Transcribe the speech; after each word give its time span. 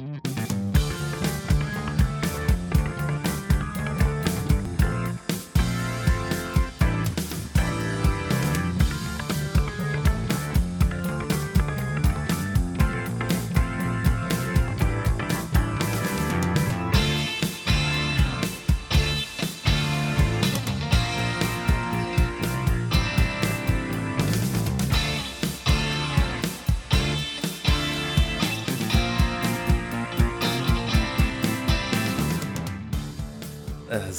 Mm-hmm. 0.00 0.43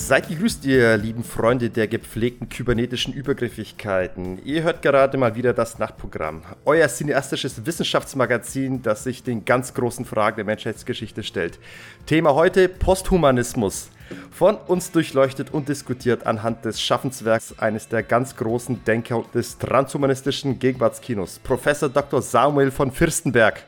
Seid 0.06 0.30
gegrüßt, 0.30 0.64
ihr 0.66 0.98
lieben 0.98 1.24
Freunde 1.24 1.72
der 1.72 1.88
gepflegten 1.88 2.48
kybernetischen 2.48 3.12
Übergriffigkeiten. 3.12 4.38
Ihr 4.46 4.62
hört 4.62 4.84
gerade 4.84 5.18
mal 5.18 5.34
wieder 5.34 5.52
das 5.52 5.80
Nachtprogramm, 5.80 6.44
euer 6.64 6.88
cineastisches 6.88 7.66
Wissenschaftsmagazin, 7.66 8.84
das 8.84 9.04
sich 9.04 9.24
den 9.24 9.46
ganz 9.46 9.74
großen 9.74 10.06
Fragen 10.06 10.36
der 10.36 10.46
Menschheitsgeschichte 10.46 11.24
stellt. 11.24 11.58
Thema 12.06 12.36
heute 12.36 12.70
Posthumanismus. 12.70 13.90
Von 14.30 14.58
uns 14.68 14.92
durchleuchtet 14.92 15.52
und 15.52 15.70
diskutiert 15.70 16.28
anhand 16.28 16.66
des 16.66 16.80
Schaffenswerks 16.80 17.58
eines 17.58 17.88
der 17.88 18.04
ganz 18.04 18.36
großen 18.36 18.84
Denker 18.86 19.24
des 19.34 19.58
transhumanistischen 19.58 20.60
Gegenwartskinos, 20.60 21.40
Professor 21.40 21.90
Dr. 21.90 22.22
Samuel 22.22 22.70
von 22.70 22.92
Fürstenberg. 22.92 23.64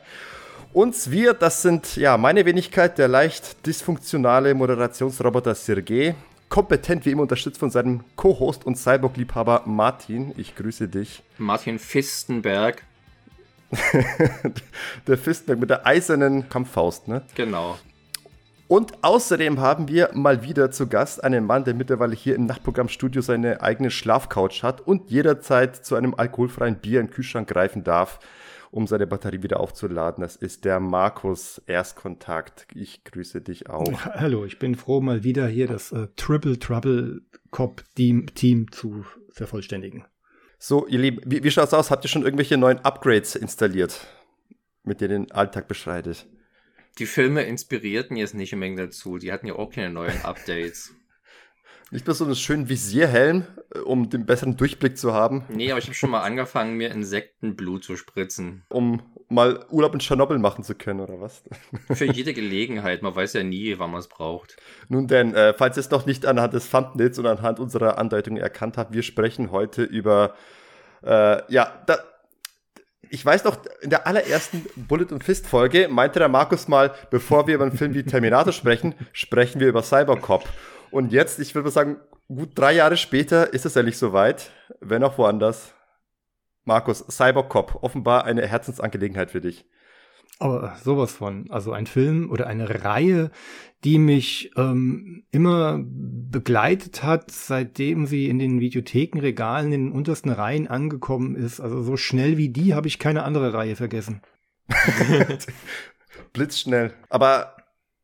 Uns, 0.72 1.10
wir, 1.10 1.32
das 1.32 1.62
sind 1.62 1.96
ja 1.96 2.16
meine 2.18 2.44
Wenigkeit, 2.44 2.98
der 2.98 3.08
leicht 3.08 3.66
dysfunktionale 3.66 4.54
Moderationsroboter 4.54 5.54
Sergei, 5.54 6.14
kompetent 6.48 7.04
wie 7.04 7.10
immer 7.10 7.22
unterstützt 7.22 7.58
von 7.58 7.70
seinem 7.70 8.04
Co-Host 8.16 8.64
und 8.66 8.76
Cyborg-Liebhaber 8.76 9.62
Martin. 9.66 10.32
Ich 10.36 10.56
grüße 10.56 10.88
dich. 10.88 11.22
Martin 11.38 11.78
Fistenberg. 11.78 12.82
der 15.06 15.18
Fistenberg 15.18 15.60
mit 15.60 15.70
der 15.70 15.86
eisernen 15.86 16.48
Kampffaust, 16.48 17.08
ne? 17.08 17.22
Genau. 17.34 17.78
Und 18.66 19.02
außerdem 19.02 19.60
haben 19.60 19.88
wir 19.88 20.10
mal 20.12 20.42
wieder 20.42 20.70
zu 20.70 20.88
Gast 20.88 21.24
einen 21.24 21.46
Mann, 21.46 21.64
der 21.64 21.72
mittlerweile 21.72 22.14
hier 22.14 22.34
im 22.34 22.44
Nachtprogrammstudio 22.44 23.22
seine 23.22 23.62
eigene 23.62 23.90
Schlafcouch 23.90 24.62
hat 24.62 24.82
und 24.82 25.10
jederzeit 25.10 25.74
zu 25.84 25.96
einem 25.96 26.14
alkoholfreien 26.14 26.76
Bier 26.76 27.00
im 27.00 27.10
Kühlschrank 27.10 27.48
greifen 27.48 27.82
darf 27.82 28.20
um 28.70 28.86
seine 28.86 29.06
Batterie 29.06 29.42
wieder 29.42 29.60
aufzuladen. 29.60 30.22
Das 30.22 30.36
ist 30.36 30.64
der 30.64 30.80
Markus 30.80 31.62
Erstkontakt. 31.66 32.66
Ich 32.74 33.04
grüße 33.04 33.40
dich 33.40 33.68
auch. 33.70 34.04
Hallo, 34.04 34.44
ich 34.44 34.58
bin 34.58 34.74
froh, 34.74 35.00
mal 35.00 35.24
wieder 35.24 35.46
hier 35.48 35.66
das 35.66 35.92
äh, 35.92 36.08
Triple 36.16 36.58
Trouble 36.58 37.22
Cop 37.50 37.82
Team, 37.94 38.26
Team 38.34 38.70
zu 38.70 39.04
vervollständigen. 39.30 40.04
So, 40.58 40.86
ihr 40.86 40.98
Lieben, 40.98 41.22
wie, 41.24 41.42
wie 41.44 41.50
schaut's 41.50 41.72
aus? 41.72 41.90
Habt 41.90 42.04
ihr 42.04 42.08
schon 42.08 42.24
irgendwelche 42.24 42.56
neuen 42.56 42.78
Upgrades 42.80 43.36
installiert, 43.36 44.06
mit 44.82 45.00
denen 45.00 45.26
den 45.26 45.32
Alltag 45.32 45.68
beschreitet? 45.68 46.26
Die 46.98 47.06
Filme 47.06 47.42
inspirierten 47.42 48.16
jetzt 48.16 48.34
nicht 48.34 48.52
unbedingt 48.52 48.80
dazu. 48.80 49.18
Die 49.18 49.32
hatten 49.32 49.46
ja 49.46 49.54
auch 49.54 49.70
keine 49.70 49.90
neuen 49.90 50.24
Updates. 50.24 50.92
Nicht 51.90 52.06
mehr 52.06 52.14
so 52.14 52.24
einen 52.24 52.34
schönen 52.34 52.68
Visierhelm, 52.68 53.46
äh, 53.74 53.78
um 53.78 54.10
den 54.10 54.26
besseren 54.26 54.56
Durchblick 54.56 54.98
zu 54.98 55.14
haben. 55.14 55.44
Nee, 55.48 55.70
aber 55.70 55.78
ich 55.78 55.86
habe 55.86 55.94
schon 55.94 56.10
mal 56.10 56.20
angefangen, 56.20 56.76
mir 56.76 56.90
Insektenblut 56.90 57.84
zu 57.84 57.96
spritzen. 57.96 58.62
Um 58.68 59.02
mal 59.28 59.64
Urlaub 59.70 59.94
in 59.94 60.00
Tschernobyl 60.00 60.38
machen 60.38 60.64
zu 60.64 60.74
können, 60.74 61.00
oder 61.00 61.20
was? 61.20 61.42
Für 61.92 62.04
jede 62.04 62.34
Gelegenheit. 62.34 63.02
Man 63.02 63.14
weiß 63.14 63.34
ja 63.34 63.42
nie, 63.42 63.78
wann 63.78 63.90
man 63.90 64.00
es 64.00 64.08
braucht. 64.08 64.56
Nun 64.88 65.06
denn, 65.06 65.34
äh, 65.34 65.54
falls 65.54 65.76
ihr 65.76 65.80
es 65.80 65.90
noch 65.90 66.06
nicht 66.06 66.26
anhand 66.26 66.54
des 66.54 66.70
Thumbnails 66.70 67.18
und 67.18 67.26
anhand 67.26 67.58
unserer 67.58 67.98
Andeutung 67.98 68.36
erkannt 68.36 68.76
habt, 68.76 68.92
wir 68.92 69.02
sprechen 69.02 69.50
heute 69.50 69.82
über, 69.82 70.34
äh, 71.02 71.40
ja, 71.52 71.82
da, 71.86 71.98
ich 73.10 73.24
weiß 73.24 73.44
noch, 73.44 73.56
in 73.80 73.88
der 73.88 74.06
allerersten 74.06 74.66
Bullet 74.76 75.06
und 75.10 75.24
Fist 75.24 75.46
Folge 75.46 75.88
meinte 75.88 76.18
der 76.18 76.28
Markus 76.28 76.68
mal, 76.68 76.94
bevor 77.10 77.46
wir 77.46 77.54
über 77.54 77.64
einen 77.64 77.76
Film 77.76 77.94
wie 77.94 78.02
Terminator 78.02 78.52
sprechen, 78.52 78.94
sprechen 79.12 79.60
wir 79.60 79.68
über 79.68 79.82
Cybercop. 79.82 80.44
Und 80.90 81.12
jetzt, 81.12 81.38
ich 81.38 81.54
würde 81.54 81.66
mal 81.66 81.72
sagen, 81.72 81.96
gut 82.28 82.50
drei 82.54 82.72
Jahre 82.74 82.96
später 82.96 83.52
ist 83.52 83.66
es 83.66 83.76
endlich 83.76 83.98
soweit, 83.98 84.50
wenn 84.80 85.02
auch 85.02 85.18
woanders. 85.18 85.74
Markus, 86.64 87.04
Cybercop, 87.10 87.82
offenbar 87.82 88.24
eine 88.24 88.46
Herzensangelegenheit 88.46 89.30
für 89.30 89.40
dich. 89.40 89.64
Aber 90.38 90.76
sowas 90.82 91.12
von. 91.12 91.50
Also 91.50 91.72
ein 91.72 91.86
Film 91.86 92.30
oder 92.30 92.46
eine 92.46 92.84
Reihe, 92.84 93.30
die 93.84 93.98
mich 93.98 94.52
ähm, 94.56 95.24
immer 95.30 95.80
begleitet 95.82 97.02
hat, 97.02 97.30
seitdem 97.30 98.06
sie 98.06 98.28
in 98.28 98.38
den 98.38 98.60
Videothekenregalen 98.60 99.72
in 99.72 99.86
den 99.86 99.92
untersten 99.92 100.30
Reihen 100.30 100.68
angekommen 100.68 101.34
ist. 101.34 101.60
Also 101.60 101.82
so 101.82 101.96
schnell 101.96 102.36
wie 102.36 102.50
die 102.50 102.74
habe 102.74 102.86
ich 102.86 102.98
keine 102.98 103.24
andere 103.24 103.52
Reihe 103.52 103.74
vergessen. 103.74 104.20
Blitzschnell. 106.32 106.92
Aber 107.08 107.56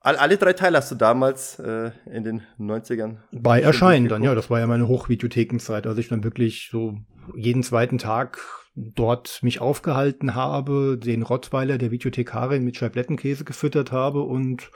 alle 0.04 0.36
drei 0.36 0.52
Teile 0.52 0.78
hast 0.78 0.90
du 0.90 0.94
damals 0.94 1.58
äh, 1.58 1.90
in 2.10 2.24
den 2.24 2.42
90ern. 2.58 3.16
Bei 3.32 3.60
Erscheinen 3.60 4.08
dann, 4.08 4.22
ja. 4.22 4.34
Das 4.34 4.50
war 4.50 4.60
ja 4.60 4.66
meine 4.66 4.86
Hochvideothekenzeit, 4.86 5.86
als 5.86 5.98
ich 5.98 6.08
dann 6.08 6.24
wirklich 6.24 6.68
so 6.70 6.98
jeden 7.34 7.62
zweiten 7.62 7.98
Tag 7.98 8.38
dort 8.76 9.42
mich 9.42 9.60
aufgehalten 9.60 10.34
habe, 10.34 10.98
den 10.98 11.22
Rottweiler 11.22 11.78
der 11.78 11.90
Videothekarin 11.90 12.64
mit 12.64 12.76
Scheiblettenkäse 12.76 13.44
gefüttert 13.44 13.92
habe 13.92 14.22
und, 14.22 14.70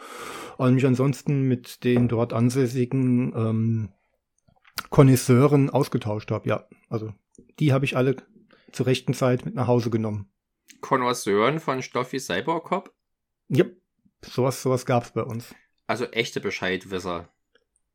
mich 0.59 0.87
ansonsten 0.87 1.43
mit 1.43 1.85
den 1.85 2.09
dort 2.09 2.33
ansässigen 2.33 3.33
ähm, 3.37 3.89
Connoisseuren 4.91 5.71
ausgetauscht 5.71 6.31
habe. 6.31 6.49
Ja, 6.49 6.65
also 6.89 7.13
die 7.59 7.73
habe 7.73 7.85
ich 7.85 7.97
alle 7.97 8.17
zur 8.73 8.87
rechten 8.87 9.15
Zeit 9.15 9.45
mit 9.45 9.55
nach 9.55 9.67
Hause 9.67 9.91
genommen. 9.91 10.31
Connoisseuren 10.81 11.61
von 11.61 11.83
Stoffi 11.83 12.19
Cybercop? 12.19 12.93
Ja, 13.49 13.65
Sowas, 14.25 14.63
sowas 14.63 14.87
gab 14.87 15.05
es 15.05 15.11
bei 15.11 15.23
uns. 15.23 15.55
Also 15.87 16.05
echte 16.07 16.41
Bescheidwisser. 16.41 17.29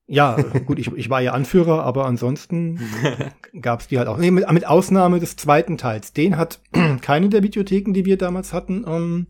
Ja, 0.05 0.35
gut, 0.65 0.79
ich, 0.79 0.91
ich 0.91 1.09
war 1.09 1.21
ja 1.21 1.31
Anführer, 1.31 1.83
aber 1.83 2.05
ansonsten 2.05 2.79
gab 3.61 3.79
es 3.79 3.87
die 3.87 3.97
halt 3.97 4.09
auch. 4.09 4.17
Nee, 4.17 4.31
mit, 4.31 4.51
mit, 4.51 4.67
Ausnahme 4.67 5.19
des 5.19 5.37
zweiten 5.37 5.77
Teils. 5.77 6.11
Den 6.11 6.35
hat 6.35 6.59
keine 7.01 7.29
der 7.29 7.41
Videotheken, 7.41 7.93
die 7.93 8.03
wir 8.03 8.17
damals 8.17 8.51
hatten, 8.51 8.83
ähm, 8.85 9.27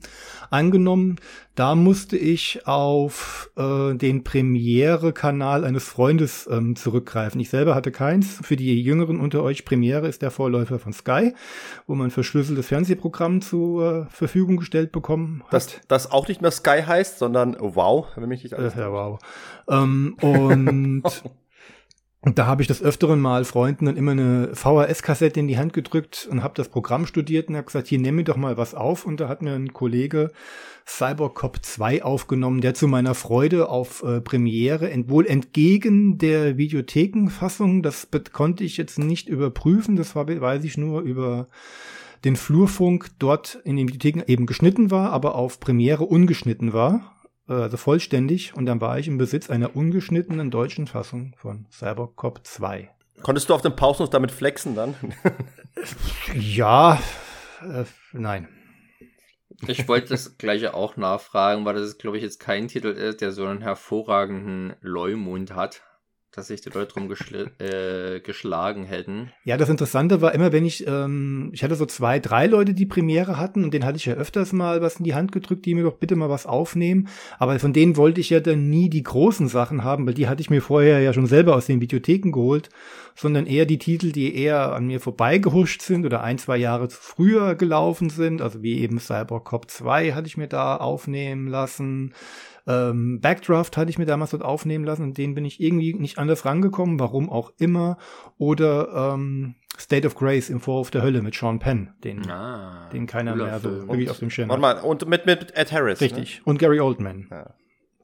angenommen. 0.49 1.17
Da 1.55 1.75
musste 1.75 2.17
ich 2.17 2.65
auf 2.65 3.51
äh, 3.55 3.93
den 3.93 4.23
Premiere-Kanal 4.23 5.63
eines 5.63 5.87
Freundes 5.87 6.49
ähm, 6.51 6.75
zurückgreifen. 6.75 7.39
Ich 7.39 7.51
selber 7.51 7.75
hatte 7.75 7.91
keins. 7.91 8.39
Für 8.41 8.55
die 8.55 8.81
Jüngeren 8.81 9.19
unter 9.19 9.43
euch, 9.43 9.63
Premiere 9.63 10.07
ist 10.07 10.23
der 10.23 10.31
Vorläufer 10.31 10.79
von 10.79 10.93
Sky, 10.93 11.35
wo 11.85 11.93
man 11.93 12.09
verschlüsseltes 12.09 12.67
Fernsehprogramm 12.67 13.41
zur 13.41 14.07
äh, 14.07 14.09
Verfügung 14.09 14.57
gestellt 14.57 14.91
bekommen 14.91 15.43
hat. 15.45 15.53
Das, 15.53 15.79
das 15.87 16.11
auch 16.11 16.27
nicht 16.27 16.41
mehr 16.41 16.49
Sky 16.49 16.81
heißt, 16.87 17.19
sondern 17.19 17.55
Wow, 17.59 18.07
wenn 18.15 18.29
mich 18.29 18.41
nicht 18.41 18.55
alles 18.55 18.75
äh, 18.75 18.79
Ja, 18.79 18.91
wow. 18.91 19.19
Ähm, 19.69 20.17
und 20.21 21.03
Und 22.25 22.39
da 22.39 22.45
habe 22.45 22.61
ich 22.61 22.69
das 22.69 22.81
öfteren 22.81 23.19
Mal 23.19 23.43
Freunden 23.43 23.85
dann 23.85 23.97
immer 23.97 24.11
eine 24.11 24.55
VHS-Kassette 24.55 25.41
in 25.41 25.49
die 25.49 25.57
Hand 25.57 25.73
gedrückt 25.73 26.25
und 26.31 26.41
habe 26.41 26.53
das 26.55 26.69
Programm 26.69 27.05
studiert 27.05 27.49
und 27.49 27.57
habe 27.57 27.65
gesagt, 27.65 27.87
hier 27.87 27.99
nimm 27.99 28.15
mir 28.15 28.23
doch 28.23 28.37
mal 28.37 28.55
was 28.55 28.73
auf. 28.73 29.05
Und 29.05 29.19
da 29.19 29.27
hat 29.27 29.41
mir 29.41 29.51
ein 29.51 29.73
Kollege 29.73 30.31
Cybercop 30.87 31.59
2 31.61 32.01
aufgenommen, 32.01 32.61
der 32.61 32.75
zu 32.75 32.87
meiner 32.87 33.13
Freude 33.13 33.67
auf 33.67 34.03
äh, 34.03 34.21
Premiere 34.21 34.89
wohl 35.09 35.27
entgegen 35.27 36.17
der 36.17 36.57
Videothekenfassung, 36.57 37.83
das 37.83 38.07
konnte 38.31 38.63
ich 38.63 38.77
jetzt 38.77 38.99
nicht 38.99 39.27
überprüfen, 39.27 39.97
das 39.97 40.15
war, 40.15 40.27
weiß 40.27 40.63
ich 40.63 40.77
nur 40.77 41.01
über 41.01 41.47
den 42.23 42.37
Flurfunk 42.37 43.09
dort 43.19 43.59
in 43.65 43.75
den 43.75 43.89
Videotheken 43.89 44.23
eben 44.27 44.45
geschnitten 44.45 44.91
war, 44.91 45.11
aber 45.11 45.35
auf 45.35 45.59
Premiere 45.59 46.05
ungeschnitten 46.05 46.71
war 46.71 47.13
also 47.61 47.77
vollständig 47.77 48.55
und 48.55 48.65
dann 48.65 48.81
war 48.81 48.99
ich 48.99 49.07
im 49.07 49.17
Besitz 49.17 49.49
einer 49.49 49.75
ungeschnittenen 49.75 50.51
deutschen 50.51 50.87
Fassung 50.87 51.35
von 51.37 51.65
Cybercop 51.71 52.41
2. 52.43 52.89
Konntest 53.21 53.49
du 53.49 53.53
auf 53.53 53.61
dem 53.61 53.75
Pausenhof 53.75 54.09
damit 54.09 54.31
flexen 54.31 54.75
dann? 54.75 54.95
ja, 56.33 56.99
äh, 57.61 57.85
nein. 58.11 58.49
Ich 59.67 59.87
wollte 59.87 60.09
das 60.09 60.37
gleiche 60.37 60.73
auch 60.73 60.97
nachfragen, 60.97 61.63
weil 61.63 61.75
das, 61.75 61.97
glaube 61.97 62.17
ich, 62.17 62.23
jetzt 62.23 62.39
kein 62.39 62.67
Titel 62.67 62.87
ist, 62.87 63.21
der 63.21 63.31
so 63.31 63.45
einen 63.45 63.61
hervorragenden 63.61 64.75
Leumund 64.81 65.55
hat. 65.55 65.83
Dass 66.35 66.47
sich 66.47 66.61
die 66.61 66.69
Leute 66.69 66.93
drum 66.93 67.11
äh, 67.59 68.19
geschlagen 68.19 68.85
hätten. 68.85 69.31
Ja, 69.43 69.55
das 69.55 69.69
Interessante 69.69 70.21
war 70.21 70.33
immer, 70.33 70.51
wenn 70.51 70.65
ich, 70.65 70.85
ähm, 70.87 71.51
ich 71.53 71.63
hatte 71.63 71.75
so 71.75 71.85
zwei, 71.85 72.19
drei 72.19 72.47
Leute, 72.47 72.73
die 72.73 72.87
Premiere 72.87 73.37
hatten 73.37 73.63
und 73.63 73.71
denen 73.71 73.85
hatte 73.85 73.97
ich 73.97 74.05
ja 74.05 74.15
öfters 74.15 74.51
mal 74.51 74.81
was 74.81 74.95
in 74.95 75.03
die 75.03 75.13
Hand 75.13 75.31
gedrückt, 75.31 75.65
die 75.65 75.75
mir 75.75 75.83
doch 75.83 75.97
bitte 75.97 76.15
mal 76.15 76.29
was 76.29 76.47
aufnehmen. 76.47 77.07
Aber 77.37 77.59
von 77.59 77.71
denen 77.71 77.97
wollte 77.97 78.19
ich 78.19 78.31
ja 78.31 78.39
dann 78.39 78.69
nie 78.69 78.89
die 78.89 79.03
großen 79.03 79.47
Sachen 79.47 79.83
haben, 79.83 80.07
weil 80.07 80.15
die 80.15 80.27
hatte 80.27 80.41
ich 80.41 80.49
mir 80.49 80.61
vorher 80.61 81.01
ja 81.01 81.13
schon 81.13 81.27
selber 81.27 81.55
aus 81.55 81.67
den 81.67 81.81
Videotheken 81.81 82.31
geholt, 82.31 82.69
sondern 83.15 83.45
eher 83.45 83.67
die 83.67 83.77
Titel, 83.77 84.11
die 84.11 84.35
eher 84.35 84.73
an 84.73 84.87
mir 84.87 84.99
vorbeigehuscht 84.99 85.83
sind 85.83 86.03
oder 86.03 86.23
ein, 86.23 86.39
zwei 86.39 86.57
Jahre 86.57 86.89
früher 86.89 87.53
gelaufen 87.53 88.09
sind, 88.09 88.41
also 88.41 88.63
wie 88.63 88.79
eben 88.79 88.99
Cyber 88.99 89.39
Cop 89.39 89.69
2 89.69 90.13
hatte 90.13 90.27
ich 90.27 90.37
mir 90.37 90.47
da 90.47 90.77
aufnehmen 90.77 91.47
lassen. 91.47 92.13
Ähm, 92.65 93.19
Backdraft 93.19 93.75
hatte 93.75 93.89
ich 93.89 93.97
mir 93.97 94.05
damals 94.05 94.31
dort 94.31 94.43
aufnehmen 94.43 94.85
lassen 94.85 95.03
und 95.03 95.17
den 95.17 95.35
bin 95.35 95.43
ich 95.43 95.59
irgendwie 95.59 95.93
nicht 95.93 96.17
anders 96.17 96.45
rangekommen, 96.45 96.97
warum 96.99 97.29
auch 97.29 97.51
immer. 97.57 97.97
Oder 98.37 99.13
ähm, 99.13 99.55
State 99.77 100.07
of 100.07 100.15
Grace 100.15 100.49
im 100.49 100.61
Vorhof 100.61 100.89
der 100.91 101.01
Hölle 101.01 101.21
mit 101.21 101.35
Sean 101.35 101.59
Penn, 101.59 101.93
den, 102.03 102.29
ah, 102.29 102.89
den 102.93 103.07
keiner 103.07 103.35
mehr 103.35 103.59
so 103.59 103.87
wirklich 103.87 104.09
auf 104.09 104.19
dem 104.19 104.29
Schirm 104.29 104.49
hat. 104.51 104.59
Mal, 104.59 104.79
und 104.79 105.07
mit, 105.07 105.25
mit 105.25 105.55
Ed 105.55 105.71
Harris. 105.71 105.99
Ne? 105.99 106.05
Richtig. 106.05 106.37
Ne? 106.37 106.43
Und 106.45 106.59
Gary 106.59 106.79
Oldman. 106.79 107.27
Ja. 107.29 107.55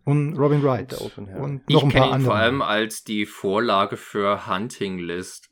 Und 0.04 0.36
Robin 0.38 0.64
Wright. 0.64 1.00
Und, 1.00 1.30
und 1.30 1.70
noch 1.70 1.84
ich 1.84 1.96
ein 1.96 2.02
paar 2.02 2.12
andere. 2.12 2.32
vor 2.32 2.40
allem 2.40 2.64
als 2.64 3.04
die 3.04 3.28
Vorlage 3.28 3.96
für 3.96 4.48
Hunting 4.48 4.98
List. 4.98 5.52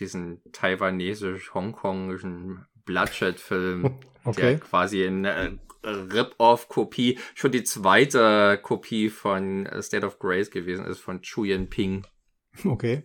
Diesen 0.00 0.40
taiwanesisch-hongkongischen 0.50 2.64
Bloodshed-Film, 2.84 4.00
okay. 4.24 4.40
der 4.40 4.58
quasi 4.58 5.04
in 5.04 5.24
äh, 5.24 5.52
Rip-Off-Kopie, 5.84 7.18
schon 7.34 7.52
die 7.52 7.64
zweite 7.64 8.58
Kopie 8.62 9.08
von 9.08 9.68
State 9.80 10.06
of 10.06 10.18
Grace 10.18 10.50
gewesen 10.50 10.86
ist, 10.86 11.00
von 11.00 11.22
Chu 11.22 11.44
Ping. 11.68 12.06
Okay. 12.64 13.04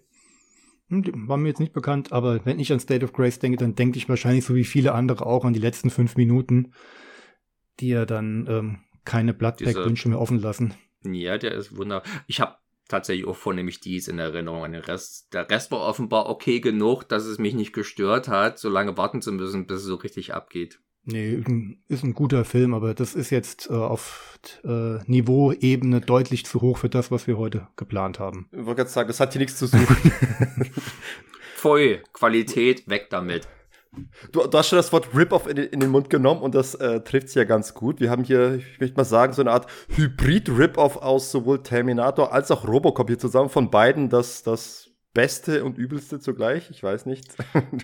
Hm, 0.89 1.27
war 1.27 1.37
mir 1.37 1.49
jetzt 1.49 1.59
nicht 1.59 1.73
bekannt, 1.73 2.11
aber 2.11 2.45
wenn 2.45 2.59
ich 2.59 2.71
an 2.71 2.79
State 2.79 3.05
of 3.05 3.13
Grace 3.13 3.39
denke, 3.39 3.57
dann 3.57 3.75
denke 3.75 3.97
ich 3.97 4.09
wahrscheinlich 4.09 4.45
so 4.45 4.55
wie 4.55 4.63
viele 4.63 4.93
andere 4.93 5.25
auch 5.25 5.45
an 5.45 5.53
die 5.53 5.59
letzten 5.59 5.89
fünf 5.89 6.15
Minuten, 6.15 6.73
die 7.79 7.89
ja 7.89 8.05
dann 8.05 8.47
ähm, 8.49 8.79
keine 9.05 9.33
Bloodpack-Wünsche 9.33 10.09
mehr 10.09 10.19
offen 10.19 10.39
lassen. 10.39 10.73
Ja, 11.03 11.37
der 11.37 11.53
ist 11.53 11.77
wunderbar. 11.77 12.03
Ich 12.27 12.41
habe 12.41 12.57
tatsächlich 12.87 13.27
auch 13.27 13.35
vornehmlich 13.35 13.79
dies 13.79 14.07
in 14.07 14.19
Erinnerung 14.19 14.65
an 14.65 14.73
den 14.73 14.81
Rest. 14.81 15.33
Der 15.33 15.49
Rest 15.49 15.71
war 15.71 15.81
offenbar 15.81 16.27
okay 16.27 16.59
genug, 16.59 17.03
dass 17.03 17.25
es 17.25 17.37
mich 17.37 17.53
nicht 17.53 17.71
gestört 17.71 18.27
hat, 18.27 18.59
so 18.59 18.67
lange 18.67 18.97
warten 18.97 19.21
zu 19.21 19.31
müssen, 19.31 19.67
bis 19.67 19.81
es 19.81 19.85
so 19.85 19.95
richtig 19.95 20.33
abgeht. 20.33 20.81
Nee, 21.11 21.43
ist 21.87 22.03
ein 22.03 22.13
guter 22.13 22.45
Film, 22.45 22.73
aber 22.73 22.93
das 22.93 23.15
ist 23.15 23.29
jetzt 23.29 23.69
äh, 23.69 23.73
auf 23.73 24.39
äh, 24.63 24.99
Niveauebene 25.05 26.01
deutlich 26.01 26.45
zu 26.45 26.61
hoch 26.61 26.77
für 26.77 26.89
das, 26.89 27.09
was 27.11 27.25
wir 27.27 27.37
heute 27.37 27.67
geplant 27.75 28.19
haben. 28.19 28.47
Ich 28.51 28.65
wollte 28.65 28.75
gerade 28.77 28.89
sagen, 28.89 29.07
das 29.07 29.19
hat 29.19 29.33
hier 29.33 29.39
nichts 29.39 29.57
zu 29.57 29.67
suchen. 29.67 29.97
Voll, 31.55 32.03
Qualität, 32.13 32.87
weg 32.87 33.07
damit. 33.09 33.47
Du, 34.31 34.45
du, 34.45 34.57
hast 34.57 34.69
schon 34.69 34.77
das 34.77 34.93
Wort 34.93 35.09
Rip-Off 35.15 35.47
in, 35.47 35.57
in, 35.57 35.79
den 35.79 35.89
Mund 35.89 36.09
genommen 36.09 36.41
und 36.41 36.53
das 36.53 36.75
äh, 36.75 37.01
trifft 37.01 37.27
es 37.27 37.33
ja 37.33 37.43
ganz 37.43 37.73
gut. 37.73 37.99
Wir 37.99 38.11
haben 38.11 38.23
hier, 38.23 38.55
ich 38.55 38.79
möchte 38.79 38.95
mal 38.95 39.03
sagen, 39.03 39.33
so 39.33 39.41
eine 39.41 39.51
Art 39.51 39.65
Hybrid-Rip-Off 39.95 40.97
aus 40.97 41.31
sowohl 41.31 41.63
Terminator 41.63 42.31
als 42.31 42.51
auch 42.51 42.67
Robocop 42.67 43.07
hier 43.07 43.17
zusammen 43.17 43.49
von 43.49 43.71
beiden. 43.71 44.09
Das, 44.09 44.43
das 44.43 44.91
Beste 45.13 45.63
und 45.63 45.77
Übelste 45.77 46.19
zugleich. 46.19 46.69
Ich 46.69 46.83
weiß 46.83 47.07
nicht. 47.07 47.25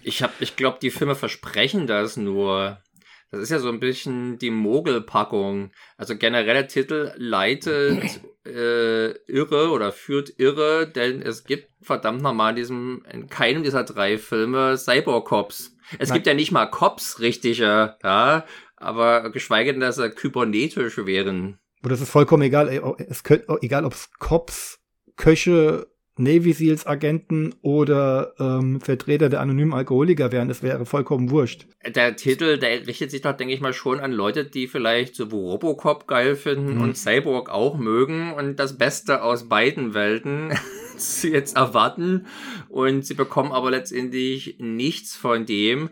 ich, 0.04 0.24
ich 0.39 0.56
glaube, 0.56 0.77
die 0.81 0.92
Filme 0.92 1.16
versprechen 1.16 1.88
das 1.88 2.18
nur. 2.18 2.77
Das 3.31 3.42
ist 3.42 3.50
ja 3.50 3.60
so 3.60 3.69
ein 3.69 3.80
bisschen 3.80 4.38
die 4.38 4.51
Mogelpackung. 4.51 5.72
Also 5.98 6.16
generell 6.16 6.68
Titel 6.68 7.12
leitet 7.18 8.22
äh, 8.45 9.12
irre 9.27 9.69
oder 9.72 9.92
führt 9.92 10.33
irre, 10.38 10.88
denn 10.88 11.22
es 11.22 11.44
gibt 11.44 11.69
verdammt 11.81 12.22
normal 12.22 12.51
in 12.51 12.56
diesem, 12.56 13.06
in 13.12 13.27
keinem 13.27 13.63
dieser 13.63 13.83
drei 13.83 14.18
Filme 14.18 14.77
Cyborg-Cops. 14.77 15.75
Es 16.00 16.10
Nein. 16.10 16.16
gibt 16.16 16.27
ja 16.27 16.33
nicht 16.33 16.51
mal 16.51 16.68
Cops 16.68 17.19
richtige, 17.19 17.95
ja, 18.04 18.45
aber 18.77 19.30
geschweige 19.31 19.72
denn, 19.72 19.81
dass 19.81 19.98
sie 19.98 20.10
kybernetisch 20.10 20.98
wären. 20.98 21.60
Aber 21.81 21.89
das 21.89 22.01
ist 22.01 22.10
vollkommen 22.10 22.44
egal, 22.44 22.69
es 23.07 23.24
könnte, 23.24 23.57
egal 23.62 23.86
ob 23.86 23.94
es 23.94 24.10
Cops, 24.18 24.80
Köche, 25.18 25.88
Navy 26.17 26.53
Seals 26.53 26.88
Agenten 26.88 27.53
oder 27.62 28.33
ähm, 28.39 28.79
Vertreter 28.79 29.29
der 29.29 29.41
anonymen 29.41 29.73
Alkoholiker 29.73 30.31
wären. 30.31 30.47
Das 30.47 30.63
wäre 30.63 30.85
vollkommen 30.85 31.29
wurscht. 31.29 31.67
Der 31.85 32.15
Titel, 32.15 32.57
der 32.57 32.88
richtet 32.88 33.12
sich 33.12 33.21
doch, 33.21 33.33
denke 33.33 33.53
ich 33.53 33.59
mal, 33.59 33.73
schon 33.73 34.00
an 34.00 34.13
Leute, 34.13 34.45
die 34.45 34.67
vielleicht 34.67 35.15
so 35.15 35.25
Robocop 35.25 36.07
geil 36.07 36.35
finden 36.35 36.75
mhm. 36.75 36.81
und 36.81 36.97
Cyborg 36.97 37.50
auch 37.50 37.77
mögen 37.77 38.31
und 38.33 38.57
das 38.57 38.77
Beste 38.77 39.23
aus 39.23 39.50
beiden 39.50 39.94
Welten 39.94 40.53
sie 40.97 41.31
jetzt 41.31 41.57
erwarten. 41.57 42.27
Und 42.69 43.06
sie 43.06 43.13
bekommen 43.13 43.51
aber 43.51 43.71
letztendlich 43.71 44.56
nichts 44.59 45.15
von 45.15 45.45
dem. 45.45 45.89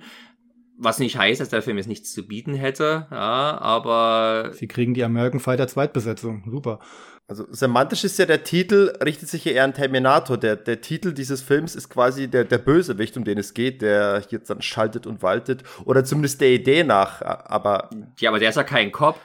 Was 0.78 1.00
nicht 1.00 1.18
heißt, 1.18 1.40
dass 1.40 1.50
der 1.50 1.62
Film 1.62 1.78
jetzt 1.78 1.88
nichts 1.88 2.14
zu 2.14 2.28
bieten 2.28 2.56
hätte, 2.56 3.08
ja, 3.12 3.58
aber. 3.60 4.52
Sie 4.54 4.68
kriegen 4.68 4.94
die 4.94 5.04
American 5.04 5.40
Fighter 5.40 5.68
Zweitbesetzung. 5.68 6.44
Super. 6.50 6.80
Also 7.28 7.46
semantisch 7.50 8.04
ist 8.04 8.20
ja 8.20 8.26
der 8.26 8.44
Titel, 8.44 8.94
richtet 9.04 9.30
sich 9.30 9.46
ja 9.46 9.54
eher 9.54 9.64
an 9.64 9.74
Terminator. 9.74 10.38
Der, 10.38 10.58
der 10.58 10.82
Titel 10.82 11.14
dieses 11.14 11.42
Films 11.42 11.74
ist 11.74 11.90
quasi 11.90 12.28
der, 12.28 12.44
der 12.44 12.58
Bösewicht, 12.58 13.16
um 13.16 13.24
den 13.24 13.38
es 13.38 13.54
geht, 13.54 13.82
der 13.82 14.24
jetzt 14.30 14.50
dann 14.50 14.62
schaltet 14.62 15.08
und 15.08 15.24
waltet. 15.24 15.64
Oder 15.86 16.04
zumindest 16.04 16.42
der 16.42 16.50
Idee 16.50 16.84
nach, 16.84 17.22
aber. 17.22 17.90
Ja, 18.20 18.30
aber 18.30 18.40
der 18.40 18.50
ist 18.50 18.56
ja 18.56 18.64
kein 18.64 18.92
Cop. 18.92 19.20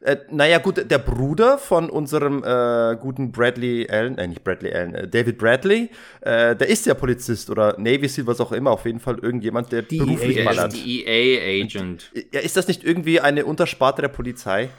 Äh, 0.00 0.16
naja, 0.30 0.58
gut, 0.58 0.90
der 0.90 0.98
Bruder 0.98 1.58
von 1.58 1.90
unserem 1.90 2.42
äh, 2.42 2.96
guten 3.00 3.32
Bradley 3.32 3.88
Allen, 3.88 4.18
äh, 4.18 4.26
nicht 4.26 4.42
Bradley 4.42 4.72
Allen, 4.72 4.94
äh, 4.94 5.08
David 5.08 5.38
Bradley, 5.38 5.90
äh, 6.22 6.56
der 6.56 6.68
ist 6.68 6.86
ja 6.86 6.94
Polizist 6.94 7.50
oder 7.50 7.78
Navy 7.78 8.08
Seal, 8.08 8.26
was 8.26 8.40
auch 8.40 8.52
immer, 8.52 8.70
auf 8.70 8.84
jeden 8.86 9.00
Fall 9.00 9.18
irgendjemand, 9.18 9.72
der 9.72 9.82
die 9.82 9.98
beruflich 9.98 10.38
e 10.38 10.44
ballert. 10.44 10.72
Die 10.72 11.06
EA-Agent. 11.06 12.10
Ja, 12.32 12.40
ist 12.40 12.56
das 12.56 12.66
nicht 12.66 12.82
irgendwie 12.82 13.20
eine 13.20 13.44
Untersparte 13.44 14.02
der 14.02 14.08
Polizei? 14.08 14.70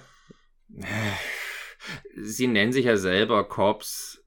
Sie 2.16 2.48
nennen 2.48 2.74
sich 2.74 2.86
ja 2.86 2.98
selber 2.98 3.44
Cops. 3.44 4.22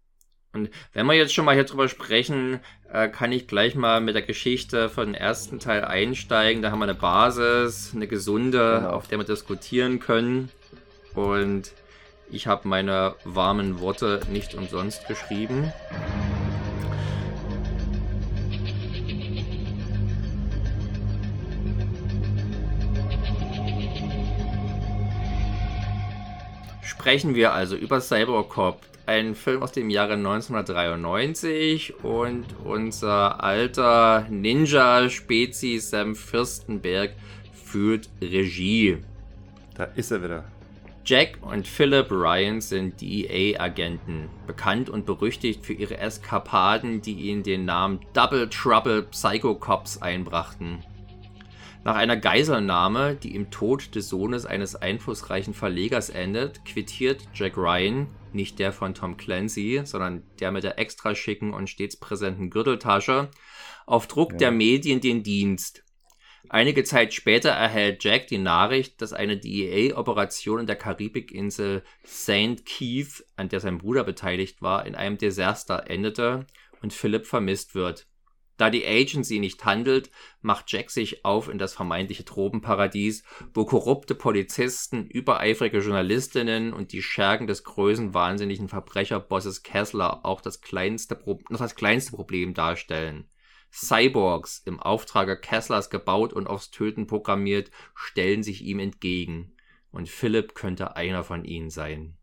Und 0.53 0.71
wenn 0.93 1.07
wir 1.07 1.15
jetzt 1.15 1.35
schon 1.35 1.45
mal 1.45 1.55
hier 1.55 1.65
drüber 1.65 1.89
sprechen, 1.89 2.61
äh, 2.91 3.09
kann 3.09 3.33
ich 3.33 3.47
gleich 3.47 3.75
mal 3.75 4.01
mit 4.01 4.15
der 4.15 4.23
Geschichte 4.23 4.89
von 4.89 5.07
dem 5.07 5.15
ersten 5.15 5.59
Teil 5.59 5.85
einsteigen. 5.85 6.63
Da 6.63 6.71
haben 6.71 6.79
wir 6.79 6.85
eine 6.85 6.95
Basis, 6.95 7.93
eine 7.95 8.07
gesunde, 8.07 8.79
genau. 8.81 8.91
auf 8.91 9.09
der 9.09 9.19
wir 9.19 9.25
diskutieren 9.25 10.01
können. 10.01 10.51
Und 11.15 11.73
ich 12.31 12.47
habe 12.47 12.69
meine 12.69 13.15
warmen 13.25 13.81
Worte 13.81 14.21
nicht 14.31 14.55
umsonst 14.55 15.07
geschrieben. 15.07 15.73
Sprechen 26.99 27.37
wir 27.37 27.53
also 27.53 27.77
über 27.77 28.01
Cybercop, 28.01 28.81
ein 29.07 29.37
Film 29.37 29.63
aus 29.63 29.71
dem 29.71 29.89
Jahre 29.89 30.15
1993 30.15 32.03
und 32.03 32.45
unser 32.65 33.43
alter 33.43 34.27
Ninja-Spezi 34.29 35.79
Sam 35.79 36.17
Fürstenberg 36.17 37.13
führt 37.55 38.09
Regie. 38.21 38.99
Da 39.77 39.85
ist 39.85 40.11
er 40.11 40.25
wieder. 40.25 40.45
Jack 41.05 41.39
und 41.41 41.69
Philip 41.69 42.11
Ryan 42.11 42.61
sind 42.61 43.01
DEA-Agenten, 43.01 44.29
bekannt 44.49 44.91
und 44.91 45.07
berüchtigt 45.07 45.65
für 45.65 45.75
ihre 45.75 45.99
Eskapaden, 45.99 47.01
die 47.01 47.13
ihnen 47.13 47.45
den 47.45 47.65
Namen 47.65 48.01
Double 48.13 48.51
Trouble 48.51 49.05
Psycho 49.05 49.55
Cops 49.55 50.03
einbrachten. 50.03 50.81
Nach 51.89 51.97
einer 51.97 52.19
Geiselnahme, 52.19 53.15
die 53.15 53.35
im 53.35 53.51
Tod 53.51 53.95
des 53.95 54.11
Sohnes 54.11 54.45
eines 54.45 54.77
einflussreichen 54.77 55.55
Verlegers 55.55 56.11
endet, 56.11 56.63
quittiert 56.67 57.27
Jack 57.33 57.57
Ryan, 57.57 58.09
nicht 58.35 58.59
der 58.59 58.75
von 58.75 58.93
Tom 58.93 59.17
Clancy, 59.17 59.81
sondern 59.85 60.23
der 60.39 60.51
mit 60.51 60.65
der 60.65 60.79
extra 60.79 61.15
schicken 61.15 61.55
und 61.55 61.71
stets 61.71 61.99
präsenten 61.99 62.51
Gürteltasche, 62.51 63.31
auf 63.87 64.07
Druck 64.07 64.33
ja. 64.33 64.37
der 64.37 64.51
Medien 64.51 65.01
den 65.01 65.23
Dienst. 65.23 65.83
Einige 66.51 66.85
Zeit 66.85 67.15
später 67.15 67.53
erhält 67.53 68.05
Jack 68.05 68.27
die 68.27 68.37
Nachricht, 68.37 69.01
dass 69.01 69.15
eine 69.15 69.39
DEA-Operation 69.39 70.61
in 70.61 70.67
der 70.67 70.77
Karibikinsel 70.77 71.83
St. 72.07 72.67
Keith, 72.67 73.25
an 73.37 73.49
der 73.49 73.61
sein 73.61 73.79
Bruder 73.79 74.05
beteiligt 74.05 74.61
war, 74.61 74.85
in 74.85 74.95
einem 74.95 75.17
Desaster 75.17 75.89
endete 75.89 76.45
und 76.83 76.93
Philip 76.93 77.25
vermisst 77.25 77.75
wird. 77.75 78.07
Da 78.59 78.71
die 78.71 78.85
Agency 78.85 79.39
nicht 79.39 79.65
handelt, 79.65 80.11
macht 80.43 80.71
Jack 80.71 80.91
sich 80.91 81.25
auf 81.25 81.49
in 81.49 81.59
das 81.59 81.75
vermeintliche 81.75 82.25
Tropenparadies, 82.25 83.23
wo 83.55 83.65
korrupte 83.65 84.17
Polizisten, 84.17 85.07
übereifrige 85.07 85.79
Journalistinnen 85.79 86.73
und 86.73 86.91
die 86.93 87.01
Schergen 87.01 87.47
des 87.47 87.63
größenwahnsinnigen 87.63 88.69
Verbrecherbosses 88.69 89.63
Kessler 89.63 90.27
auch 90.27 90.41
das 90.41 90.61
kleinste, 90.61 91.17
noch 91.49 91.61
das 91.61 91.77
kleinste 91.77 92.17
Problem 92.17 92.53
darstellen. 92.53 93.31
Cyborgs, 93.73 94.63
im 94.67 94.81
Auftrage 94.81 95.39
Kesslers 95.39 95.89
gebaut 95.89 96.33
und 96.33 96.49
aufs 96.49 96.73
Töten 96.73 97.07
programmiert, 97.07 97.71
stellen 97.95 98.43
sich 98.43 98.63
ihm 98.63 98.81
entgegen. 98.81 99.55
Und 99.93 100.09
Philipp 100.09 100.57
könnte 100.57 100.97
einer 100.97 101.23
von 101.23 101.45
ihnen 101.45 101.71
sein. 101.71 102.18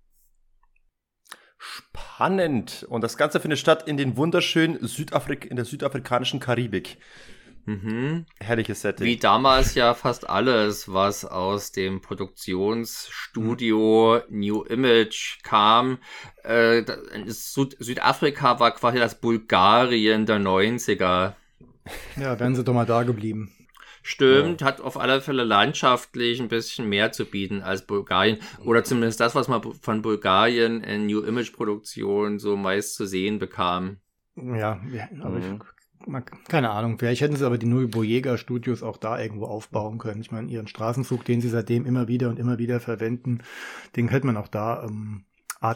Spannend. 1.65 2.85
Und 2.89 3.03
das 3.03 3.17
Ganze 3.17 3.39
findet 3.39 3.59
statt 3.59 3.87
in 3.87 3.97
den 3.97 4.17
wunderschönen 4.17 4.85
Südafrik 4.85 5.45
in 5.45 5.55
der 5.55 5.65
südafrikanischen 5.65 6.39
Karibik. 6.39 6.97
Mhm. 7.65 8.27
Herrliches 8.39 8.81
Setting. 8.81 9.07
Wie 9.07 9.17
damals 9.17 9.73
ja 9.73 9.95
fast 9.95 10.29
alles, 10.29 10.93
was 10.93 11.25
aus 11.25 11.71
dem 11.71 12.01
Produktionsstudio 12.01 14.21
mhm. 14.29 14.39
New 14.39 14.61
Image 14.63 15.39
kam. 15.41 15.97
Äh, 16.43 16.83
Süd 17.25 17.75
Südafrika 17.79 18.59
war 18.59 18.75
quasi 18.75 18.99
das 18.99 19.19
Bulgarien 19.19 20.27
der 20.27 20.37
90er. 20.37 21.33
Ja, 22.17 22.39
wären 22.39 22.55
sie 22.55 22.63
doch 22.63 22.73
mal 22.73 22.85
da 22.85 23.01
geblieben. 23.01 23.54
Stimmt, 24.07 24.61
ja. 24.61 24.67
hat 24.67 24.81
auf 24.81 24.99
alle 24.99 25.19
Fälle 25.19 25.43
landschaftlich 25.43 26.39
ein 26.39 26.47
bisschen 26.47 26.87
mehr 26.87 27.11
zu 27.11 27.25
bieten 27.25 27.63
als 27.63 27.87
Bulgarien. 27.87 28.37
Oder 28.63 28.83
zumindest 28.83 29.19
das, 29.19 29.33
was 29.33 29.47
man 29.47 29.63
von 29.81 30.03
Bulgarien 30.03 30.83
in 30.83 31.07
New 31.07 31.21
Image 31.23 31.53
Produktion 31.53 32.37
so 32.37 32.55
meist 32.55 32.93
zu 32.93 33.07
sehen 33.07 33.39
bekam. 33.39 33.97
Ja, 34.35 34.79
ja 34.93 35.07
aber 35.21 35.39
mhm. 35.39 35.59
ich, 36.05 36.47
keine 36.47 36.69
Ahnung. 36.69 36.99
Vielleicht 36.99 37.21
hätten 37.21 37.35
sie 37.35 37.47
aber 37.47 37.57
die 37.57 37.65
Null 37.65 37.87
Boyega 37.87 38.37
Studios 38.37 38.83
auch 38.83 38.97
da 38.97 39.19
irgendwo 39.19 39.45
aufbauen 39.45 39.97
können. 39.97 40.21
Ich 40.21 40.31
meine, 40.31 40.51
ihren 40.51 40.67
Straßenzug, 40.67 41.25
den 41.25 41.41
sie 41.41 41.49
seitdem 41.49 41.87
immer 41.87 42.07
wieder 42.07 42.29
und 42.29 42.37
immer 42.37 42.59
wieder 42.59 42.79
verwenden, 42.79 43.39
den 43.95 44.09
hätte 44.09 44.27
man 44.27 44.37
auch 44.37 44.49
da 44.49 44.83
ähm, 44.83 45.25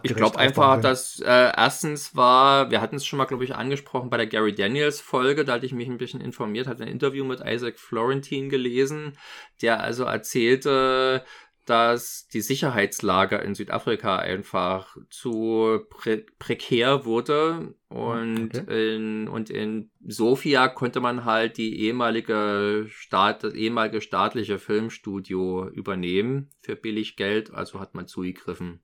ich 0.03 0.15
glaube 0.15 0.37
einfach, 0.37 0.81
dass 0.81 1.19
äh, 1.19 1.25
erstens 1.25 2.15
war, 2.15 2.71
wir 2.71 2.81
hatten 2.81 2.95
es 2.95 3.05
schon 3.05 3.17
mal, 3.17 3.25
glaube 3.25 3.43
ich, 3.43 3.55
angesprochen 3.55 4.09
bei 4.09 4.17
der 4.17 4.27
Gary 4.27 4.53
Daniels 4.53 5.01
Folge, 5.01 5.45
da 5.45 5.53
hatte 5.53 5.65
ich 5.65 5.73
mich 5.73 5.87
ein 5.87 5.97
bisschen 5.97 6.21
informiert, 6.21 6.67
hatte 6.67 6.83
ein 6.83 6.89
Interview 6.89 7.25
mit 7.25 7.41
Isaac 7.45 7.79
Florentine 7.79 8.49
gelesen, 8.49 9.17
der 9.61 9.81
also 9.81 10.03
erzählte, 10.03 11.23
dass 11.69 12.27
die 12.27 12.41
Sicherheitslage 12.41 13.35
in 13.37 13.53
Südafrika 13.53 14.17
einfach 14.17 14.97
zu 15.11 15.81
pre 15.91 16.25
prekär 16.39 17.05
wurde 17.05 17.75
und 17.89 18.57
okay. 18.57 18.95
in 18.95 19.27
und 19.27 19.51
in 19.51 19.91
Sofia 20.03 20.67
konnte 20.67 20.99
man 20.99 21.25
halt 21.25 21.57
die 21.57 21.81
ehemalige 21.81 22.87
Staat 22.89 23.43
das 23.43 23.53
ehemalige 23.53 24.01
staatliche 24.01 24.57
Filmstudio 24.57 25.67
übernehmen 25.67 26.49
für 26.59 26.75
billig 26.75 27.17
Geld, 27.17 27.53
also 27.53 27.79
hat 27.79 27.93
man 27.93 28.07
zugegriffen. 28.07 28.81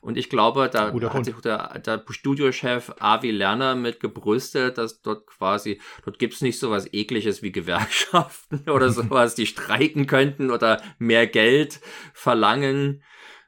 Und 0.00 0.16
ich 0.16 0.30
glaube, 0.30 0.68
da 0.72 0.90
Guter 0.90 1.12
hat 1.12 1.24
sich 1.24 1.34
der, 1.36 1.78
der 1.78 2.04
Studiochef 2.08 2.92
Avi 2.98 3.30
Lerner 3.30 3.74
mit 3.74 4.00
gebrüstet, 4.00 4.78
dass 4.78 5.00
dort 5.02 5.26
quasi, 5.26 5.80
dort 6.04 6.18
gibt's 6.18 6.40
nicht 6.40 6.58
so 6.58 6.70
was 6.70 6.92
ekliges 6.92 7.42
wie 7.42 7.52
Gewerkschaften 7.52 8.68
oder 8.70 8.90
sowas, 8.90 9.34
die 9.34 9.46
streiken 9.46 10.06
könnten 10.06 10.50
oder 10.50 10.82
mehr 10.98 11.26
Geld 11.26 11.80
verlangen 12.12 13.02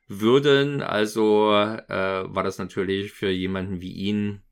würden. 0.08 0.82
Also 0.82 1.52
äh, 1.52 2.24
war 2.26 2.42
das 2.42 2.58
natürlich 2.58 3.12
für 3.12 3.30
jemanden 3.30 3.80
wie 3.80 3.92
ihn 3.92 4.42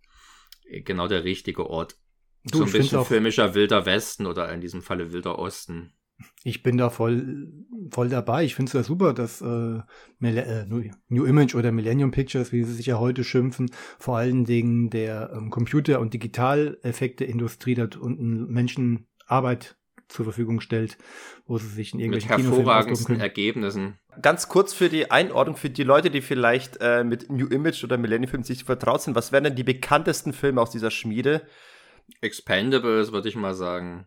genau 0.68 1.08
der 1.08 1.24
richtige 1.24 1.68
Ort. 1.68 1.96
Du, 2.44 2.58
so 2.58 2.64
ein 2.64 2.72
bisschen 2.72 3.04
filmischer 3.04 3.54
Wilder 3.54 3.84
Westen 3.84 4.26
oder 4.26 4.50
in 4.52 4.60
diesem 4.60 4.82
Falle 4.82 5.12
Wilder 5.12 5.38
Osten. 5.38 5.92
Ich 6.42 6.62
bin 6.62 6.76
da 6.76 6.90
voll, 6.90 7.48
voll 7.90 8.08
dabei. 8.08 8.44
Ich 8.44 8.54
finde 8.54 8.70
es 8.70 8.72
ja 8.72 8.82
super, 8.82 9.12
dass 9.12 9.40
äh, 9.40 9.80
äh, 10.20 10.66
New 11.08 11.24
Image 11.24 11.54
oder 11.54 11.72
Millennium 11.72 12.10
Pictures, 12.10 12.52
wie 12.52 12.64
sie 12.64 12.74
sich 12.74 12.86
ja 12.86 12.98
heute 12.98 13.24
schimpfen, 13.24 13.70
vor 13.98 14.16
allen 14.16 14.44
Dingen 14.44 14.90
der 14.90 15.32
ähm, 15.34 15.50
Computer- 15.50 16.00
und 16.00 16.14
Digitaleffekte-Industrie 16.14 17.74
dort 17.74 17.96
unten 17.96 18.46
Menschen 18.46 19.06
Arbeit 19.26 19.76
zur 20.08 20.24
Verfügung 20.24 20.60
stellt, 20.60 20.96
wo 21.46 21.58
sie 21.58 21.68
sich 21.68 21.92
in 21.92 22.00
irgendwelchen 22.00 22.34
Mit 22.34 22.46
hervorragendsten 22.46 23.20
Ergebnissen. 23.20 23.98
Ganz 24.22 24.48
kurz 24.48 24.72
für 24.72 24.88
die 24.88 25.10
Einordnung, 25.10 25.56
für 25.56 25.70
die 25.70 25.84
Leute, 25.84 26.10
die 26.10 26.22
vielleicht 26.22 26.78
äh, 26.80 27.04
mit 27.04 27.30
New 27.30 27.46
Image 27.46 27.84
oder 27.84 27.98
Millennium 27.98 28.30
Film 28.30 28.42
sich 28.42 28.64
vertraut 28.64 29.02
sind, 29.02 29.14
was 29.14 29.32
wären 29.32 29.44
denn 29.44 29.54
die 29.54 29.64
bekanntesten 29.64 30.32
Filme 30.32 30.60
aus 30.60 30.70
dieser 30.70 30.90
Schmiede? 30.90 31.42
Expendables, 32.22 33.12
würde 33.12 33.28
ich 33.28 33.36
mal 33.36 33.54
sagen. 33.54 34.06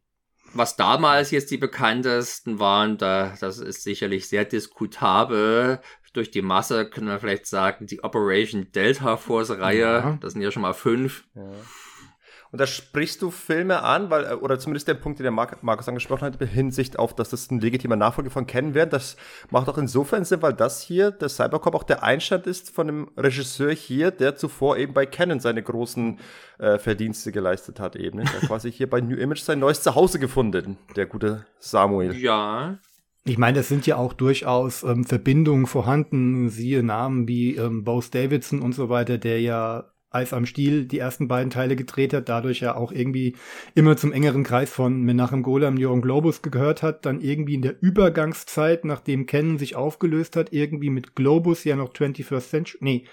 was 0.55 0.77
damals 0.77 1.31
jetzt 1.31 1.51
die 1.51 1.57
bekanntesten 1.57 2.59
waren, 2.59 2.99
da, 2.99 3.35
das 3.41 3.59
ist 3.59 3.83
sicherlich 3.83 4.29
sehr 4.29 4.45
diskutabel. 4.45 5.81
Durch 6.13 6.31
die 6.31 6.43
Masse 6.43 6.89
können 6.89 7.09
wir 7.09 7.19
vielleicht 7.19 7.47
sagen, 7.47 7.87
die 7.87 8.05
Operation 8.05 8.71
Delta 8.73 9.17
Force 9.17 9.51
Reihe, 9.51 9.81
ja. 9.81 10.19
das 10.21 10.35
sind 10.35 10.43
ja 10.43 10.53
schon 10.53 10.63
mal 10.63 10.73
fünf. 10.73 11.25
Ja. 11.35 11.43
Und 12.55 12.61
da 12.61 12.69
sprichst 12.69 13.21
du 13.21 13.33
Filme 13.33 13.83
an, 13.83 14.11
weil, 14.11 14.27
äh, 14.27 14.35
oder 14.35 14.61
zumindest 14.61 14.87
der 14.87 14.95
Punkt, 14.95 15.19
den 15.19 15.25
der 15.25 15.33
Markus 15.33 15.89
angesprochen 15.89 16.27
hat, 16.27 16.41
in 16.41 16.47
Hinsicht 16.47 17.01
auf, 17.01 17.13
dass 17.13 17.31
das 17.31 17.51
ein 17.51 17.59
legitimer 17.59 17.97
Nachfolger 17.97 18.31
von 18.31 18.47
Kennen 18.47 18.75
wäre. 18.75 18.87
Das 18.87 19.17
macht 19.51 19.69
auch 19.69 19.77
insofern 19.77 20.25
Sinn, 20.25 20.41
weil 20.41 20.53
das 20.53 20.81
hier, 20.81 21.11
der 21.11 21.29
Cybercop, 21.29 21.75
auch 21.75 21.83
der 21.83 22.05
Einstand 22.05 22.47
ist 22.47 22.71
von 22.71 22.89
einem 22.89 23.11
Regisseur 23.17 23.73
hier, 23.73 24.13
der 24.13 24.37
zuvor 24.37 24.77
eben 24.77 24.95
bei 24.95 25.05
Canon 25.05 25.41
seine 25.41 25.65
großen 25.65 26.21
äh, 26.59 26.79
Verdienste 26.79 27.33
geleistet 27.33 27.81
hat, 27.81 27.97
eben. 27.97 28.19
Ne? 28.19 28.25
Der 28.33 28.47
quasi 28.47 28.71
hier 28.71 28.89
bei 28.89 29.01
New 29.01 29.17
Image 29.17 29.41
sein 29.41 29.59
neues 29.59 29.83
Zuhause 29.83 30.21
gefunden, 30.21 30.79
der 30.95 31.07
gute 31.07 31.47
Samuel. 31.59 32.15
Ja, 32.15 32.79
ich 33.25 33.37
meine, 33.37 33.59
es 33.59 33.69
sind 33.69 33.85
ja 33.89 33.97
auch 33.97 34.13
durchaus 34.13 34.85
ähm, 34.85 35.05
Verbindungen 35.05 35.67
vorhanden, 35.67 36.51
siehe 36.51 36.85
Namen 36.85 37.27
wie 37.27 37.57
ähm, 37.57 37.83
Bose 37.83 38.13
Davidson 38.13 38.61
und 38.61 38.77
so 38.77 38.91
weiter, 38.91 39.19
der 39.19 39.41
ja 39.41 39.91
Eis 40.15 40.33
am 40.33 40.47
Stiel 40.47 40.85
die 40.85 40.99
ersten 40.99 41.29
beiden 41.29 41.51
Teile 41.51 41.77
gedreht 41.77 42.13
hat, 42.15 42.29
dadurch 42.29 42.61
ja 42.61 42.77
auch 42.77 42.93
irgendwie 42.93 43.37
immer 43.75 43.97
zum 43.97 44.13
engeren 44.13 44.45
Kreis 44.45 44.71
von 44.71 45.03
Menachem 45.03 45.43
Golam, 45.43 45.77
Joran 45.77 46.03
Globus 46.03 46.43
gehört 46.43 46.83
hat, 46.83 47.05
dann 47.07 47.21
irgendwie 47.21 47.55
in 47.55 47.63
der 47.63 47.83
Übergangszeit, 47.83 48.85
nachdem 48.85 49.27
Kennen 49.27 49.59
sich 49.59 49.77
aufgelöst 49.77 50.37
hat, 50.37 50.53
irgendwie 50.53 50.91
mit 50.91 51.15
Globus 51.15 51.65
ja 51.65 51.77
noch 51.77 51.93
21st 51.93 52.49
Century, 52.49 52.79
nee, 52.81 53.05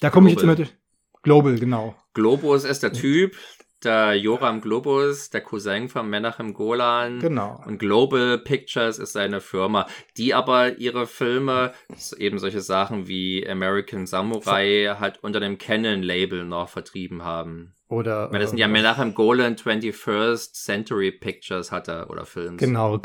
da 0.00 0.10
komme 0.10 0.28
ich 0.28 0.34
jetzt 0.34 0.42
immer 0.42 0.56
durch. 0.56 0.74
Global, 1.22 1.58
genau. 1.58 1.94
Globus 2.14 2.64
ist 2.64 2.82
der 2.82 2.92
Typ, 2.92 3.36
der 3.84 4.14
Joram 4.14 4.60
Globus, 4.60 5.30
der 5.30 5.40
Cousin 5.40 5.88
von 5.88 6.08
Menachem 6.08 6.54
Golan. 6.54 7.20
Genau. 7.20 7.62
Und 7.66 7.78
Global 7.78 8.38
Pictures 8.38 8.98
ist 8.98 9.12
seine 9.12 9.40
Firma, 9.40 9.86
die 10.16 10.34
aber 10.34 10.78
ihre 10.78 11.06
Filme, 11.06 11.72
eben 12.18 12.38
solche 12.38 12.60
Sachen 12.60 13.08
wie 13.08 13.48
American 13.48 14.06
Samurai, 14.06 14.96
halt 14.98 15.18
unter 15.22 15.40
dem 15.40 15.58
Canon-Label 15.58 16.44
noch 16.44 16.68
vertrieben 16.68 17.24
haben. 17.24 17.74
Oder. 17.90 18.30
Weil 18.30 18.38
das 18.38 18.50
sind 18.50 18.58
ja 18.60 18.68
Menachem 18.68 19.14
Golan 19.14 19.56
21st 19.56 20.54
Century 20.54 21.10
Pictures 21.10 21.72
hat 21.72 21.88
er 21.88 22.08
oder 22.08 22.24
Films. 22.24 22.58
Genau, 22.58 23.00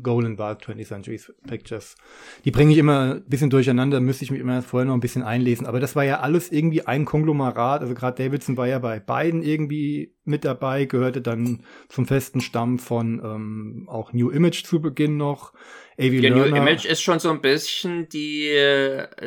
Golan 0.00 0.38
war 0.38 0.54
20th 0.54 0.86
Century 0.86 1.20
Pictures. 1.48 1.96
Die 2.44 2.52
bringe 2.52 2.70
ich 2.70 2.78
immer 2.78 3.16
ein 3.16 3.24
bisschen 3.24 3.50
durcheinander, 3.50 3.98
müsste 3.98 4.22
ich 4.22 4.30
mich 4.30 4.38
immer 4.38 4.62
vorher 4.62 4.86
noch 4.86 4.94
ein 4.94 5.00
bisschen 5.00 5.24
einlesen. 5.24 5.66
Aber 5.66 5.80
das 5.80 5.96
war 5.96 6.04
ja 6.04 6.20
alles 6.20 6.52
irgendwie 6.52 6.86
ein 6.86 7.04
Konglomerat. 7.04 7.80
Also 7.80 7.94
gerade 7.94 8.22
Davidson 8.22 8.56
war 8.56 8.68
ja 8.68 8.78
bei 8.78 9.00
beiden 9.00 9.42
irgendwie 9.42 10.14
mit 10.24 10.44
dabei, 10.44 10.84
gehörte 10.84 11.20
dann 11.20 11.64
zum 11.88 12.06
festen 12.06 12.40
Stamm 12.40 12.78
von 12.78 13.20
ähm, 13.24 13.88
auch 13.88 14.12
New 14.12 14.30
Image 14.30 14.64
zu 14.64 14.80
Beginn 14.80 15.16
noch. 15.16 15.52
AV 16.00 16.20
Der 16.20 16.30
New 16.30 16.44
Image 16.44 16.84
ist 16.84 17.02
schon 17.02 17.18
so 17.18 17.28
ein 17.28 17.40
bisschen 17.40 18.08
die, 18.08 18.56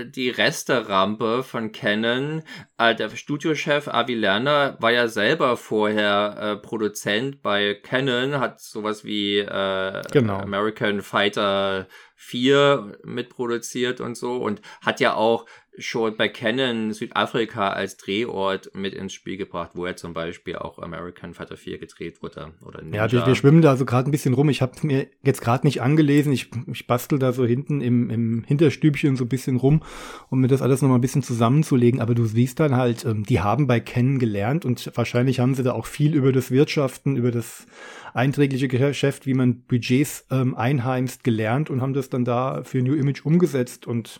die 0.05 0.29
Resterampe 0.29 1.43
von 1.43 1.73
Canon. 1.73 2.43
Äh, 2.77 2.95
der 2.95 3.09
Studiochef 3.09 3.89
Avi 3.89 4.13
Lerner 4.13 4.77
war 4.79 4.91
ja 4.91 5.09
selber 5.09 5.57
vorher 5.57 6.37
äh, 6.39 6.55
Produzent 6.55 7.41
bei 7.41 7.73
Canon, 7.73 8.39
hat 8.39 8.61
sowas 8.61 9.03
wie 9.03 9.39
äh, 9.39 10.01
genau. 10.13 10.37
American 10.37 11.01
Fighter 11.01 11.87
4 12.21 12.99
mitproduziert 13.03 13.99
und 13.99 14.15
so 14.15 14.37
und 14.37 14.61
hat 14.81 14.99
ja 14.99 15.15
auch 15.15 15.47
schon 15.77 16.17
bei 16.17 16.27
Canon 16.27 16.93
Südafrika 16.93 17.69
als 17.69 17.97
Drehort 17.97 18.71
mit 18.75 18.93
ins 18.93 19.13
Spiel 19.13 19.37
gebracht, 19.37 19.71
wo 19.73 19.85
er 19.85 19.95
zum 19.95 20.13
Beispiel 20.13 20.57
auch 20.57 20.79
American 20.79 21.33
Fighter 21.33 21.57
4 21.57 21.79
gedreht 21.79 22.21
wurde. 22.21 22.53
Oder 22.63 22.81
Ninja. 22.81 23.05
Ja, 23.05 23.11
wir, 23.11 23.25
wir 23.25 23.35
schwimmen 23.35 23.61
da 23.61 23.75
so 23.77 23.85
gerade 23.85 24.09
ein 24.09 24.11
bisschen 24.11 24.33
rum. 24.33 24.49
Ich 24.49 24.61
habe 24.61 24.73
mir 24.83 25.07
jetzt 25.23 25.41
gerade 25.41 25.65
nicht 25.65 25.81
angelesen. 25.81 26.31
Ich, 26.31 26.51
ich 26.71 26.87
bastel 26.87 27.19
da 27.19 27.31
so 27.31 27.45
hinten 27.45 27.81
im, 27.81 28.09
im 28.09 28.43
Hinterstübchen 28.43 29.15
so 29.15 29.25
ein 29.25 29.29
bisschen 29.29 29.55
rum, 29.55 29.81
um 30.29 30.41
mir 30.41 30.47
das 30.47 30.61
alles 30.61 30.81
nochmal 30.81 30.99
ein 30.99 31.01
bisschen 31.01 31.23
zusammenzulegen. 31.23 32.01
Aber 32.01 32.15
du 32.15 32.25
siehst 32.25 32.59
dann 32.59 32.75
halt, 32.75 33.05
ähm, 33.05 33.23
die 33.23 33.39
haben 33.39 33.65
bei 33.65 33.79
Canon 33.79 34.19
gelernt 34.19 34.65
und 34.65 34.91
wahrscheinlich 34.95 35.39
haben 35.39 35.55
sie 35.55 35.63
da 35.63 35.71
auch 35.71 35.85
viel 35.85 36.13
über 36.13 36.31
das 36.31 36.51
Wirtschaften, 36.51 37.15
über 37.15 37.31
das 37.31 37.65
einträgliche 38.13 38.67
Geschäft, 38.67 39.25
wie 39.25 39.33
man 39.33 39.61
Budgets 39.61 40.25
ähm, 40.31 40.55
einheimst, 40.55 41.23
gelernt 41.23 41.69
und 41.69 41.81
haben 41.81 41.93
das 41.93 42.09
dann 42.13 42.25
da 42.25 42.63
für 42.63 42.81
New 42.81 42.95
Image 42.95 43.25
umgesetzt 43.25 43.87
und 43.87 44.19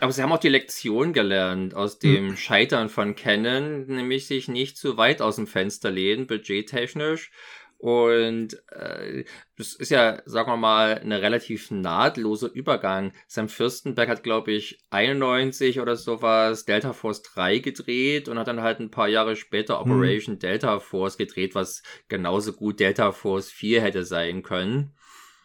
aber 0.00 0.12
sie 0.12 0.22
haben 0.22 0.32
auch 0.32 0.38
die 0.38 0.48
Lektion 0.48 1.12
gelernt 1.12 1.74
aus 1.74 1.94
hm. 1.94 2.00
dem 2.00 2.28
hm. 2.28 2.36
Scheitern 2.36 2.88
von 2.88 3.14
Canon, 3.14 3.86
nämlich 3.86 4.26
sich 4.26 4.48
nicht 4.48 4.76
zu 4.76 4.96
weit 4.96 5.22
aus 5.22 5.36
dem 5.36 5.46
Fenster 5.46 5.90
lehnen, 5.90 6.26
budgettechnisch. 6.26 7.30
Und 7.78 8.54
äh, 8.72 9.24
das 9.58 9.74
ist 9.74 9.90
ja, 9.90 10.22
sagen 10.24 10.50
wir 10.50 10.56
mal, 10.56 10.98
eine 10.98 11.20
relativ 11.20 11.70
nahtloser 11.70 12.50
Übergang. 12.50 13.12
Sam 13.26 13.50
Fürstenberg 13.50 14.08
hat, 14.08 14.22
glaube 14.22 14.52
ich, 14.52 14.80
91 14.88 15.80
oder 15.80 15.94
sowas 15.94 16.64
Delta 16.64 16.94
Force 16.94 17.22
3 17.22 17.58
gedreht 17.58 18.28
und 18.28 18.38
hat 18.38 18.48
dann 18.48 18.62
halt 18.62 18.80
ein 18.80 18.90
paar 18.90 19.08
Jahre 19.08 19.36
später 19.36 19.78
hm. 19.80 19.92
Operation 19.92 20.34
hm. 20.36 20.40
Delta 20.40 20.80
Force 20.80 21.18
gedreht, 21.18 21.54
was 21.54 21.82
genauso 22.08 22.54
gut 22.54 22.80
Delta 22.80 23.12
Force 23.12 23.50
4 23.50 23.82
hätte 23.82 24.04
sein 24.04 24.42
können. 24.42 24.94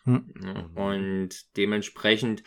Hm. 0.04 0.72
Und 0.76 1.58
dementsprechend 1.58 2.44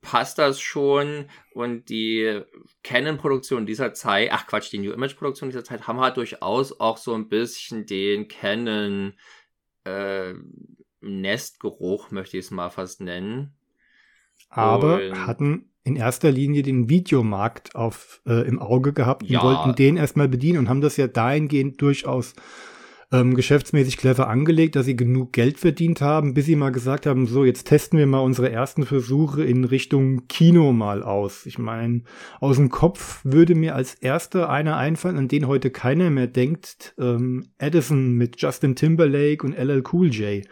passt 0.00 0.38
das 0.38 0.60
schon 0.60 1.26
und 1.52 1.88
die 1.88 2.40
Canon-Produktion 2.84 3.66
dieser 3.66 3.92
Zeit, 3.92 4.30
ach 4.32 4.46
Quatsch, 4.46 4.70
die 4.70 4.78
New 4.78 4.92
Image-Produktion 4.92 5.50
dieser 5.50 5.64
Zeit 5.64 5.88
haben 5.88 6.00
halt 6.00 6.16
durchaus 6.16 6.78
auch 6.78 6.96
so 6.96 7.12
ein 7.12 7.28
bisschen 7.28 7.86
den 7.86 8.28
Canon 8.28 9.14
äh, 9.84 10.34
Nestgeruch, 11.00 12.12
möchte 12.12 12.38
ich 12.38 12.46
es 12.46 12.50
mal 12.52 12.70
fast 12.70 13.00
nennen. 13.00 13.54
Aber 14.48 14.96
und 14.96 15.26
hatten 15.26 15.72
in 15.82 15.96
erster 15.96 16.30
Linie 16.30 16.62
den 16.62 16.88
Videomarkt 16.88 17.74
auf, 17.74 18.20
äh, 18.26 18.46
im 18.46 18.60
Auge 18.60 18.92
gehabt 18.92 19.22
und 19.22 19.30
ja. 19.30 19.42
wollten 19.42 19.74
den 19.74 19.96
erstmal 19.96 20.28
bedienen 20.28 20.58
und 20.58 20.68
haben 20.68 20.80
das 20.80 20.96
ja 20.96 21.08
dahingehend 21.08 21.80
durchaus 21.80 22.34
ähm, 23.12 23.34
geschäftsmäßig 23.34 23.96
clever 23.96 24.28
angelegt, 24.28 24.74
dass 24.74 24.86
sie 24.86 24.96
genug 24.96 25.32
Geld 25.32 25.58
verdient 25.58 26.00
haben, 26.00 26.34
bis 26.34 26.46
sie 26.46 26.56
mal 26.56 26.70
gesagt 26.70 27.06
haben, 27.06 27.26
so, 27.26 27.44
jetzt 27.44 27.64
testen 27.64 27.98
wir 27.98 28.06
mal 28.06 28.18
unsere 28.18 28.50
ersten 28.50 28.84
Versuche 28.84 29.44
in 29.44 29.64
Richtung 29.64 30.26
Kino 30.26 30.72
mal 30.72 31.02
aus. 31.02 31.46
Ich 31.46 31.58
meine, 31.58 32.02
aus 32.40 32.56
dem 32.56 32.68
Kopf 32.68 33.20
würde 33.24 33.54
mir 33.54 33.74
als 33.74 33.94
erster 33.94 34.50
einer 34.50 34.76
einfallen, 34.76 35.18
an 35.18 35.28
den 35.28 35.46
heute 35.46 35.70
keiner 35.70 36.10
mehr 36.10 36.26
denkt, 36.26 36.94
ähm, 36.98 37.48
Edison 37.58 38.12
mit 38.12 38.40
Justin 38.40 38.74
Timberlake 38.74 39.46
und 39.46 39.56
LL 39.56 39.84
Cool 39.92 40.08
J. 40.08 40.44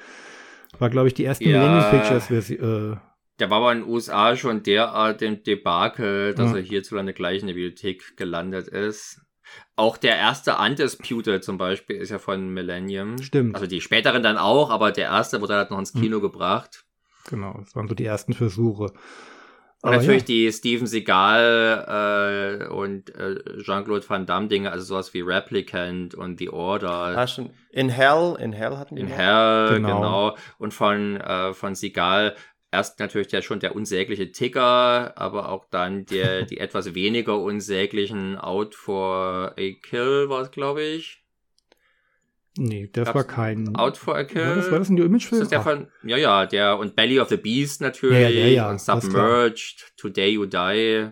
War, 0.79 0.91
glaube 0.91 1.09
ich, 1.09 1.15
die 1.15 1.25
erste 1.25 1.45
ja. 1.45 1.59
Millennium 1.59 1.91
Pictures 1.91 2.27
Version. 2.27 2.93
Äh, 2.93 2.97
der 3.41 3.51
war 3.51 3.59
aber 3.59 3.73
in 3.73 3.81
den 3.81 3.89
USA 3.89 4.37
schon 4.37 4.63
derart 4.63 5.21
im 5.23 5.43
Debakel, 5.43 6.35
dass 6.35 6.53
ja. 6.53 6.59
er 6.59 6.63
hierzulande 6.63 7.13
gleich 7.13 7.41
in 7.41 7.49
der 7.49 7.55
Bibliothek 7.55 8.17
gelandet 8.17 8.69
ist. 8.69 9.24
Auch 9.77 9.97
der 9.97 10.17
erste 10.17 10.57
Undisputed 10.57 11.43
zum 11.43 11.59
Beispiel 11.59 11.97
ist 11.97 12.11
ja 12.11 12.19
von 12.19 12.49
Millennium. 12.49 13.19
Stimmt. 13.19 13.57
Also 13.57 13.67
die 13.67 13.81
späteren 13.81 14.23
dann 14.23 14.39
auch, 14.39 14.71
aber 14.71 14.93
der 14.93 15.07
erste 15.07 15.41
wurde 15.41 15.55
halt 15.55 15.71
noch 15.71 15.79
ins 15.79 15.93
Kino 15.93 16.17
hm. 16.17 16.23
gebracht. 16.23 16.85
Genau, 17.29 17.57
das 17.59 17.75
waren 17.75 17.89
so 17.89 17.95
die 17.95 18.05
ersten 18.05 18.35
Versuche. 18.35 18.93
Und 19.85 19.91
aber 19.91 19.97
natürlich 19.99 20.23
ja. 20.23 20.27
die 20.29 20.53
Steven 20.53 20.87
Seagal 20.87 22.63
äh, 22.63 22.67
und 22.69 23.15
äh, 23.17 23.61
Jean-Claude 23.63 24.09
Van 24.09 24.25
Damme 24.25 24.49
Dinge, 24.49 24.71
also 24.71 24.85
sowas 24.85 25.13
wie 25.13 25.21
Replicant 25.21 26.15
und 26.15 26.39
The 26.39 26.49
Order. 26.49 27.19
Ah, 27.19 27.27
schon. 27.27 27.51
In 27.71 27.91
Hell, 27.91 28.37
in 28.41 28.55
Hell 28.55 28.79
hatten 28.79 28.97
die. 28.97 29.03
In 29.03 29.09
Hell, 29.09 29.75
genau. 29.75 29.97
genau. 29.97 30.37
Und 30.57 30.73
von, 30.73 31.19
äh, 31.19 31.53
von 31.53 31.75
Seagal 31.75 32.35
erst 32.75 32.99
natürlich 32.99 33.29
der 33.29 33.41
schon 33.41 33.61
der 33.61 33.77
unsägliche 33.77 34.33
Ticker, 34.33 35.17
aber 35.17 35.49
auch 35.49 35.67
dann 35.71 36.05
der, 36.07 36.43
die 36.47 36.59
etwas 36.59 36.95
weniger 36.95 37.41
unsäglichen 37.41 38.37
Out 38.37 38.75
for 38.75 39.55
a 39.57 39.73
Kill 39.83 40.29
war 40.29 40.43
es, 40.43 40.51
glaube 40.51 40.83
ich. 40.83 41.23
Nee, 42.57 42.89
das 42.93 43.07
Gab's 43.07 43.15
war 43.17 43.25
kein. 43.25 43.75
Out 43.77 43.97
for 43.97 44.17
a 44.17 44.25
Kill. 44.25 44.47
War 44.47 44.57
das, 44.57 44.71
war 44.71 44.79
das 44.79 44.89
ein 44.89 44.95
New 44.95 45.05
Image 45.05 45.27
Film? 45.27 45.41
Das 45.41 45.47
ist 45.47 45.53
der 45.53 45.63
von, 45.63 45.89
ja, 46.05 46.17
ja, 46.17 46.47
der 46.47 46.79
und 46.79 46.95
Belly 46.95 47.19
of 47.19 47.29
the 47.29 47.37
Beast 47.37 47.81
natürlich. 47.81 48.19
Ja, 48.19 48.29
ja, 48.29 48.47
ja, 48.47 48.71
und 48.71 48.81
Submerged, 48.81 49.93
Today 49.97 50.31
You 50.31 50.47
Die. 50.47 51.11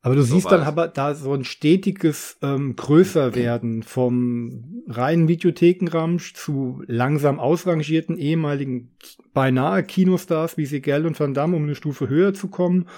Aber 0.00 0.14
du 0.14 0.22
so 0.22 0.34
siehst 0.34 0.50
dann 0.50 0.62
aber 0.62 0.86
da 0.86 1.14
so 1.14 1.32
ein 1.32 1.44
stetiges 1.44 2.38
ähm, 2.40 2.76
Größerwerden 2.76 3.82
vom 3.82 4.84
reinen 4.86 5.26
Videothekenramsch 5.26 6.34
zu 6.34 6.82
langsam 6.86 7.40
ausrangierten 7.40 8.16
ehemaligen 8.16 8.96
beinahe 9.34 9.82
Kinostars 9.82 10.56
wie 10.56 10.66
Segel 10.66 11.04
und 11.04 11.18
Van 11.18 11.34
Damme, 11.34 11.56
um 11.56 11.64
eine 11.64 11.74
Stufe 11.74 12.08
höher 12.08 12.32
zu 12.32 12.48
kommen, 12.48 12.88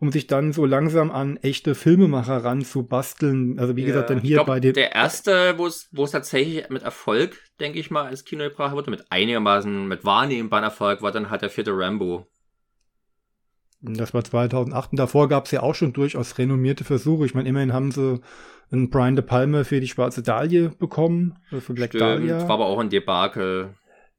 um 0.00 0.10
sich 0.10 0.26
dann 0.26 0.52
so 0.52 0.66
langsam 0.66 1.12
an 1.12 1.36
echte 1.38 1.76
Filmemacher 1.76 2.44
ranzubasteln. 2.44 3.60
Also 3.60 3.76
wie 3.76 3.82
ja, 3.82 3.86
gesagt, 3.86 4.10
dann 4.10 4.20
hier 4.20 4.36
glaub, 4.36 4.48
bei 4.48 4.58
dem. 4.58 4.74
Der 4.74 4.94
erste, 4.96 5.54
wo 5.58 5.66
es 5.66 5.88
wo 5.92 6.04
es 6.04 6.10
tatsächlich 6.10 6.68
mit 6.70 6.82
Erfolg, 6.82 7.36
denke 7.60 7.78
ich 7.78 7.92
mal, 7.92 8.06
als 8.06 8.24
Kino 8.24 8.42
gebracht 8.44 8.74
wurde, 8.74 8.90
mit 8.90 9.10
einigermaßen, 9.10 9.86
mit 9.86 10.04
wahrnehmbaren 10.04 10.64
Erfolg, 10.64 11.02
war 11.02 11.12
dann 11.12 11.30
halt 11.30 11.42
der 11.42 11.50
vierte 11.50 11.70
Rambo. 11.72 12.26
Das 13.80 14.12
war 14.12 14.24
2008 14.24 14.92
und 14.92 14.98
davor 14.98 15.28
gab 15.28 15.44
es 15.46 15.52
ja 15.52 15.62
auch 15.62 15.74
schon 15.74 15.92
durchaus 15.92 16.38
renommierte 16.38 16.84
Versuche. 16.84 17.26
Ich 17.26 17.34
meine, 17.34 17.48
immerhin 17.48 17.72
haben 17.72 17.92
sie 17.92 18.20
einen 18.70 18.90
Brian 18.90 19.16
De 19.16 19.24
Palma 19.24 19.64
für 19.64 19.80
die 19.80 19.88
Schwarze 19.88 20.22
Dahlia 20.22 20.72
bekommen, 20.78 21.38
äh, 21.52 21.60
für 21.60 21.74
Black 21.74 21.90
Stimmt, 21.90 22.02
Dahlia. 22.02 22.40
war 22.42 22.50
aber 22.50 22.66
auch 22.66 22.78
ein 22.78 22.90
Debakel. 22.90 23.74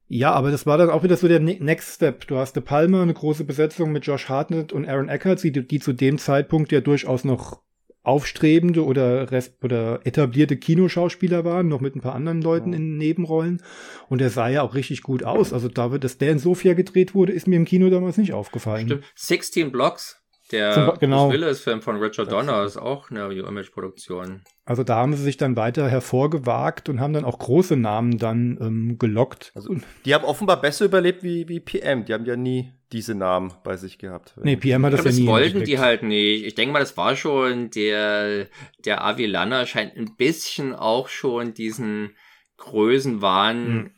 Ja, 0.08 0.32
aber 0.32 0.50
das 0.50 0.66
war 0.66 0.76
dann 0.76 0.90
auch 0.90 1.04
wieder 1.04 1.16
so 1.16 1.28
der 1.28 1.38
ne-, 1.40 1.58
Next 1.60 1.94
Step. 1.94 2.26
Du 2.26 2.36
hast 2.36 2.56
De 2.56 2.62
Palma, 2.62 3.02
eine 3.02 3.14
große 3.14 3.44
Besetzung 3.44 3.92
mit 3.92 4.06
Josh 4.06 4.28
Hartnett 4.28 4.72
und 4.72 4.88
Aaron 4.88 5.08
Eckhart, 5.08 5.42
die, 5.44 5.52
die 5.52 5.78
zu 5.78 5.92
dem 5.92 6.18
Zeitpunkt 6.18 6.72
ja 6.72 6.80
durchaus 6.80 7.24
noch 7.24 7.62
aufstrebende 8.02 8.84
oder, 8.84 9.28
oder 9.62 10.00
etablierte 10.04 10.56
Kinoschauspieler 10.56 11.44
waren, 11.44 11.68
noch 11.68 11.80
mit 11.80 11.94
ein 11.94 12.00
paar 12.00 12.14
anderen 12.14 12.40
Leuten 12.40 12.72
in 12.72 12.96
Nebenrollen. 12.96 13.62
Und 14.08 14.22
er 14.22 14.30
sah 14.30 14.48
ja 14.48 14.62
auch 14.62 14.74
richtig 14.74 15.02
gut 15.02 15.22
aus. 15.22 15.52
Also 15.52 15.68
da, 15.68 15.88
dass 15.88 16.18
der 16.18 16.32
in 16.32 16.38
Sofia 16.38 16.74
gedreht 16.74 17.14
wurde, 17.14 17.32
ist 17.32 17.46
mir 17.46 17.56
im 17.56 17.64
Kino 17.64 17.90
damals 17.90 18.16
nicht 18.16 18.32
aufgefallen. 18.32 18.86
Stimmt. 18.86 19.04
16 19.16 19.72
Blocks. 19.72 20.19
Der 20.50 20.72
Zum, 20.72 20.98
genau. 20.98 21.30
Willis-Film 21.30 21.80
von 21.80 21.96
Richard 21.96 22.32
Donner 22.32 22.64
ist 22.64 22.76
auch 22.76 23.10
eine 23.10 23.32
Image-Produktion. 23.32 24.42
Also 24.64 24.82
da 24.82 24.96
haben 24.96 25.14
sie 25.14 25.22
sich 25.22 25.36
dann 25.36 25.56
weiter 25.56 25.88
hervorgewagt 25.88 26.88
und 26.88 27.00
haben 27.00 27.12
dann 27.12 27.24
auch 27.24 27.38
große 27.38 27.76
Namen 27.76 28.18
dann 28.18 28.58
ähm, 28.60 28.98
gelockt. 28.98 29.52
Also, 29.54 29.76
die 30.04 30.14
haben 30.14 30.24
offenbar 30.24 30.60
besser 30.60 30.84
überlebt 30.84 31.22
wie, 31.22 31.48
wie 31.48 31.60
PM. 31.60 32.04
Die 32.04 32.14
haben 32.14 32.24
ja 32.24 32.36
nie 32.36 32.72
diese 32.92 33.14
Namen 33.14 33.52
bei 33.62 33.76
sich 33.76 33.98
gehabt. 33.98 34.34
Nee, 34.42 34.56
PM 34.56 34.84
hat 34.84 34.92
das, 34.92 35.04
ja 35.04 35.12
nie. 35.12 35.26
Das 35.26 35.26
wollten 35.26 35.64
die 35.64 35.78
halt 35.78 36.02
nicht. 36.02 36.44
Ich 36.44 36.54
denke 36.54 36.72
mal, 36.72 36.80
das 36.80 36.96
war 36.96 37.14
schon 37.14 37.70
der, 37.70 38.46
der 38.84 39.04
Avilana 39.04 39.66
scheint 39.66 39.96
ein 39.96 40.16
bisschen 40.16 40.74
auch 40.74 41.08
schon 41.08 41.54
diesen 41.54 42.16
Größenwahn 42.56 43.66
hm 43.66 43.90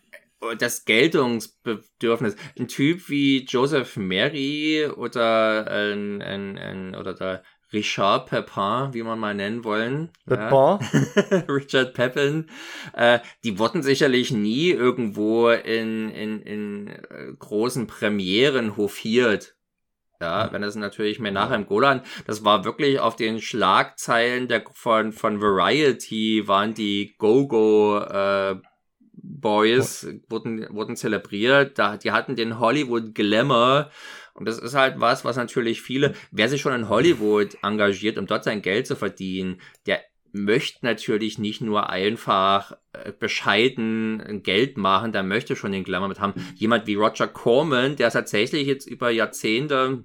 das 0.58 0.84
Geltungsbedürfnis. 0.84 2.36
Ein 2.58 2.68
Typ 2.68 3.08
wie 3.08 3.44
Joseph 3.44 3.96
Mary 3.96 4.86
oder 4.86 5.66
ein, 5.70 6.22
ein, 6.22 6.58
ein 6.58 6.94
oder 6.94 7.14
der 7.14 7.42
Richard 7.72 8.28
Pepin, 8.28 8.92
wie 8.92 9.02
man 9.02 9.18
mal 9.18 9.34
nennen 9.34 9.64
wollen. 9.64 10.10
Pepin? 10.26 10.50
Ja. 10.50 10.78
Richard 11.48 11.94
Pepin. 11.94 12.50
Äh, 12.92 13.20
die 13.44 13.58
wurden 13.58 13.82
sicherlich 13.82 14.30
nie 14.30 14.70
irgendwo 14.70 15.48
in, 15.48 16.10
in, 16.10 16.42
in 16.42 16.88
äh, 16.88 17.32
großen 17.38 17.86
Premieren 17.86 18.76
hofiert. 18.76 19.56
Ja, 20.20 20.52
wenn 20.52 20.62
das 20.62 20.76
natürlich 20.76 21.18
mehr 21.18 21.32
nachher 21.32 21.56
im 21.56 21.66
Golan, 21.66 22.02
das 22.28 22.44
war 22.44 22.64
wirklich 22.64 23.00
auf 23.00 23.16
den 23.16 23.40
Schlagzeilen 23.40 24.46
der, 24.46 24.62
von, 24.72 25.10
von 25.12 25.40
Variety 25.40 26.46
waren 26.46 26.74
die 26.74 27.16
Go-Go, 27.18 27.98
äh, 27.98 28.54
Boys 29.42 30.06
wurden, 30.28 30.66
wurden 30.74 30.96
zelebriert. 30.96 31.78
Da, 31.78 31.98
die 31.98 32.12
hatten 32.12 32.34
den 32.34 32.58
Hollywood 32.58 33.14
Glamour. 33.14 33.90
Und 34.32 34.48
das 34.48 34.58
ist 34.58 34.74
halt 34.74 34.98
was, 34.98 35.26
was 35.26 35.36
natürlich 35.36 35.82
viele, 35.82 36.14
wer 36.30 36.48
sich 36.48 36.62
schon 36.62 36.72
in 36.72 36.88
Hollywood 36.88 37.58
engagiert, 37.62 38.16
um 38.16 38.26
dort 38.26 38.44
sein 38.44 38.62
Geld 38.62 38.86
zu 38.86 38.96
verdienen, 38.96 39.60
der 39.86 40.00
möchte 40.32 40.78
natürlich 40.86 41.38
nicht 41.38 41.60
nur 41.60 41.90
einfach 41.90 42.72
äh, 42.92 43.12
bescheiden 43.12 44.42
Geld 44.42 44.78
machen, 44.78 45.12
der 45.12 45.22
möchte 45.22 45.56
schon 45.56 45.72
den 45.72 45.84
Glamour 45.84 46.08
mit 46.08 46.20
haben. 46.20 46.32
Jemand 46.54 46.86
wie 46.86 46.94
Roger 46.94 47.28
Corman, 47.28 47.96
der 47.96 48.10
tatsächlich 48.10 48.66
jetzt 48.66 48.86
über 48.86 49.10
Jahrzehnte 49.10 50.04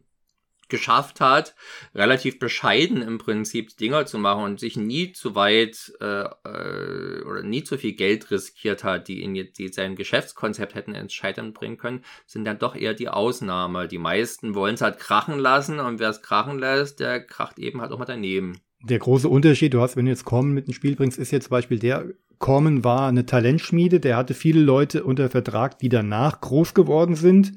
geschafft 0.70 1.20
hat, 1.20 1.56
relativ 1.96 2.40
bescheiden 2.40 3.02
im 3.02 3.18
Prinzip 3.18 3.78
Dinger 3.78 4.06
zu 4.06 4.18
machen 4.18 4.44
und 4.44 4.60
sich 4.60 4.78
nie 4.78 5.12
zu 5.12 5.36
weit 5.36 5.94
äh, 6.00 6.24
äh, 6.24 7.24
oder 7.24 7.44
nie 7.44 7.64
zu 7.64 7.78
viel 7.78 7.94
Geld 7.94 8.30
riskiert 8.32 8.84
hat, 8.84 9.08
die 9.08 9.24
jetzt 9.36 9.60
die 9.60 9.68
sein 9.70 9.96
Geschäftskonzept 9.96 10.76
hätten 10.76 10.96
ins 10.96 11.14
Scheitern 11.14 11.54
bringen 11.54 11.78
können, 11.78 12.04
sind 12.26 12.46
dann 12.46 12.60
doch 12.60 12.76
eher 12.76 12.94
die 12.94 13.10
Ausnahme. 13.10 13.88
Die 13.88 13.98
meisten 13.98 14.56
wollen 14.56 14.76
es 14.76 14.82
halt 14.82 15.00
krachen 15.00 15.40
lassen 15.40 15.80
und 15.80 16.00
wer 16.00 16.10
es 16.10 16.22
krachen 16.22 16.60
lässt, 16.60 17.00
der 17.00 17.22
kracht 17.22 17.60
eben 17.60 17.82
halt 17.82 17.92
auch 17.92 18.00
mal 18.00 18.06
daneben. 18.06 18.60
Der 18.84 19.00
große 19.00 19.28
Unterschied, 19.28 19.74
du 19.74 19.82
hast, 19.82 19.96
wenn 19.96 20.06
du 20.06 20.12
jetzt 20.12 20.26
Corman 20.26 20.54
mit 20.54 20.68
ins 20.68 20.76
Spiel 20.76 20.96
bringst, 20.96 21.18
ist 21.18 21.32
jetzt 21.32 21.46
zum 21.46 21.52
Beispiel 21.52 21.80
der, 21.80 22.06
Corman 22.40 22.84
war 22.84 23.08
eine 23.08 23.26
Talentschmiede, 23.26 24.00
der 24.00 24.16
hatte 24.16 24.34
viele 24.34 24.62
Leute 24.62 25.04
unter 25.04 25.30
Vertrag, 25.30 25.80
die 25.80 25.90
danach 25.90 26.40
groß 26.42 26.74
geworden 26.74 27.16
sind, 27.16 27.54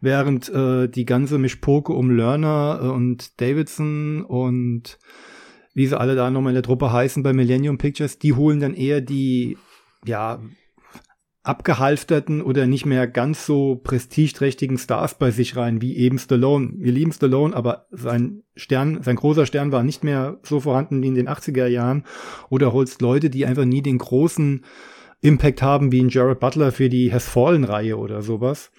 während 0.00 0.48
äh, 0.48 0.88
die 0.88 1.04
ganze 1.04 1.38
Mischpoke 1.38 1.92
um 1.92 2.10
Lerner 2.10 2.80
äh, 2.82 2.86
und 2.88 3.40
Davidson 3.40 4.24
und 4.24 4.98
wie 5.72 5.86
sie 5.86 5.98
alle 5.98 6.16
da 6.16 6.30
nochmal 6.30 6.50
in 6.50 6.56
der 6.56 6.62
Truppe 6.62 6.92
heißen 6.92 7.22
bei 7.22 7.32
Millennium 7.32 7.78
Pictures, 7.78 8.18
die 8.18 8.32
holen 8.32 8.60
dann 8.60 8.74
eher 8.74 9.00
die, 9.00 9.56
ja, 10.04 10.40
abgehalfterten 11.44 12.40
oder 12.40 12.66
nicht 12.66 12.86
mehr 12.86 13.06
ganz 13.06 13.44
so 13.44 13.76
prestigeträchtigen 13.76 14.78
Stars 14.78 15.18
bei 15.18 15.30
sich 15.30 15.56
rein, 15.56 15.82
wie 15.82 15.96
eben 15.96 16.18
Stallone. 16.18 16.72
Wir 16.78 16.90
lieben 16.90 17.12
Stallone, 17.12 17.54
aber 17.54 17.86
sein 17.90 18.42
Stern, 18.56 19.02
sein 19.02 19.16
großer 19.16 19.44
Stern 19.44 19.70
war 19.70 19.82
nicht 19.82 20.02
mehr 20.02 20.38
so 20.42 20.60
vorhanden 20.60 21.02
wie 21.02 21.08
in 21.08 21.14
den 21.14 21.28
80er 21.28 21.66
Jahren. 21.66 22.04
Oder 22.48 22.72
holst 22.72 23.02
Leute, 23.02 23.28
die 23.28 23.44
einfach 23.44 23.66
nie 23.66 23.82
den 23.82 23.98
großen 23.98 24.64
Impact 25.20 25.60
haben, 25.60 25.92
wie 25.92 26.00
in 26.00 26.08
Jared 26.08 26.40
Butler 26.40 26.72
für 26.72 26.88
die 26.88 27.12
Has 27.12 27.28
Fallen-Reihe 27.28 27.98
oder 27.98 28.22
sowas. 28.22 28.72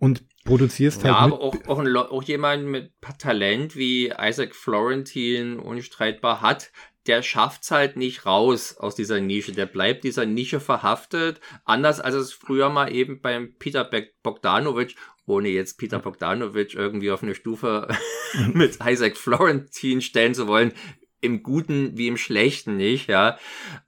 Und 0.00 0.24
produzierst 0.44 1.04
halt. 1.04 1.14
Ja, 1.14 1.20
aber 1.20 1.40
auch, 1.40 1.54
auch, 1.68 1.78
ein, 1.78 1.96
auch 1.96 2.22
jemand 2.24 2.64
mit 2.64 2.92
Talent 3.18 3.76
wie 3.76 4.12
Isaac 4.18 4.56
Florentine 4.56 5.60
unstreitbar 5.60 6.40
hat, 6.40 6.72
der 7.06 7.22
schafft's 7.22 7.70
halt 7.70 7.96
nicht 7.96 8.26
raus 8.26 8.76
aus 8.78 8.94
dieser 8.94 9.20
Nische. 9.20 9.52
Der 9.52 9.66
bleibt 9.66 10.04
dieser 10.04 10.26
Nische 10.26 10.60
verhaftet. 10.60 11.40
Anders 11.64 12.00
als 12.00 12.14
es 12.14 12.32
früher 12.32 12.68
mal 12.68 12.92
eben 12.92 13.20
beim 13.20 13.54
Peter 13.58 13.88
Bogdanovich, 14.22 14.96
ohne 15.26 15.48
jetzt 15.48 15.78
Peter 15.78 15.98
Bogdanovich 15.98 16.74
irgendwie 16.74 17.10
auf 17.10 17.22
eine 17.22 17.34
Stufe 17.34 17.88
mit 18.52 18.78
Isaac 18.84 19.16
Florentine 19.16 20.02
stellen 20.02 20.34
zu 20.34 20.46
wollen, 20.46 20.72
im 21.20 21.42
Guten 21.42 21.96
wie 21.96 22.08
im 22.08 22.16
Schlechten 22.16 22.76
nicht, 22.76 23.08
ja. 23.08 23.38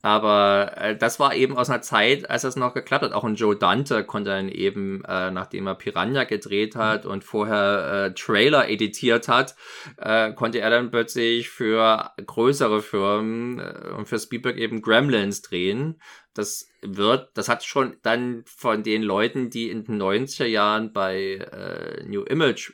Aber 0.03 0.73
äh, 0.77 0.97
das 0.97 1.19
war 1.19 1.35
eben 1.35 1.57
aus 1.57 1.71
einer 1.71 1.83
Zeit, 1.83 2.29
als 2.29 2.43
das 2.43 2.57
noch 2.57 2.75
geklappt 2.75 3.05
hat. 3.05 3.13
Auch 3.13 3.25
ein 3.25 3.37
Joe 3.37 3.57
Dante 3.57 4.05
konnte 4.05 4.31
dann 4.31 4.49
eben, 4.49 5.05
äh, 5.05 5.31
nachdem 5.31 5.67
er 5.67 5.75
Piranha 5.75 6.25
gedreht 6.25 6.77
hat 6.77 7.07
und 7.07 7.25
vorher 7.25 8.11
äh, 8.11 8.15
Trailer 8.15 8.69
editiert 8.69 9.29
hat, 9.29 9.57
äh, 9.97 10.33
konnte 10.33 10.61
er 10.61 10.71
dann 10.71 10.91
plötzlich 10.91 11.49
für 11.49 12.11
größere 12.25 12.83
Firmen 12.83 13.59
äh, 13.59 13.91
und 13.97 14.09
für 14.09 14.19
Spielberg 14.19 14.57
eben 14.59 14.83
Gremlins 14.83 15.43
drehen. 15.43 16.01
Das 16.35 16.69
wird, 16.81 17.31
das 17.35 17.49
hat 17.49 17.63
schon 17.65 17.97
dann 18.03 18.43
von 18.47 18.83
den 18.83 19.03
Leuten, 19.03 19.51
die 19.51 19.71
in 19.71 19.85
den 19.85 20.01
90er 20.01 20.47
Jahren 20.47 20.93
bei 20.93 21.35
äh, 21.37 22.05
New 22.05 22.23
Image 22.23 22.73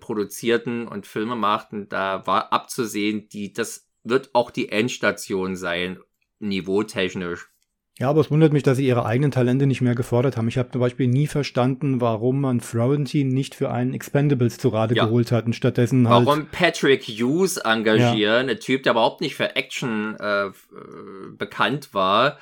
produzierten 0.00 0.86
und 0.86 1.06
Filme 1.06 1.36
machten, 1.36 1.88
da 1.88 2.26
war 2.26 2.52
abzusehen, 2.52 3.28
die, 3.28 3.52
das 3.52 3.88
wird 4.04 4.30
auch 4.32 4.50
die 4.50 4.70
Endstation 4.70 5.56
sein, 5.56 5.98
niveautechnisch. 6.38 7.50
Ja, 8.00 8.08
aber 8.08 8.22
es 8.22 8.30
wundert 8.30 8.54
mich, 8.54 8.62
dass 8.62 8.78
sie 8.78 8.86
ihre 8.86 9.04
eigenen 9.04 9.30
Talente 9.30 9.66
nicht 9.66 9.82
mehr 9.82 9.94
gefordert 9.94 10.38
haben. 10.38 10.48
Ich 10.48 10.56
habe 10.56 10.70
zum 10.70 10.80
Beispiel 10.80 11.06
nie 11.06 11.26
verstanden, 11.26 12.00
warum 12.00 12.40
man 12.40 12.60
Florentine 12.60 13.30
nicht 13.30 13.54
für 13.54 13.70
einen 13.70 13.92
Expendables 13.92 14.56
zu 14.56 14.70
Rate 14.70 14.94
ja. 14.94 15.04
geholt 15.04 15.30
hat 15.30 15.44
und 15.44 15.52
stattdessen 15.52 16.08
halt. 16.08 16.24
Warum 16.24 16.46
Patrick 16.46 17.02
Hughes 17.02 17.58
engagieren, 17.58 18.46
ja. 18.46 18.54
ein 18.54 18.60
Typ, 18.60 18.84
der 18.84 18.92
überhaupt 18.92 19.20
nicht 19.20 19.34
für 19.34 19.54
Action 19.54 20.16
äh, 20.18 20.46
äh 20.46 20.52
bekannt 21.36 21.92
war, 21.92 22.38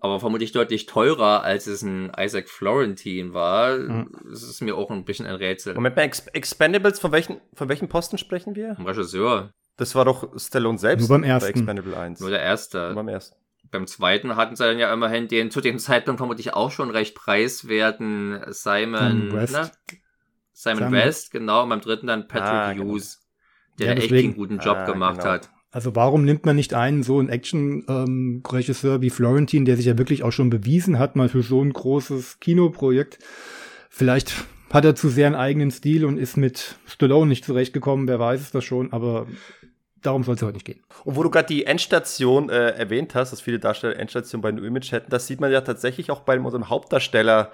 aber 0.00 0.18
vermutlich 0.18 0.52
deutlich 0.52 0.86
teurer, 0.86 1.42
als 1.44 1.66
es 1.66 1.82
ein 1.82 2.10
Isaac 2.18 2.48
Florentine 2.48 3.34
war. 3.34 3.76
Mhm. 3.76 4.10
Das 4.30 4.42
ist 4.42 4.62
mir 4.62 4.76
auch 4.76 4.90
ein 4.90 5.04
bisschen 5.04 5.26
ein 5.26 5.34
Rätsel. 5.34 5.74
Moment 5.74 5.96
mal, 5.96 6.02
Ex 6.02 6.26
Expendables, 6.28 6.98
von 6.98 7.12
welchen, 7.12 7.40
von 7.54 7.68
welchen 7.68 7.88
Posten 7.88 8.18
sprechen 8.18 8.56
wir? 8.56 8.74
Vom 8.76 8.86
Regisseur. 8.86 9.52
Das 9.76 9.94
war 9.94 10.04
doch 10.04 10.38
Stallone 10.38 10.78
selbst 10.78 11.08
Nur 11.08 11.18
beim 11.18 11.24
ersten. 11.24 11.46
bei 11.46 11.50
Expendable 11.50 11.96
1. 11.96 12.20
Nur 12.20 12.30
der 12.30 12.42
erste. 12.42 12.86
Nur 12.86 12.96
beim 12.96 13.08
ersten. 13.08 13.36
Beim 13.70 13.86
zweiten 13.86 14.36
hatten 14.36 14.56
sie 14.56 14.64
dann 14.64 14.78
ja 14.78 14.92
immerhin 14.92 15.28
den 15.28 15.50
zu 15.50 15.60
dem 15.60 15.78
Zeitpunkt 15.78 16.18
vermutlich 16.18 16.54
auch 16.54 16.70
schon 16.70 16.90
recht 16.90 17.14
preiswerten 17.14 18.40
Simon 18.48 19.32
West. 19.32 19.52
Ne? 19.52 19.70
Simon, 20.52 20.78
Simon, 20.78 20.92
West, 20.92 21.30
genau. 21.30 21.62
Und 21.62 21.68
beim 21.68 21.80
dritten 21.80 22.08
dann 22.08 22.26
Patrick 22.26 22.50
ah, 22.50 22.72
genau. 22.72 22.86
Hughes, 22.86 23.26
der 23.78 23.88
ja, 23.88 23.92
echt 23.94 24.12
einen 24.12 24.34
guten 24.34 24.58
Job 24.58 24.76
ah, 24.76 24.84
gemacht 24.86 25.20
genau. 25.20 25.30
hat. 25.30 25.50
Also 25.72 25.94
warum 25.94 26.24
nimmt 26.24 26.46
man 26.46 26.56
nicht 26.56 26.74
einen 26.74 27.02
so 27.04 27.18
einen 27.18 27.28
Action-Regisseur 27.28 28.96
ähm, 28.96 29.02
wie 29.02 29.10
Florentine, 29.10 29.64
der 29.64 29.76
sich 29.76 29.86
ja 29.86 29.98
wirklich 29.98 30.24
auch 30.24 30.32
schon 30.32 30.50
bewiesen 30.50 30.98
hat, 30.98 31.14
mal 31.14 31.28
für 31.28 31.42
so 31.42 31.62
ein 31.62 31.72
großes 31.72 32.40
Kinoprojekt? 32.40 33.18
Vielleicht 33.88 34.34
hat 34.70 34.84
er 34.84 34.96
zu 34.96 35.08
sehr 35.08 35.26
einen 35.26 35.36
eigenen 35.36 35.70
Stil 35.70 36.04
und 36.04 36.16
ist 36.16 36.36
mit 36.36 36.76
Stallone 36.86 37.28
nicht 37.28 37.44
zurechtgekommen, 37.44 38.08
wer 38.08 38.18
weiß 38.18 38.40
es 38.40 38.50
das 38.50 38.64
schon, 38.64 38.92
aber 38.92 39.26
darum 40.02 40.24
soll 40.24 40.34
es 40.34 40.42
heute 40.42 40.54
nicht 40.54 40.66
gehen. 40.66 40.82
Und 41.04 41.16
wo 41.16 41.22
du 41.22 41.30
gerade 41.30 41.46
die 41.46 41.66
Endstation 41.66 42.48
äh, 42.48 42.70
erwähnt 42.70 43.14
hast, 43.14 43.30
dass 43.30 43.40
viele 43.40 43.60
Darsteller 43.60 43.96
Endstation 43.96 44.40
bei 44.40 44.50
New 44.50 44.64
Image 44.64 44.90
hätten, 44.90 45.10
das 45.10 45.28
sieht 45.28 45.40
man 45.40 45.52
ja 45.52 45.60
tatsächlich 45.60 46.10
auch 46.10 46.20
bei 46.20 46.38
unserem 46.38 46.68
Hauptdarsteller 46.68 47.52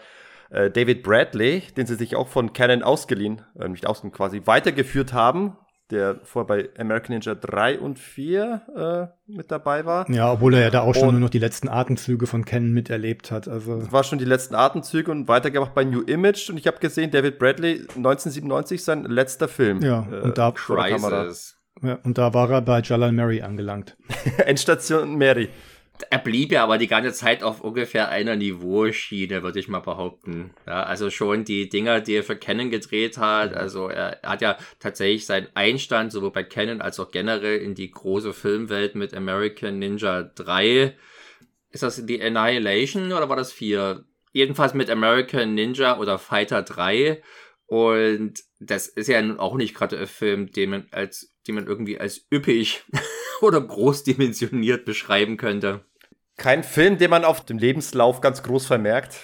äh, 0.48 0.70
David 0.70 1.02
Bradley, 1.02 1.64
den 1.76 1.86
sie 1.86 1.96
sich 1.96 2.16
auch 2.16 2.28
von 2.28 2.54
Canon 2.54 2.82
ausgeliehen, 2.82 3.42
äh, 3.58 3.68
nicht 3.68 3.86
ausgeliehen 3.86 4.16
quasi, 4.16 4.42
weitergeführt 4.46 5.12
haben 5.12 5.56
der 5.90 6.20
vorher 6.24 6.46
bei 6.46 6.80
American 6.80 7.14
Ninja 7.14 7.34
3 7.34 7.78
und 7.78 7.98
4 7.98 9.12
äh, 9.28 9.32
mit 9.32 9.50
dabei 9.50 9.84
war. 9.84 10.10
Ja, 10.10 10.32
obwohl 10.32 10.54
er 10.54 10.62
ja 10.62 10.70
da 10.70 10.80
auch 10.80 10.94
schon 10.94 11.08
und 11.08 11.14
nur 11.14 11.20
noch 11.22 11.30
die 11.30 11.38
letzten 11.38 11.68
Atemzüge 11.68 12.26
von 12.26 12.44
Ken 12.44 12.72
miterlebt 12.72 13.30
hat. 13.30 13.48
Also 13.48 13.78
das 13.78 13.92
war 13.92 14.04
schon 14.04 14.18
die 14.18 14.24
letzten 14.24 14.54
Atemzüge 14.54 15.10
und 15.10 15.28
weitergemacht 15.28 15.74
bei 15.74 15.84
New 15.84 16.02
Image. 16.02 16.50
Und 16.50 16.58
ich 16.58 16.66
habe 16.66 16.78
gesehen, 16.78 17.10
David 17.10 17.38
Bradley 17.38 17.80
1997 17.96 18.82
sein 18.82 19.04
letzter 19.04 19.48
Film. 19.48 19.82
Ja, 19.82 20.06
äh, 20.10 20.20
und 20.22 20.38
da 20.38 20.50
Crisis. 20.50 21.56
Ja, 21.82 21.98
und 22.02 22.18
da 22.18 22.32
war 22.32 22.50
er 22.50 22.62
bei 22.62 22.80
Jalal 22.80 23.12
Mary 23.12 23.42
angelangt. 23.42 23.96
Endstation 24.38 25.16
Mary. 25.16 25.50
Er 26.10 26.18
blieb 26.18 26.52
ja 26.52 26.62
aber 26.62 26.78
die 26.78 26.86
ganze 26.86 27.12
Zeit 27.12 27.42
auf 27.42 27.60
ungefähr 27.60 28.08
einer 28.08 28.36
Niveauschiene, 28.36 29.42
würde 29.42 29.58
ich 29.58 29.68
mal 29.68 29.80
behaupten. 29.80 30.54
Ja, 30.66 30.82
also 30.82 31.10
schon 31.10 31.44
die 31.44 31.68
Dinger, 31.68 32.00
die 32.00 32.14
er 32.14 32.22
für 32.22 32.36
Canon 32.36 32.70
gedreht 32.70 33.18
hat. 33.18 33.54
Also 33.54 33.88
er, 33.88 34.22
er 34.22 34.30
hat 34.30 34.42
ja 34.42 34.58
tatsächlich 34.78 35.26
seinen 35.26 35.48
Einstand 35.54 36.12
sowohl 36.12 36.32
bei 36.32 36.42
Canon 36.42 36.80
als 36.80 37.00
auch 37.00 37.10
generell 37.10 37.58
in 37.58 37.74
die 37.74 37.90
große 37.90 38.32
Filmwelt 38.32 38.94
mit 38.94 39.14
American 39.14 39.78
Ninja 39.78 40.22
3. 40.22 40.96
Ist 41.70 41.82
das 41.82 42.04
die 42.04 42.22
Annihilation 42.22 43.12
oder 43.12 43.28
war 43.28 43.36
das 43.36 43.52
4? 43.52 44.04
Jedenfalls 44.32 44.74
mit 44.74 44.90
American 44.90 45.54
Ninja 45.54 45.98
oder 45.98 46.18
Fighter 46.18 46.62
3. 46.62 47.22
Und 47.66 48.44
das 48.60 48.86
ist 48.86 49.08
ja 49.08 49.20
nun 49.20 49.38
auch 49.38 49.56
nicht 49.56 49.74
gerade 49.74 49.98
ein 49.98 50.06
Film, 50.06 50.52
den 50.52 50.70
man 50.70 50.86
als, 50.90 51.34
den 51.46 51.54
man 51.54 51.66
irgendwie 51.66 51.98
als 51.98 52.26
üppig 52.32 52.84
oder 53.42 53.60
großdimensioniert 53.60 54.84
beschreiben 54.84 55.36
könnte. 55.36 55.84
Kein 56.36 56.64
Film, 56.64 56.98
den 56.98 57.10
man 57.10 57.24
auf 57.24 57.44
dem 57.44 57.58
Lebenslauf 57.58 58.20
ganz 58.20 58.42
groß 58.42 58.66
vermerkt. 58.66 59.16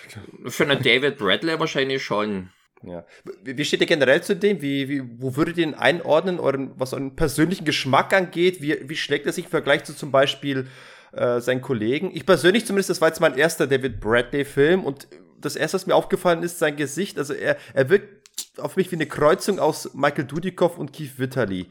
Für 0.46 0.64
einen 0.64 0.83
David 0.83 1.18
Bradley 1.18 1.59
wahrscheinlich 1.61 2.03
schon. 2.03 2.48
Ja. 2.85 3.05
Wie 3.44 3.64
steht 3.64 3.81
ihr 3.81 3.87
generell 3.87 4.22
zu 4.22 4.35
dem? 4.35 4.61
Wie, 4.61 4.88
wie, 4.88 5.03
wo 5.18 5.37
würdet 5.37 5.59
ihr 5.59 5.64
ihn 5.64 5.75
einordnen, 5.75 6.40
euren, 6.40 6.72
was 6.77 6.94
euren 6.94 7.14
persönlichen 7.14 7.64
Geschmack 7.64 8.12
angeht? 8.12 8.61
Wie, 8.61 8.88
wie 8.88 8.96
schlägt 8.96 9.27
er 9.27 9.33
sich 9.33 9.44
im 9.44 9.51
Vergleich 9.51 9.85
zu 9.85 9.94
zum 9.94 10.11
Beispiel 10.11 10.66
äh, 11.12 11.40
seinen 11.40 11.61
Kollegen? 11.61 12.11
Ich 12.14 12.27
persönlich 12.27 12.66
zumindest, 12.66 12.90
das 12.90 13.01
war 13.01 13.09
jetzt 13.09 13.20
mein 13.20 13.37
erster 13.37 13.66
David 13.66 14.01
Bradley-Film 14.01 14.85
und 14.85 15.07
das 15.38 15.55
erste, 15.55 15.77
was 15.77 15.87
mir 15.87 15.94
aufgefallen 15.94 16.42
ist, 16.42 16.59
sein 16.59 16.77
Gesicht. 16.77 17.18
Also 17.18 17.35
er, 17.35 17.57
er 17.75 17.88
wirkt 17.88 18.22
auf 18.59 18.77
mich 18.77 18.90
wie 18.90 18.97
eine 18.97 19.07
Kreuzung 19.07 19.59
aus 19.59 19.95
Michael 19.95 20.25
Dudikoff 20.25 20.79
und 20.79 20.92
Keith 20.92 21.18
Witterly. 21.18 21.68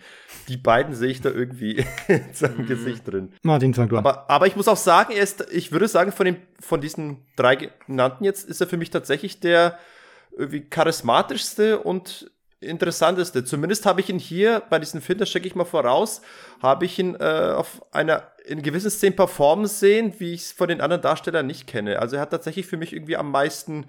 Die 0.47 0.57
beiden 0.57 0.95
sehe 0.95 1.09
ich 1.09 1.21
da 1.21 1.29
irgendwie 1.29 1.85
in 2.07 2.33
seinem 2.33 2.65
mm. 2.65 2.67
Gesicht 2.67 3.07
drin. 3.07 3.33
Martin, 3.43 3.73
fang 3.73 3.89
du 3.89 3.97
an. 3.97 4.05
Aber, 4.05 4.29
aber 4.29 4.47
ich 4.47 4.55
muss 4.55 4.67
auch 4.67 4.77
sagen, 4.77 5.13
er 5.13 5.23
ist, 5.23 5.45
ich 5.51 5.71
würde 5.71 5.87
sagen, 5.87 6.11
von, 6.11 6.25
den, 6.25 6.37
von 6.59 6.81
diesen 6.81 7.25
drei 7.35 7.55
genannten 7.55 8.23
jetzt 8.23 8.47
ist 8.49 8.61
er 8.61 8.67
für 8.67 8.77
mich 8.77 8.89
tatsächlich 8.89 9.39
der 9.39 9.77
irgendwie 10.31 10.61
charismatischste 10.61 11.79
und 11.79 12.31
interessanteste. 12.61 13.43
Zumindest 13.43 13.85
habe 13.85 14.01
ich 14.01 14.09
ihn 14.09 14.19
hier 14.19 14.61
bei 14.69 14.79
diesem 14.79 15.01
Film, 15.01 15.19
das 15.19 15.29
stecke 15.29 15.47
ich 15.47 15.55
mal 15.55 15.65
voraus, 15.65 16.21
habe 16.61 16.85
ich 16.85 16.97
ihn 16.99 17.15
äh, 17.15 17.53
auf 17.55 17.83
einer 17.91 18.31
in 18.45 18.61
gewissen 18.61 18.91
Szenen 18.91 19.15
performen 19.15 19.65
sehen, 19.65 20.13
wie 20.19 20.33
ich 20.33 20.41
es 20.41 20.51
von 20.51 20.67
den 20.67 20.81
anderen 20.81 21.01
Darstellern 21.01 21.47
nicht 21.47 21.67
kenne. 21.67 21.99
Also 21.99 22.15
er 22.15 22.21
hat 22.21 22.31
tatsächlich 22.31 22.65
für 22.65 22.77
mich 22.77 22.93
irgendwie 22.93 23.17
am 23.17 23.31
meisten 23.31 23.85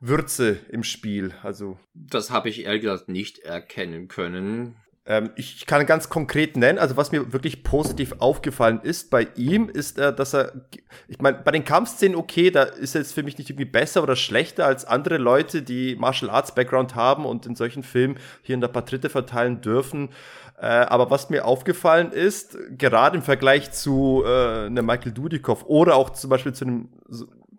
Würze 0.00 0.58
im 0.70 0.82
Spiel. 0.82 1.34
Also 1.42 1.78
das 1.94 2.30
habe 2.30 2.48
ich 2.48 2.64
ehrlich 2.64 2.82
gesagt 2.82 3.08
nicht 3.08 3.38
erkennen 3.40 4.08
können. 4.08 4.76
Ähm, 5.08 5.30
ich 5.36 5.66
kann 5.66 5.86
ganz 5.86 6.08
konkret 6.08 6.56
nennen, 6.56 6.78
also 6.78 6.96
was 6.96 7.12
mir 7.12 7.32
wirklich 7.32 7.62
positiv 7.62 8.14
aufgefallen 8.18 8.80
ist 8.82 9.08
bei 9.08 9.28
ihm, 9.36 9.68
ist, 9.68 9.98
äh, 9.98 10.12
dass 10.12 10.34
er, 10.34 10.52
ich 11.06 11.20
meine, 11.20 11.38
bei 11.38 11.52
den 11.52 11.64
Kampfszenen 11.64 12.16
okay, 12.16 12.50
da 12.50 12.64
ist 12.64 12.96
er 12.96 13.02
jetzt 13.02 13.14
für 13.14 13.22
mich 13.22 13.38
nicht 13.38 13.48
irgendwie 13.48 13.66
besser 13.66 14.02
oder 14.02 14.16
schlechter 14.16 14.66
als 14.66 14.84
andere 14.84 15.18
Leute, 15.18 15.62
die 15.62 15.94
Martial 15.94 16.28
Arts 16.28 16.54
Background 16.54 16.96
haben 16.96 17.24
und 17.24 17.46
in 17.46 17.54
solchen 17.54 17.84
Filmen 17.84 18.18
hier 18.42 18.56
in 18.56 18.60
der 18.60 18.68
paar 18.68 18.82
Dritte 18.82 19.08
verteilen 19.08 19.60
dürfen. 19.60 20.08
Äh, 20.58 20.66
aber 20.66 21.08
was 21.08 21.30
mir 21.30 21.44
aufgefallen 21.44 22.10
ist, 22.10 22.58
gerade 22.76 23.16
im 23.16 23.22
Vergleich 23.22 23.70
zu 23.70 24.24
äh, 24.26 24.66
einem 24.66 24.86
Michael 24.86 25.12
Dudikoff 25.12 25.66
oder 25.66 25.94
auch 25.94 26.10
zum 26.10 26.30
Beispiel 26.30 26.52
zu 26.52 26.64
einem 26.64 26.88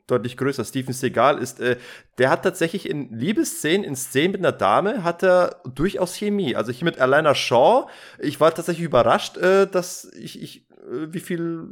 deutlich 0.08 0.38
größer. 0.38 0.64
Steven 0.64 0.94
Seagal 0.94 1.38
ist, 1.38 1.60
äh, 1.60 1.78
der 2.18 2.30
hat 2.30 2.44
tatsächlich 2.44 2.90
in 2.90 3.14
Liebesszenen, 3.14 3.84
in 3.84 3.96
Szenen 3.96 4.32
mit 4.32 4.42
einer 4.42 4.54
Dame, 4.54 5.04
hat 5.04 5.24
er 5.24 5.62
durchaus 5.66 6.16
Chemie. 6.16 6.56
Also 6.56 6.72
hier 6.72 6.86
mit 6.86 7.00
Alana 7.00 7.36
Shaw, 7.36 7.88
ich 8.20 8.40
war 8.40 8.54
tatsächlich 8.54 8.86
überrascht, 8.86 9.38
äh, 9.38 9.68
dass 9.68 10.12
ich, 10.14 10.42
ich 10.42 10.68
äh, 10.88 11.14
wie 11.14 11.20
viel, 11.20 11.68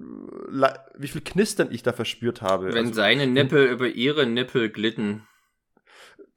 wie 0.97 1.07
viel 1.07 1.21
Knistern 1.21 1.69
ich 1.71 1.83
da 1.83 1.93
verspürt 1.93 2.41
habe. 2.41 2.67
Wenn 2.67 2.87
also, 2.87 2.93
seine 2.93 3.27
Nippel 3.27 3.67
über 3.67 3.87
ihre 3.87 4.25
Nippel 4.25 4.69
glitten. 4.69 5.25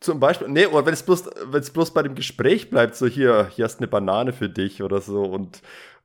Zum 0.01 0.21
Beispiel, 0.21 0.49
nee, 0.49 0.67
oder 0.67 0.87
wenn 0.87 0.95
es 0.95 1.03
bloß, 1.03 1.29
wenn 1.47 1.61
es 1.61 1.71
bloß 1.71 1.93
bei 1.93 2.05
dem 2.05 2.15
Gespräch 2.15 2.71
bleibt, 2.71 2.95
so 2.95 3.07
hier, 3.09 3.51
hier 3.53 3.65
hast 3.65 3.81
eine 3.81 3.89
Banane 3.89 4.33
für 4.33 4.49
dich 4.49 4.83
oder 4.83 5.01
so 5.01 5.23
und 5.23 5.61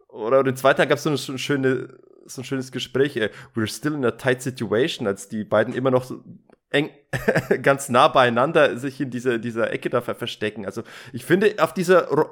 oder 0.08 0.44
den 0.44 0.56
zweiten 0.56 0.78
Tag 0.78 0.90
gab 0.90 0.98
es 0.98 1.04
so 1.04 1.10
eine 1.10 1.40
schöne 1.40 1.90
so 2.26 2.42
ein 2.42 2.46
schönes 2.46 2.72
Gespräch. 2.72 3.16
Ey. 3.18 3.30
We're 3.56 3.68
still 3.68 3.94
in 3.94 4.06
a 4.06 4.12
tight 4.12 4.42
situation, 4.42 5.08
als 5.08 5.30
die 5.30 5.44
beiden 5.44 5.74
immer 5.74 5.92
noch 5.92 6.04
so 6.04 6.24
eng, 6.70 6.90
ganz 7.62 7.90
nah 7.90 8.08
beieinander 8.08 8.78
sich 8.78 9.00
in 9.00 9.12
dieser, 9.12 9.38
dieser 9.38 9.72
Ecke 9.72 9.90
da 9.90 10.02
verstecken. 10.02 10.66
Also 10.66 10.84
ich 11.14 11.24
finde, 11.26 11.56
auf 11.60 11.74
dieser 11.74 12.08
ro 12.10 12.26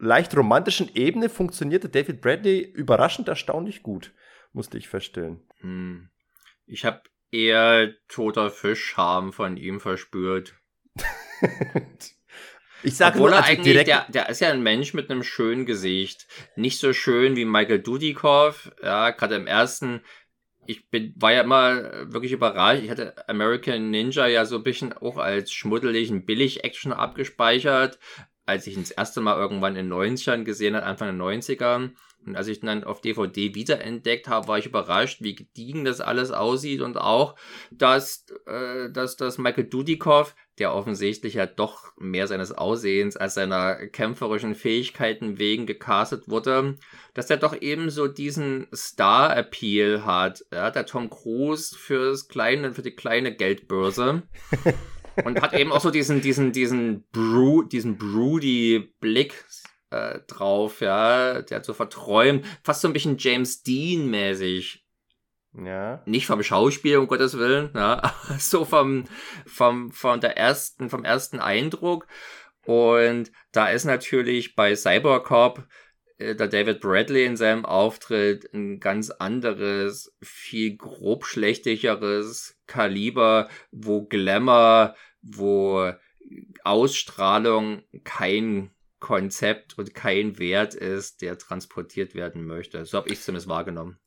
leicht 0.00 0.36
romantischen 0.36 0.94
Ebene 0.94 1.28
funktionierte 1.28 1.88
David 1.88 2.20
Bradley 2.20 2.60
überraschend 2.60 3.26
erstaunlich 3.26 3.82
gut, 3.82 4.12
musste 4.52 4.78
ich 4.78 4.88
feststellen. 4.88 5.40
Hm. 5.60 6.08
Ich 6.66 6.84
habe 6.84 7.02
eher 7.32 7.92
toter 8.06 8.50
Fischharm 8.50 9.32
von 9.32 9.56
ihm 9.56 9.80
verspürt. 9.80 10.54
Ich 12.82 12.96
sage 12.96 13.16
Obwohl 13.16 13.30
nur, 13.30 13.38
also 13.38 13.50
eigentlich, 13.50 13.72
direkt 13.72 13.88
der, 13.88 14.06
der 14.08 14.28
ist 14.28 14.40
ja 14.40 14.50
ein 14.50 14.62
Mensch 14.62 14.94
mit 14.94 15.10
einem 15.10 15.22
schönen 15.22 15.66
Gesicht. 15.66 16.26
Nicht 16.56 16.78
so 16.78 16.92
schön 16.92 17.36
wie 17.36 17.44
Michael 17.44 17.80
Dudikoff. 17.80 18.70
Ja, 18.82 19.10
gerade 19.10 19.36
im 19.36 19.46
ersten. 19.46 20.02
Ich 20.66 20.90
bin, 20.90 21.14
war 21.16 21.32
ja 21.32 21.40
immer 21.40 22.12
wirklich 22.12 22.32
überrascht. 22.32 22.82
Ich 22.82 22.90
hatte 22.90 23.26
American 23.26 23.90
Ninja 23.90 24.26
ja 24.26 24.44
so 24.44 24.56
ein 24.56 24.62
bisschen 24.62 24.92
auch 24.92 25.16
als 25.16 25.50
schmuddeligen 25.50 26.26
Billig-Action 26.26 26.92
abgespeichert, 26.92 27.98
als 28.48 28.66
ich 28.66 28.74
ihn 28.74 28.82
das 28.82 28.90
erste 28.90 29.20
Mal 29.20 29.36
irgendwann 29.36 29.76
in 29.76 29.88
den 29.88 29.92
90ern 29.92 30.44
gesehen 30.44 30.74
habe, 30.74 30.86
Anfang 30.86 31.16
der 31.16 31.26
90er. 31.26 31.90
Und 32.26 32.36
als 32.36 32.48
ich 32.48 32.62
ihn 32.62 32.66
dann 32.66 32.84
auf 32.84 33.00
DVD 33.00 33.54
wiederentdeckt 33.54 34.28
habe, 34.28 34.48
war 34.48 34.58
ich 34.58 34.66
überrascht, 34.66 35.22
wie 35.22 35.34
gediegen 35.34 35.84
das 35.84 36.00
alles 36.00 36.30
aussieht 36.30 36.80
und 36.80 36.96
auch, 36.96 37.36
dass, 37.70 38.26
äh, 38.46 38.90
dass, 38.90 39.16
dass 39.16 39.38
Michael 39.38 39.64
Dudikoff 39.64 40.34
der 40.58 40.74
offensichtlich 40.74 41.34
ja 41.34 41.46
doch 41.46 41.92
mehr 41.98 42.26
seines 42.26 42.52
Aussehens 42.52 43.16
als 43.16 43.34
seiner 43.34 43.76
kämpferischen 43.86 44.54
Fähigkeiten 44.54 45.38
wegen 45.38 45.66
gecastet 45.66 46.28
wurde, 46.28 46.76
dass 47.14 47.30
er 47.30 47.36
doch 47.36 47.60
eben 47.60 47.90
so 47.90 48.08
diesen 48.08 48.66
Star-Appeal 48.74 50.04
hat. 50.04 50.44
Ja, 50.52 50.70
der 50.70 50.86
Tom 50.86 51.10
Cruise 51.10 51.76
fürs 51.76 52.28
kleine, 52.28 52.72
für 52.72 52.82
die 52.82 52.96
kleine 52.96 53.34
Geldbörse. 53.34 54.22
und 55.24 55.40
hat 55.40 55.54
eben 55.54 55.72
auch 55.72 55.80
so 55.80 55.90
diesen, 55.90 56.20
diesen, 56.20 56.52
diesen, 56.52 57.04
Bru 57.10 57.62
diesen 57.62 57.98
broody 57.98 58.92
Blick 59.00 59.44
äh, 59.90 60.20
drauf, 60.26 60.80
ja, 60.80 61.42
der 61.42 61.58
hat 61.58 61.64
so 61.64 61.74
verträumt, 61.74 62.44
fast 62.62 62.82
so 62.82 62.88
ein 62.88 62.92
bisschen 62.94 63.16
James 63.18 63.62
Dean-mäßig 63.62 64.84
ja. 65.54 66.02
Nicht 66.06 66.26
vom 66.26 66.42
Schauspiel, 66.42 66.98
um 66.98 67.06
Gottes 67.06 67.38
Willen, 67.38 67.70
ja, 67.74 68.14
so 68.38 68.64
vom, 68.64 69.04
vom, 69.46 69.90
von 69.90 70.20
der 70.20 70.36
ersten, 70.36 70.90
vom 70.90 71.04
ersten 71.04 71.40
Eindruck. 71.40 72.06
Und 72.64 73.32
da 73.52 73.68
ist 73.68 73.84
natürlich 73.84 74.54
bei 74.54 74.76
Cybercop 74.76 75.66
äh, 76.18 76.34
der 76.34 76.48
David 76.48 76.80
Bradley 76.80 77.24
in 77.24 77.36
seinem 77.36 77.64
Auftritt 77.64 78.52
ein 78.52 78.78
ganz 78.78 79.10
anderes, 79.10 80.14
viel 80.20 80.76
grobschlächtigeres 80.76 82.58
Kaliber, 82.66 83.48
wo 83.70 84.04
Glamour, 84.04 84.94
wo 85.22 85.92
Ausstrahlung 86.64 87.82
kein 88.04 88.70
Konzept 89.00 89.78
und 89.78 89.94
kein 89.94 90.38
Wert 90.38 90.74
ist, 90.74 91.22
der 91.22 91.38
transportiert 91.38 92.14
werden 92.14 92.44
möchte. 92.44 92.84
So 92.84 92.98
habe 92.98 93.08
ich 93.08 93.18
es 93.18 93.24
zumindest 93.24 93.48
wahrgenommen. 93.48 93.98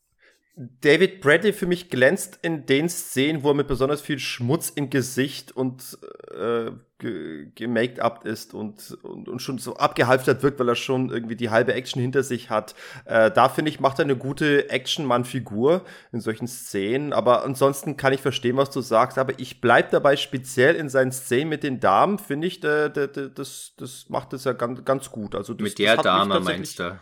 David 0.56 1.22
Bradley 1.22 1.54
für 1.54 1.66
mich 1.66 1.90
glänzt 1.90 2.38
in 2.42 2.66
den 2.66 2.90
Szenen, 2.90 3.42
wo 3.42 3.52
er 3.52 3.54
mit 3.54 3.68
besonders 3.68 4.02
viel 4.02 4.20
Schmutz 4.20 4.70
im 4.70 4.90
Gesicht 4.90 5.54
und 5.54 5.98
äh, 6.30 6.72
gemaked-up 7.00 8.26
ist 8.26 8.54
und, 8.54 8.98
und, 9.02 9.30
und 9.30 9.42
schon 9.42 9.58
so 9.58 9.78
abgehalftert 9.78 10.44
wirkt, 10.44 10.60
weil 10.60 10.68
er 10.68 10.76
schon 10.76 11.10
irgendwie 11.10 11.38
die 11.38 11.50
halbe 11.50 11.74
Action 11.74 12.02
hinter 12.02 12.22
sich 12.22 12.50
hat. 12.50 12.76
Äh, 13.06 13.32
da 13.32 13.48
finde 13.48 13.72
ich, 13.72 13.80
macht 13.80 14.00
er 14.00 14.06
eine 14.06 14.18
gute 14.18 14.70
Action-Mann-Figur 14.70 15.86
in 16.12 16.20
solchen 16.20 16.48
Szenen. 16.48 17.14
Aber 17.14 17.44
ansonsten 17.44 17.96
kann 17.96 18.12
ich 18.12 18.22
verstehen, 18.22 18.58
was 18.58 18.70
du 18.70 18.82
sagst. 18.82 19.18
Aber 19.18 19.40
ich 19.40 19.62
bleib 19.62 19.90
dabei 19.92 20.18
speziell 20.18 20.76
in 20.76 20.90
seinen 20.90 21.14
Szenen 21.14 21.50
mit 21.50 21.64
den 21.64 21.80
Damen, 21.80 22.20
finde 22.20 22.48
ich, 22.48 22.60
der, 22.60 22.90
der, 22.90 23.08
der, 23.08 23.30
das, 23.30 23.74
das 23.78 24.10
macht 24.10 24.34
es 24.34 24.44
ja 24.44 24.52
ganz, 24.52 24.84
ganz 24.84 25.12
gut. 25.12 25.34
Also 25.34 25.54
das, 25.54 25.64
mit 25.64 25.80
der 25.80 25.98
Dame 25.98 26.42
meinst 26.42 26.78
du? 26.80 27.00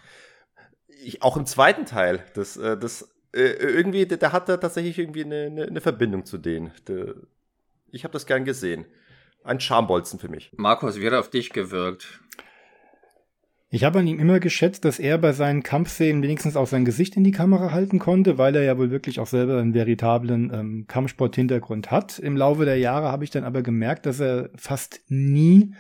Ich, 1.02 1.24
auch 1.24 1.36
im 1.36 1.46
zweiten 1.46 1.86
Teil. 1.86 2.24
Das, 2.36 2.56
äh, 2.56 2.78
das 2.78 3.10
äh, 3.34 3.42
irgendwie, 3.42 4.06
da 4.06 4.32
hat 4.32 4.50
er 4.50 4.60
tatsächlich 4.60 4.98
irgendwie 4.98 5.24
eine, 5.24 5.46
eine, 5.46 5.66
eine 5.68 5.82
Verbindung 5.82 6.26
zu 6.26 6.38
denen. 6.38 6.72
Der, 6.88 7.16
ich 7.92 8.04
habe 8.04 8.14
das 8.14 8.26
gern 8.26 8.46
gesehen. 8.46 8.86
Ein 9.44 9.60
Schambolzen 9.60 10.20
für 10.20 10.30
mich. 10.30 10.52
Markus, 10.56 11.00
wie 11.00 11.06
hat 11.06 11.14
er 11.14 11.20
auf 11.20 11.30
dich 11.30 11.52
gewirkt? 11.52 12.20
Ich 13.72 13.84
habe 13.84 14.00
an 14.00 14.08
ihm 14.08 14.20
immer 14.20 14.40
geschätzt, 14.40 14.84
dass 14.84 14.98
er 14.98 15.20
bei 15.20 15.32
seinen 15.32 15.62
Kampfszenen 15.62 16.24
wenigstens 16.24 16.56
auch 16.56 16.66
sein 16.66 16.86
Gesicht 16.86 17.16
in 17.16 17.24
die 17.24 17.32
Kamera 17.32 17.72
halten 17.72 18.00
konnte, 18.00 18.40
weil 18.40 18.56
er 18.56 18.64
ja 18.64 18.80
wohl 18.80 18.90
wirklich 18.90 19.20
auch 19.20 19.28
selber 19.28 19.60
einen 19.60 19.76
veritablen 19.76 20.52
ähm, 20.52 20.86
Kampfsport-Hintergrund 20.88 21.92
hat. 21.92 22.18
Im 22.18 22.36
Laufe 22.36 22.66
der 22.66 22.78
Jahre 22.78 23.12
habe 23.12 23.24
ich 23.24 23.30
dann 23.30 23.44
aber 23.44 23.62
gemerkt, 23.62 24.08
dass 24.08 24.20
er 24.20 24.50
fast 24.56 25.02
nie 25.08 25.76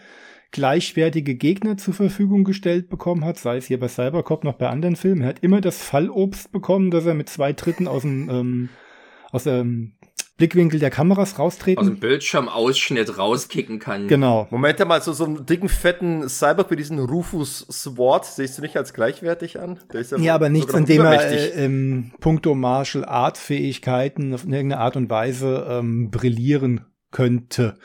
gleichwertige 0.51 1.35
Gegner 1.35 1.77
zur 1.77 1.93
Verfügung 1.93 2.43
gestellt 2.43 2.89
bekommen 2.89 3.23
hat, 3.23 3.37
sei 3.37 3.57
es 3.57 3.67
hier 3.67 3.79
bei 3.79 3.87
Cybercop 3.87 4.43
noch 4.43 4.55
bei 4.55 4.67
anderen 4.67 4.95
Filmen. 4.95 5.21
Er 5.21 5.29
hat 5.29 5.39
immer 5.43 5.61
das 5.61 5.81
Fallobst 5.81 6.51
bekommen, 6.51 6.91
dass 6.91 7.05
er 7.05 7.13
mit 7.13 7.29
zwei 7.29 7.53
Dritten 7.53 7.87
aus 7.87 8.01
dem, 8.01 8.29
ähm, 8.29 8.69
aus 9.31 9.43
dem 9.43 9.93
Blickwinkel 10.39 10.79
der 10.79 10.89
Kameras 10.89 11.37
raustreten. 11.37 11.79
Aus 11.79 11.87
dem 11.87 11.99
Bildschirmausschnitt 11.99 13.17
rauskicken 13.17 13.77
kann. 13.77 14.07
Genau. 14.07 14.47
Moment 14.49 14.79
mal, 14.87 15.01
so, 15.01 15.11
so 15.11 15.25
einen 15.25 15.45
dicken, 15.45 15.67
fetten 15.67 16.27
Cyborg 16.29 16.71
wie 16.71 16.77
diesen 16.77 16.97
Rufus 16.97 17.67
Sword, 17.69 18.25
siehst 18.25 18.57
du 18.57 18.61
nicht 18.61 18.77
als 18.77 18.93
gleichwertig 18.93 19.59
an? 19.59 19.79
ja, 19.93 20.17
ja 20.17 20.35
aber 20.35 20.47
nichts, 20.47 20.73
an 20.73 20.85
dem 20.85 21.01
er 21.01 21.29
äh, 21.29 21.65
im 21.65 22.13
Punkto 22.21 22.55
Martial 22.55 23.03
Art 23.03 23.37
Fähigkeiten 23.37 24.33
auf 24.33 24.43
irgendeine 24.45 24.79
Art 24.79 24.95
und 24.95 25.09
Weise 25.09 25.67
ähm, 25.69 26.09
brillieren 26.09 26.85
könnte. 27.11 27.77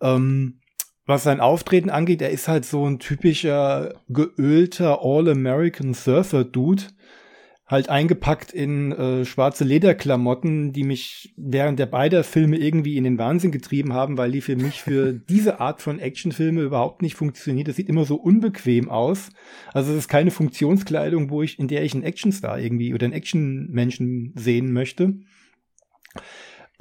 Ähm, 0.00 0.61
was 1.06 1.24
sein 1.24 1.40
Auftreten 1.40 1.90
angeht, 1.90 2.22
er 2.22 2.30
ist 2.30 2.48
halt 2.48 2.64
so 2.64 2.86
ein 2.86 2.98
typischer 2.98 3.94
geölter 4.08 5.00
All-American 5.02 5.94
Surfer-Dude. 5.94 6.84
Halt 7.66 7.88
eingepackt 7.88 8.52
in 8.52 8.92
äh, 8.92 9.24
schwarze 9.24 9.64
Lederklamotten, 9.64 10.72
die 10.74 10.84
mich 10.84 11.32
während 11.38 11.78
der 11.78 11.86
beider 11.86 12.22
Filme 12.22 12.58
irgendwie 12.58 12.98
in 12.98 13.04
den 13.04 13.18
Wahnsinn 13.18 13.50
getrieben 13.50 13.94
haben, 13.94 14.18
weil 14.18 14.30
die 14.30 14.42
für 14.42 14.56
mich 14.56 14.82
für 14.82 15.12
diese 15.28 15.58
Art 15.58 15.80
von 15.80 15.98
Actionfilme 15.98 16.60
überhaupt 16.60 17.00
nicht 17.00 17.14
funktioniert. 17.14 17.68
Das 17.68 17.76
sieht 17.76 17.88
immer 17.88 18.04
so 18.04 18.16
unbequem 18.16 18.90
aus. 18.90 19.30
Also 19.72 19.92
es 19.92 19.98
ist 19.98 20.08
keine 20.08 20.30
Funktionskleidung, 20.30 21.30
wo 21.30 21.42
ich, 21.42 21.58
in 21.58 21.68
der 21.68 21.82
ich 21.82 21.94
einen 21.94 22.04
Actionstar 22.04 22.58
irgendwie 22.58 22.92
oder 22.92 23.06
einen 23.06 23.14
Actionmenschen 23.14 24.32
sehen 24.36 24.72
möchte. 24.72 25.14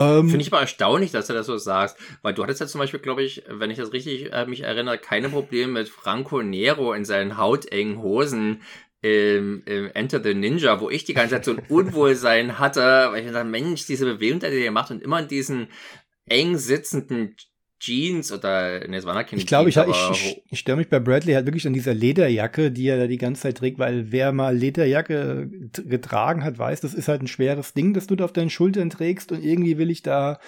Ähm, 0.02 0.30
Finde 0.30 0.42
ich 0.42 0.52
aber 0.52 0.62
erstaunlich, 0.62 1.12
dass 1.12 1.28
du 1.28 1.34
das 1.34 1.46
so 1.46 1.58
sagst, 1.58 1.98
weil 2.24 2.34
du 2.34 2.42
hattest 2.42 2.60
ja 2.60 2.68
zum 2.68 2.80
Beispiel, 2.80 3.00
glaube 3.00 3.24
ich, 3.24 3.44
wenn 3.48 3.70
ich 3.70 3.78
das 3.78 3.94
richtig 3.94 4.34
äh, 4.34 4.46
mich 4.48 4.62
erinnere, 4.62 4.98
keine 4.98 5.30
Probleme 5.30 5.74
mit 5.74 5.90
Franco 5.90 6.42
Nero 6.42 6.94
in 6.94 7.06
seinen 7.06 7.38
hautengen 7.38 8.02
Hosen 8.02 8.62
im, 9.02 9.64
im 9.66 9.92
Enter 9.94 10.22
the 10.24 10.34
Ninja, 10.34 10.80
wo 10.80 10.90
ich 10.90 11.04
die 11.04 11.14
ganze 11.14 11.36
Zeit 11.36 11.46
so 11.46 11.52
ein 11.52 11.60
Unwohlsein 11.70 12.58
hatte, 12.58 13.10
weil 13.12 13.26
ich 13.26 13.32
dachte, 13.32 13.46
Mensch, 13.46 13.86
diese 13.86 14.06
Bewegung, 14.06 14.40
die 14.40 14.66
er 14.66 14.72
macht 14.72 14.92
und 14.92 15.04
immer 15.04 15.20
in 15.20 15.28
diesen 15.28 15.68
eng 16.26 16.58
sitzenden 16.58 17.36
Jeans 17.82 18.32
oder 18.32 18.88
ne, 18.88 18.98
es 18.98 19.06
waren 19.06 19.26
keine 19.26 19.42
Ich 19.42 19.48
glaube, 19.48 19.70
ich, 19.70 19.76
ich, 19.76 20.12
ich, 20.12 20.44
ich 20.52 20.60
störe 20.60 20.78
mich 20.78 20.88
bei 20.88 21.00
Bradley 21.00 21.34
halt 21.34 21.48
wirklich 21.48 21.66
an 21.66 21.74
dieser 21.74 21.96
Lederjacke, 21.96 22.72
die 22.72 22.88
er 22.88 22.98
da 22.98 23.08
die 23.08 23.18
ganze 23.18 23.42
Zeit 23.42 23.58
trägt, 23.58 23.80
weil 23.80 24.12
wer 24.12 24.32
mal 24.32 24.56
Lederjacke 24.56 25.50
getragen 25.88 26.44
hat, 26.44 26.60
weiß, 26.60 26.80
das 26.82 26.94
ist 26.94 27.08
halt 27.08 27.24
ein 27.24 27.28
schweres 27.28 27.74
Ding, 27.74 27.96
das 27.96 28.06
du 28.06 28.16
da 28.16 28.26
auf 28.26 28.34
deinen 28.34 28.52
Schultern 28.52 28.92
trägst 28.92 29.32
und 29.32 29.44
irgendwie 29.44 29.80
will 29.80 29.90
ich 29.90 30.04
da, 30.04 30.40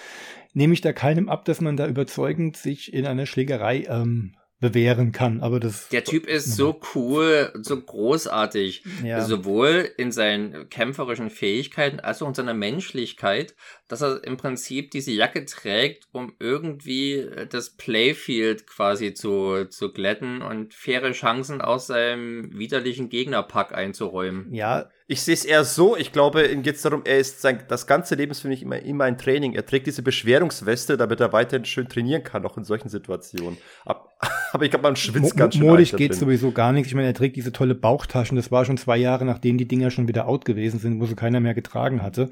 nehme 0.52 0.74
ich 0.74 0.80
da 0.80 0.92
keinem 0.92 1.28
ab, 1.28 1.44
dass 1.44 1.60
man 1.60 1.76
da 1.76 1.88
überzeugend 1.88 2.56
sich 2.56 2.94
in 2.94 3.04
einer 3.04 3.26
Schlägerei 3.26 3.84
ähm, 3.88 4.36
bewähren 4.64 5.12
kann. 5.12 5.42
Aber 5.42 5.60
das. 5.60 5.88
Der 5.90 6.04
Typ 6.04 6.26
ist 6.26 6.56
so 6.56 6.80
cool, 6.94 7.52
so 7.60 7.78
großartig. 7.78 8.82
Ja. 9.04 9.20
Sowohl 9.22 9.90
in 9.98 10.10
seinen 10.10 10.70
kämpferischen 10.70 11.28
Fähigkeiten 11.28 12.00
als 12.00 12.22
auch 12.22 12.28
in 12.28 12.34
seiner 12.34 12.54
Menschlichkeit, 12.54 13.54
dass 13.88 14.00
er 14.00 14.24
im 14.24 14.38
Prinzip 14.38 14.90
diese 14.90 15.12
Jacke 15.12 15.44
trägt, 15.44 16.08
um 16.12 16.32
irgendwie 16.40 17.28
das 17.50 17.76
Playfield 17.76 18.66
quasi 18.66 19.12
zu, 19.12 19.66
zu 19.66 19.92
glätten 19.92 20.40
und 20.40 20.72
faire 20.72 21.12
Chancen 21.12 21.60
aus 21.60 21.86
seinem 21.88 22.58
widerlichen 22.58 23.10
Gegnerpack 23.10 23.74
einzuräumen. 23.74 24.52
Ja, 24.54 24.88
ich 25.14 25.22
sehe 25.22 25.34
es 25.34 25.44
eher 25.44 25.62
so, 25.62 25.96
ich 25.96 26.10
glaube, 26.10 26.44
ihm 26.48 26.62
geht 26.62 26.74
es 26.74 26.82
darum, 26.82 27.02
er 27.04 27.18
ist 27.18 27.40
sein, 27.40 27.62
das 27.68 27.86
ganze 27.86 28.16
Leben 28.16 28.32
ist 28.32 28.40
für 28.40 28.48
mich 28.48 28.62
immer, 28.62 28.80
immer 28.80 29.04
ein 29.04 29.16
Training. 29.16 29.52
Er 29.52 29.64
trägt 29.64 29.86
diese 29.86 30.02
Beschwerungsweste, 30.02 30.96
damit 30.96 31.20
er 31.20 31.32
weiterhin 31.32 31.64
schön 31.64 31.88
trainieren 31.88 32.24
kann, 32.24 32.44
auch 32.44 32.56
in 32.56 32.64
solchen 32.64 32.88
Situationen. 32.88 33.56
Aber, 33.84 34.08
aber 34.52 34.64
ich 34.64 34.72
glaube, 34.72 34.82
man 34.82 34.96
schwitzt 34.96 35.34
Mo 35.34 35.38
ganz 35.38 35.54
schön. 35.54 35.66
Modisch 35.68 35.92
geht 35.92 36.16
sowieso 36.16 36.50
gar 36.50 36.72
nichts. 36.72 36.88
Ich 36.88 36.96
meine, 36.96 37.06
er 37.06 37.14
trägt 37.14 37.36
diese 37.36 37.52
tolle 37.52 37.76
Bauchtaschen. 37.76 38.36
Das 38.36 38.50
war 38.50 38.64
schon 38.64 38.76
zwei 38.76 38.96
Jahre, 38.96 39.24
nachdem 39.24 39.56
die 39.56 39.68
Dinger 39.68 39.92
schon 39.92 40.08
wieder 40.08 40.26
out 40.26 40.44
gewesen 40.44 40.80
sind, 40.80 41.00
wo 41.00 41.06
sie 41.06 41.14
keiner 41.14 41.38
mehr 41.38 41.54
getragen 41.54 42.02
hatte. 42.02 42.30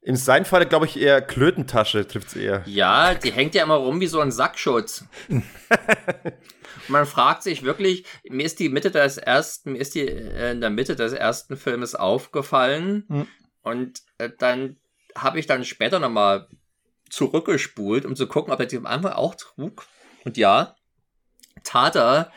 In 0.00 0.16
seinem 0.16 0.46
Fall, 0.46 0.64
glaube 0.64 0.86
ich, 0.86 0.98
eher 0.98 1.20
Klötentasche 1.20 2.06
trifft 2.06 2.28
es 2.28 2.36
eher. 2.36 2.62
Ja, 2.64 3.12
die 3.12 3.30
hängt 3.30 3.54
ja 3.54 3.62
immer 3.62 3.74
rum 3.74 4.00
wie 4.00 4.06
so 4.06 4.20
ein 4.20 4.30
Sackschutz. 4.30 5.04
man 6.88 7.06
fragt 7.06 7.42
sich 7.42 7.62
wirklich, 7.62 8.04
mir 8.28 8.44
ist 8.44 8.58
die 8.58 8.68
Mitte 8.68 8.90
des 8.90 9.18
ersten, 9.18 9.72
mir 9.72 9.78
ist 9.78 9.94
die 9.94 10.06
äh, 10.06 10.52
in 10.52 10.60
der 10.60 10.70
Mitte 10.70 10.96
des 10.96 11.12
ersten 11.12 11.56
Filmes 11.56 11.94
aufgefallen 11.94 13.04
mhm. 13.08 13.28
und 13.62 14.02
äh, 14.18 14.30
dann 14.38 14.76
habe 15.16 15.38
ich 15.38 15.46
dann 15.46 15.64
später 15.64 15.98
nochmal 15.98 16.48
zurückgespult, 17.08 18.04
um 18.04 18.16
zu 18.16 18.26
gucken, 18.26 18.52
ob 18.52 18.60
er 18.60 18.66
die 18.66 18.76
am 18.76 18.86
Anfang 18.86 19.12
auch 19.12 19.34
trug. 19.34 19.86
Und 20.24 20.36
ja, 20.36 20.76
tat 21.62 21.96
er 21.96 22.32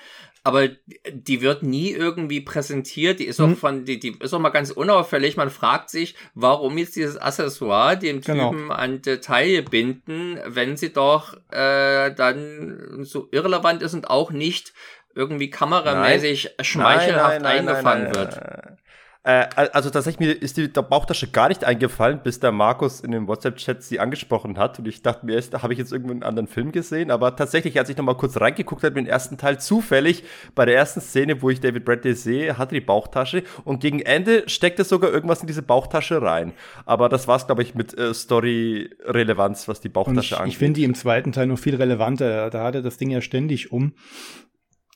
aber 0.49 0.69
die 1.11 1.41
wird 1.41 1.61
nie 1.61 1.91
irgendwie 1.91 2.41
präsentiert. 2.41 3.19
Die 3.19 3.25
ist 3.25 3.39
auch 3.39 3.47
mhm. 3.47 3.55
von, 3.55 3.85
die, 3.85 3.99
die 3.99 4.17
ist 4.19 4.33
auch 4.33 4.39
mal 4.39 4.49
ganz 4.49 4.71
unauffällig. 4.71 5.37
Man 5.37 5.51
fragt 5.51 5.91
sich, 5.91 6.15
warum 6.33 6.79
jetzt 6.79 6.95
dieses 6.95 7.17
Accessoire 7.17 7.95
dem 7.95 8.21
genau. 8.21 8.49
Typen 8.49 8.71
an 8.71 9.03
Detail 9.03 9.61
binden, 9.61 10.39
wenn 10.47 10.75
sie 10.75 10.91
doch 10.91 11.35
äh, 11.51 12.11
dann 12.15 13.03
so 13.03 13.27
irrelevant 13.31 13.83
ist 13.83 13.93
und 13.93 14.09
auch 14.09 14.31
nicht 14.31 14.73
irgendwie 15.13 15.51
kameramäßig 15.51 16.45
nein. 16.57 16.65
schmeichelhaft 16.65 17.41
nein, 17.41 17.65
nein, 17.65 17.69
eingefangen 17.69 18.15
wird. 18.15 18.39
Äh, 19.23 19.47
also 19.73 19.89
tatsächlich 19.89 20.19
mir 20.19 20.41
ist 20.41 20.55
die 20.55 20.67
Bauchtasche 20.67 21.27
gar 21.27 21.49
nicht 21.49 21.65
eingefallen, 21.65 22.21
bis 22.23 22.39
der 22.39 22.53
Markus 22.53 23.01
in 23.01 23.11
dem 23.11 23.27
WhatsApp-Chat 23.27 23.83
sie 23.83 23.99
angesprochen 23.99 24.57
hat. 24.57 24.79
Und 24.79 24.87
ich 24.87 25.01
dachte 25.01 25.25
mir, 25.25 25.39
habe 25.39 25.73
ich 25.73 25.79
jetzt 25.79 25.91
irgendwo 25.91 26.11
einen 26.11 26.23
anderen 26.23 26.47
Film 26.47 26.71
gesehen? 26.71 27.11
Aber 27.11 27.35
tatsächlich, 27.35 27.77
als 27.77 27.89
ich 27.89 27.97
noch 27.97 28.05
mal 28.05 28.15
kurz 28.15 28.39
reingeguckt 28.39 28.83
habe, 28.83 28.95
den 28.95 29.07
ersten 29.07 29.37
Teil 29.37 29.59
zufällig, 29.59 30.23
bei 30.55 30.65
der 30.65 30.75
ersten 30.75 31.01
Szene, 31.01 31.41
wo 31.41 31.49
ich 31.49 31.59
David 31.59 31.83
Bradley 31.83 32.13
sehe, 32.13 32.57
hat 32.57 32.71
er 32.71 32.79
die 32.79 32.85
Bauchtasche. 32.85 33.43
Und 33.65 33.81
gegen 33.81 33.99
Ende 33.99 34.47
steckt 34.47 34.79
er 34.79 34.85
sogar 34.85 35.11
irgendwas 35.11 35.41
in 35.41 35.47
diese 35.47 35.63
Bauchtasche 35.63 36.21
rein. 36.21 36.53
Aber 36.85 37.09
das 37.09 37.27
war 37.27 37.35
es, 37.35 37.45
glaube 37.45 37.61
ich, 37.61 37.75
mit 37.75 37.97
äh, 37.97 38.13
Story-Relevanz, 38.13 39.67
was 39.67 39.81
die 39.81 39.89
Bauchtasche 39.89 40.35
ich, 40.35 40.39
angeht. 40.39 40.53
Ich 40.53 40.57
finde 40.57 40.79
die 40.79 40.85
im 40.85 40.95
zweiten 40.95 41.33
Teil 41.33 41.47
noch 41.47 41.59
viel 41.59 41.75
relevanter. 41.75 42.49
Da 42.49 42.63
hat 42.63 42.75
er 42.75 42.81
das 42.81 42.97
Ding 42.97 43.09
ja 43.09 43.19
ständig 43.19 43.73
um. 43.73 43.93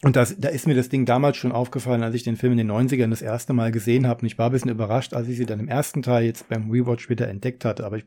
Und 0.04 0.18
das, 0.18 0.36
da 0.38 0.50
ist 0.50 0.68
mir 0.68 0.76
das 0.76 0.89
Ding 0.89 1.06
damals 1.06 1.38
schon 1.38 1.54
aufgefallen, 1.54 2.04
als 2.04 2.13
ich 2.13 2.24
den 2.24 2.36
Film 2.36 2.52
in 2.52 2.58
den 2.58 2.72
90ern 2.72 3.10
das 3.10 3.22
erste 3.22 3.54
Mal 3.54 3.72
gesehen 3.72 4.06
habe. 4.06 4.22
Und 4.22 4.28
ich 4.28 4.38
war 4.38 4.48
ein 4.48 4.52
bisschen 4.52 4.70
überrascht, 4.70 5.13
als 5.13 5.30
ich 5.30 5.38
sie 5.38 5.46
dann 5.46 5.62
im 5.62 5.70
ersten 5.70 6.02
Teil 6.02 6.26
jetzt 6.26 6.50
beim 6.50 6.70
Rewatch 6.70 7.10
wieder 7.10 7.30
entdeckt 7.30 7.63
hatte. 7.63 7.86
Aber 7.86 7.98
ich, 7.98 8.06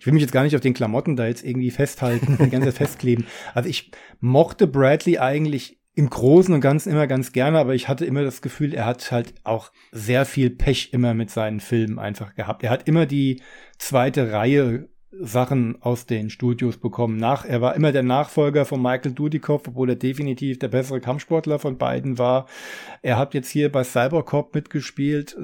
ich 0.00 0.06
will 0.06 0.12
mich 0.12 0.22
jetzt 0.22 0.32
gar 0.32 0.42
nicht 0.42 0.56
auf 0.56 0.60
den 0.60 0.74
Klamotten 0.74 1.14
da 1.14 1.26
jetzt 1.26 1.44
irgendwie 1.44 1.70
festhalten, 1.70 2.36
die 2.44 2.50
ganze 2.50 2.72
festkleben. 2.72 3.26
Also 3.54 3.68
ich 3.68 3.92
mochte 4.18 4.66
Bradley 4.66 5.18
eigentlich 5.18 5.78
im 5.94 6.10
Großen 6.10 6.52
und 6.52 6.60
Ganzen 6.60 6.90
immer 6.90 7.06
ganz 7.06 7.32
gerne, 7.32 7.58
aber 7.58 7.74
ich 7.74 7.88
hatte 7.88 8.04
immer 8.04 8.22
das 8.22 8.42
Gefühl, 8.42 8.74
er 8.74 8.84
hat 8.84 9.10
halt 9.12 9.34
auch 9.44 9.72
sehr 9.92 10.26
viel 10.26 10.50
Pech 10.50 10.90
immer 10.92 11.14
mit 11.14 11.30
seinen 11.30 11.60
Filmen 11.60 11.98
einfach 11.98 12.34
gehabt. 12.34 12.64
Er 12.64 12.70
hat 12.70 12.86
immer 12.86 13.06
die 13.06 13.40
zweite 13.78 14.32
Reihe 14.32 14.88
Sachen 15.12 15.80
aus 15.80 16.06
den 16.06 16.30
Studios 16.30 16.76
bekommen. 16.76 17.16
Nach, 17.16 17.44
er 17.44 17.60
war 17.60 17.74
immer 17.74 17.92
der 17.92 18.02
Nachfolger 18.02 18.64
von 18.64 18.82
Michael 18.82 19.12
Dudikoff, 19.12 19.68
obwohl 19.68 19.90
er 19.90 19.96
definitiv 19.96 20.58
der 20.58 20.68
bessere 20.68 21.00
Kampfsportler 21.00 21.58
von 21.58 21.78
beiden 21.78 22.18
war. 22.18 22.46
Er 23.02 23.16
hat 23.16 23.34
jetzt 23.34 23.50
hier 23.50 23.70
bei 23.70 23.84
Cybercop 23.84 24.54
mitgespielt. 24.54 25.36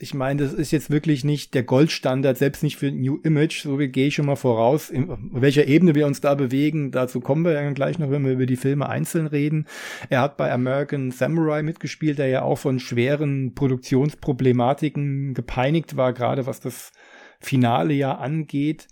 Ich 0.00 0.14
meine, 0.14 0.44
das 0.44 0.52
ist 0.52 0.70
jetzt 0.70 0.90
wirklich 0.90 1.24
nicht 1.24 1.54
der 1.54 1.64
Goldstandard, 1.64 2.38
selbst 2.38 2.62
nicht 2.62 2.76
für 2.76 2.92
New 2.92 3.18
Image. 3.24 3.62
So 3.62 3.76
gehe 3.78 4.06
ich 4.06 4.14
schon 4.14 4.26
mal 4.26 4.36
voraus, 4.36 4.90
in 4.90 5.08
welcher 5.32 5.66
Ebene 5.66 5.96
wir 5.96 6.06
uns 6.06 6.20
da 6.20 6.36
bewegen. 6.36 6.92
Dazu 6.92 7.18
kommen 7.20 7.44
wir 7.44 7.52
ja 7.52 7.70
gleich 7.72 7.98
noch, 7.98 8.08
wenn 8.08 8.24
wir 8.24 8.32
über 8.32 8.46
die 8.46 8.54
Filme 8.54 8.88
einzeln 8.88 9.26
reden. 9.26 9.66
Er 10.08 10.20
hat 10.20 10.36
bei 10.36 10.52
American 10.52 11.10
Samurai 11.10 11.64
mitgespielt, 11.64 12.20
der 12.20 12.28
ja 12.28 12.42
auch 12.42 12.58
von 12.58 12.78
schweren 12.78 13.56
Produktionsproblematiken 13.56 15.34
gepeinigt 15.34 15.96
war, 15.96 16.12
gerade 16.12 16.46
was 16.46 16.60
das 16.60 16.92
Finale 17.40 17.94
ja 17.94 18.16
angeht. 18.16 18.88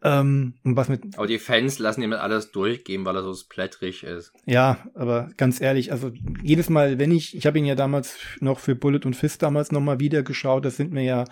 Ähm, 0.00 0.54
was 0.62 0.88
mit 0.88 1.16
aber 1.16 1.26
die 1.26 1.40
Fans 1.40 1.80
lassen 1.80 2.02
ihm 2.02 2.12
alles 2.12 2.52
durchgehen, 2.52 3.04
weil 3.04 3.16
er 3.16 3.24
so 3.24 3.34
splättrig 3.34 4.04
ist. 4.04 4.32
Ja, 4.46 4.78
aber 4.94 5.28
ganz 5.36 5.60
ehrlich, 5.60 5.90
also 5.90 6.12
jedes 6.40 6.70
Mal, 6.70 7.00
wenn 7.00 7.10
ich, 7.10 7.36
ich 7.36 7.46
habe 7.46 7.58
ihn 7.58 7.64
ja 7.64 7.74
damals 7.74 8.16
noch 8.38 8.60
für 8.60 8.76
Bullet 8.76 9.00
und 9.04 9.16
Fist 9.16 9.42
damals 9.42 9.72
nochmal 9.72 9.98
wieder 9.98 10.22
geschaut, 10.22 10.64
da 10.64 10.70
sind 10.70 10.92
mir 10.92 11.02
ja 11.02 11.24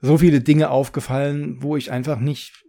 so 0.00 0.18
viele 0.18 0.40
Dinge 0.40 0.70
aufgefallen, 0.70 1.62
wo 1.62 1.76
ich 1.76 1.92
einfach 1.92 2.18
nicht, 2.18 2.64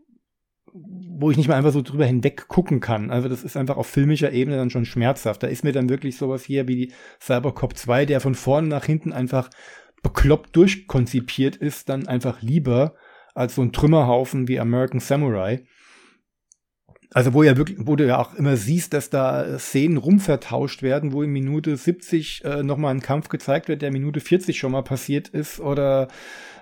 wo 0.74 1.32
ich 1.32 1.38
nicht 1.38 1.48
mal 1.48 1.56
einfach 1.56 1.74
so 1.74 1.82
drüber 1.82 2.06
hinweg 2.06 2.48
gucken 2.48 2.80
kann. 2.80 3.10
Also 3.10 3.28
das 3.28 3.44
ist 3.44 3.58
einfach 3.58 3.78
auf 3.78 3.88
filmischer 3.88 4.32
Ebene 4.32 4.58
dann 4.58 4.70
schon 4.70 4.86
schmerzhaft. 4.86 5.41
Da 5.41 5.48
ist 5.48 5.63
mir 5.63 5.72
dann 5.72 5.89
wirklich 5.89 6.18
sowas 6.18 6.44
hier 6.44 6.68
wie 6.68 6.94
Cybercop 7.20 7.76
2, 7.76 8.06
der 8.06 8.20
von 8.20 8.36
vorne 8.36 8.68
nach 8.68 8.86
hinten 8.86 9.12
einfach 9.12 9.50
bekloppt 10.06 10.56
durchkonzipiert 10.56 11.56
ist, 11.56 11.89
dann 11.89 12.08
einfach 12.08 12.44
lieber 12.44 12.94
als 13.34 13.56
so 13.56 13.63
ein 13.63 13.74
Trümmerhaufen 13.74 14.48
wie 14.48 14.60
American 14.60 15.00
Samurai. 15.00 15.65
Also 17.12 17.34
wo 17.34 17.41
ja 17.41 17.58
wirklich, 17.58 17.80
wo 17.82 17.96
du 17.96 18.06
ja 18.06 18.20
auch 18.20 18.36
immer 18.36 18.56
siehst, 18.56 18.94
dass 18.94 19.10
da 19.10 19.58
Szenen 19.58 19.98
rumvertauscht 19.98 20.84
werden, 20.84 21.12
wo 21.12 21.24
in 21.24 21.32
Minute 21.32 21.76
70 21.76 22.46
äh, 22.46 22.62
nochmal 22.62 22.94
ein 22.94 23.02
Kampf 23.02 23.30
gezeigt 23.30 23.68
wird, 23.68 23.82
der 23.82 23.91
Minute 23.91 24.20
40 24.20 24.60
schon 24.60 24.74
mal 24.74 24.84
passiert 24.84 25.30
ist, 25.30 25.60
oder 25.60 26.08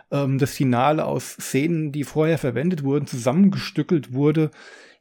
ähm, 0.09 0.37
das 0.37 0.53
Finale 0.53 1.03
aus 1.03 1.33
Szenen, 1.33 1.91
die 1.91 2.05
vorher 2.05 2.37
verwendet 2.37 2.85
wurden, 2.85 3.07
zusammengestückelt 3.07 4.13
wurde. 4.13 4.51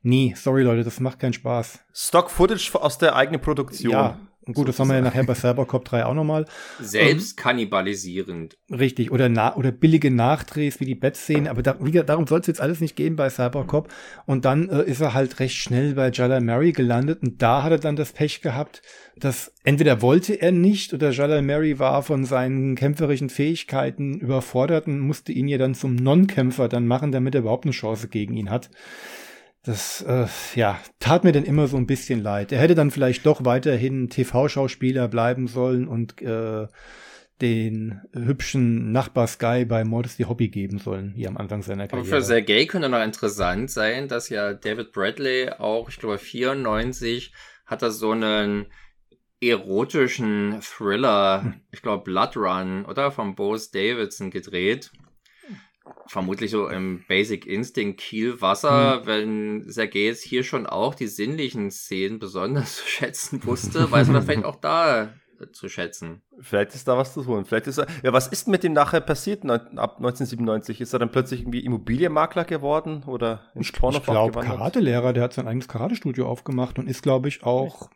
Nee, 0.02 0.35
sorry 0.37 0.64
Leute, 0.64 0.83
das 0.83 0.98
macht 0.98 1.20
keinen 1.20 1.33
Spaß. 1.33 1.78
Stock-Footage 1.94 2.72
aus 2.74 2.98
der 2.98 3.14
eigenen 3.14 3.40
Produktion. 3.40 3.92
Ja, 3.92 4.18
Gut, 4.52 4.68
das 4.68 4.78
haben 4.81 4.88
wir 4.88 4.96
ja 4.96 5.00
nachher 5.00 5.22
bei 5.22 5.35
Cybercop 5.35 5.85
3 5.85 6.05
auch 6.05 6.14
nochmal. 6.14 6.46
Selbst 6.81 7.33
ähm, 7.33 7.37
kannibalisierend. 7.37 8.59
Richtig, 8.70 9.12
oder, 9.12 9.28
na 9.28 9.55
oder 9.55 9.70
billige 9.70 10.11
Nachdrehs 10.11 10.81
wie 10.81 10.85
die 10.85 10.96
Bettszenen, 10.96 11.46
aber 11.46 11.62
da, 11.62 11.76
wie, 11.81 11.92
darum 11.92 12.26
soll 12.26 12.40
es 12.40 12.48
jetzt 12.48 12.61
alles 12.61 12.81
nicht 12.81 12.96
gehen 12.96 13.14
bei 13.14 13.31
Cybercop. 13.31 13.88
Und 14.26 14.44
dann 14.44 14.68
äh, 14.68 14.83
ist 14.83 15.00
er 15.00 15.14
halt 15.14 15.38
recht 15.38 15.57
schnell 15.57 15.94
bei 15.94 16.11
Jala 16.11 16.40
Mary 16.40 16.72
gelandet 16.72 17.22
und 17.22 17.40
da 17.40 17.62
hat 17.62 17.70
er 17.70 17.78
dann 17.78 17.94
das 17.94 18.12
Pech 18.12 18.40
gehabt, 18.40 18.83
dass 19.16 19.52
entweder 19.62 20.02
wollte 20.02 20.35
er 20.35 20.50
nicht 20.50 20.92
oder 20.92 21.11
Jala 21.11 21.40
Mary 21.40 21.78
war 21.78 22.02
von 22.02 22.24
seinen 22.24 22.74
kämpferischen 22.74 23.31
Fähigkeiten 23.31 24.18
überfordert 24.18 24.88
und 24.88 24.98
musste 24.98 25.31
ihn 25.31 25.46
ja 25.46 25.59
dann 25.59 25.74
zum 25.76 25.94
Non-Kämpfer 25.94 26.68
dann 26.68 26.88
machen, 26.88 27.12
damit 27.12 27.37
er 27.37 27.42
überhaupt 27.42 27.64
eine 27.64 27.72
Chance 27.72 28.09
gegen 28.09 28.37
ihn 28.37 28.50
hat 28.50 28.70
das 29.62 30.03
äh, 30.03 30.27
ja, 30.55 30.81
tat 30.98 31.22
mir 31.25 31.33
denn 31.33 31.44
immer 31.44 31.68
so 31.68 31.77
ein 31.77 31.87
bisschen 31.87 32.20
leid. 32.20 32.51
Er 32.51 32.59
hätte 32.59 32.75
dann 32.75 32.90
vielleicht 32.90 33.25
doch 33.27 33.44
weiterhin 33.44 34.11
TV-Schauspieler 34.11 35.07
bleiben 35.09 35.46
sollen 35.46 35.87
und 35.87 36.20
äh, 36.20 36.66
den 37.40 38.01
hübschen 38.12 38.92
Nachbar 38.92 39.27
Sky 39.27 39.64
bei 39.64 39.85
Modesty 39.85 40.25
Hobby 40.25 40.48
geben 40.48 40.79
sollen, 40.79 41.12
hier 41.14 41.29
am 41.29 41.37
Anfang 41.37 41.62
seiner 41.62 41.88
Karriere. 41.88 42.09
Aber 42.09 42.20
für 42.20 42.25
Sergei 42.25 42.66
könnte 42.66 42.88
noch 42.88 43.03
interessant 43.03 43.70
sein, 43.70 44.09
dass 44.09 44.29
ja 44.29 44.53
David 44.53 44.92
Bradley 44.92 45.51
auch, 45.51 45.88
ich 45.88 45.98
glaube 45.98 46.18
94, 46.18 47.33
hat 47.66 47.83
er 47.83 47.90
so 47.90 48.12
einen 48.12 48.66
erotischen 49.40 50.61
Thriller, 50.61 51.42
hm. 51.42 51.55
ich 51.70 51.83
glaube 51.83 52.05
Blood 52.05 52.37
Run, 52.37 52.85
oder? 52.85 53.11
Von 53.11 53.35
Bose 53.35 53.70
Davidson 53.72 54.31
gedreht 54.31 54.92
vermutlich 56.07 56.50
so 56.50 56.68
im 56.68 57.05
Basic 57.09 57.46
Instinct 57.46 58.00
Kielwasser, 58.00 59.00
hm. 59.00 59.07
wenn 59.07 59.70
Sergei 59.70 60.07
jetzt 60.07 60.22
hier 60.22 60.44
schon 60.44 60.66
auch 60.66 60.94
die 60.94 61.07
sinnlichen 61.07 61.70
Szenen 61.70 62.18
besonders 62.18 62.76
zu 62.76 62.87
schätzen 62.87 63.44
wusste, 63.44 63.90
weiß 63.90 64.09
man 64.09 64.22
vielleicht 64.22 64.44
auch 64.44 64.57
da 64.57 65.12
zu 65.52 65.68
schätzen. 65.68 66.22
Vielleicht 66.40 66.74
ist 66.74 66.87
da 66.87 66.96
was 66.96 67.14
zu 67.14 67.26
holen. 67.26 67.44
Vielleicht 67.44 67.66
ist 67.66 67.78
er, 67.78 67.87
ja, 68.05 68.12
was 68.12 68.28
ist 68.28 68.46
mit 68.46 68.62
dem 68.62 68.72
nachher 68.72 69.00
passiert 69.00 69.44
ab 69.44 69.96
1997? 69.96 70.81
Ist 70.81 70.92
er 70.92 71.00
dann 71.00 71.11
plötzlich 71.11 71.40
irgendwie 71.40 71.64
Immobilienmakler 71.64 72.44
geworden 72.44 73.02
oder 73.07 73.50
ins 73.55 73.68
Ich, 73.68 73.74
ich 73.74 74.02
glaube, 74.05 74.40
Karatelehrer, 74.40 75.12
der 75.12 75.24
hat 75.24 75.33
sein 75.33 75.48
eigenes 75.48 75.66
Karatestudio 75.66 76.28
aufgemacht 76.28 76.78
und 76.78 76.88
ist, 76.88 77.02
glaube 77.02 77.28
ich, 77.28 77.42
auch 77.42 77.90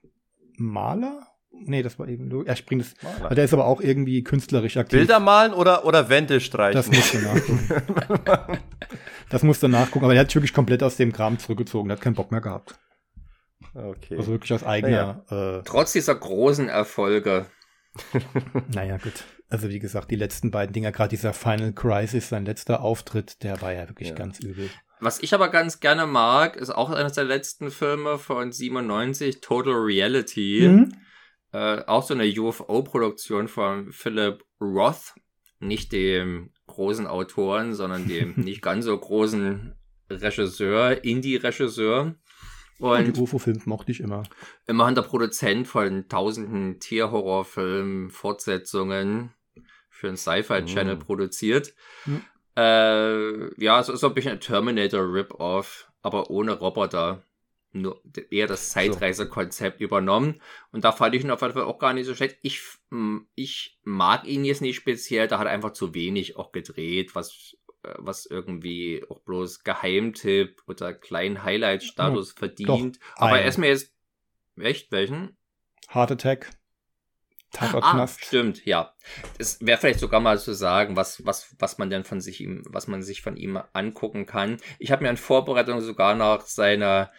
Maler 0.57 1.29
Nee, 1.65 1.83
das 1.83 1.99
war 1.99 2.09
eben 2.09 2.45
ich 2.47 2.67
bring 2.67 2.79
das. 2.79 2.95
Maler. 3.03 3.35
Der 3.35 3.45
ist 3.45 3.53
aber 3.53 3.67
auch 3.67 3.81
irgendwie 3.81 4.23
künstlerisch 4.23 4.77
aktiv. 4.77 4.99
Bilder 4.99 5.21
malen 5.21 5.53
oder, 5.53 5.85
oder 5.85 6.09
Wände 6.09 6.41
streichen? 6.41 6.77
Das 6.77 6.89
musst 6.89 7.15
du 7.15 7.19
nachgucken. 7.19 8.59
das 9.31 9.43
musst 9.43 9.63
du 9.63 9.69
nachgucken. 9.69 10.05
Aber 10.05 10.15
der 10.15 10.23
hat 10.23 10.29
sich 10.29 10.37
wirklich 10.37 10.55
komplett 10.55 10.83
aus 10.83 10.97
dem 10.97 11.13
Kram 11.13 11.39
zurückgezogen. 11.39 11.89
Der 11.89 11.97
hat 11.97 12.03
keinen 12.03 12.15
Bock 12.15 12.31
mehr 12.31 12.41
gehabt. 12.41 12.79
Okay. 13.75 14.17
Also 14.17 14.33
wirklich 14.33 14.53
aus 14.53 14.65
eigener. 14.65 15.25
Naja. 15.29 15.59
Äh, 15.59 15.63
Trotz 15.65 15.93
dieser 15.93 16.15
großen 16.15 16.69
Erfolge. 16.69 17.47
naja, 18.75 18.99
gut. 18.99 19.25
Also 19.49 19.69
wie 19.69 19.79
gesagt, 19.79 20.11
die 20.11 20.17
letzten 20.17 20.51
beiden 20.51 20.73
Dinger, 20.73 20.93
gerade 20.93 21.11
dieser 21.11 21.33
Final 21.33 21.73
Crisis, 21.73 22.29
sein 22.29 22.45
letzter 22.45 22.81
Auftritt, 22.81 23.43
der 23.43 23.61
war 23.63 23.73
ja 23.73 23.89
wirklich 23.89 24.11
ja. 24.11 24.15
ganz 24.15 24.41
übel. 24.41 24.71
Was 24.99 25.23
ich 25.23 25.35
aber 25.35 25.51
ganz 25.51 25.81
gerne 25.81 26.07
mag, 26.07 26.57
ist 26.57 26.71
auch 26.71 26.91
eines 26.91 27.13
der 27.13 27.25
letzten 27.25 27.71
Filme 27.71 28.19
von 28.19 28.51
97, 28.51 29.41
Total 29.41 29.75
Reality. 29.75 30.69
Mhm. 30.69 30.93
Äh, 31.57 31.85
auch 31.87 32.03
so 32.03 32.13
eine 32.13 32.27
UFO-Produktion 32.27 33.49
von 33.49 33.91
Philip 33.91 34.45
Roth. 34.61 35.15
Nicht 35.59 35.91
dem 35.91 36.51
großen 36.67 37.07
Autoren, 37.07 37.73
sondern 37.73 38.07
dem 38.07 38.35
nicht 38.37 38.61
ganz 38.61 38.85
so 38.85 38.99
großen 38.99 39.75
Regisseur, 40.11 41.03
Indie-Regisseur. 41.03 42.15
Und 42.79 43.19
UFO-Film 43.19 43.63
mochte 43.65 43.91
ich 43.91 44.01
immer. 44.01 44.25
Immerhin 44.67 44.95
der 44.95 45.03
Produzent 45.03 45.67
von 45.67 46.07
tausenden 46.11 46.79
Tierhorrorfilmen, 46.79 48.11
Fortsetzungen 48.11 49.33
für 49.89 50.09
einen 50.09 50.19
Sci-Fi-Channel 50.19 50.97
mm. 50.97 50.99
produziert. 50.99 51.73
Mm. 52.05 52.17
Äh, 52.55 53.65
ja, 53.65 53.83
so 53.83 53.95
ist 53.95 54.01
so 54.01 54.09
ein 54.09 54.15
bisschen 54.15 54.33
ein 54.33 54.41
Terminator-Rip-Off, 54.41 55.91
aber 56.03 56.29
ohne 56.29 56.53
Roboter. 56.53 57.23
Nur 57.81 58.03
eher 58.31 58.47
das 58.47 58.71
Zeitreisekonzept 58.71 59.79
so. 59.79 59.85
übernommen. 59.85 60.41
Und 60.73 60.85
da 60.85 60.93
fand 60.93 61.15
ich 61.15 61.25
ihn 61.25 61.31
auf 61.31 61.43
jeden 61.43 61.55
Fall 61.55 61.65
auch 61.65 61.79
gar 61.79 61.93
nicht 61.93 62.07
so 62.07 62.15
schlecht. 62.15 62.39
Ich, 62.43 62.61
ich 63.35 63.79
mag 63.85 64.27
ihn 64.27 64.45
jetzt 64.45 64.63
nicht 64.63 64.77
speziell, 64.77 65.29
da 65.29 65.39
hat 65.39 65.47
er 65.47 65.53
einfach 65.53 65.73
zu 65.73 65.95
wenig 65.95 66.37
auch 66.37 66.53
gedreht, 66.53 67.15
was, 67.15 67.57
äh, 67.83 67.95
was 67.99 68.27
irgendwie 68.27 69.05
auch 69.09 69.21
bloß 69.21 69.65
Geheimtipp 69.65 70.63
oder 70.67 70.95
kleinen 70.95 71.43
Highlight-Status 71.43 72.35
ja, 72.35 72.39
verdient. 72.39 72.99
Aber 73.17 73.41
er 73.41 73.47
ist 73.47 73.59
mir 73.59 73.69
jetzt. 73.69 73.93
Echt? 74.59 74.91
Welchen? 74.91 75.37
Heart 75.93 76.13
Attack. 76.13 76.51
Ah, 77.59 78.07
stimmt, 78.07 78.65
ja. 78.67 78.93
Es 79.39 79.65
wäre 79.65 79.79
vielleicht 79.79 80.01
sogar 80.01 80.21
mal 80.21 80.39
zu 80.39 80.53
sagen, 80.53 80.97
was, 80.97 81.25
was, 81.25 81.55
was 81.59 81.79
man 81.79 81.91
denn 81.91 82.05
von 82.05 82.21
sich 82.21 82.41
ihm, 82.41 82.63
was 82.67 82.87
man 82.87 83.03
sich 83.03 83.23
von 83.23 83.37
ihm 83.37 83.59
angucken 83.73 84.27
kann. 84.27 84.59
Ich 84.79 84.91
habe 84.91 85.05
mir 85.05 85.11
in 85.11 85.17
Vorbereitung 85.17 85.81
sogar 85.81 86.15
nach 86.15 86.43
seiner, 86.43 87.11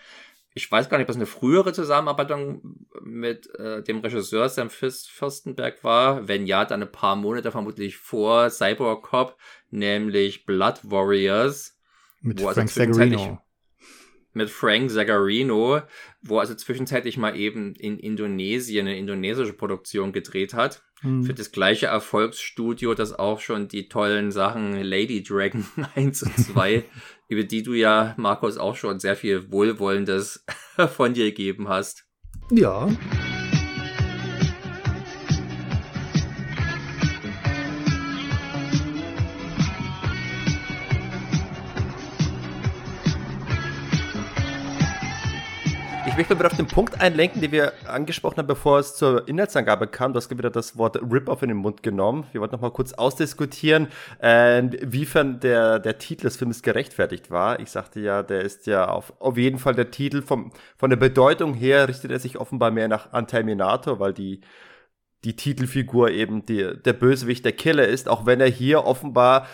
ich 0.57 0.71
weiß 0.71 0.89
gar 0.89 0.97
nicht, 0.97 1.05
ob 1.05 1.07
das 1.07 1.15
eine 1.15 1.27
frühere 1.27 1.71
Zusammenarbeitung 1.71 2.87
mit 3.01 3.53
äh, 3.55 3.83
dem 3.83 3.99
Regisseur 3.99 4.49
Sam 4.49 4.69
Fürstenberg 4.69 5.83
war. 5.83 6.27
Wenn 6.27 6.45
ja, 6.47 6.65
dann 6.65 6.81
ein 6.81 6.91
paar 6.91 7.15
Monate 7.15 7.51
vermutlich 7.51 7.97
vor 7.97 8.49
Cyborg 8.49 9.03
Cop, 9.03 9.37
nämlich 9.69 10.45
Blood 10.45 10.79
Warriors. 10.83 11.77
Mit 12.21 12.41
Frank 12.41 12.69
Zagarino 12.69 13.39
mit 14.37 14.49
Frank 14.49 14.89
Zagarino, 14.91 15.81
wo 16.21 16.39
also 16.39 16.55
zwischenzeitlich 16.55 17.17
mal 17.17 17.35
eben 17.35 17.75
in 17.75 17.99
Indonesien 17.99 18.87
eine 18.87 18.97
indonesische 18.97 19.53
Produktion 19.53 20.13
gedreht 20.13 20.53
hat. 20.53 20.83
Mhm. 21.01 21.23
Für 21.23 21.33
das 21.33 21.51
gleiche 21.51 21.87
Erfolgsstudio, 21.87 22.93
das 22.93 23.13
auch 23.13 23.39
schon 23.39 23.67
die 23.67 23.89
tollen 23.89 24.31
Sachen 24.31 24.81
Lady 24.81 25.21
Dragon 25.21 25.65
1 25.95 26.23
und 26.23 26.37
2, 26.37 26.85
über 27.27 27.43
die 27.43 27.63
du 27.63 27.73
ja, 27.73 28.13
Markus, 28.17 28.57
auch 28.57 28.75
schon 28.75 28.99
sehr 28.99 29.15
viel 29.15 29.51
Wohlwollendes 29.51 30.45
von 30.95 31.13
dir 31.13 31.25
gegeben 31.25 31.67
hast. 31.67 32.05
Ja. 32.49 32.87
Ich 46.17 46.19
möchte 46.19 46.39
wieder 46.39 46.49
auf 46.49 46.57
den 46.57 46.65
Punkt 46.65 46.99
einlenken, 46.99 47.41
den 47.41 47.51
wir 47.51 47.73
angesprochen 47.87 48.37
haben, 48.37 48.47
bevor 48.47 48.79
es 48.79 48.95
zur 48.95 49.27
Inhaltsangabe 49.27 49.85
kam. 49.85 50.13
Du 50.13 50.17
hast 50.17 50.31
wieder 50.31 50.49
das 50.49 50.75
Wort 50.75 50.99
Rip-Off 50.99 51.43
in 51.43 51.49
den 51.49 51.59
Mund 51.59 51.83
genommen. 51.83 52.25
Wir 52.31 52.41
wollten 52.41 52.55
noch 52.55 52.61
mal 52.61 52.71
kurz 52.71 52.93
ausdiskutieren, 52.93 53.87
inwiefern 54.19 55.39
der, 55.39 55.77
der 55.77 55.99
Titel 55.99 56.23
des 56.23 56.37
Films 56.37 56.63
gerechtfertigt 56.63 57.29
war. 57.29 57.59
Ich 57.59 57.69
sagte 57.69 57.99
ja, 57.99 58.23
der 58.23 58.41
ist 58.41 58.65
ja 58.65 58.89
auf, 58.89 59.13
auf 59.21 59.37
jeden 59.37 59.59
Fall 59.59 59.75
der 59.75 59.91
Titel 59.91 60.23
vom, 60.23 60.51
von 60.75 60.89
der 60.89 60.97
Bedeutung 60.97 61.53
her 61.53 61.87
richtet 61.87 62.09
er 62.09 62.17
sich 62.17 62.39
offenbar 62.39 62.71
mehr 62.71 62.87
nach 62.87 63.13
Anterminator, 63.13 63.99
weil 63.99 64.13
die 64.13 64.41
die 65.23 65.35
Titelfigur 65.35 66.09
eben 66.09 66.47
die, 66.47 66.81
der 66.83 66.93
Bösewicht, 66.93 67.45
der 67.45 67.51
Killer 67.51 67.87
ist, 67.87 68.09
auch 68.09 68.25
wenn 68.25 68.41
er 68.41 68.49
hier 68.49 68.85
offenbar 68.85 69.45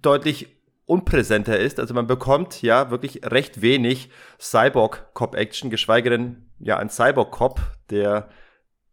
deutlich 0.00 0.55
unpräsenter 0.86 1.58
ist. 1.58 1.78
Also 1.78 1.94
man 1.94 2.06
bekommt 2.06 2.62
ja 2.62 2.90
wirklich 2.90 3.20
recht 3.24 3.60
wenig 3.60 4.08
Cyborg-Cop-Action, 4.40 5.68
geschweige 5.68 6.10
denn 6.10 6.46
ja 6.58 6.78
ein 6.78 6.88
Cyborg-Cop, 6.88 7.60
der 7.90 8.30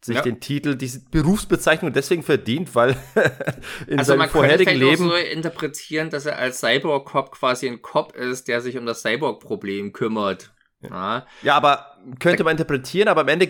sich 0.01 0.17
ja. 0.17 0.21
den 0.21 0.41
Titel, 0.41 0.75
diese 0.75 0.99
Berufsbezeichnung 1.09 1.93
deswegen 1.93 2.23
verdient, 2.23 2.75
weil 2.75 2.97
in 3.87 3.99
also 3.99 4.17
seinem 4.17 4.29
vorherigen 4.29 4.75
Leben. 4.77 5.09
So 5.09 5.15
interpretieren, 5.15 6.09
dass 6.09 6.25
er 6.25 6.37
als 6.37 6.59
Cyborg-Cop 6.59 7.31
quasi 7.31 7.67
ein 7.67 7.81
Cop 7.81 8.13
ist, 8.15 8.49
der 8.49 8.59
sich 8.59 8.77
um 8.77 8.85
das 8.85 9.01
Cyborg-Problem 9.01 9.93
kümmert. 9.93 10.53
Ja. 10.81 11.25
ja, 11.43 11.55
aber 11.55 11.97
könnte 12.19 12.43
man 12.43 12.51
interpretieren, 12.51 13.07
aber 13.07 13.21
am 13.21 13.29
Ende 13.29 13.47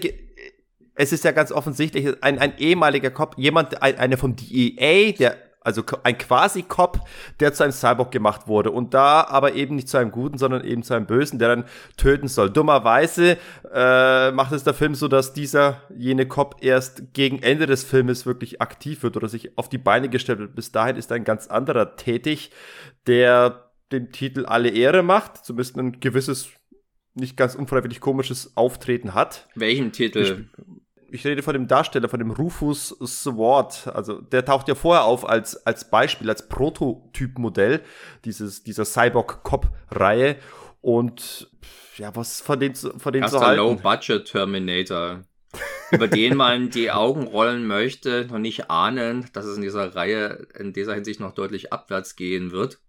es 0.95 1.11
ist 1.11 1.23
ja 1.23 1.31
ganz 1.31 1.51
offensichtlich 1.51 2.21
ein, 2.21 2.37
ein 2.37 2.57
ehemaliger 2.59 3.09
Cop, 3.09 3.35
jemand, 3.37 3.81
ein, 3.81 3.97
einer 3.97 4.17
vom 4.17 4.35
DEA, 4.35 5.11
der 5.13 5.42
also 5.64 5.84
ein 6.03 6.18
Quasi-Cop, 6.18 6.99
der 7.39 7.53
zu 7.53 7.64
einem 7.64 7.72
Cyborg 7.72 8.11
gemacht 8.11 8.47
wurde. 8.47 8.72
Und 8.72 8.93
da 8.93 9.22
aber 9.22 9.53
eben 9.53 9.76
nicht 9.76 9.89
zu 9.89 9.97
einem 9.97 10.11
Guten, 10.11 10.38
sondern 10.38 10.64
eben 10.64 10.84
zu 10.84 10.93
einem 10.93 11.05
Bösen, 11.05 11.39
der 11.39 11.49
dann 11.49 11.66
töten 11.97 12.28
soll. 12.28 12.49
Dummerweise 12.49 13.38
äh, 13.74 14.32
macht 14.32 14.51
es 14.51 14.64
der 14.64 14.74
Film 14.74 14.95
so, 14.95 15.07
dass 15.07 15.34
dieser 15.34 15.82
jene 15.95 16.28
Cop 16.28 16.57
erst 16.61 17.14
gegen 17.14 17.41
Ende 17.41 17.66
des 17.66 17.84
Filmes 17.84 18.26
wirklich 18.26 18.61
aktiv 18.61 19.03
wird 19.03 19.18
oder 19.18 19.30
sich 19.30 19.57
auf 19.57 19.70
die 19.70 19.78
Beine 19.78 20.09
gestellt 20.09 20.39
wird. 20.39 20.55
Bis 20.55 20.72
dahin 20.72 20.95
ist 20.95 21.11
ein 21.11 21.24
ganz 21.24 21.47
anderer 21.47 21.95
tätig, 21.95 22.51
der 23.07 23.72
dem 23.91 24.11
Titel 24.11 24.45
alle 24.45 24.70
Ehre 24.70 25.03
macht, 25.03 25.45
zumindest 25.45 25.78
ein 25.78 25.99
gewisses 25.99 26.49
nicht 27.16 27.38
ganz 27.38 27.55
unfreiwillig 27.55 27.99
komisches 27.99 28.57
Auftreten 28.57 29.14
hat. 29.14 29.47
Welchen 29.55 29.91
Titel? 29.91 30.20
Ich, 30.20 30.64
ich 31.14 31.26
rede 31.28 31.43
von 31.43 31.53
dem 31.53 31.68
Darsteller, 31.68 32.09
von 32.09 32.18
dem 32.18 32.32
Rufus 32.32 32.89
Sword. 32.89 33.88
Also 33.93 34.20
der 34.20 34.43
taucht 34.43 34.68
ja 34.68 34.74
vorher 34.74 35.03
auf 35.03 35.30
als, 35.30 35.64
als 35.66 35.89
Beispiel, 35.89 36.28
als 36.28 36.49
Prototypmodell 36.49 37.82
dieses, 38.26 38.64
dieser 38.64 38.84
Cyborg-Cop-Reihe. 38.84 40.38
Und 40.82 41.51
ja, 41.97 42.16
was 42.16 42.41
von 42.41 42.59
den, 42.59 42.74
von 42.74 43.14
den 43.14 43.28
zu 43.28 43.39
halten? 43.39 43.61
Low-Budget-Terminator, 43.61 45.22
über 45.91 46.07
den 46.07 46.36
man 46.36 46.72
die 46.72 46.89
Augen 46.89 47.28
rollen 47.28 47.68
möchte, 47.68 48.26
noch 48.26 48.39
nicht 48.39 48.72
ahnen, 48.72 49.30
dass 49.34 49.45
es 49.45 49.55
in 49.55 49.61
dieser 49.61 49.95
Reihe 49.95 50.47
in 50.57 50.74
dieser 50.74 50.95
Hinsicht 50.95 51.20
noch 51.20 51.34
deutlich 51.34 51.72
abwärts 51.72 52.16
gehen 52.16 52.51
wird. 52.51 52.80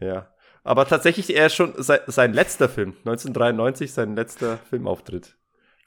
Ja. 0.00 0.34
Aber 0.64 0.88
tatsächlich 0.88 1.30
eher 1.32 1.48
schon 1.48 1.80
sein, 1.80 2.00
sein 2.08 2.32
letzter 2.32 2.68
Film, 2.68 2.94
1993, 3.04 3.92
sein 3.92 4.16
letzter 4.16 4.58
Filmauftritt 4.68 5.36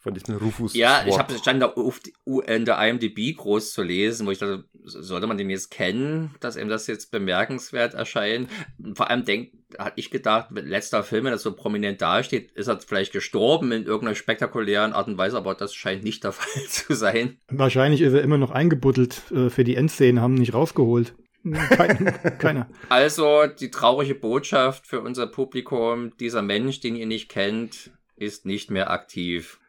von 0.08 0.14
diesem 0.14 0.38
Rufus. 0.38 0.74
Ja, 0.74 1.02
Swap. 1.02 1.08
ich 1.08 1.20
habe 1.20 1.34
stand 1.38 1.62
da 1.62 1.68
auf 1.68 2.00
die, 2.00 2.14
in 2.46 2.64
der 2.64 2.80
IMDb 2.80 3.36
groß 3.36 3.74
zu 3.74 3.84
lesen, 3.84 4.26
wo 4.26 4.32
ich 4.32 4.38
dachte, 4.38 4.64
sollte 4.86 5.28
man 5.28 5.38
den 5.38 5.50
jetzt 5.50 5.70
kennen, 5.70 6.34
dass 6.40 6.56
ihm 6.56 6.70
das 6.70 6.88
jetzt 6.88 7.12
bemerkenswert 7.12 7.94
erscheint. 7.94 8.50
Vor 8.94 9.10
allem 9.10 9.26
denkt, 9.26 9.54
hatte 9.78 10.00
ich 10.00 10.10
gedacht, 10.10 10.48
letzter 10.52 11.04
Film, 11.04 11.26
wenn 11.26 11.34
das 11.34 11.42
so 11.44 11.54
prominent 11.54 12.02
dasteht, 12.02 12.52
ist 12.54 12.68
er 12.68 12.80
vielleicht 12.80 13.12
gestorben 13.12 13.74
in 13.74 13.84
irgendeiner 13.84 14.16
spektakulären 14.16 14.94
Art 14.94 15.10
und 15.10 15.18
Weise, 15.18 15.36
aber 15.36 15.56
das 15.56 15.74
scheint 15.74 16.06
nicht 16.06 16.24
der 16.24 16.32
Fall 16.32 16.64
zu 16.70 16.94
sein. 16.94 17.38
Wahrscheinlich 17.50 18.02
ist 18.02 18.14
er 18.14 18.22
immer 18.22 18.38
noch 18.38 18.52
eingebuddelt 18.52 19.30
äh, 19.32 19.50
für 19.50 19.66
die 19.66 19.76
Endszenen, 19.76 20.22
haben 20.22 20.36
nicht 20.36 20.54
rausgeholt. 20.54 21.16
Kein, 21.54 22.14
keiner. 22.40 22.70
Also 22.88 23.46
die 23.48 23.72
traurige 23.72 24.16
Botschaft 24.16 24.88
für 24.88 25.02
unser 25.02 25.28
Publikum, 25.28 26.16
dieser 26.18 26.42
Mensch, 26.42 26.80
den 26.80 26.96
ihr 26.96 27.08
nicht 27.08 27.28
kennt, 27.28 27.92
ist 28.16 28.46
nicht 28.46 28.72
mehr 28.72 28.90
aktiv 28.90 29.60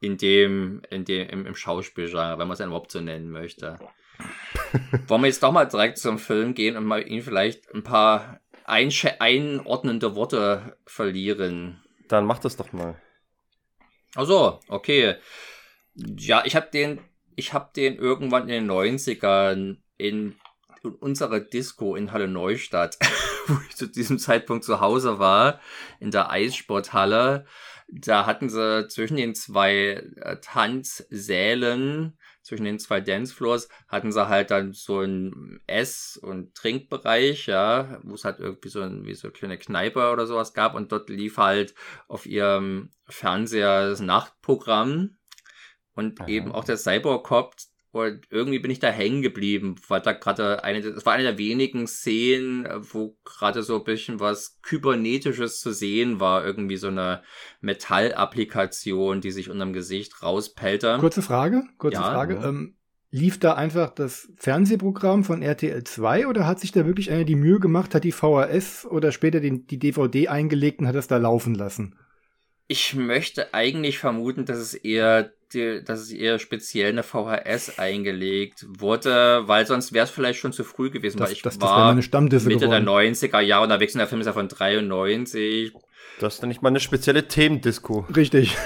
in 0.00 0.16
dem, 0.18 0.82
in 0.90 1.04
dem, 1.04 1.28
im, 1.28 1.46
im 1.46 1.54
Schauspielgenre, 1.54 2.38
wenn 2.38 2.48
man 2.48 2.54
es 2.54 2.60
überhaupt 2.60 2.92
so 2.92 3.00
nennen 3.00 3.30
möchte. 3.30 3.78
Wollen 5.06 5.22
wir 5.22 5.28
jetzt 5.28 5.42
doch 5.42 5.52
mal 5.52 5.66
direkt 5.66 5.98
zum 5.98 6.18
Film 6.18 6.54
gehen 6.54 6.76
und 6.76 6.84
mal 6.84 7.06
ihn 7.06 7.22
vielleicht 7.22 7.72
ein 7.74 7.82
paar 7.82 8.40
einordnende 8.64 10.14
Worte 10.14 10.76
verlieren? 10.86 11.82
Dann 12.08 12.26
mach 12.26 12.38
das 12.38 12.56
doch 12.56 12.72
mal. 12.72 13.00
Also, 14.14 14.60
okay. 14.68 15.16
Ja, 15.94 16.42
ich 16.44 16.56
habe 16.56 16.68
den, 16.72 17.00
ich 17.36 17.52
habe 17.52 17.70
den 17.74 17.96
irgendwann 17.96 18.48
in 18.48 18.66
den 18.66 18.70
90ern 18.70 19.76
in 19.98 20.36
unserer 20.94 21.40
Disco 21.40 21.96
in 21.96 22.12
Halle 22.12 22.28
Neustadt, 22.28 22.98
wo 23.46 23.58
ich 23.68 23.76
zu 23.76 23.86
diesem 23.86 24.18
Zeitpunkt 24.18 24.64
zu 24.64 24.80
Hause 24.80 25.18
war, 25.18 25.60
in 26.00 26.10
der 26.10 26.30
Eissporthalle, 26.30 27.46
da 27.88 28.26
hatten 28.26 28.48
sie 28.48 28.88
zwischen 28.88 29.16
den 29.16 29.34
zwei 29.34 30.02
äh, 30.16 30.36
Tanzsälen 30.40 32.18
zwischen 32.46 32.64
den 32.64 32.78
zwei 32.78 33.00
Dancefloors 33.00 33.68
hatten 33.88 34.12
sie 34.12 34.28
halt 34.28 34.52
dann 34.52 34.72
so 34.72 35.00
ein 35.00 35.60
Ess- 35.66 36.16
und 36.16 36.54
Trinkbereich, 36.54 37.46
ja, 37.46 37.98
wo 38.04 38.14
es 38.14 38.24
halt 38.24 38.38
irgendwie 38.38 38.68
so 38.68 38.82
ein, 38.82 39.04
wie 39.04 39.14
so 39.14 39.26
eine 39.26 39.32
kleine 39.32 39.58
Kneipe 39.58 40.12
oder 40.12 40.28
sowas 40.28 40.54
gab 40.54 40.76
und 40.76 40.92
dort 40.92 41.10
lief 41.10 41.38
halt 41.38 41.74
auf 42.06 42.24
ihrem 42.24 42.90
Fernseher 43.08 43.88
das 43.88 43.98
Nachtprogramm 43.98 45.16
und 45.94 46.20
Aha. 46.20 46.28
eben 46.28 46.52
auch 46.52 46.62
der 46.62 46.76
Cyborg 46.76 47.26
Cop 47.26 47.56
und 47.96 48.26
irgendwie 48.30 48.58
bin 48.58 48.70
ich 48.70 48.78
da 48.78 48.88
hängen 48.88 49.22
geblieben, 49.22 49.76
weil 49.88 50.02
da 50.02 50.12
gerade 50.12 50.62
eine, 50.64 50.80
es 50.80 51.06
war 51.06 51.14
eine 51.14 51.22
der 51.22 51.38
wenigen 51.38 51.86
Szenen, 51.86 52.68
wo 52.92 53.16
gerade 53.24 53.62
so 53.62 53.78
ein 53.78 53.84
bisschen 53.84 54.20
was 54.20 54.58
Kybernetisches 54.62 55.60
zu 55.60 55.72
sehen 55.72 56.20
war. 56.20 56.44
Irgendwie 56.44 56.76
so 56.76 56.88
eine 56.88 57.22
Metallapplikation, 57.60 59.20
die 59.20 59.30
sich 59.30 59.48
unterm 59.48 59.72
Gesicht 59.72 60.22
rauspellte. 60.22 60.98
Kurze 61.00 61.22
Frage, 61.22 61.62
kurze 61.78 62.00
ja, 62.00 62.02
Frage. 62.02 62.34
Ja. 62.34 62.48
Ähm, 62.48 62.76
lief 63.10 63.38
da 63.38 63.54
einfach 63.54 63.90
das 63.94 64.28
Fernsehprogramm 64.36 65.24
von 65.24 65.40
RTL 65.40 65.82
2 65.84 66.26
oder 66.26 66.46
hat 66.46 66.60
sich 66.60 66.72
da 66.72 66.84
wirklich 66.84 67.10
einer 67.10 67.24
die 67.24 67.34
Mühe 67.34 67.60
gemacht, 67.60 67.94
hat 67.94 68.04
die 68.04 68.12
VHS 68.12 68.84
oder 68.84 69.10
später 69.10 69.40
die, 69.40 69.66
die 69.66 69.78
DVD 69.78 70.28
eingelegt 70.28 70.80
und 70.80 70.86
hat 70.86 70.96
das 70.96 71.08
da 71.08 71.16
laufen 71.16 71.54
lassen? 71.54 71.98
Ich 72.68 72.94
möchte 72.94 73.54
eigentlich 73.54 73.98
vermuten, 73.98 74.44
dass 74.44 74.58
es 74.58 74.74
eher 74.74 75.32
die, 75.54 75.82
dass 75.84 76.00
es 76.00 76.10
eher 76.10 76.38
speziell 76.38 76.90
eine 76.90 77.02
VHS 77.02 77.78
eingelegt 77.78 78.66
wurde, 78.68 79.42
weil 79.46 79.66
sonst 79.66 79.92
wäre 79.92 80.04
es 80.04 80.10
vielleicht 80.10 80.38
schon 80.38 80.52
zu 80.52 80.64
früh 80.64 80.90
gewesen, 80.90 81.18
das, 81.18 81.28
weil 81.28 81.32
ich 81.34 81.42
das, 81.42 81.60
war 81.60 81.94
das 81.94 82.10
Mitte 82.44 82.66
geworden. 82.66 82.70
der 82.70 82.80
90er 82.82 83.40
Jahre 83.40 83.64
unterwegs 83.64 83.94
und 83.94 83.98
der 83.98 84.08
Film 84.08 84.20
ist 84.20 84.26
ja 84.26 84.32
von 84.32 84.48
93. 84.48 85.72
Das 86.20 86.34
ist 86.34 86.42
dann 86.42 86.48
nicht 86.48 86.62
mal 86.62 86.70
eine 86.70 86.80
spezielle 86.80 87.28
Themendisco. 87.28 88.06
Richtig. 88.14 88.56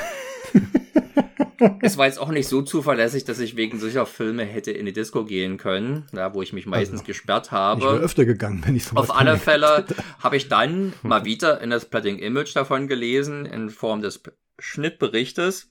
es 1.82 1.96
war 1.98 2.06
jetzt 2.06 2.18
auch 2.18 2.30
nicht 2.30 2.48
so 2.48 2.62
zuverlässig, 2.62 3.24
dass 3.24 3.38
ich 3.38 3.56
wegen 3.56 3.78
solcher 3.78 4.06
Filme 4.06 4.44
hätte 4.44 4.70
in 4.70 4.86
die 4.86 4.92
Disco 4.92 5.24
gehen 5.24 5.58
können, 5.58 6.06
ja, 6.12 6.32
wo 6.34 6.42
ich 6.42 6.52
mich 6.52 6.66
meistens 6.66 7.00
also, 7.00 7.06
gesperrt 7.06 7.50
habe. 7.50 7.80
Ich 7.80 7.86
wäre 7.86 7.98
öfter 7.98 8.24
gegangen, 8.24 8.62
wenn 8.64 8.76
ich 8.76 8.84
so 8.84 8.96
Auf 8.96 9.14
alle 9.14 9.36
Fälle 9.36 9.84
habe 10.20 10.36
ich 10.36 10.48
dann 10.48 10.92
mal 11.02 11.24
wieder 11.24 11.60
in 11.60 11.70
das 11.70 11.86
Plating 11.86 12.18
Image 12.18 12.54
davon 12.54 12.88
gelesen, 12.88 13.46
in 13.46 13.70
Form 13.70 14.00
des 14.00 14.22
Schnittberichtes. 14.58 15.70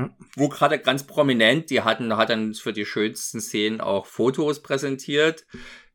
Hm. 0.00 0.14
Wo 0.36 0.48
gerade 0.48 0.78
ganz 0.78 1.04
prominent, 1.06 1.70
die 1.70 1.82
hatten, 1.82 2.16
hat 2.16 2.30
dann 2.30 2.54
für 2.54 2.72
die 2.72 2.86
schönsten 2.86 3.40
Szenen 3.40 3.80
auch 3.80 4.06
Fotos 4.06 4.62
präsentiert. 4.62 5.46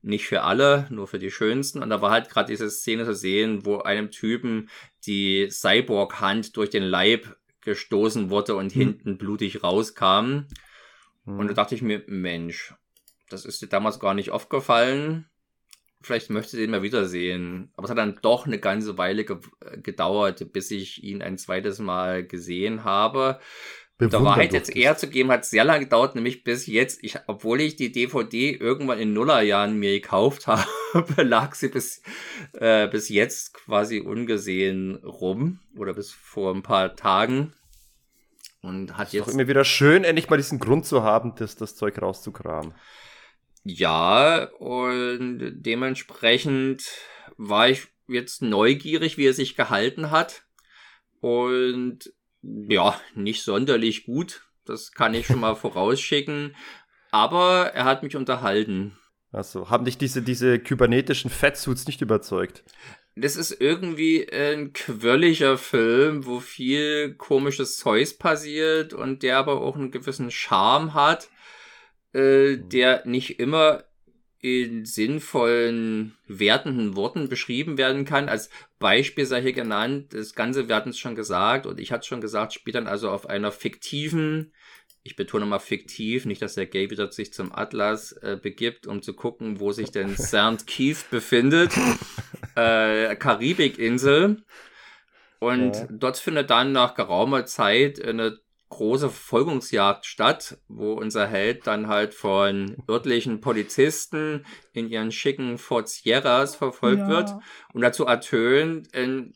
Nicht 0.01 0.27
für 0.27 0.43
alle, 0.43 0.87
nur 0.91 1.07
für 1.07 1.17
die 1.17 1.31
schönsten. 1.31 1.81
Und 1.81 1.89
da 1.89 2.01
war 2.01 2.11
halt 2.11 2.29
gerade 2.29 2.51
diese 2.51 2.69
Szene 2.69 3.05
zu 3.05 3.15
sehen, 3.15 3.65
wo 3.65 3.79
einem 3.79 4.11
Typen 4.11 4.69
die 5.05 5.49
Cyborg-Hand 5.49 6.55
durch 6.57 6.69
den 6.69 6.83
Leib 6.83 7.35
gestoßen 7.61 8.29
wurde 8.29 8.55
und 8.55 8.73
hm. 8.73 8.81
hinten 8.81 9.17
blutig 9.17 9.63
rauskam. 9.63 10.45
Hm. 11.25 11.39
Und 11.39 11.47
da 11.47 11.53
dachte 11.53 11.75
ich 11.75 11.81
mir, 11.81 12.03
Mensch, 12.07 12.73
das 13.29 13.45
ist 13.45 13.61
dir 13.61 13.67
damals 13.67 13.99
gar 13.99 14.13
nicht 14.13 14.31
aufgefallen. 14.31 15.27
Vielleicht 16.01 16.29
möchte 16.29 16.55
ich 16.55 16.63
den 16.63 16.69
mal 16.69 16.83
wiedersehen. 16.83 17.71
Aber 17.75 17.85
es 17.85 17.89
hat 17.89 17.97
dann 17.97 18.19
doch 18.21 18.45
eine 18.45 18.59
ganze 18.59 18.99
Weile 18.99 19.25
ge 19.25 19.37
gedauert, 19.81 20.53
bis 20.53 20.69
ich 20.69 21.03
ihn 21.03 21.23
ein 21.23 21.39
zweites 21.39 21.79
Mal 21.79 22.23
gesehen 22.23 22.83
habe. 22.83 23.39
Der 23.97 24.11
Wahrheit 24.11 24.51
jetzt 24.51 24.75
eher 24.75 24.97
zu 24.97 25.07
geben, 25.07 25.31
hat 25.31 25.45
sehr 25.45 25.63
lange 25.63 25.85
gedauert, 25.85 26.15
nämlich 26.15 26.43
bis 26.43 26.67
jetzt, 26.67 27.01
ich, 27.01 27.17
obwohl 27.27 27.61
ich 27.61 27.77
die 27.77 27.93
DVD 27.93 28.51
irgendwann 28.51 28.99
in 28.99 29.13
Nullerjahren 29.13 29.77
mir 29.79 29.93
gekauft 29.93 30.47
habe, 30.47 31.23
lag 31.23 31.55
sie 31.55 31.69
bis, 31.69 32.01
äh, 32.53 32.89
bis 32.89 33.07
jetzt 33.07 33.53
quasi 33.53 34.01
ungesehen 34.01 34.95
rum 34.95 35.59
oder 35.77 35.93
bis 35.93 36.11
vor 36.11 36.53
ein 36.53 36.61
paar 36.61 36.95
Tagen. 36.97 37.53
Und 38.61 38.97
hat 38.97 39.07
ist 39.07 39.13
jetzt. 39.13 39.27
Doch 39.27 39.33
immer 39.33 39.47
wieder 39.47 39.63
schön, 39.63 40.03
endlich 40.03 40.29
mal 40.29 40.37
diesen 40.37 40.59
Grund 40.59 40.85
zu 40.85 41.03
haben, 41.03 41.33
das, 41.37 41.55
das 41.55 41.75
Zeug 41.75 42.01
rauszukramen. 42.01 42.73
Ja, 43.63 44.49
und 44.59 45.53
dementsprechend 45.55 46.83
war 47.37 47.69
ich 47.69 47.87
jetzt 48.07 48.41
neugierig, 48.41 49.17
wie 49.17 49.27
er 49.27 49.33
sich 49.33 49.55
gehalten 49.55 50.11
hat. 50.11 50.43
Und 51.21 52.13
ja, 52.69 52.99
nicht 53.13 53.43
sonderlich 53.43 54.05
gut. 54.05 54.43
Das 54.65 54.91
kann 54.91 55.13
ich 55.13 55.27
schon 55.27 55.39
mal 55.39 55.55
vorausschicken. 55.55 56.55
Aber 57.11 57.71
er 57.73 57.85
hat 57.85 58.03
mich 58.03 58.15
unterhalten. 58.15 58.97
Achso, 59.31 59.69
haben 59.69 59.85
dich 59.85 59.97
diese, 59.97 60.21
diese 60.21 60.59
kybernetischen 60.59 61.29
Fettsuits 61.29 61.87
nicht 61.87 62.01
überzeugt? 62.01 62.63
Das 63.15 63.37
ist 63.37 63.51
irgendwie 63.61 64.29
ein 64.31 64.73
quirliger 64.73 65.57
Film, 65.57 66.25
wo 66.25 66.39
viel 66.39 67.15
komisches 67.15 67.77
Zeus 67.77 68.13
passiert 68.13 68.93
und 68.93 69.23
der 69.23 69.37
aber 69.37 69.61
auch 69.61 69.75
einen 69.75 69.91
gewissen 69.91 70.31
Charme 70.31 70.93
hat, 70.93 71.29
äh, 72.13 72.57
der 72.57 73.05
nicht 73.05 73.39
immer 73.39 73.85
in 74.39 74.85
sinnvollen, 74.85 76.17
wertenden 76.27 76.95
Worten 76.95 77.29
beschrieben 77.29 77.77
werden 77.77 78.05
kann. 78.05 78.29
Als 78.29 78.49
Beispiel 78.85 79.25
sei 79.25 79.41
hier 79.41 79.53
genannt, 79.53 80.13
das 80.13 80.35
Ganze, 80.35 80.67
wir 80.67 80.75
hatten 80.75 80.91
es 80.91 80.99
schon 80.99 81.15
gesagt, 81.15 81.65
und 81.65 81.79
ich 81.79 81.91
hatte 81.91 82.05
schon 82.05 82.21
gesagt, 82.21 82.53
spielt 82.53 82.75
dann 82.75 82.85
also 82.85 83.09
auf 83.09 83.27
einer 83.27 83.51
fiktiven, 83.51 84.53
ich 85.01 85.15
betone 85.15 85.47
mal 85.47 85.57
fiktiv, 85.57 86.25
nicht, 86.25 86.39
dass 86.43 86.53
der 86.53 86.67
Gay 86.67 86.91
wieder 86.91 87.11
sich 87.11 87.33
zum 87.33 87.51
Atlas 87.51 88.11
äh, 88.11 88.37
begibt, 88.39 88.85
um 88.85 89.01
zu 89.01 89.15
gucken, 89.15 89.59
wo 89.59 89.71
sich 89.71 89.89
denn 89.89 90.15
St. 90.15 90.67
Keith 90.67 91.03
befindet, 91.09 91.71
äh, 92.55 93.15
Karibikinsel. 93.15 94.43
Und 95.39 95.75
ja. 95.75 95.87
dort 95.89 96.17
findet 96.17 96.51
dann 96.51 96.71
nach 96.71 96.93
geraumer 96.93 97.47
Zeit 97.47 97.99
eine 97.99 98.37
große 98.75 99.09
Verfolgungsjagd 99.09 100.05
statt, 100.05 100.57
wo 100.67 100.93
unser 100.93 101.27
Held 101.27 101.65
dann 101.65 101.87
halt 101.87 102.13
von 102.13 102.77
örtlichen 102.89 103.39
Polizisten 103.39 104.45
in 104.73 104.89
ihren 104.89 105.11
schicken 105.11 105.57
Ford 105.57 105.87
Sierras 105.87 106.55
verfolgt 106.55 106.99
ja. 106.99 107.07
wird 107.07 107.33
und 107.73 107.81
dazu 107.81 108.05
ertönt 108.05 108.93
ein 108.93 109.33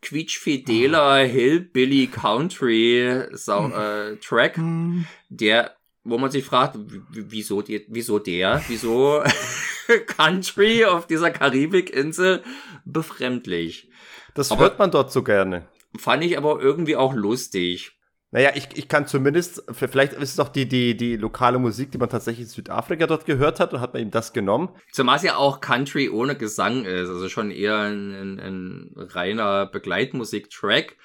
quietschfideler 0.00 1.24
Hillbilly 1.24 2.06
Country 2.06 3.24
Sau 3.32 3.68
äh, 3.70 4.16
Track, 4.18 4.56
hm. 4.56 5.06
der 5.28 5.74
wo 6.04 6.16
man 6.16 6.30
sich 6.30 6.44
fragt, 6.44 6.78
wieso, 7.10 7.60
die, 7.60 7.84
wieso 7.88 8.18
der, 8.18 8.62
wieso 8.68 9.22
Country 10.06 10.86
auf 10.86 11.06
dieser 11.06 11.30
Karibikinsel 11.30 12.42
befremdlich. 12.86 13.90
Das 14.34 14.50
aber 14.50 14.62
hört 14.62 14.78
man 14.78 14.90
dort 14.90 15.12
so 15.12 15.22
gerne. 15.22 15.68
Fand 15.98 16.24
ich 16.24 16.38
aber 16.38 16.60
irgendwie 16.60 16.96
auch 16.96 17.12
lustig. 17.12 17.97
Naja, 18.30 18.50
ich, 18.54 18.68
ich 18.74 18.88
kann 18.88 19.06
zumindest, 19.06 19.64
vielleicht 19.72 20.12
ist 20.12 20.32
es 20.32 20.40
auch 20.40 20.50
die, 20.50 20.68
die, 20.68 20.94
die 20.94 21.16
lokale 21.16 21.58
Musik, 21.58 21.90
die 21.92 21.98
man 21.98 22.10
tatsächlich 22.10 22.44
in 22.44 22.50
Südafrika 22.50 23.06
dort 23.06 23.24
gehört 23.24 23.58
hat 23.58 23.72
und 23.72 23.80
hat 23.80 23.94
man 23.94 24.02
ihm 24.02 24.10
das 24.10 24.34
genommen. 24.34 24.68
Zumal 24.92 25.16
es 25.16 25.22
ja 25.22 25.36
auch 25.36 25.62
Country 25.62 26.10
ohne 26.10 26.36
Gesang 26.36 26.84
ist, 26.84 27.08
also 27.08 27.30
schon 27.30 27.50
eher 27.50 27.78
ein, 27.78 28.14
ein, 28.14 28.38
ein 28.38 28.90
reiner 28.96 29.64
Begleitmusik-Track, 29.64 30.96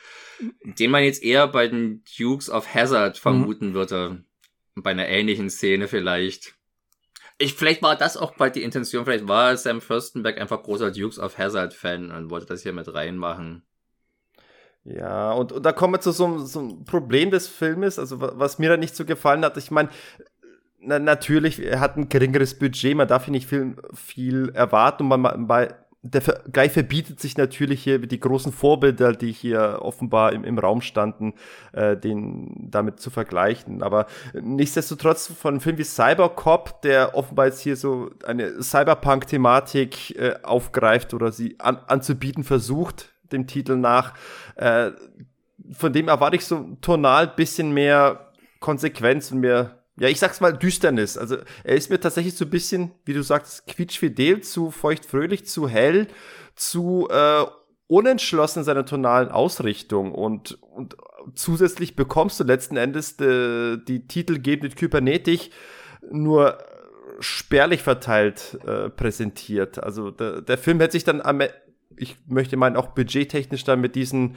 den 0.63 0.91
man 0.91 1.03
jetzt 1.03 1.23
eher 1.23 1.47
bei 1.47 1.67
den 1.69 2.03
Dukes 2.17 2.49
of 2.49 2.73
Hazard 2.73 3.17
vermuten 3.17 3.69
mhm. 3.69 3.73
würde. 3.73 4.23
Bei 4.75 4.91
einer 4.91 5.07
ähnlichen 5.07 5.49
Szene 5.49 5.87
vielleicht. 5.87 6.55
Ich, 7.37 7.53
vielleicht 7.53 7.81
war 7.83 7.95
das 7.95 8.17
auch 8.17 8.35
bald 8.35 8.55
die 8.55 8.63
Intention, 8.63 9.05
vielleicht 9.05 9.27
war 9.27 9.55
Sam 9.55 9.81
Furstenberg 9.81 10.41
einfach 10.41 10.61
großer 10.61 10.91
Dukes 10.91 11.19
of 11.19 11.37
Hazard 11.37 11.73
Fan 11.73 12.11
und 12.11 12.29
wollte 12.29 12.47
das 12.47 12.63
hier 12.63 12.73
mit 12.73 12.93
reinmachen. 12.93 13.63
Ja, 14.85 15.31
und, 15.31 15.51
und 15.53 15.65
da 15.65 15.71
kommen 15.71 15.93
wir 15.93 16.01
zu 16.01 16.11
so, 16.11 16.39
so 16.39 16.59
einem 16.59 16.83
Problem 16.83 17.31
des 17.31 17.47
Filmes, 17.47 17.97
also 17.97 18.19
was 18.19 18.59
mir 18.59 18.69
da 18.69 18.77
nicht 18.77 18.95
so 18.95 19.05
gefallen 19.05 19.45
hat. 19.45 19.55
Ich 19.57 19.71
meine, 19.71 19.89
na, 20.79 20.99
natürlich, 20.99 21.63
er 21.63 21.79
hat 21.79 21.95
ein 21.95 22.09
geringeres 22.09 22.59
Budget, 22.59 22.95
man 22.95 23.07
darf 23.07 23.25
hier 23.25 23.31
nicht 23.31 23.47
viel, 23.47 23.75
viel 23.93 24.49
erwarten 24.53 25.09
und 25.09 25.21
man, 25.21 25.47
bei, 25.47 25.73
der 26.05 26.21
Vergleich 26.21 26.73
verbietet 26.73 27.21
sich 27.21 27.37
natürlich 27.37 27.81
hier 27.81 27.97
die 27.97 28.19
großen 28.19 28.51
Vorbilder, 28.51 29.13
die 29.13 29.31
hier 29.31 29.79
offenbar 29.81 30.33
im, 30.33 30.43
im 30.43 30.59
Raum 30.59 30.81
standen, 30.81 31.33
äh, 31.71 31.95
den 31.95 32.69
damit 32.69 32.99
zu 32.99 33.09
vergleichen. 33.09 33.81
Aber 33.81 34.07
nichtsdestotrotz 34.33 35.27
von 35.27 35.53
einem 35.53 35.61
Film 35.61 35.77
wie 35.77 35.85
Cybercop, 35.85 36.81
der 36.81 37.15
offenbar 37.15 37.45
jetzt 37.45 37.61
hier 37.61 37.77
so 37.77 38.09
eine 38.25 38.61
Cyberpunk-Thematik 38.61 40.17
äh, 40.17 40.35
aufgreift 40.43 41.13
oder 41.13 41.31
sie 41.31 41.57
an, 41.59 41.79
anzubieten 41.87 42.43
versucht, 42.43 43.12
dem 43.33 43.47
Titel 43.47 43.75
nach. 43.75 44.13
Äh, 44.55 44.91
von 45.71 45.93
dem 45.93 46.07
erwarte 46.07 46.35
ich 46.35 46.45
so 46.45 46.77
tonal 46.81 47.27
bisschen 47.27 47.73
mehr 47.73 48.31
Konsequenz 48.59 49.31
und 49.31 49.39
mehr, 49.39 49.83
ja, 49.97 50.07
ich 50.07 50.19
sag's 50.19 50.41
mal 50.41 50.53
Düsternis. 50.53 51.17
Also 51.17 51.37
er 51.63 51.75
ist 51.75 51.89
mir 51.89 51.99
tatsächlich 51.99 52.35
so 52.35 52.45
ein 52.45 52.51
bisschen, 52.51 52.91
wie 53.05 53.13
du 53.13 53.21
sagst, 53.21 53.67
quietschfidel, 53.67 54.41
zu 54.41 54.71
feuchtfröhlich, 54.71 55.45
zu 55.45 55.67
hell, 55.67 56.07
zu 56.55 57.07
äh, 57.09 57.45
unentschlossen 57.87 58.59
in 58.59 58.65
seiner 58.65 58.85
tonalen 58.85 59.29
Ausrichtung 59.29 60.13
und, 60.13 60.57
und 60.61 60.95
zusätzlich 61.35 61.95
bekommst 61.95 62.39
du 62.39 62.43
letzten 62.43 62.77
Endes 62.77 63.17
de, 63.17 63.77
die 63.77 64.07
titelgebende 64.07 64.75
Kybernetik 64.75 65.51
nur 66.11 66.57
spärlich 67.19 67.81
verteilt 67.81 68.57
äh, 68.65 68.89
präsentiert. 68.89 69.81
Also 69.81 70.11
der, 70.11 70.41
der 70.41 70.57
Film 70.57 70.79
hätte 70.79 70.93
sich 70.93 71.03
dann 71.03 71.21
am 71.21 71.41
ich 71.97 72.17
möchte 72.27 72.57
meinen, 72.57 72.75
auch 72.75 72.87
budgettechnisch 72.87 73.63
dann 73.63 73.81
mit 73.81 73.95
diesen 73.95 74.35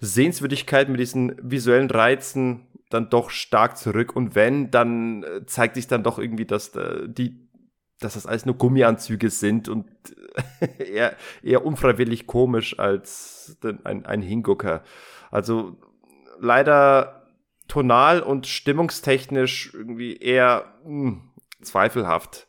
Sehenswürdigkeiten, 0.00 0.92
mit 0.92 1.00
diesen 1.00 1.34
visuellen 1.42 1.90
Reizen 1.90 2.66
dann 2.90 3.10
doch 3.10 3.30
stark 3.30 3.76
zurück. 3.76 4.14
Und 4.16 4.34
wenn, 4.34 4.70
dann 4.70 5.22
äh, 5.22 5.46
zeigt 5.46 5.74
sich 5.74 5.86
dann 5.86 6.02
doch 6.02 6.18
irgendwie, 6.18 6.46
dass 6.46 6.74
äh, 6.74 7.08
die, 7.08 7.48
dass 8.00 8.14
das 8.14 8.26
alles 8.26 8.46
nur 8.46 8.56
Gummianzüge 8.56 9.30
sind 9.30 9.68
und 9.68 9.86
eher, 10.78 11.16
eher 11.42 11.64
unfreiwillig 11.64 12.26
komisch 12.26 12.78
als 12.78 13.58
ein, 13.84 14.06
ein 14.06 14.22
Hingucker. 14.22 14.82
Also 15.30 15.76
leider 16.40 17.26
tonal 17.66 18.22
und 18.22 18.46
stimmungstechnisch 18.46 19.72
irgendwie 19.74 20.16
eher 20.16 20.74
mh, 20.84 21.10
hm, 21.10 21.30
zweifelhaft. 21.62 22.46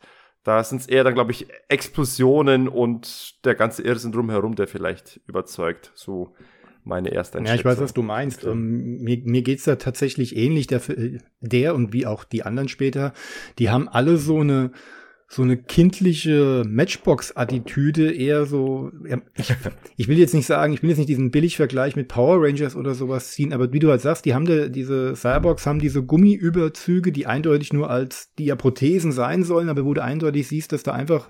Da 0.50 0.64
sind 0.64 0.80
es 0.80 0.88
eher 0.88 1.04
dann, 1.04 1.14
glaube 1.14 1.30
ich, 1.30 1.46
Explosionen 1.68 2.66
und 2.66 3.44
der 3.44 3.54
ganze 3.54 3.82
Irrsinn 3.82 4.10
drumherum, 4.10 4.56
der 4.56 4.66
vielleicht 4.66 5.20
überzeugt. 5.28 5.92
So 5.94 6.34
meine 6.82 7.12
erste 7.12 7.38
Einschätzung. 7.38 7.56
Ja, 7.56 7.60
ich 7.60 7.64
weiß, 7.64 7.80
was 7.80 7.94
du 7.94 8.02
meinst. 8.02 8.42
Ähm, 8.42 9.00
mir 9.00 9.22
mir 9.22 9.42
geht 9.42 9.58
es 9.60 9.64
da 9.64 9.76
tatsächlich 9.76 10.34
ähnlich. 10.34 10.66
Der, 10.66 10.80
der 11.40 11.76
und 11.76 11.92
wie 11.92 12.04
auch 12.04 12.24
die 12.24 12.42
anderen 12.42 12.68
später, 12.68 13.12
die 13.60 13.70
haben 13.70 13.88
alle 13.88 14.16
so 14.16 14.40
eine 14.40 14.72
so 15.32 15.42
eine 15.42 15.56
kindliche 15.56 16.64
Matchbox-Attitüde, 16.66 18.12
eher 18.12 18.46
so, 18.46 18.90
ich, 19.36 19.54
ich 19.96 20.08
will 20.08 20.18
jetzt 20.18 20.34
nicht 20.34 20.46
sagen, 20.46 20.72
ich 20.72 20.82
will 20.82 20.90
jetzt 20.90 20.98
nicht 20.98 21.08
diesen 21.08 21.30
Billigvergleich 21.30 21.94
mit 21.94 22.08
Power 22.08 22.42
Rangers 22.44 22.74
oder 22.74 22.94
sowas 22.94 23.30
ziehen, 23.30 23.52
aber 23.52 23.72
wie 23.72 23.78
du 23.78 23.90
halt 23.90 24.00
sagst, 24.00 24.24
die 24.24 24.34
haben 24.34 24.44
da, 24.44 24.66
diese 24.66 25.14
Cyborgs 25.14 25.66
haben 25.66 25.78
diese 25.78 26.02
Gummiüberzüge, 26.02 27.12
die 27.12 27.28
eindeutig 27.28 27.72
nur 27.72 27.90
als, 27.90 28.34
die 28.40 28.46
ja 28.46 28.56
Prothesen 28.56 29.12
sein 29.12 29.44
sollen, 29.44 29.68
aber 29.68 29.84
wo 29.84 29.94
du 29.94 30.02
eindeutig 30.02 30.48
siehst, 30.48 30.72
dass 30.72 30.82
da 30.82 30.94
einfach 30.94 31.28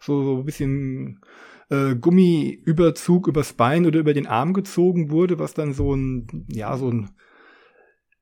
so, 0.00 0.24
so 0.24 0.38
ein 0.38 0.46
bisschen 0.46 1.20
äh, 1.68 1.94
Gummiüberzug 1.94 3.28
übers 3.28 3.52
Bein 3.52 3.84
oder 3.84 4.00
über 4.00 4.14
den 4.14 4.26
Arm 4.26 4.54
gezogen 4.54 5.10
wurde, 5.10 5.38
was 5.38 5.52
dann 5.52 5.74
so 5.74 5.94
ein, 5.94 6.46
ja, 6.48 6.74
so 6.78 6.90
ein 6.90 7.10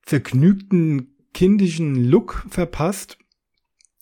vergnügten 0.02 1.14
kindischen 1.32 2.10
Look 2.10 2.44
verpasst. 2.50 3.19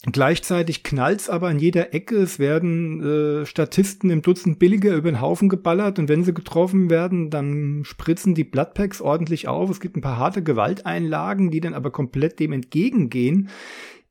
Gleichzeitig 0.06 0.84
knallt's 0.84 1.28
aber 1.28 1.48
an 1.48 1.58
jeder 1.58 1.92
Ecke. 1.92 2.18
Es 2.18 2.38
werden 2.38 3.02
äh, 3.02 3.46
Statisten 3.46 4.10
im 4.10 4.22
Dutzend 4.22 4.60
billiger 4.60 4.94
über 4.94 5.10
den 5.10 5.20
Haufen 5.20 5.48
geballert 5.48 5.98
und 5.98 6.08
wenn 6.08 6.22
sie 6.22 6.32
getroffen 6.32 6.88
werden, 6.88 7.30
dann 7.30 7.82
spritzen 7.84 8.36
die 8.36 8.44
Bloodpacks 8.44 9.00
ordentlich 9.00 9.48
auf. 9.48 9.70
Es 9.70 9.80
gibt 9.80 9.96
ein 9.96 10.00
paar 10.00 10.18
harte 10.18 10.44
Gewalteinlagen, 10.44 11.50
die 11.50 11.60
dann 11.60 11.74
aber 11.74 11.90
komplett 11.90 12.38
dem 12.38 12.52
entgegengehen. 12.52 13.48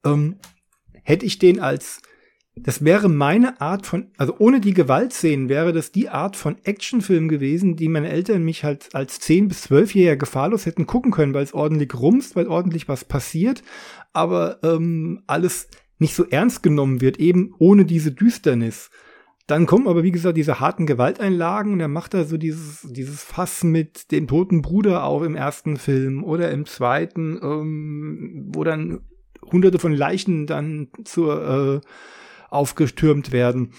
Ähm, 0.06 0.36
hätte 1.04 1.26
ich 1.26 1.40
den 1.40 1.62
als 1.62 2.02
das 2.64 2.84
wäre 2.84 3.10
meine 3.10 3.62
Art 3.62 3.86
von, 3.86 4.08
also 4.18 4.36
ohne 4.40 4.60
die 4.60 4.74
Gewaltszenen 4.74 5.50
wäre 5.50 5.74
das 5.74 5.92
die 5.92 6.10
Art 6.10 6.36
von 6.36 6.58
Actionfilm 6.64 7.28
gewesen, 7.28 7.76
die 7.76 7.90
meine 7.90 8.10
Eltern 8.10 8.44
mich 8.44 8.64
halt 8.64 8.94
als 8.94 9.22
10- 9.22 9.48
bis 9.48 9.68
12-Jähriger 9.68 10.16
gefahrlos 10.16 10.66
hätten 10.66 10.88
gucken 10.88 11.12
können, 11.12 11.34
weil 11.34 11.44
es 11.44 11.54
ordentlich 11.54 11.94
rumst, 11.94 12.36
weil 12.36 12.48
ordentlich 12.48 12.88
was 12.88 13.06
passiert, 13.06 13.64
aber 14.14 14.60
ähm, 14.64 15.24
alles 15.28 15.68
nicht 16.00 16.16
so 16.16 16.26
ernst 16.26 16.64
genommen 16.64 17.02
wird, 17.02 17.20
eben 17.20 17.54
ohne 17.60 17.86
diese 17.86 18.12
Düsternis. 18.12 18.90
Dann 19.48 19.66
kommen 19.66 19.88
aber, 19.88 20.04
wie 20.04 20.12
gesagt, 20.12 20.38
diese 20.38 20.60
harten 20.60 20.86
Gewalteinlagen 20.86 21.72
und 21.72 21.80
er 21.80 21.88
macht 21.88 22.14
da 22.14 22.26
so 22.26 22.38
dieses, 22.38 22.82
dieses 22.82 23.24
Fass 23.24 23.64
mit 23.64 24.12
dem 24.12 24.28
toten 24.28 24.62
Bruder 24.62 25.06
auch 25.06 25.22
im 25.22 25.36
ersten 25.36 25.78
Film 25.78 26.24
oder 26.24 26.52
im 26.52 26.66
zweiten, 26.66 27.40
ähm, 27.42 28.50
wo 28.54 28.66
dann 28.66 29.00
hunderte 29.50 29.80
von 29.80 29.94
Leichen 29.94 30.48
dann 30.48 30.90
zur 31.06 31.82
äh, 31.84 31.88
aufgestürmt 32.50 33.32
werden. 33.32 33.74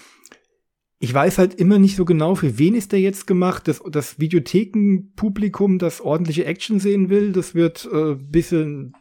Ich 0.99 1.13
weiß 1.13 1.37
halt 1.37 1.53
immer 1.55 1.79
nicht 1.79 1.95
so 1.95 2.03
genau, 2.03 2.35
für 2.35 2.57
wen 2.57 2.75
ist 2.75 2.91
der 2.91 2.99
jetzt 2.99 3.25
gemacht. 3.25 3.67
Das, 3.67 3.81
das 3.89 4.19
Videothekenpublikum, 4.19 5.79
das 5.79 6.01
ordentliche 6.01 6.45
Action 6.45 6.79
sehen 6.79 7.09
will, 7.09 7.31
das 7.31 7.55
wird 7.55 7.87
äh, 7.91 8.15
bisschen 8.15 8.93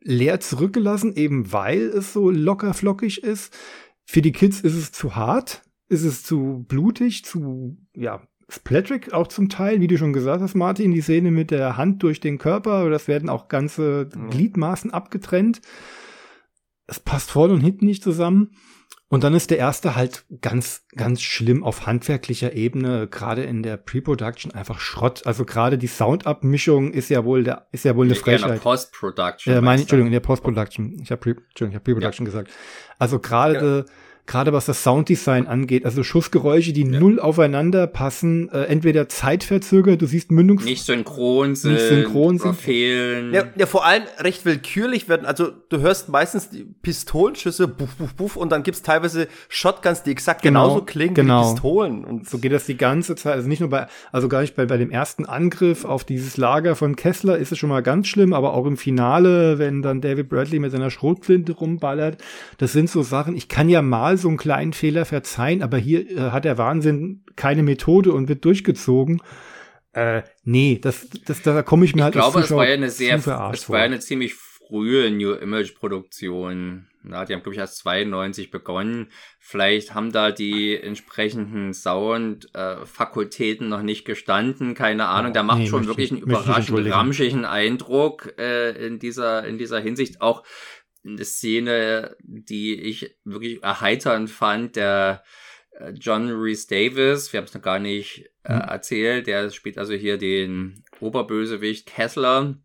leer 0.00 0.38
zurückgelassen, 0.38 1.16
eben 1.16 1.52
weil 1.52 1.82
es 1.82 2.12
so 2.12 2.30
locker 2.30 2.74
flockig 2.74 3.22
ist. 3.24 3.56
Für 4.04 4.22
die 4.22 4.32
Kids 4.32 4.60
ist 4.60 4.76
es 4.76 4.92
zu 4.92 5.16
hart, 5.16 5.62
ist 5.88 6.04
es 6.04 6.22
zu 6.22 6.64
blutig, 6.68 7.24
zu, 7.24 7.76
ja, 7.94 8.22
splatterig 8.48 9.12
auch 9.12 9.26
zum 9.26 9.48
Teil, 9.48 9.80
wie 9.80 9.88
du 9.88 9.98
schon 9.98 10.12
gesagt 10.12 10.40
hast, 10.40 10.54
Martin, 10.54 10.92
die 10.92 11.02
Szene 11.02 11.30
mit 11.30 11.50
der 11.50 11.76
Hand 11.76 12.02
durch 12.02 12.20
den 12.20 12.38
Körper, 12.38 12.88
das 12.88 13.08
werden 13.08 13.28
auch 13.28 13.48
ganze 13.48 14.08
Gliedmaßen 14.30 14.92
abgetrennt 14.92 15.60
es 16.88 16.98
passt 16.98 17.30
vorne 17.30 17.54
und 17.54 17.60
hinten 17.60 17.86
nicht 17.86 18.02
zusammen. 18.02 18.50
Und 19.10 19.24
dann 19.24 19.32
ist 19.32 19.50
der 19.50 19.56
erste 19.56 19.96
halt 19.96 20.26
ganz, 20.42 20.82
ganz 20.94 21.22
schlimm 21.22 21.64
auf 21.64 21.86
handwerklicher 21.86 22.52
Ebene, 22.52 23.08
gerade 23.08 23.42
in 23.42 23.62
der 23.62 23.78
Pre-Production 23.78 24.52
einfach 24.52 24.80
Schrott. 24.80 25.26
Also 25.26 25.46
gerade 25.46 25.78
die 25.78 25.86
Soundabmischung 25.86 26.92
ist 26.92 27.08
ja 27.08 27.24
wohl 27.24 27.44
der, 27.44 27.68
ist 27.72 27.86
ja 27.86 27.96
wohl 27.96 28.04
eine 28.04 28.14
Frechheit. 28.16 28.48
In 28.48 28.56
der 28.56 28.60
Post-Production. 28.60 29.54
Äh, 29.54 29.60
meine, 29.62 29.80
Entschuldigung, 29.80 30.08
in 30.08 30.12
der 30.12 30.20
Post-Production. 30.20 30.98
Ich 31.00 31.10
habe 31.10 31.20
Pre, 31.20 31.30
Entschuldigung, 31.30 31.70
ich 31.70 31.74
habe 31.76 31.84
Pre-Production 31.84 32.26
ja. 32.26 32.32
gesagt. 32.32 32.50
Also 32.98 33.18
gerade 33.18 33.86
ja 33.86 33.92
gerade 34.28 34.52
was 34.52 34.66
das 34.66 34.84
Sounddesign 34.84 35.46
angeht, 35.46 35.86
also 35.86 36.04
Schussgeräusche, 36.04 36.72
die 36.74 36.84
ja. 36.84 37.00
null 37.00 37.18
aufeinander 37.18 37.86
passen, 37.86 38.50
äh, 38.50 38.64
entweder 38.64 39.08
zeitverzögert, 39.08 40.00
du 40.02 40.06
siehst 40.06 40.30
Mündungs... 40.30 40.64
Nicht 40.64 40.84
synchron 40.84 41.56
sind, 41.56 41.72
nicht 41.72 41.86
synchron 41.86 42.38
sind. 42.38 42.54
fehlen. 42.54 43.32
Ja, 43.32 43.44
ja, 43.56 43.64
vor 43.64 43.86
allem 43.86 44.04
recht 44.18 44.44
willkürlich 44.44 45.08
werden, 45.08 45.26
also 45.26 45.50
du 45.70 45.80
hörst 45.80 46.10
meistens 46.10 46.50
die 46.50 46.66
Pistolenschüsse, 46.82 47.66
buff, 47.66 47.96
buff, 47.96 48.14
buff, 48.14 48.36
und 48.36 48.52
dann 48.52 48.62
gibt's 48.62 48.82
teilweise 48.82 49.28
Shotguns, 49.48 50.02
die 50.02 50.10
exakt 50.10 50.42
genau, 50.42 50.64
genauso 50.64 50.84
klingen 50.84 51.14
genau. 51.14 51.40
wie 51.40 51.52
Pistolen. 51.54 52.04
Und 52.04 52.28
so 52.28 52.36
geht 52.36 52.52
das 52.52 52.66
die 52.66 52.76
ganze 52.76 53.16
Zeit, 53.16 53.32
also 53.32 53.48
nicht 53.48 53.60
nur 53.60 53.70
bei, 53.70 53.86
also 54.12 54.28
gar 54.28 54.42
nicht 54.42 54.54
bei, 54.54 54.66
bei 54.66 54.76
dem 54.76 54.90
ersten 54.90 55.24
Angriff 55.24 55.86
auf 55.86 56.04
dieses 56.04 56.36
Lager 56.36 56.76
von 56.76 56.96
Kessler 56.96 57.38
ist 57.38 57.50
es 57.50 57.58
schon 57.58 57.70
mal 57.70 57.82
ganz 57.82 58.06
schlimm, 58.06 58.34
aber 58.34 58.52
auch 58.52 58.66
im 58.66 58.76
Finale, 58.76 59.58
wenn 59.58 59.80
dann 59.80 60.02
David 60.02 60.28
Bradley 60.28 60.58
mit 60.58 60.70
seiner 60.70 60.90
Schrotflinte 60.90 61.52
rumballert, 61.52 62.22
das 62.58 62.74
sind 62.74 62.90
so 62.90 63.02
Sachen, 63.02 63.34
ich 63.34 63.48
kann 63.48 63.70
ja 63.70 63.80
mal 63.80 64.17
so 64.18 64.28
einen 64.28 64.36
kleinen 64.36 64.72
Fehler 64.72 65.04
verzeihen, 65.04 65.62
aber 65.62 65.78
hier 65.78 66.10
äh, 66.10 66.30
hat 66.30 66.44
der 66.44 66.58
Wahnsinn 66.58 67.24
keine 67.36 67.62
Methode 67.62 68.12
und 68.12 68.28
wird 68.28 68.44
durchgezogen. 68.44 69.22
Äh, 69.92 70.22
nee, 70.44 70.78
das, 70.80 71.08
das, 71.24 71.42
da 71.42 71.62
komme 71.62 71.84
ich 71.84 71.94
mir 71.94 72.00
ich 72.00 72.04
halt 72.04 72.14
glaube, 72.14 72.40
es 72.40 72.50
war 72.50 72.68
ja 72.68 72.74
eine 72.74 72.90
sehr, 72.90 73.16
es 73.16 73.26
war 73.26 73.78
ja 73.78 73.84
eine 73.84 74.00
ziemlich 74.00 74.34
frühe 74.68 75.10
New 75.10 75.32
Image 75.32 75.74
Produktion. 75.74 76.86
Ja, 77.10 77.24
die 77.24 77.32
haben, 77.32 77.42
glaube 77.42 77.54
ich, 77.54 77.60
erst 77.60 77.78
92 77.78 78.50
begonnen. 78.50 79.08
Vielleicht 79.38 79.94
haben 79.94 80.12
da 80.12 80.30
die 80.30 80.76
entsprechenden 80.76 81.72
Sound-Fakultäten 81.72 83.66
äh, 83.66 83.70
noch 83.70 83.82
nicht 83.82 84.04
gestanden. 84.04 84.74
Keine 84.74 85.06
Ahnung. 85.06 85.32
Der 85.32 85.42
macht 85.42 85.60
nee, 85.60 85.68
schon 85.68 85.86
wirklich 85.86 86.10
einen 86.10 86.20
überraschend 86.20 86.92
ramschigen 86.92 87.44
Eindruck 87.46 88.34
äh, 88.38 88.86
in 88.86 88.98
dieser, 88.98 89.46
in 89.46 89.56
dieser 89.58 89.80
Hinsicht. 89.80 90.20
Auch 90.20 90.42
eine 91.16 91.24
Szene, 91.24 92.16
die 92.22 92.74
ich 92.74 93.16
wirklich 93.24 93.62
erheiternd 93.62 94.30
fand, 94.30 94.76
der 94.76 95.22
äh, 95.72 95.90
John 95.90 96.30
Reese 96.30 96.66
Davis, 96.68 97.32
wir 97.32 97.38
haben 97.38 97.46
es 97.46 97.54
noch 97.54 97.62
gar 97.62 97.78
nicht 97.78 98.30
äh, 98.44 98.54
hm. 98.54 98.60
erzählt, 98.60 99.26
der 99.26 99.50
spielt 99.50 99.78
also 99.78 99.94
hier 99.94 100.18
den 100.18 100.84
Oberbösewicht 101.00 101.86
Kessler. 101.86 102.56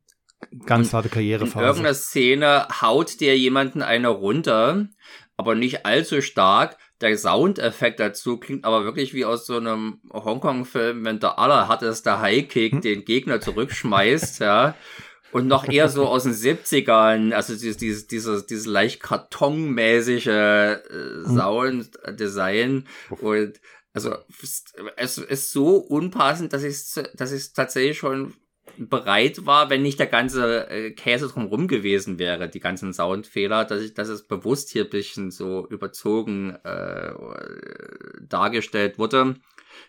Ganz 0.66 0.94
harte 0.94 1.10
Karrierephase. 1.10 1.60
In 1.60 1.66
irgendeiner 1.66 1.94
Szene 1.94 2.68
haut 2.82 3.22
der 3.22 3.38
jemanden 3.38 3.82
eine 3.82 4.10
runter, 4.10 4.88
aber 5.38 5.56
nicht 5.56 5.86
allzu 5.86 6.22
stark. 6.22 6.78
Der 7.02 7.18
Soundeffekt 7.18 8.00
dazu 8.00 8.38
klingt 8.38 8.66
aber 8.66 8.84
wirklich 8.84 9.14
wie 9.14 9.26
aus 9.26 9.46
so 9.46 9.58
einem 9.58 10.02
Hongkong-Film, 10.12 11.06
wenn 11.06 11.20
der 11.20 11.40
allerharteste 11.40 12.20
High-Kick 12.20 12.74
hm. 12.74 12.82
den 12.82 13.06
Gegner 13.06 13.40
zurückschmeißt, 13.40 14.40
ja 14.42 14.76
und 15.34 15.48
noch 15.48 15.68
eher 15.68 15.90
so 15.90 16.08
aus 16.08 16.24
den 16.24 16.34
70ern, 16.34 17.34
also 17.34 17.54
dieses, 17.54 17.78
dieses, 17.78 18.08
dieses, 18.08 18.46
dieses 18.46 18.66
leicht 18.66 19.02
kartonmäßige 19.02 20.28
äh, 20.28 20.76
hm. 20.90 21.36
Sounddesign 21.36 22.88
und 23.22 23.60
also 23.94 24.16
es 24.98 25.18
ist 25.20 25.52
so 25.52 25.78
unpassend, 25.78 26.52
dass 26.54 26.64
ich 26.64 27.04
dass 27.16 27.32
ich 27.32 27.54
tatsächlich 27.54 27.98
schon 27.98 28.34
bereit 28.78 29.46
war, 29.46 29.70
wenn 29.70 29.82
nicht 29.82 30.00
der 30.00 30.08
ganze 30.08 30.70
äh, 30.70 30.92
Käse 30.92 31.28
drumherum 31.28 31.68
gewesen 31.68 32.18
wäre, 32.18 32.50
die 32.50 32.60
ganzen 32.60 32.94
Soundfehler, 32.94 33.66
dass 33.66 33.82
ich, 33.82 33.94
dass 33.94 34.08
es 34.08 34.26
bewusst 34.28 34.72
hier 34.72 34.86
ein 34.86 34.90
bisschen 34.90 35.32
so 35.32 35.68
überzogen 35.68 36.56
äh, 36.64 37.14
dargestellt 38.22 38.98
wurde. 38.98 39.36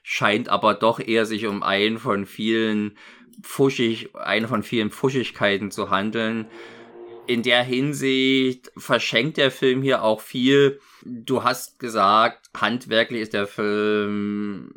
Scheint 0.03 0.49
aber 0.49 0.75
doch 0.75 1.01
eher 1.01 1.25
sich 1.25 1.47
um 1.47 1.63
einen 1.63 1.99
von 1.99 2.27
vielen 2.27 2.99
fuschig, 3.43 4.15
eine 4.15 4.49
von 4.49 4.63
vielen 4.63 4.91
Fuschigkeiten 4.91 5.71
zu 5.71 5.91
handeln. 5.91 6.47
In 7.27 7.43
der 7.43 7.63
Hinsicht 7.63 8.71
verschenkt 8.77 9.39
der 9.39 9.51
Film 9.51 9.83
hier 9.83 10.03
auch 10.03 10.21
viel. 10.21 10.81
Du 11.05 11.43
hast 11.43 11.79
gesagt, 11.79 12.51
handwerklich 12.55 13.23
ist 13.23 13.33
der 13.33 13.47
Film 13.47 14.73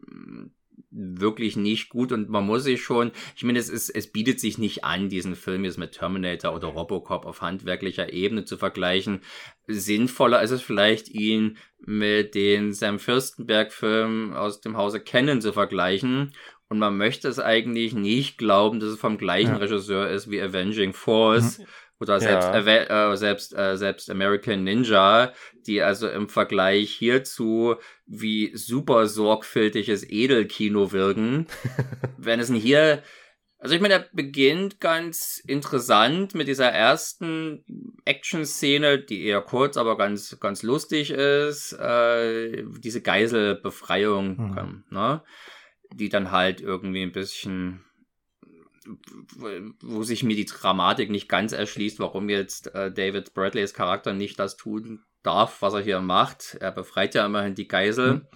wirklich 0.98 1.56
nicht 1.56 1.90
gut 1.90 2.12
und 2.12 2.30
man 2.30 2.46
muss 2.46 2.64
sich 2.64 2.82
schon, 2.82 3.12
ich 3.36 3.44
meine, 3.44 3.60
es 3.60 3.70
ist, 3.70 3.90
es 3.90 4.12
bietet 4.12 4.40
sich 4.40 4.58
nicht 4.58 4.84
an, 4.84 5.10
diesen 5.10 5.36
Film 5.36 5.64
jetzt 5.64 5.78
mit 5.78 5.92
Terminator 5.92 6.56
oder 6.56 6.70
Robocop 6.70 7.26
auf 7.26 7.42
handwerklicher 7.42 8.12
Ebene 8.12 8.46
zu 8.46 8.58
vergleichen. 8.58 9.22
Sinnvoller 9.68 10.42
ist 10.42 10.52
es 10.52 10.62
vielleicht, 10.62 11.10
ihn 11.10 11.58
mit 11.80 12.34
den 12.34 12.74
Sam 12.74 13.00
Fürstenberg-Filmen 13.00 14.34
aus 14.34 14.62
dem 14.62 14.78
Hause 14.78 15.00
Canon 15.00 15.42
zu 15.42 15.54
vergleichen 15.54 16.34
Und 16.70 16.80
man 16.80 16.98
möchte 16.98 17.28
es 17.28 17.40
eigentlich 17.40 17.94
nicht 17.94 18.38
glauben, 18.38 18.80
dass 18.80 18.90
es 18.90 19.00
vom 19.00 19.18
gleichen 19.18 19.52
ja. 19.54 19.58
Regisseur 19.58 20.10
ist 20.10 20.30
wie 20.30 20.42
Avenging 20.42 20.94
Force. 20.94 21.60
Mhm. 21.60 21.66
Oder 22.00 22.20
selbst, 22.20 22.50
ja. 22.50 23.12
äh, 23.12 23.18
selbst, 23.18 23.58
äh, 23.58 23.76
selbst 23.76 24.12
American 24.12 24.64
Ninja, 24.64 25.34
die 25.66 25.82
also 25.82 26.08
im 26.08 26.30
Vergleich 26.30 26.92
hierzu 26.92 27.76
wie 28.06 28.56
super 28.56 29.08
sorgfältiges 29.08 30.08
Edelkino 30.08 30.92
wirken. 30.92 31.48
Wenn 32.18 32.40
es 32.40 32.52
hier 32.52 33.02
also 33.60 33.74
ich 33.74 33.82
meine, 33.82 33.96
er 33.96 34.06
beginnt 34.14 34.80
ganz 34.80 35.42
interessant 35.48 36.36
mit 36.36 36.48
dieser 36.48 36.70
ersten 36.70 37.66
Action-Szene, 38.06 39.00
die 39.00 39.26
eher 39.26 39.42
kurz, 39.42 39.78
aber 39.78 39.98
ganz, 39.98 40.40
ganz 40.40 40.62
lustig 40.62 41.10
ist. 41.10 41.74
Äh, 41.74 42.64
diese 42.80 43.02
Geiselbefreiung, 43.02 44.38
mhm. 44.38 44.84
ne? 44.92 45.24
Die 45.94 46.10
dann 46.10 46.32
halt 46.32 46.62
irgendwie 46.62 47.04
ein 47.04 47.12
bisschen 47.12 47.84
wo 49.82 50.04
sich 50.04 50.24
mir 50.24 50.36
die 50.36 50.46
Dramatik 50.46 51.10
nicht 51.10 51.28
ganz 51.28 51.52
erschließt, 51.52 52.00
warum 52.00 52.30
jetzt 52.30 52.74
äh, 52.74 52.92
David 52.92 53.34
Bradleys 53.34 53.74
Charakter 53.74 54.14
nicht 54.14 54.40
das 54.40 54.56
tun 54.56 55.04
darf, 55.24 55.62
was 55.62 55.74
er 55.74 55.82
hier 55.82 56.00
macht. 56.00 56.58
Er 56.62 56.72
befreit 56.72 57.16
ja 57.16 57.26
immerhin 57.26 57.56
die 57.56 57.68
Geisel. 57.68 58.14
Mhm. 58.14 58.28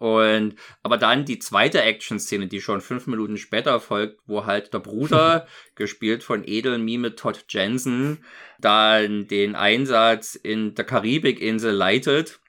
Und 0.00 0.54
aber 0.82 0.96
dann 0.96 1.26
die 1.26 1.40
zweite 1.40 1.82
Action-Szene, 1.82 2.46
die 2.46 2.62
schon 2.62 2.80
fünf 2.80 3.06
Minuten 3.06 3.36
später 3.36 3.80
folgt, 3.80 4.20
wo 4.26 4.46
halt 4.46 4.72
der 4.72 4.78
Bruder, 4.78 5.46
gespielt 5.74 6.22
von 6.22 6.42
Edelmime 6.46 7.16
Todd 7.16 7.44
Jensen, 7.50 8.24
dann 8.58 9.26
den 9.26 9.54
Einsatz 9.54 10.36
in 10.36 10.74
der 10.74 10.86
Karibikinsel 10.86 11.72
leitet. 11.72 12.40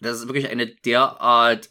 Das 0.00 0.18
ist 0.18 0.28
wirklich 0.28 0.48
eine 0.48 0.66
derart 0.66 1.68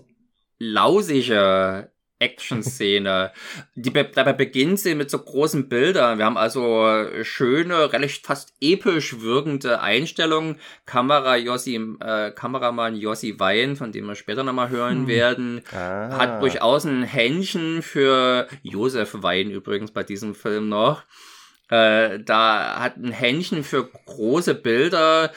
lausige 0.59 1.91
Action-Szene. 2.19 3.31
Die 3.75 3.91
be 3.91 4.03
dabei 4.03 4.33
beginnt 4.33 4.79
sie 4.79 4.95
mit 4.95 5.09
so 5.09 5.19
großen 5.19 5.69
Bildern. 5.69 6.17
Wir 6.17 6.25
haben 6.25 6.37
also 6.37 7.05
schöne, 7.23 7.93
relativ 7.93 8.21
fast 8.23 8.53
episch 8.59 9.21
wirkende 9.21 9.81
Einstellungen. 9.81 10.59
Kamera 10.85 11.35
Jossi, 11.35 11.75
äh, 11.99 12.31
Kameramann 12.31 12.95
Jossi 12.95 13.39
Wein, 13.39 13.75
von 13.75 13.91
dem 13.91 14.05
wir 14.05 14.15
später 14.15 14.43
nochmal 14.43 14.69
hören 14.69 15.01
hm. 15.01 15.07
werden, 15.07 15.61
ah. 15.71 16.17
hat 16.17 16.41
durchaus 16.41 16.85
ein 16.85 17.03
Händchen 17.03 17.81
für 17.81 18.47
Josef 18.63 19.21
Wein 19.21 19.51
übrigens 19.51 19.91
bei 19.91 20.03
diesem 20.03 20.33
Film 20.33 20.69
noch. 20.69 21.03
Äh, 21.69 22.19
da 22.23 22.79
hat 22.79 22.97
ein 22.97 23.11
Händchen 23.11 23.63
für 23.63 23.89
große 24.05 24.55
Bilder, 24.55 25.31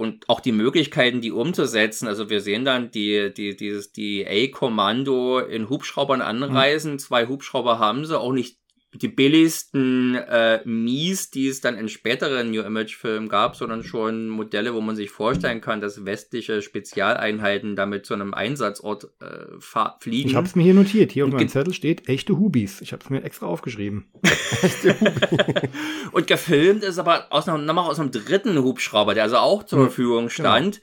und 0.00 0.26
auch 0.30 0.40
die 0.40 0.52
Möglichkeiten, 0.52 1.20
die 1.20 1.30
umzusetzen. 1.30 2.08
Also 2.08 2.30
wir 2.30 2.40
sehen 2.40 2.64
dann 2.64 2.90
die, 2.90 3.34
die, 3.34 3.54
dieses, 3.54 3.92
die 3.92 4.26
A-Kommando 4.26 5.40
in 5.40 5.68
Hubschraubern 5.68 6.22
anreisen. 6.22 6.92
Mhm. 6.92 6.98
Zwei 6.98 7.26
Hubschrauber 7.26 7.78
haben 7.78 8.06
sie, 8.06 8.18
auch 8.18 8.32
nicht 8.32 8.59
die 8.92 9.08
billigsten 9.08 10.16
äh, 10.16 10.60
Mies, 10.64 11.30
die 11.30 11.46
es 11.46 11.60
dann 11.60 11.78
in 11.78 11.88
späteren 11.88 12.50
New 12.50 12.62
Image 12.62 12.96
Filmen 12.96 13.28
gab, 13.28 13.54
sondern 13.54 13.84
schon 13.84 14.28
Modelle, 14.28 14.74
wo 14.74 14.80
man 14.80 14.96
sich 14.96 15.10
vorstellen 15.10 15.60
kann, 15.60 15.80
dass 15.80 16.04
westliche 16.04 16.60
Spezialeinheiten 16.60 17.76
damit 17.76 18.04
zu 18.04 18.14
einem 18.14 18.34
Einsatzort 18.34 19.04
äh, 19.20 19.60
fliegen. 20.00 20.28
Ich 20.28 20.34
habe 20.34 20.46
es 20.46 20.56
mir 20.56 20.64
hier 20.64 20.74
notiert. 20.74 21.12
Hier 21.12 21.24
auf 21.24 21.30
meinem 21.30 21.48
Zettel 21.48 21.72
steht 21.72 22.08
echte 22.08 22.36
Hubis. 22.36 22.80
Ich 22.80 22.92
habe 22.92 23.04
es 23.04 23.10
mir 23.10 23.22
extra 23.22 23.46
aufgeschrieben. 23.46 24.06
Und 26.12 26.26
gefilmt 26.26 26.82
ist 26.82 26.98
aber 26.98 27.28
aus 27.30 27.48
einem, 27.48 27.64
nochmal 27.64 27.88
aus 27.88 28.00
einem 28.00 28.10
dritten 28.10 28.58
Hubschrauber, 28.58 29.14
der 29.14 29.22
also 29.22 29.36
auch 29.36 29.62
zur 29.62 29.84
Verfügung 29.84 30.22
genau. 30.22 30.30
stand. 30.30 30.80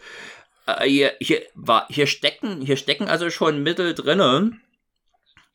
Genau. 0.65 0.79
Äh, 0.79 0.89
hier, 0.89 1.11
hier, 1.19 1.41
war, 1.55 1.87
hier, 1.89 2.07
stecken, 2.07 2.61
hier 2.61 2.77
stecken 2.77 3.09
also 3.09 3.29
schon 3.29 3.63
Mittel 3.63 3.93
drinnen 3.93 4.61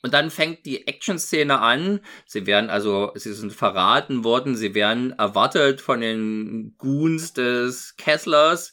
und 0.02 0.12
dann 0.12 0.30
fängt 0.30 0.66
die 0.66 0.86
Action-Szene 0.86 1.60
an. 1.60 2.00
Sie 2.26 2.46
werden 2.46 2.70
also, 2.70 3.12
sie 3.14 3.32
sind 3.32 3.52
verraten 3.52 4.24
worden, 4.24 4.56
sie 4.56 4.74
werden 4.74 5.12
erwartet 5.12 5.80
von 5.80 6.00
den 6.00 6.74
Goons 6.76 7.32
des 7.32 7.96
Kesslers. 7.96 8.72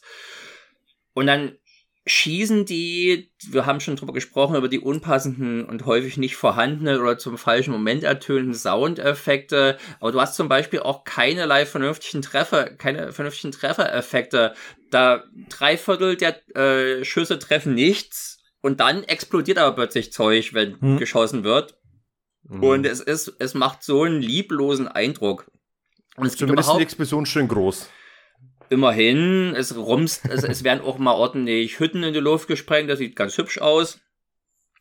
Und 1.14 1.26
dann 1.26 1.56
schießen 2.06 2.64
die, 2.64 3.30
wir 3.48 3.66
haben 3.66 3.78
schon 3.78 3.94
drüber 3.94 4.12
gesprochen, 4.12 4.56
über 4.56 4.68
die 4.68 4.80
unpassenden 4.80 5.64
und 5.64 5.86
häufig 5.86 6.16
nicht 6.16 6.34
vorhandenen 6.34 7.00
oder 7.00 7.18
zum 7.18 7.38
falschen 7.38 7.72
Moment 7.72 8.02
ertönenden 8.02 8.54
Soundeffekte. 8.54 9.78
Aber 10.00 10.10
du 10.10 10.20
hast 10.20 10.34
zum 10.34 10.48
Beispiel 10.48 10.80
auch 10.80 11.04
keinerlei 11.04 11.64
vernünftigen 11.64 12.22
Treffer, 12.22 12.70
keine 12.70 13.12
vernünftigen 13.12 13.52
Treffereffekte. 13.52 14.54
Da 14.90 15.22
drei 15.48 15.76
Viertel 15.76 16.16
der 16.16 16.56
äh, 16.56 17.04
Schüsse 17.04 17.38
treffen 17.38 17.74
nichts 17.74 18.39
und 18.62 18.80
dann 18.80 19.04
explodiert 19.04 19.58
aber 19.58 19.74
plötzlich 19.74 20.12
Zeug, 20.12 20.54
wenn 20.54 20.80
hm. 20.80 20.98
geschossen 20.98 21.44
wird. 21.44 21.78
Mhm. 22.42 22.62
Und 22.62 22.86
es 22.86 23.00
ist, 23.00 23.34
es 23.38 23.54
macht 23.54 23.82
so 23.82 24.02
einen 24.02 24.20
lieblosen 24.20 24.88
Eindruck. 24.88 25.50
Und 26.16 26.26
es 26.26 26.36
Zumindest 26.36 26.68
ist 26.68 26.76
die 26.76 26.82
Explosion 26.82 27.26
schön 27.26 27.48
groß. 27.48 27.88
Immerhin, 28.68 29.54
es 29.56 29.76
rumst, 29.76 30.26
es, 30.28 30.44
es 30.44 30.62
werden 30.64 30.82
auch 30.82 30.98
mal 30.98 31.12
ordentlich 31.12 31.80
Hütten 31.80 32.02
in 32.02 32.14
die 32.14 32.20
Luft 32.20 32.46
gesprengt, 32.46 32.88
das 32.88 32.98
sieht 32.98 33.16
ganz 33.16 33.36
hübsch 33.36 33.58
aus. 33.58 34.00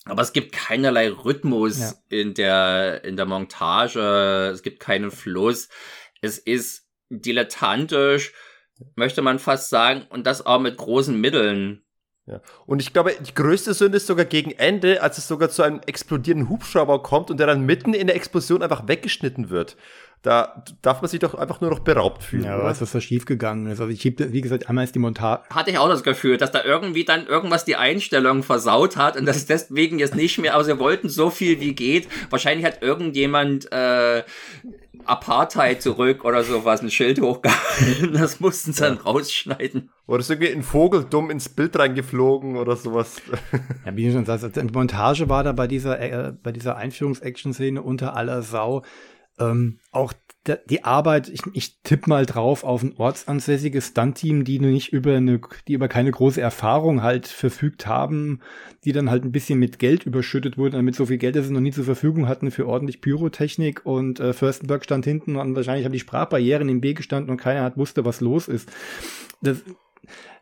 Aber 0.06 0.22
es 0.22 0.34
gibt 0.34 0.54
keinerlei 0.54 1.10
Rhythmus 1.10 1.80
ja. 1.80 1.94
in 2.10 2.34
der, 2.34 3.04
in 3.04 3.16
der 3.16 3.26
Montage. 3.26 4.50
Es 4.54 4.64
gibt 4.64 4.80
keinen 4.80 5.12
Fluss. 5.12 5.70
Es 6.22 6.38
ist 6.38 6.88
dilettantisch, 7.10 8.34
möchte 8.96 9.22
man 9.22 9.40
fast 9.40 9.70
sagen, 9.70 10.06
und 10.10 10.26
das 10.26 10.46
auch 10.46 10.60
mit 10.60 10.78
großen 10.78 11.20
Mitteln. 11.20 11.84
Ja. 12.30 12.42
Und 12.66 12.82
ich 12.82 12.94
glaube, 12.94 13.16
die 13.20 13.34
größte 13.34 13.74
Sünde 13.74 13.98
ist 13.98 14.08
sogar 14.08 14.26
gegen 14.26 14.52
Ende, 14.52 15.02
als 15.02 15.18
es 15.18 15.28
sogar 15.28 15.50
zu 15.50 15.64
einem 15.64 15.82
explodierenden 15.86 16.50
Hubschrauber 16.50 17.02
kommt 17.02 17.32
und 17.32 17.40
der 17.40 17.48
dann 17.48 17.66
mitten 17.66 17.94
in 17.94 18.08
der 18.08 18.16
Explosion 18.16 18.62
einfach 18.62 18.88
weggeschnitten 18.88 19.50
wird. 19.50 19.76
Da 20.22 20.66
darf 20.82 21.02
man 21.02 21.10
sich 21.10 21.22
doch 21.22 21.34
einfach 21.34 21.62
nur 21.62 21.70
noch 21.70 21.80
beraubt 21.80 22.24
fühlen. 22.24 22.44
Ja, 22.44 22.62
was 22.62 22.82
ist 22.82 22.94
da 22.94 23.00
schiefgegangen 23.00 23.68
ist. 23.68 23.80
Also 23.80 23.92
ich 23.92 24.04
heb, 24.04 24.20
wie 24.34 24.42
gesagt, 24.42 24.68
einmal 24.68 24.84
ist 24.84 24.94
die 24.94 25.00
Montage. 25.00 25.44
Hatte 25.50 25.72
ich 25.72 25.78
auch 25.78 25.88
das 25.88 26.04
Gefühl, 26.04 26.36
dass 26.36 26.52
da 26.52 26.62
irgendwie 26.62 27.06
dann 27.06 27.26
irgendwas 27.26 27.64
die 27.64 27.78
Einstellung 27.78 28.44
versaut 28.44 28.98
hat 28.98 29.16
und 29.16 29.26
das 29.26 29.46
deswegen 29.46 29.98
jetzt 29.98 30.16
nicht 30.16 30.38
mehr, 30.38 30.56
aber 30.56 30.66
sie 30.66 30.78
wollten 30.78 31.08
so 31.08 31.30
viel 31.30 31.62
wie 31.62 31.74
geht. 31.74 32.10
Wahrscheinlich 32.30 32.66
hat 32.66 32.82
irgendjemand 32.82 33.72
äh, 33.72 34.24
Apartheid 35.06 35.82
zurück 35.82 36.26
oder 36.26 36.43
sowas, 36.43 36.82
ein 36.82 36.91
Schild 36.91 37.20
hochgehalten. 37.22 38.14
Das 38.20 38.39
mussten 38.39 38.74
sie 38.74 38.82
dann 38.82 38.97
rausschneiden. 38.97 39.89
Oder 40.08 40.20
ist 40.20 40.30
irgendwie 40.30 40.52
ein 40.52 40.64
Vogel 40.64 41.06
dumm 41.10 41.30
ins 41.30 41.50
Bild 41.50 41.78
reingeflogen 41.78 42.58
oder 42.58 42.76
sowas. 42.76 43.22
Ja, 43.86 43.95
wie 43.95 44.06
du 44.08 44.14
schon 44.14 44.26
sagst, 44.26 44.56
die 44.56 44.64
Montage 44.64 45.30
war 45.30 45.43
da 45.43 45.52
bei 45.54 45.68
dieser, 45.68 46.00
äh, 46.00 46.34
bei 46.43 46.52
dieser 46.52 46.76
Einführungs-Action-Szene 46.78 47.82
unter 47.82 48.16
aller 48.16 48.41
Sau. 48.41 48.84
Ähm, 49.39 49.80
auch 49.91 50.14
die 50.56 50.84
Arbeit, 50.84 51.30
ich, 51.30 51.41
ich 51.54 51.82
tippe 51.84 52.10
mal 52.10 52.26
drauf 52.26 52.64
auf 52.64 52.84
ein 52.84 52.93
ortsansässiges 52.97 53.88
Stunt-Team, 53.88 54.43
die 54.43 54.60
nicht 54.60 54.93
über 54.93 55.16
eine, 55.16 55.41
die 55.68 55.74
über 55.74 55.88
keine 55.88 56.12
große 56.12 56.41
Erfahrung 56.41 57.04
halt 57.04 57.28
verfügt 57.28 57.88
haben, 57.88 58.39
die 58.86 58.91
dann 58.91 59.10
halt 59.10 59.24
ein 59.24 59.32
bisschen 59.32 59.60
mit 59.60 59.80
Geld 59.80 60.06
überschüttet 60.06 60.58
wurden, 60.58 60.76
damit 60.76 60.95
so 60.95 61.06
viel 61.06 61.18
Geld, 61.18 61.36
das 61.36 61.47
sie 61.47 61.54
noch 61.54 61.60
nie 61.60 61.72
zur 61.72 61.84
Verfügung 61.84 62.28
hatten 62.28 62.52
für 62.52 62.68
ordentlich 62.68 63.02
Pyrotechnik 63.02 63.86
und 63.86 64.20
äh, 64.20 64.34
Fürstenberg 64.34 64.84
stand 64.84 65.06
hinten 65.06 65.36
und 65.36 65.56
wahrscheinlich 65.56 65.86
haben 65.86 65.93
die 65.93 66.00
Sprachbarrieren 66.00 66.70
im 66.70 66.84
Weg 66.84 66.97
gestanden 66.97 67.30
und 67.30 67.38
keiner 67.38 67.64
hat 67.64 67.78
wusste, 67.78 68.06
was 68.06 68.22
los 68.22 68.47
ist. 68.47 68.72
Das, 69.41 69.64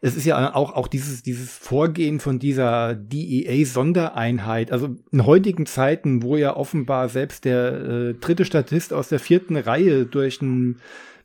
es 0.01 0.16
ist 0.16 0.26
ja 0.26 0.53
auch, 0.55 0.74
auch 0.74 0.88
dieses, 0.88 1.24
dieses 1.24 1.51
Vorgehen 1.51 2.20
von 2.20 2.39
dieser 2.39 2.95
DEA-Sondereinheit, 2.95 4.72
also 4.72 4.95
in 5.12 5.26
heutigen 5.26 5.66
Zeiten, 5.66 6.22
wo 6.22 6.38
ja 6.38 6.55
offenbar 6.55 7.10
selbst 7.10 7.45
der 7.45 7.74
äh, 7.74 8.14
dritte 8.14 8.45
Statist 8.45 8.93
aus 8.93 9.10
der 9.10 9.20
vierten 9.20 9.58
Reihe 9.58 10.05
durch 10.05 10.41
ein 10.41 10.80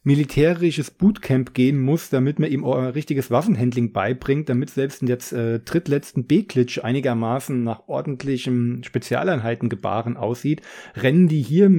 militärisches 0.05 0.91
Bootcamp 0.91 1.55
gehen 1.55 1.81
muss, 1.81 2.11
damit 2.11 2.41
man 2.41 2.51
ihm 2.51 2.65
richtiges 2.65 3.31
Waffenhandling 3.31 3.93
beibringt, 3.93 4.49
damit 4.49 4.71
selbst 4.71 5.01
in 5.01 5.07
der 5.07 5.19
äh, 5.33 5.61
drittletzten 5.61 6.25
B-Klitsch 6.25 6.81
einigermaßen 6.83 7.63
nach 7.63 7.87
ordentlichem 7.87 8.83
Spezialeinheitengebaren 8.83 10.17
aussieht, 10.17 10.63
rennen 10.97 11.29
die 11.29 11.41
hier 11.41 11.71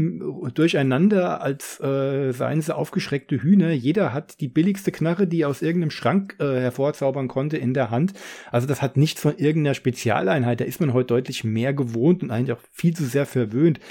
durcheinander, 0.54 1.42
als 1.42 1.82
äh, 1.82 2.32
seien 2.32 2.62
sie 2.62 2.76
aufgeschreckte 2.76 3.42
Hühner. 3.42 3.72
Jeder 3.72 4.14
hat 4.14 4.40
die 4.40 4.48
billigste 4.48 4.94
Knarre, 4.94 5.28
die 5.28 5.42
er 5.42 5.50
aus 5.50 5.62
irgendeinem 5.62 5.92
Schrank 5.92 6.38
äh, 6.40 6.62
hervorzaubern 6.62 7.28
konnte, 7.28 7.58
in 7.58 7.74
der 7.74 7.92
Hand. 7.92 8.14
Also 8.52 8.68
das 8.68 8.82
hat 8.82 8.96
nichts 8.96 9.22
von 9.22 9.38
irgendeiner 9.38 9.76
Spezialeinheit. 9.76 10.62
Da 10.62 10.66
ist 10.66 10.80
man 10.80 10.94
heute 10.94 11.08
deutlich 11.08 11.44
mehr 11.44 11.74
gewohnt 11.74 12.24
und 12.24 12.32
eigentlich 12.32 12.58
auch 12.58 12.64
viel 12.72 12.96
zu 12.96 13.04
sehr 13.04 13.26
verwöhnt 13.26 13.82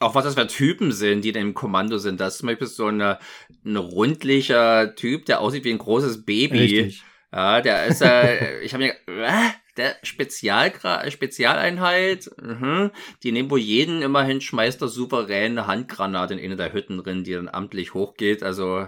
auch 0.00 0.14
was 0.14 0.24
das 0.24 0.34
für 0.34 0.46
Typen 0.46 0.92
sind, 0.92 1.24
die 1.24 1.30
im 1.30 1.54
Kommando 1.54 1.98
sind. 1.98 2.20
Das 2.20 2.34
ist 2.34 2.38
zum 2.40 2.48
Beispiel 2.48 2.66
so 2.66 2.86
eine, 2.86 3.18
ein 3.64 3.76
rundlicher 3.76 4.94
Typ, 4.94 5.26
der 5.26 5.40
aussieht 5.40 5.64
wie 5.64 5.72
ein 5.72 5.78
großes 5.78 6.24
Baby. 6.24 6.58
Richtig. 6.58 7.02
Ja, 7.32 7.60
der 7.60 7.86
ist, 7.86 8.02
äh, 8.02 8.60
ich 8.62 8.74
habe 8.74 8.84
mir, 8.84 8.94
äh, 9.06 9.50
der 9.76 9.96
Spezial 10.02 10.72
Spezialeinheit, 11.10 12.30
mhm. 12.40 12.90
die 13.22 13.32
nehmen 13.32 13.50
wohl 13.50 13.58
jeden 13.58 14.00
immerhin 14.00 14.40
schmeißt 14.40 14.80
der 14.80 14.88
souveräne 14.88 15.66
Handgranate 15.66 16.34
in 16.34 16.40
eine 16.40 16.56
der 16.56 16.72
Hütten 16.72 16.98
drin, 16.98 17.24
die 17.24 17.32
dann 17.32 17.48
amtlich 17.48 17.92
hochgeht. 17.92 18.42
Also 18.42 18.86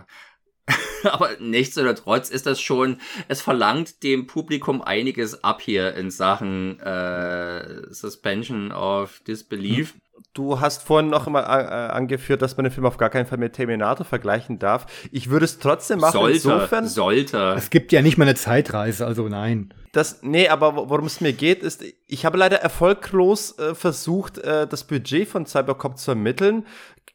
aber 1.05 1.31
nichtsdestotrotz 1.41 2.31
ist 2.31 2.47
das 2.47 2.61
schon, 2.61 3.01
es 3.29 3.41
verlangt 3.41 4.03
dem 4.03 4.27
Publikum 4.27 4.83
einiges 4.83 5.45
ab 5.45 5.61
hier 5.61 5.95
in 5.95 6.11
Sachen 6.11 6.81
äh, 6.81 7.93
Suspension 7.93 8.73
of 8.73 9.21
Disbelief. 9.27 9.95
Hm. 9.95 10.01
Du 10.39 10.61
hast 10.61 10.85
vorhin 10.85 11.11
noch 11.11 11.27
immer 11.27 11.41
äh, 11.41 11.91
angeführt, 11.91 12.43
dass 12.43 12.57
man 12.57 12.63
den 12.63 12.73
Film 12.73 12.87
auf 12.87 12.97
gar 12.97 13.11
keinen 13.11 13.27
Fall 13.27 13.39
mit 13.39 13.55
Terminator 13.55 14.07
vergleichen 14.07 14.61
darf. 14.61 14.87
Ich 15.11 15.31
würde 15.31 15.47
es 15.47 15.59
trotzdem 15.59 15.99
machen. 15.99 16.13
Sollte, 16.13 16.37
insofern. 16.37 16.87
Sollte. 16.87 17.55
Es 17.57 17.71
gibt 17.71 17.91
ja 17.91 18.03
nicht 18.03 18.19
mal 18.19 18.25
eine 18.25 18.37
Zeitreise, 18.37 19.05
also 19.05 19.27
nein. 19.27 19.75
Das, 19.91 20.23
nee, 20.23 20.47
aber 20.49 20.89
worum 20.89 21.07
es 21.07 21.21
mir 21.21 21.33
geht, 21.33 21.65
ist, 21.65 21.83
ich 22.07 22.25
habe 22.25 22.39
leider 22.39 22.59
erfolglos 22.59 23.59
äh, 23.59 23.75
versucht, 23.75 24.39
äh, 24.39 24.69
das 24.69 24.85
Budget 24.85 25.27
von 25.27 25.45
Cybercop 25.45 25.99
zu 25.99 26.13
ermitteln. 26.13 26.65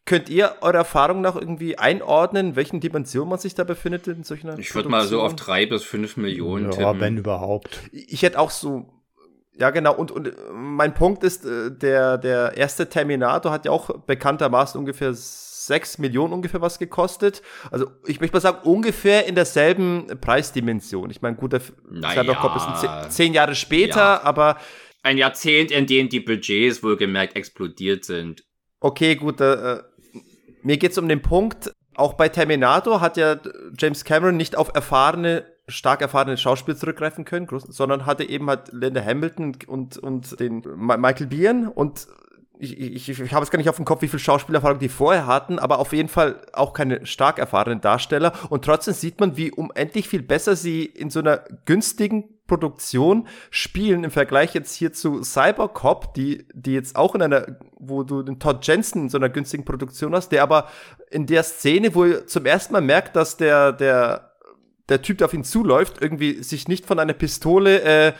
Könnt 0.03 0.27
ihr 0.27 0.55
eure 0.59 0.75
Erfahrung 0.75 1.21
nach 1.21 1.37
irgendwie 1.37 1.77
einordnen, 1.77 2.47
in 2.47 2.55
welchen 2.57 2.81
Dimensionen 2.81 3.29
man 3.29 3.39
sich 3.39 3.55
da 3.55 3.63
befindet 3.63 4.05
in 4.05 4.23
solchen 4.23 4.59
Ich 4.59 4.75
würde 4.75 4.89
mal 4.89 5.07
so 5.07 5.21
auf 5.21 5.37
drei 5.37 5.65
bis 5.65 5.83
fünf 5.83 6.17
Millionen 6.17 6.65
ja, 6.65 6.71
tippen. 6.71 6.99
wenn 6.99 7.17
überhaupt. 7.17 7.79
Ich 7.93 8.21
hätte 8.21 8.37
auch 8.37 8.51
so 8.51 8.89
ja, 9.57 9.69
genau. 9.69 9.93
Und, 9.93 10.11
und 10.11 10.33
mein 10.51 10.93
Punkt 10.93 11.23
ist, 11.23 11.45
äh, 11.45 11.71
der, 11.71 12.17
der 12.17 12.57
erste 12.57 12.89
Terminator 12.89 13.51
hat 13.51 13.65
ja 13.65 13.71
auch 13.71 13.89
bekanntermaßen 14.05 14.79
ungefähr 14.79 15.13
sechs 15.13 15.97
Millionen 15.97 16.33
ungefähr 16.33 16.61
was 16.61 16.79
gekostet. 16.79 17.41
Also 17.71 17.87
ich 18.05 18.19
möchte 18.19 18.35
mal 18.35 18.41
sagen, 18.41 18.59
ungefähr 18.63 19.25
in 19.27 19.35
derselben 19.35 20.07
Preisdimension. 20.19 21.09
Ich 21.09 21.21
meine, 21.21 21.35
gut, 21.35 21.53
der 21.53 21.61
naja, 21.89 22.21
Cybercop 22.21 22.55
ist 22.55 22.81
zehn, 22.81 23.09
zehn 23.09 23.33
Jahre 23.33 23.55
später, 23.55 23.99
ja. 23.99 24.23
aber. 24.23 24.57
Ein 25.03 25.17
Jahrzehnt, 25.17 25.71
in 25.71 25.85
dem 25.85 26.09
die 26.09 26.19
Budgets 26.19 26.81
wohlgemerkt 26.81 27.35
explodiert 27.35 28.05
sind. 28.05 28.43
Okay, 28.79 29.15
gut, 29.15 29.39
äh, 29.41 29.79
mir 30.61 30.77
geht's 30.77 30.97
um 30.97 31.07
den 31.07 31.21
Punkt, 31.21 31.71
auch 31.95 32.13
bei 32.13 32.29
Terminator 32.29 33.01
hat 33.01 33.17
ja 33.17 33.37
James 33.77 34.03
Cameron 34.03 34.37
nicht 34.37 34.55
auf 34.55 34.73
erfahrene 34.73 35.45
stark 35.67 36.01
erfahrene 36.01 36.37
Schauspieler 36.37 36.77
zurückgreifen 36.77 37.25
können, 37.25 37.47
sondern 37.49 38.05
hatte 38.05 38.27
eben 38.27 38.49
halt 38.49 38.73
Linda 38.73 39.03
Hamilton 39.03 39.57
und, 39.67 39.97
und 39.97 40.39
den 40.39 40.63
Michael 40.75 41.27
Biehn 41.27 41.67
und 41.67 42.07
ich, 42.59 43.09
ich, 43.09 43.21
ich 43.21 43.33
habe 43.33 43.43
es 43.43 43.51
gar 43.51 43.57
nicht 43.57 43.69
auf 43.69 43.75
dem 43.75 43.85
Kopf, 43.85 44.01
wie 44.01 44.07
viel 44.07 44.19
Schauspielerfahrung 44.19 44.79
die 44.79 44.89
vorher 44.89 45.27
hatten, 45.27 45.59
aber 45.59 45.79
auf 45.79 45.91
jeden 45.91 46.09
Fall 46.09 46.41
auch 46.53 46.73
keine 46.73 47.05
stark 47.05 47.39
erfahrenen 47.39 47.81
Darsteller. 47.81 48.31
Und 48.49 48.63
trotzdem 48.63 48.93
sieht 48.93 49.19
man, 49.19 49.37
wie 49.37 49.51
unendlich 49.51 50.07
viel 50.07 50.21
besser 50.21 50.55
sie 50.55 50.85
in 50.85 51.09
so 51.09 51.19
einer 51.19 51.43
günstigen 51.65 52.29
Produktion 52.47 53.27
spielen 53.49 54.03
im 54.03 54.11
Vergleich 54.11 54.53
jetzt 54.53 54.75
hier 54.75 54.93
zu 54.93 55.23
Cybercop, 55.23 56.13
die, 56.13 56.45
die 56.53 56.73
jetzt 56.73 56.95
auch 56.95 57.15
in 57.15 57.21
einer, 57.21 57.57
wo 57.77 58.03
du 58.03 58.21
den 58.21 58.39
Todd 58.39 58.65
Jensen 58.65 59.03
in 59.03 59.09
so 59.09 59.17
einer 59.17 59.29
günstigen 59.29 59.65
Produktion 59.65 60.13
hast, 60.13 60.29
der 60.29 60.43
aber 60.43 60.67
in 61.09 61.25
der 61.25 61.43
Szene, 61.43 61.95
wo 61.95 62.05
ihr 62.05 62.27
zum 62.27 62.45
ersten 62.45 62.73
Mal 62.73 62.81
merkt, 62.81 63.15
dass 63.15 63.37
der, 63.37 63.71
der 63.71 64.32
der 64.93 65.01
Typ, 65.01 65.17
der 65.17 65.25
auf 65.25 65.33
ihn 65.33 65.43
zuläuft, 65.43 66.01
irgendwie 66.01 66.43
sich 66.43 66.67
nicht 66.67 66.85
von 66.85 66.99
einer 66.99 67.13
Pistole 67.13 67.81
äh, 67.81 68.13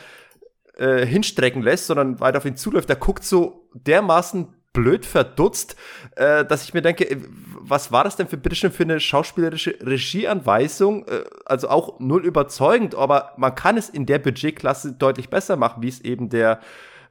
äh, 0.76 1.06
hinstrecken 1.06 1.62
lässt, 1.62 1.86
sondern 1.86 2.20
weiter 2.20 2.38
auf 2.38 2.44
ihn 2.44 2.56
zuläuft, 2.56 2.88
der 2.88 2.96
guckt 2.96 3.24
so 3.24 3.68
dermaßen 3.74 4.48
blöd 4.72 5.06
verdutzt, 5.06 5.76
äh, 6.16 6.44
dass 6.44 6.64
ich 6.64 6.74
mir 6.74 6.82
denke, 6.82 7.08
äh, 7.08 7.18
was 7.60 7.92
war 7.92 8.02
das 8.04 8.16
denn 8.16 8.26
für 8.26 8.36
bitteschön 8.36 8.72
für 8.72 8.82
eine 8.82 8.98
schauspielerische 8.98 9.78
Regieanweisung? 9.80 11.06
Äh, 11.06 11.24
also 11.46 11.68
auch 11.68 12.00
null 12.00 12.26
überzeugend, 12.26 12.94
aber 12.96 13.32
man 13.36 13.54
kann 13.54 13.76
es 13.76 13.88
in 13.88 14.04
der 14.04 14.18
Budgetklasse 14.18 14.92
deutlich 14.92 15.30
besser 15.30 15.56
machen, 15.56 15.82
wie 15.82 15.88
es 15.88 16.00
eben 16.00 16.28
der 16.28 16.60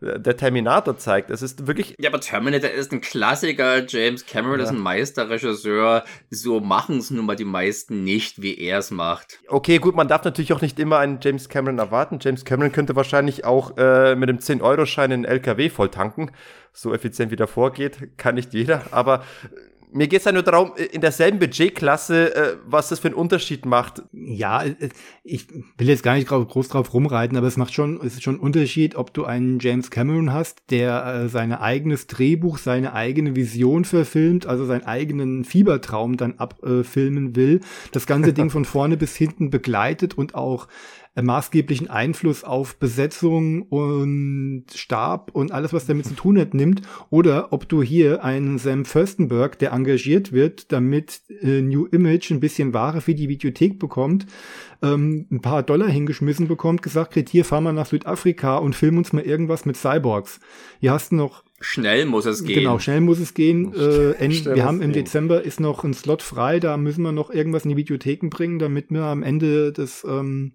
der 0.04 0.38
Terminator 0.38 0.98
zeigt. 0.98 1.30
Es 1.30 1.42
ist 1.42 1.68
wirklich. 1.68 1.96
Ja, 2.00 2.10
aber 2.10 2.20
Terminator 2.20 2.70
ist 2.70 2.92
ein 2.92 3.02
Klassiker. 3.02 3.86
James 3.88 4.26
Cameron 4.26 4.60
ja. 4.60 4.66
ist 4.66 4.72
ein 4.72 4.80
Meisterregisseur. 4.80 6.04
So 6.30 6.60
machen 6.60 6.98
es 6.98 7.12
nun 7.12 7.26
mal 7.26 7.36
die 7.36 7.46
meisten 7.46 8.04
nicht, 8.04 8.42
wie 8.42 8.58
er 8.58 8.80
es 8.80 8.92
macht. 8.92 9.40
Okay, 9.48 9.80
gut, 9.80 9.96
man 9.96 10.08
darf 10.08 10.24
natürlich 10.24 10.54
auch 10.54 10.62
nicht 10.62 10.80
immer 10.80 11.00
einen 11.00 11.20
James 11.22 11.50
Cameron 11.50 11.80
erwarten. 11.80 12.20
James 12.22 12.46
Cameron 12.46 12.72
könnte 12.72 12.96
wahrscheinlich 12.96 13.46
auch 13.46 13.78
äh, 13.78 14.16
mit 14.16 14.30
dem 14.30 14.40
10-Euro-Schein 14.40 15.12
einen 15.12 15.26
LKW 15.26 15.70
voll 15.70 15.90
tanken. 15.90 16.32
So 16.72 16.94
effizient 16.94 17.32
wie 17.32 17.36
der 17.36 17.48
vorgeht, 17.48 18.18
kann 18.18 18.36
nicht 18.36 18.54
jeder. 18.54 18.84
Aber 18.92 19.24
mir 19.94 20.08
geht 20.08 20.20
es 20.20 20.26
ja 20.26 20.32
nur 20.32 20.44
darum, 20.44 20.74
in 20.92 21.02
derselben 21.02 21.40
Budgetklasse, 21.40 22.36
äh, 22.36 22.58
was 22.66 22.90
das 22.90 23.00
für 23.00 23.10
einen 23.10 23.16
Unterschied 23.16 23.66
macht. 23.66 24.02
Ja, 24.12 24.64
äh, 24.64 24.90
ich 25.24 25.48
will 25.78 25.88
jetzt 25.88 26.04
gar 26.04 26.16
nicht 26.16 26.28
groß 26.28 26.68
drauf 26.68 26.94
rumreiten, 26.94 27.38
aber 27.38 27.48
es 27.48 27.58
macht 27.58 27.74
schon, 27.74 27.98
es 27.98 28.16
ist 28.16 28.24
schon 28.24 28.36
ein 28.36 28.40
Unterschied, 28.40 28.96
ob 28.96 29.14
du 29.14 29.26
einen 29.26 29.60
James 29.60 29.92
Cameron 29.92 30.34
hast, 30.34 30.64
der 30.72 31.06
äh, 31.06 31.30
sein 31.30 31.54
eigenes 31.54 32.08
Drehbuch, 32.08 32.58
seine 32.58 32.94
eigene 32.94 33.36
Vision 33.36 33.86
verfilmt, 33.86 34.46
also 34.48 34.66
seinen 34.66 34.86
eigenen 34.86 35.46
Fiebertraum 35.46 36.18
dann 36.18 36.40
abfilmen 36.40 37.36
will, 37.36 37.62
das 37.92 38.06
ganze 38.06 38.34
Ding 38.34 38.50
von 38.52 38.66
vorne 38.66 38.98
bis 38.98 39.16
hinten 39.16 39.50
begleitet 39.50 40.18
und 40.18 40.36
auch 40.36 40.68
äh, 40.68 41.03
maßgeblichen 41.22 41.90
Einfluss 41.90 42.44
auf 42.44 42.78
Besetzung 42.78 43.64
und 43.64 44.66
Stab 44.74 45.32
und 45.34 45.52
alles, 45.52 45.74
was 45.74 45.86
damit 45.86 46.06
zu 46.06 46.16
tun 46.16 46.40
hat, 46.40 46.54
nimmt. 46.54 46.82
Oder 47.12 47.54
ob 47.54 47.70
du 47.70 47.84
hier 47.84 48.24
einen 48.24 48.58
Sam 48.58 48.86
Furstenberg, 48.86 49.60
der 49.60 49.74
engagiert 49.74 50.32
wird, 50.32 50.72
damit 50.72 51.22
äh, 51.42 51.62
New 51.62 51.86
Image 51.86 52.32
ein 52.32 52.40
bisschen 52.40 52.74
Ware 52.74 53.02
für 53.02 53.14
die 53.14 53.30
Videothek 53.30 53.78
bekommt, 53.78 54.26
ähm, 54.82 55.28
ein 55.32 55.42
paar 55.42 55.62
Dollar 55.62 55.88
hingeschmissen 55.88 56.48
bekommt, 56.48 56.82
gesagt 56.82 57.14
kriegt, 57.14 57.30
hier 57.30 57.46
fahren 57.46 57.64
wir 57.66 57.74
nach 57.74 57.86
Südafrika 57.86 58.58
und 58.58 58.76
film 58.76 58.98
uns 58.98 59.14
mal 59.14 59.24
irgendwas 59.24 59.66
mit 59.66 59.78
Cyborgs. 59.78 60.40
Hier 60.80 60.92
hast 60.92 61.12
du 61.12 61.18
noch 61.18 61.44
Schnell 61.64 62.06
muss 62.06 62.26
es 62.26 62.44
gehen. 62.44 62.60
Genau, 62.60 62.78
schnell 62.78 63.00
muss 63.00 63.20
es 63.20 63.34
gehen. 63.34 63.74
Äh, 63.74 64.20
wir 64.20 64.66
haben 64.66 64.82
im 64.82 64.92
gehen. 64.92 65.06
Dezember 65.06 65.44
ist 65.44 65.62
noch 65.62 65.86
ein 65.86 65.94
Slot 65.94 66.22
frei, 66.22 66.60
da 66.60 66.76
müssen 66.76 67.04
wir 67.04 67.14
noch 67.14 67.30
irgendwas 67.30 67.64
in 67.64 67.70
die 67.70 67.78
Videotheken 67.78 68.28
bringen, 68.30 68.60
damit 68.60 68.92
wir 68.92 69.04
am 69.04 69.24
Ende 69.24 69.72
des 69.72 70.04
ähm, 70.04 70.52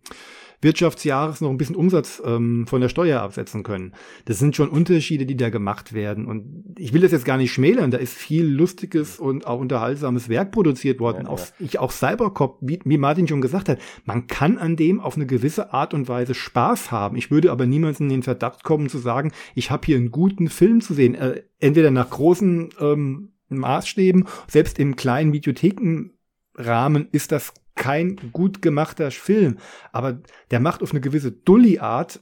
Wirtschaftsjahres 0.61 1.41
noch 1.41 1.51
ein 1.51 1.57
bisschen 1.57 1.77
Umsatz 1.77 2.21
ähm, 2.25 2.67
von 2.67 2.81
der 2.81 2.89
Steuer 2.89 3.21
absetzen 3.21 3.63
können. 3.63 3.93
Das 4.25 4.39
sind 4.39 4.57
schon 4.57 4.69
Unterschiede, 4.69 5.25
die 5.25 5.37
da 5.37 5.51
gemacht 5.51 5.93
werden. 5.93 6.27
Und 6.27 6.75
ich 6.77 6.93
will 6.93 7.03
das 7.03 7.13
jetzt 7.13 7.25
gar 7.25 7.37
nicht 7.37 7.53
schmälern. 7.53 7.91
Da 7.91 7.99
ist 7.99 8.15
viel 8.15 8.45
lustiges 8.45 9.19
und 9.19 9.47
auch 9.47 9.61
unterhaltsames 9.61 10.29
Werk 10.29 10.51
produziert 10.51 10.99
worden. 10.99 11.27
Ja, 11.27 11.31
auch, 11.31 11.47
ich, 11.61 11.79
auch 11.79 11.93
Cybercop, 11.93 12.59
wie, 12.61 12.81
wie 12.85 12.99
Martin 12.99 13.29
schon 13.29 13.41
gesagt 13.41 13.69
hat, 13.69 13.79
man 14.05 14.27
kann 14.27 14.59
an 14.59 14.77
dem 14.77 15.01
auf 15.01 15.17
eine 15.17 15.27
gewisse 15.27 15.73
Art 15.73 15.95
und 15.95 16.09
Weise 16.09 16.35
Spaß 16.35 16.91
haben. 16.91 17.17
Ich 17.17 17.31
würde 17.31 17.53
aber 17.53 17.67
niemals 17.67 18.01
in 18.01 18.09
den 18.09 18.23
Verdacht 18.23 18.65
kommen 18.65 18.89
zu 18.89 18.99
sagen, 18.99 19.33
ich 19.55 19.71
habe 19.71 19.87
hier 19.87 19.97
einen 19.97 20.11
guten 20.11 20.49
Film 20.49 20.81
zu 20.81 20.95
sehen. 20.95 21.15
Äh, 21.15 21.43
entweder 21.61 21.91
nach 21.91 22.11
großen 22.11 22.71
ähm, 22.81 23.33
Maßstäben, 23.49 24.27
selbst 24.47 24.79
im 24.79 24.97
kleinen 24.97 25.33
Videothekenrahmen 25.33 27.09
ist 27.13 27.33
das 27.33 27.55
kein 27.79 28.17
gut 28.33 28.61
gemachter 28.61 29.11
Film, 29.11 29.59
aber 29.93 30.21
der 30.51 30.61
macht 30.61 30.83
auf 30.83 30.91
eine 30.91 31.01
gewisse 31.01 31.33
Dulli-Art, 31.33 32.21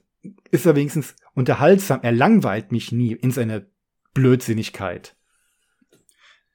ist 0.51 0.67
er 0.67 0.77
wenigstens 0.77 1.17
unterhaltsam. 1.35 2.01
Er 2.03 2.13
langweilt 2.13 2.73
mich 2.73 2.93
nie 2.93 3.13
in 3.13 3.31
seiner 3.31 3.63
Blödsinnigkeit. 4.15 5.17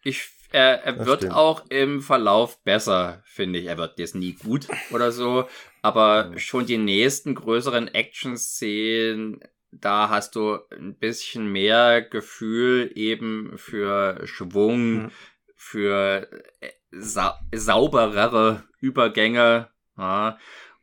Ich, 0.03 0.29
er, 0.51 0.83
er 0.83 1.05
wird 1.05 1.21
stimmt. 1.21 1.33
auch 1.33 1.69
im 1.69 2.01
Verlauf 2.01 2.63
besser, 2.63 3.21
finde 3.25 3.59
ich. 3.59 3.67
Er 3.67 3.77
wird 3.77 3.99
jetzt 3.99 4.15
nie 4.15 4.33
gut 4.33 4.67
oder 4.91 5.11
so, 5.11 5.47
aber 5.81 6.31
schon 6.37 6.65
die 6.65 6.77
nächsten 6.77 7.35
größeren 7.35 7.87
Action-Szenen, 7.87 9.39
da 9.71 10.09
hast 10.09 10.35
du 10.35 10.59
ein 10.71 10.95
bisschen 10.95 11.51
mehr 11.51 12.01
Gefühl 12.01 12.91
eben 12.95 13.57
für 13.57 14.25
Schwung, 14.25 15.03
mhm. 15.03 15.11
für 15.55 16.27
äh, 16.59 16.69
sa 16.91 17.39
sauberere 17.53 18.63
Übergänge. 18.79 19.67
Ja. 19.97 20.37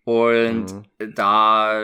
Und 0.09 0.73
mhm. 0.73 1.15
da. 1.15 1.83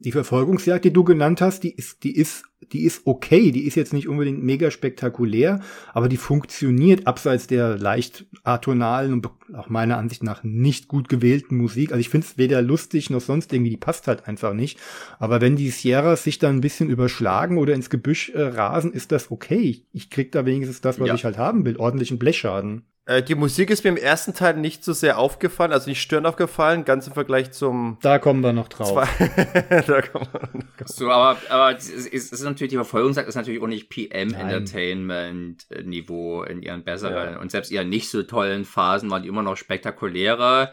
Die 0.00 0.12
Verfolgungsjagd, 0.12 0.86
die 0.86 0.94
du 0.94 1.04
genannt 1.04 1.42
hast, 1.42 1.62
die 1.62 1.74
ist, 1.74 2.04
die 2.04 2.16
ist, 2.16 2.44
die 2.72 2.84
ist 2.84 3.02
okay. 3.04 3.50
Die 3.50 3.66
ist 3.66 3.74
jetzt 3.74 3.92
nicht 3.92 4.08
unbedingt 4.08 4.42
mega 4.42 4.70
spektakulär, 4.70 5.60
aber 5.92 6.08
die 6.08 6.16
funktioniert 6.16 7.06
abseits 7.06 7.48
der 7.48 7.76
leicht 7.76 8.24
atonalen 8.44 9.12
und 9.12 9.28
auch 9.52 9.68
meiner 9.68 9.98
Ansicht 9.98 10.22
nach 10.22 10.42
nicht 10.42 10.88
gut 10.88 11.10
gewählten 11.10 11.58
Musik. 11.58 11.90
Also 11.90 12.00
ich 12.00 12.08
finde 12.08 12.26
es 12.26 12.38
weder 12.38 12.62
lustig 12.62 13.10
noch 13.10 13.20
sonst 13.20 13.52
irgendwie, 13.52 13.72
die 13.72 13.76
passt 13.76 14.08
halt 14.08 14.26
einfach 14.26 14.54
nicht. 14.54 14.78
Aber 15.18 15.42
wenn 15.42 15.56
die 15.56 15.68
Sierras 15.68 16.24
sich 16.24 16.38
dann 16.38 16.56
ein 16.56 16.60
bisschen 16.62 16.88
überschlagen 16.88 17.58
oder 17.58 17.74
ins 17.74 17.90
Gebüsch 17.90 18.30
äh, 18.30 18.40
rasen, 18.40 18.94
ist 18.94 19.12
das 19.12 19.30
okay. 19.30 19.60
Ich, 19.60 19.84
ich 19.92 20.08
krieg 20.08 20.32
da 20.32 20.46
wenigstens 20.46 20.80
das, 20.80 20.98
was 20.98 21.08
ja. 21.08 21.14
ich 21.14 21.26
halt 21.26 21.36
haben 21.36 21.66
will, 21.66 21.76
ordentlichen 21.76 22.18
Blechschaden. 22.18 22.86
Äh, 23.06 23.22
die 23.22 23.36
Musik 23.36 23.70
ist 23.70 23.84
mir 23.84 23.90
im 23.90 23.96
ersten 23.96 24.34
Teil 24.34 24.56
nicht 24.56 24.82
so 24.84 24.92
sehr 24.92 25.18
aufgefallen, 25.18 25.72
also 25.72 25.88
nicht 25.88 26.02
störend 26.02 26.26
aufgefallen, 26.26 26.84
ganz 26.84 27.06
im 27.06 27.12
Vergleich 27.12 27.52
zum. 27.52 27.98
Da 28.02 28.18
kommen 28.18 28.40
wir 28.40 28.52
noch 28.52 28.66
drauf. 28.66 29.08
da 29.18 30.02
kommen 30.02 30.26
wir 30.32 30.40
noch 30.52 30.76
drauf. 30.76 30.88
So, 30.88 31.08
aber, 31.08 31.36
aber 31.48 31.76
es 31.76 31.88
ist, 31.88 32.12
es 32.12 32.32
ist 32.32 32.42
natürlich, 32.42 32.70
die 32.70 32.76
Verfolgungsjagd 32.76 33.28
ist 33.28 33.36
natürlich 33.36 33.62
auch 33.62 33.68
nicht 33.68 33.90
PM-Entertainment-Niveau 33.90 36.42
in 36.42 36.62
ihren 36.62 36.82
besseren 36.82 37.34
ja. 37.34 37.40
und 37.40 37.52
selbst 37.52 37.70
ihren 37.70 37.88
nicht 37.88 38.10
so 38.10 38.24
tollen 38.24 38.64
Phasen 38.64 39.08
waren 39.08 39.22
die 39.22 39.28
immer 39.28 39.44
noch 39.44 39.56
spektakulärer. 39.56 40.72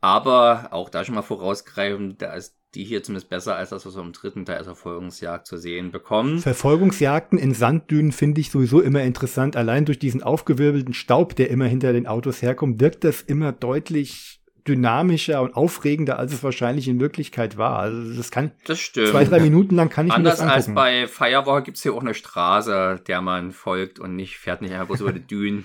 Aber 0.00 0.70
auch 0.72 0.90
da 0.90 1.04
schon 1.04 1.16
mal 1.16 1.22
vorausgreifend, 1.22 2.22
da 2.22 2.34
ist 2.34 2.57
die 2.74 2.84
hier 2.84 3.02
zumindest 3.02 3.30
besser 3.30 3.56
als 3.56 3.70
das, 3.70 3.86
was 3.86 3.96
wir 3.96 4.02
im 4.02 4.12
dritten 4.12 4.44
Teil 4.44 4.58
als 4.58 4.66
Verfolgungsjagd 4.66 5.46
zu 5.46 5.56
sehen 5.56 5.90
bekommen. 5.90 6.38
Verfolgungsjagden 6.38 7.38
in 7.38 7.54
Sanddünen 7.54 8.12
finde 8.12 8.40
ich 8.40 8.50
sowieso 8.50 8.80
immer 8.80 9.02
interessant. 9.02 9.56
Allein 9.56 9.84
durch 9.84 9.98
diesen 9.98 10.22
aufgewirbelten 10.22 10.94
Staub, 10.94 11.34
der 11.36 11.50
immer 11.50 11.66
hinter 11.66 11.92
den 11.92 12.06
Autos 12.06 12.42
herkommt, 12.42 12.80
wirkt 12.80 13.04
das 13.04 13.22
immer 13.22 13.52
deutlich 13.52 14.40
dynamischer 14.68 15.40
und 15.40 15.56
aufregender, 15.56 16.18
als 16.18 16.32
es 16.34 16.42
wahrscheinlich 16.42 16.88
in 16.88 17.00
Wirklichkeit 17.00 17.56
war. 17.56 17.78
Also 17.78 18.14
das 18.14 18.30
kann 18.30 18.52
das 18.66 18.78
stimmt. 18.78 19.08
zwei, 19.08 19.24
drei 19.24 19.40
Minuten 19.40 19.74
lang 19.74 19.88
kann 19.88 20.06
ich 20.06 20.12
Anders 20.12 20.40
mir 20.40 20.46
das 20.46 20.54
angucken. 20.54 20.78
als 20.78 21.08
bei 21.08 21.08
Firewall 21.08 21.62
gibt 21.62 21.78
es 21.78 21.82
hier 21.82 21.94
auch 21.94 22.02
eine 22.02 22.12
Straße, 22.12 23.00
der 23.06 23.22
man 23.22 23.52
folgt 23.52 23.98
und 23.98 24.14
nicht 24.14 24.36
fährt 24.36 24.60
nicht 24.60 24.72
einfach 24.72 24.88
bloß 24.88 25.00
über 25.00 25.12
die 25.12 25.26
Dünen. 25.26 25.64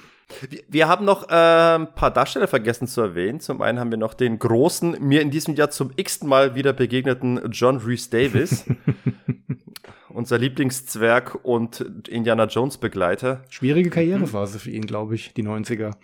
Wir 0.67 0.87
haben 0.87 1.05
noch 1.05 1.29
äh, 1.29 1.75
ein 1.75 1.93
paar 1.95 2.11
Darsteller 2.11 2.47
vergessen 2.47 2.87
zu 2.87 3.01
erwähnen. 3.01 3.39
Zum 3.39 3.61
einen 3.61 3.79
haben 3.79 3.91
wir 3.91 3.97
noch 3.97 4.13
den 4.13 4.39
großen, 4.39 4.97
mir 4.99 5.21
in 5.21 5.31
diesem 5.31 5.55
Jahr 5.55 5.69
zum 5.69 5.91
x-ten 5.95 6.27
Mal 6.27 6.55
wieder 6.55 6.73
begegneten 6.73 7.51
John 7.51 7.77
Rhys 7.77 8.09
Davis. 8.09 8.65
unser 10.13 10.37
Lieblingszwerg 10.37 11.43
und 11.43 11.81
Indiana 12.07 12.45
Jones 12.45 12.77
Begleiter. 12.77 13.43
Schwierige 13.49 13.89
Karrierephase 13.89 14.59
für 14.59 14.69
ihn, 14.69 14.85
glaube 14.85 15.15
ich, 15.15 15.33
die 15.33 15.43
90er. 15.43 15.95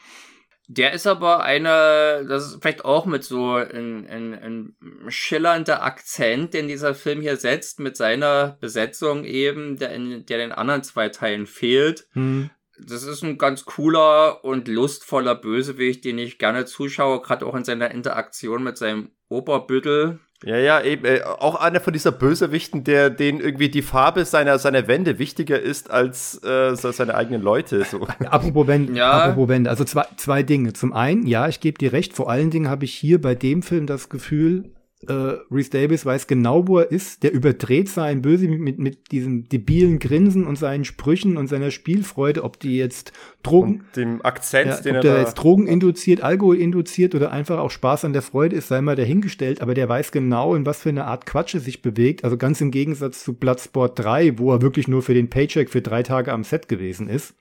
Der 0.71 0.93
ist 0.93 1.07
aber 1.07 1.43
eine, 1.43 2.25
das 2.27 2.45
ist 2.45 2.61
vielleicht 2.61 2.86
auch 2.86 3.07
mit 3.07 3.23
so 3.23 3.53
ein, 3.53 4.07
ein, 4.07 4.34
ein 4.36 4.75
schillernder 5.07 5.82
Akzent, 5.82 6.53
den 6.53 6.67
dieser 6.67 6.93
Film 6.93 7.21
hier 7.21 7.38
setzt, 7.38 7.80
mit 7.80 7.97
seiner 7.97 8.57
Besetzung 8.61 9.25
eben, 9.25 9.77
der 9.77 9.91
in 9.91 10.27
der 10.27 10.38
den 10.38 10.51
anderen 10.51 10.84
zwei 10.84 11.09
Teilen 11.09 11.47
fehlt. 11.47 12.07
Hm. 12.11 12.51
Das 12.88 13.03
ist 13.03 13.23
ein 13.23 13.38
ganz 13.38 13.65
cooler 13.65 14.43
und 14.43 14.67
lustvoller 14.67 15.36
Bösewicht, 15.36 16.05
den 16.05 16.17
ich 16.17 16.38
gerne 16.39 16.65
zuschaue, 16.65 17.21
gerade 17.21 17.45
auch 17.45 17.55
in 17.55 17.63
seiner 17.63 17.91
Interaktion 17.91 18.63
mit 18.63 18.77
seinem 18.77 19.09
Oberbüttel. 19.30 20.19
Ja, 20.45 20.57
ja, 20.57 20.82
eben. 20.82 21.03
Äh, 21.03 21.21
auch 21.23 21.55
einer 21.55 21.82
von 21.82 21.91
dieser 21.91 22.13
Bösewichten, 22.13 22.86
der 22.86 23.09
den 23.09 23.41
irgendwie 23.41 23.67
die 23.69 23.82
Farbe 23.82 24.23
seiner, 24.23 24.57
seiner 24.57 24.88
Wände 24.88 25.19
wichtiger 25.19 25.59
ist 25.59 25.91
als 25.91 26.41
äh, 26.43 26.75
seine 26.75 27.15
eigenen 27.15 27.41
Leute. 27.41 27.84
So. 27.84 28.07
Apropos 28.30 28.65
Wände, 28.67 28.93
Ja. 28.93 29.11
apropos 29.11 29.49
Wände. 29.49 29.69
Also 29.69 29.84
zwei, 29.84 30.05
zwei 30.15 30.43
Dinge. 30.43 30.71
Zum 30.71 30.93
einen, 30.93 31.27
ja, 31.27 31.49
ich 31.49 31.59
gebe 31.59 31.77
dir 31.77 31.91
recht, 31.91 32.13
vor 32.13 32.30
allen 32.30 32.51
Dingen 32.51 32.69
habe 32.69 32.86
ich 32.86 32.93
hier 32.93 33.19
bei 33.19 33.36
dem 33.36 33.61
Film 33.63 33.86
das 33.86 34.07
Gefühl, 34.07 34.71
äh, 35.08 35.14
Reese 35.50 35.70
Davis 35.70 36.06
weiß 36.06 36.28
genau, 36.28 36.68
wo 36.68 36.80
er 36.80 36.91
ist. 36.91 37.24
Der 37.24 37.32
überdreht 37.32 37.88
seinen 37.88 38.22
Böse 38.22 38.47
mit, 38.50 38.60
mit, 38.60 38.80
mit 38.80 39.12
diesem 39.12 39.47
debilen 39.47 39.97
Grinsen 40.00 40.45
und 40.45 40.58
seinen 40.58 40.84
Sprüchen 40.84 41.38
und 41.38 41.47
seiner 41.47 41.72
Spielfreude, 41.72 42.43
ob 42.43 42.60
die 42.60 42.76
jetzt 42.76 43.14
Drogen, 43.41 43.86
Und 43.86 43.95
dem 43.95 44.26
Akzent, 44.26 44.68
ja, 44.68 44.82
den 44.82 44.91
ob 44.91 44.95
er 44.97 45.02
der 45.02 45.14
da. 45.16 45.22
jetzt 45.22 45.36
Drogen 45.36 45.68
induziert, 45.68 46.22
Alkohol 46.22 46.58
induziert 46.58 47.16
oder 47.16 47.32
einfach 47.32 47.60
auch 47.60 47.72
Spaß 47.72 48.06
an 48.06 48.14
der 48.14 48.22
Freude 48.22 48.58
ist, 48.58 48.68
sei 48.68 48.82
mal 48.82 48.97
dahingestellt, 48.97 49.62
aber 49.62 49.74
der 49.74 49.88
weiß 49.88 50.12
genau, 50.12 50.54
in 50.54 50.66
was 50.66 50.82
für 50.82 50.89
eine 50.89 51.06
Art 51.06 51.26
Quatsch 51.26 51.54
er 51.54 51.62
sich 51.62 51.82
bewegt. 51.82 52.26
Also 52.26 52.36
ganz 52.36 52.60
im 52.60 52.72
Gegensatz 52.72 53.24
zu 53.24 53.34
Bloodsport 53.34 53.97
3, 53.97 54.38
wo 54.38 54.52
er 54.52 54.62
wirklich 54.62 54.89
nur 54.89 55.02
für 55.02 55.14
den 55.14 55.30
Paycheck 55.30 55.70
für 55.70 55.82
drei 55.82 56.04
Tage 56.04 56.34
am 56.34 56.43
Set 56.43 56.68
gewesen 56.68 57.08
ist. 57.08 57.36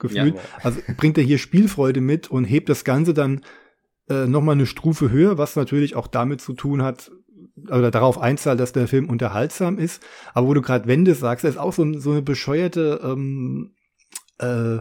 Gefühlt. 0.00 0.34
Ja. 0.34 0.40
Also 0.62 0.80
bringt 0.96 1.18
er 1.18 1.24
hier 1.24 1.38
Spielfreude 1.38 2.00
mit 2.00 2.30
und 2.30 2.44
hebt 2.46 2.68
das 2.68 2.84
Ganze 2.84 3.14
dann 3.14 3.42
äh, 4.10 4.26
nochmal 4.26 4.56
eine 4.56 4.66
Stufe 4.66 5.10
höher, 5.10 5.38
was 5.38 5.56
natürlich 5.56 5.96
auch 5.96 6.08
damit 6.08 6.40
zu 6.40 6.52
tun 6.52 6.82
hat, 6.82 7.10
oder 7.68 7.90
darauf 7.90 8.18
einzahlt, 8.18 8.60
dass 8.60 8.72
der 8.72 8.88
Film 8.88 9.08
unterhaltsam 9.08 9.78
ist. 9.78 10.02
Aber 10.34 10.48
wo 10.48 10.54
du 10.54 10.62
gerade 10.62 10.86
Wende 10.86 11.14
sagst, 11.14 11.44
ist 11.44 11.58
auch 11.58 11.72
so, 11.72 11.98
so 11.98 12.12
eine 12.12 12.22
bescheuerte 12.22 13.00
ähm, 13.02 13.74
äh, 14.38 14.76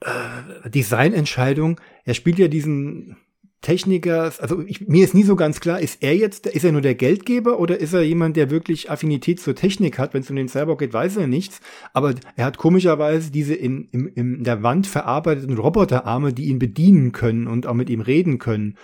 äh, 0.00 0.70
Designentscheidung. 0.70 1.80
Er 2.04 2.14
spielt 2.14 2.38
ja 2.38 2.48
diesen 2.48 3.16
Techniker, 3.62 4.32
also 4.38 4.62
ich, 4.62 4.88
mir 4.88 5.04
ist 5.04 5.14
nie 5.14 5.22
so 5.22 5.36
ganz 5.36 5.60
klar, 5.60 5.80
ist 5.80 6.02
er 6.02 6.16
jetzt, 6.16 6.46
ist 6.46 6.64
er 6.64 6.72
nur 6.72 6.80
der 6.80 6.94
Geldgeber 6.94 7.58
oder 7.58 7.78
ist 7.78 7.92
er 7.92 8.00
jemand, 8.00 8.36
der 8.36 8.48
wirklich 8.48 8.90
Affinität 8.90 9.38
zur 9.38 9.54
Technik 9.54 9.98
hat? 9.98 10.14
Wenn 10.14 10.22
es 10.22 10.30
um 10.30 10.36
den 10.36 10.48
Cyborg 10.48 10.78
geht, 10.78 10.94
weiß 10.94 11.18
er 11.18 11.26
nichts. 11.26 11.60
Aber 11.92 12.14
er 12.36 12.46
hat 12.46 12.56
komischerweise 12.56 13.30
diese 13.30 13.54
in, 13.54 13.88
im, 13.92 14.10
in 14.14 14.44
der 14.44 14.62
Wand 14.62 14.86
verarbeiteten 14.86 15.58
Roboterarme, 15.58 16.32
die 16.32 16.46
ihn 16.46 16.58
bedienen 16.58 17.12
können 17.12 17.46
und 17.46 17.66
auch 17.66 17.74
mit 17.74 17.90
ihm 17.90 18.00
reden 18.00 18.38
können. 18.38 18.76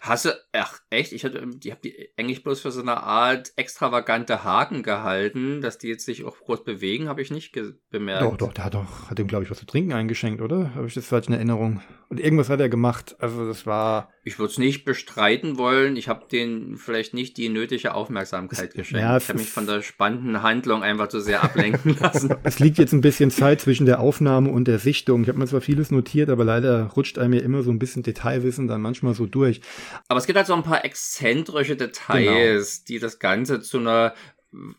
Hast 0.00 0.24
du, 0.26 0.30
ach 0.52 0.80
echt, 0.90 1.12
ich 1.12 1.24
hatte, 1.24 1.46
die 1.46 1.72
hab 1.72 1.82
die 1.82 2.08
eigentlich 2.16 2.42
bloß 2.42 2.60
für 2.60 2.70
so 2.70 2.80
eine 2.80 3.02
Art 3.02 3.52
extravagante 3.56 4.44
Haken 4.44 4.82
gehalten, 4.82 5.60
dass 5.60 5.78
die 5.78 5.88
jetzt 5.88 6.04
sich 6.04 6.24
auch 6.24 6.36
groß 6.38 6.64
bewegen, 6.64 7.08
habe 7.08 7.22
ich 7.22 7.30
nicht 7.30 7.56
bemerkt. 7.90 8.22
Doch, 8.22 8.36
doch, 8.36 8.52
der 8.52 8.64
hat 8.64 8.74
doch, 8.74 9.10
hat 9.10 9.18
ihm, 9.18 9.26
glaube 9.26 9.44
ich, 9.44 9.50
was 9.50 9.58
zu 9.58 9.66
trinken 9.66 9.92
eingeschenkt, 9.92 10.40
oder? 10.40 10.74
Habe 10.74 10.86
ich 10.86 10.94
das 10.94 11.06
falsch 11.06 11.28
in 11.28 11.34
Erinnerung? 11.34 11.80
Und 12.08 12.20
irgendwas 12.20 12.48
hat 12.48 12.60
er 12.60 12.68
gemacht. 12.68 13.16
Also 13.18 13.46
das 13.46 13.66
war. 13.66 14.10
Ich 14.22 14.38
würde 14.38 14.52
es 14.52 14.58
nicht 14.58 14.84
bestreiten 14.84 15.56
wollen. 15.58 15.96
Ich 15.96 16.08
habe 16.08 16.26
denen 16.30 16.76
vielleicht 16.76 17.14
nicht 17.14 17.36
die 17.36 17.48
nötige 17.48 17.94
Aufmerksamkeit 17.94 18.68
Es- 18.70 18.74
geschenkt. 18.74 19.02
ja, 19.02 19.16
ich 19.16 19.28
habe 19.28 19.38
mich 19.38 19.50
von 19.50 19.66
der 19.66 19.82
spannenden 19.82 20.42
Handlung 20.42 20.82
einfach 20.82 21.08
zu 21.08 21.20
sehr 21.20 21.42
ablenken 21.42 21.96
lassen. 22.00 22.34
Es 22.44 22.58
liegt 22.60 22.78
jetzt 22.78 22.92
ein 22.92 23.00
bisschen 23.00 23.30
Zeit 23.30 23.60
zwischen 23.60 23.86
der 23.86 24.00
Aufnahme 24.00 24.50
und 24.50 24.66
der 24.68 24.78
Sichtung. 24.78 25.22
Ich 25.22 25.28
habe 25.28 25.38
mir 25.38 25.46
zwar 25.46 25.60
vieles 25.60 25.90
notiert, 25.90 26.28
aber 26.30 26.44
leider 26.44 26.84
rutscht 26.96 27.18
einem 27.18 27.34
ja 27.34 27.40
immer 27.40 27.62
so 27.62 27.70
ein 27.70 27.78
bisschen 27.80 28.02
Detailwissen 28.04 28.68
dann 28.68 28.80
manchmal 28.82 29.14
so 29.14 29.26
durch. 29.26 29.60
Aber 30.08 30.18
es 30.18 30.26
gibt 30.26 30.36
halt 30.36 30.46
so 30.46 30.54
ein 30.54 30.62
paar 30.62 30.84
exzentrische 30.84 31.76
Details, 31.76 32.84
die 32.84 32.98
das 32.98 33.18
Ganze 33.18 33.60
zu 33.60 33.78
einer, 33.78 34.14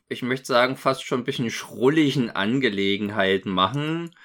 ich 0.09 0.21
möchte 0.21 0.47
sagen, 0.47 0.75
fast 0.75 1.03
schon 1.03 1.21
ein 1.21 1.25
bisschen 1.25 1.49
schrulligen 1.51 2.29
Angelegenheit 2.29 3.45
machen. 3.45 4.15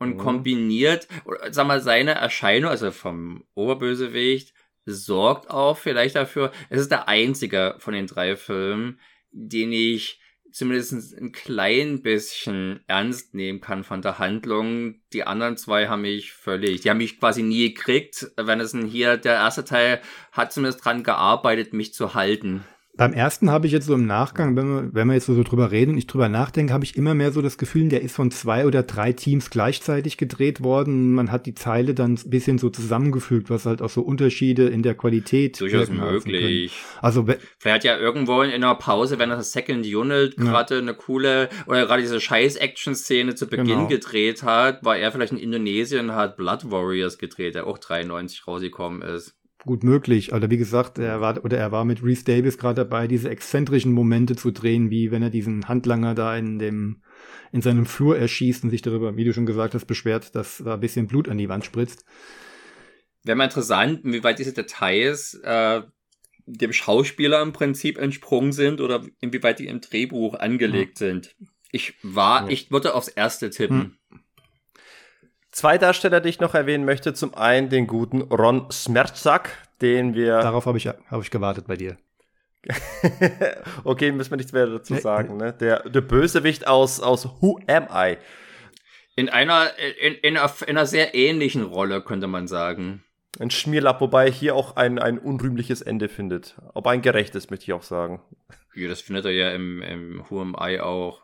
Und 0.00 0.14
Mhm. 0.14 0.18
kombiniert, 0.18 1.08
sag 1.50 1.66
mal, 1.66 1.80
seine 1.80 2.12
Erscheinung, 2.12 2.70
also 2.70 2.92
vom 2.92 3.44
Oberbösewicht, 3.54 4.54
sorgt 4.86 5.50
auch 5.50 5.76
vielleicht 5.76 6.14
dafür, 6.14 6.52
es 6.70 6.80
ist 6.80 6.92
der 6.92 7.08
einzige 7.08 7.74
von 7.78 7.94
den 7.94 8.06
drei 8.06 8.36
Filmen, 8.36 9.00
den 9.32 9.72
ich 9.72 10.20
zumindest 10.52 11.16
ein 11.18 11.32
klein 11.32 12.02
bisschen 12.02 12.80
ernst 12.86 13.34
nehmen 13.34 13.60
kann 13.60 13.84
von 13.84 14.02
der 14.02 14.18
Handlung. 14.18 15.00
Die 15.12 15.24
anderen 15.24 15.56
zwei 15.56 15.88
haben 15.88 16.02
mich 16.02 16.32
völlig, 16.32 16.80
die 16.80 16.90
haben 16.90 16.98
mich 16.98 17.20
quasi 17.20 17.42
nie 17.42 17.74
gekriegt. 17.74 18.30
Wenn 18.36 18.60
es 18.60 18.72
denn 18.72 18.86
hier, 18.86 19.16
der 19.16 19.34
erste 19.34 19.64
Teil 19.64 20.00
hat 20.32 20.52
zumindest 20.52 20.84
dran 20.84 21.02
gearbeitet, 21.02 21.72
mich 21.72 21.94
zu 21.94 22.14
halten. 22.14 22.64
Beim 22.98 23.12
ersten 23.12 23.52
habe 23.52 23.68
ich 23.68 23.72
jetzt 23.72 23.86
so 23.86 23.94
im 23.94 24.06
Nachgang, 24.06 24.56
wenn 24.56 24.66
wir, 24.68 24.88
wenn 24.92 25.06
wir 25.06 25.14
jetzt 25.14 25.26
so, 25.26 25.42
drüber 25.44 25.70
reden 25.70 25.92
und 25.92 25.98
ich 25.98 26.08
drüber 26.08 26.28
nachdenke, 26.28 26.72
habe 26.72 26.82
ich 26.84 26.96
immer 26.96 27.14
mehr 27.14 27.30
so 27.30 27.40
das 27.40 27.56
Gefühl, 27.56 27.88
der 27.88 28.02
ist 28.02 28.16
von 28.16 28.32
zwei 28.32 28.66
oder 28.66 28.82
drei 28.82 29.12
Teams 29.12 29.50
gleichzeitig 29.50 30.16
gedreht 30.16 30.64
worden. 30.64 31.12
Man 31.14 31.30
hat 31.30 31.46
die 31.46 31.54
Teile 31.54 31.94
dann 31.94 32.14
ein 32.14 32.28
bisschen 32.30 32.58
so 32.58 32.70
zusammengefügt, 32.70 33.50
was 33.50 33.66
halt 33.66 33.82
auch 33.82 33.88
so 33.88 34.02
Unterschiede 34.02 34.66
in 34.68 34.82
der 34.82 34.96
Qualität 34.96 35.60
Durchaus 35.60 35.82
lassen 35.82 35.98
können. 35.98 36.12
möglich. 36.12 36.72
Also 37.00 37.24
Vielleicht 37.58 37.74
hat 37.76 37.84
ja 37.84 37.96
irgendwo 37.96 38.42
in 38.42 38.50
einer 38.50 38.74
Pause, 38.74 39.20
wenn 39.20 39.30
das 39.30 39.52
Second 39.52 39.86
Unit 39.86 40.36
Ja. 40.36 40.44
gerade 40.44 40.78
eine 40.78 40.94
coole, 40.94 41.48
oder 41.68 41.86
gerade 41.86 42.02
diese 42.02 42.20
Scheiß-Action-Szene 42.20 43.36
zu 43.36 43.46
Beginn 43.46 43.66
Genau. 43.66 43.86
gedreht 43.86 44.42
hat, 44.42 44.84
war 44.84 44.96
er 44.98 45.12
vielleicht 45.12 45.30
in 45.32 45.38
Indonesien, 45.38 46.16
hat 46.16 46.36
Blood 46.36 46.68
Warriors 46.72 47.16
gedreht, 47.18 47.54
der 47.54 47.68
auch 47.68 47.78
93 47.78 48.44
rausgekommen 48.48 49.02
ist. 49.02 49.37
Gut 49.64 49.82
möglich. 49.82 50.32
Oder 50.32 50.50
wie 50.50 50.56
gesagt, 50.56 50.98
er 50.98 51.20
war 51.20 51.44
oder 51.44 51.58
er 51.58 51.72
war 51.72 51.84
mit 51.84 52.02
Reese 52.02 52.24
Davis 52.24 52.58
gerade 52.58 52.76
dabei, 52.84 53.06
diese 53.06 53.28
exzentrischen 53.30 53.92
Momente 53.92 54.36
zu 54.36 54.50
drehen, 54.50 54.90
wie 54.90 55.10
wenn 55.10 55.22
er 55.22 55.30
diesen 55.30 55.68
Handlanger 55.68 56.14
da 56.14 56.36
in 56.36 56.58
dem 56.58 57.02
in 57.50 57.62
seinem 57.62 57.86
Flur 57.86 58.18
erschießt 58.18 58.64
und 58.64 58.70
sich 58.70 58.82
darüber, 58.82 59.16
wie 59.16 59.24
du 59.24 59.32
schon 59.32 59.46
gesagt 59.46 59.74
hast, 59.74 59.86
beschwert, 59.86 60.34
dass 60.34 60.58
da 60.64 60.74
ein 60.74 60.80
bisschen 60.80 61.06
Blut 61.06 61.28
an 61.28 61.38
die 61.38 61.48
Wand 61.48 61.64
spritzt. 61.64 62.04
Wäre 63.24 63.36
mal 63.36 63.44
interessant, 63.44 64.04
inwieweit 64.04 64.38
diese 64.38 64.52
Details 64.52 65.34
äh, 65.42 65.82
dem 66.46 66.72
Schauspieler 66.72 67.42
im 67.42 67.52
Prinzip 67.52 67.98
entsprungen 67.98 68.52
sind 68.52 68.80
oder 68.80 69.04
inwieweit 69.20 69.58
die 69.58 69.66
im 69.66 69.80
Drehbuch 69.80 70.34
angelegt 70.34 70.98
sind. 70.98 71.34
Ich 71.72 71.94
war, 72.02 72.44
Ja. 72.44 72.48
ich 72.48 72.70
würde 72.70 72.94
aufs 72.94 73.08
erste 73.08 73.50
tippen. 73.50 73.98
Zwei 75.58 75.76
Darsteller, 75.76 76.20
die 76.20 76.28
ich 76.28 76.38
noch 76.38 76.54
erwähnen 76.54 76.84
möchte. 76.84 77.14
Zum 77.14 77.34
einen 77.34 77.68
den 77.68 77.88
guten 77.88 78.22
Ron 78.22 78.70
Smertzak, 78.70 79.50
den 79.82 80.14
wir. 80.14 80.38
Darauf 80.38 80.66
habe 80.66 80.78
ich 80.78 80.86
habe 80.86 81.20
ich 81.20 81.32
gewartet 81.32 81.66
bei 81.66 81.74
dir. 81.74 81.96
okay, 83.82 84.12
müssen 84.12 84.30
wir 84.30 84.36
nichts 84.36 84.52
mehr 84.52 84.68
dazu 84.68 84.94
Nee. 84.94 85.00
sagen. 85.00 85.36
Ne? 85.36 85.52
Der, 85.54 85.80
der 85.88 86.00
Bösewicht 86.00 86.68
aus, 86.68 87.00
aus 87.00 87.28
Who 87.40 87.58
Am 87.66 87.88
I? 87.92 88.18
In 89.16 89.30
einer, 89.30 89.76
in, 90.00 90.14
in, 90.14 90.36
einer, 90.36 90.48
in 90.60 90.68
einer 90.76 90.86
sehr 90.86 91.16
ähnlichen 91.16 91.64
Rolle, 91.64 92.02
könnte 92.02 92.28
man 92.28 92.46
sagen. 92.46 93.02
Ein 93.40 93.50
Schmierlapp, 93.50 94.00
wobei 94.00 94.30
hier 94.30 94.54
auch 94.54 94.76
ein, 94.76 95.00
ein 95.00 95.18
unrühmliches 95.18 95.82
Ende 95.82 96.08
findet. 96.08 96.54
Aber 96.72 96.90
ein 96.90 97.02
gerechtes, 97.02 97.50
möchte 97.50 97.64
ich 97.64 97.72
auch 97.72 97.82
sagen. 97.82 98.22
Ja, 98.76 98.88
das 98.88 99.00
findet 99.00 99.24
er 99.24 99.32
ja 99.32 99.50
im, 99.50 99.82
im 99.82 100.24
Who 100.28 100.40
Am 100.40 100.56
I 100.60 100.78
auch. 100.78 101.22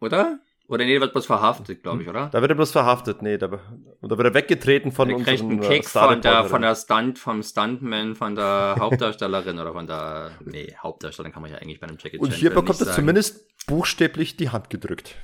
Oder? 0.00 0.40
Oder 0.68 0.84
nee, 0.84 0.92
der 0.92 1.00
wird 1.00 1.12
bloß 1.12 1.26
verhaftet, 1.26 1.82
glaube 1.82 2.02
ich, 2.02 2.08
oder? 2.08 2.28
Da 2.28 2.40
wird 2.40 2.50
er 2.50 2.56
bloß 2.56 2.72
verhaftet. 2.72 3.22
Nee, 3.22 3.38
da, 3.38 3.46
und 3.46 4.10
da 4.10 4.18
wird 4.18 4.26
er 4.26 4.34
weggetreten 4.34 4.90
von 4.90 5.08
Der 5.08 5.18
kriegt 5.18 5.42
einen 5.42 5.62
äh, 5.62 5.68
Kick 5.68 5.88
von 5.88 6.20
der, 6.20 6.44
von 6.44 6.62
der 6.62 6.74
Stunt, 6.74 7.18
vom 7.18 7.42
Stuntman, 7.42 8.16
von 8.16 8.34
der 8.34 8.76
Hauptdarstellerin 8.80 9.58
oder 9.60 9.72
von 9.72 9.86
der, 9.86 10.32
nee, 10.44 10.74
Hauptdarstellerin 10.76 11.32
kann 11.32 11.42
man 11.42 11.52
ja 11.52 11.58
eigentlich 11.58 11.78
bei 11.78 11.86
einem 11.86 11.98
Jackie 12.00 12.18
Und 12.18 12.32
hier 12.32 12.50
Film 12.50 12.64
bekommt 12.64 12.80
er 12.80 12.92
zumindest 12.92 13.46
buchstäblich 13.66 14.36
die 14.36 14.50
Hand 14.50 14.70
gedrückt. 14.70 15.14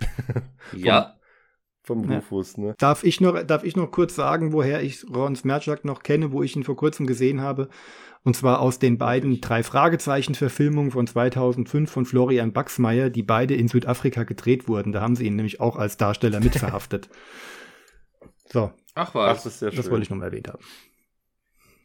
Ja, 0.74 1.16
vom 1.82 2.08
Rufus. 2.10 2.56
Ne? 2.56 2.74
Darf, 2.78 3.02
ich 3.04 3.20
noch, 3.20 3.42
darf 3.42 3.64
ich 3.64 3.76
noch 3.76 3.90
kurz 3.90 4.14
sagen, 4.14 4.52
woher 4.52 4.82
ich 4.82 5.04
Ron 5.12 5.34
Smerchak 5.34 5.84
noch 5.84 6.02
kenne, 6.02 6.32
wo 6.32 6.42
ich 6.42 6.54
ihn 6.54 6.64
vor 6.64 6.76
kurzem 6.76 7.06
gesehen 7.06 7.40
habe? 7.40 7.68
Und 8.24 8.36
zwar 8.36 8.60
aus 8.60 8.78
den 8.78 8.98
beiden 8.98 9.40
drei 9.40 9.64
Fragezeichen-Verfilmungen 9.64 10.92
von 10.92 11.06
2005 11.06 11.90
von 11.90 12.06
Florian 12.06 12.52
Baxmeier, 12.52 13.10
die 13.10 13.24
beide 13.24 13.54
in 13.54 13.66
Südafrika 13.66 14.22
gedreht 14.22 14.68
wurden. 14.68 14.92
Da 14.92 15.00
haben 15.00 15.16
sie 15.16 15.26
ihn 15.26 15.34
nämlich 15.34 15.60
auch 15.60 15.76
als 15.76 15.96
Darsteller 15.96 16.38
mitverhaftet. 16.38 17.08
so. 18.46 18.72
Ach 18.94 19.14
was. 19.14 19.38
Ach, 19.38 19.42
das, 19.42 19.58
das 19.58 19.90
wollte 19.90 20.04
ich 20.04 20.10
noch 20.10 20.18
mal 20.18 20.26
erwähnt 20.26 20.48
haben. 20.48 20.62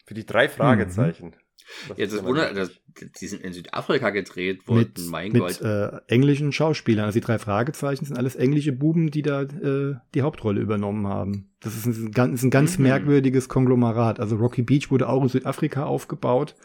Für 0.06 0.14
die 0.14 0.26
drei 0.26 0.48
Fragezeichen. 0.48 1.30
Mhm. 1.30 1.47
Das 1.90 1.98
Jetzt 1.98 2.14
ist 2.14 2.24
Wunder, 2.24 2.54
dass, 2.54 2.72
die 3.20 3.28
sind 3.28 3.44
in 3.44 3.54
Südafrika 3.54 4.10
gedreht 4.10 4.68
worden, 4.68 4.92
mit, 4.96 5.08
mein 5.10 5.32
mit, 5.32 5.42
Gott. 5.42 5.62
Äh, 5.62 6.00
englischen 6.08 6.52
Schauspielern. 6.52 7.06
Also 7.06 7.20
die 7.20 7.26
drei 7.26 7.40
Fragezeichen 7.40 8.06
sind 8.06 8.18
alles 8.18 8.36
englische 8.36 8.72
Buben, 8.72 9.12
die 9.12 9.22
da 9.22 9.44
äh, 9.44 9.96
die 10.14 10.22
Hauptrolle 10.22 10.62
übernommen 10.62 11.08
haben. 11.08 11.50
Das 11.60 11.76
ist 11.76 11.86
ein, 11.86 12.12
ganz, 12.12 12.44
ein 12.44 12.50
ganz 12.50 12.78
mhm. 12.78 12.84
merkwürdiges 12.84 13.50
Konglomerat. 13.50 14.20
Also 14.20 14.38
Rocky 14.38 14.62
Beach 14.62 14.92
wurde 14.92 15.10
auch 15.10 15.22
in 15.22 15.30
Südafrika 15.30 15.86
aufgebaut 15.86 16.56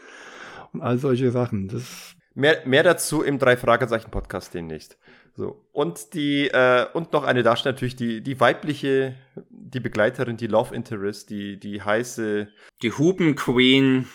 und 0.71 0.81
all 0.81 0.97
solche 0.97 1.31
Sachen. 1.31 1.67
Das 1.67 2.15
mehr, 2.33 2.61
mehr 2.65 2.83
dazu 2.83 3.21
im 3.21 3.39
drei 3.39 3.57
Fragezeichen 3.57 4.11
Podcast 4.11 4.53
demnächst. 4.53 4.97
So 5.35 5.65
und 5.71 6.13
die 6.13 6.47
äh, 6.47 6.85
und 6.93 7.11
noch 7.11 7.23
eine 7.23 7.41
Darstellung 7.41 7.73
natürlich 7.73 7.95
die 7.95 8.21
die 8.21 8.39
weibliche 8.39 9.15
die 9.49 9.79
Begleiterin 9.79 10.37
die 10.37 10.45
Love 10.45 10.75
Interest 10.75 11.27
die 11.31 11.59
die 11.59 11.81
heiße 11.81 12.49
die 12.83 12.91
Hupen 12.91 13.33
Queen 13.33 14.07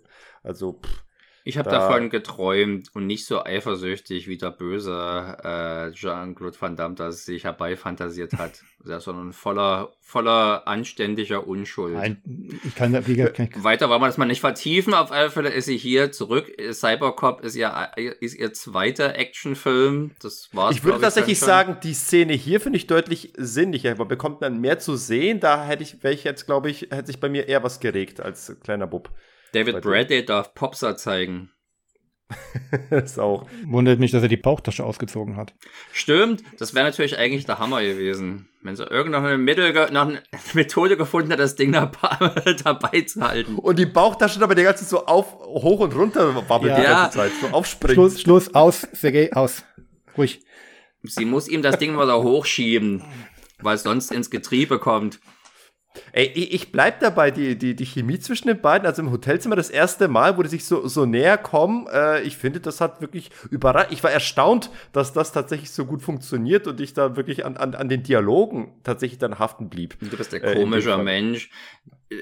Also, 0.42 0.80
pff, 0.84 1.05
ich 1.45 1.59
habe 1.59 1.68
da 1.68 1.88
davon 1.88 2.09
geträumt 2.09 2.90
und 2.95 3.07
nicht 3.07 3.26
so 3.26 3.45
eifersüchtig 3.45 4.28
wie 4.28 4.36
der 4.36 4.51
böse 4.51 5.36
äh, 5.43 5.93
Jean-Claude 5.93 6.57
Van 6.61 6.76
Damme 6.76 6.95
das 6.95 7.24
sich 7.24 7.45
herbeifantasiert 7.45 8.34
hat, 8.34 8.62
sondern 8.84 9.32
voller, 9.32 9.93
voller 10.01 10.68
anständiger 10.68 11.47
Unschuld. 11.47 11.95
Nein, 11.95 12.22
ich 12.64 12.74
kann, 12.76 12.93
wie 13.07 13.16
gesagt, 13.16 13.36
kann 13.36 13.49
ich 13.51 13.64
Weiter 13.64 13.88
wollen 13.88 14.01
wir 14.01 14.07
das 14.07 14.18
mal 14.18 14.26
nicht 14.26 14.40
vertiefen. 14.40 14.95
Auf 14.95 15.11
alle 15.11 15.30
Fälle 15.30 15.49
ist 15.49 15.64
sie 15.64 15.76
hier 15.76 16.12
zurück. 16.12 16.53
Cybercop 16.72 17.40
ist 17.40 17.57
ihr, 17.57 17.90
ist 18.20 18.34
ihr 18.34 18.53
zweiter 18.53 19.16
Actionfilm. 19.16 20.12
Das 20.20 20.49
war's. 20.53 20.76
Ich 20.76 20.84
würde 20.84 21.01
tatsächlich 21.01 21.40
sagen, 21.40 21.78
die 21.82 21.95
Szene 21.95 22.34
hier 22.34 22.61
finde 22.61 22.76
ich 22.76 22.86
deutlich 22.86 23.32
sinnlicher. 23.36 23.97
Man 23.97 24.09
bekommt 24.09 24.43
dann 24.43 24.61
mehr 24.61 24.78
zu 24.78 24.97
sehen. 24.97 25.40
Da 25.40 25.64
hätte 25.64 25.82
ich, 25.82 26.03
wäre 26.05 26.14
ich 26.14 26.22
jetzt, 26.22 26.47
glaube 26.47 26.70
ich, 26.70 26.82
hätte 26.90 27.07
sich 27.07 27.18
bei 27.18 27.28
mir 27.28 27.49
eher 27.49 27.64
was 27.64 27.80
geregt 27.80 28.20
als 28.20 28.57
kleiner 28.62 28.86
Bub. 28.86 29.11
David 29.53 29.82
Bradley 29.82 30.24
darf 30.24 30.55
Popstar 30.55 30.96
zeigen. 30.96 31.50
ist 32.90 33.18
auch. 33.18 33.46
Wundert 33.66 33.98
mich, 33.98 34.11
dass 34.11 34.22
er 34.22 34.28
die 34.28 34.36
Bauchtasche 34.36 34.84
ausgezogen 34.84 35.36
hat. 35.36 35.55
Stimmt, 35.92 36.42
das 36.59 36.74
wäre 36.74 36.86
natürlich 36.86 37.18
eigentlich 37.18 37.44
der 37.44 37.59
Hammer 37.59 37.82
gewesen. 37.82 38.48
Wenn 38.62 38.76
sie 38.76 38.84
irgendeine 38.84 39.38
Mittel, 39.38 39.72
noch 39.90 40.09
eine 40.09 40.22
Methode 40.55 40.96
gefunden 40.96 41.32
hat, 41.32 41.40
das 41.40 41.57
Ding 41.57 41.72
dabei 42.64 43.00
zu 43.03 43.20
halten. 43.20 43.57
Und 43.57 43.78
die 43.78 43.86
Bauchtasche 43.86 44.38
dabei 44.38 44.55
die 44.55 44.62
ganze 44.62 44.84
Zeit 44.84 44.90
so 44.90 45.07
auf, 45.07 45.34
hoch 45.34 45.80
und 45.80 45.94
runter 45.94 46.48
wabbelt 46.48 46.72
ja. 46.72 46.80
die 46.80 46.86
ganze 46.86 47.18
Zeit, 47.18 47.32
so 47.40 47.48
aufspringen. 47.48 47.94
Schluss, 47.94 48.20
Schluss, 48.20 48.55
aus, 48.55 48.86
Sergei, 48.92 49.32
aus. 49.32 49.64
Ruhig. 50.16 50.40
Sie 51.03 51.24
muss 51.24 51.48
ihm 51.48 51.62
das 51.62 51.78
Ding 51.78 51.94
mal 51.94 52.07
da 52.07 52.16
hochschieben, 52.16 53.03
weil 53.61 53.74
es 53.74 53.82
sonst 53.82 54.12
ins 54.12 54.30
Getriebe 54.30 54.78
kommt. 54.78 55.18
Ey, 56.12 56.26
ich 56.26 56.72
bleib 56.72 57.01
dabei, 57.01 57.30
die, 57.30 57.57
die, 57.57 57.74
die 57.74 57.86
Chemie 57.86 58.18
zwischen 58.18 58.49
den 58.49 58.61
beiden, 58.61 58.86
also 58.86 59.03
im 59.03 59.11
Hotelzimmer 59.11 59.57
das 59.57 59.70
erste 59.70 60.09
Mal, 60.09 60.36
wo 60.36 60.43
die 60.43 60.49
sich 60.49 60.64
so, 60.64 60.86
so 60.86 61.07
näher 61.07 61.38
kommen, 61.38 61.86
äh, 61.93 62.22
ich 62.22 62.36
finde, 62.36 62.61
das 62.61 62.80
hat 62.80 63.01
wirklich 63.01 63.30
überrascht. 63.51 63.93
Ich 63.93 64.03
war 64.03 64.11
erstaunt, 64.11 64.70
dass 64.93 65.12
das 65.12 65.32
tatsächlich 65.32 65.70
so 65.70 65.84
gut 65.84 66.03
funktioniert 66.03 66.66
und 66.66 66.80
ich 66.80 66.95
da 66.95 67.16
wirklich 67.16 67.45
an, 67.45 67.57
an, 67.57 67.74
an 67.74 67.88
den 67.88 68.03
Dialogen 68.03 68.72
tatsächlich 68.84 69.18
dann 69.18 69.38
haften 69.38 69.68
blieb. 69.68 69.97
Du 70.01 70.16
bist 70.16 70.32
der 70.32 70.43
äh, 70.43 70.55
komische 70.55 70.93
äh, 70.93 71.03
Mensch. 71.03 71.51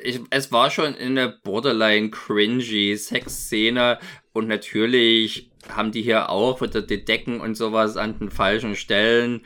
Ich, 0.04 0.20
es 0.30 0.52
war 0.52 0.70
schon 0.70 0.94
in 0.94 1.16
der 1.16 1.34
borderline 1.42 2.10
cringy 2.10 2.96
Sexszene 2.96 3.98
und 4.32 4.46
natürlich 4.46 5.50
haben 5.68 5.92
die 5.92 6.02
hier 6.02 6.30
auch 6.30 6.60
wieder 6.60 6.82
die 6.82 7.04
Decken 7.04 7.40
und 7.40 7.54
sowas 7.54 7.96
an 7.96 8.18
den 8.18 8.30
falschen 8.30 8.76
Stellen 8.76 9.42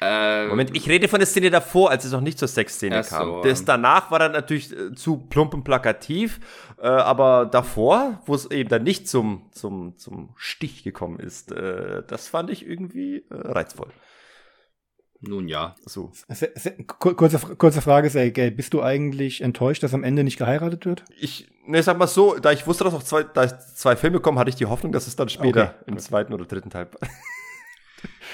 äh, 0.00 0.46
Moment, 0.46 0.76
ich 0.76 0.88
rede 0.88 1.08
von 1.08 1.18
der 1.18 1.26
Szene 1.26 1.50
davor, 1.50 1.90
als 1.90 2.04
es 2.04 2.12
noch 2.12 2.20
nicht 2.20 2.38
zur 2.38 2.48
Sexszene 2.48 3.02
so, 3.02 3.16
kam. 3.16 3.42
Das 3.42 3.64
danach 3.64 4.10
war 4.10 4.18
dann 4.20 4.32
natürlich 4.32 4.72
äh, 4.72 4.94
zu 4.94 5.16
plump 5.16 5.54
und 5.54 5.64
plakativ, 5.64 6.40
äh, 6.80 6.86
aber 6.86 7.46
davor, 7.46 8.22
wo 8.26 8.34
es 8.34 8.50
eben 8.50 8.68
dann 8.68 8.84
nicht 8.84 9.08
zum, 9.08 9.46
zum, 9.50 9.96
zum 9.96 10.30
Stich 10.36 10.84
gekommen 10.84 11.18
ist, 11.18 11.50
äh, 11.50 12.02
das 12.06 12.28
fand 12.28 12.50
ich 12.50 12.66
irgendwie 12.66 13.24
äh, 13.30 13.34
reizvoll. 13.34 13.90
Nun 15.20 15.48
ja. 15.48 15.74
So. 15.84 16.12
Kurze, 16.86 17.38
kurze 17.56 17.82
Frage, 17.82 18.08
Sergej. 18.08 18.52
Bist 18.52 18.72
du 18.72 18.82
eigentlich 18.82 19.40
enttäuscht, 19.40 19.82
dass 19.82 19.92
am 19.94 20.04
Ende 20.04 20.22
nicht 20.22 20.38
geheiratet 20.38 20.86
wird? 20.86 21.04
Ich, 21.18 21.48
ne, 21.66 21.82
sag 21.82 21.98
mal 21.98 22.06
so, 22.06 22.36
da 22.38 22.52
ich 22.52 22.68
wusste, 22.68 22.84
dass 22.84 22.92
noch 22.92 23.02
zwei, 23.02 23.24
da 23.24 23.58
zwei 23.58 23.96
Filme 23.96 24.20
kommen, 24.20 24.38
hatte 24.38 24.50
ich 24.50 24.56
die 24.56 24.66
Hoffnung, 24.66 24.92
dass 24.92 25.08
es 25.08 25.16
dann 25.16 25.28
später 25.28 25.74
okay. 25.80 25.90
im 25.90 25.98
zweiten 25.98 26.32
oder 26.32 26.44
dritten 26.44 26.70
Teil 26.70 26.88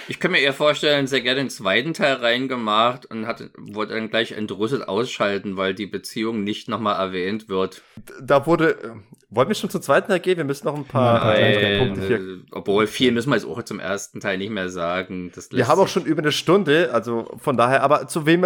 ich 0.08 0.20
kann 0.20 0.30
mir 0.30 0.38
eher 0.38 0.52
vorstellen, 0.52 1.06
sehr 1.06 1.20
gerne 1.20 1.40
den 1.40 1.50
zweiten 1.50 1.94
Teil 1.94 2.14
reingemacht 2.14 3.06
und 3.06 3.26
hat, 3.26 3.50
wollte 3.56 3.94
dann 3.94 4.10
gleich 4.10 4.32
entrüstet 4.32 4.86
ausschalten, 4.88 5.56
weil 5.56 5.74
die 5.74 5.86
Beziehung 5.86 6.44
nicht 6.44 6.68
nochmal 6.68 7.00
erwähnt 7.00 7.48
wird. 7.48 7.82
Da 8.20 8.46
wurde, 8.46 8.72
äh, 8.82 8.90
wollen 9.30 9.48
wir 9.48 9.54
schon 9.54 9.70
zum 9.70 9.82
zweiten 9.82 10.08
Teil 10.08 10.20
gehen? 10.20 10.36
Wir 10.36 10.44
müssen 10.44 10.66
noch 10.66 10.76
ein 10.76 10.84
paar 10.84 11.24
Nein, 11.24 11.78
Punkte 11.78 12.06
hier. 12.06 12.40
Obwohl 12.50 12.86
viel 12.86 13.12
müssen 13.12 13.30
wir 13.30 13.36
jetzt 13.36 13.46
auch 13.46 13.62
zum 13.62 13.80
ersten 13.80 14.20
Teil 14.20 14.38
nicht 14.38 14.50
mehr 14.50 14.68
sagen. 14.68 15.32
wir 15.50 15.68
haben 15.68 15.80
auch 15.80 15.88
schon 15.88 16.04
über 16.04 16.22
eine 16.22 16.32
Stunde, 16.32 16.90
also 16.92 17.30
von 17.38 17.56
daher, 17.56 17.82
aber 17.82 18.06
zu 18.08 18.26
wem 18.26 18.44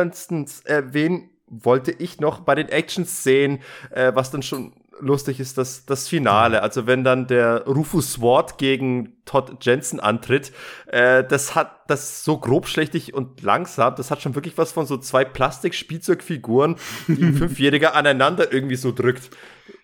erwähnen 0.65 1.31
wollte 1.51 1.93
ich 1.93 2.21
noch 2.21 2.41
bei 2.41 2.55
den 2.55 2.69
Action-Szenen, 2.69 3.61
äh, 3.91 4.13
was 4.15 4.31
dann 4.31 4.43
schon 4.43 4.75
lustig 5.01 5.41
ist 5.41 5.59
das, 5.59 5.87
das 5.87 6.09
Finale. 6.09 6.63
Also 6.63 6.87
wenn 6.87 7.05
dann 7.05 7.27
der 7.27 7.65
Rufus 7.67 8.13
Sword 8.13 8.59
gegen 8.59 9.17
Todd 9.25 9.57
Jensen 9.61 10.01
antritt, 10.01 10.53
äh, 10.87 11.25
das 11.25 11.55
hat 11.55 11.91
das 11.91 12.25
so 12.25 12.39
grobschlächtig 12.39 13.15
und 13.15 13.43
langsam, 13.43 13.95
das 13.97 14.11
hat 14.11 14.23
schon 14.23 14.35
wirklich 14.35 14.59
was 14.59 14.73
von 14.73 14.87
so 14.87 14.97
zwei 14.99 15.25
Plastik-Spielzeugfiguren, 15.25 16.77
die 17.07 17.23
ein 17.25 17.35
Fünfjähriger 17.35 17.95
aneinander 17.95 18.53
irgendwie 18.53 18.77
so 18.77 18.93
drückt. 18.93 19.31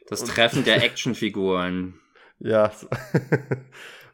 Das 0.08 0.24
Treffen 0.24 0.64
der 0.64 0.82
Actionfiguren. 0.84 1.94
Ja, 2.40 2.70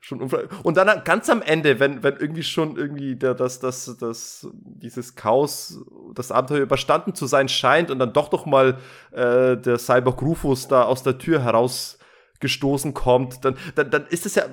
schon 0.00 0.20
Und 0.62 0.76
dann 0.76 1.04
ganz 1.04 1.28
am 1.28 1.42
Ende, 1.42 1.78
wenn, 1.78 2.02
wenn 2.02 2.16
irgendwie 2.16 2.42
schon 2.42 2.76
irgendwie 2.76 3.16
der, 3.16 3.34
das, 3.34 3.60
das, 3.60 3.96
das, 4.00 4.48
dieses 4.52 5.14
Chaos, 5.14 5.78
das 6.14 6.32
Abenteuer 6.32 6.62
überstanden 6.62 7.14
zu 7.14 7.26
sein 7.26 7.48
scheint 7.48 7.90
und 7.90 7.98
dann 7.98 8.12
doch 8.12 8.32
noch 8.32 8.46
mal 8.46 8.78
äh, 9.12 9.56
der 9.56 9.78
Cyborg 9.78 10.22
Rufus 10.22 10.68
da 10.68 10.84
aus 10.84 11.02
der 11.02 11.18
Tür 11.18 11.42
herausgestoßen 11.42 12.94
kommt, 12.94 13.44
dann, 13.44 13.56
dann, 13.74 13.90
dann 13.90 14.06
ist 14.06 14.24
es 14.24 14.34
ja 14.36 14.44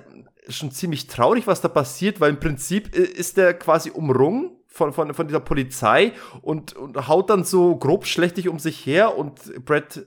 schon 0.50 0.72
ziemlich 0.72 1.08
traurig, 1.08 1.48
was 1.48 1.62
da 1.62 1.70
passiert, 1.70 2.20
weil 2.20 2.32
im 2.32 2.40
Prinzip 2.40 2.96
ist 2.96 3.38
der 3.38 3.54
quasi 3.54 3.90
umrungen 3.90 4.52
von, 4.68 4.94
von, 4.94 5.14
von 5.14 5.28
dieser 5.28 5.40
Polizei 5.40 6.14
und, 6.42 6.76
und 6.76 7.08
haut 7.08 7.30
dann 7.30 7.44
so 7.44 7.76
grob 7.78 8.06
schlechtig 8.06 8.50
um 8.50 8.60
sich 8.60 8.86
her 8.86 9.18
und 9.18 9.66
Brad 9.66 10.06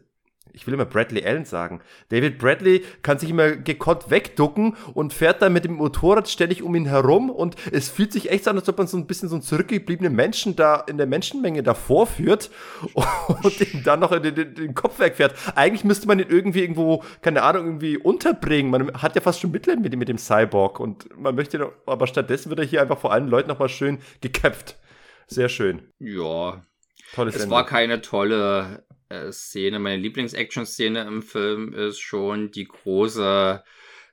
ich 0.52 0.66
will 0.66 0.74
immer 0.74 0.84
Bradley 0.84 1.24
Allen 1.24 1.44
sagen. 1.44 1.80
David 2.08 2.38
Bradley 2.38 2.84
kann 3.02 3.18
sich 3.18 3.30
immer 3.30 3.52
gekonnt 3.52 4.10
wegducken 4.10 4.76
und 4.94 5.12
fährt 5.12 5.42
dann 5.42 5.52
mit 5.52 5.64
dem 5.64 5.74
Motorrad 5.74 6.28
ständig 6.28 6.62
um 6.62 6.74
ihn 6.74 6.86
herum 6.86 7.30
und 7.30 7.56
es 7.72 7.88
fühlt 7.88 8.12
sich 8.12 8.30
echt 8.30 8.46
an, 8.48 8.56
als 8.56 8.68
ob 8.68 8.78
man 8.78 8.86
so 8.86 8.96
ein 8.96 9.06
bisschen 9.06 9.28
so 9.28 9.36
einen 9.36 9.42
zurückgebliebenen 9.42 10.14
Menschen 10.14 10.56
da 10.56 10.76
in 10.86 10.96
der 10.96 11.06
Menschenmenge 11.06 11.62
davor 11.62 12.06
führt 12.06 12.50
und 13.42 13.60
ihm 13.60 13.82
dann 13.84 14.00
noch 14.00 14.12
in 14.12 14.22
den, 14.22 14.34
den, 14.34 14.54
den, 14.54 14.74
Kopf 14.74 14.98
wegfährt. 14.98 15.34
Eigentlich 15.54 15.84
müsste 15.84 16.06
man 16.06 16.18
ihn 16.18 16.28
irgendwie 16.28 16.60
irgendwo, 16.60 17.02
keine 17.22 17.42
Ahnung, 17.42 17.66
irgendwie 17.66 17.98
unterbringen. 17.98 18.70
Man 18.70 18.92
hat 18.94 19.14
ja 19.14 19.20
fast 19.20 19.40
schon 19.40 19.50
Mitleid 19.50 19.80
mit, 19.80 19.96
mit 19.96 20.08
dem 20.08 20.18
Cyborg 20.18 20.80
und 20.80 21.16
man 21.18 21.34
möchte, 21.34 21.72
aber 21.86 22.06
stattdessen 22.06 22.50
wird 22.50 22.60
er 22.60 22.66
hier 22.66 22.82
einfach 22.82 22.98
vor 22.98 23.12
allen 23.12 23.28
Leuten 23.28 23.48
nochmal 23.48 23.68
schön 23.68 23.98
geköpft. 24.20 24.76
Sehr 25.26 25.48
schön. 25.48 25.82
Ja. 25.98 26.64
Tolles 27.14 27.34
es 27.36 27.42
Ende. 27.42 27.54
war 27.54 27.66
keine 27.66 28.00
tolle 28.00 28.84
äh, 29.10 29.32
Szene, 29.32 29.78
meine 29.78 30.00
Lieblings-Action-Szene 30.02 31.02
im 31.02 31.22
Film 31.22 31.74
ist 31.74 31.98
schon 32.00 32.50
die 32.50 32.66
große, 32.66 33.62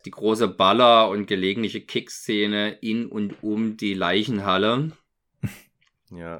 die 0.05 0.11
große 0.11 0.47
Baller- 0.47 1.09
und 1.09 1.27
gelegentliche 1.27 1.81
Kick-Szene 1.81 2.77
in 2.81 3.05
und 3.05 3.41
um 3.43 3.77
die 3.77 3.93
Leichenhalle. 3.93 4.91
Ja. 6.09 6.39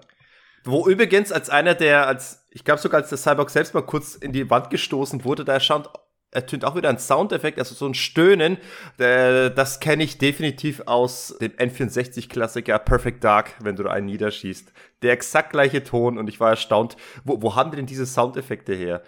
Wo 0.64 0.88
übrigens 0.88 1.34
als 1.34 1.50
einer 1.50 1.76
der, 1.76 2.08
als, 2.08 2.48
ich 2.52 2.64
glaube 2.64 2.80
sogar 2.80 3.02
als 3.02 3.10
der 3.10 3.18
Cyborg 3.18 3.50
selbst 3.50 3.74
mal 3.74 3.86
kurz 3.86 4.16
in 4.16 4.32
die 4.32 4.50
Wand 4.50 4.70
gestoßen 4.70 5.26
wurde, 5.26 5.44
da 5.44 5.52
erscheint 5.52 5.90
ertönt 6.32 6.66
auch 6.66 6.76
wieder 6.76 6.90
ein 6.90 7.00
Soundeffekt, 7.00 7.60
also 7.60 7.74
so 7.74 7.86
ein 7.86 7.94
Stöhnen. 7.94 8.58
Äh, 8.98 9.52
das 9.52 9.80
kenne 9.80 10.04
ich 10.04 10.18
definitiv 10.18 10.82
aus 10.86 11.36
dem 11.40 11.52
N64-Klassiker 11.54 12.80
Perfect 12.80 13.24
Dark, 13.24 13.56
wenn 13.62 13.76
du 13.76 13.88
einen 13.88 14.08
niederschießt. 14.08 14.72
Der 15.02 15.14
exakt 15.14 15.52
gleiche 15.52 15.84
Ton 15.84 16.18
und 16.18 16.28
ich 16.28 16.40
war 16.40 16.52
erstaunt, 16.52 16.98
wo, 17.24 17.42
wo 17.42 17.56
haben 17.56 17.72
die 17.72 17.78
denn 17.78 17.86
diese 17.86 18.06
Soundeffekte 18.06 18.74
her? 18.74 19.04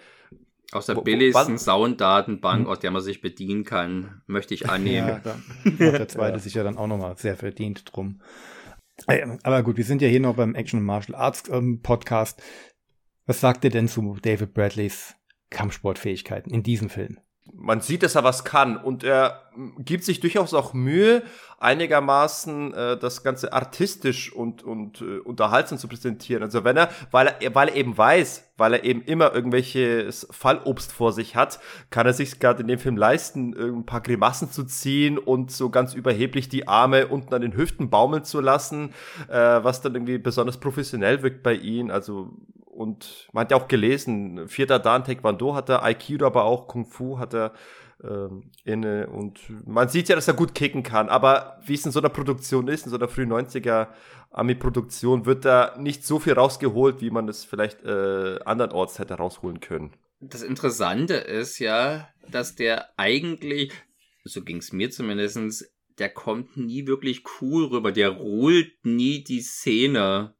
Aus 0.72 0.86
der 0.86 0.96
wo, 0.96 1.02
billigsten 1.02 1.58
Sounddatenbank, 1.58 2.60
hm? 2.60 2.66
aus 2.68 2.78
der 2.78 2.92
man 2.92 3.02
sich 3.02 3.20
bedienen 3.20 3.64
kann, 3.64 4.22
möchte 4.26 4.54
ich 4.54 4.70
annehmen. 4.70 5.08
Ja, 5.08 5.20
da 5.64 5.98
der 5.98 6.08
zweite 6.08 6.32
ja. 6.36 6.38
sich 6.38 6.54
ja 6.54 6.62
dann 6.62 6.78
auch 6.78 6.86
nochmal 6.86 7.16
sehr 7.16 7.36
verdient 7.36 7.84
drum. 7.92 8.20
Äh, 9.06 9.26
aber 9.42 9.62
gut, 9.62 9.76
wir 9.76 9.84
sind 9.84 10.00
ja 10.00 10.08
hier 10.08 10.20
noch 10.20 10.36
beim 10.36 10.54
Action 10.54 10.82
Martial 10.82 11.18
Arts 11.18 11.44
ähm, 11.50 11.80
Podcast. 11.82 12.40
Was 13.26 13.40
sagt 13.40 13.64
ihr 13.64 13.70
denn 13.70 13.88
zu 13.88 14.16
David 14.22 14.54
Bradleys 14.54 15.16
Kampfsportfähigkeiten 15.50 16.52
in 16.52 16.62
diesem 16.62 16.88
Film. 16.88 17.18
Man 17.52 17.80
sieht, 17.80 18.02
dass 18.02 18.14
er 18.14 18.24
was 18.24 18.44
kann 18.44 18.76
und 18.76 19.02
er 19.02 19.42
gibt 19.78 20.04
sich 20.04 20.20
durchaus 20.20 20.54
auch 20.54 20.72
Mühe, 20.72 21.22
einigermaßen 21.58 22.72
äh, 22.72 22.96
das 22.96 23.22
Ganze 23.22 23.52
artistisch 23.52 24.32
und, 24.32 24.62
und 24.62 25.02
äh, 25.02 25.18
unterhaltsam 25.18 25.76
zu 25.76 25.88
präsentieren. 25.88 26.42
Also 26.42 26.64
wenn 26.64 26.76
er, 26.76 26.88
weil 27.10 27.34
er, 27.40 27.54
weil 27.54 27.68
er 27.68 27.76
eben 27.76 27.96
weiß, 27.96 28.52
weil 28.56 28.74
er 28.74 28.84
eben 28.84 29.02
immer 29.02 29.34
irgendwelches 29.34 30.26
Fallobst 30.30 30.92
vor 30.92 31.12
sich 31.12 31.36
hat, 31.36 31.60
kann 31.90 32.06
er 32.06 32.14
sich 32.14 32.38
gerade 32.38 32.62
in 32.62 32.68
dem 32.68 32.78
Film 32.78 32.96
leisten, 32.96 33.54
ein 33.54 33.84
paar 33.84 34.00
Grimassen 34.00 34.50
zu 34.50 34.64
ziehen 34.64 35.18
und 35.18 35.50
so 35.50 35.68
ganz 35.70 35.92
überheblich 35.94 36.48
die 36.48 36.66
Arme 36.66 37.08
unten 37.08 37.34
an 37.34 37.42
den 37.42 37.56
Hüften 37.56 37.90
baumeln 37.90 38.24
zu 38.24 38.40
lassen, 38.40 38.94
äh, 39.28 39.34
was 39.34 39.82
dann 39.82 39.94
irgendwie 39.94 40.18
besonders 40.18 40.58
professionell 40.58 41.22
wirkt 41.22 41.42
bei 41.42 41.54
ihm. 41.54 41.90
Also 41.90 42.30
und 42.70 43.28
man 43.32 43.42
hat 43.42 43.50
ja 43.50 43.56
auch 43.56 43.68
gelesen, 43.68 44.48
vierter 44.48 44.78
Dan 44.78 45.04
Taekwondo 45.04 45.54
hat 45.54 45.68
er, 45.68 45.82
Aikido 45.82 46.26
aber 46.26 46.44
auch, 46.44 46.68
Kung 46.68 46.86
Fu 46.86 47.18
hat 47.18 47.34
er 47.34 47.52
ähm, 48.02 48.50
inne. 48.64 49.08
Und 49.08 49.40
man 49.66 49.88
sieht 49.88 50.08
ja, 50.08 50.14
dass 50.14 50.28
er 50.28 50.34
gut 50.34 50.54
kicken 50.54 50.82
kann, 50.82 51.08
aber 51.08 51.60
wie 51.64 51.74
es 51.74 51.84
in 51.84 51.92
so 51.92 51.98
einer 51.98 52.08
Produktion 52.08 52.68
ist, 52.68 52.84
in 52.84 52.90
so 52.90 52.96
einer 52.96 53.08
frühen 53.08 53.32
90er 53.32 53.88
Ami-Produktion, 54.30 55.26
wird 55.26 55.44
da 55.44 55.74
nicht 55.78 56.06
so 56.06 56.20
viel 56.20 56.34
rausgeholt, 56.34 57.00
wie 57.00 57.10
man 57.10 57.28
es 57.28 57.44
vielleicht 57.44 57.82
äh, 57.84 58.38
andernorts 58.44 58.98
hätte 58.98 59.14
rausholen 59.14 59.60
können. 59.60 59.96
Das 60.20 60.42
Interessante 60.42 61.14
ist 61.14 61.58
ja, 61.58 62.08
dass 62.30 62.54
der 62.54 62.96
eigentlich, 62.96 63.72
so 64.24 64.42
ging 64.42 64.58
es 64.58 64.72
mir 64.72 64.90
zumindestens, 64.90 65.68
der 65.98 66.10
kommt 66.10 66.56
nie 66.56 66.86
wirklich 66.86 67.24
cool 67.40 67.64
rüber, 67.64 67.90
der 67.90 68.10
ruht 68.10 68.72
nie 68.84 69.24
die 69.24 69.42
Szene 69.42 70.34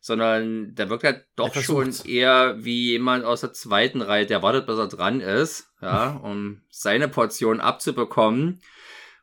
sondern 0.00 0.74
der 0.74 0.90
wirkt 0.90 1.04
halt 1.04 1.24
doch 1.36 1.54
schon 1.54 1.94
eher 2.04 2.56
wie 2.64 2.90
jemand 2.92 3.24
aus 3.24 3.42
der 3.42 3.52
zweiten 3.52 4.02
Reihe, 4.02 4.26
der 4.26 4.42
wartet, 4.42 4.66
bis 4.66 4.78
er 4.78 4.88
dran 4.88 5.20
ist, 5.20 5.68
ja, 5.80 6.10
um 6.22 6.62
seine 6.70 7.08
Portion 7.08 7.60
abzubekommen. 7.60 8.60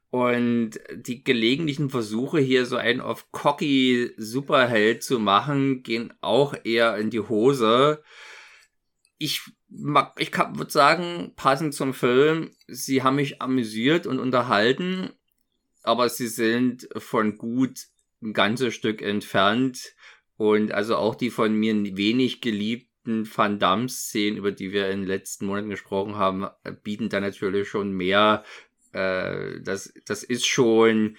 Und 0.10 0.80
die 0.96 1.24
gelegentlichen 1.24 1.90
Versuche 1.90 2.40
hier 2.40 2.66
so 2.66 2.78
einen 2.78 3.02
auf 3.02 3.30
cocky 3.32 4.12
Superheld 4.18 5.04
zu 5.04 5.20
machen, 5.20 5.84
gehen 5.84 6.14
auch 6.22 6.56
eher 6.64 6.98
in 6.98 7.10
die 7.10 7.20
Hose. 7.20 8.02
Ich 9.18 9.42
mag, 9.70 10.14
ich 10.18 10.32
würde 10.38 10.72
sagen, 10.72 11.34
passend 11.36 11.74
zum 11.74 11.94
Film, 11.94 12.52
sie 12.68 13.04
haben 13.04 13.18
mich 13.18 13.42
amüsiert 13.42 14.08
und 14.08 14.20
unterhalten, 14.20 15.12
aber 15.84 16.08
sie 16.10 16.28
sind 16.28 16.88
von 16.98 17.38
gut 17.38 17.88
ein 18.22 18.34
ganzes 18.34 18.74
Stück 18.74 19.02
entfernt 19.02 19.94
und 20.38 20.72
also 20.72 20.96
auch 20.96 21.16
die 21.16 21.32
von 21.32 21.54
mir 21.54 21.74
wenig 21.98 22.42
geliebten 22.42 23.28
Van 23.34 23.60
Damme-Szenen, 23.60 24.38
über 24.38 24.52
die 24.52 24.72
wir 24.72 24.90
in 24.90 25.02
den 25.02 25.08
letzten 25.08 25.48
Monaten 25.48 25.70
gesprochen 25.70 26.16
haben, 26.16 26.48
bieten 26.84 27.10
da 27.10 27.20
natürlich 27.20 27.68
schon 27.68 27.92
mehr. 27.92 28.44
Äh, 28.94 29.62
das, 29.62 29.94
das 30.06 30.24
ist 30.24 30.46
schon. 30.46 31.18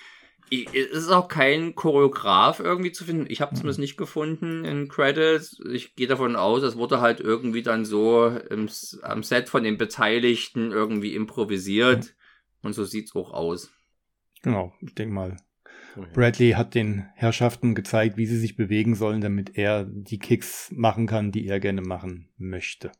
Es 0.50 0.72
ist 0.72 1.10
auch 1.10 1.28
kein 1.28 1.74
Choreograf 1.74 2.58
irgendwie 2.60 2.92
zu 2.92 3.04
finden. 3.04 3.26
Ich 3.28 3.42
habe 3.42 3.54
es 3.54 3.62
mhm. 3.62 3.82
nicht 3.82 3.98
gefunden 3.98 4.64
in 4.64 4.88
Credits. 4.88 5.60
Ich 5.70 5.94
gehe 5.94 6.06
davon 6.06 6.36
aus, 6.36 6.62
es 6.62 6.76
wurde 6.76 7.02
halt 7.02 7.20
irgendwie 7.20 7.60
dann 7.60 7.84
so 7.84 8.28
im, 8.28 8.70
am 9.02 9.22
Set 9.22 9.50
von 9.50 9.62
den 9.62 9.76
Beteiligten 9.76 10.70
irgendwie 10.70 11.14
improvisiert. 11.14 12.04
Mhm. 12.04 12.68
Und 12.68 12.72
so 12.72 12.84
sieht's 12.84 13.14
auch 13.14 13.32
aus. 13.32 13.70
Genau, 14.42 14.72
ich 14.80 14.94
denke 14.94 15.14
mal, 15.14 15.36
Bradley 16.12 16.52
hat 16.52 16.74
den 16.74 17.06
Herrschaften 17.14 17.74
gezeigt, 17.74 18.16
wie 18.16 18.26
sie 18.26 18.38
sich 18.38 18.56
bewegen 18.56 18.94
sollen, 18.94 19.20
damit 19.20 19.56
er 19.56 19.84
die 19.84 20.18
Kicks 20.18 20.72
machen 20.74 21.06
kann, 21.06 21.32
die 21.32 21.46
er 21.46 21.60
gerne 21.60 21.82
machen 21.82 22.28
möchte. 22.36 22.90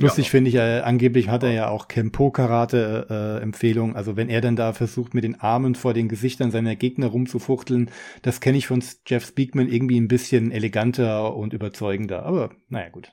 Lustig 0.00 0.26
ja. 0.26 0.30
finde 0.30 0.48
ich, 0.48 0.56
äh, 0.56 0.80
angeblich 0.80 1.28
hat 1.28 1.42
er 1.42 1.52
ja 1.52 1.68
auch 1.68 1.88
Kempo-Karate-Empfehlung. 1.88 3.92
Äh, 3.92 3.96
also 3.96 4.16
wenn 4.16 4.30
er 4.30 4.40
dann 4.40 4.56
da 4.56 4.72
versucht, 4.72 5.12
mit 5.12 5.24
den 5.24 5.38
Armen 5.38 5.74
vor 5.74 5.92
den 5.92 6.08
Gesichtern 6.08 6.50
seiner 6.50 6.74
Gegner 6.74 7.08
rumzufuchteln, 7.08 7.90
das 8.22 8.40
kenne 8.40 8.56
ich 8.56 8.66
von 8.66 8.82
Jeff 9.06 9.26
Speakman 9.26 9.68
irgendwie 9.68 10.00
ein 10.00 10.08
bisschen 10.08 10.52
eleganter 10.52 11.36
und 11.36 11.52
überzeugender. 11.52 12.24
Aber 12.24 12.48
naja, 12.68 12.88
gut. 12.88 13.12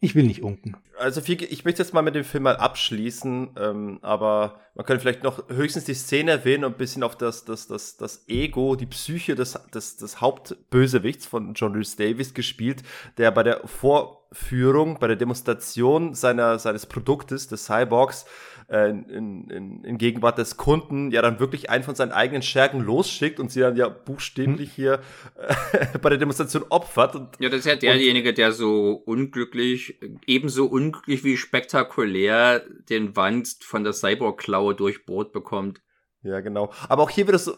Ich 0.00 0.14
will 0.14 0.24
nicht 0.24 0.42
unken. 0.42 0.76
Also 0.98 1.20
viel, 1.20 1.42
ich 1.42 1.64
möchte 1.64 1.82
jetzt 1.82 1.94
mal 1.94 2.02
mit 2.02 2.14
dem 2.14 2.24
Film 2.24 2.44
mal 2.44 2.56
abschließen, 2.56 3.50
ähm, 3.58 3.98
aber 4.02 4.60
man 4.74 4.84
könnte 4.84 5.00
vielleicht 5.00 5.22
noch 5.22 5.48
höchstens 5.48 5.84
die 5.84 5.94
Szene 5.94 6.32
erwähnen 6.32 6.64
und 6.64 6.72
ein 6.72 6.78
bisschen 6.78 7.02
auf 7.02 7.16
das, 7.16 7.46
das, 7.46 7.66
das, 7.66 7.96
das 7.96 8.28
Ego, 8.28 8.76
die 8.76 8.86
Psyche 8.86 9.34
des, 9.34 9.58
des, 9.74 9.96
des 9.96 10.20
Hauptbösewichts 10.20 11.26
von 11.26 11.54
John 11.54 11.72
Rhys 11.72 11.96
Davis 11.96 12.34
gespielt, 12.34 12.82
der 13.16 13.30
bei 13.30 13.42
der 13.42 13.66
Vorführung, 13.66 14.98
bei 14.98 15.06
der 15.06 15.16
Demonstration 15.16 16.14
seiner, 16.14 16.58
seines 16.58 16.84
Produktes, 16.84 17.48
des 17.48 17.64
Cyborgs, 17.64 18.26
äh, 18.68 18.90
in, 18.90 19.48
in, 19.48 19.84
in 19.84 19.98
Gegenwart 19.98 20.38
des 20.38 20.56
Kunden 20.56 21.10
ja 21.10 21.22
dann 21.22 21.38
wirklich 21.38 21.70
einen 21.70 21.84
von 21.84 21.94
seinen 21.94 22.12
eigenen 22.12 22.42
Schergen 22.42 22.80
losschickt 22.80 23.38
und 23.38 23.50
sie 23.50 23.60
dann 23.60 23.76
ja 23.76 23.88
buchstäblich 23.88 24.70
hm. 24.70 24.74
hier 24.74 25.00
äh, 25.36 25.98
bei 26.02 26.08
der 26.08 26.18
Demonstration 26.18 26.64
opfert. 26.68 27.14
Und, 27.14 27.28
ja, 27.38 27.48
das 27.48 27.60
ist 27.60 27.66
ja 27.66 27.76
derjenige, 27.76 28.34
der 28.34 28.52
so 28.52 28.92
unglücklich, 28.92 29.98
ebenso 30.26 30.66
unglücklich 30.66 31.24
wie 31.24 31.36
spektakulär 31.36 32.64
den 32.88 33.16
Wand 33.16 33.56
von 33.60 33.84
der 33.84 33.92
Cyborg-Klaue 33.92 34.74
durchbohrt 34.74 35.32
bekommt. 35.32 35.80
Ja, 36.22 36.40
genau. 36.40 36.72
Aber 36.88 37.04
auch 37.04 37.10
hier 37.10 37.26
wird 37.26 37.36
es 37.36 37.54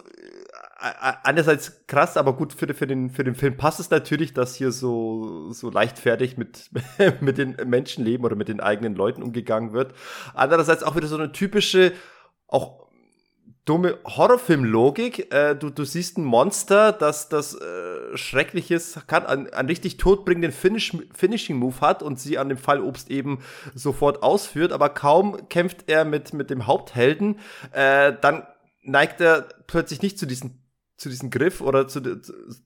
einerseits 0.78 1.86
krass, 1.88 2.16
aber 2.16 2.34
gut 2.34 2.52
für, 2.52 2.72
für, 2.72 2.86
den, 2.86 3.10
für 3.10 3.24
den 3.24 3.34
Film 3.34 3.56
passt 3.56 3.80
es 3.80 3.90
natürlich, 3.90 4.32
dass 4.32 4.54
hier 4.54 4.70
so, 4.70 5.52
so 5.52 5.70
leichtfertig 5.70 6.38
mit, 6.38 6.70
mit 7.20 7.36
den 7.36 7.56
Menschenleben 7.66 8.24
oder 8.24 8.36
mit 8.36 8.48
den 8.48 8.60
eigenen 8.60 8.94
Leuten 8.94 9.22
umgegangen 9.22 9.72
wird. 9.72 9.92
Andererseits 10.34 10.84
auch 10.84 10.94
wieder 10.94 11.08
so 11.08 11.16
eine 11.16 11.32
typische, 11.32 11.92
auch 12.46 12.86
dumme 13.64 13.98
Horrorfilm-Logik. 14.04 15.32
Äh, 15.34 15.56
du, 15.56 15.70
du 15.70 15.84
siehst 15.84 16.16
ein 16.16 16.24
Monster, 16.24 16.92
das 16.92 17.28
das 17.28 17.54
äh, 17.54 18.16
Schreckliches 18.16 19.00
kann, 19.08 19.26
einen, 19.26 19.52
einen 19.52 19.68
richtig 19.68 19.96
todbringenden 19.96 20.52
Finish, 20.52 20.96
Finishing-Move 21.12 21.80
hat 21.80 22.04
und 22.04 22.20
sie 22.20 22.38
an 22.38 22.48
dem 22.48 22.56
Fallobst 22.56 23.10
eben 23.10 23.40
sofort 23.74 24.22
ausführt, 24.22 24.72
aber 24.72 24.90
kaum 24.90 25.48
kämpft 25.48 25.88
er 25.88 26.04
mit, 26.04 26.32
mit 26.32 26.50
dem 26.50 26.66
Haupthelden, 26.66 27.40
äh, 27.72 28.14
dann 28.20 28.46
neigt 28.82 29.20
er 29.20 29.48
plötzlich 29.66 30.00
nicht 30.02 30.18
zu 30.18 30.24
diesem 30.24 30.52
zu 30.98 31.08
diesem 31.08 31.30
Griff 31.30 31.60
oder 31.60 31.86
zu, 31.86 32.00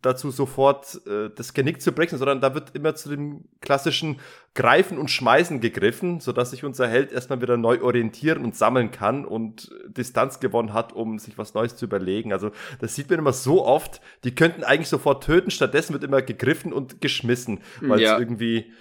dazu 0.00 0.30
sofort 0.30 1.06
äh, 1.06 1.28
das 1.36 1.52
Genick 1.52 1.82
zu 1.82 1.92
brechen, 1.92 2.16
sondern 2.16 2.40
da 2.40 2.54
wird 2.54 2.74
immer 2.74 2.94
zu 2.94 3.10
dem 3.10 3.44
klassischen 3.60 4.20
Greifen 4.54 4.96
und 4.96 5.10
Schmeißen 5.10 5.60
gegriffen, 5.60 6.18
sodass 6.18 6.50
sich 6.50 6.64
unser 6.64 6.88
Held 6.88 7.12
erstmal 7.12 7.42
wieder 7.42 7.58
neu 7.58 7.82
orientieren 7.82 8.42
und 8.42 8.56
sammeln 8.56 8.90
kann 8.90 9.26
und 9.26 9.70
Distanz 9.86 10.40
gewonnen 10.40 10.72
hat, 10.72 10.94
um 10.94 11.18
sich 11.18 11.36
was 11.36 11.52
Neues 11.52 11.76
zu 11.76 11.84
überlegen. 11.84 12.32
Also 12.32 12.52
das 12.80 12.94
sieht 12.94 13.10
man 13.10 13.18
immer 13.18 13.34
so 13.34 13.66
oft, 13.66 14.00
die 14.24 14.34
könnten 14.34 14.64
eigentlich 14.64 14.88
sofort 14.88 15.22
töten, 15.22 15.50
stattdessen 15.50 15.92
wird 15.92 16.02
immer 16.02 16.22
gegriffen 16.22 16.72
und 16.72 17.02
geschmissen, 17.02 17.60
weil 17.82 17.98
es 17.98 18.08
ja. 18.08 18.18
irgendwie 18.18 18.72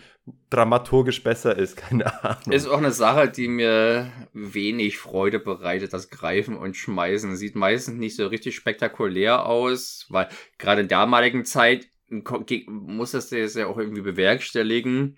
dramaturgisch 0.50 1.24
besser 1.24 1.58
ist, 1.58 1.78
keine 1.78 2.24
Ahnung. 2.24 2.52
Ist 2.52 2.68
auch 2.68 2.78
eine 2.78 2.92
Sache, 2.92 3.30
die 3.30 3.48
mir 3.48 4.12
wenig 4.34 4.98
Freude 4.98 5.40
bereitet, 5.40 5.94
das 5.94 6.10
Greifen 6.10 6.56
und 6.56 6.76
Schmeißen. 6.76 7.36
Sieht 7.36 7.56
meistens 7.56 7.98
nicht 7.98 8.16
so 8.16 8.28
richtig 8.28 8.56
spektakulär 8.56 9.46
aus, 9.46 10.06
weil 10.10 10.28
gerade 10.58 10.82
in 10.82 10.88
der 10.88 11.00
damaligen 11.00 11.46
Zeit 11.46 11.88
muss 12.68 13.12
das 13.12 13.32
ja 13.32 13.68
auch 13.68 13.78
irgendwie 13.78 14.02
bewerkstelligen. 14.02 15.18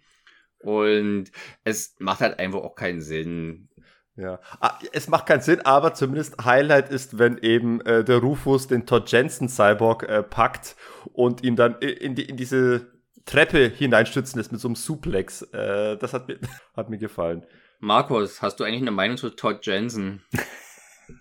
Und 0.60 1.32
es 1.66 1.96
macht 2.00 2.22
halt 2.22 2.40
einfach 2.40 2.62
auch 2.62 2.76
keinen 2.76 3.02
Sinn. 3.02 3.70
Ja, 4.16 4.40
ah, 4.60 4.78
es 4.92 5.08
macht 5.08 5.26
keinen 5.26 5.42
Sinn, 5.42 5.62
aber 5.62 5.96
zumindest 5.96 6.46
Highlight 6.46 6.90
ist, 6.90 7.18
wenn 7.18 7.40
eben 7.40 7.82
äh, 7.82 8.04
der 8.04 8.20
Rufus 8.20 8.68
den 8.68 8.86
Todd 8.86 9.12
Jensen 9.12 9.50
Cyborg 9.50 10.04
äh, 10.04 10.22
packt 10.22 10.76
und 11.14 11.44
ihn 11.44 11.56
dann 11.56 11.80
in, 11.80 12.14
die, 12.14 12.24
in 12.24 12.38
diese 12.38 12.93
Treppe 13.26 13.70
hineinstützen 13.70 14.38
lässt 14.40 14.52
mit 14.52 14.62
so 14.62 14.68
einem 14.68 14.76
Suplex. 14.76 15.42
Äh, 15.54 15.98
das 15.98 16.14
hat 16.14 16.28
mir, 16.28 16.40
hat 16.76 16.90
mir 16.90 16.98
gefallen. 16.98 17.46
Markus, 17.80 18.42
hast 18.42 18.60
du 18.60 18.64
eigentlich 18.64 18.82
eine 18.82 18.92
Meinung 18.92 19.18
zu 19.18 19.30
Todd 19.30 19.66
Jensen? 19.66 20.24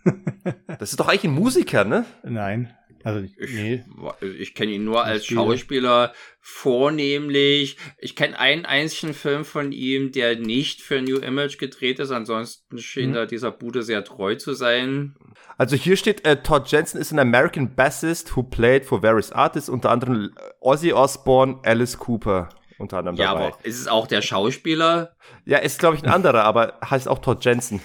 das 0.78 0.90
ist 0.90 1.00
doch 1.00 1.08
eigentlich 1.08 1.24
ein 1.24 1.34
Musiker, 1.34 1.84
ne? 1.84 2.04
Nein. 2.22 2.76
Also, 3.04 3.26
nee. 3.38 3.84
Ich, 4.20 4.40
ich 4.40 4.54
kenne 4.54 4.72
ihn 4.72 4.84
nur 4.84 5.04
als 5.04 5.26
Schauspieler 5.26 6.12
vornehmlich. 6.40 7.76
Ich 7.98 8.16
kenne 8.16 8.38
einen 8.38 8.64
einzigen 8.64 9.14
Film 9.14 9.44
von 9.44 9.72
ihm, 9.72 10.12
der 10.12 10.36
nicht 10.36 10.82
für 10.82 11.00
New 11.02 11.18
Image 11.18 11.58
gedreht 11.58 11.98
ist. 11.98 12.10
Ansonsten 12.10 12.78
schien 12.78 13.10
mhm. 13.10 13.16
er 13.16 13.26
dieser 13.26 13.50
Bude 13.50 13.82
sehr 13.82 14.04
treu 14.04 14.34
zu 14.34 14.54
sein. 14.54 15.14
Also 15.58 15.76
hier 15.76 15.96
steht, 15.96 16.26
äh, 16.26 16.42
Todd 16.42 16.70
Jensen 16.70 17.00
ist 17.00 17.12
an 17.12 17.18
American 17.18 17.74
bassist 17.74 18.36
who 18.36 18.42
played 18.42 18.84
for 18.84 19.02
various 19.02 19.32
artists, 19.32 19.68
unter 19.68 19.90
anderem 19.90 20.32
Ozzy 20.60 20.92
Osbourne, 20.92 21.60
Alice 21.62 21.98
Cooper 21.98 22.48
unter 22.78 22.98
anderem 22.98 23.16
ja, 23.16 23.32
dabei. 23.32 23.46
Aber 23.46 23.58
ist 23.62 23.78
es 23.78 23.88
auch 23.88 24.06
der 24.06 24.22
Schauspieler? 24.22 25.14
Ja, 25.44 25.58
ist 25.58 25.78
glaube 25.78 25.96
ich 25.96 26.02
ein 26.02 26.10
anderer, 26.10 26.44
aber 26.44 26.78
heißt 26.84 27.08
auch 27.08 27.20
Todd 27.20 27.44
Jensen. 27.44 27.80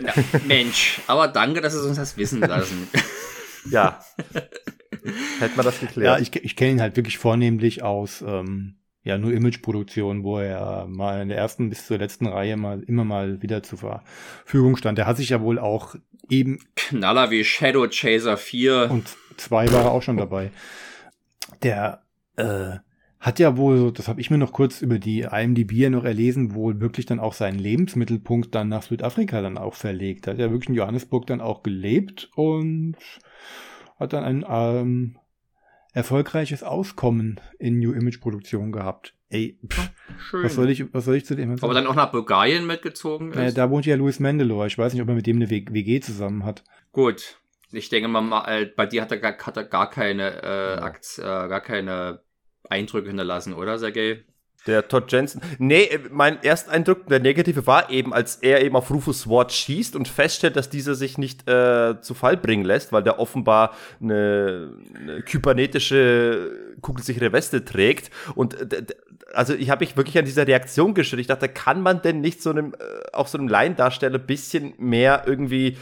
Na, 0.00 0.12
Mensch, 0.46 1.00
aber 1.06 1.28
danke, 1.28 1.60
dass 1.60 1.74
Sie 1.74 1.86
uns 1.86 1.96
das 1.96 2.16
wissen 2.16 2.40
lassen. 2.40 2.88
Ja. 3.70 4.00
Hätte 5.38 5.56
man 5.56 5.66
das 5.66 5.80
geklärt. 5.80 6.18
Ja, 6.18 6.18
ich, 6.18 6.34
ich 6.44 6.56
kenne 6.56 6.72
ihn 6.72 6.80
halt 6.80 6.96
wirklich 6.96 7.18
vornehmlich 7.18 7.82
aus 7.82 8.22
ähm, 8.26 8.76
ja 9.04 9.18
nur 9.18 9.32
Imageproduktionen, 9.32 10.24
wo 10.24 10.38
er 10.38 10.86
mal 10.88 11.20
in 11.20 11.28
der 11.28 11.38
ersten 11.38 11.68
bis 11.68 11.86
zur 11.86 11.98
letzten 11.98 12.26
Reihe 12.26 12.56
mal 12.56 12.82
immer 12.82 13.04
mal 13.04 13.42
wieder 13.42 13.62
zur 13.62 13.78
Verfügung 13.78 14.76
stand. 14.76 14.98
Der 14.98 15.06
hat 15.06 15.18
sich 15.18 15.28
ja 15.28 15.42
wohl 15.42 15.58
auch 15.58 15.94
eben 16.30 16.58
Knaller 16.74 17.30
wie 17.30 17.44
Shadow 17.44 17.86
Chaser 17.88 18.36
4 18.36 18.90
und 18.90 19.08
zwei 19.36 19.70
war 19.72 19.84
er 19.84 19.90
auch 19.92 20.02
schon 20.02 20.16
dabei. 20.16 20.50
Der 21.62 22.02
äh, 22.36 22.78
hat 23.20 23.38
ja 23.38 23.56
wohl, 23.56 23.92
das 23.92 24.08
habe 24.08 24.20
ich 24.20 24.30
mir 24.30 24.38
noch 24.38 24.52
kurz 24.52 24.82
über 24.82 24.98
die 24.98 25.20
IMDb 25.20 25.72
ja 25.72 25.90
noch 25.90 26.04
erlesen, 26.04 26.54
wohl 26.54 26.80
wirklich 26.80 27.06
dann 27.06 27.20
auch 27.20 27.34
seinen 27.34 27.58
Lebensmittelpunkt 27.58 28.54
dann 28.54 28.68
nach 28.68 28.82
Südafrika 28.82 29.40
dann 29.42 29.58
auch 29.58 29.74
verlegt. 29.74 30.26
Hat 30.26 30.38
ja 30.38 30.50
wirklich 30.50 30.68
in 30.70 30.74
Johannesburg 30.74 31.26
dann 31.26 31.40
auch 31.40 31.62
gelebt 31.62 32.30
und 32.34 32.96
hat 33.98 34.12
dann 34.12 34.24
ein 34.24 34.44
ähm, 34.48 35.18
erfolgreiches 35.92 36.62
Auskommen 36.62 37.40
in 37.58 37.78
New 37.78 37.92
Image 37.92 38.20
Produktion 38.20 38.72
gehabt. 38.72 39.14
Ey, 39.30 39.58
pff, 39.66 39.90
Schön. 40.18 40.44
was 40.44 40.54
soll 40.54 40.70
ich, 40.70 40.92
was 40.92 41.04
soll 41.04 41.16
ich 41.16 41.24
zu 41.24 41.34
dem 41.34 41.56
sagen? 41.56 41.64
Aber 41.64 41.74
dann 41.74 41.86
auch 41.86 41.94
nach 41.94 42.10
Bulgarien 42.10 42.66
mitgezogen 42.66 43.30
ist? 43.30 43.36
Naja, 43.36 43.52
da 43.52 43.70
wohnt 43.70 43.86
ja 43.86 43.96
Louis 43.96 44.20
Mendelor. 44.20 44.66
Ich 44.66 44.76
weiß 44.76 44.92
nicht, 44.92 45.02
ob 45.02 45.08
er 45.08 45.14
mit 45.14 45.26
dem 45.26 45.36
eine 45.36 45.50
WG 45.50 46.00
zusammen 46.00 46.44
hat. 46.44 46.62
Gut. 46.92 47.38
Ich 47.72 47.88
denke 47.88 48.08
mal, 48.08 48.44
äh, 48.46 48.66
bei 48.66 48.86
dir 48.86 49.02
hat 49.02 49.10
er 49.10 49.18
gar, 49.18 49.36
hat 49.36 49.56
er 49.56 49.64
gar 49.64 49.90
keine, 49.90 50.42
äh, 50.42 50.80
Akt, 50.80 51.18
äh, 51.18 51.22
gar 51.22 51.60
keine 51.60 52.20
Eindrücke 52.68 53.08
hinterlassen, 53.08 53.52
oder, 53.52 53.78
Sergej? 53.78 54.24
Der 54.66 54.88
Todd 54.88 55.12
Jensen. 55.12 55.42
Nee, 55.58 55.88
mein 56.10 56.42
Ersteindruck, 56.42 57.06
der 57.08 57.20
negative 57.20 57.66
war 57.66 57.90
eben, 57.90 58.14
als 58.14 58.36
er 58.36 58.62
eben 58.62 58.76
auf 58.76 58.90
Rufus 58.90 59.28
Ward 59.28 59.52
schießt 59.52 59.94
und 59.94 60.08
feststellt, 60.08 60.56
dass 60.56 60.70
dieser 60.70 60.94
sich 60.94 61.18
nicht 61.18 61.46
äh, 61.48 62.00
zu 62.00 62.14
Fall 62.14 62.36
bringen 62.36 62.64
lässt, 62.64 62.92
weil 62.92 63.02
der 63.02 63.18
offenbar 63.18 63.74
eine, 64.00 64.70
eine 64.94 65.22
kybernetische 65.22 66.76
kugelsichere 66.80 67.32
Weste 67.32 67.64
trägt. 67.64 68.10
Und 68.34 68.72
äh, 68.72 68.84
also 69.34 69.54
ich 69.54 69.70
habe 69.70 69.84
mich 69.84 69.96
wirklich 69.96 70.16
an 70.18 70.24
dieser 70.24 70.46
Reaktion 70.46 70.94
geschüttelt. 70.94 71.22
Ich 71.22 71.26
dachte, 71.26 71.48
kann 71.48 71.82
man 71.82 72.00
denn 72.02 72.20
nicht 72.20 72.42
so 72.42 72.50
einem, 72.50 72.72
äh, 72.74 73.12
auch 73.12 73.26
so 73.26 73.36
einem 73.36 73.48
Laiendarsteller 73.48 74.18
bisschen 74.18 74.74
mehr 74.78 75.24
irgendwie 75.26 75.76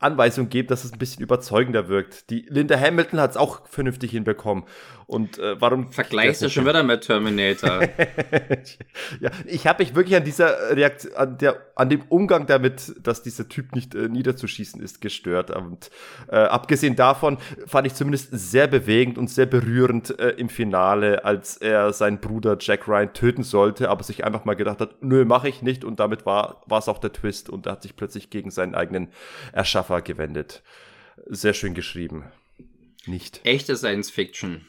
Anweisung 0.00 0.48
geben, 0.48 0.68
dass 0.68 0.84
es 0.84 0.92
ein 0.92 0.98
bisschen 0.98 1.22
überzeugender 1.22 1.88
wirkt. 1.88 2.30
Die 2.30 2.46
Linda 2.48 2.78
Hamilton 2.78 3.20
hat 3.20 3.32
es 3.32 3.36
auch 3.36 3.66
vernünftig 3.66 4.12
hinbekommen. 4.12 4.64
Und 5.08 5.38
äh, 5.38 5.58
warum 5.58 5.90
vergleichst 5.90 6.42
du 6.42 6.50
schon 6.50 6.66
wieder 6.66 6.82
mit 6.82 7.00
Terminator? 7.00 7.80
ja, 9.20 9.30
ich 9.46 9.66
habe 9.66 9.82
mich 9.82 9.94
wirklich 9.94 10.16
an 10.16 10.24
dieser 10.24 10.76
Reaktion, 10.76 11.14
an, 11.14 11.38
der, 11.38 11.56
an 11.76 11.88
dem 11.88 12.02
Umgang 12.10 12.46
damit, 12.46 12.94
dass 13.02 13.22
dieser 13.22 13.48
Typ 13.48 13.74
nicht 13.74 13.94
äh, 13.94 14.08
niederzuschießen 14.08 14.82
ist, 14.82 15.00
gestört. 15.00 15.50
Und 15.50 15.90
äh, 16.28 16.36
abgesehen 16.36 16.94
davon 16.94 17.38
fand 17.66 17.86
ich 17.86 17.94
zumindest 17.94 18.28
sehr 18.32 18.66
bewegend 18.66 19.16
und 19.16 19.30
sehr 19.30 19.46
berührend 19.46 20.20
äh, 20.20 20.28
im 20.32 20.50
Finale, 20.50 21.24
als 21.24 21.56
er 21.56 21.94
seinen 21.94 22.18
Bruder 22.18 22.58
Jack 22.60 22.86
Ryan 22.86 23.14
töten 23.14 23.44
sollte, 23.44 23.88
aber 23.88 24.02
sich 24.04 24.24
einfach 24.24 24.44
mal 24.44 24.56
gedacht 24.56 24.80
hat, 24.80 25.02
nö, 25.02 25.24
mache 25.24 25.48
ich 25.48 25.62
nicht. 25.62 25.84
Und 25.84 26.00
damit 26.00 26.26
war 26.26 26.62
es 26.70 26.86
auch 26.86 26.98
der 26.98 27.14
Twist 27.14 27.48
und 27.48 27.64
er 27.64 27.72
hat 27.72 27.82
sich 27.82 27.96
plötzlich 27.96 28.28
gegen 28.28 28.50
seinen 28.50 28.74
eigenen 28.74 29.08
Erschaffer 29.88 30.02
gewendet. 30.02 30.62
Sehr 31.26 31.54
schön 31.54 31.74
geschrieben. 31.74 32.24
Nicht. 33.06 33.40
Echte 33.44 33.76
Science 33.76 34.10
Fiction. 34.10 34.66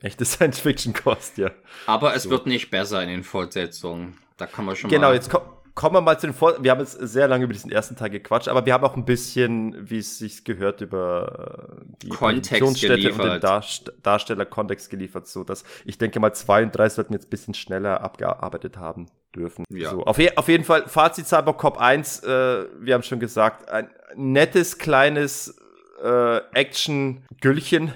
Echte 0.00 0.24
Science-Fiction-Kost, 0.24 1.38
ja. 1.38 1.50
Aber 1.86 2.14
es 2.14 2.24
so. 2.24 2.30
wird 2.30 2.46
nicht 2.46 2.70
besser 2.70 3.02
in 3.02 3.08
den 3.08 3.24
Fortsetzungen. 3.24 4.16
Da 4.36 4.46
kann 4.46 4.64
man 4.64 4.76
schon 4.76 4.90
genau, 4.90 5.08
mal. 5.08 5.12
Genau, 5.12 5.14
jetzt 5.14 5.30
ko 5.30 5.40
kommen 5.74 5.94
wir 5.94 6.00
mal 6.00 6.18
zu 6.18 6.26
den 6.26 6.34
Fortsetzungen. 6.34 6.64
Wir 6.64 6.70
haben 6.72 6.80
jetzt 6.80 6.98
sehr 7.00 7.28
lange 7.28 7.44
über 7.44 7.52
diesen 7.52 7.70
ersten 7.70 7.94
Teil 7.94 8.10
gequatscht, 8.10 8.48
aber 8.48 8.66
wir 8.66 8.72
haben 8.72 8.84
auch 8.84 8.96
ein 8.96 9.04
bisschen, 9.04 9.88
wie 9.88 9.98
es 9.98 10.18
sich 10.18 10.44
gehört, 10.44 10.80
über 10.80 11.84
die 12.02 12.08
Produktionsstätte 12.08 13.12
und 13.12 13.22
den 13.22 13.40
Darst 13.40 13.92
Darsteller 14.02 14.44
Kontext 14.44 14.90
geliefert, 14.90 15.28
so 15.28 15.44
dass 15.44 15.62
ich 15.84 15.96
denke 15.96 16.18
mal 16.18 16.32
zwei 16.32 16.64
und 16.64 16.76
drei 16.76 16.88
sollten 16.88 17.12
jetzt 17.12 17.26
ein 17.26 17.30
bisschen 17.30 17.54
schneller 17.54 18.00
abgearbeitet 18.00 18.76
haben 18.76 19.06
dürfen. 19.34 19.64
Ja. 19.70 19.90
So, 19.90 20.04
auf, 20.04 20.18
je 20.18 20.36
auf 20.36 20.48
jeden 20.48 20.64
Fall, 20.64 20.88
Fazit 20.88 21.26
Cyber 21.26 21.54
Cop 21.54 21.78
1, 21.78 22.20
äh, 22.20 22.66
wir 22.80 22.94
haben 22.94 23.02
schon 23.02 23.20
gesagt, 23.20 23.68
ein 23.68 23.90
nettes, 24.16 24.78
kleines 24.78 25.56
äh, 26.02 26.38
Action-Güllchen. 26.52 27.92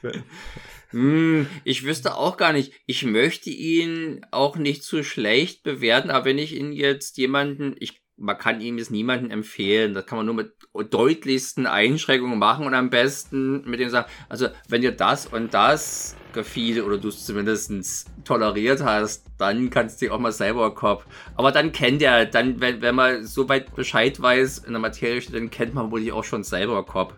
hm, 0.90 1.46
ich 1.64 1.84
wüsste 1.84 2.16
auch 2.16 2.36
gar 2.36 2.52
nicht. 2.52 2.72
Ich 2.86 3.04
möchte 3.04 3.50
ihn 3.50 4.26
auch 4.30 4.56
nicht 4.56 4.82
zu 4.82 5.02
schlecht 5.04 5.62
bewerten, 5.62 6.10
aber 6.10 6.24
wenn 6.24 6.38
ich 6.38 6.54
ihn 6.54 6.72
jetzt 6.72 7.16
jemanden, 7.18 7.74
ich, 7.78 8.02
man 8.16 8.38
kann 8.38 8.60
ihm 8.60 8.78
jetzt 8.78 8.90
niemanden 8.90 9.30
empfehlen. 9.30 9.94
Das 9.94 10.06
kann 10.06 10.18
man 10.18 10.26
nur 10.26 10.34
mit 10.34 10.52
deutlichsten 10.72 11.66
Einschränkungen 11.66 12.38
machen 12.38 12.66
und 12.66 12.74
am 12.74 12.90
besten 12.90 13.68
mit 13.68 13.80
dem 13.80 13.90
sagen, 13.90 14.10
also 14.28 14.48
wenn 14.68 14.82
dir 14.82 14.92
das 14.92 15.26
und 15.26 15.52
das 15.52 16.16
gefiel 16.32 16.82
oder 16.82 16.98
du 16.98 17.08
es 17.08 17.24
zumindest 17.24 18.06
toleriert 18.24 18.82
hast, 18.82 19.24
dann 19.38 19.70
kannst 19.70 20.02
du 20.02 20.12
auch 20.12 20.18
mal 20.18 20.32
Cybercop. 20.32 21.04
Aber 21.36 21.52
dann 21.52 21.72
kennt 21.72 22.02
er, 22.02 22.26
dann, 22.26 22.60
wenn, 22.60 22.80
wenn 22.82 22.94
man 22.94 23.24
so 23.24 23.48
weit 23.48 23.74
Bescheid 23.74 24.20
weiß 24.20 24.58
in 24.58 24.72
der 24.72 24.80
Materie, 24.80 25.20
dann 25.32 25.50
kennt 25.50 25.74
man 25.74 25.90
wohl 25.90 26.10
auch 26.12 26.24
schon 26.24 26.44
Cybercop 26.44 27.14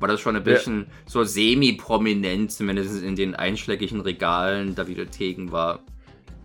war 0.00 0.08
das 0.08 0.20
schon 0.20 0.34
ein 0.34 0.42
bisschen 0.42 0.80
ja. 0.80 0.86
so 1.06 1.22
semi-prominent, 1.22 2.50
zumindest 2.50 3.02
in 3.02 3.14
den 3.16 3.34
einschlägigen 3.34 4.00
Regalen 4.00 4.74
der 4.74 4.88
Videotheken 4.88 5.52
war. 5.52 5.80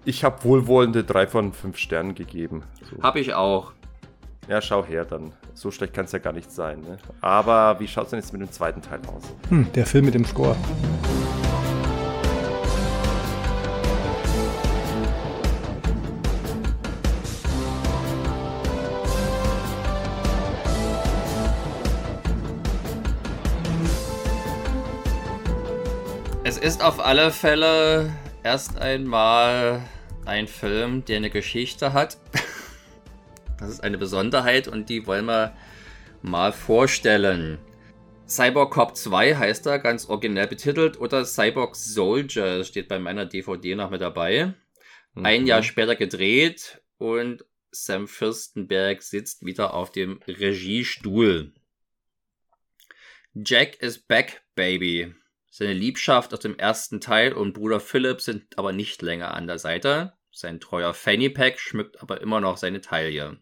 Ich 0.03 0.23
habe 0.23 0.43
wohlwollende 0.43 1.03
drei 1.03 1.25
von 1.25 1.51
fünf 1.53 1.77
Sternen 1.77 2.13
gegeben. 2.13 2.63
So. 2.89 3.01
Habe 3.01 3.19
ich 3.19 3.33
auch. 3.33 3.71
Ja, 4.47 4.61
schau 4.61 4.85
her 4.85 5.05
dann. 5.05 5.31
So 5.55 5.71
schlecht 5.71 5.93
kann 5.93 6.05
es 6.05 6.11
ja 6.11 6.19
gar 6.19 6.33
nicht 6.33 6.51
sein. 6.51 6.81
Ne? 6.81 6.97
Aber 7.21 7.79
wie 7.79 7.87
schaut 7.87 8.05
es 8.05 8.09
denn 8.11 8.19
jetzt 8.19 8.31
mit 8.31 8.41
dem 8.41 8.51
zweiten 8.51 8.81
Teil 8.81 8.99
aus? 9.07 9.23
Hm, 9.49 9.71
der 9.73 9.85
Film 9.87 10.05
mit 10.05 10.13
dem 10.13 10.25
Score. 10.25 10.55
Ist 26.65 26.81
auf 26.81 26.99
alle 26.99 27.31
Fälle 27.31 28.11
erst 28.41 28.79
einmal 28.79 29.87
ein 30.25 30.47
Film, 30.47 31.05
der 31.05 31.17
eine 31.17 31.29
Geschichte 31.29 31.93
hat. 31.93 32.17
Das 33.57 33.69
ist 33.69 33.83
eine 33.83 33.97
Besonderheit 33.97 34.67
und 34.67 34.89
die 34.89 35.07
wollen 35.07 35.27
wir 35.27 35.55
mal 36.21 36.51
vorstellen. 36.51 37.57
Cyborg 38.27 38.73
Cop 38.73 38.97
2 38.97 39.35
heißt 39.35 39.65
er, 39.67 39.79
ganz 39.79 40.09
originell 40.09 40.47
betitelt, 40.47 40.99
oder 40.99 41.23
Cyborg 41.23 41.77
Soldier 41.77 42.65
steht 42.65 42.89
bei 42.89 42.99
meiner 42.99 43.25
DVD 43.25 43.75
noch 43.75 43.91
mit 43.91 44.01
dabei. 44.01 44.55
Mhm. 45.13 45.25
Ein 45.25 45.47
Jahr 45.47 45.63
später 45.63 45.95
gedreht 45.95 46.81
und 46.97 47.45
Sam 47.71 48.09
Fürstenberg 48.09 49.01
sitzt 49.03 49.45
wieder 49.45 49.73
auf 49.73 49.91
dem 49.91 50.19
Regiestuhl. 50.27 51.53
Jack 53.35 53.81
is 53.81 53.99
back, 53.99 54.41
baby. 54.55 55.15
Seine 55.57 55.71
Liebschaft 55.71 56.33
aus 56.33 56.41
dem 56.41 56.59
ersten 56.59 56.99
Teil 56.99 57.31
und 57.31 57.53
Bruder 57.53 57.79
Philip 57.79 58.19
sind 58.19 58.57
aber 58.57 58.73
nicht 58.73 59.01
länger 59.01 59.33
an 59.33 59.47
der 59.47 59.57
Seite. 59.57 60.11
Sein 60.29 60.59
treuer 60.59 60.93
Fanny 60.93 61.29
Pack 61.29 61.61
schmückt 61.61 62.01
aber 62.01 62.19
immer 62.19 62.41
noch 62.41 62.57
seine 62.57 62.81
Taille. 62.81 63.39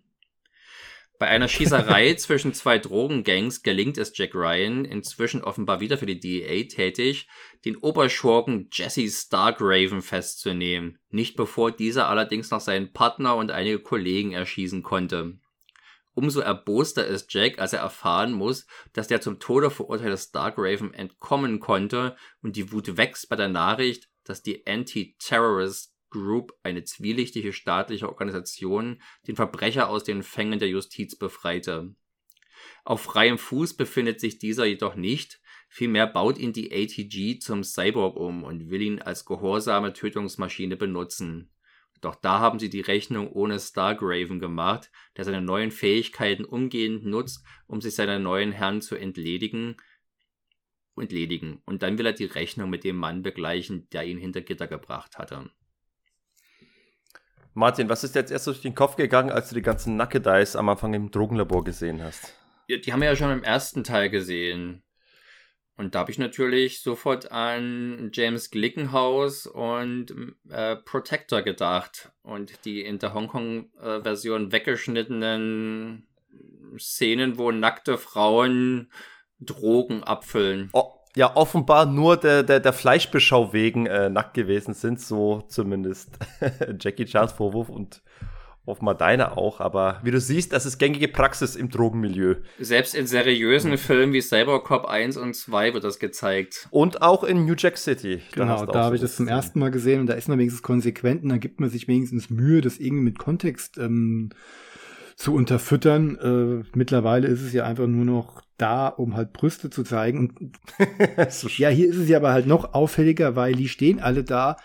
Bei 1.18 1.26
einer 1.26 1.48
Schießerei 1.48 2.14
zwischen 2.18 2.54
zwei 2.54 2.78
Drogengangs 2.78 3.64
gelingt 3.64 3.98
es 3.98 4.16
Jack 4.16 4.36
Ryan, 4.36 4.86
inzwischen 4.86 5.44
offenbar 5.44 5.80
wieder 5.80 5.98
für 5.98 6.06
die 6.06 6.20
DEA 6.20 6.66
tätig, 6.66 7.28
den 7.66 7.78
Oberschurken 7.78 8.70
Jesse 8.72 9.10
Stargraven 9.10 10.04
festzunehmen, 10.04 11.00
nicht 11.10 11.36
bevor 11.36 11.72
dieser 11.72 12.10
allerdings 12.10 12.52
noch 12.52 12.62
seinen 12.62 12.94
Partner 12.94 13.36
und 13.38 13.50
einige 13.50 13.80
Kollegen 13.80 14.34
erschießen 14.34 14.84
konnte. 14.84 15.40
Umso 16.16 16.42
erboster 16.42 17.06
ist 17.06 17.34
Jack, 17.34 17.60
als 17.60 17.74
er 17.74 17.80
erfahren 17.80 18.34
muss, 18.34 18.68
dass 18.94 19.08
der 19.08 19.22
zum 19.22 19.40
Tode 19.40 19.72
verurteilte 19.72 20.18
Stargraven 20.18 20.94
entkommen 20.94 21.60
konnte 21.60 22.16
und 22.42 22.56
die 22.56 22.72
Wut 22.72 22.98
wächst 22.98 23.30
bei 23.30 23.36
der 23.36 23.50
Nachricht, 23.50 24.10
dass 24.24 24.44
die 24.44 24.66
Anti-Terrorist 24.68 25.94
Group, 26.14 26.54
eine 26.62 26.84
zwielichtige 26.84 27.52
staatliche 27.52 28.08
Organisation, 28.08 29.02
den 29.28 29.36
Verbrecher 29.36 29.90
aus 29.90 30.04
den 30.04 30.22
Fängen 30.22 30.60
der 30.60 30.70
Justiz 30.70 31.16
befreite. 31.16 31.96
Auf 32.86 33.02
freiem 33.02 33.38
Fuß 33.38 33.76
befindet 33.76 34.22
sich 34.22 34.38
dieser 34.38 34.66
jedoch 34.66 34.96
nicht, 34.96 35.42
vielmehr 35.68 36.08
baut 36.08 36.38
ihn 36.38 36.54
die 36.54 36.72
ATG 36.72 37.40
zum 37.40 37.64
Cyborg 37.64 38.16
um 38.16 38.44
und 38.44 38.70
will 38.70 38.82
ihn 38.82 39.02
als 39.02 39.26
gehorsame 39.26 39.92
Tötungsmaschine 39.92 40.78
benutzen. 40.78 41.50
Doch 42.04 42.16
da 42.16 42.40
haben 42.40 42.60
sie 42.60 42.70
die 42.70 42.82
Rechnung 42.82 43.32
ohne 43.32 43.58
Stargraven 43.60 44.40
gemacht, 44.40 44.92
der 45.16 45.24
seine 45.24 45.42
neuen 45.42 45.72
Fähigkeiten 45.72 46.44
umgehend 46.44 47.06
nutzt, 47.06 47.46
um 47.66 47.80
sich 47.80 47.96
seiner 47.96 48.20
neuen 48.20 48.52
Herren 48.52 48.82
zu 48.82 48.96
entledigen, 48.96 49.78
entledigen. 50.98 51.62
Und 51.66 51.82
dann 51.82 51.98
will 51.98 52.06
er 52.06 52.12
die 52.12 52.26
Rechnung 52.26 52.70
mit 52.70 52.84
dem 52.84 52.98
Mann 52.98 53.24
begleichen, 53.24 53.88
der 53.92 54.04
ihn 54.04 54.18
hinter 54.18 54.42
Gitter 54.42 54.68
gebracht 54.68 55.18
hatte. 55.18 55.50
Martin, 57.54 57.88
was 57.88 58.04
ist 58.04 58.16
jetzt 58.16 58.32
erst 58.32 58.48
durch 58.48 58.62
den 58.62 58.76
Kopf 58.76 58.98
gegangen, 58.98 59.32
als 59.32 59.48
du 59.48 59.56
die 59.56 59.62
ganzen 59.62 59.96
Nackedeis 59.96 60.58
am 60.58 60.68
Anfang 60.68 60.94
im 60.94 61.10
Drogenlabor 61.10 61.64
gesehen 61.64 62.04
hast? 62.04 62.36
Ja, 62.68 62.78
die 62.78 62.92
haben 62.92 63.00
wir 63.00 63.08
ja 63.08 63.16
schon 63.16 63.32
im 63.32 63.44
ersten 63.44 63.86
Teil 63.86 64.10
gesehen. 64.10 64.84
Und 65.76 65.96
da 65.96 66.00
habe 66.00 66.12
ich 66.12 66.20
natürlich 66.20 66.82
sofort 66.82 67.32
an 67.32 68.12
James 68.14 68.52
Glickenhaus 68.52 69.48
und 69.48 70.14
äh, 70.50 70.76
Protector 70.76 71.42
gedacht 71.42 72.12
und 72.22 72.66
die 72.66 72.82
in 72.82 73.00
der 73.00 73.14
Hongkong-Version 73.14 74.52
weggeschnittenen 74.52 76.08
Szenen, 76.78 77.38
wo 77.38 77.52
nackte 77.52 77.98
Frauen 77.98 78.92
Drogen 79.40 80.04
abfüllen. 80.04 80.70
Oh, 80.74 80.94
ja 81.16 81.36
offenbar 81.36 81.86
nur 81.86 82.18
der, 82.18 82.44
der, 82.44 82.60
der 82.60 82.74
Fleischbeschau 82.74 83.54
wegen 83.54 83.86
äh, 83.86 84.10
nackt 84.10 84.34
gewesen 84.36 84.74
sind, 84.74 85.00
so 85.00 85.42
zumindest 85.48 86.18
Jackie 86.80 87.06
Chans 87.06 87.34
Vorwurf 87.34 87.70
und 87.70 88.02
offenbar 88.66 88.96
deiner 88.96 89.38
auch, 89.38 89.60
aber 89.60 90.00
wie 90.04 90.12
du 90.12 90.20
siehst, 90.20 90.54
das 90.54 90.66
ist 90.66 90.78
gängige 90.78 91.10
Praxis 91.10 91.56
im 91.56 91.70
Drogenmilieu. 91.70 92.36
Selbst 92.60 92.96
in 92.96 93.08
seriösen 93.08 93.78
Filmen 93.78 94.14
wie 94.14 94.22
Cybercop 94.22 94.86
1 94.86 95.18
und 95.18 95.36
2 95.36 95.74
wird 95.74 95.84
das 95.84 96.00
gezeigt. 96.00 96.68
Und 96.72 97.02
auch 97.02 97.24
in 97.24 97.46
New 97.46 97.56
Jack 97.58 97.78
City. 97.78 98.22
Genau, 98.32 98.66
da 98.66 98.84
habe 98.86 98.96
ich 98.96 99.02
das 99.02 99.18
zum 99.18 99.28
ersten 99.28 99.60
Mal 99.60 99.72
gesehen 99.72 100.00
und 100.00 100.08
da 100.08 100.14
ist 100.14 100.30
man 100.30 100.40
wenigstens 100.40 100.64
konsequent 100.64 101.24
und 101.24 101.30
da 101.30 101.38
gibt 101.38 101.60
man 101.60 101.70
sich 101.70 101.88
wenigstens 101.88 102.30
Mühe, 102.30 102.62
das 102.62 102.80
irgendwie 102.80 103.04
mit 103.04 103.20
Kontext 103.20 103.78
ähm, 103.78 104.30
zu 105.18 105.34
unterfüttern. 105.34 106.64
Äh, 106.64 106.78
mittlerweile 106.78 107.28
ist 107.28 107.42
es 107.42 107.52
ja 107.52 107.66
einfach 107.66 107.88
nur 107.88 108.06
noch 108.06 108.42
da, 108.58 108.88
um 108.88 109.18
halt 109.18 109.34
Brüste 109.34 109.70
zu 109.70 109.84
zeigen. 109.84 110.20
Und 110.20 110.58
ja, 111.58 111.68
hier 111.68 111.90
ist 111.90 111.98
es 111.98 112.08
ja 112.08 112.18
aber 112.18 112.32
halt 112.32 112.48
noch 112.48 112.74
auffälliger, 112.74 113.36
weil 113.36 113.54
die 113.54 113.68
stehen 113.68 114.00
alle 114.00 114.24
da, 114.24 114.56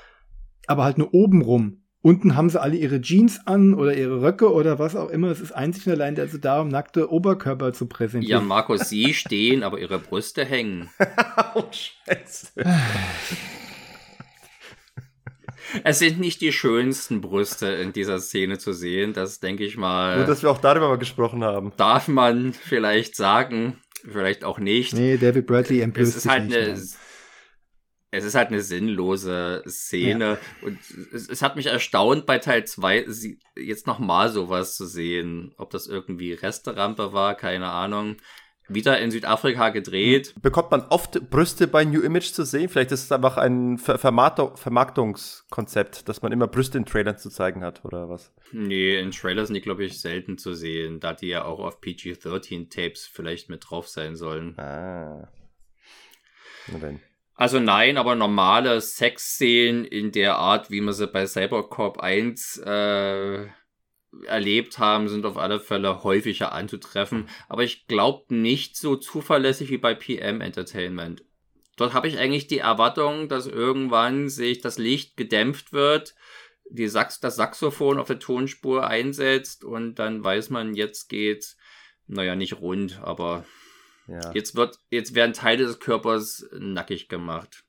aber 0.68 0.84
halt 0.84 0.98
nur 0.98 1.12
oben 1.12 1.42
rum. 1.42 1.82
Unten 2.00 2.36
haben 2.36 2.48
sie 2.48 2.60
alle 2.60 2.76
ihre 2.76 3.00
Jeans 3.00 3.40
an 3.46 3.74
oder 3.74 3.96
ihre 3.96 4.22
Röcke 4.22 4.52
oder 4.52 4.78
was 4.78 4.94
auch 4.94 5.08
immer. 5.08 5.28
Es 5.28 5.40
ist 5.40 5.52
einzig 5.52 5.86
und 5.86 5.94
allein 5.94 6.14
dazu 6.14 6.38
da, 6.38 6.60
um 6.60 6.68
nackte 6.68 7.10
Oberkörper 7.10 7.72
zu 7.72 7.86
präsentieren. 7.86 8.42
Ja, 8.42 8.46
Markus, 8.46 8.88
sie 8.88 9.14
stehen, 9.14 9.64
aber 9.64 9.80
ihre 9.80 9.98
Brüste 9.98 10.44
hängen. 10.44 10.90
oh, 11.54 11.64
Scheiße. 11.72 12.52
Es 15.84 15.98
sind 15.98 16.20
nicht 16.20 16.40
die 16.40 16.52
schönsten 16.52 17.20
Brüste 17.20 17.66
in 17.66 17.92
dieser 17.92 18.20
Szene 18.20 18.58
zu 18.58 18.72
sehen, 18.72 19.12
das 19.12 19.40
denke 19.40 19.64
ich 19.64 19.76
mal. 19.76 20.18
Nur, 20.18 20.26
dass 20.26 20.42
wir 20.42 20.50
auch 20.50 20.60
darüber 20.60 20.88
mal 20.88 20.98
gesprochen 20.98 21.44
haben. 21.44 21.72
Darf 21.76 22.08
man 22.08 22.52
vielleicht 22.52 23.16
sagen, 23.16 23.76
vielleicht 24.10 24.44
auch 24.44 24.58
nicht. 24.58 24.94
Nee, 24.94 25.18
David 25.18 25.46
Bradley 25.46 25.80
empört 25.80 26.06
es 26.06 26.16
ist 26.16 26.28
halt 26.28 26.44
eine, 26.44 26.80
Es 28.10 28.24
ist 28.24 28.34
halt 28.34 28.48
eine 28.48 28.62
sinnlose 28.62 29.62
Szene 29.66 30.24
ja. 30.24 30.66
und 30.66 30.78
es, 31.12 31.28
es, 31.28 31.42
hat 31.42 31.56
mich 31.56 31.66
erstaunt 31.66 32.24
bei 32.24 32.38
Teil 32.38 32.64
2 32.64 33.04
jetzt 33.56 33.86
nochmal 33.86 34.30
sowas 34.30 34.76
zu 34.76 34.86
sehen. 34.86 35.54
Ob 35.58 35.70
das 35.70 35.86
irgendwie 35.86 36.32
Resterampe 36.32 37.12
war, 37.12 37.34
keine 37.34 37.68
Ahnung 37.68 38.16
wieder 38.68 39.00
in 39.00 39.10
Südafrika 39.10 39.70
gedreht. 39.70 40.34
Bekommt 40.40 40.70
man 40.70 40.82
oft 40.82 41.30
Brüste 41.30 41.66
bei 41.66 41.84
New 41.84 42.02
Image 42.02 42.30
zu 42.32 42.44
sehen? 42.44 42.68
Vielleicht 42.68 42.92
ist 42.92 43.02
es 43.04 43.12
einfach 43.12 43.38
ein 43.38 43.78
Ver 43.78 43.98
Vermarktungskonzept, 43.98 46.08
dass 46.08 46.22
man 46.22 46.30
immer 46.32 46.46
Brüste 46.46 46.78
in 46.78 46.84
Trailern 46.84 47.18
zu 47.18 47.30
zeigen 47.30 47.64
hat, 47.64 47.84
oder 47.84 48.08
was? 48.08 48.32
Nee, 48.52 48.96
in 48.98 49.10
Trailern 49.10 49.46
sind 49.46 49.54
die, 49.54 49.60
glaube 49.60 49.84
ich, 49.84 50.00
selten 50.00 50.38
zu 50.38 50.54
sehen, 50.54 51.00
da 51.00 51.14
die 51.14 51.26
ja 51.28 51.44
auch 51.44 51.58
auf 51.60 51.80
PG-13-Tapes 51.80 53.06
vielleicht 53.06 53.48
mit 53.48 53.64
drauf 53.68 53.88
sein 53.88 54.16
sollen. 54.16 54.58
Ah. 54.58 55.28
Na 56.68 56.78
denn. 56.78 57.00
Also 57.38 57.60
nein, 57.60 57.98
aber 57.98 58.16
normale 58.16 58.80
Sexszenen 58.80 59.84
in 59.84 60.10
der 60.10 60.38
Art, 60.38 60.72
wie 60.72 60.80
man 60.80 60.92
sie 60.92 61.06
bei 61.06 61.24
Cybercorp 61.24 62.00
1 62.00 62.58
äh, 62.66 63.46
erlebt 64.26 64.80
haben, 64.80 65.08
sind 65.08 65.24
auf 65.24 65.36
alle 65.36 65.60
Fälle 65.60 66.02
häufiger 66.02 66.50
anzutreffen. 66.50 67.28
Aber 67.48 67.62
ich 67.62 67.86
glaube 67.86 68.34
nicht 68.34 68.76
so 68.76 68.96
zuverlässig 68.96 69.70
wie 69.70 69.78
bei 69.78 69.94
PM 69.94 70.40
Entertainment. 70.40 71.22
Dort 71.76 71.94
habe 71.94 72.08
ich 72.08 72.18
eigentlich 72.18 72.48
die 72.48 72.58
Erwartung, 72.58 73.28
dass 73.28 73.46
irgendwann 73.46 74.28
sich 74.28 74.60
das 74.60 74.76
Licht 74.76 75.16
gedämpft 75.16 75.72
wird, 75.72 76.16
die 76.68 76.88
Sax 76.88 77.20
das 77.20 77.36
Saxophon 77.36 78.00
auf 78.00 78.08
der 78.08 78.18
Tonspur 78.18 78.84
einsetzt 78.88 79.62
und 79.62 80.00
dann 80.00 80.24
weiß 80.24 80.50
man, 80.50 80.74
jetzt 80.74 81.08
geht's, 81.08 81.56
naja, 82.08 82.34
nicht 82.34 82.60
rund, 82.60 83.00
aber 83.00 83.44
ja. 84.08 84.32
jetzt 84.34 84.56
wird, 84.56 84.78
jetzt 84.90 85.14
werden 85.14 85.32
Teile 85.32 85.64
des 85.64 85.80
Körpers 85.80 86.46
nackig 86.58 87.08
gemacht. 87.08 87.64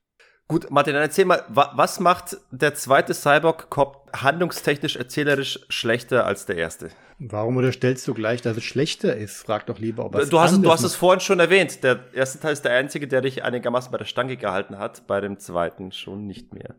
Gut, 0.47 0.71
Martin, 0.71 0.93
dann 0.93 1.03
erzähl 1.03 1.25
mal, 1.25 1.43
wa 1.49 1.73
was 1.75 1.99
macht 1.99 2.37
der 2.49 2.73
zweite 2.73 3.13
Cyborg-Cop 3.13 4.09
handlungstechnisch 4.13 4.95
erzählerisch 4.95 5.59
schlechter 5.69 6.25
als 6.25 6.47
der 6.47 6.55
erste? 6.55 6.89
Warum 7.19 7.57
unterstellst 7.57 8.07
du 8.07 8.15
gleich, 8.15 8.41
dass 8.41 8.57
es 8.57 8.63
schlechter 8.63 9.15
ist? 9.15 9.43
Frag 9.43 9.67
doch 9.67 9.77
lieber, 9.77 10.05
ob 10.05 10.15
es 10.15 10.29
Du 10.29 10.39
hast, 10.39 10.59
du 10.59 10.71
hast 10.71 10.83
es 10.83 10.95
vorhin 10.95 11.19
schon 11.19 11.39
erwähnt. 11.39 11.83
Der 11.83 12.05
erste 12.13 12.39
Teil 12.39 12.53
ist 12.53 12.63
der 12.63 12.71
einzige, 12.71 13.07
der 13.07 13.21
dich 13.21 13.43
einigermaßen 13.43 13.91
bei 13.91 13.99
der 13.99 14.05
Stange 14.05 14.37
gehalten 14.37 14.79
hat, 14.79 15.05
bei 15.05 15.21
dem 15.21 15.37
zweiten 15.37 15.91
schon 15.91 16.25
nicht 16.25 16.53
mehr. 16.53 16.75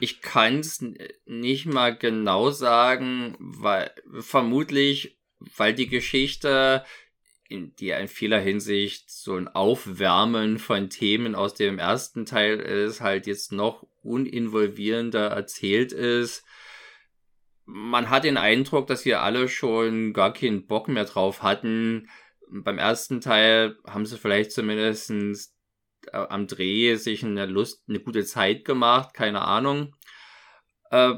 Ich 0.00 0.20
kann 0.20 0.58
es 0.58 0.84
nicht 1.24 1.64
mal 1.64 1.96
genau 1.96 2.50
sagen, 2.50 3.36
weil 3.38 3.90
vermutlich, 4.20 5.18
weil 5.56 5.72
die 5.72 5.88
Geschichte 5.88 6.84
in, 7.48 7.74
die 7.76 7.90
in 7.90 8.08
vieler 8.08 8.38
Hinsicht 8.38 9.10
so 9.10 9.34
ein 9.34 9.48
Aufwärmen 9.48 10.58
von 10.58 10.90
Themen 10.90 11.34
aus 11.34 11.54
dem 11.54 11.78
ersten 11.78 12.24
Teil 12.26 12.58
ist, 12.58 13.00
halt 13.00 13.26
jetzt 13.26 13.52
noch 13.52 13.86
uninvolvierender 14.02 15.28
erzählt 15.28 15.92
ist. 15.92 16.44
Man 17.66 18.10
hat 18.10 18.24
den 18.24 18.36
Eindruck, 18.36 18.86
dass 18.86 19.04
wir 19.04 19.22
alle 19.22 19.48
schon 19.48 20.12
gar 20.12 20.32
keinen 20.32 20.66
Bock 20.66 20.88
mehr 20.88 21.04
drauf 21.04 21.42
hatten. 21.42 22.08
Beim 22.50 22.78
ersten 22.78 23.20
Teil 23.20 23.76
haben 23.86 24.04
sie 24.04 24.18
vielleicht 24.18 24.52
zumindest 24.52 25.10
äh, 25.10 26.16
am 26.16 26.46
Dreh 26.46 26.96
sich 26.96 27.24
eine 27.24 27.46
Lust, 27.46 27.82
eine 27.88 28.00
gute 28.00 28.24
Zeit 28.24 28.64
gemacht, 28.64 29.14
keine 29.14 29.42
Ahnung. 29.42 29.94
Äh, 30.90 31.14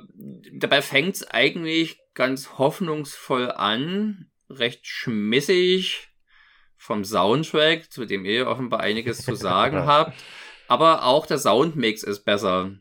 dabei 0.53 0.83
fängt 0.83 1.17
es 1.17 1.31
eigentlich 1.31 1.99
ganz 2.15 2.59
hoffnungsvoll 2.59 3.51
an, 3.51 4.31
recht 4.49 4.87
schmissig, 4.87 6.09
vom 6.77 7.05
Soundtrack, 7.05 7.91
zu 7.91 8.05
dem 8.05 8.25
ihr 8.25 8.47
offenbar 8.47 8.81
einiges 8.81 9.25
zu 9.25 9.35
sagen 9.35 9.79
habt. 9.87 10.15
Aber 10.69 11.05
auch 11.05 11.27
der 11.27 11.39
Soundmix 11.39 12.03
ist 12.03 12.25
besser. 12.25 12.73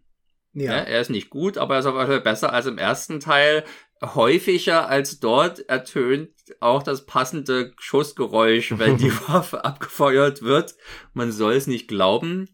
Ja. 0.54 0.78
Ja, 0.78 0.78
er 0.80 1.02
ist 1.02 1.10
nicht 1.10 1.30
gut, 1.30 1.58
aber 1.58 1.76
er 1.76 1.80
ist 1.82 1.86
auf 1.86 1.96
jeden 1.96 2.08
Fall 2.08 2.22
besser 2.22 2.54
als 2.54 2.66
im 2.66 2.78
ersten 2.78 3.20
Teil. 3.20 3.66
Häufiger 4.02 4.90
als 4.90 5.20
dort 5.20 5.68
ertönt 5.70 6.30
auch 6.60 6.84
das 6.84 7.06
passende 7.06 7.74
Schussgeräusch, 7.78 8.74
wenn 8.78 8.98
die 8.98 9.12
Waffe 9.28 9.66
abgefeuert 9.66 10.42
wird. 10.42 10.76
Man 11.14 11.32
soll 11.32 11.54
es 11.54 11.68
nicht 11.68 11.88
glauben. 11.88 12.50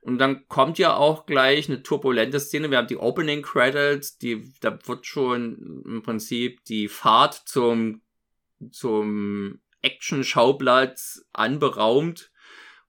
Und 0.00 0.18
dann 0.18 0.46
kommt 0.48 0.78
ja 0.78 0.96
auch 0.96 1.24
gleich 1.24 1.68
eine 1.68 1.82
turbulente 1.82 2.38
Szene. 2.38 2.70
Wir 2.70 2.78
haben 2.78 2.88
die 2.88 2.98
Opening 2.98 3.42
Credits, 3.42 4.18
die, 4.18 4.52
da 4.60 4.78
wird 4.86 5.06
schon 5.06 5.82
im 5.86 6.02
Prinzip 6.02 6.62
die 6.64 6.88
Fahrt 6.88 7.34
zum, 7.46 8.02
zum 8.70 9.60
Action-Schauplatz 9.84 11.24
anberaumt. 11.32 12.30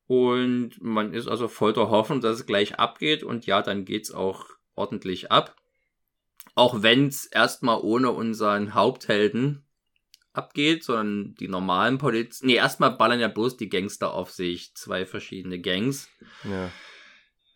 Und 0.07 0.81
man 0.81 1.13
ist 1.13 1.27
also 1.27 1.47
voll 1.47 1.73
der 1.73 1.89
Hoffnung, 1.89 2.21
dass 2.21 2.39
es 2.39 2.45
gleich 2.45 2.79
abgeht. 2.79 3.23
Und 3.23 3.45
ja, 3.45 3.61
dann 3.61 3.85
geht's 3.85 4.11
auch 4.11 4.45
ordentlich 4.75 5.31
ab. 5.31 5.55
Auch 6.53 6.81
wenn's 6.83 7.25
erstmal 7.25 7.79
ohne 7.81 8.11
unseren 8.11 8.73
Haupthelden 8.73 9.65
abgeht, 10.33 10.83
sondern 10.83 11.35
die 11.35 11.47
normalen 11.47 11.97
Polizisten. 11.97 12.47
Nee, 12.47 12.55
erstmal 12.55 12.91
ballern 12.91 13.19
ja 13.19 13.27
bloß 13.27 13.57
die 13.57 13.69
Gangster 13.69 14.13
auf 14.13 14.31
sich. 14.31 14.75
Zwei 14.75 15.05
verschiedene 15.05 15.59
Gangs. 15.59 16.09
Ja. 16.43 16.71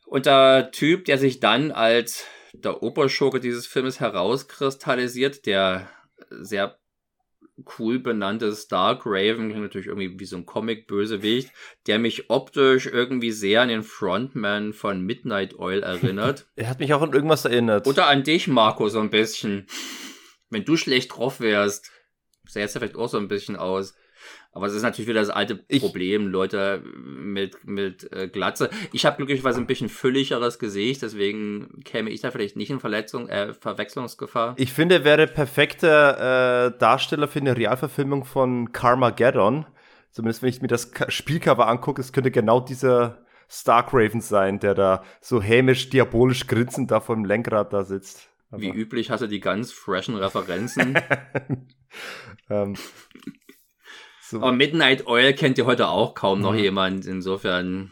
Und 0.05 0.25
der 0.25 0.71
Typ, 0.71 1.05
der 1.05 1.17
sich 1.17 1.39
dann 1.39 1.71
als 1.71 2.25
der 2.53 2.81
Oberschurke 2.81 3.39
dieses 3.39 3.67
Filmes 3.67 3.99
herauskristallisiert, 3.99 5.45
der 5.45 5.89
sehr 6.29 6.79
cool 7.77 7.99
benannte 7.99 8.53
Stark 8.55 9.03
Raven, 9.05 9.49
klingt 9.49 9.63
natürlich 9.63 9.87
irgendwie 9.87 10.19
wie 10.19 10.25
so 10.25 10.37
ein 10.37 10.45
Comic-Bösewicht, 10.45 11.51
der 11.87 11.99
mich 11.99 12.29
optisch 12.29 12.87
irgendwie 12.87 13.31
sehr 13.31 13.61
an 13.61 13.69
den 13.69 13.83
Frontman 13.83 14.73
von 14.73 15.01
Midnight 15.01 15.57
Oil 15.57 15.83
erinnert. 15.83 16.47
Er 16.55 16.69
hat 16.69 16.79
mich 16.79 16.93
auch 16.93 17.01
an 17.01 17.13
irgendwas 17.13 17.45
erinnert. 17.45 17.87
Oder 17.87 18.07
an 18.07 18.23
dich, 18.23 18.47
Marco, 18.47 18.89
so 18.89 18.99
ein 18.99 19.09
bisschen. 19.09 19.67
Wenn 20.49 20.65
du 20.65 20.75
schlecht 20.75 21.15
drauf 21.15 21.39
wärst, 21.39 21.91
sähe 22.47 22.65
es 22.65 22.73
ja 22.73 22.79
vielleicht 22.79 22.97
auch 22.97 23.07
so 23.07 23.17
ein 23.17 23.27
bisschen 23.27 23.55
aus. 23.55 23.95
Aber 24.51 24.65
es 24.65 24.73
ist 24.73 24.81
natürlich 24.81 25.07
wieder 25.07 25.19
das 25.19 25.29
alte 25.29 25.63
Ich- 25.67 25.81
Problem, 25.81 26.27
Leute 26.27 26.81
mit, 26.83 27.65
mit 27.65 28.11
äh, 28.11 28.27
Glatze. 28.27 28.69
Ich 28.91 29.05
habe 29.05 29.17
glücklicherweise 29.17 29.59
ein 29.59 29.67
bisschen 29.67 29.89
fülligeres 29.89 30.59
Gesicht, 30.59 31.01
deswegen 31.01 31.81
käme 31.85 32.09
ich 32.09 32.21
da 32.21 32.31
vielleicht 32.31 32.55
nicht 32.55 32.69
in 32.71 32.79
Verletzung, 32.79 33.29
äh, 33.29 33.53
Verwechslungsgefahr. 33.53 34.55
Ich 34.57 34.73
finde, 34.73 34.95
er 34.95 35.03
wäre 35.03 35.27
perfekter 35.27 36.67
äh, 36.67 36.77
Darsteller 36.77 37.27
für 37.27 37.39
eine 37.39 37.55
Realverfilmung 37.55 38.25
von 38.25 38.71
Carmageddon. 38.71 39.65
Zumindest 40.11 40.41
wenn 40.41 40.49
ich 40.49 40.61
mir 40.61 40.67
das 40.67 40.91
Spielcover 41.09 41.67
angucke, 41.67 42.01
es 42.01 42.11
könnte 42.11 42.31
genau 42.31 42.59
dieser 42.59 43.23
Stark 43.47 43.93
Raven 43.93 44.21
sein, 44.21 44.59
der 44.59 44.73
da 44.75 45.03
so 45.21 45.41
hämisch, 45.41 45.89
diabolisch 45.89 46.47
grinsend 46.47 46.91
da 46.91 46.99
vor 46.99 47.15
dem 47.15 47.25
Lenkrad 47.25 47.73
da 47.73 47.83
sitzt. 47.83 48.29
Aber, 48.51 48.61
Wie 48.61 48.69
üblich 48.69 49.11
hast 49.11 49.21
du 49.21 49.27
die 49.27 49.39
ganz 49.39 49.71
freshen 49.71 50.15
Referenzen. 50.15 50.97
ähm, 52.49 52.75
so. 54.29 54.37
Aber 54.37 54.51
Midnight 54.51 55.07
Oil 55.07 55.33
kennt 55.33 55.57
ihr 55.57 55.65
heute 55.65 55.87
auch 55.89 56.13
kaum 56.13 56.39
noch 56.41 56.53
Mhm. 56.53 56.59
jemand. 56.59 57.05
Insofern 57.05 57.91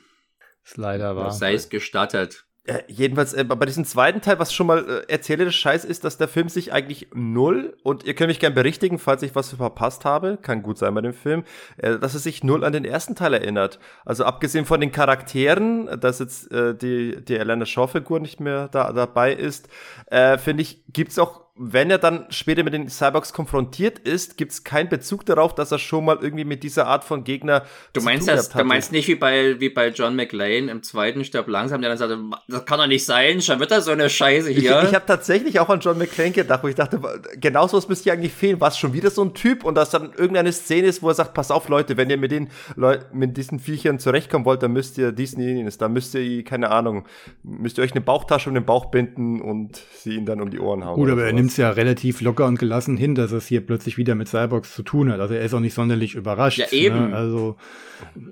Ist 0.64 0.78
leider 0.78 1.16
wahr. 1.16 1.32
sei 1.32 1.54
es 1.54 1.70
gestattet. 1.70 2.44
Äh, 2.66 2.84
jedenfalls, 2.88 3.34
äh, 3.34 3.46
bei 3.46 3.66
diesem 3.66 3.86
zweiten 3.86 4.20
Teil, 4.20 4.40
was 4.40 4.54
schon 4.54 4.68
mal 4.68 4.80
äh, 5.08 5.10
erzählerisch 5.10 5.58
Scheiß 5.58 5.86
ist, 5.86 6.04
dass 6.04 6.18
der 6.18 6.28
Film 6.28 6.50
sich 6.50 6.74
eigentlich 6.74 7.08
null, 7.14 7.78
und 7.82 8.04
ihr 8.04 8.14
könnt 8.14 8.28
mich 8.28 8.42
gern 8.42 8.54
berichtigen, 8.54 9.00
falls 9.00 9.24
ich 9.24 9.36
was 9.36 9.54
verpasst 9.54 10.04
habe, 10.04 10.38
kann 10.42 10.64
gut 10.64 10.78
sein 10.78 10.94
bei 10.94 11.00
dem 11.00 11.14
Film, 11.14 11.46
äh, 11.78 11.98
dass 11.98 12.14
es 12.14 12.24
sich 12.24 12.44
null 12.44 12.66
an 12.66 12.74
den 12.74 12.84
ersten 12.84 13.16
Teil 13.16 13.34
erinnert. 13.34 13.80
Also 14.04 14.26
abgesehen 14.26 14.66
von 14.66 14.82
den 14.82 14.92
Charakteren, 14.92 15.98
dass 16.02 16.20
jetzt 16.20 16.52
äh, 16.52 16.76
die, 16.76 17.24
die 17.24 17.38
Elena 17.38 17.66
Shaw-Figur 17.66 18.20
nicht 18.20 18.42
mehr 18.42 18.68
da, 18.68 18.92
dabei 18.92 19.32
ist, 19.34 19.70
äh, 20.08 20.38
finde 20.38 20.64
ich, 20.64 20.84
gibt's 20.92 21.18
auch 21.20 21.47
wenn 21.60 21.90
er 21.90 21.98
dann 21.98 22.26
später 22.30 22.64
mit 22.64 22.74
den 22.74 22.90
Cyborgs 22.90 23.34
konfrontiert 23.34 24.00
ist, 24.00 24.38
gibt's 24.38 24.64
keinen 24.64 24.90
Bezug 24.90 25.26
darauf, 25.26 25.56
dass 25.56 25.72
er 25.72 25.80
schon 25.80 26.06
mal 26.06 26.18
irgendwie 26.22 26.46
mit 26.46 26.64
dieser 26.64 26.88
Art 26.88 27.04
von 27.04 27.24
Gegner 27.24 27.64
Du 27.94 28.00
zu 28.00 28.06
meinst 28.06 28.28
tun 28.28 28.36
das, 28.36 28.50
du 28.50 28.64
meinst 28.64 28.92
nicht 28.92 29.08
wie 29.08 29.16
bei, 29.16 29.60
wie 29.60 29.70
bei 29.70 29.90
John 29.90 30.16
McLean 30.16 30.70
im 30.70 30.84
zweiten 30.84 31.24
Stirb 31.24 31.48
langsam, 31.48 31.82
der 31.82 31.90
dann 31.90 31.98
sagte, 31.98 32.20
das 32.48 32.66
kann 32.66 32.80
doch 32.80 32.88
nicht 32.88 33.06
sein, 33.06 33.42
schon 33.42 33.60
wird 33.60 33.72
das 33.72 33.86
so 33.86 33.92
eine 33.92 34.10
Scheiße 34.10 34.52
Ich, 34.52 34.60
hier. 34.60 34.84
ich 34.84 34.94
habe 34.94 35.06
tatsächlich 35.06 35.60
auch 35.60 35.70
an 35.70 35.80
John 35.80 35.98
McClane 35.98 36.32
gedacht, 36.32 36.64
wo 36.64 36.68
ich 36.68 36.76
dachte, 36.76 37.00
genau 37.40 37.68
so 37.68 37.78
was 37.78 37.90
müsste 37.90 38.06
hier 38.06 38.14
eigentlich 38.14 38.34
fehlen. 38.34 38.62
War 38.62 38.70
es 38.70 38.78
schon 38.78 38.94
wieder 38.94 39.10
so 39.10 39.24
ein 39.24 39.34
Typ 39.34 39.64
und 39.64 39.76
dass 39.76 39.90
dann 39.90 40.12
irgendeine 40.14 40.52
Szene 40.52 40.88
ist, 40.88 41.02
wo 41.02 41.10
er 41.10 41.16
sagt, 41.16 41.34
pass 41.34 41.52
auf 41.52 41.70
Leute, 41.70 41.98
wenn 41.98 42.10
ihr 42.10 42.18
mit 42.18 42.32
den 42.32 42.50
Leu 42.76 42.98
mit 43.12 43.38
diesen 43.38 43.60
Viechern 43.60 44.00
zurechtkommen 44.00 44.46
wollt, 44.46 44.62
dann 44.62 44.74
müsst 44.74 44.98
ihr 44.98 45.12
diesen 45.12 45.42
jenes, 45.42 45.78
dann 45.78 45.94
müsst 45.94 46.14
ihr, 46.14 46.44
keine 46.44 46.70
Ahnung, 46.70 47.06
müsst 47.44 47.78
ihr 47.78 47.84
euch 47.84 47.92
eine 47.92 48.02
Bauchtasche 48.02 48.50
um 48.50 48.56
den 48.56 48.66
Bauch 48.66 48.86
binden 48.86 49.42
und 49.42 49.82
sie 49.96 50.16
ihn 50.16 50.26
dann 50.26 50.42
um 50.42 50.50
die 50.50 50.60
Ohren 50.60 50.86
hauen. 50.86 50.96
Gut, 50.96 51.06
oder 51.06 51.14
aber 51.14 51.24
er 51.24 51.32
sowas. 51.32 51.47
Nimmt 51.48 51.52
es 51.52 51.58
ja 51.58 51.70
relativ 51.70 52.20
locker 52.20 52.46
und 52.46 52.60
gelassen 52.60 52.98
hin, 52.98 53.16
dass 53.16 53.32
es 53.32 53.48
hier 53.48 53.62
plötzlich 53.66 53.98
wieder 53.98 54.16
mit 54.16 54.28
Cyborgs 54.28 54.76
zu 54.76 54.84
tun 54.84 55.12
hat. 55.12 55.22
Also 55.22 55.34
er 55.34 55.42
ist 55.42 55.54
auch 55.54 55.62
nicht 55.62 55.74
sonderlich 55.74 56.16
überrascht. 56.16 56.60
Ja, 56.60 56.70
eben. 56.72 57.12
Ne? 57.12 57.16
Also, 57.16 57.56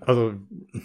also 0.01 0.33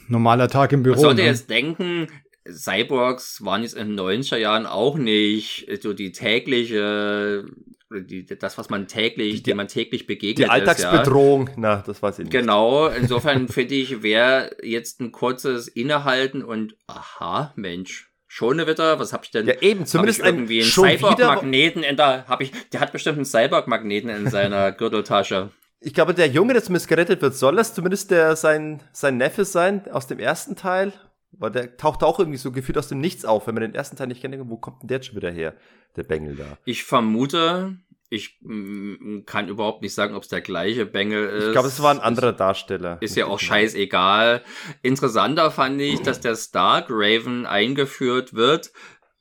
normaler 0.06 0.48
Tag 0.48 0.72
im 0.72 0.84
Büro. 0.84 0.94
Man 0.94 1.02
sollte 1.02 1.22
ne? 1.22 1.26
jetzt 1.28 1.50
denken, 1.50 2.06
Cyborgs 2.48 3.44
waren 3.44 3.62
jetzt 3.62 3.74
in 3.74 3.96
den 3.96 4.00
90er 4.00 4.36
Jahren 4.36 4.66
auch 4.66 4.96
nicht 4.96 5.66
so 5.82 5.92
die 5.92 6.12
tägliche, 6.12 7.46
die, 7.90 8.24
das, 8.26 8.56
was 8.58 8.70
man 8.70 8.86
täglich, 8.86 9.36
Die- 9.36 9.42
dem 9.42 9.56
man 9.56 9.66
täglich 9.66 10.06
begegnet 10.06 10.38
die 10.38 10.42
ist. 10.42 10.48
Ja. 10.48 10.52
Alltagsbedrohung, 10.52 11.50
na, 11.56 11.82
das 11.84 12.00
weiß 12.00 12.20
ich 12.20 12.26
nicht. 12.26 12.32
Genau, 12.32 12.86
insofern 12.86 13.48
finde 13.48 13.74
ich, 13.74 14.04
wäre 14.04 14.56
jetzt 14.62 15.00
ein 15.00 15.10
kurzes 15.10 15.66
Innehalten 15.66 16.44
und 16.44 16.76
aha, 16.86 17.52
Mensch, 17.56 18.09
Schonewitter, 18.32 19.00
was 19.00 19.12
hab 19.12 19.24
ich 19.24 19.32
denn? 19.32 19.44
Ja, 19.44 19.54
eben, 19.60 19.86
zumindest 19.86 20.20
irgendwie 20.20 20.62
einen 20.62 20.70
wieder 20.70 21.16
Cyborg-Magneten 21.16 21.82
in 21.82 21.96
der, 21.96 22.28
hab 22.28 22.40
ich, 22.40 22.52
der 22.70 22.78
hat 22.78 22.92
bestimmt 22.92 23.16
einen 23.16 23.24
Cyborg-Magneten 23.24 24.08
in 24.08 24.30
seiner 24.30 24.70
Gürteltasche. 24.80 25.50
Ich 25.80 25.94
glaube, 25.94 26.14
der 26.14 26.28
Junge, 26.28 26.52
der 26.52 26.62
zumindest 26.62 26.86
gerettet 26.86 27.22
wird, 27.22 27.34
soll 27.34 27.56
das 27.56 27.74
zumindest 27.74 28.12
der 28.12 28.36
sein, 28.36 28.84
sein 28.92 29.16
Neffe 29.16 29.44
sein 29.44 29.90
aus 29.90 30.06
dem 30.06 30.20
ersten 30.20 30.54
Teil? 30.54 30.92
Weil 31.32 31.50
der 31.50 31.76
taucht 31.76 32.04
auch 32.04 32.20
irgendwie 32.20 32.38
so 32.38 32.52
gefühlt 32.52 32.78
aus 32.78 32.86
dem 32.86 33.00
Nichts 33.00 33.24
auf, 33.24 33.48
wenn 33.48 33.54
man 33.54 33.62
den 33.62 33.74
ersten 33.74 33.96
Teil 33.96 34.06
nicht 34.06 34.20
kennt. 34.20 34.36
Wo 34.48 34.58
kommt 34.58 34.82
denn 34.82 34.88
der 34.88 35.02
schon 35.02 35.16
wieder 35.16 35.32
her? 35.32 35.54
Der 35.96 36.04
Bengel 36.04 36.36
da. 36.36 36.56
Ich 36.64 36.84
vermute, 36.84 37.78
ich 38.10 38.38
mm, 38.42 39.20
kann 39.24 39.48
überhaupt 39.48 39.82
nicht 39.82 39.94
sagen, 39.94 40.14
ob 40.14 40.24
es 40.24 40.28
der 40.28 40.40
gleiche 40.40 40.84
Bengel 40.84 41.28
ist. 41.28 41.46
Ich 41.46 41.52
glaube, 41.52 41.68
es 41.68 41.80
war 41.80 41.92
ein 41.92 42.00
anderer 42.00 42.32
Darsteller. 42.32 42.98
Ist 43.00 43.16
ja 43.16 43.26
auch 43.26 43.38
scheißegal. 43.38 44.42
Interessanter 44.82 45.50
fand 45.50 45.80
ich, 45.80 46.00
dass 46.02 46.20
der 46.20 46.34
Stark 46.34 46.86
Raven 46.90 47.46
eingeführt 47.46 48.34
wird 48.34 48.72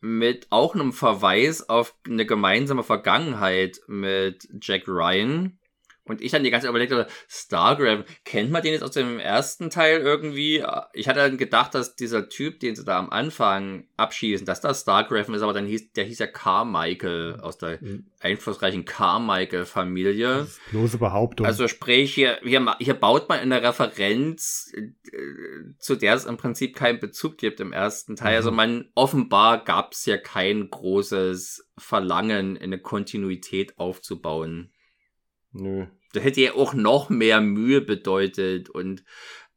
mit 0.02 0.48
auch 0.50 0.76
einem 0.76 0.92
Verweis 0.92 1.70
auf 1.70 1.96
eine 2.06 2.26
gemeinsame 2.26 2.84
Vergangenheit 2.84 3.80
mit 3.88 4.48
Jack 4.62 4.88
Ryan. 4.88 5.60
Und 6.10 6.22
ich 6.22 6.32
dann 6.32 6.44
die 6.44 6.50
ganze 6.50 6.66
Zeit 6.66 6.72
überlegt, 6.72 6.92
habe, 6.92 7.08
Stark 7.28 7.80
Raven, 7.80 8.04
kennt 8.26 8.50
man 8.50 8.64
den 8.64 8.74
jetzt 8.74 8.84
aus 8.84 8.92
dem 8.92 9.20
ersten 9.20 9.70
Teil 9.70 10.00
irgendwie? 10.00 10.64
Ich 10.94 11.08
hatte 11.08 11.20
dann 11.20 11.38
gedacht, 11.38 11.76
dass 11.76 11.96
dieser 11.96 12.30
Typ, 12.30 12.60
den 12.60 12.76
sie 12.76 12.84
da 12.84 12.98
am 12.98 13.12
Anfang 13.12 13.88
abschießen, 13.96 14.46
dass 14.46 14.60
das 14.60 14.82
Stark 14.82 15.12
Raven 15.12 15.36
ist, 15.36 15.44
aber 15.44 15.54
dann 15.54 15.68
hieß, 15.68 15.94
der 15.94 16.06
hieß 16.06 16.18
ja 16.18 16.26
Carmichael 16.26 17.40
aus 17.42 17.60
der 17.60 17.80
einflussreichen 18.20 18.86
Carmichael-Familie. 18.86 20.48
Bloße 20.72 20.98
Behauptung. 20.98 21.46
Also 21.46 21.68
sprich, 21.68 22.14
hier, 22.14 22.40
hier, 22.44 22.76
hier 22.80 22.96
baut 22.96 23.30
man 23.30 23.40
eine 23.40 23.62
Referenz, 23.62 24.74
äh, 24.76 24.90
zu 25.78 25.96
der 25.96 26.16
es 26.16 26.26
im 26.26 26.38
Prinzip 26.38 26.76
keinen 26.76 27.00
Bezug 27.00 27.38
gibt 27.38 27.60
im 27.60 27.72
ersten 27.72 28.16
Teil. 28.16 28.32
Mhm. 28.32 28.38
Also 28.38 28.52
man, 28.52 28.90
offenbar 28.96 29.64
gab 29.64 29.94
es 29.94 30.06
ja 30.06 30.18
kein 30.18 30.72
großes 30.72 31.70
Verlangen, 31.78 32.58
eine 32.58 32.80
Kontinuität 32.80 33.78
aufzubauen. 33.78 34.72
Nö. 35.52 35.88
Da 36.14 36.20
hätte 36.20 36.42
ja 36.42 36.54
auch 36.56 36.74
noch 36.74 37.10
mehr 37.10 37.42
Mühe 37.42 37.82
bedeutet 37.82 38.70
und 38.70 39.04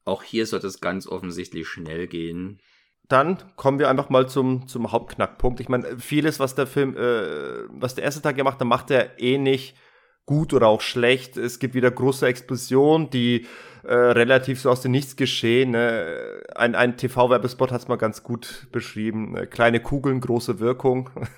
auch 0.04 0.22
hier 0.22 0.46
sollte 0.46 0.66
es 0.66 0.80
ganz 0.80 1.06
offensichtlich 1.06 1.66
schnell 1.68 2.06
gehen. 2.08 2.60
Dann 3.08 3.38
kommen 3.56 3.78
wir 3.78 3.88
einfach 3.90 4.10
mal 4.10 4.28
zum, 4.28 4.66
zum 4.68 4.90
Hauptknackpunkt. 4.90 5.60
Ich 5.60 5.68
meine, 5.68 5.98
vieles, 5.98 6.40
was 6.40 6.54
der 6.54 6.66
Film, 6.66 6.96
äh, 6.96 7.64
was 7.68 7.94
der 7.94 8.04
erste 8.04 8.22
Tag 8.22 8.36
gemacht 8.36 8.58
hat, 8.60 8.66
macht 8.66 8.90
er 8.90 9.20
eh 9.20 9.38
nicht 9.38 9.76
gut 10.24 10.52
oder 10.54 10.68
auch 10.68 10.80
schlecht. 10.80 11.36
Es 11.36 11.58
gibt 11.58 11.74
wieder 11.74 11.90
große 11.90 12.26
Explosionen, 12.26 13.10
die 13.10 13.46
äh, 13.82 13.92
relativ 13.94 14.60
so 14.60 14.70
aus 14.70 14.80
dem 14.80 14.92
Nichts 14.92 15.16
geschehen. 15.16 15.72
Ne? 15.72 16.42
Ein, 16.54 16.74
ein 16.74 16.96
TV-Werbespot 16.96 17.72
hat 17.72 17.82
es 17.82 17.88
mal 17.88 17.96
ganz 17.96 18.22
gut 18.22 18.68
beschrieben. 18.72 19.36
Äh, 19.36 19.46
Kleine 19.46 19.80
Kugeln, 19.80 20.20
große 20.20 20.58
Wirkung. 20.60 21.10
Ja, 21.16 21.28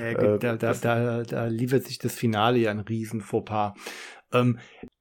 Äh, 0.10 0.14
da, 0.14 0.36
da, 0.38 0.56
das- 0.56 0.80
da, 0.82 1.22
da 1.22 1.46
liefert 1.46 1.84
sich 1.84 1.98
das 1.98 2.14
Finale 2.14 2.58
ja 2.58 2.70
ein 2.70 2.80
riesen 2.80 3.22
Fauxpas. 3.22 3.72
Ähm, 4.32 4.58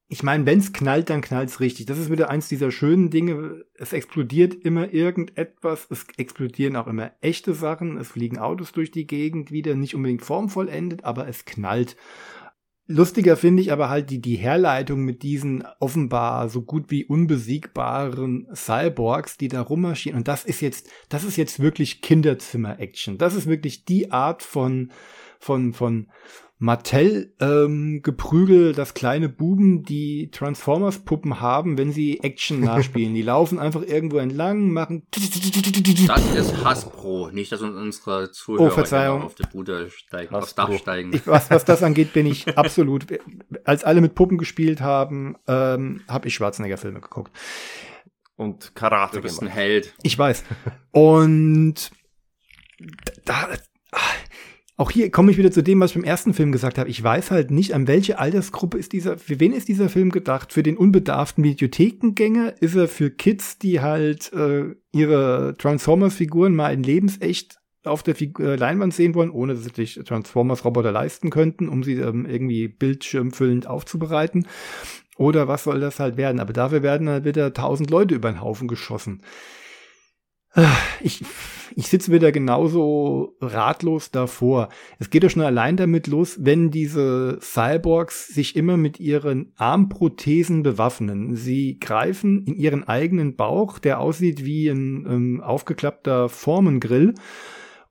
ich 0.08 0.24
meine, 0.24 0.46
wenn's 0.46 0.74
knallt, 0.74 1.10
dann 1.10 1.22
knallt's 1.22 1.62
richtig. 1.62 1.86
Das 1.86 1.98
ist 1.98 2.12
wieder 2.12 2.30
eins 2.30 2.50
dieser 2.50 2.70
schönen 2.70 3.10
Dinge. 3.10 3.64
Es 3.76 3.94
explodiert 3.94 4.54
immer 4.54 4.92
irgendetwas. 4.94 5.88
Es 5.90 6.06
explodieren 6.18 6.76
auch 6.76 6.88
immer 6.88 7.14
echte 7.22 7.54
Sachen. 7.54 7.96
Es 7.96 8.10
fliegen 8.10 8.38
Autos 8.38 8.74
durch 8.74 8.92
die 8.92 9.08
Gegend 9.08 9.52
wieder. 9.52 9.74
Nicht 9.76 9.96
unbedingt 9.96 10.22
formvollendet, 10.22 11.06
aber 11.06 11.30
es 11.30 11.46
knallt. 11.46 11.96
Lustiger 12.88 13.38
finde 13.38 13.62
ich 13.62 13.72
aber 13.72 13.88
halt 13.88 14.10
die, 14.10 14.20
die 14.20 14.36
Herleitung 14.36 15.06
mit 15.06 15.24
diesen 15.24 15.64
offenbar 15.80 16.50
so 16.50 16.62
gut 16.62 16.92
wie 16.92 17.06
unbesiegbaren 17.06 18.48
Cyborgs, 18.54 19.38
die 19.38 19.48
da 19.48 19.62
rummarschieren. 19.62 20.18
Und 20.18 20.28
das 20.28 20.44
ist 20.44 20.60
jetzt, 20.60 20.90
das 21.08 21.24
ist 21.24 21.38
jetzt 21.38 21.62
wirklich 21.62 22.02
Kinderzimmer-Action. 22.02 23.18
Das 23.18 23.34
ist 23.34 23.48
wirklich 23.48 23.86
die 23.86 24.12
Art 24.12 24.44
von, 24.44 24.92
von, 25.40 25.72
von 25.72 26.08
Mattel 26.62 27.34
ähm, 27.40 28.04
geprügelt, 28.04 28.78
dass 28.78 28.94
kleine 28.94 29.30
Buben 29.30 29.82
die 29.82 30.30
Transformers-Puppen 30.30 31.42
haben, 31.42 31.76
wenn 31.80 31.92
sie 31.92 32.20
Action 32.22 32.60
nachspielen. 32.64 33.16
die 33.16 33.24
laufen 33.24 33.58
einfach 33.58 33.82
irgendwo 33.82 34.18
entlang, 34.18 34.70
machen. 34.70 35.08
Das 36.08 36.36
ist 36.36 36.64
Hasbro, 36.64 37.32
nicht, 37.32 37.52
dass 37.52 37.62
unsere 37.62 38.32
Zuhörer 38.32 38.68
oh, 38.68 38.70
Verzeihung. 38.70 39.24
auf 39.24 39.34
die 39.34 39.48
Bude 39.52 39.90
steigen, 39.90 40.36
aufs 40.36 40.54
Dach 40.54 40.72
steigen. 40.78 41.14
Ich, 41.14 41.26
was, 41.26 41.50
was 41.50 41.66
das 41.66 41.82
angeht, 41.82 42.14
bin 42.14 42.28
ich 42.28 42.48
absolut. 42.58 43.08
Als 43.64 43.84
alle 43.84 44.02
mit 44.02 44.14
Puppen 44.14 44.38
gespielt 44.38 44.82
haben, 44.82 45.38
ähm, 45.48 46.02
habe 46.08 46.28
ich 46.28 46.36
Schwarzenegger-Filme 46.36 47.02
geguckt. 47.02 47.32
Und 48.36 48.76
Karate. 48.76 49.18
Du 49.18 49.24
bist 49.24 49.40
gemacht. 49.40 49.56
ein 49.56 49.60
Held. 49.60 49.94
Ich 50.04 50.18
weiß. 50.18 50.44
Und 50.92 51.92
da, 53.26 53.50
auch 54.82 54.90
hier 54.90 55.12
komme 55.12 55.30
ich 55.30 55.38
wieder 55.38 55.52
zu 55.52 55.62
dem, 55.62 55.80
was 55.80 55.92
ich 55.92 55.96
beim 55.98 56.04
ersten 56.04 56.34
Film 56.34 56.52
gesagt 56.52 56.80
habe. 56.80 56.90
Ich 56.90 57.02
weiß 57.04 57.30
halt 57.30 57.52
nicht, 57.52 57.76
an 57.76 57.88
welche 57.88 58.18
Altersgruppe 58.18 58.80
ist 58.80 58.94
dieser, 58.94 59.20
für 59.20 59.40
wen 59.40 59.54
ist 59.54 59.68
dieser 59.68 59.90
Film 59.90 60.10
gedacht? 60.10 60.52
Für 60.52 60.64
den 60.64 60.76
unbedarften 60.76 61.44
Videothekengänger? 61.44 62.56
Ist 62.62 62.76
er 62.76 62.88
für 62.88 63.12
Kids, 63.12 63.60
die 63.60 63.82
halt 63.82 64.34
äh, 64.34 64.74
ihre 64.92 65.54
Transformers-Figuren 65.60 66.56
mal 66.56 66.74
in 66.74 66.82
lebensecht 66.82 67.60
auf 67.84 68.02
der 68.02 68.16
Figur, 68.16 68.48
äh, 68.48 68.56
Leinwand 68.56 68.96
sehen 68.96 69.14
wollen, 69.14 69.30
ohne 69.30 69.54
dass 69.54 69.66
sie 69.66 69.70
sich 69.76 70.00
Transformers-Roboter 70.04 70.92
leisten 70.92 71.30
könnten, 71.30 71.70
um 71.70 71.84
sie 71.84 72.00
ähm, 72.00 72.26
irgendwie 72.26 72.68
bildschirmfüllend 72.68 73.68
aufzubereiten? 73.68 74.48
Oder 75.16 75.48
was 75.48 75.64
soll 75.64 75.80
das 75.80 76.00
halt 76.00 76.18
werden? 76.18 76.40
Aber 76.40 76.54
dafür 76.54 76.82
werden 76.82 77.08
halt 77.08 77.26
wieder 77.26 77.54
tausend 77.54 77.92
Leute 77.92 78.16
über 78.16 78.32
den 78.32 78.42
Haufen 78.42 78.68
geschossen. 78.68 79.22
Ich, 81.04 81.24
ich 81.76 81.88
sitze 81.88 82.12
wieder 82.12 82.32
genauso 82.32 83.36
ratlos 83.40 84.12
davor. 84.12 84.70
Es 85.00 85.10
geht 85.10 85.24
ja 85.24 85.30
schon 85.30 85.42
allein 85.42 85.78
damit 85.78 86.08
los, 86.08 86.38
wenn 86.42 86.72
diese 86.72 87.40
Cyborgs 87.42 88.28
sich 88.28 88.56
immer 88.56 88.78
mit 88.78 89.00
ihren 89.00 89.54
Armprothesen 89.56 90.64
bewaffnen. 90.64 91.36
Sie 91.36 91.80
greifen 91.80 92.46
in 92.46 92.56
ihren 92.56 92.88
eigenen 92.88 93.36
Bauch, 93.36 93.80
der 93.80 94.00
aussieht 94.00 94.44
wie 94.44 94.68
ein 94.68 95.06
ähm, 95.10 95.42
aufgeklappter 95.42 96.30
Formengrill, 96.30 97.16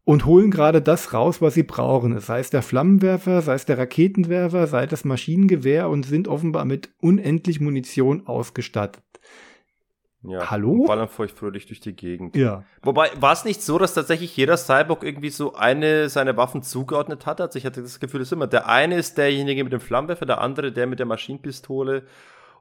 und 0.05 0.24
holen 0.24 0.51
gerade 0.51 0.82
das 0.82 1.12
raus, 1.12 1.41
was 1.41 1.55
sie 1.55 1.62
brauchen. 1.62 2.19
Sei 2.20 2.41
es 2.41 2.51
der 2.51 2.62
Flammenwerfer, 2.62 3.43
sei 3.43 3.55
es 3.55 3.65
der 3.65 3.78
Raketenwerfer, 3.78 4.66
sei 4.66 4.87
das 4.87 5.05
Maschinengewehr 5.05 5.89
und 5.89 6.05
sind 6.05 6.27
offenbar 6.27 6.65
mit 6.65 6.91
unendlich 6.99 7.61
Munition 7.61 8.27
ausgestattet. 8.27 9.05
Ja, 10.22 10.51
Hallo? 10.51 10.84
Ballern 10.86 11.09
feuchtfröhlich 11.09 11.66
durch 11.66 11.80
die 11.80 11.94
Gegend. 11.94 12.36
Ja. 12.36 12.64
Wobei, 12.82 13.10
war 13.18 13.32
es 13.32 13.44
nicht 13.44 13.62
so, 13.62 13.78
dass 13.78 13.94
tatsächlich 13.94 14.36
jeder 14.36 14.56
Cyborg 14.56 15.02
irgendwie 15.02 15.30
so 15.30 15.55
eine 15.55 16.10
seine 16.10 16.36
Waffen 16.36 16.62
zugeordnet 16.62 17.24
hat? 17.24 17.40
Also 17.40 17.59
ich 17.59 17.64
hatte 17.64 17.80
das 17.80 18.01
Gefühl, 18.01 18.20
dass 18.20 18.32
immer 18.32 18.47
der 18.47 18.68
eine 18.68 18.97
ist 18.97 19.16
derjenige 19.16 19.64
mit 19.64 19.72
dem 19.72 19.80
Flammenwerfer, 19.80 20.26
der 20.26 20.40
andere 20.40 20.72
der 20.72 20.86
mit 20.86 20.98
der 20.98 21.06
Maschinenpistole. 21.06 22.05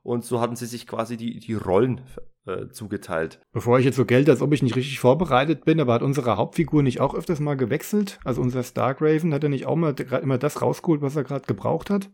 Und 0.03 0.23
so 0.23 0.39
hatten 0.39 0.55
sie 0.55 0.65
sich 0.65 0.87
quasi 0.87 1.17
die, 1.17 1.39
die 1.39 1.53
Rollen 1.53 2.01
äh, 2.45 2.69
zugeteilt. 2.69 3.41
Bevor 3.51 3.79
ich 3.79 3.85
jetzt 3.85 3.97
so 3.97 4.05
gelte, 4.05 4.31
als 4.31 4.41
ob 4.41 4.53
ich 4.53 4.63
nicht 4.63 4.77
richtig 4.77 4.99
vorbereitet 4.99 5.65
bin, 5.65 5.81
aber 5.81 5.93
hat 5.93 6.01
unsere 6.01 6.37
Hauptfigur 6.37 6.81
nicht 6.81 7.01
auch 7.01 7.13
öfters 7.13 7.41
mal 7.41 7.57
gewechselt? 7.57 8.19
Also 8.23 8.41
unser 8.41 8.63
Stargraven 8.63 9.33
hat 9.33 9.43
er 9.43 9.49
nicht 9.49 9.65
auch 9.65 9.75
mal 9.75 9.93
immer 10.21 10.37
das 10.37 10.61
rausgeholt, 10.61 11.01
was 11.01 11.17
er 11.17 11.25
gerade 11.25 11.45
gebraucht 11.45 11.89
hat? 11.89 12.09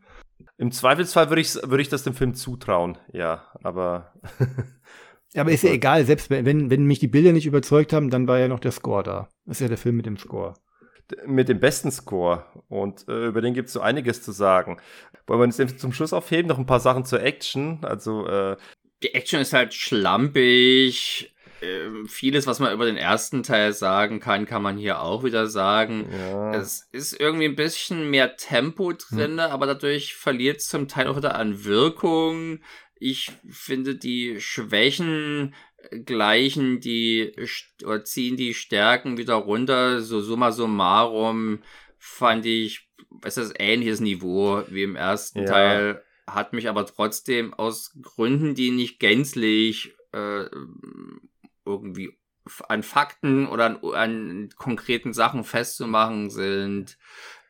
Im 0.58 0.72
Zweifelsfall 0.72 1.30
würde 1.30 1.42
ich, 1.42 1.54
würd 1.54 1.82
ich 1.82 1.90
das 1.90 2.04
dem 2.04 2.14
Film 2.14 2.34
zutrauen, 2.34 2.98
ja, 3.14 3.44
aber 3.64 4.14
aber 5.42 5.52
ist 5.52 5.64
ja 5.64 5.72
egal, 5.72 6.06
selbst 6.06 6.30
wenn, 6.30 6.70
wenn 6.70 6.86
mich 6.86 7.00
die 7.00 7.08
Bilder 7.08 7.32
nicht 7.32 7.46
überzeugt 7.46 7.94
haben, 7.94 8.10
dann 8.10 8.28
war 8.28 8.40
ja 8.40 8.48
noch 8.48 8.60
der 8.60 8.72
Score 8.72 9.04
da. 9.04 9.30
Das 9.46 9.58
ist 9.58 9.62
ja 9.62 9.68
der 9.68 9.78
Film 9.78 9.98
mit 9.98 10.06
dem 10.06 10.18
Score. 10.18 10.54
Mit 11.26 11.50
dem 11.50 11.60
besten 11.60 11.92
Score. 11.92 12.46
Und 12.68 13.08
äh, 13.08 13.28
über 13.28 13.42
den 13.42 13.54
gibt 13.54 13.68
es 13.68 13.74
so 13.74 13.82
einiges 13.82 14.24
zu 14.24 14.32
sagen. 14.32 14.78
Wollen 15.28 15.40
wir 15.40 15.44
uns 15.46 15.58
jetzt 15.58 15.80
zum 15.80 15.94
Schluss 15.94 16.14
aufheben? 16.14 16.48
Noch 16.48 16.58
ein 16.58 16.66
paar 16.66 16.80
Sachen 16.80 17.06
zur 17.06 17.22
Action. 17.22 17.80
Also, 17.84 18.28
äh, 18.28 18.56
Die 19.04 19.14
Action 19.14 19.40
ist 19.40 19.54
halt 19.54 19.74
schlampig. 19.74 21.36
Äh, 21.62 22.08
vieles, 22.08 22.48
was 22.48 22.60
man 22.60 22.74
über 22.74 22.86
den 22.86 22.98
ersten 22.98 23.44
Teil 23.44 23.74
sagen 23.74 24.20
kann, 24.20 24.46
kann 24.46 24.62
man 24.62 24.78
hier 24.78 25.02
auch 25.02 25.24
wieder 25.24 25.48
sagen. 25.48 26.08
Ja. 26.12 26.54
Es 26.54 26.88
ist 26.92 27.20
irgendwie 27.20 27.46
ein 27.46 27.56
bisschen 27.56 28.10
mehr 28.10 28.36
Tempo 28.36 28.94
drin, 28.94 29.34
hm. 29.34 29.40
aber 29.40 29.66
dadurch 29.68 30.16
verliert 30.16 30.58
es 30.58 30.68
zum 30.68 30.88
Teil 30.88 31.08
auch 31.08 31.18
wieder 31.18 31.36
an 31.36 31.64
Wirkung. 31.64 32.60
Ich 32.98 33.32
finde, 33.50 33.96
die 33.96 34.40
Schwächen 34.40 35.54
gleichen 36.06 36.80
die 36.80 37.34
oder 37.84 38.04
ziehen 38.04 38.38
die 38.38 38.54
Stärken 38.54 39.18
wieder 39.18 39.36
runter. 39.36 40.02
So 40.02 40.22
summa 40.22 40.52
summarum 40.52 41.60
fand 41.98 42.46
ich, 42.46 42.90
es 43.24 43.38
ist 43.38 43.56
ähnliches 43.60 44.00
Niveau 44.00 44.64
wie 44.70 44.84
im 44.84 44.96
ersten 44.96 45.40
ja. 45.40 45.46
Teil, 45.46 46.04
hat 46.28 46.54
mich 46.54 46.70
aber 46.70 46.86
trotzdem 46.86 47.54
aus 47.54 47.94
Gründen, 48.02 48.56
die 48.56 48.72
nicht 48.72 49.00
gänzlich 49.00 49.96
äh, 50.12 50.46
irgendwie 51.66 52.18
an 52.68 52.84
Fakten 52.84 53.48
oder 53.48 53.66
an, 53.66 53.80
an 53.94 54.50
konkreten 54.56 55.14
Sachen 55.14 55.44
festzumachen 55.44 56.30
sind, 56.30 56.98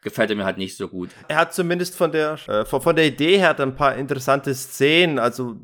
gefällt 0.06 0.30
er 0.30 0.38
mir 0.38 0.46
halt 0.46 0.58
nicht 0.58 0.78
so 0.78 0.88
gut. 0.88 1.10
Er 1.28 1.38
hat 1.38 1.54
zumindest 1.54 1.96
von 1.98 2.12
der, 2.12 2.38
äh, 2.48 2.64
von, 2.64 2.82
von 2.82 2.96
der 2.96 3.08
Idee 3.08 3.38
her 3.38 3.60
ein 3.60 3.76
paar 3.76 3.96
interessante 3.96 4.54
Szenen, 4.54 5.20
also 5.20 5.58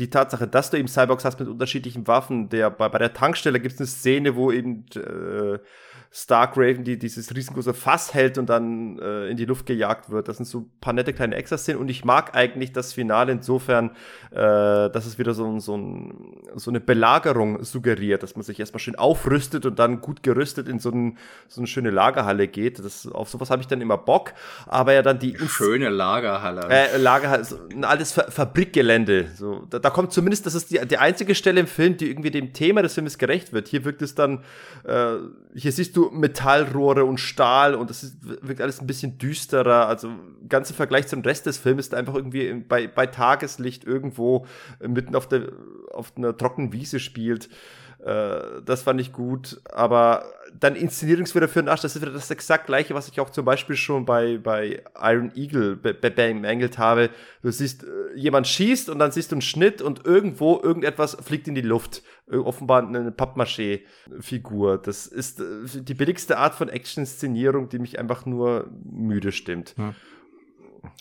die 0.00 0.08
Tatsache, 0.08 0.48
dass 0.48 0.70
du 0.70 0.78
eben 0.78 0.88
Cyborgs 0.88 1.24
hast 1.24 1.38
mit 1.38 1.48
unterschiedlichen 1.48 2.06
Waffen, 2.08 2.48
der 2.48 2.70
bei, 2.70 2.88
bei 2.88 2.98
der 2.98 3.12
Tankstelle 3.12 3.60
gibt 3.60 3.74
es 3.74 3.80
eine 3.80 3.86
Szene, 3.86 4.34
wo 4.34 4.50
eben 4.50 4.86
äh, 4.96 5.58
Starkraven, 6.12 6.82
die 6.82 6.98
dieses 6.98 7.32
riesengroße 7.36 7.72
Fass 7.72 8.14
hält 8.14 8.36
und 8.36 8.50
dann 8.50 8.98
äh, 8.98 9.28
in 9.28 9.36
die 9.36 9.44
Luft 9.44 9.64
gejagt 9.64 10.10
wird. 10.10 10.26
Das 10.26 10.38
sind 10.38 10.46
so 10.46 10.58
ein 10.60 10.70
paar 10.80 10.92
nette 10.92 11.12
kleine 11.12 11.36
Extras-Szenen 11.36 11.80
und 11.80 11.88
ich 11.88 12.04
mag 12.04 12.34
eigentlich 12.34 12.72
das 12.72 12.92
Finale 12.92 13.30
insofern, 13.30 13.90
äh, 14.32 14.34
dass 14.90 15.06
es 15.06 15.18
wieder 15.18 15.34
so, 15.34 15.60
so, 15.60 15.76
ein, 15.76 16.36
so 16.56 16.72
eine 16.72 16.80
Belagerung 16.80 17.62
suggeriert, 17.62 18.24
dass 18.24 18.34
man 18.34 18.42
sich 18.42 18.58
erstmal 18.58 18.80
schön 18.80 18.96
aufrüstet 18.96 19.66
und 19.66 19.78
dann 19.78 20.00
gut 20.00 20.24
gerüstet 20.24 20.66
in 20.66 20.80
so, 20.80 20.90
ein, 20.90 21.16
so 21.46 21.60
eine 21.60 21.68
schöne 21.68 21.90
Lagerhalle 21.90 22.48
geht. 22.48 22.80
Das, 22.80 23.06
auf 23.06 23.28
sowas 23.28 23.50
habe 23.50 23.62
ich 23.62 23.68
dann 23.68 23.80
immer 23.80 23.96
Bock, 23.96 24.32
aber 24.66 24.92
ja 24.92 25.02
dann 25.02 25.20
die... 25.20 25.38
Schöne 25.46 25.90
Lagerhalle. 25.90 26.62
Äh, 26.70 26.96
Lagerhalle, 26.96 27.44
so 27.44 27.56
ein 27.72 27.84
altes 27.84 28.10
Fa 28.10 28.28
Fabrikgelände. 28.28 29.28
So, 29.36 29.64
da, 29.70 29.78
da 29.78 29.90
kommt 29.90 30.12
zumindest, 30.12 30.44
das 30.44 30.56
ist 30.56 30.72
die, 30.72 30.84
die 30.88 30.98
einzige 30.98 31.36
Stelle 31.36 31.60
im 31.60 31.68
Film, 31.68 31.96
die 31.96 32.08
irgendwie 32.08 32.32
dem 32.32 32.52
Thema 32.52 32.82
des 32.82 32.94
Filmes 32.94 33.16
gerecht 33.16 33.52
wird. 33.52 33.68
Hier 33.68 33.84
wirkt 33.84 34.02
es 34.02 34.16
dann, 34.16 34.42
äh, 34.82 35.14
hier 35.54 35.70
siehst 35.70 35.96
du 35.96 35.99
du 36.00 36.10
Metallrohre 36.10 37.04
und 37.04 37.18
Stahl 37.18 37.74
und 37.74 37.90
das 37.90 38.02
ist, 38.02 38.16
wirkt 38.22 38.60
alles 38.60 38.80
ein 38.80 38.86
bisschen 38.86 39.18
düsterer. 39.18 39.86
Also 39.86 40.10
ganz 40.48 40.70
im 40.70 40.76
Vergleich 40.76 41.06
zum 41.06 41.20
Rest 41.22 41.46
des 41.46 41.58
Films 41.58 41.86
ist 41.86 41.94
einfach 41.94 42.14
irgendwie 42.14 42.52
bei, 42.54 42.86
bei 42.86 43.06
Tageslicht 43.06 43.84
irgendwo 43.84 44.46
mitten 44.80 45.14
auf 45.14 45.28
der 45.28 45.48
auf 45.92 46.12
einer 46.16 46.36
trockenen 46.36 46.72
Wiese 46.72 47.00
spielt. 47.00 47.48
Äh, 48.04 48.62
das 48.64 48.82
fand 48.82 49.00
ich 49.00 49.12
gut. 49.12 49.60
Aber 49.70 50.24
dann 50.58 50.74
Inszenierungswürde 50.74 51.48
für 51.48 51.62
den 51.62 51.68
Arsch, 51.68 51.82
das 51.82 51.96
ist 51.96 52.02
wieder 52.02 52.12
das 52.12 52.30
exakt 52.30 52.66
gleiche, 52.66 52.94
was 52.94 53.08
ich 53.08 53.20
auch 53.20 53.30
zum 53.30 53.44
Beispiel 53.44 53.76
schon 53.76 54.04
bei, 54.04 54.38
bei 54.38 54.82
Iron 55.00 55.32
Eagle 55.34 55.76
bemängelt 55.76 56.78
habe. 56.78 57.10
Du 57.42 57.50
siehst, 57.50 57.84
äh, 57.84 57.86
jemand 58.16 58.46
schießt 58.46 58.88
und 58.88 58.98
dann 58.98 59.12
siehst 59.12 59.32
du 59.32 59.36
einen 59.36 59.42
Schnitt 59.42 59.82
und 59.82 60.06
irgendwo 60.06 60.60
irgendetwas 60.60 61.16
fliegt 61.22 61.48
in 61.48 61.54
die 61.54 61.60
Luft. 61.60 62.02
Äh, 62.30 62.36
offenbar 62.36 62.86
eine 62.86 63.10
Pappmaché-Figur. 63.10 64.78
Das 64.78 65.06
ist 65.06 65.42
die 65.74 65.94
billigste 65.94 66.38
Art 66.38 66.54
von 66.54 66.68
Action-Inszenierung, 66.68 67.68
die 67.68 67.78
mich 67.78 67.98
einfach 67.98 68.26
nur 68.26 68.68
müde 68.84 69.32
stimmt. 69.32 69.74
Ja. 69.76 69.94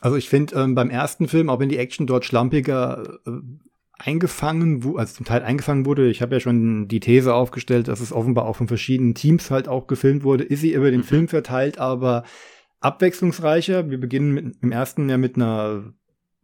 Also 0.01 0.17
ich 0.17 0.30
finde 0.30 0.55
ähm, 0.55 0.76
beim 0.76 0.89
ersten 0.89 1.27
Film, 1.27 1.49
auch 1.49 1.59
wenn 1.59 1.69
die 1.69 1.77
Action 1.77 2.05
dort 2.05 2.26
schlampiger 2.26 3.19
äh, 3.26 3.31
eingefangen, 3.99 4.81
also 4.97 5.13
zum 5.13 5.26
Teil 5.26 5.43
eingefangen 5.43 5.85
wurde. 5.85 6.09
Ich 6.09 6.21
habe 6.21 6.35
ja 6.35 6.39
schon 6.39 6.88
die 6.88 6.99
These 6.99 7.34
aufgestellt, 7.34 7.88
dass 7.88 7.99
es 7.99 8.13
offenbar 8.13 8.45
auch 8.45 8.55
von 8.55 8.67
verschiedenen 8.67 9.13
Teams 9.13 9.51
halt 9.51 9.67
auch 9.67 9.88
gefilmt 9.88 10.23
wurde. 10.23 10.43
Ist 10.43 10.61
sie 10.61 10.73
über 10.73 10.89
den. 10.89 11.03
Film 11.03 11.27
verteilt, 11.27 11.80
aber 11.80 12.23
abwechslungsreicher. 12.81 13.89
Wir 13.89 13.99
beginnen 13.99 14.34
mit, 14.34 14.55
im 14.61 14.71
ersten 14.71 15.09
ja 15.09 15.17
mit 15.17 15.35
einer 15.35 15.93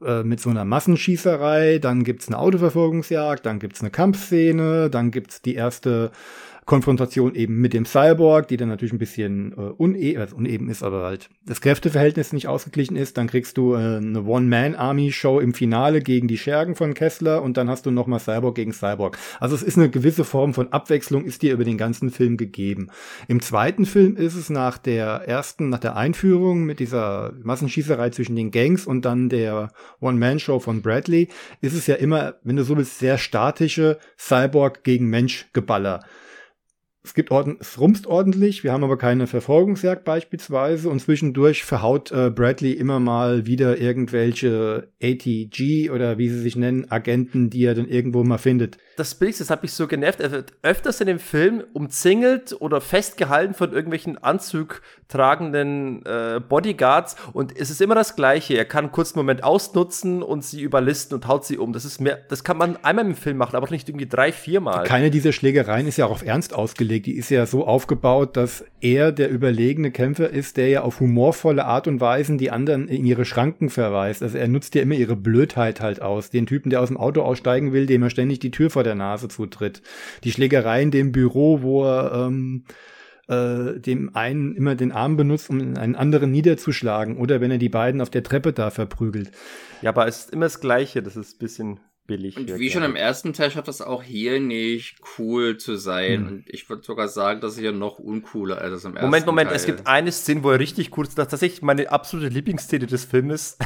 äh, 0.04 0.24
mit 0.24 0.40
so 0.40 0.50
einer 0.50 0.66
Massenschießerei, 0.66 1.80
dann 1.80 2.04
gibt's 2.04 2.28
eine 2.28 2.38
Autoverfolgungsjagd, 2.38 3.46
dann 3.46 3.60
gibt's 3.60 3.82
eine 3.82 3.92
Kampfszene, 3.92 4.90
dann 4.90 5.12
gibt's 5.12 5.42
die 5.42 5.56
erste 5.56 6.12
Konfrontation 6.66 7.36
eben 7.36 7.62
mit 7.62 7.74
dem 7.74 7.86
Cyborg, 7.86 8.48
die 8.48 8.58
dann 8.58 8.70
natürlich 8.70 8.94
ein 8.94 8.98
bisschen 8.98 9.52
äh, 9.52 9.56
uneben, 9.56 10.20
also 10.20 10.36
uneben 10.36 10.68
ist, 10.70 10.82
aber 10.82 11.04
halt 11.04 11.30
das 11.46 11.62
Kräfteverhältnis 11.62 12.34
nicht 12.34 12.48
ausgeglichen 12.48 12.96
ist. 12.96 13.18
Dann 13.18 13.28
kriegst 13.28 13.58
du 13.58 13.76
äh, 13.76 13.98
eine 13.98 14.24
One-Man-Army-Show 14.24 15.40
im 15.40 15.54
Finale 15.54 16.02
gegen 16.02 16.28
die 16.28 16.40
Schergen 16.40 16.74
von 16.76 16.96
Kessler 16.96 17.44
und 17.44 17.58
dann 17.58 17.70
hast 17.70 17.86
du 17.86 17.92
nochmal 17.92 18.20
Cyborg 18.20 18.56
gegen 18.56 18.74
Cyborg. 18.74 19.20
Also 19.40 19.54
es 19.54 19.62
ist 19.62 19.78
eine 19.78 19.92
gewisse 19.92 20.24
Form 20.24 20.56
von 20.56 20.74
Abwechslung, 20.74 21.26
ist 21.26 21.44
dir 21.44 21.54
über 21.54 21.66
den 21.66 21.78
ganzen 21.78 22.10
Film 22.10 22.36
gegeben. 22.36 22.90
Im 23.28 23.42
zweiten 23.42 23.86
Film 23.86 24.18
ist 24.18 24.34
es 24.34 24.50
nach 24.50 24.80
der 24.80 25.28
ersten, 25.28 25.70
nach 25.70 25.80
der 25.80 25.96
Einführung 25.96 26.64
mit 26.64 26.80
dieser 26.80 27.34
Massenschießerei 27.44 28.10
zwischen 28.10 28.36
den 28.36 28.50
Gangs 28.50 28.88
und 28.88 29.06
dann 29.06 29.30
der 29.30 29.72
One-Man-Show 30.02 30.60
von 30.60 30.82
Bradley, 30.82 31.28
ist 31.62 31.76
es 31.76 31.86
ja 31.86 31.96
immer, 31.96 32.36
wenn 32.44 32.56
du 32.56 32.64
so 32.64 32.76
willst, 32.76 32.98
sehr 32.98 33.20
statische 33.20 34.00
Cyborg 34.18 34.84
gegen 34.84 35.12
Mensch-Geballer 35.12 36.00
es 37.06 37.14
gibt 37.14 37.32
Orden, 37.32 37.58
es 37.60 37.80
rumst 37.80 38.08
ordentlich, 38.08 38.64
wir 38.64 38.74
haben 38.74 38.84
aber 38.84 38.98
keine 38.98 39.28
Verfolgungsjagd 39.28 40.04
beispielsweise 40.04 40.90
und 40.90 41.00
zwischendurch 41.00 41.64
verhaut 41.64 42.12
äh, 42.12 42.32
Bradley 42.32 42.72
immer 42.72 43.00
mal 43.00 43.46
wieder 43.46 43.78
irgendwelche 43.80 44.90
ATG 45.02 45.92
oder 45.92 46.18
wie 46.18 46.30
sie 46.30 46.40
sich 46.40 46.56
nennen, 46.56 46.90
Agenten, 46.90 47.50
die 47.50 47.64
er 47.64 47.76
dann 47.76 47.88
irgendwo 47.88 48.24
mal 48.24 48.40
findet. 48.40 48.78
Das 48.98 49.14
Bild, 49.16 49.38
das 49.40 49.50
hat 49.50 49.62
mich 49.62 49.74
so 49.74 49.88
genervt. 49.88 50.22
Er 50.22 50.32
wird 50.32 50.54
öfters 50.62 51.02
in 51.02 51.08
dem 51.08 51.20
Film 51.20 51.64
umzingelt 51.74 52.56
oder 52.60 52.80
festgehalten 52.80 53.54
von 53.54 53.74
irgendwelchen 53.74 54.18
anzugtragenden 54.18 56.06
äh, 56.06 56.40
Bodyguards 56.40 57.18
und 57.34 57.58
es 57.58 57.70
ist 57.70 57.82
immer 57.82 57.96
das 57.96 58.16
Gleiche. 58.16 58.54
Er 58.54 58.64
kann 58.64 58.86
einen 58.86 58.92
kurzen 58.94 59.20
Moment 59.20 59.44
ausnutzen 59.44 60.24
und 60.24 60.46
sie 60.46 60.62
überlisten 60.62 61.16
und 61.16 61.28
haut 61.28 61.46
sie 61.46 61.58
um. 61.58 61.74
Das 61.74 61.84
ist 61.84 62.00
mehr, 62.00 62.20
das 62.30 62.46
kann 62.46 62.58
man 62.58 62.78
einmal 62.84 63.06
im 63.06 63.16
Film 63.16 63.36
machen, 63.36 63.58
aber 63.58 63.70
nicht 63.70 63.90
irgendwie 63.90 64.08
drei, 64.08 64.32
viermal. 64.32 64.86
Keine 64.86 65.12
dieser 65.12 65.34
Schlägereien 65.34 65.88
ist 65.88 65.98
ja 65.98 66.06
auch 66.06 66.12
auf 66.12 66.26
Ernst 66.26 66.54
ausgelegt. 66.54 67.06
Die 67.08 67.18
ist 67.18 67.30
ja 67.30 67.46
so 67.46 67.68
aufgebaut, 67.68 68.38
dass 68.38 68.64
er 68.80 69.12
der 69.12 69.30
überlegene 69.30 69.92
Kämpfer 69.92 70.30
ist, 70.30 70.56
der 70.56 70.70
ja 70.70 70.82
auf 70.84 71.02
humorvolle 71.02 71.66
Art 71.66 71.90
und 71.90 72.00
Weise 72.00 72.38
die 72.38 72.50
anderen 72.50 72.88
in 72.88 73.06
ihre 73.06 73.26
Schranken 73.26 73.70
verweist. 73.70 74.24
Also 74.24 74.38
er 74.38 74.48
nutzt 74.48 74.74
ja 74.74 74.82
immer 74.82 74.96
ihre 74.96 75.18
Blödheit 75.18 75.82
halt 75.82 76.02
aus. 76.02 76.30
Den 76.30 76.46
Typen, 76.46 76.70
der 76.70 76.80
aus 76.82 76.88
dem 76.88 76.98
Auto 76.98 77.22
aussteigen 77.22 77.74
will, 77.74 77.88
dem 77.88 78.02
er 78.02 78.10
ständig 78.10 78.40
die 78.40 78.52
Tür 78.52 78.70
vor 78.70 78.85
der 78.86 78.96
Nase 78.96 79.28
zutritt. 79.28 79.82
Die 80.24 80.32
Schlägereien 80.32 80.92
dem 80.92 81.12
Büro, 81.12 81.62
wo 81.62 81.84
er 81.86 82.28
ähm, 82.28 82.66
äh, 83.28 83.80
dem 83.80 84.16
einen 84.16 84.56
immer 84.56 84.76
den 84.76 84.92
Arm 84.92 85.18
benutzt, 85.18 85.50
um 85.50 85.60
einen 85.60 85.96
anderen 85.96 86.32
niederzuschlagen. 86.32 87.18
Oder 87.18 87.42
wenn 87.42 87.52
er 87.52 87.58
die 87.58 87.70
beiden 87.70 88.02
auf 88.02 88.10
der 88.10 88.24
Treppe 88.24 88.54
da 88.54 88.70
verprügelt. 88.70 89.32
Ja, 89.82 89.90
aber 89.90 90.08
es 90.08 90.26
ist 90.26 90.34
immer 90.34 90.46
das 90.46 90.62
Gleiche. 90.62 91.02
Das 91.02 91.16
ist 91.16 91.36
ein 91.36 91.40
bisschen 91.40 91.80
billig. 92.08 92.38
Und 92.38 92.60
wie 92.60 92.70
schon 92.70 92.84
im 92.84 92.96
ersten 92.96 93.34
Teil 93.34 93.52
schafft 93.52 93.68
das 93.68 93.82
auch 93.82 94.04
hier 94.04 94.40
nicht 94.40 94.98
cool 95.18 95.58
zu 95.58 95.76
sein. 95.76 96.20
Hm. 96.22 96.28
Und 96.28 96.44
ich 96.48 96.70
würde 96.70 96.84
sogar 96.84 97.08
sagen, 97.08 97.42
dass 97.42 97.54
es 97.54 97.60
hier 97.60 97.72
noch 97.72 98.00
uncooler 98.00 98.60
als 98.60 98.86
im 98.86 98.96
ersten 98.96 99.06
Moment, 99.08 99.26
Moment, 99.26 99.48
Teil. 99.50 99.56
es 99.56 99.66
gibt 99.66 99.88
eine 99.88 100.12
Szene, 100.12 100.44
wo 100.44 100.52
er 100.52 100.60
richtig 100.60 100.98
cool 100.98 101.06
ist. 101.06 101.18
Das 101.18 101.26
ist 101.26 101.32
tatsächlich 101.32 101.62
meine 101.62 101.92
absolute 101.92 102.30
Lieblingsszene 102.30 102.86
des 102.88 103.06
Filmes. 103.06 103.58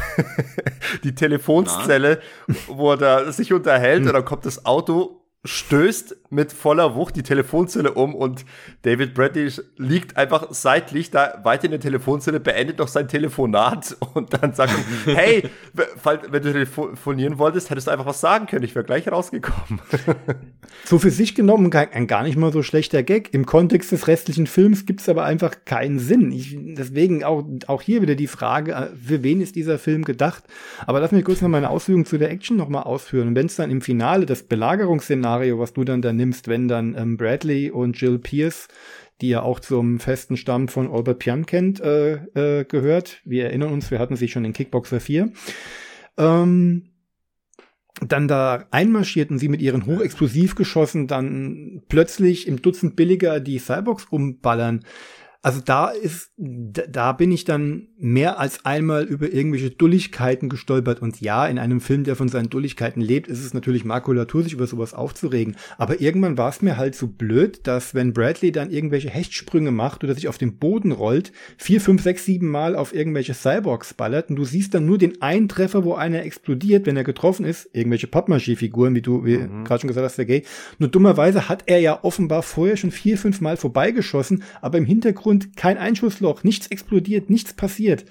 die 1.04 1.16
Telefonzelle, 1.16 2.22
Na? 2.48 2.56
wo 2.68 2.92
er 2.92 2.98
da 2.98 3.32
sich 3.32 3.54
unterhält 3.54 4.02
hm. 4.02 4.08
und 4.08 4.14
dann 4.14 4.26
kommt 4.26 4.46
das 4.46 4.66
Auto 4.66 5.19
stößt 5.46 6.18
mit 6.32 6.52
voller 6.52 6.96
Wucht 6.96 7.16
die 7.16 7.24
Telefonzelle 7.24 7.94
um 7.94 8.14
und 8.14 8.44
David 8.82 9.14
Bradley 9.14 9.50
liegt 9.78 10.18
einfach 10.18 10.48
seitlich 10.52 11.12
da 11.12 11.40
weiter 11.44 11.66
in 11.66 11.72
der 11.72 11.80
Telefonzelle, 11.80 12.42
beendet 12.42 12.80
noch 12.80 12.90
sein 12.90 13.08
Telefonat 13.08 13.96
und 14.14 14.34
dann 14.34 14.54
sagt, 14.54 14.74
hey, 15.06 15.44
wenn 15.74 16.44
du 16.44 16.52
telefonieren 16.52 17.38
wolltest, 17.38 17.70
hättest 17.70 17.88
du 17.88 17.92
einfach 17.92 18.06
was 18.06 18.20
sagen 18.20 18.48
können, 18.48 18.66
ich 18.66 18.76
wäre 18.76 18.84
gleich 18.84 19.10
rausgekommen. 19.10 19.82
so 20.84 21.00
für 21.00 21.10
sich 21.10 21.36
genommen 21.36 21.74
ein 21.74 22.08
gar 22.08 22.24
nicht 22.24 22.38
mal 22.38 22.52
so 22.52 22.62
schlechter 22.62 23.02
Gag. 23.02 23.34
Im 23.34 23.46
Kontext 23.46 23.94
des 23.94 24.08
restlichen 24.08 24.46
Films 24.46 24.86
gibt 24.86 25.00
es 25.00 25.08
aber 25.08 25.24
einfach 25.24 25.56
keinen 25.64 26.00
Sinn. 26.00 26.34
Ich, 26.34 26.58
deswegen 26.60 27.24
auch, 27.24 27.46
auch 27.68 27.82
hier 27.82 28.02
wieder 28.02 28.16
die 28.16 28.28
Frage, 28.28 28.74
äh, 28.74 28.88
für 28.96 29.24
wen 29.24 29.40
ist 29.40 29.56
dieser 29.56 29.80
Film 29.80 30.04
gedacht? 30.04 30.44
Aber 30.86 31.00
lass 31.00 31.14
mich 31.14 31.24
kurz 31.24 31.42
noch 31.42 31.50
meine 31.50 31.70
Ausführungen 31.70 32.06
zu 32.06 32.18
der 32.18 32.30
Action 32.30 32.58
nochmal 32.58 32.84
ausführen. 32.84 33.36
Wenn 33.36 33.46
es 33.46 33.56
dann 33.56 33.72
im 33.72 33.82
Finale 33.82 34.26
das 34.26 34.44
Belagerungsszenario 34.44 35.29
Szenario, 35.30 35.60
was 35.60 35.74
du 35.74 35.84
dann 35.84 36.02
da 36.02 36.12
nimmst, 36.12 36.48
wenn 36.48 36.68
dann 36.68 36.96
ähm, 36.98 37.16
Bradley 37.16 37.70
und 37.70 38.00
Jill 38.02 38.18
Pierce, 38.18 38.68
die 39.22 39.30
ja 39.30 39.44
auch 39.44 39.60
zum 39.60 40.00
festen 40.00 40.38
Stamm 40.38 40.68
von 40.68 40.90
Albert 40.92 41.20
Pian 41.20 41.46
kennt, 41.46 41.80
äh, 41.82 42.16
äh, 42.34 42.66
gehört. 42.66 43.22
Wir 43.26 43.46
erinnern 43.46 43.72
uns, 43.72 43.92
wir 43.92 44.00
hatten 44.00 44.16
sie 44.16 44.28
schon 44.28 44.44
in 44.44 44.54
Kickboxer 44.54 45.00
4. 45.00 45.32
Ähm, 46.18 46.90
dann 48.02 48.28
da 48.28 48.66
einmarschierten 48.72 49.38
sie 49.38 49.50
mit 49.50 49.62
ihren 49.62 49.86
Hochexplosivgeschossen 49.86 51.06
dann 51.06 51.84
plötzlich 51.90 52.48
im 52.48 52.62
Dutzend 52.62 52.96
billiger 52.96 53.40
die 53.40 53.60
Cyborgs 53.60 54.06
umballern. 54.06 54.84
Also 55.42 55.62
da 55.64 55.88
ist, 55.88 56.34
da 56.36 57.14
bin 57.14 57.32
ich 57.32 57.46
dann 57.46 57.88
mehr 57.98 58.40
als 58.40 58.66
einmal 58.66 59.06
über 59.06 59.32
irgendwelche 59.32 59.70
Dulligkeiten 59.70 60.50
gestolpert. 60.50 61.02
Und 61.02 61.22
ja, 61.22 61.48
in 61.48 61.58
einem 61.58 61.80
Film, 61.80 62.04
der 62.04 62.18
von 62.18 62.28
seinen 62.28 62.50
Dulligkeiten 62.50 63.02
lebt, 63.02 63.30
ist 63.30 63.46
es 63.46 63.54
natürlich 63.54 63.86
Makulatur, 63.86 64.44
sich 64.44 64.52
über 64.52 64.68
sowas 64.68 64.94
aufzuregen. 64.94 65.56
Aber 65.78 66.02
irgendwann 66.02 66.38
war 66.38 66.50
es 66.50 66.62
mir 66.62 66.76
halt 66.76 66.94
so 66.94 67.08
blöd, 67.08 67.62
dass 67.68 67.96
wenn 67.96 68.12
Bradley 68.12 68.52
dann 68.52 68.70
irgendwelche 68.70 69.10
Hechtsprünge 69.10 69.72
macht 69.72 70.04
oder 70.04 70.14
sich 70.14 70.28
auf 70.28 70.38
den 70.38 70.58
Boden 70.58 70.92
rollt, 70.92 71.32
vier, 71.58 71.80
fünf, 71.80 72.04
sechs, 72.04 72.26
sieben 72.26 72.50
Mal 72.50 72.76
auf 72.76 72.94
irgendwelche 72.94 73.34
Cyborgs 73.34 73.94
ballert 73.94 74.30
und 74.30 74.36
du 74.36 74.44
siehst 74.44 74.74
dann 74.74 74.86
nur 74.86 74.98
den 74.98 75.22
einen 75.22 75.48
Treffer, 75.48 75.86
wo 75.86 75.94
einer 75.94 76.24
explodiert, 76.24 76.86
wenn 76.86 76.98
er 76.98 77.06
getroffen 77.06 77.46
ist, 77.46 77.70
irgendwelche 77.72 78.08
Pappmaché-Figuren, 78.08 78.94
wie 78.94 79.02
du 79.02 79.24
wie 79.24 79.38
mhm. 79.38 79.64
gerade 79.64 79.80
schon 79.80 79.88
gesagt 79.88 80.04
hast, 80.04 80.18
der 80.18 80.26
Gay. 80.26 80.44
Nur 80.80 80.90
dummerweise 80.90 81.48
hat 81.48 81.64
er 81.68 81.80
ja 81.80 82.04
offenbar 82.04 82.44
vorher 82.44 82.76
schon 82.76 82.92
vier, 82.92 83.18
fünf 83.18 83.40
Mal 83.40 83.56
vorbeigeschossen, 83.56 84.44
aber 84.62 84.78
im 84.78 84.86
Hintergrund 84.86 85.29
Hintergrund 85.30 85.56
kein 85.56 85.78
Einschussloch, 85.78 86.44
nichts 86.44 86.68
explodiert, 86.68 87.30
nichts 87.30 87.54
passiert. 87.54 88.06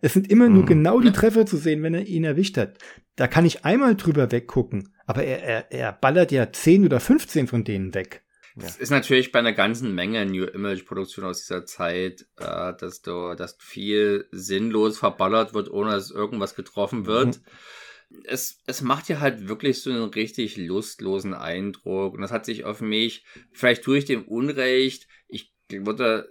Es 0.00 0.14
sind 0.14 0.30
immer 0.30 0.48
nur 0.48 0.62
mhm. 0.62 0.66
genau 0.66 1.00
die 1.00 1.12
Treffer 1.12 1.46
zu 1.46 1.56
sehen, 1.56 1.82
wenn 1.82 1.94
er 1.94 2.06
ihn 2.06 2.24
erwischt 2.24 2.56
hat. 2.56 2.78
Da 3.16 3.28
kann 3.28 3.46
ich 3.46 3.64
einmal 3.64 3.94
drüber 3.94 4.32
weggucken, 4.32 4.94
aber 5.06 5.24
er, 5.24 5.42
er, 5.42 5.72
er 5.72 5.92
ballert 5.92 6.32
ja 6.32 6.50
10 6.50 6.86
oder 6.86 6.98
15 6.98 7.46
von 7.46 7.64
denen 7.64 7.94
weg. 7.94 8.22
Es 8.56 8.76
ist 8.76 8.90
natürlich 8.90 9.32
bei 9.32 9.38
einer 9.38 9.54
ganzen 9.54 9.94
Menge 9.94 10.26
New 10.26 10.44
Image 10.44 10.84
Produktion 10.84 11.24
aus 11.24 11.40
dieser 11.40 11.64
Zeit, 11.64 12.26
äh, 12.38 12.74
dass 12.78 13.00
du, 13.00 13.34
dass 13.34 13.56
viel 13.58 14.26
sinnlos 14.30 14.98
verballert 14.98 15.54
wird, 15.54 15.70
ohne 15.70 15.92
dass 15.92 16.10
irgendwas 16.10 16.54
getroffen 16.54 17.06
wird. 17.06 17.38
Mhm. 17.38 18.22
Es, 18.24 18.58
es 18.66 18.82
macht 18.82 19.08
ja 19.08 19.20
halt 19.20 19.48
wirklich 19.48 19.80
so 19.80 19.90
einen 19.90 20.10
richtig 20.10 20.58
lustlosen 20.58 21.32
Eindruck. 21.32 22.12
Und 22.12 22.20
das 22.20 22.30
hat 22.30 22.44
sich 22.44 22.64
auf 22.64 22.82
mich, 22.82 23.24
vielleicht 23.52 23.84
tue 23.84 23.96
ich 23.96 24.04
dem 24.04 24.24
Unrecht, 24.28 25.08
ich 25.28 25.54
würde 25.70 26.28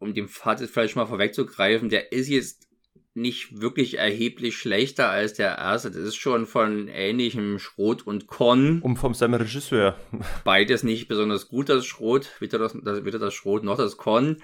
um 0.00 0.14
den 0.14 0.26
Fazit 0.26 0.70
vielleicht 0.70 0.96
mal 0.96 1.06
vorwegzugreifen, 1.06 1.88
der 1.88 2.10
ist 2.10 2.28
jetzt 2.28 2.68
nicht 3.14 3.60
wirklich 3.60 3.98
erheblich 3.98 4.56
schlechter 4.56 5.10
als 5.10 5.34
der 5.34 5.58
erste. 5.58 5.90
Das 5.90 6.00
ist 6.00 6.16
schon 6.16 6.46
von 6.46 6.88
ähnlichem 6.88 7.58
Schrot 7.58 8.06
und 8.06 8.26
Korn. 8.26 8.80
Um 8.82 8.96
vom 8.96 9.14
selben 9.14 9.34
Regisseur. 9.34 9.96
Beides 10.44 10.82
nicht 10.82 11.06
besonders 11.06 11.48
gut, 11.48 11.68
das 11.68 11.86
Schrot, 11.86 12.30
weder 12.40 12.58
das, 12.58 12.76
das, 12.82 13.04
weder 13.04 13.18
das 13.18 13.34
Schrot 13.34 13.62
noch 13.62 13.76
das 13.76 13.96
Korn. 13.96 14.38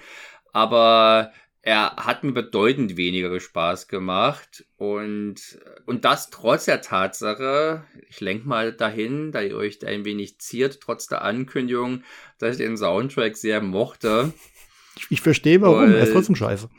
Aber 0.53 1.31
er 1.61 1.95
hat 1.97 2.23
mir 2.23 2.31
bedeutend 2.31 2.97
weniger 2.97 3.37
Spaß 3.39 3.87
gemacht 3.87 4.65
und, 4.77 5.59
und 5.85 6.05
das 6.05 6.29
trotz 6.29 6.65
der 6.65 6.81
Tatsache, 6.81 7.83
ich 8.09 8.21
lenke 8.21 8.47
mal 8.47 8.73
dahin, 8.73 9.31
da 9.31 9.41
ihr 9.41 9.57
euch 9.57 9.79
da 9.79 9.87
ein 9.87 10.05
wenig 10.05 10.39
ziert, 10.39 10.79
trotz 10.81 11.07
der 11.07 11.23
Ankündigung, 11.23 12.03
dass 12.37 12.57
ich 12.57 12.65
den 12.65 12.77
Soundtrack 12.77 13.35
sehr 13.35 13.61
mochte. 13.61 14.33
Ich, 14.97 15.07
ich 15.09 15.21
verstehe 15.21 15.61
warum, 15.61 15.91
er 15.91 15.99
ist 15.99 16.13
trotzdem 16.13 16.35
scheiße. 16.35 16.69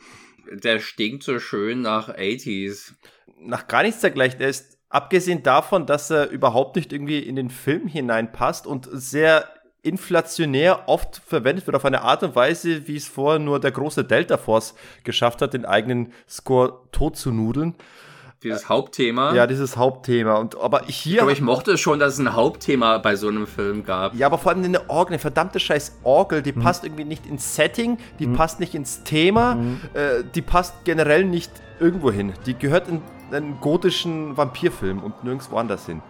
Der 0.53 0.81
stinkt 0.81 1.23
so 1.23 1.39
schön 1.39 1.83
nach 1.83 2.09
80s. 2.09 2.93
Nach 3.41 3.67
gar 3.69 3.83
nichts 3.83 4.01
dergleichen. 4.01 4.41
Er 4.41 4.49
ist, 4.49 4.79
abgesehen 4.89 5.43
davon, 5.43 5.87
dass 5.87 6.11
er 6.11 6.31
überhaupt 6.31 6.77
nicht 6.77 6.93
irgendwie 6.93 7.19
in 7.19 7.37
den 7.37 7.51
Film 7.51 7.87
hineinpasst 7.87 8.67
und 8.67 8.89
sehr 8.91 9.49
inflationär 9.83 10.89
oft 10.89 11.23
verwendet 11.25 11.67
wird 11.67 11.77
auf 11.77 11.85
eine 11.85 12.03
Art 12.03 12.23
und 12.23 12.35
Weise, 12.35 12.89
wie 12.89 12.97
es 12.97 13.07
vorher 13.07 13.39
nur 13.39 13.61
der 13.61 13.71
große 13.71 14.05
Delta 14.05 14.37
Force 14.37 14.75
geschafft 15.05 15.41
hat, 15.41 15.55
den 15.55 15.65
eigenen 15.65 16.13
Score 16.29 16.83
tot 16.93 17.17
zu 17.17 17.31
nudeln. 17.31 17.75
Dieses 18.43 18.69
Hauptthema. 18.69 19.35
Ja, 19.35 19.49
dieses 19.49 19.77
Hauptthema. 19.77 20.37
Und 20.37 20.61
aber 20.61 20.83
hier. 20.87 21.23
Aber 21.23 21.33
ich 21.33 21.41
mochte 21.41 21.77
schon, 21.77 21.99
dass 21.99 22.15
es 22.15 22.21
ein 22.21 22.35
Hauptthema 22.35 22.99
bei 22.99 23.17
so 23.17 23.29
einem 23.29 23.49
Film 23.49 23.85
gab. 23.85 24.15
Ja, 24.15 24.27
aber 24.27 24.39
vor 24.39 24.53
allem 24.53 24.63
eine 24.63 24.89
Orgel, 24.89 25.15
eine 25.15 25.19
verdammte 25.19 25.59
scheiß 25.59 25.99
Orgel, 26.05 26.43
die 26.43 26.53
mhm. 26.53 26.61
passt 26.61 26.85
irgendwie 26.85 27.05
nicht 27.05 27.27
ins 27.27 27.57
Setting, 27.57 27.99
die 28.21 28.29
mhm. 28.29 28.35
passt 28.35 28.61
nicht 28.61 28.75
ins 28.75 29.03
Thema, 29.03 29.57
mhm. 29.57 29.81
äh, 29.95 30.23
die 30.35 30.43
passt 30.43 30.85
generell 30.85 31.25
nicht 31.25 31.51
irgendwo 31.81 32.13
hin. 32.13 32.33
Die 32.47 32.55
gehört 32.55 32.89
in 32.89 33.03
einen 33.33 33.61
gotischen 33.61 34.37
Vampirfilm 34.37 35.03
und 35.03 35.25
nirgendwo 35.25 35.57
anders 35.57 35.87
hin. 35.87 36.01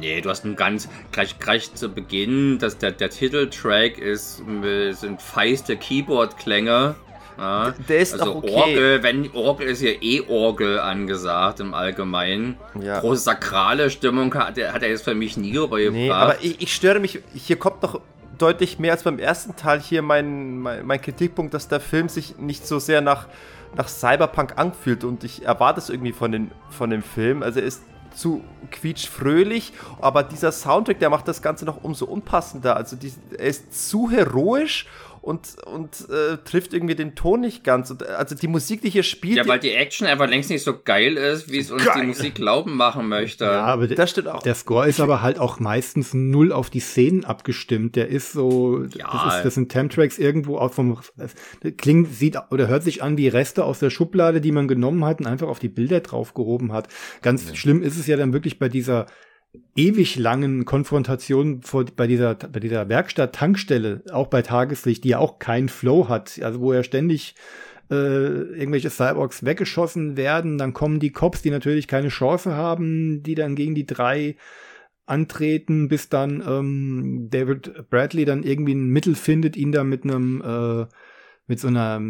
Nee, 0.00 0.20
du 0.20 0.28
hast 0.28 0.44
einen 0.44 0.56
ganz, 0.56 0.88
gleich, 1.12 1.38
gleich 1.38 1.72
zu 1.72 1.88
Beginn, 1.88 2.58
dass 2.58 2.76
der, 2.78 2.92
der 2.92 3.10
Titeltrack 3.10 3.96
ist, 3.98 4.42
sind 4.90 5.22
feiste 5.22 5.76
Keyboard-Klänge. 5.76 6.96
Ja, 7.38 7.72
der 7.88 7.98
ist 8.00 8.18
also 8.18 8.36
okay. 8.36 8.52
Orgel, 8.52 9.02
wenn 9.04 9.30
Orgel 9.32 9.68
ist 9.68 9.80
ja 9.80 9.92
eh 10.00 10.22
Orgel 10.28 10.80
angesagt 10.80 11.60
im 11.60 11.72
Allgemeinen. 11.72 12.56
Ja. 12.80 12.98
Große 12.98 13.22
sakrale 13.22 13.90
Stimmung 13.90 14.34
hat, 14.34 14.60
hat 14.60 14.82
er 14.82 14.88
jetzt 14.88 15.04
für 15.04 15.14
mich 15.14 15.36
nie 15.36 15.56
rübergebracht. 15.56 15.92
Nee, 15.94 16.10
aber 16.10 16.42
ich, 16.42 16.60
ich 16.60 16.74
störe 16.74 16.98
mich, 16.98 17.20
hier 17.34 17.56
kommt 17.56 17.82
doch 17.84 18.00
deutlich 18.38 18.78
mehr 18.78 18.92
als 18.92 19.04
beim 19.04 19.18
ersten 19.18 19.54
Teil 19.56 19.80
hier 19.80 20.02
mein, 20.02 20.58
mein, 20.58 20.84
mein 20.84 21.00
Kritikpunkt, 21.00 21.54
dass 21.54 21.68
der 21.68 21.80
Film 21.80 22.08
sich 22.08 22.38
nicht 22.38 22.66
so 22.66 22.78
sehr 22.78 23.00
nach, 23.00 23.26
nach 23.76 23.88
Cyberpunk 23.88 24.54
anfühlt 24.56 25.04
und 25.04 25.22
ich 25.22 25.44
erwarte 25.44 25.80
es 25.80 25.90
irgendwie 25.90 26.12
von, 26.12 26.32
den, 26.32 26.50
von 26.70 26.90
dem 26.90 27.02
Film. 27.02 27.42
Also 27.42 27.60
er 27.60 27.66
ist 27.66 27.82
zu 28.14 28.42
quietschfröhlich, 28.70 29.72
aber 30.00 30.22
dieser 30.22 30.50
Soundtrack, 30.50 30.98
der 30.98 31.10
macht 31.10 31.28
das 31.28 31.42
Ganze 31.42 31.64
noch 31.64 31.84
umso 31.84 32.06
unpassender. 32.06 32.76
Also 32.76 32.96
die, 32.96 33.12
er 33.36 33.46
ist 33.46 33.88
zu 33.88 34.10
heroisch 34.10 34.86
und, 35.28 35.56
und 35.66 36.08
äh, 36.08 36.38
trifft 36.38 36.72
irgendwie 36.72 36.94
den 36.94 37.14
Ton 37.14 37.42
nicht 37.42 37.62
ganz. 37.62 37.90
Und, 37.90 38.02
also 38.06 38.34
die 38.34 38.48
Musik, 38.48 38.80
die 38.80 38.88
hier 38.88 39.02
spielt. 39.02 39.36
Ja, 39.36 39.46
weil 39.46 39.58
die 39.58 39.72
Action 39.72 40.06
einfach 40.06 40.26
längst 40.26 40.48
nicht 40.48 40.62
so 40.62 40.80
geil 40.82 41.18
ist, 41.18 41.52
wie 41.52 41.58
es 41.58 41.70
uns 41.70 41.84
geil. 41.84 42.00
die 42.00 42.06
Musik 42.06 42.34
glauben 42.34 42.76
machen 42.76 43.08
möchte. 43.08 43.44
Ja, 43.44 43.66
aber 43.66 43.88
das 43.88 44.08
stimmt 44.08 44.28
auch. 44.28 44.42
Der 44.42 44.54
Score 44.54 44.88
ist 44.88 45.00
aber 45.00 45.20
halt 45.20 45.38
auch 45.38 45.60
meistens 45.60 46.14
null 46.14 46.50
auf 46.50 46.70
die 46.70 46.80
Szenen 46.80 47.26
abgestimmt. 47.26 47.94
Der 47.94 48.08
ist 48.08 48.32
so, 48.32 48.84
ja. 48.84 49.10
das, 49.12 49.36
ist, 49.36 49.44
das 49.44 49.54
sind 49.54 49.70
Temp-Tracks 49.70 50.18
irgendwo 50.18 50.56
auch 50.56 50.72
vom, 50.72 50.98
klingt, 51.76 52.14
sieht 52.14 52.38
oder 52.50 52.66
hört 52.66 52.82
sich 52.82 53.02
an 53.02 53.18
wie 53.18 53.28
Reste 53.28 53.64
aus 53.64 53.80
der 53.80 53.90
Schublade, 53.90 54.40
die 54.40 54.50
man 54.50 54.66
genommen 54.66 55.04
hat 55.04 55.20
und 55.20 55.26
einfach 55.26 55.48
auf 55.48 55.58
die 55.58 55.68
Bilder 55.68 56.00
draufgehoben 56.00 56.72
hat. 56.72 56.88
Ganz 57.20 57.50
ja. 57.50 57.54
schlimm 57.54 57.82
ist 57.82 57.98
es 57.98 58.06
ja 58.06 58.16
dann 58.16 58.32
wirklich 58.32 58.58
bei 58.58 58.70
dieser 58.70 59.04
ewig 59.76 60.16
langen 60.16 60.64
Konfrontation 60.64 61.62
vor, 61.62 61.84
bei 61.84 62.06
dieser, 62.06 62.34
bei 62.34 62.60
dieser 62.60 62.88
Werkstatt-Tankstelle, 62.88 64.02
auch 64.12 64.26
bei 64.26 64.42
Tageslicht, 64.42 65.04
die 65.04 65.10
ja 65.10 65.18
auch 65.18 65.38
keinen 65.38 65.68
Flow 65.68 66.08
hat, 66.08 66.40
also 66.42 66.60
wo 66.60 66.72
ja 66.72 66.82
ständig 66.82 67.34
äh, 67.90 67.94
irgendwelche 67.94 68.90
Cyborgs 68.90 69.44
weggeschossen 69.44 70.16
werden, 70.16 70.58
dann 70.58 70.74
kommen 70.74 71.00
die 71.00 71.12
Cops, 71.12 71.42
die 71.42 71.50
natürlich 71.50 71.88
keine 71.88 72.08
Chance 72.08 72.54
haben, 72.54 73.22
die 73.22 73.34
dann 73.34 73.54
gegen 73.54 73.74
die 73.74 73.86
drei 73.86 74.36
antreten, 75.06 75.88
bis 75.88 76.10
dann 76.10 76.42
ähm, 76.46 77.28
David 77.30 77.88
Bradley 77.88 78.26
dann 78.26 78.42
irgendwie 78.42 78.74
ein 78.74 78.88
Mittel 78.88 79.14
findet, 79.14 79.56
ihn 79.56 79.72
da 79.72 79.84
mit 79.84 80.04
einem 80.04 80.42
äh, 80.42 80.86
mit 81.46 81.60
so 81.60 81.68
einer 81.68 82.02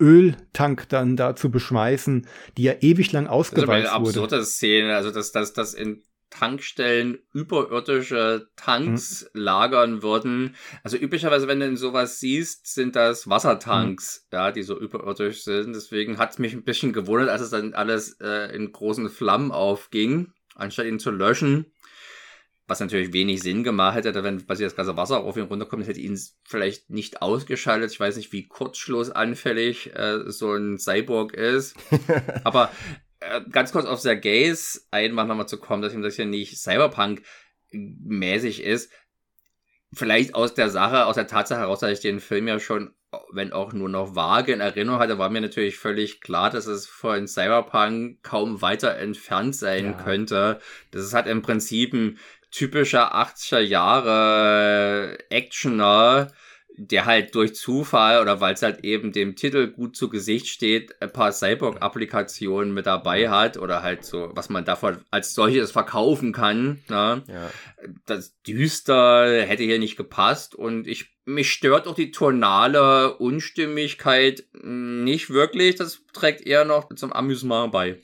Öltank 0.00 0.88
dann 0.88 1.16
da 1.16 1.36
zu 1.36 1.50
beschmeißen, 1.50 2.26
die 2.56 2.62
ja 2.62 2.72
ewig 2.80 3.12
lang 3.12 3.26
ausgeweitet 3.26 3.68
wurde. 3.68 3.82
Das 3.82 3.90
ist 3.90 3.94
eine 3.94 4.06
absurde 4.06 4.44
Szene, 4.44 4.96
also 4.96 5.10
dass 5.10 5.30
das, 5.30 5.52
das 5.52 5.74
in 5.74 6.02
Tankstellen 6.30 7.18
überirdische 7.32 8.48
Tanks 8.56 9.28
mhm. 9.34 9.40
lagern 9.40 10.02
würden. 10.02 10.56
Also 10.82 10.96
üblicherweise, 10.96 11.48
wenn 11.48 11.60
du 11.60 11.66
in 11.66 11.76
sowas 11.76 12.20
siehst, 12.20 12.72
sind 12.72 12.96
das 12.96 13.28
Wassertanks, 13.28 14.26
mhm. 14.30 14.36
ja, 14.36 14.52
die 14.52 14.62
so 14.62 14.78
überirdisch 14.78 15.42
sind. 15.42 15.74
Deswegen 15.74 16.18
hat 16.18 16.32
es 16.32 16.38
mich 16.38 16.54
ein 16.54 16.64
bisschen 16.64 16.92
gewundert, 16.92 17.28
als 17.28 17.42
es 17.42 17.50
dann 17.50 17.74
alles 17.74 18.18
äh, 18.20 18.54
in 18.54 18.72
großen 18.72 19.10
Flammen 19.10 19.50
aufging, 19.50 20.32
anstatt 20.54 20.86
ihn 20.86 21.00
zu 21.00 21.10
löschen. 21.10 21.72
Was 22.68 22.78
natürlich 22.78 23.12
wenig 23.12 23.42
Sinn 23.42 23.64
gemacht 23.64 23.96
hätte, 23.96 24.22
wenn 24.22 24.46
quasi 24.46 24.62
das 24.62 24.76
ganze 24.76 24.96
Wasser 24.96 25.24
auf 25.24 25.36
ihn 25.36 25.42
runterkommt, 25.42 25.88
hätte 25.88 25.98
ihn 25.98 26.16
vielleicht 26.44 26.88
nicht 26.88 27.20
ausgeschaltet. 27.20 27.90
Ich 27.90 27.98
weiß 27.98 28.16
nicht, 28.16 28.32
wie 28.32 28.46
kurzschlussanfällig 28.46 29.92
äh, 29.96 30.30
so 30.30 30.52
ein 30.52 30.78
Cyborg 30.78 31.34
ist. 31.34 31.74
Aber 32.44 32.70
ganz 33.50 33.72
kurz 33.72 33.86
auf 33.86 34.00
Sergeys 34.00 34.86
Einwand 34.90 35.28
nochmal 35.28 35.48
zu 35.48 35.58
kommen, 35.58 35.82
dass 35.82 35.94
ihm 35.94 36.02
das 36.02 36.16
ja 36.16 36.24
nicht 36.24 36.58
Cyberpunk-mäßig 36.58 38.62
ist. 38.62 38.90
Vielleicht 39.92 40.34
aus 40.34 40.54
der 40.54 40.70
Sache, 40.70 41.04
aus 41.06 41.16
der 41.16 41.26
Tatsache 41.26 41.60
heraus, 41.60 41.80
dass 41.80 41.90
ich 41.90 42.00
den 42.00 42.20
Film 42.20 42.48
ja 42.48 42.60
schon, 42.60 42.94
wenn 43.32 43.52
auch 43.52 43.72
nur 43.72 43.88
noch 43.88 44.14
vage 44.14 44.52
in 44.52 44.60
Erinnerung 44.60 45.00
hatte, 45.00 45.18
war 45.18 45.30
mir 45.30 45.40
natürlich 45.40 45.76
völlig 45.76 46.20
klar, 46.20 46.50
dass 46.50 46.66
es 46.66 46.86
von 46.86 47.26
Cyberpunk 47.26 48.22
kaum 48.22 48.62
weiter 48.62 48.96
entfernt 48.96 49.56
sein 49.56 49.86
ja. 49.86 49.92
könnte. 49.92 50.60
Das 50.92 51.04
ist 51.04 51.12
halt 51.12 51.26
im 51.26 51.42
Prinzip 51.42 51.92
ein 51.92 52.18
typischer 52.52 53.14
80er 53.14 53.60
Jahre 53.60 55.18
Actioner, 55.30 56.28
der 56.82 57.04
halt 57.04 57.34
durch 57.34 57.54
Zufall 57.54 58.22
oder 58.22 58.40
weil 58.40 58.54
es 58.54 58.62
halt 58.62 58.84
eben 58.84 59.12
dem 59.12 59.36
Titel 59.36 59.68
gut 59.68 59.96
zu 59.96 60.08
Gesicht 60.08 60.48
steht, 60.48 61.00
ein 61.02 61.12
paar 61.12 61.30
Cyborg-Applikationen 61.30 62.72
mit 62.72 62.86
dabei 62.86 63.28
hat 63.28 63.58
oder 63.58 63.82
halt 63.82 64.04
so, 64.04 64.30
was 64.32 64.48
man 64.48 64.64
davon 64.64 64.98
als 65.10 65.34
solches 65.34 65.72
verkaufen 65.72 66.32
kann. 66.32 66.82
Ne? 66.88 67.22
Ja. 67.28 67.50
Das 68.06 68.40
düster 68.42 69.42
hätte 69.42 69.62
hier 69.62 69.78
nicht 69.78 69.98
gepasst 69.98 70.54
und 70.54 70.86
ich 70.86 71.10
mich 71.26 71.52
stört 71.52 71.86
auch 71.86 71.94
die 71.94 72.12
tonale 72.12 73.16
Unstimmigkeit 73.18 74.44
nicht 74.62 75.28
wirklich. 75.28 75.76
Das 75.76 76.00
trägt 76.14 76.40
eher 76.46 76.64
noch 76.64 76.92
zum 76.94 77.12
Amüsement 77.12 77.70
bei. 77.70 77.98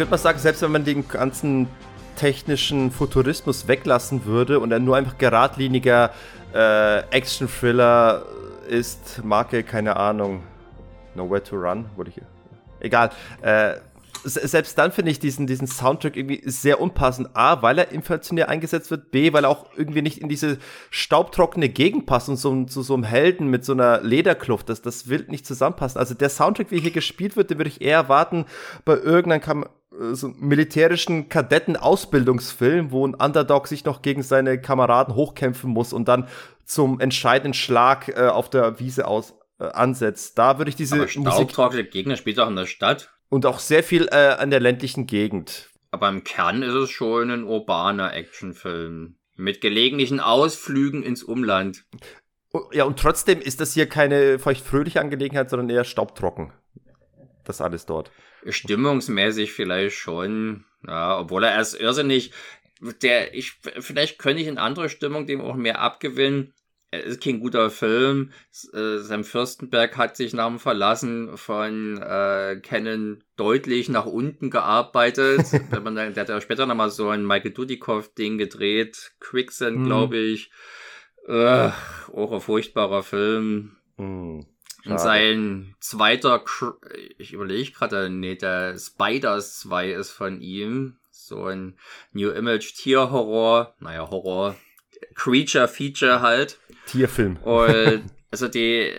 Würde 0.00 0.10
mal 0.10 0.18
sagen, 0.18 0.38
selbst 0.38 0.62
wenn 0.62 0.72
man 0.72 0.84
den 0.84 1.06
ganzen 1.06 1.68
technischen 2.16 2.90
Futurismus 2.90 3.68
weglassen 3.68 4.24
würde 4.24 4.58
und 4.58 4.72
er 4.72 4.78
nur 4.78 4.96
einfach 4.96 5.18
geradliniger 5.18 6.10
äh, 6.54 7.00
Action-Thriller 7.10 8.24
ist, 8.68 9.22
Marke, 9.22 9.62
keine 9.62 9.96
Ahnung, 9.96 10.42
Nowhere 11.14 11.42
to 11.42 11.56
Run, 11.56 11.84
wurde 11.96 12.10
ich. 12.10 12.22
Egal. 12.80 13.10
Äh, 13.42 13.74
selbst 14.24 14.76
dann 14.78 14.92
finde 14.92 15.10
ich 15.10 15.18
diesen, 15.18 15.46
diesen 15.46 15.66
Soundtrack 15.66 16.16
irgendwie 16.16 16.42
sehr 16.44 16.80
unpassend. 16.80 17.30
A, 17.34 17.62
weil 17.62 17.78
er 17.78 17.90
inflationär 17.90 18.48
eingesetzt 18.48 18.90
wird. 18.90 19.10
B, 19.10 19.32
weil 19.32 19.44
er 19.44 19.50
auch 19.50 19.66
irgendwie 19.76 20.02
nicht 20.02 20.18
in 20.18 20.28
diese 20.28 20.58
staubtrockene 20.90 21.68
Gegend 21.68 22.06
passt 22.06 22.28
und 22.28 22.36
so, 22.36 22.64
zu 22.64 22.82
so 22.82 22.94
einem 22.94 23.04
Helden 23.04 23.48
mit 23.48 23.64
so 23.64 23.72
einer 23.72 24.00
Lederkluft. 24.02 24.68
Das, 24.68 24.82
das 24.82 25.08
will 25.08 25.26
nicht 25.28 25.46
zusammenpassen. 25.46 25.98
Also 25.98 26.14
der 26.14 26.28
Soundtrack, 26.28 26.70
wie 26.70 26.80
hier 26.80 26.90
gespielt 26.90 27.36
wird, 27.36 27.50
den 27.50 27.58
würde 27.58 27.70
ich 27.70 27.80
eher 27.80 27.96
erwarten 27.96 28.46
bei 28.84 28.96
irgendeinem 28.96 29.64
äh, 29.64 29.66
so 29.90 30.28
militärischen 30.28 31.28
Kadetten-Ausbildungsfilm, 31.28 32.92
wo 32.92 33.06
ein 33.06 33.14
Underdog 33.14 33.66
sich 33.66 33.84
noch 33.84 34.02
gegen 34.02 34.22
seine 34.22 34.60
Kameraden 34.60 35.14
hochkämpfen 35.14 35.70
muss 35.70 35.92
und 35.92 36.08
dann 36.08 36.28
zum 36.64 37.00
entscheidenden 37.00 37.54
Schlag 37.54 38.08
äh, 38.08 38.28
auf 38.28 38.48
der 38.48 38.78
Wiese 38.78 39.08
aus, 39.08 39.34
äh, 39.58 39.64
ansetzt. 39.64 40.38
Da 40.38 40.58
würde 40.58 40.68
ich 40.68 40.76
diese 40.76 40.94
Aber 40.94 41.06
Musik 41.16 41.90
Gegner 41.90 42.16
spielt 42.16 42.38
auch 42.38 42.48
in 42.48 42.56
der 42.56 42.66
Stadt. 42.66 43.10
Und 43.28 43.46
auch 43.46 43.58
sehr 43.58 43.82
viel 43.82 44.08
äh, 44.10 44.36
an 44.38 44.50
der 44.50 44.60
ländlichen 44.60 45.06
Gegend. 45.06 45.70
Aber 45.90 46.08
im 46.08 46.24
Kern 46.24 46.62
ist 46.62 46.74
es 46.74 46.90
schon 46.90 47.30
ein 47.30 47.44
urbaner 47.44 48.14
Actionfilm. 48.14 49.16
Mit 49.36 49.60
gelegentlichen 49.60 50.20
Ausflügen 50.20 51.02
ins 51.02 51.24
Umland. 51.24 51.84
Ja, 52.72 52.84
und 52.84 52.98
trotzdem 52.98 53.40
ist 53.40 53.60
das 53.60 53.74
hier 53.74 53.88
keine 53.88 54.38
feuchtfröhliche 54.38 55.00
Angelegenheit, 55.00 55.50
sondern 55.50 55.70
eher 55.70 55.84
staubtrocken. 55.84 56.52
Das 57.44 57.60
alles 57.60 57.86
dort. 57.86 58.10
Stimmungsmäßig 58.46 59.52
vielleicht 59.52 59.96
schon. 59.96 60.64
Ja, 60.86 61.18
obwohl 61.18 61.44
er 61.44 61.52
erst 61.52 61.78
irrsinnig, 61.78 62.32
der, 63.02 63.34
ich, 63.34 63.52
vielleicht 63.80 64.18
könnte 64.18 64.42
ich 64.42 64.48
in 64.48 64.58
andere 64.58 64.88
Stimmung 64.88 65.26
dem 65.26 65.40
auch 65.40 65.56
mehr 65.56 65.80
abgewinnen 65.80 66.54
er 66.90 67.04
ist 67.04 67.22
kein 67.22 67.40
guter 67.40 67.70
Film. 67.70 68.32
Äh, 68.72 68.98
Sam 68.98 69.24
Fürstenberg 69.24 69.96
hat 69.96 70.16
sich 70.16 70.32
nach 70.32 70.48
dem 70.48 70.58
Verlassen 70.58 71.36
von 71.36 71.98
äh, 71.98 72.60
Canon 72.62 73.22
deutlich 73.36 73.88
nach 73.88 74.06
unten 74.06 74.50
gearbeitet. 74.50 75.46
Wenn 75.70 75.82
man 75.82 75.94
dann, 75.94 76.14
der 76.14 76.22
hat 76.22 76.28
ja 76.28 76.40
später 76.40 76.66
nochmal 76.66 76.90
so 76.90 77.08
ein 77.08 77.24
Michael 77.24 77.52
Dudikoff-Ding 77.52 78.38
gedreht. 78.38 79.12
Quicksand, 79.20 79.78
mhm. 79.78 79.84
glaube 79.84 80.16
ich. 80.16 80.50
Äh, 81.28 81.70
auch 82.12 82.32
ein 82.32 82.40
furchtbarer 82.40 83.04
Film. 83.04 83.76
Und 84.84 84.98
sein 84.98 85.74
zweiter, 85.80 86.42
ich 87.18 87.32
überlege 87.32 87.72
gerade, 87.72 88.08
nee, 88.08 88.34
der 88.34 88.78
Spiders 88.78 89.60
2 89.60 89.92
ist 89.92 90.10
von 90.10 90.40
ihm. 90.40 90.96
So 91.10 91.46
ein 91.46 91.78
New 92.12 92.30
Image 92.30 92.74
Tierhorror. 92.74 93.74
Naja, 93.78 94.08
Horror. 94.10 94.56
Creature 95.14 95.68
Feature 95.68 96.20
halt. 96.20 96.58
Tierfilm. 96.86 97.36
Und 97.38 98.04
also 98.30 98.48
die, 98.48 98.90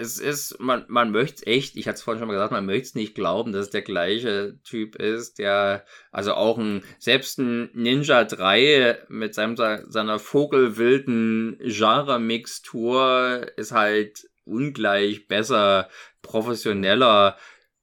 es 0.00 0.18
ist, 0.18 0.58
man, 0.60 0.84
man 0.88 1.10
möchte 1.10 1.36
es 1.36 1.46
echt, 1.46 1.76
ich 1.76 1.86
hatte 1.86 1.96
es 1.96 2.02
vorhin 2.02 2.20
schon 2.20 2.28
mal 2.28 2.34
gesagt, 2.34 2.52
man 2.52 2.66
möchte 2.66 2.82
es 2.82 2.94
nicht 2.94 3.14
glauben, 3.14 3.52
dass 3.52 3.66
es 3.66 3.70
der 3.70 3.82
gleiche 3.82 4.58
Typ 4.64 4.96
ist, 4.96 5.38
der, 5.38 5.84
also 6.10 6.34
auch 6.34 6.58
ein, 6.58 6.82
selbst 6.98 7.38
ein 7.38 7.70
Ninja 7.74 8.24
3 8.24 8.98
mit 9.08 9.34
seinem, 9.34 9.56
seiner 9.56 10.18
vogelwilden 10.18 11.58
Genre-Mixtur 11.60 13.46
ist 13.56 13.72
halt 13.72 14.28
ungleich 14.46 15.28
besser, 15.28 15.88
professioneller 16.22 17.36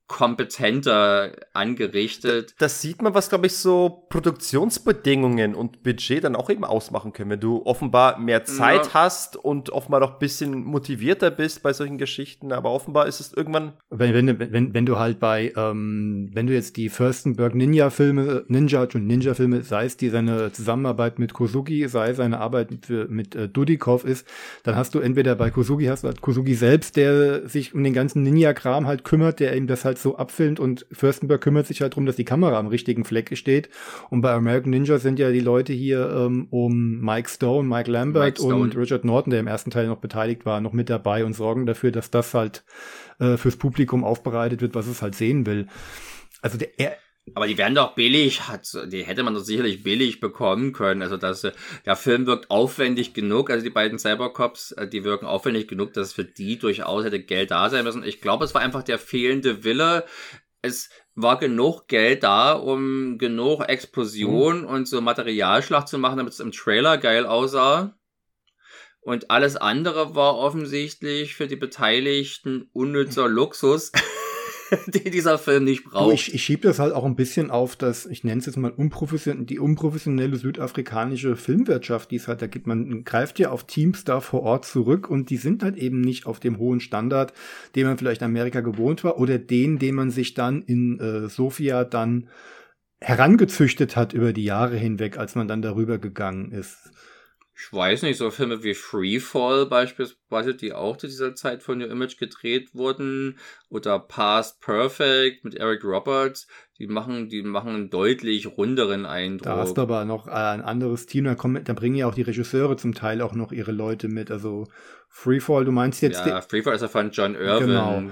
kompetenter 0.08 1.32
angerichtet. 1.54 2.54
Das 2.60 2.82
sieht 2.82 3.02
man, 3.02 3.14
was, 3.14 3.30
glaube 3.30 3.48
ich, 3.48 3.56
so 3.56 4.06
Produktionsbedingungen 4.10 5.56
und 5.56 5.82
Budget 5.82 6.24
dann 6.24 6.36
auch 6.36 6.50
eben 6.50 6.66
ausmachen 6.66 7.14
können. 7.14 7.32
Wenn 7.32 7.40
du 7.40 7.66
offenbar 7.66 8.20
mehr 8.20 8.44
Zeit 8.44 8.88
ja. 8.88 8.94
hast 8.94 9.38
und 9.38 9.70
offenbar 9.70 10.02
noch 10.02 10.14
ein 10.14 10.20
bisschen 10.20 10.66
motivierter 10.66 11.32
bist 11.32 11.64
bei 11.64 11.74
solchen 11.74 11.98
Geschichten, 11.98 12.52
aber 12.52 12.72
offenbar 12.72 13.08
ist 13.08 13.22
es 13.22 13.34
irgendwann. 13.34 13.74
Wenn, 13.90 14.14
wenn, 14.14 14.40
wenn, 14.52 14.74
wenn 14.74 14.86
du 14.86 15.00
halt 15.00 15.20
bei, 15.20 15.54
ähm, 15.56 16.30
wenn 16.34 16.48
du 16.48 16.54
jetzt 16.54 16.76
die 16.78 16.90
Furstenberg 16.90 17.56
Ninja-Filme, 17.56 18.44
Ninja 18.48 18.82
und 18.82 19.08
Ninja-Filme, 19.08 19.64
sei 19.64 19.86
es 19.86 19.98
die 19.98 20.10
seine 20.10 20.52
Zusammenarbeit 20.52 21.18
mit 21.18 21.34
Kosugi, 21.34 21.88
sei 21.88 22.10
es 22.10 22.18
seine 22.18 22.40
Arbeit 22.40 22.72
mit, 22.72 23.10
mit 23.10 23.36
äh, 23.36 23.48
Dudikov 23.48 24.04
ist, 24.04 24.28
dann 24.64 24.76
hast 24.76 24.94
du 24.96 25.00
entweder 25.00 25.36
bei 25.36 25.50
Kosugi 25.50 25.86
hast 25.86 26.04
du 26.04 26.10
halt 26.10 26.22
Kosugi 26.22 26.56
selbst, 26.56 26.98
der 26.98 27.48
sich 27.48 27.74
um 27.74 27.84
den 27.84 27.94
ganzen 27.94 28.24
Ninja-Kram 28.24 28.86
halt 28.86 29.04
kümmert, 29.04 29.40
der 29.40 29.56
ihm 29.56 29.66
das 29.66 29.86
halt 29.86 29.93
so 30.02 30.18
abfilmt 30.18 30.60
und 30.60 30.86
Fürstenberg 30.92 31.42
kümmert 31.42 31.68
sich 31.68 31.82
halt 31.82 31.94
darum, 31.94 32.06
dass 32.06 32.16
die 32.16 32.26
Kamera 32.26 32.58
am 32.58 32.68
richtigen 32.68 33.06
Fleck 33.06 33.38
steht. 33.38 33.70
Und 34.10 34.22
bei 34.22 34.32
American 34.32 34.72
Ninja 34.72 34.98
sind 35.00 35.20
ja 35.20 35.32
die 35.32 35.40
Leute 35.40 35.74
hier 35.74 36.10
ähm, 36.10 36.48
um 36.50 37.00
Mike 37.02 37.30
Stone, 37.30 37.68
Mike 37.68 37.90
Lambert 37.90 38.40
Mike 38.40 38.56
und 38.56 38.76
Richard 38.76 39.06
Norton, 39.06 39.32
der 39.32 39.40
im 39.40 39.48
ersten 39.48 39.72
Teil 39.72 39.88
noch 39.88 39.98
beteiligt 39.98 40.46
war, 40.46 40.62
noch 40.62 40.74
mit 40.74 40.90
dabei 40.90 41.26
und 41.26 41.34
sorgen 41.34 41.66
dafür, 41.66 41.92
dass 41.92 42.12
das 42.12 42.34
halt 42.34 42.64
äh, 43.20 43.38
fürs 43.38 43.56
Publikum 43.56 44.04
aufbereitet 44.04 44.62
wird, 44.62 44.76
was 44.76 44.88
es 44.88 45.02
halt 45.02 45.16
sehen 45.16 45.46
will. 45.46 45.68
Also 46.42 46.58
der, 46.58 46.78
er, 46.78 46.98
aber 47.36 47.48
die 47.48 47.58
werden 47.58 47.76
doch 47.76 47.96
billig, 47.96 48.48
hat, 48.50 48.68
die 48.88 49.04
hätte 49.04 49.24
man 49.24 49.34
doch 49.34 49.42
sicherlich 49.42 49.82
billig 49.82 50.20
bekommen 50.20 50.74
können. 50.74 51.02
Also 51.02 51.16
dass 51.18 51.48
der 51.86 51.96
Film 51.96 52.26
wirkt 52.26 52.52
aufwendig 52.52 53.14
genug, 53.14 53.50
also 53.50 53.64
die 53.64 53.70
beiden 53.70 53.98
Cybercops, 53.98 54.74
äh, 54.74 54.88
die 54.88 55.04
wirken 55.04 55.26
aufwendig 55.26 55.68
genug, 55.68 55.94
dass 55.94 56.14
für 56.14 56.26
die 56.26 56.60
durchaus 56.60 57.06
hätte 57.06 57.22
Geld 57.22 57.52
da 57.52 57.70
sein 57.70 57.86
müssen. 57.86 58.04
Ich 58.04 58.20
glaube, 58.20 58.44
es 58.44 58.54
war 58.54 58.62
einfach 58.62 58.84
der 58.84 59.00
fehlende 59.00 59.64
Wille. 59.64 60.06
Es 60.62 60.90
war 61.16 61.40
genug 61.40 61.88
Geld 61.88 62.24
da, 62.24 62.54
um 62.54 63.18
genug 63.18 63.68
Explosion 63.68 64.62
mhm. 64.62 64.68
und 64.68 64.88
so 64.88 65.00
Materialschlacht 65.00 65.88
zu 65.88 65.98
machen, 65.98 66.18
damit 66.18 66.34
es 66.34 66.40
im 66.40 66.52
Trailer 66.52 66.98
geil 66.98 67.26
aussah. 67.26 67.98
Und 69.02 69.32
alles 69.32 69.58
andere 69.58 70.16
war 70.16 70.38
offensichtlich 70.38 71.36
für 71.36 71.48
die 71.48 71.58
Beteiligten 71.58 72.70
unnützer 72.74 73.28
Luxus. 73.30 73.92
die 74.88 75.10
dieser 75.10 75.38
Film 75.38 75.66
nicht 75.66 75.84
braucht. 75.86 76.14
Ich, 76.14 76.34
ich 76.34 76.44
schiebe 76.44 76.68
das 76.68 76.80
halt 76.80 76.94
auch 76.94 77.06
ein 77.06 77.16
bisschen 77.16 77.52
auf 77.52 77.76
das, 77.76 78.06
ich 78.06 78.24
nenne 78.24 78.40
es 78.40 78.46
jetzt 78.46 78.58
mal 78.58 78.72
unprofession 78.72 79.46
die 79.46 79.60
unprofessionelle 79.60 80.36
südafrikanische 80.36 81.36
Filmwirtschaft, 81.36 82.12
die 82.12 82.18
es 82.18 82.28
halt 82.28 82.42
da 82.42 82.48
gibt. 82.48 82.68
Man 82.68 83.04
greift 83.04 83.40
ja 83.40 83.52
auf 83.52 83.66
Teams 83.66 84.04
da 84.04 84.20
vor 84.20 84.44
Ort 84.44 84.66
zurück 84.66 85.10
und 85.10 85.30
die 85.30 85.38
sind 85.38 85.64
halt 85.64 85.78
eben 85.78 86.02
nicht 86.02 86.26
auf 86.26 86.40
dem 86.40 86.58
hohen 86.58 86.80
Standard, 86.80 87.34
den 87.76 87.88
man 87.88 87.98
vielleicht 87.98 88.22
in 88.22 88.28
Amerika 88.28 88.62
gewohnt 88.62 89.04
war 89.04 89.20
oder 89.20 89.38
den, 89.38 89.80
den 89.80 89.96
man 89.96 90.12
sich 90.12 90.34
dann 90.34 90.62
in 90.62 91.00
äh, 91.00 91.30
Sofia 91.30 91.84
dann 91.84 92.30
herangezüchtet 93.02 93.96
hat 93.96 94.14
über 94.14 94.32
die 94.34 94.46
Jahre 94.46 94.78
hinweg, 94.78 95.18
als 95.18 95.36
man 95.36 95.48
dann 95.48 95.62
darüber 95.62 95.98
gegangen 95.98 96.52
ist 96.52 96.92
ich 97.56 97.72
weiß 97.72 98.02
nicht, 98.02 98.18
so 98.18 98.32
Filme 98.32 98.64
wie 98.64 98.74
Freefall 98.74 99.68
beispielsweise, 99.68 100.56
die 100.56 100.74
auch 100.74 100.98
zu 100.98 101.06
dieser 101.06 101.36
Zeit 101.36 101.62
von 101.62 101.78
New 101.78 101.86
Image 101.86 102.18
gedreht 102.18 102.74
wurden, 102.74 103.38
oder 103.70 104.00
Past 104.00 104.60
Perfect 104.60 105.46
mit 105.46 105.56
Eric 105.56 105.84
Roberts, 105.84 106.48
die 106.80 106.88
machen, 106.88 107.30
die 107.30 107.44
machen 107.44 107.76
einen 107.76 107.90
deutlich 107.92 108.48
runderen 108.58 109.06
Eindruck. 109.06 109.46
Da 109.46 109.58
hast 109.58 109.78
du 109.78 109.82
aber 109.82 110.04
noch 110.06 110.28
ein 110.28 110.62
anderes 110.62 111.06
Team, 111.06 111.26
da, 111.26 111.36
kommen, 111.36 111.64
da 111.64 111.74
bringen 111.74 111.96
ja 111.96 112.08
auch 112.08 112.16
die 112.16 112.24
Regisseure 112.24 112.76
zum 112.76 112.96
Teil 112.96 113.22
auch 113.22 113.34
noch 113.34 113.52
ihre 113.52 113.72
Leute 113.72 114.08
mit. 114.08 114.32
Also 114.32 114.68
Freefall, 115.08 115.64
du 115.64 115.72
meinst 115.72 116.02
jetzt. 116.02 116.26
Ja, 116.26 116.42
Freefall 116.42 116.74
ist 116.74 116.82
ja 116.82 116.88
von 116.88 117.12
John 117.12 117.36
Irvin. 117.36 117.68
Genau. 117.68 118.04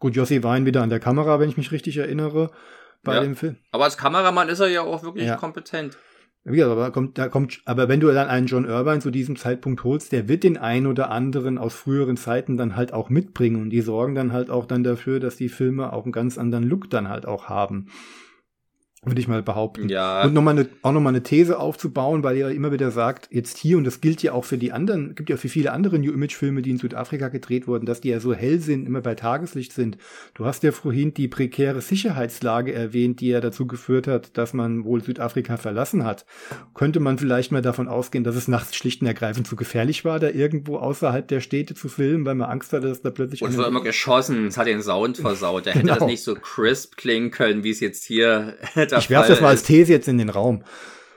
Gut, 0.00 0.16
Jossi 0.16 0.42
Wein 0.42 0.66
wieder 0.66 0.82
an 0.82 0.90
der 0.90 1.00
Kamera, 1.00 1.38
wenn 1.38 1.48
ich 1.48 1.56
mich 1.56 1.70
richtig 1.70 1.96
erinnere, 1.96 2.50
bei 3.04 3.14
ja. 3.14 3.20
dem 3.20 3.36
Film. 3.36 3.56
Aber 3.70 3.84
als 3.84 3.96
Kameramann 3.96 4.48
ist 4.48 4.60
er 4.60 4.68
ja 4.68 4.82
auch 4.82 5.02
wirklich 5.04 5.26
ja. 5.26 5.36
kompetent. 5.36 5.96
Ja, 6.50 6.70
aber 6.70 6.90
kommt, 6.92 7.18
da 7.18 7.28
kommt, 7.28 7.60
aber 7.64 7.88
wenn 7.88 8.00
du 8.00 8.12
dann 8.12 8.28
einen 8.28 8.46
John 8.46 8.64
Irvine 8.64 9.00
zu 9.00 9.10
diesem 9.10 9.36
Zeitpunkt 9.36 9.84
holst, 9.84 10.12
der 10.12 10.28
wird 10.28 10.44
den 10.44 10.56
einen 10.56 10.86
oder 10.86 11.10
anderen 11.10 11.58
aus 11.58 11.74
früheren 11.74 12.16
Zeiten 12.16 12.56
dann 12.56 12.76
halt 12.76 12.92
auch 12.92 13.10
mitbringen 13.10 13.60
und 13.60 13.70
die 13.70 13.80
sorgen 13.80 14.14
dann 14.14 14.32
halt 14.32 14.48
auch 14.48 14.66
dann 14.66 14.82
dafür, 14.82 15.20
dass 15.20 15.36
die 15.36 15.48
Filme 15.48 15.92
auch 15.92 16.04
einen 16.04 16.12
ganz 16.12 16.38
anderen 16.38 16.64
Look 16.64 16.88
dann 16.90 17.08
halt 17.08 17.26
auch 17.26 17.48
haben 17.48 17.86
würde 19.04 19.20
ich 19.20 19.28
mal 19.28 19.42
behaupten. 19.42 19.88
Ja. 19.88 20.24
Und 20.24 20.34
nochmal 20.34 20.58
eine, 20.58 20.68
auch 20.82 20.90
nochmal 20.90 21.12
eine 21.12 21.22
These 21.22 21.58
aufzubauen, 21.58 22.24
weil 22.24 22.36
ihr 22.36 22.48
immer 22.48 22.72
wieder 22.72 22.90
sagt, 22.90 23.28
jetzt 23.30 23.56
hier, 23.56 23.78
und 23.78 23.84
das 23.84 24.00
gilt 24.00 24.22
ja 24.24 24.32
auch 24.32 24.44
für 24.44 24.58
die 24.58 24.72
anderen, 24.72 25.14
gibt 25.14 25.30
ja 25.30 25.36
für 25.36 25.48
viele 25.48 25.72
andere 25.72 26.00
New 26.00 26.12
Image 26.12 26.34
Filme, 26.34 26.62
die 26.62 26.70
in 26.70 26.78
Südafrika 26.78 27.28
gedreht 27.28 27.68
wurden, 27.68 27.86
dass 27.86 28.00
die 28.00 28.08
ja 28.08 28.18
so 28.18 28.34
hell 28.34 28.58
sind, 28.58 28.86
immer 28.86 29.00
bei 29.00 29.14
Tageslicht 29.14 29.72
sind. 29.72 29.98
Du 30.34 30.46
hast 30.46 30.64
ja 30.64 30.72
vorhin 30.72 31.14
die 31.14 31.28
prekäre 31.28 31.80
Sicherheitslage 31.80 32.72
erwähnt, 32.72 33.20
die 33.20 33.28
ja 33.28 33.40
dazu 33.40 33.68
geführt 33.68 34.08
hat, 34.08 34.36
dass 34.36 34.52
man 34.52 34.84
wohl 34.84 35.02
Südafrika 35.02 35.58
verlassen 35.58 36.04
hat. 36.04 36.26
Könnte 36.74 36.98
man 36.98 37.18
vielleicht 37.18 37.52
mal 37.52 37.62
davon 37.62 37.86
ausgehen, 37.86 38.24
dass 38.24 38.34
es 38.34 38.48
nachts 38.48 38.74
schlicht 38.74 39.00
und 39.00 39.06
ergreifend 39.06 39.46
zu 39.46 39.54
gefährlich 39.54 40.04
war, 40.04 40.18
da 40.18 40.28
irgendwo 40.28 40.76
außerhalb 40.76 41.26
der 41.28 41.40
Städte 41.40 41.74
zu 41.74 41.88
filmen, 41.88 42.24
weil 42.24 42.34
man 42.34 42.50
Angst 42.50 42.72
hatte, 42.72 42.88
dass 42.88 43.00
da 43.00 43.10
plötzlich. 43.10 43.42
Und 43.42 43.50
es 43.50 43.58
war 43.58 43.68
immer 43.68 43.82
geschossen, 43.82 44.48
es 44.48 44.56
hat 44.56 44.66
den 44.66 44.82
Sound 44.82 45.18
versaut. 45.18 45.66
Da 45.66 45.70
hätte 45.70 45.82
genau. 45.82 45.94
das 45.94 46.06
nicht 46.06 46.24
so 46.24 46.34
crisp 46.34 46.96
klingen 46.96 47.30
können, 47.30 47.62
wie 47.62 47.70
es 47.70 47.78
jetzt 47.78 48.04
hier 48.04 48.56
der 48.90 48.98
Ich 48.98 49.10
werfe 49.10 49.28
das 49.28 49.40
mal 49.40 49.48
als 49.48 49.62
These 49.62 49.92
jetzt 49.92 50.08
in 50.08 50.18
den 50.18 50.28
Raum. 50.28 50.62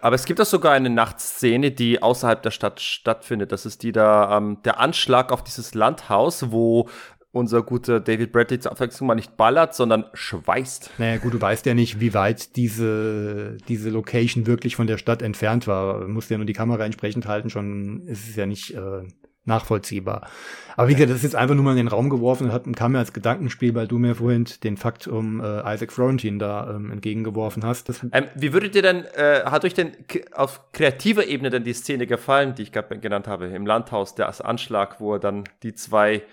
Aber 0.02 0.16
es 0.16 0.26
gibt 0.26 0.42
auch 0.42 0.46
sogar 0.46 0.74
eine 0.74 0.90
Nachtszene, 0.90 1.72
die 1.72 2.02
außerhalb 2.02 2.42
der 2.42 2.52
Stadt 2.52 2.82
stattfindet. 2.82 3.52
Das 3.52 3.66
ist 3.68 3.84
die 3.84 3.92
da, 3.92 4.38
ähm, 4.38 4.58
der 4.66 4.80
Anschlag 4.80 5.32
auf 5.32 5.44
dieses 5.44 5.76
Landhaus, 5.76 6.52
wo 6.52 6.90
unser 7.32 7.64
guter 7.64 8.00
David 8.00 8.32
Bradley 8.32 8.60
zur 8.60 8.72
Abwechslung 8.72 9.08
mal 9.08 9.16
nicht 9.16 9.38
ballert, 9.38 9.74
sondern 9.74 10.06
schweißt. 10.14 10.92
Naja, 10.98 11.18
gut, 11.18 11.34
du 11.34 11.40
weißt 11.40 11.66
ja 11.66 11.74
nicht, 11.74 12.00
wie 12.00 12.14
weit 12.14 12.56
diese, 12.56 13.58
diese 13.68 13.90
Location 13.90 14.48
wirklich 14.48 14.76
von 14.76 14.88
der 14.88 14.98
Stadt 14.98 15.22
entfernt 15.22 15.68
war. 15.68 16.02
Du 16.02 16.08
musst 16.08 16.30
ja 16.30 16.38
nur 16.38 16.46
die 16.46 16.54
Kamera 16.54 16.84
entsprechend 16.84 17.28
halten, 17.28 17.50
schon 17.50 18.06
ist 18.08 18.30
es 18.30 18.36
ja 18.36 18.46
nicht 18.46 18.74
äh, 18.74 19.04
nachvollziehbar. 19.46 20.30
Aber 20.78 20.88
wie 20.88 20.94
gesagt, 20.94 21.10
das 21.10 21.18
ist 21.18 21.24
jetzt 21.24 21.36
einfach 21.36 21.56
nur 21.56 21.64
mal 21.64 21.72
in 21.72 21.78
den 21.78 21.88
Raum 21.88 22.10
geworfen 22.10 22.46
und 22.46 22.54
hat, 22.54 22.64
kam 22.76 22.94
mir 22.94 23.00
als 23.00 23.14
Gedankenspiel, 23.14 23.76
weil 23.76 23.88
du 23.88 23.98
mir 23.98 24.16
vorhin 24.16 24.46
den 24.64 24.78
Fakt 24.78 25.08
um 25.08 25.42
äh, 25.42 25.74
Isaac 25.74 25.92
Florentine 25.92 26.38
da 26.38 26.76
ähm, 26.76 26.92
entgegengeworfen 26.92 27.66
hast. 27.66 27.92
Ähm, 28.12 28.26
wie 28.36 28.54
würdet 28.54 28.76
ihr 28.76 28.82
denn, 28.82 29.04
äh, 29.16 29.42
hat 29.46 29.66
euch 29.66 29.74
denn 29.74 29.92
auf 30.34 30.72
kreativer 30.72 31.26
Ebene 31.26 31.50
denn 31.50 31.64
die 31.64 31.74
Szene 31.74 32.08
gefallen, 32.08 32.56
die 32.56 32.64
ich 32.64 32.72
gerade 32.72 33.00
genannt 33.00 33.28
habe, 33.28 33.48
im 33.48 33.66
Landhaus, 33.66 34.16
der 34.16 34.32
Anschlag, 34.46 35.00
wo 35.00 35.14
er 35.14 35.20
dann 35.20 35.44
die 35.64 35.74
zwei 35.74 36.24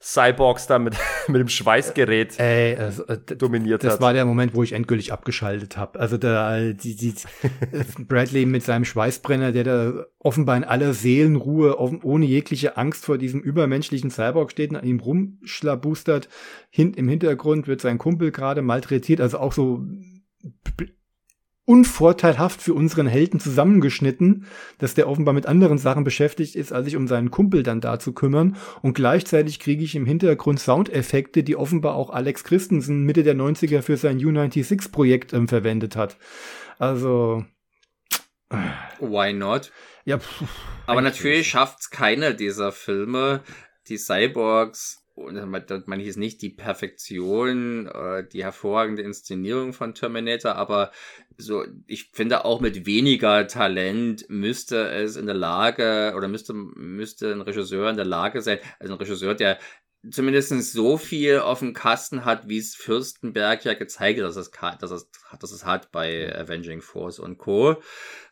Cyborgs 0.00 0.66
da 0.66 0.78
mit, 0.78 0.96
mit 1.28 1.40
dem 1.40 1.48
Schweißgerät 1.48 2.38
Ey, 2.38 2.76
also, 2.76 3.04
äh, 3.06 3.18
dominiert 3.18 3.82
das 3.82 3.94
hat. 3.94 3.96
Das 3.96 4.00
war 4.00 4.12
der 4.12 4.24
Moment, 4.24 4.54
wo 4.54 4.62
ich 4.62 4.72
endgültig 4.72 5.12
abgeschaltet 5.12 5.76
habe. 5.76 5.98
Also 5.98 6.16
da 6.16 6.72
die, 6.72 6.94
die 6.94 7.14
Bradley 8.06 8.46
mit 8.46 8.62
seinem 8.62 8.84
Schweißbrenner, 8.84 9.52
der 9.52 9.64
da 9.64 10.06
offenbar 10.18 10.56
in 10.56 10.64
aller 10.64 10.94
Seelenruhe, 10.94 11.78
offen, 11.78 12.00
ohne 12.02 12.26
jegliche 12.26 12.76
Angst 12.76 13.04
vor 13.04 13.18
diesem 13.18 13.40
übermenschlichen 13.40 14.10
Cyborg 14.10 14.52
steht 14.52 14.70
und 14.70 14.76
an 14.76 14.86
ihm 14.86 15.00
rumschlabustert. 15.00 16.28
Hin, 16.70 16.94
Im 16.94 17.08
Hintergrund 17.08 17.66
wird 17.66 17.80
sein 17.80 17.98
Kumpel 17.98 18.30
gerade 18.30 18.62
malträtiert, 18.62 19.20
also 19.20 19.38
auch 19.38 19.52
so 19.52 19.84
unvorteilhaft 21.68 22.62
für 22.62 22.72
unseren 22.72 23.06
Helden 23.06 23.40
zusammengeschnitten, 23.40 24.46
dass 24.78 24.94
der 24.94 25.06
offenbar 25.06 25.34
mit 25.34 25.44
anderen 25.44 25.76
Sachen 25.76 26.02
beschäftigt 26.02 26.56
ist, 26.56 26.72
als 26.72 26.86
sich 26.86 26.96
um 26.96 27.06
seinen 27.06 27.30
Kumpel 27.30 27.62
dann 27.62 27.82
da 27.82 27.98
zu 27.98 28.14
kümmern. 28.14 28.56
Und 28.80 28.94
gleichzeitig 28.94 29.60
kriege 29.60 29.84
ich 29.84 29.94
im 29.94 30.06
Hintergrund 30.06 30.60
Soundeffekte, 30.60 31.42
die 31.42 31.56
offenbar 31.56 31.94
auch 31.94 32.08
Alex 32.08 32.42
Christensen 32.42 33.02
Mitte 33.02 33.22
der 33.22 33.36
90er 33.36 33.82
für 33.82 33.98
sein 33.98 34.18
U96-Projekt 34.18 35.34
ähm, 35.34 35.46
verwendet 35.46 35.94
hat. 35.94 36.16
Also. 36.78 37.44
Why 38.98 39.34
not? 39.34 39.70
Ja. 40.06 40.20
Pff, 40.20 40.44
Aber 40.86 41.02
natürlich 41.02 41.50
schafft 41.50 41.80
es 41.80 41.90
keiner 41.90 42.32
dieser 42.32 42.72
Filme, 42.72 43.42
die 43.88 43.98
Cyborgs 43.98 45.04
und 45.18 46.00
ich 46.00 46.06
jetzt 46.06 46.18
nicht 46.18 46.42
die 46.42 46.50
Perfektion, 46.50 47.86
äh, 47.86 48.26
die 48.26 48.44
hervorragende 48.44 49.02
Inszenierung 49.02 49.72
von 49.72 49.94
Terminator, 49.94 50.54
aber 50.54 50.90
so, 51.36 51.64
ich 51.86 52.10
finde 52.12 52.44
auch 52.44 52.60
mit 52.60 52.86
weniger 52.86 53.46
Talent 53.46 54.26
müsste 54.28 54.90
es 54.90 55.16
in 55.16 55.26
der 55.26 55.34
Lage 55.34 56.14
oder 56.16 56.28
müsste, 56.28 56.52
müsste 56.54 57.32
ein 57.32 57.40
Regisseur 57.40 57.90
in 57.90 57.96
der 57.96 58.04
Lage 58.04 58.42
sein, 58.42 58.58
also 58.78 58.94
ein 58.94 58.98
Regisseur, 58.98 59.34
der 59.34 59.58
zumindest 60.10 60.72
so 60.72 60.96
viel 60.96 61.38
auf 61.38 61.58
dem 61.58 61.74
Kasten 61.74 62.24
hat, 62.24 62.48
wie 62.48 62.58
es 62.58 62.74
Fürstenberg 62.74 63.64
ja 63.64 63.74
gezeigt 63.74 64.20
hat, 64.20 64.26
dass 64.26 64.36
es, 64.36 64.50
dass 64.80 64.90
es, 64.90 65.10
dass 65.40 65.52
es 65.52 65.64
hat 65.64 65.90
bei 65.90 66.34
Avenging 66.34 66.80
Force 66.80 67.18
und 67.18 67.38
Co. 67.38 67.76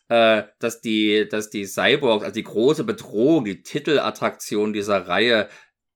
Äh, 0.09 0.45
dass 0.61 0.81
die, 0.81 1.29
dass 1.29 1.51
die 1.51 1.65
Cyborgs, 1.65 2.23
also 2.23 2.35
die 2.35 2.45
große 2.45 2.85
Bedrohung, 2.85 3.45
die 3.45 3.63
Titelattraktion 3.63 4.73
dieser 4.73 5.09
Reihe 5.09 5.49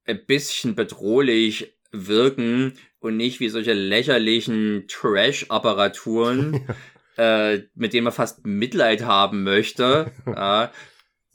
ein 0.07 0.25
bisschen 0.27 0.75
bedrohlich 0.75 1.77
wirken 1.93 2.75
und 3.01 3.17
nicht 3.17 3.41
wie 3.41 3.49
solche 3.49 3.73
lächerlichen 3.73 4.85
Trash-Apparaturen, 4.89 6.67
äh, 7.17 7.61
mit 7.75 7.93
denen 7.93 8.05
man 8.05 8.13
fast 8.13 8.47
Mitleid 8.47 9.03
haben 9.03 9.43
möchte. 9.43 10.13
ja, 10.27 10.73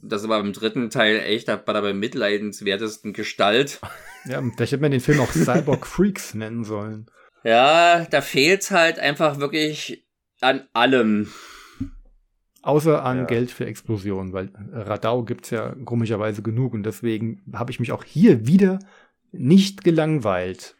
das 0.00 0.28
war 0.28 0.40
im 0.40 0.52
dritten 0.52 0.90
Teil 0.90 1.20
echt 1.20 1.46
bei 1.46 1.72
der 1.72 1.82
bemitleidenswertesten 1.82 3.12
Gestalt. 3.12 3.80
Ja, 4.28 4.42
vielleicht 4.42 4.72
hätte 4.72 4.82
man 4.82 4.90
den 4.90 5.00
Film 5.00 5.20
auch 5.20 5.30
Cyborg 5.30 5.86
Freaks 5.86 6.34
nennen 6.34 6.64
sollen. 6.64 7.06
Ja, 7.44 8.04
da 8.10 8.20
fehlt 8.20 8.68
halt 8.72 8.98
einfach 8.98 9.38
wirklich 9.38 10.04
an 10.40 10.66
allem. 10.72 11.32
Außer 12.66 13.04
an 13.04 13.18
ja. 13.18 13.24
Geld 13.24 13.52
für 13.52 13.64
Explosionen, 13.64 14.32
weil 14.32 14.50
Radau 14.72 15.22
gibt's 15.22 15.50
ja 15.50 15.76
komischerweise 15.84 16.42
genug 16.42 16.74
und 16.74 16.82
deswegen 16.82 17.40
habe 17.52 17.70
ich 17.70 17.78
mich 17.78 17.92
auch 17.92 18.02
hier 18.02 18.46
wieder 18.46 18.80
nicht 19.30 19.84
gelangweilt. 19.84 20.74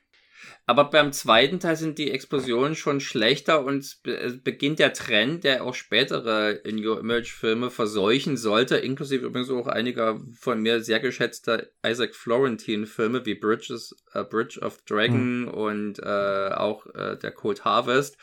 Aber 0.68 0.90
beim 0.90 1.12
zweiten 1.12 1.60
Teil 1.60 1.76
sind 1.76 1.96
die 1.98 2.10
Explosionen 2.10 2.74
schon 2.74 2.98
schlechter 2.98 3.64
und 3.64 3.84
es 3.84 4.42
beginnt 4.42 4.80
der 4.80 4.92
Trend, 4.92 5.44
der 5.44 5.62
auch 5.62 5.76
spätere 5.76 6.60
New 6.64 6.94
Image 6.94 7.30
Filme 7.30 7.70
verseuchen 7.70 8.36
sollte, 8.36 8.76
inklusive 8.76 9.26
übrigens 9.26 9.50
auch 9.50 9.68
einiger 9.68 10.20
von 10.36 10.60
mir 10.60 10.82
sehr 10.82 10.98
geschätzter 10.98 11.66
Isaac 11.86 12.16
Florentine 12.16 12.86
Filme 12.86 13.24
wie 13.24 13.36
Bridges, 13.36 13.94
uh, 14.16 14.24
Bridge 14.24 14.58
of 14.60 14.82
Dragon 14.82 15.42
mhm. 15.42 15.48
und 15.48 15.98
uh, 16.00 16.52
auch 16.56 16.86
uh, 16.86 17.14
der 17.14 17.30
Cold 17.30 17.64
Harvest. 17.64 18.18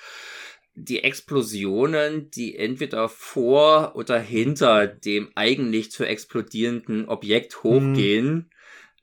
Die 0.75 1.03
Explosionen, 1.03 2.31
die 2.31 2.57
entweder 2.57 3.07
vor 3.07 3.95
oder 3.95 4.19
hinter 4.19 4.87
dem 4.87 5.29
eigentlich 5.35 5.91
zu 5.91 6.03
explodierenden 6.03 7.07
Objekt 7.07 7.63
hochgehen, 7.63 8.49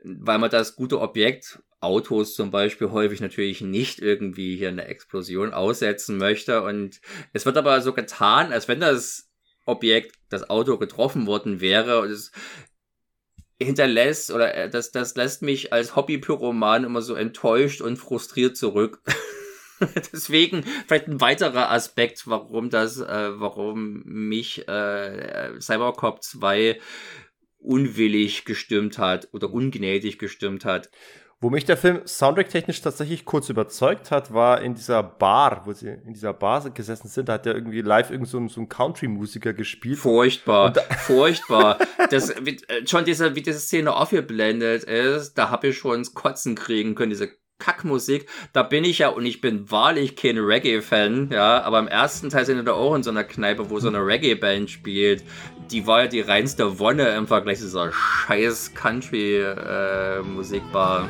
mhm. 0.02 0.18
weil 0.20 0.38
man 0.38 0.51
das 0.51 0.74
gute 0.74 1.01
Objekt 1.01 1.60
Autos 1.80 2.34
zum 2.34 2.51
Beispiel 2.51 2.90
häufig 2.90 3.20
natürlich 3.20 3.62
nicht 3.62 4.01
irgendwie 4.01 4.56
hier 4.56 4.68
eine 4.68 4.86
Explosion 4.86 5.55
aussetzen 5.55 6.18
möchte. 6.18 6.62
Und 6.62 7.01
es 7.32 7.47
wird 7.47 7.56
aber 7.56 7.80
so 7.80 7.92
getan, 7.92 8.52
als 8.52 8.68
wenn 8.68 8.80
das 8.80 9.30
Objekt, 9.64 10.16
das 10.28 10.51
Auto 10.51 10.76
getroffen 10.76 11.26
worden 11.26 11.60
wäre. 11.60 12.01
Und 12.01 12.10
es 12.10 12.32
hinterlässt 13.59 14.30
oder 14.30 14.55
äh, 14.55 14.70
das, 14.70 14.90
das 14.90 15.14
lässt 15.16 15.42
mich 15.42 15.72
als 15.72 15.97
Hobbypyroman 15.97 16.84
immer 16.84 17.02
so 17.02 17.14
enttäuscht 17.14 17.80
und 17.80 17.97
frustriert 17.97 18.56
zurück. 18.56 19.02
Deswegen 20.12 20.65
vielleicht 20.86 21.09
ein 21.09 21.20
weiterer 21.20 21.70
Aspekt, 21.70 22.27
warum 22.27 22.70
das, 22.70 23.01
äh, 23.01 23.40
warum 23.40 24.02
mich 24.05 24.66
äh, 24.69 25.59
Cybercop 25.61 26.23
2 26.23 26.78
unwillig 27.59 28.44
gestimmt 28.44 28.98
hat 28.98 29.28
oder 29.32 29.52
ungnädig 29.52 30.19
gestimmt 30.19 30.65
hat. 30.65 30.90
Wo 31.43 31.48
mich 31.48 31.65
der 31.65 31.78
Film 31.78 32.02
soundtrack-technisch 32.07 32.82
tatsächlich 32.82 33.24
kurz 33.24 33.48
überzeugt 33.48 34.11
hat, 34.11 34.35
war 34.35 34.61
in 34.61 34.74
dieser 34.74 35.02
Bar, 35.02 35.62
wo 35.65 35.73
sie 35.73 35.89
in 35.89 36.12
dieser 36.12 36.35
Bar 36.35 36.69
gesessen 36.69 37.09
sind, 37.09 37.31
da 37.31 37.35
hat 37.35 37.47
ja 37.47 37.55
irgendwie 37.55 37.81
live 37.81 38.11
irgend 38.11 38.28
so 38.28 38.36
ein, 38.36 38.51
so 38.51 38.61
ein 38.61 38.69
Country-Musiker 38.69 39.55
gespielt. 39.55 39.98
Furchtbar, 39.98 40.74
furchtbar. 40.98 41.78
Das, 42.11 42.35
wie, 42.44 42.59
äh, 42.69 42.86
schon 42.86 43.07
diese, 43.07 43.35
wie 43.36 43.40
diese 43.40 43.59
Szene 43.59 43.97
aufgeblendet 43.97 44.85
ist, 44.85 45.32
da 45.32 45.48
habe 45.48 45.69
ich 45.69 45.78
schon 45.78 46.01
ins 46.01 46.12
Kotzen 46.12 46.55
kriegen 46.57 46.94
können, 46.94 47.09
diese 47.09 47.31
Kackmusik. 47.60 48.26
Da 48.52 48.64
bin 48.64 48.82
ich 48.82 48.98
ja 48.98 49.10
und 49.10 49.24
ich 49.24 49.40
bin 49.40 49.70
wahrlich 49.70 50.16
kein 50.16 50.38
Reggae-Fan, 50.38 51.30
ja, 51.32 51.62
aber 51.62 51.78
im 51.78 51.86
ersten 51.86 52.30
Teil 52.30 52.44
sind 52.44 52.56
wir 52.56 52.64
da 52.64 52.72
auch 52.72 52.96
in 52.96 53.04
so 53.04 53.10
einer 53.10 53.22
Kneipe, 53.22 53.70
wo 53.70 53.78
so 53.78 53.86
eine 53.86 54.04
Reggae-Band 54.04 54.68
spielt. 54.68 55.22
Die 55.70 55.86
war 55.86 56.02
ja 56.02 56.08
die 56.08 56.22
reinste 56.22 56.80
Wonne 56.80 57.10
im 57.10 57.28
Vergleich 57.28 57.58
zu 57.58 57.66
dieser 57.66 57.92
scheiß 57.92 58.74
Country-Musikbar. 58.74 61.04
Äh, 61.04 61.08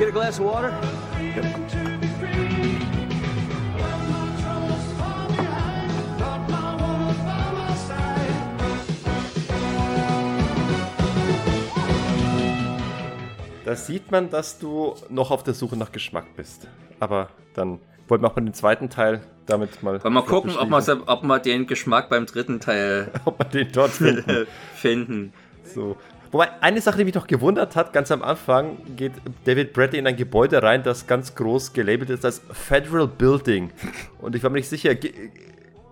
Get 0.00 0.08
a 0.08 0.12
glass 0.12 0.40
of 0.40 0.46
water? 0.46 1.09
Da 13.70 13.76
sieht 13.76 14.10
man, 14.10 14.30
dass 14.30 14.58
du 14.58 14.96
noch 15.10 15.30
auf 15.30 15.44
der 15.44 15.54
Suche 15.54 15.76
nach 15.76 15.92
Geschmack 15.92 16.24
bist. 16.34 16.66
Aber 16.98 17.28
dann 17.54 17.78
wollten 18.08 18.24
wir 18.24 18.28
auch 18.28 18.34
mal 18.34 18.42
den 18.42 18.52
zweiten 18.52 18.90
Teil 18.90 19.20
damit 19.46 19.84
mal. 19.84 20.02
Wollen 20.02 20.12
wir 20.12 20.24
gucken, 20.24 20.56
ob 20.56 20.70
wir, 20.70 21.02
ob 21.06 21.22
wir 21.22 21.38
den 21.38 21.68
Geschmack 21.68 22.08
beim 22.08 22.26
dritten 22.26 22.58
Teil 22.58 23.12
ob 23.24 23.38
wir 23.38 23.44
den 23.44 23.70
dort 23.70 23.92
finden. 23.92 24.48
finden. 24.74 25.32
So. 25.62 25.96
Wobei, 26.32 26.60
eine 26.60 26.80
Sache, 26.80 26.98
die 26.98 27.04
mich 27.04 27.14
noch 27.14 27.28
gewundert 27.28 27.76
hat, 27.76 27.92
ganz 27.92 28.10
am 28.10 28.22
Anfang 28.24 28.76
geht 28.96 29.12
David 29.44 29.72
Bradley 29.72 30.00
in 30.00 30.06
ein 30.08 30.16
Gebäude 30.16 30.60
rein, 30.64 30.82
das 30.82 31.06
ganz 31.06 31.36
groß 31.36 31.72
gelabelt 31.72 32.10
ist 32.10 32.24
als 32.24 32.42
Federal 32.50 33.06
Building. 33.06 33.70
Und 34.18 34.34
ich 34.34 34.42
war 34.42 34.50
mir 34.50 34.58
nicht 34.58 34.68
sicher, 34.68 34.96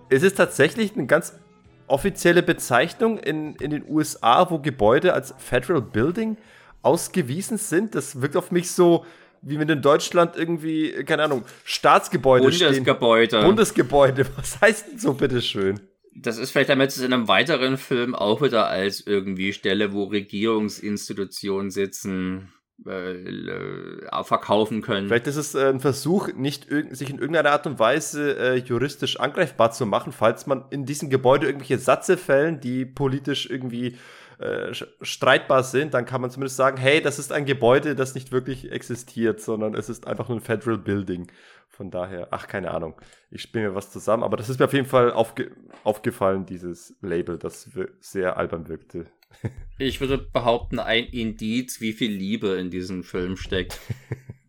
ist 0.08 0.24
es 0.24 0.34
tatsächlich 0.34 0.96
eine 0.96 1.06
ganz 1.06 1.38
offizielle 1.86 2.42
Bezeichnung 2.42 3.18
in, 3.18 3.54
in 3.54 3.70
den 3.70 3.84
USA, 3.88 4.50
wo 4.50 4.58
Gebäude 4.58 5.14
als 5.14 5.32
Federal 5.38 5.80
Building 5.80 6.36
ausgewiesen 6.82 7.58
sind. 7.58 7.94
Das 7.94 8.20
wirkt 8.20 8.36
auf 8.36 8.50
mich 8.50 8.70
so, 8.70 9.04
wie 9.42 9.58
wenn 9.58 9.68
in 9.68 9.82
Deutschland 9.82 10.36
irgendwie, 10.36 10.92
keine 11.04 11.24
Ahnung, 11.24 11.44
Staatsgebäude 11.64 12.44
Bundesgebäude. 12.44 13.28
Stehen. 13.28 13.44
Bundesgebäude. 13.44 14.26
Was 14.36 14.60
heißt 14.60 14.92
denn 14.92 14.98
so, 14.98 15.14
bitteschön? 15.14 15.80
Das 16.14 16.38
ist 16.38 16.50
vielleicht 16.50 16.70
damit 16.70 16.90
es 16.90 16.98
in 16.98 17.12
einem 17.12 17.28
weiteren 17.28 17.76
Film 17.76 18.14
auch 18.14 18.42
wieder 18.42 18.66
als 18.66 19.06
irgendwie 19.06 19.52
Stelle, 19.52 19.92
wo 19.92 20.04
Regierungsinstitutionen 20.04 21.70
sitzen, 21.70 22.52
äh, 22.84 23.12
äh 23.12 24.24
verkaufen 24.24 24.82
können. 24.82 25.06
Vielleicht 25.06 25.28
ist 25.28 25.36
es 25.36 25.54
äh, 25.54 25.68
ein 25.68 25.78
Versuch, 25.78 26.32
nicht 26.34 26.66
sich 26.90 27.10
in 27.10 27.18
irgendeiner 27.18 27.52
Art 27.52 27.68
und 27.68 27.78
Weise 27.78 28.36
äh, 28.36 28.56
juristisch 28.56 29.20
angreifbar 29.20 29.70
zu 29.70 29.86
machen, 29.86 30.12
falls 30.12 30.48
man 30.48 30.64
in 30.70 30.86
diesem 30.86 31.08
Gebäude 31.08 31.46
irgendwelche 31.46 31.78
Satze 31.78 32.16
fällen, 32.16 32.60
die 32.60 32.84
politisch 32.84 33.48
irgendwie 33.48 33.96
äh, 34.38 34.72
streitbar 35.00 35.64
sind, 35.64 35.94
dann 35.94 36.04
kann 36.04 36.20
man 36.20 36.30
zumindest 36.30 36.56
sagen, 36.56 36.76
hey, 36.76 37.00
das 37.00 37.18
ist 37.18 37.32
ein 37.32 37.44
Gebäude, 37.44 37.96
das 37.96 38.14
nicht 38.14 38.30
wirklich 38.30 38.70
existiert, 38.70 39.40
sondern 39.40 39.74
es 39.74 39.88
ist 39.88 40.06
einfach 40.06 40.28
nur 40.28 40.38
ein 40.38 40.42
Federal 40.42 40.78
Building. 40.78 41.26
Von 41.68 41.90
daher, 41.90 42.28
ach, 42.30 42.46
keine 42.46 42.70
Ahnung. 42.70 43.00
Ich 43.30 43.42
spiele 43.42 43.70
mir 43.70 43.74
was 43.74 43.90
zusammen, 43.90 44.22
aber 44.22 44.36
das 44.36 44.48
ist 44.48 44.58
mir 44.58 44.66
auf 44.66 44.72
jeden 44.72 44.86
Fall 44.86 45.12
aufge 45.12 45.50
aufgefallen, 45.82 46.46
dieses 46.46 46.96
Label, 47.00 47.38
das 47.38 47.68
sehr 48.00 48.36
albern 48.36 48.68
wirkte. 48.68 49.06
ich 49.78 50.00
würde 50.00 50.18
behaupten, 50.18 50.78
ein 50.78 51.06
Indiz, 51.06 51.80
wie 51.80 51.92
viel 51.92 52.12
Liebe 52.12 52.50
in 52.58 52.70
diesem 52.70 53.02
Film 53.02 53.36
steckt. 53.36 53.80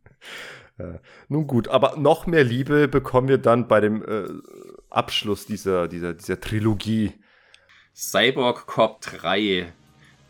äh, 0.77 0.99
nun 1.29 1.47
gut, 1.47 1.67
aber 1.67 1.97
noch 1.97 2.27
mehr 2.27 2.43
Liebe 2.43 2.87
bekommen 2.87 3.27
wir 3.27 3.39
dann 3.39 3.67
bei 3.67 3.79
dem 3.79 4.03
äh, 4.03 4.27
Abschluss 4.89 5.45
dieser, 5.45 5.87
dieser, 5.87 6.13
dieser 6.13 6.39
Trilogie. 6.39 7.13
Cyborg 7.93 8.67
Cop 8.67 9.01
3 9.01 9.73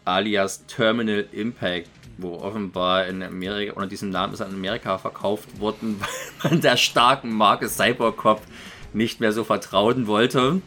alias 0.09 0.65
Terminal 0.65 1.25
Impact, 1.31 1.89
wo 2.17 2.35
offenbar 2.35 3.07
in 3.07 3.23
Amerika, 3.23 3.73
unter 3.73 3.87
diesem 3.87 4.09
Namen 4.09 4.33
ist 4.33 4.41
in 4.41 4.47
Amerika 4.47 4.97
verkauft 4.97 5.59
worden, 5.59 5.99
weil 6.41 6.51
man 6.51 6.61
der 6.61 6.77
starken 6.77 7.31
Marke 7.31 7.69
Cybercop 7.69 8.41
nicht 8.93 9.19
mehr 9.19 9.31
so 9.31 9.43
vertrauen 9.43 10.07
wollte. 10.07 10.61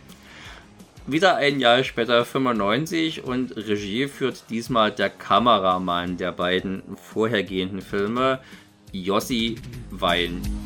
Wieder 1.07 1.37
ein 1.37 1.59
Jahr 1.59 1.83
später, 1.83 2.25
95, 2.25 3.25
und 3.25 3.57
Regie 3.57 4.07
führt 4.07 4.45
diesmal 4.51 4.93
der 4.93 5.11
Kameramann 5.11 6.17
der 6.17 6.31
beiden 6.31 6.83
vorhergehenden 6.97 7.81
Filme, 7.81 8.39
Jossi 8.93 9.57
Wein. 9.91 10.62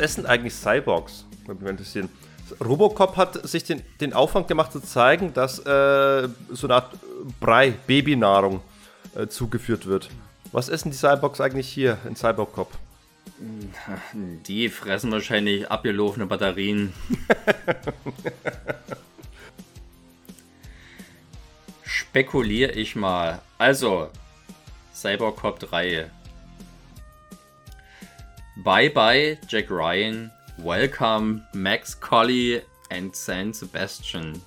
Essen 0.00 0.26
eigentlich 0.26 0.54
Cyborgs? 0.54 1.26
Würde 1.46 1.62
mich 1.62 1.70
interessieren. 1.70 2.08
Robocop 2.64 3.16
hat 3.16 3.48
sich 3.48 3.64
den, 3.64 3.82
den 4.00 4.12
Aufwand 4.12 4.48
gemacht 4.48 4.72
zu 4.72 4.80
zeigen, 4.80 5.32
dass 5.32 5.60
äh, 5.60 6.28
so 6.50 6.66
eine 6.66 6.74
Art 6.74 6.96
Brei, 7.38 7.70
Babynahrung 7.86 8.60
äh, 9.14 9.28
zugeführt 9.28 9.86
wird. 9.86 10.10
Was 10.52 10.68
essen 10.68 10.90
die 10.90 10.96
Cyborgs 10.96 11.40
eigentlich 11.40 11.68
hier 11.68 11.98
in 12.06 12.16
Cybercop? 12.16 12.72
Die 14.46 14.68
fressen 14.68 15.12
wahrscheinlich 15.12 15.70
abgelaufene 15.70 16.26
Batterien. 16.26 16.92
Spekuliere 21.82 22.72
ich 22.72 22.96
mal. 22.96 23.40
Also, 23.56 24.08
Cybercop 24.92 25.60
3 25.60 26.10
Bye 28.62 28.90
Bye 28.90 29.38
Jack 29.48 29.70
Ryan, 29.70 30.30
Welcome 30.58 31.44
Max 31.54 31.98
Colley 31.98 32.60
and 32.90 33.16
San 33.16 33.54
Sebastian. 33.54 34.42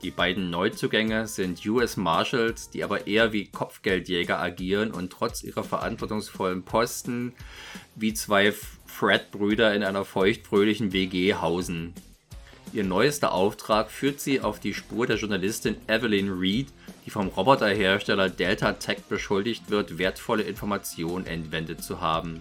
Die 0.00 0.12
beiden 0.12 0.48
Neuzugänge 0.50 1.26
sind 1.26 1.66
US 1.66 1.96
Marshals, 1.96 2.70
die 2.70 2.84
aber 2.84 3.08
eher 3.08 3.32
wie 3.32 3.46
Kopfgeldjäger 3.46 4.38
agieren 4.38 4.92
und 4.92 5.12
trotz 5.12 5.42
ihrer 5.42 5.64
verantwortungsvollen 5.64 6.62
Posten 6.62 7.32
wie 7.96 8.14
zwei 8.14 8.52
Fred-Brüder 8.86 9.74
in 9.74 9.82
einer 9.82 10.04
feuchtfröhlichen 10.04 10.92
WG 10.92 11.34
hausen. 11.34 11.94
Ihr 12.72 12.84
neuester 12.84 13.32
Auftrag 13.32 13.90
führt 13.90 14.20
sie 14.20 14.40
auf 14.40 14.60
die 14.60 14.74
Spur 14.74 15.08
der 15.08 15.16
Journalistin 15.16 15.74
Evelyn 15.88 16.30
Reed, 16.30 16.68
die 17.06 17.10
vom 17.10 17.26
Roboterhersteller 17.26 18.28
Delta 18.28 18.74
Tech 18.74 18.98
beschuldigt 19.08 19.68
wird, 19.68 19.98
wertvolle 19.98 20.44
Informationen 20.44 21.26
entwendet 21.26 21.82
zu 21.82 22.00
haben. 22.00 22.40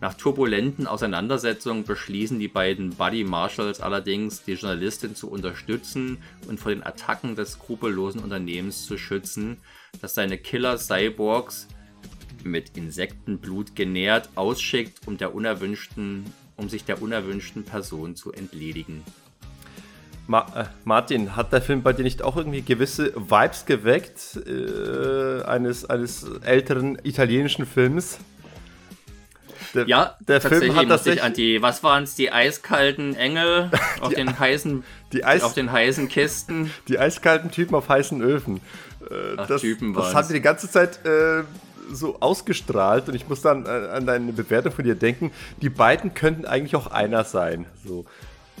Nach 0.00 0.14
turbulenten 0.14 0.86
Auseinandersetzungen 0.86 1.82
beschließen 1.82 2.38
die 2.38 2.46
beiden 2.46 2.90
Buddy 2.90 3.24
Marshals 3.24 3.80
allerdings, 3.80 4.44
die 4.44 4.52
Journalistin 4.52 5.16
zu 5.16 5.28
unterstützen 5.28 6.18
und 6.46 6.60
vor 6.60 6.70
den 6.70 6.84
Attacken 6.84 7.34
des 7.34 7.52
skrupellosen 7.52 8.22
Unternehmens 8.22 8.86
zu 8.86 8.96
schützen, 8.96 9.56
das 10.00 10.14
seine 10.14 10.38
Killer-Cyborgs 10.38 11.66
mit 12.44 12.76
Insektenblut 12.76 13.74
genährt 13.74 14.30
ausschickt, 14.36 15.00
um, 15.06 15.16
der 15.16 15.34
unerwünschten, 15.34 16.24
um 16.56 16.68
sich 16.68 16.84
der 16.84 17.02
unerwünschten 17.02 17.64
Person 17.64 18.14
zu 18.14 18.32
entledigen. 18.32 19.02
Ma 20.28 20.46
äh, 20.54 20.64
Martin, 20.84 21.34
hat 21.34 21.52
der 21.52 21.62
Film 21.62 21.82
bei 21.82 21.92
dir 21.92 22.04
nicht 22.04 22.22
auch 22.22 22.36
irgendwie 22.36 22.62
gewisse 22.62 23.14
Vibes 23.16 23.66
geweckt 23.66 24.38
äh, 24.46 25.42
eines, 25.42 25.86
eines 25.86 26.24
älteren 26.42 26.98
italienischen 27.02 27.66
Films? 27.66 28.18
Der, 29.74 29.86
ja, 29.86 30.16
der 30.20 30.40
Film 30.40 30.74
hat 30.76 30.90
das 30.90 31.06
an 31.18 31.32
die, 31.32 31.62
was 31.62 31.82
waren 31.82 32.04
es, 32.04 32.14
die 32.14 32.32
eiskalten 32.32 33.14
Engel 33.14 33.70
auf 34.00 34.10
die, 34.10 34.16
den 34.16 34.38
heißen, 34.38 34.84
die 35.12 35.24
Eis, 35.24 35.42
auf 35.42 35.54
den 35.54 35.70
heißen 35.70 36.08
Kisten. 36.08 36.70
Die 36.88 36.98
eiskalten 36.98 37.50
Typen 37.50 37.74
auf 37.74 37.88
heißen 37.88 38.22
Öfen. 38.22 38.60
Äh, 39.10 39.14
Ach, 39.36 39.46
das, 39.46 39.60
Typen 39.60 39.94
das 39.94 40.14
haben 40.14 40.28
die 40.28 40.34
die 40.34 40.40
ganze 40.40 40.70
Zeit 40.70 41.04
äh, 41.04 41.44
so 41.92 42.20
ausgestrahlt 42.20 43.08
und 43.08 43.14
ich 43.14 43.28
muss 43.28 43.40
dann 43.42 43.66
äh, 43.66 43.68
an 43.68 44.06
deine 44.06 44.32
Bewertung 44.32 44.72
von 44.72 44.84
dir 44.84 44.94
denken. 44.94 45.32
Die 45.62 45.70
beiden 45.70 46.14
könnten 46.14 46.44
eigentlich 46.44 46.76
auch 46.76 46.88
einer 46.88 47.24
sein. 47.24 47.66
So. 47.84 48.04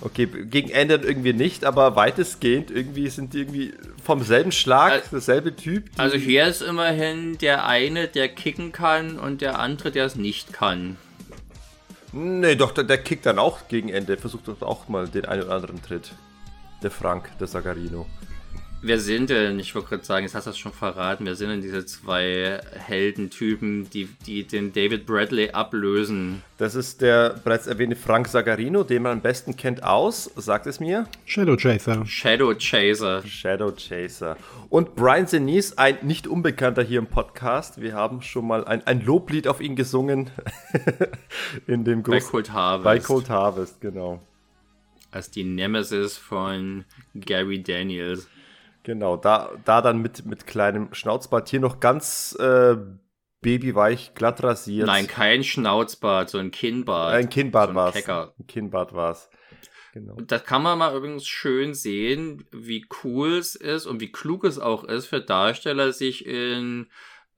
Okay, 0.00 0.26
gegen 0.26 0.70
Ende 0.70 0.94
irgendwie 0.94 1.32
nicht, 1.32 1.64
aber 1.64 1.96
weitestgehend 1.96 2.70
irgendwie 2.70 3.08
sind 3.08 3.34
die 3.34 3.40
irgendwie 3.40 3.74
vom 4.02 4.22
selben 4.22 4.52
Schlag, 4.52 4.92
also, 4.92 5.08
derselbe 5.10 5.56
Typ. 5.56 5.90
Also 5.96 6.16
hier 6.16 6.46
ist 6.46 6.62
immerhin 6.62 7.36
der 7.38 7.66
eine, 7.66 8.06
der 8.06 8.28
kicken 8.28 8.70
kann 8.70 9.18
und 9.18 9.40
der 9.40 9.58
andere, 9.58 9.90
der 9.90 10.04
es 10.06 10.14
nicht 10.14 10.52
kann. 10.52 10.96
Nee, 12.12 12.54
doch, 12.54 12.72
der, 12.72 12.84
der 12.84 12.98
kickt 12.98 13.26
dann 13.26 13.38
auch 13.38 13.68
gegen 13.68 13.88
Ende. 13.88 14.16
Versucht 14.16 14.48
doch 14.48 14.62
auch 14.62 14.88
mal 14.88 15.08
den 15.08 15.26
einen 15.26 15.42
oder 15.42 15.56
anderen 15.56 15.82
Tritt. 15.82 16.12
Der 16.82 16.90
Frank, 16.90 17.30
der 17.38 17.48
Sagarino. 17.48 18.06
Wer 18.80 19.00
sind 19.00 19.30
denn, 19.30 19.58
ich 19.58 19.74
wollte 19.74 19.88
gerade 19.88 20.04
sagen, 20.04 20.24
jetzt 20.24 20.36
hast 20.36 20.46
du 20.46 20.50
das 20.50 20.58
schon 20.58 20.72
verraten, 20.72 21.26
wer 21.26 21.34
sind 21.34 21.48
denn 21.48 21.60
diese 21.60 21.84
zwei 21.84 22.60
Heldentypen, 22.74 23.90
die, 23.90 24.08
die 24.24 24.44
den 24.44 24.72
David 24.72 25.04
Bradley 25.04 25.50
ablösen? 25.50 26.42
Das 26.58 26.76
ist 26.76 27.00
der 27.00 27.40
bereits 27.42 27.66
erwähnte 27.66 27.96
Frank 27.96 28.28
Sagarino, 28.28 28.84
den 28.84 29.02
man 29.02 29.12
am 29.12 29.20
besten 29.20 29.56
kennt 29.56 29.82
aus, 29.82 30.30
sagt 30.36 30.68
es 30.68 30.78
mir? 30.78 31.08
Shadow 31.24 31.56
Chaser. 31.56 32.06
Shadow 32.06 32.54
Chaser. 32.54 33.26
Shadow 33.26 33.72
Chaser. 33.72 34.36
Und 34.68 34.94
Brian 34.94 35.26
Sinise, 35.26 35.76
ein 35.76 35.98
nicht 36.02 36.28
unbekannter 36.28 36.84
hier 36.84 37.00
im 37.00 37.08
Podcast. 37.08 37.80
Wir 37.80 37.94
haben 37.94 38.22
schon 38.22 38.46
mal 38.46 38.64
ein, 38.64 38.86
ein 38.86 39.04
Loblied 39.04 39.48
auf 39.48 39.60
ihn 39.60 39.74
gesungen. 39.74 40.30
in 41.66 41.82
dem 41.84 42.04
Groß 42.04 42.24
Bei 42.24 42.30
Cold 42.30 42.52
Harvest. 42.52 42.84
Bei 42.84 42.98
Cold 43.00 43.28
Harvest, 43.28 43.80
genau. 43.80 44.20
Als 45.10 45.32
die 45.32 45.42
Nemesis 45.42 46.16
von 46.16 46.84
Gary 47.14 47.60
Daniels. 47.60 48.28
Genau, 48.82 49.16
da, 49.16 49.50
da 49.64 49.82
dann 49.82 50.00
mit, 50.00 50.24
mit 50.24 50.46
kleinem 50.46 50.94
Schnauzbart 50.94 51.48
hier 51.48 51.60
noch 51.60 51.80
ganz 51.80 52.36
äh, 52.40 52.76
babyweich 53.40 54.14
glatt 54.14 54.42
rasiert. 54.42 54.86
Nein, 54.86 55.06
kein 55.06 55.44
Schnauzbart, 55.44 56.30
so 56.30 56.38
ein 56.38 56.50
Kinnbart. 56.50 57.14
Ein 57.14 57.28
Kinnbart 57.28 57.70
so 57.70 57.74
war 57.74 57.94
es. 57.94 58.08
Ein 58.08 58.46
Kinnbart 58.46 58.92
war 58.94 59.12
es. 59.12 59.30
Genau. 59.92 60.16
Das 60.20 60.44
kann 60.44 60.62
man 60.62 60.78
mal 60.78 60.94
übrigens 60.94 61.26
schön 61.26 61.74
sehen, 61.74 62.46
wie 62.52 62.86
cool 63.02 63.38
es 63.38 63.54
ist 63.54 63.86
und 63.86 64.00
wie 64.00 64.12
klug 64.12 64.44
es 64.44 64.58
auch 64.58 64.84
ist 64.84 65.06
für 65.06 65.20
Darsteller, 65.20 65.92
sich 65.92 66.26
in 66.26 66.88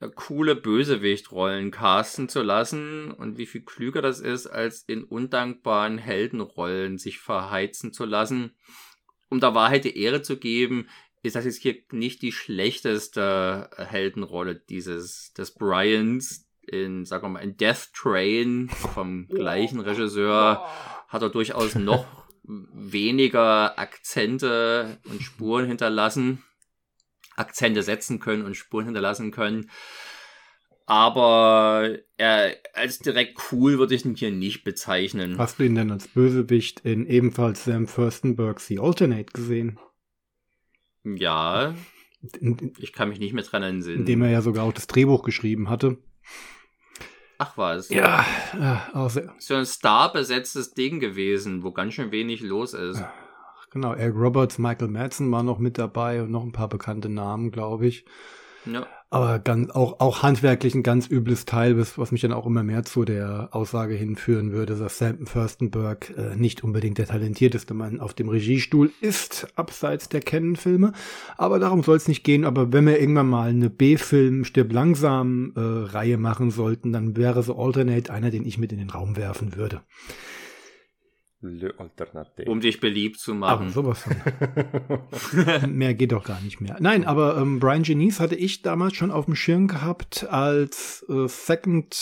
äh, 0.00 0.08
coole 0.14 0.56
Bösewichtrollen 0.56 1.70
casten 1.70 2.28
zu 2.28 2.42
lassen 2.42 3.12
und 3.12 3.38
wie 3.38 3.46
viel 3.46 3.62
klüger 3.62 4.02
das 4.02 4.20
ist, 4.20 4.46
als 4.46 4.82
in 4.82 5.04
undankbaren 5.04 5.98
Heldenrollen 5.98 6.98
sich 6.98 7.18
verheizen 7.18 7.92
zu 7.92 8.04
lassen. 8.04 8.54
Um 9.28 9.40
der 9.40 9.54
Wahrheit 9.54 9.84
die 9.84 9.96
Ehre 9.96 10.22
zu 10.22 10.38
geben, 10.38 10.88
ist 11.22 11.36
das 11.36 11.44
jetzt 11.44 11.60
hier 11.60 11.76
nicht 11.92 12.22
die 12.22 12.32
schlechteste 12.32 13.70
Heldenrolle 13.76 14.54
dieses 14.56 15.32
des 15.34 15.52
Bryans 15.52 16.46
in, 16.62 17.04
sagen 17.04 17.24
wir 17.24 17.28
mal, 17.30 17.40
in 17.40 17.56
Death 17.56 17.92
Train 17.94 18.68
vom 18.68 19.26
gleichen 19.28 19.80
Regisseur 19.80 20.64
hat 21.08 21.22
er 21.22 21.30
durchaus 21.30 21.74
noch 21.74 22.06
weniger 22.44 23.78
Akzente 23.78 24.98
und 25.04 25.22
Spuren 25.22 25.66
hinterlassen, 25.66 26.42
Akzente 27.36 27.82
setzen 27.82 28.20
können 28.20 28.44
und 28.44 28.56
Spuren 28.56 28.86
hinterlassen 28.86 29.30
können. 29.30 29.70
Aber 30.86 31.98
er, 32.16 32.56
als 32.74 32.98
direkt 32.98 33.38
cool 33.52 33.78
würde 33.78 33.94
ich 33.94 34.04
ihn 34.04 34.16
hier 34.16 34.32
nicht 34.32 34.64
bezeichnen. 34.64 35.38
Hast 35.38 35.60
du 35.60 35.62
ihn 35.62 35.76
denn 35.76 35.92
als 35.92 36.08
Bösewicht 36.08 36.80
in 36.80 37.06
ebenfalls 37.06 37.64
Sam 37.64 37.86
Furstenberg 37.86 38.58
The 38.58 38.80
Alternate 38.80 39.32
gesehen? 39.32 39.78
Ja. 41.04 41.74
Ich 42.78 42.92
kann 42.92 43.08
mich 43.08 43.18
nicht 43.18 43.32
mehr 43.32 43.44
dran 43.44 43.62
entsinnen. 43.62 44.00
Indem 44.00 44.22
er 44.22 44.30
ja 44.30 44.42
sogar 44.42 44.64
auch 44.64 44.72
das 44.72 44.86
Drehbuch 44.86 45.22
geschrieben 45.22 45.70
hatte. 45.70 45.98
Ach 47.38 47.56
was. 47.56 47.88
Ja. 47.88 48.24
ja 48.52 48.90
auch 48.92 49.08
sehr. 49.08 49.34
So 49.38 49.54
ein 49.54 49.64
starbesetztes 49.64 50.74
Ding 50.74 51.00
gewesen, 51.00 51.62
wo 51.62 51.72
ganz 51.72 51.94
schön 51.94 52.12
wenig 52.12 52.42
los 52.42 52.74
ist. 52.74 53.02
Genau, 53.70 53.94
Eric 53.94 54.16
Roberts, 54.16 54.58
Michael 54.58 54.88
Madsen 54.88 55.30
war 55.30 55.42
noch 55.42 55.58
mit 55.58 55.78
dabei 55.78 56.22
und 56.22 56.30
noch 56.30 56.42
ein 56.42 56.52
paar 56.52 56.68
bekannte 56.68 57.08
Namen, 57.08 57.52
glaube 57.52 57.86
ich. 57.86 58.04
Ja. 58.66 58.86
Aber 59.12 59.40
ganz, 59.40 59.70
auch, 59.70 59.98
auch 59.98 60.22
handwerklich 60.22 60.76
ein 60.76 60.84
ganz 60.84 61.08
übles 61.10 61.44
Teil, 61.44 61.76
was 61.76 62.12
mich 62.12 62.20
dann 62.20 62.32
auch 62.32 62.46
immer 62.46 62.62
mehr 62.62 62.84
zu 62.84 63.04
der 63.04 63.48
Aussage 63.50 63.94
hinführen 63.94 64.52
würde, 64.52 64.76
dass 64.76 64.98
Sam 64.98 65.26
Furstenberg 65.26 66.14
äh, 66.16 66.36
nicht 66.36 66.62
unbedingt 66.62 66.98
der 66.98 67.08
talentierteste 67.08 67.74
Mann 67.74 67.98
auf 67.98 68.14
dem 68.14 68.28
Regiestuhl 68.28 68.92
ist, 69.00 69.48
abseits 69.56 70.08
der 70.08 70.20
Canon-Filme. 70.20 70.92
Aber 71.36 71.58
darum 71.58 71.82
soll 71.82 71.96
es 71.96 72.06
nicht 72.06 72.22
gehen. 72.22 72.44
Aber 72.44 72.72
wenn 72.72 72.86
wir 72.86 73.00
irgendwann 73.00 73.28
mal 73.28 73.50
eine 73.50 73.68
B-Film 73.68 74.44
stirb 74.44 74.72
langsam 74.72 75.54
äh, 75.56 75.60
Reihe 75.60 76.16
machen 76.16 76.52
sollten, 76.52 76.92
dann 76.92 77.16
wäre 77.16 77.42
so 77.42 77.58
Alternate 77.58 78.12
einer, 78.12 78.30
den 78.30 78.46
ich 78.46 78.58
mit 78.58 78.70
in 78.70 78.78
den 78.78 78.90
Raum 78.90 79.16
werfen 79.16 79.56
würde. 79.56 79.80
Le 81.42 81.74
Alternative. 81.78 82.50
Um 82.50 82.60
dich 82.60 82.80
beliebt 82.80 83.18
zu 83.18 83.34
machen. 83.34 83.62
Aber 83.62 83.70
sowas 83.70 84.02
von. 84.02 85.72
mehr 85.74 85.94
geht 85.94 86.12
doch 86.12 86.24
gar 86.24 86.40
nicht 86.42 86.60
mehr. 86.60 86.76
Nein, 86.80 87.06
aber 87.06 87.38
ähm, 87.38 87.58
Brian 87.60 87.82
Genies 87.82 88.20
hatte 88.20 88.34
ich 88.34 88.60
damals 88.60 88.94
schon 88.94 89.10
auf 89.10 89.24
dem 89.24 89.34
Schirm 89.34 89.66
gehabt 89.66 90.26
als 90.28 91.04
äh, 91.08 91.26
Second 91.28 91.96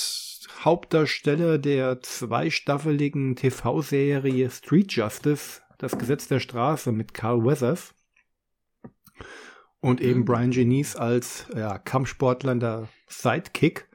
Hauptdarsteller 0.64 1.58
der 1.58 2.02
zweistaffeligen 2.02 3.36
TV-Serie 3.36 4.50
Street 4.50 4.92
Justice, 4.92 5.60
das 5.78 5.96
Gesetz 5.96 6.26
der 6.26 6.40
Straße 6.40 6.90
mit 6.90 7.14
Carl 7.14 7.44
Weathers. 7.44 7.94
Und 9.80 10.00
eben 10.00 10.20
mhm. 10.20 10.24
Brian 10.24 10.50
Genies 10.50 10.96
als 10.96 11.46
ja, 11.54 11.78
Kampfsportler 11.78 12.56
der 12.56 12.88
Sidekick. 13.06 13.88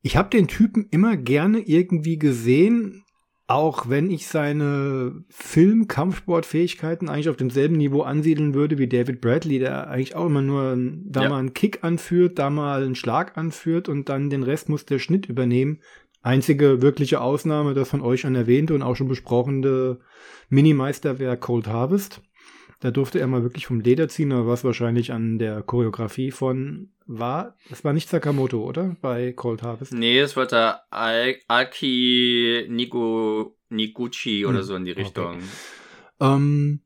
Ich 0.00 0.16
habe 0.16 0.30
den 0.30 0.48
Typen 0.48 0.88
immer 0.90 1.18
gerne 1.18 1.60
irgendwie 1.60 2.18
gesehen, 2.18 3.04
auch 3.52 3.90
wenn 3.90 4.10
ich 4.10 4.28
seine 4.28 5.24
Film-Kampfsportfähigkeiten 5.28 7.10
eigentlich 7.10 7.28
auf 7.28 7.36
demselben 7.36 7.76
Niveau 7.76 8.00
ansiedeln 8.00 8.54
würde 8.54 8.78
wie 8.78 8.88
David 8.88 9.20
Bradley, 9.20 9.58
der 9.58 9.90
eigentlich 9.90 10.14
auch 10.14 10.26
immer 10.26 10.40
nur 10.40 10.74
da 11.04 11.24
ja. 11.24 11.28
mal 11.28 11.38
einen 11.38 11.52
Kick 11.52 11.84
anführt, 11.84 12.38
da 12.38 12.48
mal 12.48 12.82
einen 12.82 12.94
Schlag 12.94 13.36
anführt 13.36 13.90
und 13.90 14.08
dann 14.08 14.30
den 14.30 14.42
Rest 14.42 14.70
muss 14.70 14.86
der 14.86 14.98
Schnitt 14.98 15.26
übernehmen. 15.26 15.80
Einzige 16.22 16.80
wirkliche 16.80 17.20
Ausnahme, 17.20 17.74
das 17.74 17.90
von 17.90 18.00
euch 18.00 18.20
schon 18.22 18.34
erwähnte 18.34 18.74
und 18.74 18.82
auch 18.82 18.96
schon 18.96 19.08
besprochene 19.08 19.98
Minimeisterwerk 20.48 21.42
Cold 21.42 21.66
Harvest. 21.66 22.22
Da 22.82 22.90
durfte 22.90 23.20
er 23.20 23.28
mal 23.28 23.44
wirklich 23.44 23.68
vom 23.68 23.78
Leder 23.78 24.08
ziehen, 24.08 24.32
aber 24.32 24.48
was 24.48 24.64
wahrscheinlich 24.64 25.12
an 25.12 25.38
der 25.38 25.62
Choreografie 25.62 26.32
von 26.32 26.90
war. 27.06 27.56
Das 27.70 27.84
war 27.84 27.92
nicht 27.92 28.08
Sakamoto, 28.08 28.60
oder? 28.64 28.96
Bei 29.00 29.32
Cold 29.32 29.62
Harvest. 29.62 29.92
Nee, 29.92 30.18
es 30.18 30.36
war 30.36 30.46
der 30.46 30.82
Aki 30.90 32.66
Nigo, 32.68 33.56
Niguchi 33.68 34.44
oder 34.44 34.58
hm, 34.58 34.64
so 34.64 34.74
in 34.74 34.84
die 34.84 34.90
Richtung. 34.90 35.36
Okay. 35.36 36.34
Ähm, 36.34 36.80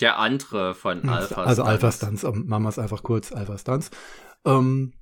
der 0.00 0.18
andere 0.18 0.74
von 0.74 1.02
hm, 1.02 1.08
Alpha 1.08 1.44
Also 1.44 1.62
Alpha 1.62 1.90
Stunts, 1.92 2.22
machen 2.22 2.64
wir 2.64 2.68
es 2.68 2.78
einfach 2.78 3.02
kurz, 3.02 3.32
Alpha 3.32 3.56
Stunts. 3.56 3.90
Ähm, 4.44 4.92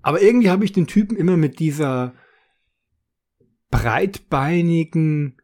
aber 0.00 0.22
irgendwie 0.22 0.48
habe 0.48 0.64
ich 0.64 0.72
den 0.72 0.86
Typen 0.86 1.18
immer 1.18 1.36
mit 1.36 1.58
dieser 1.58 2.14
breitbeinigen 3.70 5.36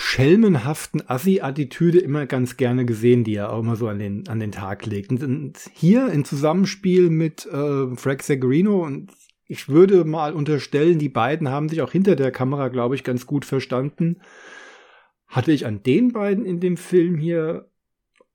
schelmenhaften 0.00 1.02
Assi-Attitüde 1.08 1.98
immer 1.98 2.26
ganz 2.26 2.56
gerne 2.56 2.86
gesehen, 2.86 3.24
die 3.24 3.34
er 3.34 3.52
auch 3.52 3.58
immer 3.58 3.74
so 3.74 3.88
an 3.88 3.98
den, 3.98 4.28
an 4.28 4.38
den 4.38 4.52
Tag 4.52 4.86
legt. 4.86 5.10
Und 5.10 5.54
hier 5.72 6.10
im 6.12 6.24
Zusammenspiel 6.24 7.10
mit 7.10 7.46
äh, 7.46 7.96
Frank 7.96 8.22
Zagarino 8.22 8.84
und 8.86 9.10
ich 9.48 9.68
würde 9.68 10.04
mal 10.04 10.34
unterstellen, 10.34 11.00
die 11.00 11.08
beiden 11.08 11.48
haben 11.48 11.68
sich 11.68 11.82
auch 11.82 11.90
hinter 11.90 12.14
der 12.14 12.30
Kamera, 12.30 12.68
glaube 12.68 12.94
ich, 12.94 13.02
ganz 13.02 13.26
gut 13.26 13.44
verstanden. 13.44 14.20
Hatte 15.26 15.50
ich 15.50 15.66
an 15.66 15.82
den 15.82 16.12
beiden 16.12 16.44
in 16.44 16.60
dem 16.60 16.76
Film 16.76 17.18
hier 17.18 17.68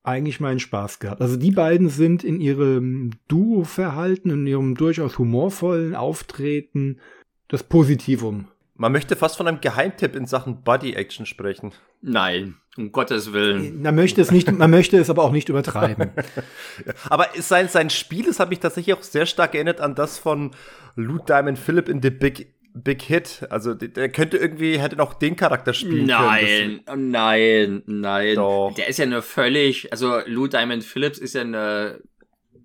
eigentlich 0.03 0.41
meinen 0.41 0.59
Spaß 0.59 0.99
gehabt. 0.99 1.21
Also 1.21 1.37
die 1.37 1.51
beiden 1.51 1.87
sind 1.87 2.25
in 2.25 2.41
ihrem 2.41 3.11
Duo-Verhalten, 3.29 4.31
in 4.31 4.47
ihrem 4.47 4.75
durchaus 4.75 5.17
humorvollen 5.17 5.95
Auftreten 5.95 6.99
das 7.47 7.63
Positivum. 7.63 8.49
Man 8.75 8.91
möchte 8.91 9.15
fast 9.15 9.37
von 9.37 9.47
einem 9.47 9.61
Geheimtipp 9.61 10.15
in 10.15 10.25
Sachen 10.25 10.63
Body-Action 10.63 11.27
sprechen. 11.27 11.73
Nein, 12.01 12.55
um 12.75 12.91
Gottes 12.91 13.31
Willen. 13.31 13.83
Man 13.83 13.93
möchte 13.93 14.19
es 14.21 14.31
nicht, 14.31 14.51
man 14.51 14.71
möchte 14.71 14.97
es 14.97 15.11
aber 15.11 15.23
auch 15.23 15.31
nicht 15.31 15.49
übertreiben. 15.49 16.11
aber 17.09 17.27
sein, 17.35 17.67
sein 17.69 17.91
Spiel, 17.91 18.25
das 18.25 18.39
hat 18.39 18.49
mich 18.49 18.59
tatsächlich 18.59 18.95
auch 18.95 19.03
sehr 19.03 19.27
stark 19.27 19.53
erinnert 19.53 19.79
an 19.79 19.93
das 19.93 20.17
von 20.17 20.51
Lou 20.95 21.19
Diamond 21.19 21.59
Phillip 21.59 21.87
in 21.87 22.01
The 22.01 22.09
Big 22.09 22.53
Big 22.73 23.03
Hit. 23.03 23.45
Also 23.49 23.75
der 23.75 24.09
könnte 24.09 24.37
irgendwie, 24.37 24.79
hätte 24.79 24.95
noch 24.95 25.13
den 25.13 25.35
Charakter 25.35 25.73
spielen 25.73 26.07
nein, 26.07 26.81
können. 26.85 27.11
Nein, 27.11 27.83
nein, 27.85 28.35
nein. 28.35 28.73
Der 28.75 28.87
ist 28.87 28.97
ja 28.97 29.05
nur 29.05 29.21
völlig, 29.21 29.91
also 29.91 30.19
Lou 30.25 30.47
Diamond 30.47 30.83
Phillips 30.83 31.19
ist 31.19 31.35
ja 31.35 31.41
eine, 31.41 32.01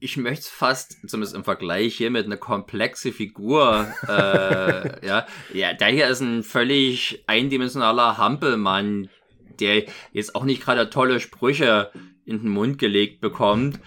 ich 0.00 0.16
möchte 0.16 0.40
es 0.40 0.48
fast, 0.48 0.98
zumindest 1.08 1.34
im 1.34 1.44
Vergleich 1.44 1.96
hier 1.96 2.10
mit 2.10 2.26
eine 2.26 2.36
komplexe 2.36 3.12
Figur, 3.12 3.86
äh, 4.08 5.06
ja. 5.06 5.26
Ja, 5.52 5.72
der 5.72 5.88
hier 5.88 6.08
ist 6.08 6.20
ein 6.20 6.42
völlig 6.42 7.24
eindimensionaler 7.26 8.18
Hampelmann, 8.18 9.08
der 9.60 9.84
jetzt 10.12 10.34
auch 10.34 10.44
nicht 10.44 10.62
gerade 10.62 10.90
tolle 10.90 11.20
Sprüche 11.20 11.90
in 12.28 12.42
den 12.42 12.50
Mund 12.50 12.78
gelegt 12.78 13.22
bekommt. 13.22 13.80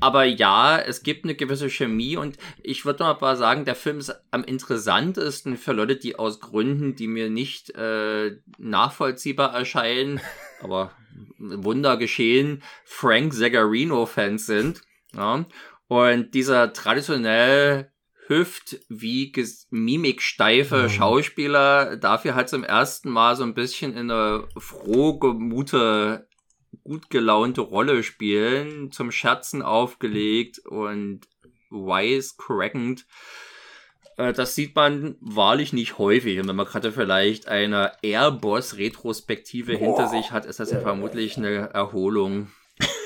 Aber 0.00 0.24
ja, 0.24 0.78
es 0.78 1.02
gibt 1.02 1.24
eine 1.24 1.34
gewisse 1.34 1.68
Chemie 1.68 2.16
und 2.16 2.38
ich 2.62 2.86
würde 2.86 3.04
mal 3.20 3.36
sagen, 3.36 3.66
der 3.66 3.74
Film 3.74 3.98
ist 3.98 4.14
am 4.30 4.42
interessantesten 4.42 5.58
für 5.58 5.72
Leute, 5.72 5.96
die 5.96 6.16
aus 6.16 6.40
Gründen, 6.40 6.96
die 6.96 7.06
mir 7.06 7.28
nicht 7.28 7.70
äh, 7.74 8.38
nachvollziehbar 8.56 9.52
erscheinen, 9.54 10.20
aber 10.62 10.92
Wunder 11.36 11.98
geschehen, 11.98 12.62
Frank 12.84 13.34
Zagarino-Fans 13.34 14.46
sind. 14.46 14.80
Ja? 15.16 15.46
Und 15.88 16.34
dieser 16.34 16.72
traditionell 16.72 17.90
hüft 18.26 18.78
wie 18.88 19.32
mimiksteife 19.70 20.84
mhm. 20.84 20.88
Schauspieler 20.88 21.96
dafür 21.96 22.34
hat 22.34 22.48
zum 22.48 22.64
ersten 22.64 23.10
Mal 23.10 23.36
so 23.36 23.42
ein 23.42 23.54
bisschen 23.54 23.92
in 23.92 24.10
eine 24.10 24.48
frohgemute 24.56 26.26
gut 26.82 27.10
gelaunte 27.10 27.60
Rolle 27.60 28.02
spielen, 28.02 28.90
zum 28.90 29.10
Scherzen 29.10 29.62
aufgelegt 29.62 30.58
und 30.66 31.20
wise 31.70 32.34
crackend. 32.36 33.06
Äh, 34.16 34.32
das 34.32 34.54
sieht 34.54 34.74
man 34.74 35.16
wahrlich 35.20 35.72
nicht 35.72 35.98
häufig. 35.98 36.38
Und 36.38 36.48
wenn 36.48 36.56
man 36.56 36.66
gerade 36.66 36.92
vielleicht 36.92 37.48
eine 37.48 37.92
Airboss-Retrospektive 38.02 39.76
hinter 39.76 40.08
sich 40.08 40.30
hat, 40.30 40.46
ist 40.46 40.60
das 40.60 40.70
ja 40.70 40.80
vermutlich 40.80 41.36
eine 41.36 41.70
Erholung. 41.72 42.50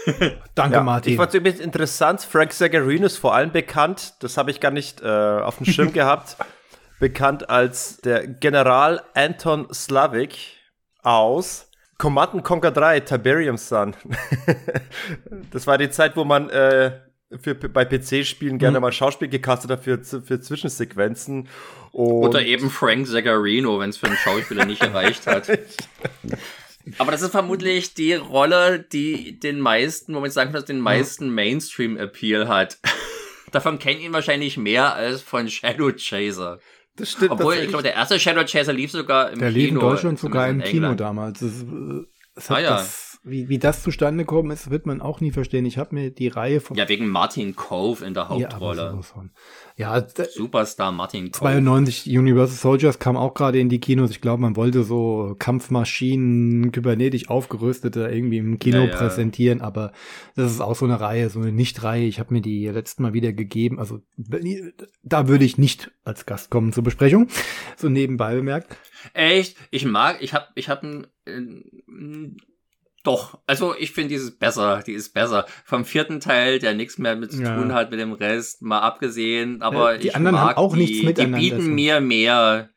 Danke, 0.54 0.76
ja, 0.76 0.82
Martin. 0.82 1.12
Ich 1.12 1.16
fand 1.16 1.28
es 1.30 1.34
übrigens 1.34 1.60
interessant. 1.60 2.22
Frank 2.22 2.52
Zagarino 2.52 3.06
ist 3.06 3.16
vor 3.16 3.34
allem 3.34 3.52
bekannt, 3.52 4.14
das 4.20 4.36
habe 4.36 4.50
ich 4.50 4.60
gar 4.60 4.70
nicht 4.70 5.02
äh, 5.02 5.06
auf 5.06 5.58
dem 5.58 5.66
Schirm 5.66 5.92
gehabt, 5.92 6.36
bekannt 6.98 7.48
als 7.48 7.98
der 7.98 8.26
General 8.26 9.02
Anton 9.14 9.68
Slavik 9.72 10.36
aus 11.02 11.70
Command 11.98 12.44
Conquer 12.44 12.70
3, 12.70 13.00
Tiberium 13.00 13.56
Sun. 13.56 13.94
das 15.50 15.66
war 15.66 15.78
die 15.78 15.90
Zeit, 15.90 16.16
wo 16.16 16.24
man 16.24 16.48
äh, 16.48 17.00
für, 17.40 17.54
bei 17.54 17.84
PC-Spielen 17.84 18.58
gerne 18.58 18.78
mhm. 18.78 18.82
mal 18.82 18.92
Schauspiel 18.92 19.28
gecastet 19.28 19.70
hat 19.70 19.84
für, 19.84 20.02
für 20.02 20.40
Zwischensequenzen. 20.40 21.48
Und 21.92 22.28
Oder 22.28 22.42
eben 22.42 22.70
Frank 22.70 23.06
Zagarino, 23.06 23.80
wenn 23.80 23.90
es 23.90 23.96
für 23.96 24.06
einen 24.06 24.16
Schauspieler 24.16 24.64
nicht 24.64 24.82
erreicht 24.82 25.26
hat. 25.26 25.48
Aber 26.98 27.12
das 27.12 27.22
ist 27.22 27.30
vermutlich 27.30 27.94
die 27.94 28.14
Rolle, 28.14 28.80
die 28.80 29.38
den 29.38 29.60
meisten, 29.60 30.14
wo 30.14 30.20
man 30.20 30.30
sagen 30.30 30.52
kann, 30.52 30.64
den 30.64 30.80
meisten 30.80 31.30
Mainstream-Appeal 31.30 32.48
hat. 32.48 32.78
Davon 33.52 33.78
kennt 33.78 34.00
ihn 34.00 34.12
wahrscheinlich 34.12 34.56
mehr 34.56 34.94
als 34.94 35.22
von 35.22 35.48
Shadow 35.48 35.92
Chaser. 35.92 36.58
Das 36.96 37.12
stimmt. 37.12 37.30
Obwohl, 37.30 37.54
ich 37.54 37.68
glaube, 37.68 37.82
der 37.82 37.94
erste 37.94 38.18
Shadow 38.18 38.44
Chaser 38.44 38.72
lief 38.72 38.90
sogar 38.90 39.30
im 39.30 39.38
der 39.38 39.50
Kino. 39.50 39.54
Der 39.54 39.62
lief 39.62 39.68
in 39.68 39.80
Deutschland 39.80 40.18
sogar 40.18 40.48
im 40.48 40.62
Kino 40.62 40.94
damals. 40.94 41.40
Das, 41.40 41.52
das 42.34 42.50
ah, 42.50 42.58
ja. 42.58 42.70
Das, 42.76 43.07
wie, 43.28 43.48
wie 43.48 43.58
das 43.58 43.82
zustande 43.82 44.24
gekommen 44.24 44.50
ist, 44.50 44.70
wird 44.70 44.86
man 44.86 45.00
auch 45.00 45.20
nie 45.20 45.30
verstehen. 45.30 45.64
Ich 45.66 45.78
habe 45.78 45.94
mir 45.94 46.10
die 46.10 46.28
Reihe 46.28 46.60
von. 46.60 46.76
Ja, 46.76 46.88
wegen 46.88 47.08
Martin 47.08 47.54
Cove 47.56 48.04
in 48.04 48.14
der 48.14 48.28
Hauptrolle. 48.28 49.00
Ja, 49.76 50.04
Superstar 50.30 50.92
Martin 50.92 51.30
Cove. 51.30 51.40
92 51.40 52.18
Universal 52.18 52.56
Soldiers 52.56 52.98
kam 52.98 53.16
auch 53.16 53.34
gerade 53.34 53.58
in 53.58 53.68
die 53.68 53.80
Kinos. 53.80 54.10
Ich 54.10 54.20
glaube, 54.20 54.42
man 54.42 54.56
wollte 54.56 54.82
so 54.82 55.36
Kampfmaschinen, 55.38 56.72
kybernetisch 56.72 57.28
aufgerüstete 57.28 58.08
irgendwie 58.08 58.38
im 58.38 58.58
Kino 58.58 58.78
ja, 58.78 58.84
ja. 58.86 58.96
präsentieren, 58.96 59.60
aber 59.60 59.92
das 60.34 60.50
ist 60.50 60.60
auch 60.60 60.74
so 60.74 60.84
eine 60.84 61.00
Reihe, 61.00 61.30
so 61.30 61.40
eine 61.40 61.52
Nicht-Reihe. 61.52 62.06
Ich 62.06 62.18
habe 62.20 62.34
mir 62.34 62.40
die 62.40 62.66
letzten 62.66 63.02
Mal 63.02 63.12
wieder 63.12 63.32
gegeben. 63.32 63.78
Also 63.78 64.00
da 65.02 65.28
würde 65.28 65.44
ich 65.44 65.58
nicht 65.58 65.90
als 66.04 66.26
Gast 66.26 66.50
kommen 66.50 66.72
zur 66.72 66.84
Besprechung. 66.84 67.28
So 67.76 67.88
nebenbei 67.88 68.34
bemerkt. 68.34 68.76
Echt? 69.14 69.56
Ich 69.70 69.84
mag, 69.84 70.18
ich 70.20 70.34
habe 70.34 70.46
ich 70.54 70.68
hab 70.68 70.82
ein, 70.82 71.06
ein 71.26 72.36
doch, 73.04 73.38
also 73.46 73.74
ich 73.78 73.92
finde 73.92 74.10
dieses 74.10 74.36
besser, 74.36 74.82
die 74.84 74.92
ist 74.92 75.14
besser. 75.14 75.46
Vom 75.64 75.84
vierten 75.84 76.20
Teil, 76.20 76.58
der 76.58 76.74
nichts 76.74 76.98
mehr 76.98 77.16
mit 77.16 77.32
zu 77.32 77.42
ja. 77.42 77.56
tun 77.56 77.72
hat 77.72 77.90
mit 77.90 78.00
dem 78.00 78.12
Rest, 78.12 78.62
mal 78.62 78.80
abgesehen, 78.80 79.62
aber 79.62 79.94
äh, 79.94 79.98
die 79.98 80.14
anderen 80.14 80.38
haben 80.38 80.56
auch 80.56 80.74
die, 80.74 80.80
nichts 80.80 81.04
miteinander. 81.04 81.38
Die 81.38 81.50
bieten 81.50 81.74
mir 81.74 82.00
mehr, 82.00 82.70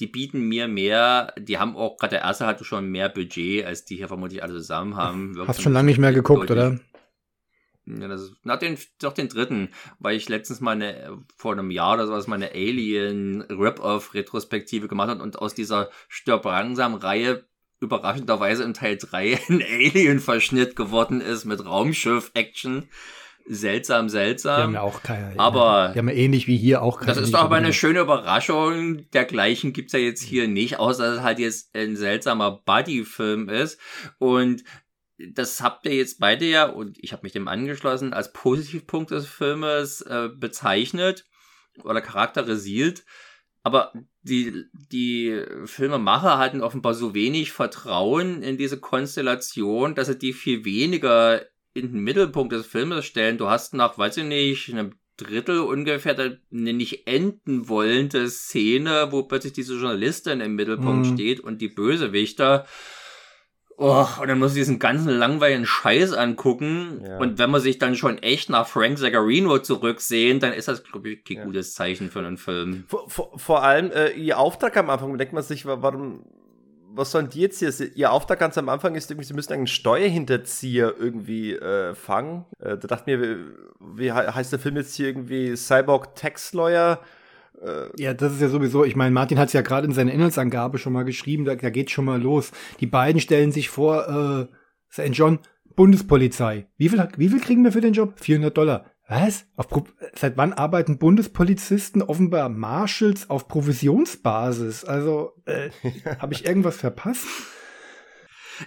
die 0.00 0.06
bieten 0.06 0.40
mir 0.40 0.66
mehr, 0.68 1.32
die 1.38 1.58
haben 1.58 1.76
auch, 1.76 1.98
gerade 1.98 2.16
der 2.16 2.22
erste 2.22 2.46
hatte 2.46 2.64
schon 2.64 2.88
mehr 2.88 3.08
Budget, 3.08 3.66
als 3.66 3.84
die 3.84 3.96
hier 3.96 4.08
vermutlich 4.08 4.42
alle 4.42 4.54
zusammen 4.54 4.96
haben. 4.96 5.36
Hast 5.46 5.62
schon 5.62 5.72
lange 5.72 5.86
nicht 5.86 5.98
mehr 5.98 6.12
geguckt, 6.12 6.50
oder? 6.50 6.80
Ja, 7.86 8.08
das 8.08 8.22
ist, 8.22 8.32
nach 8.44 8.58
den, 8.58 8.76
doch 9.00 9.12
den 9.12 9.28
dritten, 9.28 9.68
weil 10.00 10.16
ich 10.16 10.28
letztens 10.28 10.60
mal 10.60 10.72
eine, 10.72 11.18
vor 11.36 11.52
einem 11.52 11.70
Jahr 11.70 11.94
oder 11.94 12.06
sowas 12.06 12.26
mal 12.26 12.34
eine 12.34 12.50
Alien 12.50 13.42
Rip-Off 13.42 14.12
Retrospektive 14.12 14.88
gemacht 14.88 15.08
habe 15.08 15.22
und 15.22 15.38
aus 15.38 15.54
dieser 15.54 15.90
Stirb 16.08 16.44
langsam 16.44 16.94
Reihe 16.94 17.44
überraschenderweise 17.80 18.64
in 18.64 18.74
Teil 18.74 18.96
3 18.96 19.38
ein 19.48 19.62
Alien-Verschnitt 19.62 20.76
geworden 20.76 21.20
ist 21.20 21.44
mit 21.44 21.64
Raumschiff-Action. 21.64 22.88
Seltsam, 23.48 24.08
seltsam. 24.08 24.56
Die 24.56 24.62
haben 24.62 24.74
ja 24.74 24.80
auch 24.80 25.02
keine. 25.04 25.38
Aber. 25.38 25.92
Die 25.94 25.98
haben 26.00 26.08
ja 26.08 26.16
ähnlich 26.16 26.48
wie 26.48 26.56
hier 26.56 26.82
auch 26.82 26.98
keine. 26.98 27.14
Das 27.14 27.22
ist 27.22 27.32
doch 27.32 27.42
aber 27.42 27.54
eine 27.54 27.72
schöne 27.72 28.00
Überraschung. 28.00 29.08
Dergleichen 29.12 29.72
gibt's 29.72 29.92
ja 29.92 30.00
jetzt 30.00 30.22
hier 30.22 30.48
nicht, 30.48 30.80
außer 30.80 31.04
dass 31.04 31.18
es 31.18 31.22
halt 31.22 31.38
jetzt 31.38 31.76
ein 31.76 31.94
seltsamer 31.94 32.62
Buddy-Film 32.64 33.48
ist. 33.48 33.78
Und 34.18 34.64
das 35.18 35.60
habt 35.60 35.86
ihr 35.86 35.94
jetzt 35.94 36.18
beide 36.18 36.44
ja, 36.44 36.66
und 36.66 36.98
ich 37.00 37.12
habe 37.12 37.22
mich 37.22 37.32
dem 37.32 37.48
angeschlossen, 37.48 38.12
als 38.12 38.32
Positivpunkt 38.32 39.12
des 39.12 39.26
Filmes 39.26 40.02
äh, 40.02 40.28
bezeichnet 40.34 41.24
oder 41.84 42.00
charakterisiert. 42.00 43.04
Aber 43.62 43.92
die, 44.26 44.64
die 44.92 45.40
Filmemacher 45.64 46.38
hatten 46.38 46.60
offenbar 46.60 46.94
so 46.94 47.14
wenig 47.14 47.52
Vertrauen 47.52 48.42
in 48.42 48.56
diese 48.56 48.80
Konstellation, 48.80 49.94
dass 49.94 50.08
sie 50.08 50.18
die 50.18 50.32
viel 50.32 50.64
weniger 50.64 51.42
in 51.74 51.92
den 51.92 52.04
Mittelpunkt 52.04 52.52
des 52.52 52.66
Filmes 52.66 53.04
stellen. 53.04 53.38
Du 53.38 53.48
hast 53.48 53.74
nach, 53.74 53.98
weiß 53.98 54.16
ich 54.18 54.24
nicht, 54.24 54.70
einem 54.70 54.94
Drittel 55.16 55.60
ungefähr 55.60 56.18
eine 56.18 56.72
nicht 56.72 57.06
enden 57.06 57.68
wollende 57.68 58.28
Szene, 58.28 59.08
wo 59.10 59.22
plötzlich 59.22 59.54
diese 59.54 59.74
Journalistin 59.74 60.40
im 60.40 60.54
Mittelpunkt 60.56 61.06
mhm. 61.06 61.14
steht 61.14 61.40
und 61.40 61.60
die 61.60 61.68
Bösewichter. 61.68 62.66
Oh, 63.78 64.06
und 64.22 64.28
dann 64.28 64.38
muss 64.38 64.52
ich 64.52 64.60
diesen 64.60 64.78
ganzen 64.78 65.10
langweiligen 65.10 65.66
Scheiß 65.66 66.14
angucken. 66.14 67.02
Ja. 67.06 67.18
Und 67.18 67.38
wenn 67.38 67.50
man 67.50 67.60
sich 67.60 67.78
dann 67.78 67.94
schon 67.94 68.18
echt 68.18 68.48
nach 68.48 68.66
Frank 68.66 68.98
Zagarino 68.98 69.58
zurücksehen, 69.58 70.40
dann 70.40 70.54
ist 70.54 70.68
das, 70.68 70.82
glaube 70.82 71.10
ich, 71.10 71.24
kein 71.24 71.36
ja. 71.38 71.44
gutes 71.44 71.74
Zeichen 71.74 72.10
für 72.10 72.20
einen 72.20 72.38
Film. 72.38 72.84
Vor, 72.88 73.10
vor, 73.10 73.38
vor 73.38 73.62
allem, 73.62 73.90
äh, 73.90 74.12
ihr 74.12 74.38
Auftrag 74.38 74.76
am 74.78 74.88
Anfang, 74.88 75.18
denkt 75.18 75.34
man 75.34 75.42
sich, 75.42 75.66
warum, 75.66 76.24
was 76.94 77.10
sollen 77.10 77.28
die 77.28 77.40
jetzt 77.40 77.58
hier? 77.58 77.70
Ihr 77.94 78.12
Auftrag 78.12 78.38
ganz 78.38 78.56
am 78.56 78.70
Anfang 78.70 78.94
ist 78.94 79.10
irgendwie, 79.10 79.26
sie 79.26 79.34
müssen 79.34 79.52
einen 79.52 79.66
Steuerhinterzieher 79.66 80.94
irgendwie 80.98 81.52
äh, 81.52 81.94
fangen. 81.94 82.46
Äh, 82.58 82.78
da 82.78 82.88
dachte 82.88 83.10
mir, 83.10 83.20
wie, 83.20 84.04
wie 84.04 84.12
heißt 84.12 84.52
der 84.52 84.58
Film 84.58 84.76
jetzt 84.76 84.94
hier 84.94 85.08
irgendwie? 85.08 85.54
Cyborg 85.54 86.14
Tax 86.14 86.54
Lawyer? 86.54 87.00
Äh, 87.62 88.02
ja, 88.02 88.14
das 88.14 88.32
ist 88.34 88.40
ja 88.40 88.48
sowieso, 88.48 88.84
ich 88.84 88.96
meine, 88.96 89.12
Martin 89.12 89.38
hat 89.38 89.48
es 89.48 89.52
ja 89.52 89.62
gerade 89.62 89.86
in 89.86 89.92
seiner 89.92 90.12
Inhaltsangabe 90.12 90.78
schon 90.78 90.92
mal 90.92 91.04
geschrieben, 91.04 91.44
da, 91.44 91.54
da 91.54 91.70
geht 91.70 91.90
schon 91.90 92.04
mal 92.04 92.20
los. 92.20 92.52
Die 92.80 92.86
beiden 92.86 93.20
stellen 93.20 93.52
sich 93.52 93.68
vor, 93.68 94.08
äh, 94.08 94.46
St. 94.92 95.14
John, 95.14 95.40
Bundespolizei. 95.74 96.68
Wie 96.76 96.88
viel, 96.88 97.06
wie 97.16 97.28
viel 97.28 97.40
kriegen 97.40 97.64
wir 97.64 97.72
für 97.72 97.80
den 97.80 97.92
Job? 97.92 98.14
400 98.18 98.56
Dollar. 98.56 98.86
Was? 99.08 99.46
Auf, 99.56 99.68
seit 100.14 100.36
wann 100.36 100.52
arbeiten 100.52 100.98
Bundespolizisten 100.98 102.02
offenbar 102.02 102.48
Marshals 102.48 103.30
auf 103.30 103.46
Provisionsbasis? 103.46 104.84
Also, 104.84 105.32
äh, 105.44 105.70
habe 106.18 106.34
ich 106.34 106.44
irgendwas 106.46 106.78
verpasst? 106.78 107.26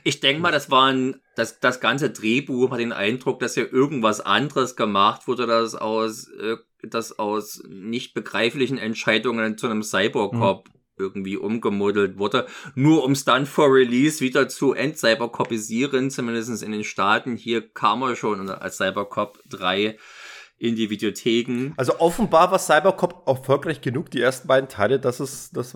Ich 0.03 0.19
denke 0.19 0.41
mal, 0.41 0.51
das 0.51 0.69
war 0.69 0.91
ein, 0.91 1.15
das, 1.39 1.59
das 1.59 1.79
ganze 1.79 2.09
Drehbuch 2.09 2.71
hat 2.71 2.79
den 2.79 2.91
Eindruck, 2.91 3.39
dass 3.39 3.53
hier 3.53 3.71
irgendwas 3.71 4.21
anderes 4.21 4.75
gemacht 4.75 5.27
wurde, 5.27 5.47
das 5.47 5.73
aus, 5.75 6.27
äh, 6.27 6.57
das 6.83 7.17
aus 7.17 7.63
nicht 7.67 8.13
begreiflichen 8.13 8.77
Entscheidungen 8.77 9.57
zu 9.57 9.67
einem 9.67 9.81
Cybercop 9.81 10.67
mhm. 10.67 10.73
irgendwie 10.97 11.37
umgemodelt 11.37 12.19
wurde, 12.19 12.45
nur 12.75 13.03
um 13.03 13.13
es 13.13 13.25
dann 13.25 13.45
vor 13.45 13.73
Release 13.73 14.21
wieder 14.21 14.49
zu 14.49 14.73
entcybercopisieren, 14.73 16.11
zumindest 16.11 16.61
in 16.61 16.71
den 16.71 16.83
Staaten. 16.83 17.35
Hier 17.35 17.67
kam 17.67 18.01
er 18.03 18.15
schon 18.15 18.49
als 18.49 18.77
Cybercop 18.77 19.39
3 19.49 19.97
in 20.57 20.75
die 20.75 20.89
Videotheken. 20.89 21.73
Also 21.77 21.99
offenbar 21.99 22.51
war 22.51 22.59
Cybercop 22.59 23.23
erfolgreich 23.25 23.79
genug, 23.79 24.11
die 24.11 24.21
ersten 24.21 24.47
beiden 24.47 24.69
Teile, 24.69 24.99
dass 24.99 25.21
es, 25.21 25.51
dass 25.51 25.75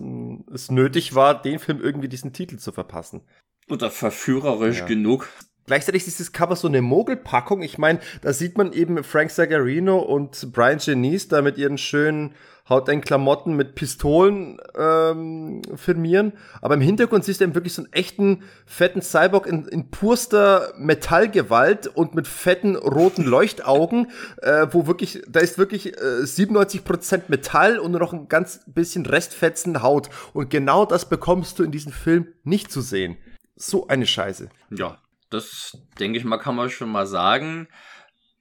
es 0.52 0.70
nötig 0.70 1.14
war, 1.14 1.40
den 1.40 1.58
Film 1.58 1.80
irgendwie 1.80 2.08
diesen 2.08 2.34
Titel 2.34 2.58
zu 2.58 2.70
verpassen. 2.70 3.22
Oder 3.68 3.90
verführerisch 3.90 4.80
ja. 4.80 4.86
genug. 4.86 5.28
Gleichzeitig 5.66 6.06
ist 6.06 6.20
das 6.20 6.32
Cover 6.32 6.56
so 6.56 6.68
eine 6.68 6.82
Mogelpackung. 6.82 7.62
Ich 7.62 7.78
meine, 7.78 8.00
da 8.20 8.32
sieht 8.32 8.58
man 8.58 8.72
eben 8.72 9.02
Frank 9.02 9.30
Zagarino 9.30 9.98
und 9.98 10.52
Brian 10.52 10.78
Janice 10.78 11.28
da 11.28 11.42
mit 11.42 11.56
ihren 11.56 11.78
schönen 11.78 12.34
hauteng 12.68 13.02
Klamotten 13.02 13.54
mit 13.54 13.74
Pistolen 13.74 14.58
ähm, 14.76 15.62
firmieren. 15.76 16.32
Aber 16.62 16.74
im 16.74 16.80
Hintergrund 16.80 17.24
siehst 17.24 17.40
du 17.40 17.44
eben 17.44 17.54
wirklich 17.54 17.74
so 17.74 17.82
einen 17.82 17.92
echten 17.92 18.42
fetten 18.66 19.02
Cyborg 19.02 19.46
in, 19.46 19.66
in 19.66 19.90
purster 19.90 20.72
Metallgewalt 20.78 21.86
und 21.86 22.14
mit 22.14 22.26
fetten 22.26 22.76
roten 22.76 23.24
Leuchtaugen, 23.24 24.10
äh, 24.40 24.66
wo 24.70 24.86
wirklich, 24.86 25.22
da 25.28 25.40
ist 25.40 25.58
wirklich 25.58 25.96
äh, 25.96 26.22
97% 26.24 27.24
Metall 27.28 27.78
und 27.78 27.90
nur 27.90 28.00
noch 28.00 28.12
ein 28.12 28.28
ganz 28.28 28.60
bisschen 28.66 29.04
Restfetzen 29.04 29.82
Haut. 29.82 30.08
Und 30.32 30.48
genau 30.50 30.86
das 30.86 31.08
bekommst 31.08 31.58
du 31.58 31.64
in 31.64 31.70
diesem 31.70 31.92
Film 31.92 32.28
nicht 32.44 32.72
zu 32.72 32.80
sehen. 32.80 33.16
So 33.56 33.86
eine 33.88 34.06
Scheiße. 34.06 34.48
Ja, 34.70 34.98
das 35.34 35.76
denke 35.98 36.18
ich 36.18 36.24
mal, 36.24 36.38
kann 36.38 36.56
man 36.56 36.70
schon 36.70 36.90
mal 36.90 37.06
sagen. 37.06 37.68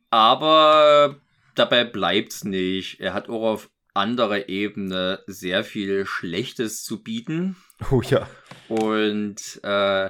Aber 0.09 1.17
dabei 1.55 1.83
bleibt's 1.83 2.43
nicht. 2.43 2.99
Er 2.99 3.13
hat 3.13 3.29
auch 3.29 3.43
auf 3.43 3.69
anderer 3.93 4.49
Ebene 4.49 5.19
sehr 5.27 5.63
viel 5.63 6.05
Schlechtes 6.05 6.83
zu 6.83 7.03
bieten. 7.03 7.55
Oh 7.91 8.01
ja. 8.01 8.27
Und 8.67 9.59
äh, 9.63 10.09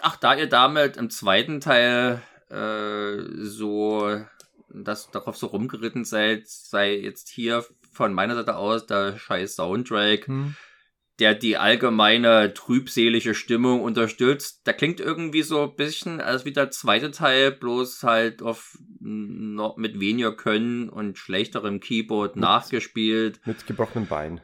ach, 0.00 0.16
da 0.20 0.34
ihr 0.34 0.48
damit 0.48 0.96
im 0.96 1.10
zweiten 1.10 1.60
Teil 1.60 2.22
äh, 2.50 3.16
so 3.36 4.24
das 4.68 5.10
darauf 5.10 5.36
so 5.36 5.46
rumgeritten 5.48 6.04
seid, 6.04 6.48
sei 6.48 6.96
jetzt 6.96 7.28
hier 7.28 7.64
von 7.92 8.12
meiner 8.12 8.34
Seite 8.34 8.56
aus 8.56 8.86
der 8.86 9.18
scheiß 9.18 9.56
Soundtrack. 9.56 10.26
Hm 10.26 10.56
der 11.18 11.34
die 11.34 11.56
allgemeine 11.56 12.52
trübselige 12.52 13.34
Stimmung 13.34 13.80
unterstützt. 13.80 14.66
Der 14.66 14.74
klingt 14.74 15.00
irgendwie 15.00 15.42
so 15.42 15.62
ein 15.62 15.76
bisschen 15.76 16.20
als 16.20 16.44
wie 16.44 16.52
der 16.52 16.70
zweite 16.70 17.10
Teil, 17.10 17.52
bloß 17.52 18.02
halt 18.02 18.42
auf 18.42 18.78
noch 19.00 19.76
mit 19.76 19.98
weniger 19.98 20.36
Können 20.36 20.88
und 20.88 21.18
schlechterem 21.18 21.80
Keyboard 21.80 22.36
mit, 22.36 22.42
nachgespielt. 22.42 23.40
Mit 23.46 23.66
gebrochenem 23.66 24.06
Bein. 24.06 24.40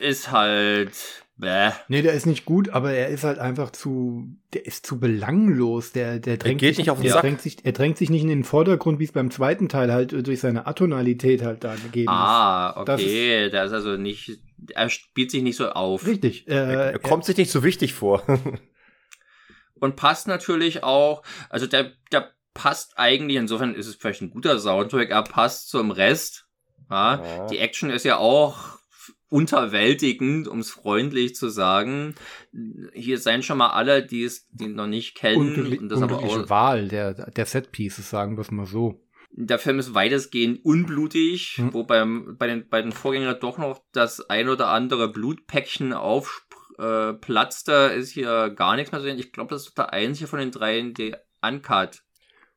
Ist 0.00 0.30
halt 0.30 1.24
Bäh. 1.36 1.72
Nee, 1.88 2.02
der 2.02 2.12
ist 2.12 2.26
nicht 2.26 2.44
gut, 2.44 2.68
aber 2.68 2.92
er 2.92 3.08
ist 3.08 3.24
halt 3.24 3.40
einfach 3.40 3.70
zu, 3.70 4.28
der 4.52 4.66
ist 4.66 4.86
zu 4.86 5.00
belanglos. 5.00 5.90
Der, 5.90 6.20
der 6.20 6.36
drängt 6.36 6.62
er 6.62 6.68
geht 6.68 6.76
sich, 6.76 6.84
nicht 6.84 6.90
auf 6.90 6.98
den 6.98 7.06
er 7.06 7.14
Sack. 7.14 7.22
Drängt 7.22 7.40
sich, 7.40 7.56
er 7.64 7.72
drängt 7.72 7.98
sich 7.98 8.08
nicht 8.08 8.22
in 8.22 8.28
den 8.28 8.44
Vordergrund, 8.44 9.00
wie 9.00 9.04
es 9.04 9.12
beim 9.12 9.32
zweiten 9.32 9.68
Teil 9.68 9.92
halt 9.92 10.12
durch 10.26 10.38
seine 10.38 10.68
Atonalität 10.68 11.42
halt 11.42 11.64
da 11.64 11.74
gegeben 11.74 12.08
ah, 12.08 12.70
ist. 12.70 12.76
Ah, 12.76 12.80
okay, 12.82 13.46
ist, 13.46 13.52
der 13.52 13.64
ist 13.64 13.72
also 13.72 13.96
nicht, 13.96 14.38
er 14.70 14.88
spielt 14.88 15.30
sich 15.30 15.42
nicht 15.42 15.56
so 15.56 15.70
auf. 15.70 16.06
Richtig. 16.06 16.48
Äh, 16.48 16.54
er, 16.54 16.92
er 16.92 16.98
kommt 16.98 17.24
er, 17.24 17.26
sich 17.26 17.36
nicht 17.36 17.50
so 17.50 17.62
wichtig 17.62 17.94
vor. 17.94 18.22
und 19.74 19.96
passt 19.96 20.28
natürlich 20.28 20.82
auch, 20.82 21.22
also 21.50 21.66
der, 21.66 21.92
der 22.12 22.32
passt 22.54 22.98
eigentlich, 22.98 23.36
insofern 23.36 23.74
ist 23.74 23.86
es 23.86 23.96
vielleicht 23.96 24.22
ein 24.22 24.30
guter 24.30 24.58
Soundtrack, 24.58 25.10
er 25.10 25.24
passt 25.24 25.68
zum 25.68 25.90
Rest. 25.90 26.46
Ja, 26.90 27.24
ja. 27.24 27.46
Die 27.46 27.58
Action 27.58 27.90
ist 27.90 28.04
ja 28.04 28.18
auch 28.18 28.78
unterwältigend, 29.28 30.46
um 30.46 30.60
es 30.60 30.70
freundlich 30.70 31.34
zu 31.34 31.48
sagen. 31.48 32.14
Hier 32.92 33.18
seien 33.18 33.42
schon 33.42 33.58
mal 33.58 33.70
alle, 33.70 34.06
die 34.06 34.22
es 34.22 34.46
die 34.52 34.68
noch 34.68 34.86
nicht 34.86 35.16
kennen. 35.16 35.56
Ungl 35.56 35.76
und 35.78 35.88
das 35.88 36.02
aber 36.02 36.18
auch, 36.18 36.48
Wahl 36.48 36.88
der, 36.88 37.14
der 37.14 37.46
Setpieces, 37.46 38.08
sagen 38.08 38.36
wir 38.36 38.42
es 38.42 38.52
mal 38.52 38.66
so. 38.66 39.03
Der 39.36 39.58
Film 39.58 39.80
ist 39.80 39.94
weitestgehend 39.94 40.64
unblutig, 40.64 41.54
hm. 41.56 41.74
wo 41.74 41.82
beim, 41.82 42.36
bei, 42.38 42.46
den, 42.46 42.68
bei 42.68 42.80
den 42.80 42.92
Vorgängern 42.92 43.36
doch 43.40 43.58
noch 43.58 43.80
das 43.92 44.30
ein 44.30 44.48
oder 44.48 44.68
andere 44.68 45.08
Blutpäckchen 45.08 45.92
aufplatzte, 45.92 47.72
äh, 47.92 47.98
ist 47.98 48.12
hier 48.12 48.50
gar 48.50 48.76
nichts 48.76 48.92
mehr 48.92 49.00
zu 49.00 49.06
sehen. 49.06 49.18
Ich 49.18 49.32
glaube, 49.32 49.52
das 49.54 49.66
ist 49.66 49.76
der 49.76 49.92
einzige 49.92 50.28
von 50.28 50.38
den 50.38 50.52
dreien, 50.52 50.94
der 50.94 51.24
uncut 51.42 52.04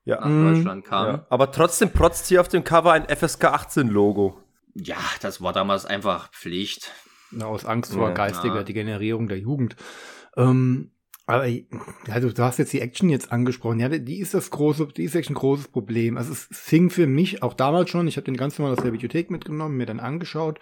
ja. 0.06 0.20
nach 0.26 0.54
Deutschland 0.54 0.86
kam. 0.86 1.08
Ja. 1.08 1.26
Aber 1.30 1.52
trotzdem 1.52 1.92
protzt 1.92 2.28
hier 2.28 2.42
auf 2.42 2.48
dem 2.48 2.64
Cover 2.64 2.92
ein 2.92 3.08
FSK 3.08 3.46
18 3.46 3.88
Logo. 3.88 4.40
Ja, 4.76 5.00
das 5.22 5.42
war 5.42 5.54
damals 5.54 5.86
einfach 5.86 6.32
Pflicht. 6.32 6.92
Na, 7.32 7.46
aus 7.48 7.66
Angst 7.66 7.94
vor 7.94 8.10
ja, 8.10 8.14
geistiger. 8.14 8.64
Degenerierung 8.64 9.28
der 9.28 9.40
Jugend. 9.40 9.76
Ähm, 10.36 10.92
aber 11.28 11.46
also, 12.10 12.32
du 12.32 12.42
hast 12.42 12.58
jetzt 12.58 12.72
die 12.72 12.80
Action 12.80 13.10
jetzt 13.10 13.34
angesprochen. 13.34 13.82
Ja, 13.82 13.90
die 13.90 14.20
ist 14.20 14.34
das 14.34 14.50
große, 14.50 14.88
die 14.96 15.04
ist 15.04 15.14
echt 15.14 15.30
ein 15.30 15.36
großes 15.36 15.68
Problem. 15.68 16.16
Also 16.16 16.32
es 16.32 16.48
fing 16.52 16.90
für 16.90 17.06
mich 17.06 17.44
auch 17.44 17.54
damals 17.54 17.90
schon, 17.90 18.08
ich 18.08 18.16
habe 18.16 18.24
den 18.24 18.38
ganz 18.38 18.58
normal 18.58 18.78
aus 18.78 18.84
der 18.84 18.92
Bibliothek 18.92 19.30
mitgenommen, 19.30 19.76
mir 19.76 19.86
dann 19.86 20.00
angeschaut. 20.00 20.60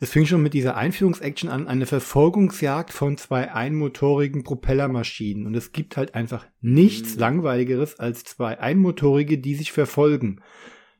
Es 0.00 0.10
fing 0.10 0.24
schon 0.24 0.42
mit 0.42 0.54
dieser 0.54 0.76
Einführungsaction 0.76 1.50
an, 1.50 1.68
eine 1.68 1.84
Verfolgungsjagd 1.84 2.90
von 2.90 3.18
zwei 3.18 3.52
einmotorigen 3.52 4.44
Propellermaschinen. 4.44 5.46
Und 5.46 5.54
es 5.54 5.72
gibt 5.72 5.98
halt 5.98 6.14
einfach 6.14 6.46
nichts 6.62 7.14
mhm. 7.14 7.20
langweiligeres 7.20 8.00
als 8.00 8.24
zwei 8.24 8.58
einmotorige, 8.58 9.36
die 9.36 9.54
sich 9.54 9.72
verfolgen. 9.72 10.40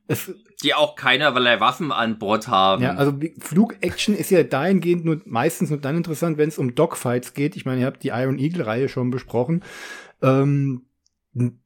Es, 0.06 0.34
die 0.62 0.74
auch 0.74 0.94
keinerlei 0.94 1.60
Waffen 1.60 1.92
an 1.92 2.18
Bord 2.18 2.48
haben. 2.48 2.82
Ja, 2.82 2.94
also 2.94 3.12
Flugaction 3.38 4.14
ist 4.14 4.30
ja 4.30 4.42
dahingehend 4.42 5.04
nur 5.04 5.20
meistens 5.24 5.70
nur 5.70 5.80
dann 5.80 5.96
interessant, 5.96 6.38
wenn 6.38 6.48
es 6.48 6.58
um 6.58 6.74
Dogfights 6.74 7.34
geht. 7.34 7.56
Ich 7.56 7.64
meine, 7.64 7.80
ihr 7.80 7.86
habt 7.86 8.02
die 8.02 8.08
Iron 8.08 8.38
Eagle-Reihe 8.38 8.88
schon 8.88 9.10
besprochen. 9.10 9.62
Ähm, 10.22 10.86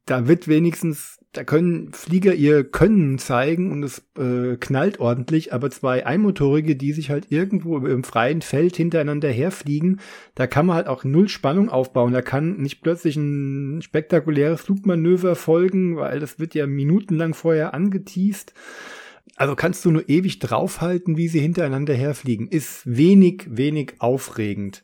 da 0.05 0.27
wird 0.27 0.47
wenigstens, 0.47 1.19
da 1.37 1.43
können 1.43 1.93
Flieger 1.93 2.33
ihr 2.33 2.63
Können 2.63 3.19
zeigen 3.19 3.71
und 3.71 3.83
es 3.83 4.01
äh, 4.17 4.57
knallt 4.59 4.99
ordentlich, 4.99 5.53
aber 5.53 5.69
zwei 5.69 6.03
Einmotorige, 6.03 6.75
die 6.75 6.93
sich 6.93 7.11
halt 7.11 7.27
irgendwo 7.29 7.77
im 7.77 8.03
freien 8.03 8.41
Feld 8.41 8.75
hintereinander 8.75 9.29
herfliegen, 9.29 9.99
da 10.33 10.47
kann 10.47 10.65
man 10.65 10.75
halt 10.75 10.87
auch 10.87 11.03
null 11.03 11.29
Spannung 11.29 11.69
aufbauen. 11.69 12.11
Da 12.11 12.23
kann 12.23 12.57
nicht 12.57 12.81
plötzlich 12.81 13.17
ein 13.17 13.83
spektakuläres 13.83 14.61
Flugmanöver 14.61 15.35
folgen, 15.35 15.97
weil 15.97 16.19
das 16.19 16.39
wird 16.39 16.55
ja 16.55 16.65
minutenlang 16.65 17.35
vorher 17.35 17.75
angeteased. 17.75 18.55
Also 19.35 19.55
kannst 19.55 19.85
du 19.85 19.91
nur 19.91 20.09
ewig 20.09 20.39
draufhalten, 20.39 21.17
wie 21.17 21.27
sie 21.27 21.39
hintereinander 21.39 21.93
herfliegen. 21.93 22.47
Ist 22.47 22.81
wenig, 22.85 23.45
wenig 23.47 23.93
aufregend. 23.99 24.83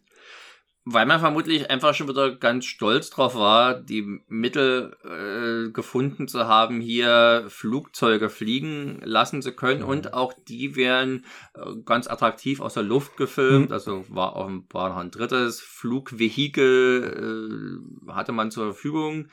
Weil 0.86 1.06
man 1.06 1.22
vermutlich 1.22 1.70
einfach 1.70 1.96
schon 1.96 2.10
wieder 2.10 2.36
ganz 2.36 2.66
stolz 2.66 3.10
drauf 3.10 3.36
war, 3.36 3.80
die 3.80 4.20
Mittel 4.28 4.94
äh, 5.06 5.72
gefunden 5.72 6.28
zu 6.28 6.48
haben, 6.48 6.82
hier 6.82 7.46
Flugzeuge 7.48 8.30
fliegen 8.30 9.00
lassen 9.02 9.42
zu 9.42 9.54
können. 9.54 9.84
Mhm. 9.84 9.88
Und 9.88 10.14
auch 10.14 10.34
die 10.34 10.76
werden 10.76 11.26
äh, 11.54 11.62
ganz 11.86 12.08
attraktiv 12.08 12.60
aus 12.60 12.74
der 12.74 12.84
Luft 12.84 13.16
gefilmt. 13.16 13.70
Mhm. 13.70 13.74
Also 13.74 14.04
war 14.10 14.36
war 14.72 14.90
noch 14.90 14.98
ein 14.98 15.12
drittes 15.12 15.62
Flugvehikel, 15.62 17.80
äh, 18.10 18.12
hatte 18.12 18.34
man 18.34 18.52
zur 18.52 18.74
Verfügung. 18.74 19.30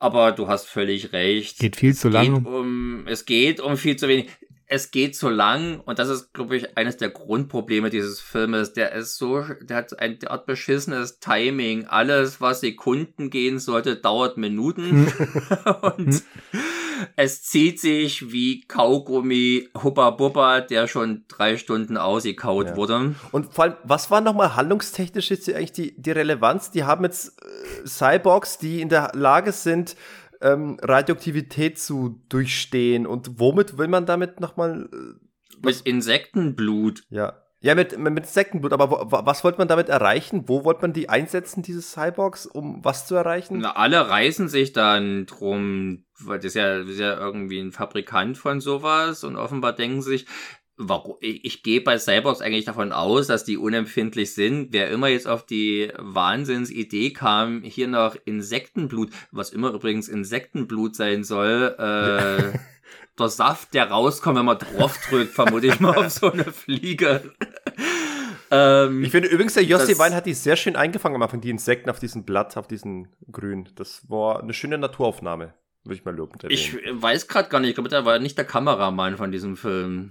Aber 0.00 0.32
du 0.32 0.48
hast 0.48 0.66
völlig 0.66 1.12
recht. 1.12 1.60
Geht 1.60 1.76
viel 1.76 1.94
zu 1.94 2.08
lange. 2.08 2.38
Um, 2.38 3.06
es 3.06 3.24
geht 3.24 3.60
um 3.60 3.76
viel 3.76 3.94
zu 3.94 4.08
wenig 4.08 4.28
es 4.72 4.90
geht 4.90 5.14
so 5.14 5.28
lang 5.28 5.80
und 5.84 5.98
das 5.98 6.08
ist, 6.08 6.32
glaube 6.32 6.56
ich, 6.56 6.78
eines 6.78 6.96
der 6.96 7.10
Grundprobleme 7.10 7.90
dieses 7.90 8.20
Filmes. 8.20 8.72
Der 8.72 8.92
ist 8.92 9.18
so, 9.18 9.44
der 9.60 9.76
hat 9.76 9.98
ein 10.00 10.18
derart 10.18 10.46
beschissenes 10.46 11.18
Timing. 11.20 11.84
Alles, 11.88 12.40
was 12.40 12.60
Sekunden 12.60 13.28
gehen 13.28 13.58
sollte, 13.58 13.96
dauert 13.96 14.38
Minuten 14.38 15.12
und 15.82 16.22
es 17.16 17.42
zieht 17.42 17.80
sich 17.80 18.32
wie 18.32 18.62
Kaugummi 18.62 19.68
Hubba 19.82 20.08
Bubba, 20.08 20.62
der 20.62 20.88
schon 20.88 21.24
drei 21.28 21.58
Stunden 21.58 21.98
ausgekaut 21.98 22.68
ja. 22.68 22.76
wurde. 22.76 23.14
Und 23.30 23.52
vor 23.52 23.64
allem, 23.64 23.76
was 23.84 24.10
war 24.10 24.22
nochmal 24.22 24.56
handlungstechnisch 24.56 25.28
jetzt 25.28 25.52
eigentlich 25.52 25.72
die, 25.72 26.00
die 26.00 26.12
Relevanz? 26.12 26.70
Die 26.70 26.84
haben 26.84 27.04
jetzt 27.04 27.42
äh, 27.42 27.86
Cyborgs, 27.86 28.56
die 28.56 28.80
in 28.80 28.88
der 28.88 29.12
Lage 29.14 29.52
sind, 29.52 29.96
ähm, 30.42 30.78
Radioaktivität 30.82 31.78
zu 31.78 32.22
durchstehen. 32.28 33.06
Und 33.06 33.38
womit 33.38 33.78
will 33.78 33.88
man 33.88 34.06
damit 34.06 34.40
nochmal. 34.40 34.88
Äh, 34.92 35.64
mit 35.64 35.80
Insektenblut. 35.82 37.04
Ja. 37.10 37.38
Ja, 37.64 37.76
mit, 37.76 37.96
mit 37.96 38.24
Insektenblut, 38.24 38.72
aber 38.72 38.90
wo, 38.90 39.24
was 39.24 39.44
wollte 39.44 39.58
man 39.58 39.68
damit 39.68 39.88
erreichen? 39.88 40.48
Wo 40.48 40.64
wollte 40.64 40.82
man 40.82 40.92
die 40.92 41.08
einsetzen, 41.08 41.62
diese 41.62 41.80
Cyborgs, 41.80 42.44
um 42.44 42.84
was 42.84 43.06
zu 43.06 43.14
erreichen? 43.14 43.58
Na, 43.58 43.76
alle 43.76 44.08
reißen 44.08 44.48
sich 44.48 44.72
dann 44.72 45.26
drum, 45.26 46.04
weil 46.18 46.38
das 46.38 46.46
ist 46.46 46.54
ja, 46.54 46.80
das 46.80 46.88
ist 46.88 46.98
ja 46.98 47.16
irgendwie 47.16 47.60
ein 47.60 47.70
Fabrikant 47.70 48.36
von 48.36 48.60
sowas 48.60 49.22
und 49.22 49.36
offenbar 49.36 49.74
denken 49.74 50.02
sich, 50.02 50.26
warum, 50.76 51.16
ich, 51.20 51.62
gehe 51.62 51.80
bei 51.80 51.98
Cyborgs 51.98 52.40
eigentlich 52.40 52.64
davon 52.64 52.92
aus, 52.92 53.26
dass 53.26 53.44
die 53.44 53.56
unempfindlich 53.56 54.34
sind. 54.34 54.68
Wer 54.72 54.90
immer 54.90 55.08
jetzt 55.08 55.28
auf 55.28 55.44
die 55.44 55.92
Wahnsinnsidee 55.98 57.12
kam, 57.12 57.62
hier 57.62 57.88
noch 57.88 58.16
Insektenblut, 58.24 59.10
was 59.30 59.50
immer 59.50 59.72
übrigens 59.72 60.08
Insektenblut 60.08 60.96
sein 60.96 61.24
soll, 61.24 61.74
äh, 61.78 62.58
der 63.18 63.28
Saft, 63.28 63.74
der 63.74 63.90
rauskommt, 63.90 64.38
wenn 64.38 64.46
man 64.46 64.58
drauf 64.58 64.98
drückt, 65.08 65.32
vermute 65.32 65.66
ich 65.66 65.80
mal 65.80 65.96
auf 65.96 66.10
so 66.10 66.32
eine 66.32 66.44
Fliege. 66.44 67.32
Ähm, 68.54 69.02
ich 69.02 69.10
finde 69.10 69.28
übrigens, 69.28 69.54
der 69.54 69.64
Jossi 69.64 69.98
Wein 69.98 70.14
hat 70.14 70.26
die 70.26 70.34
sehr 70.34 70.56
schön 70.56 70.76
eingefangen 70.76 71.16
am 71.16 71.22
Anfang, 71.22 71.40
die 71.40 71.48
Insekten 71.48 71.88
auf 71.88 71.98
diesem 71.98 72.24
Blatt, 72.24 72.58
auf 72.58 72.68
diesem 72.68 73.08
Grün. 73.30 73.70
Das 73.76 74.10
war 74.10 74.42
eine 74.42 74.52
schöne 74.52 74.76
Naturaufnahme, 74.76 75.54
würde 75.84 75.94
ich 75.94 76.04
mal 76.04 76.14
lobend 76.14 76.44
erwähnen. 76.44 76.60
Ich 76.60 76.76
weiß 77.02 77.28
gerade 77.28 77.48
gar 77.48 77.60
nicht, 77.60 77.70
ich 77.70 77.76
glaube, 77.76 77.88
der 77.88 78.04
war 78.04 78.18
nicht 78.18 78.36
der 78.36 78.44
Kameramann 78.44 79.16
von 79.16 79.32
diesem 79.32 79.56
Film 79.56 80.10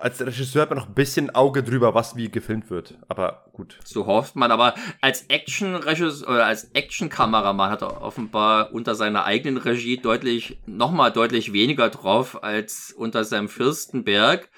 als 0.00 0.20
Regisseur 0.20 0.62
hat 0.62 0.70
man 0.70 0.78
noch 0.78 0.88
ein 0.88 0.94
bisschen 0.94 1.34
Auge 1.34 1.62
drüber, 1.62 1.94
was 1.94 2.16
wie 2.16 2.30
gefilmt 2.30 2.70
wird. 2.70 2.98
Aber 3.08 3.44
gut. 3.52 3.78
So 3.84 4.06
hofft 4.06 4.36
man. 4.36 4.50
Aber 4.50 4.74
als 5.00 5.26
Action-Regisseur 5.28 6.28
oder 6.28 6.46
als 6.46 6.70
Action-Kameramann 6.72 7.70
hat 7.70 7.82
er 7.82 8.02
offenbar 8.02 8.72
unter 8.72 8.94
seiner 8.94 9.24
eigenen 9.24 9.58
Regie 9.58 9.98
deutlich, 9.98 10.58
nochmal 10.66 11.12
deutlich 11.12 11.52
weniger 11.52 11.90
drauf 11.90 12.42
als 12.42 12.92
unter 12.96 13.24
seinem 13.24 13.48
Fürstenberg. 13.48 14.48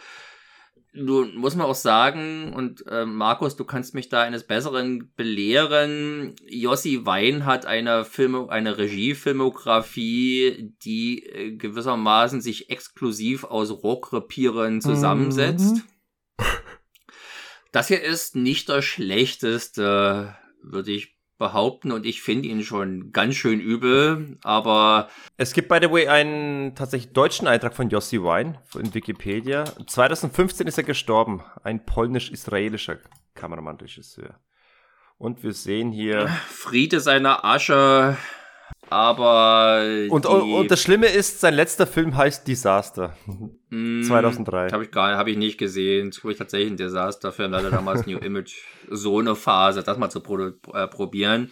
Nun 0.94 1.36
muss 1.36 1.56
man 1.56 1.66
auch 1.66 1.74
sagen, 1.74 2.52
und 2.52 2.86
äh, 2.86 3.06
Markus, 3.06 3.56
du 3.56 3.64
kannst 3.64 3.94
mich 3.94 4.10
da 4.10 4.22
eines 4.22 4.46
Besseren 4.46 5.10
belehren. 5.16 6.34
Jossi 6.46 7.06
Wein 7.06 7.46
hat 7.46 7.64
eine 7.64 8.04
Film, 8.04 8.50
eine 8.50 8.76
Regiefilmografie, 8.76 10.74
die 10.84 11.24
äh, 11.24 11.56
gewissermaßen 11.56 12.42
sich 12.42 12.68
exklusiv 12.68 13.44
aus 13.44 13.70
Rockrepieren 13.70 14.82
zusammensetzt. 14.82 15.76
Mhm. 15.76 15.82
Das 17.72 17.88
hier 17.88 18.02
ist 18.02 18.36
nicht 18.36 18.68
das 18.68 18.84
schlechteste, 18.84 20.36
würde 20.62 20.92
ich 20.92 21.16
behaupten 21.42 21.90
und 21.90 22.06
ich 22.06 22.22
finde 22.22 22.48
ihn 22.48 22.62
schon 22.62 23.10
ganz 23.10 23.34
schön 23.34 23.58
übel, 23.58 24.38
aber. 24.44 25.08
Es 25.36 25.52
gibt, 25.52 25.68
by 25.68 25.78
the 25.82 25.90
way, 25.90 26.06
einen 26.06 26.76
tatsächlich 26.76 27.12
deutschen 27.12 27.48
Eintrag 27.48 27.74
von 27.74 27.90
Jossi 27.90 28.22
Wein 28.22 28.58
in 28.78 28.94
Wikipedia. 28.94 29.64
2015 29.64 30.68
ist 30.68 30.78
er 30.78 30.84
gestorben. 30.84 31.42
Ein 31.64 31.84
polnisch-israelischer 31.84 32.98
Kameramann-Regisseur. 33.34 34.38
Und 35.18 35.42
wir 35.42 35.52
sehen 35.52 35.90
hier. 35.90 36.28
Friede 36.48 37.00
seiner 37.00 37.44
Asche. 37.44 38.16
Aber. 38.92 40.06
Und, 40.10 40.26
und, 40.26 40.70
das 40.70 40.80
Schlimme 40.82 41.06
ist, 41.06 41.40
sein 41.40 41.54
letzter 41.54 41.86
Film 41.86 42.16
heißt 42.16 42.46
Disaster. 42.46 43.16
Mm, 43.70 44.02
2003. 44.02 44.70
Habe 44.70 44.84
ich 44.84 44.90
gar 44.90 45.16
habe 45.16 45.30
ich 45.30 45.38
nicht 45.38 45.58
gesehen. 45.58 46.10
Das 46.10 46.22
ich 46.30 46.38
tatsächlich 46.38 46.72
ein 46.72 46.76
Disaster-Film, 46.76 47.52
leider 47.52 47.70
damals 47.70 48.06
New 48.06 48.18
Image. 48.22 48.54
So 48.90 49.18
eine 49.18 49.34
Phase, 49.34 49.82
das 49.82 49.98
mal 49.98 50.10
zu 50.10 50.20
äh, 50.74 50.86
probieren. 50.88 51.50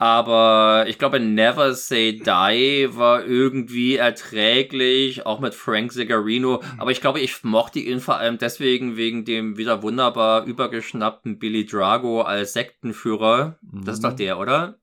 Aber 0.00 0.86
ich 0.88 0.98
glaube, 0.98 1.20
Never 1.20 1.74
Say 1.74 2.14
Die 2.14 2.88
war 2.96 3.22
irgendwie 3.22 3.96
erträglich, 3.96 5.26
auch 5.26 5.40
mit 5.40 5.54
Frank 5.54 5.92
Zigarino. 5.92 6.62
Aber 6.78 6.90
ich 6.90 7.02
glaube, 7.02 7.20
ich 7.20 7.44
mochte 7.44 7.80
ihn 7.80 8.00
vor 8.00 8.16
allem 8.16 8.38
deswegen 8.38 8.96
wegen 8.96 9.26
dem 9.26 9.58
wieder 9.58 9.82
wunderbar 9.82 10.46
übergeschnappten 10.46 11.38
Billy 11.38 11.66
Drago 11.66 12.22
als 12.22 12.54
Sektenführer. 12.54 13.58
Das 13.84 13.96
ist 13.96 14.04
doch 14.04 14.12
mhm. 14.12 14.16
der, 14.16 14.38
oder? 14.38 14.79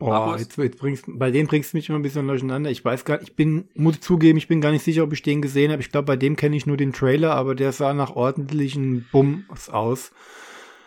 Boah, 0.00 0.36
jetzt, 0.38 0.56
jetzt 0.56 0.78
bringst, 0.78 1.04
bei 1.06 1.30
dem 1.30 1.46
bringst 1.46 1.72
du 1.72 1.76
mich 1.76 1.90
immer 1.90 1.98
ein 1.98 2.02
bisschen 2.02 2.26
durcheinander. 2.26 2.70
Ich 2.70 2.82
weiß 2.82 3.04
gar 3.04 3.18
nicht, 3.18 3.28
ich 3.28 3.36
bin, 3.36 3.68
muss 3.74 4.00
zugeben, 4.00 4.38
ich 4.38 4.48
bin 4.48 4.62
gar 4.62 4.72
nicht 4.72 4.82
sicher, 4.82 5.04
ob 5.04 5.12
ich 5.12 5.20
den 5.20 5.42
gesehen 5.42 5.70
habe. 5.70 5.82
Ich 5.82 5.92
glaube, 5.92 6.06
bei 6.06 6.16
dem 6.16 6.36
kenne 6.36 6.56
ich 6.56 6.64
nur 6.64 6.78
den 6.78 6.94
Trailer, 6.94 7.34
aber 7.34 7.54
der 7.54 7.72
sah 7.72 7.92
nach 7.92 8.16
ordentlichen 8.16 9.06
Bums 9.12 9.68
aus. 9.68 10.12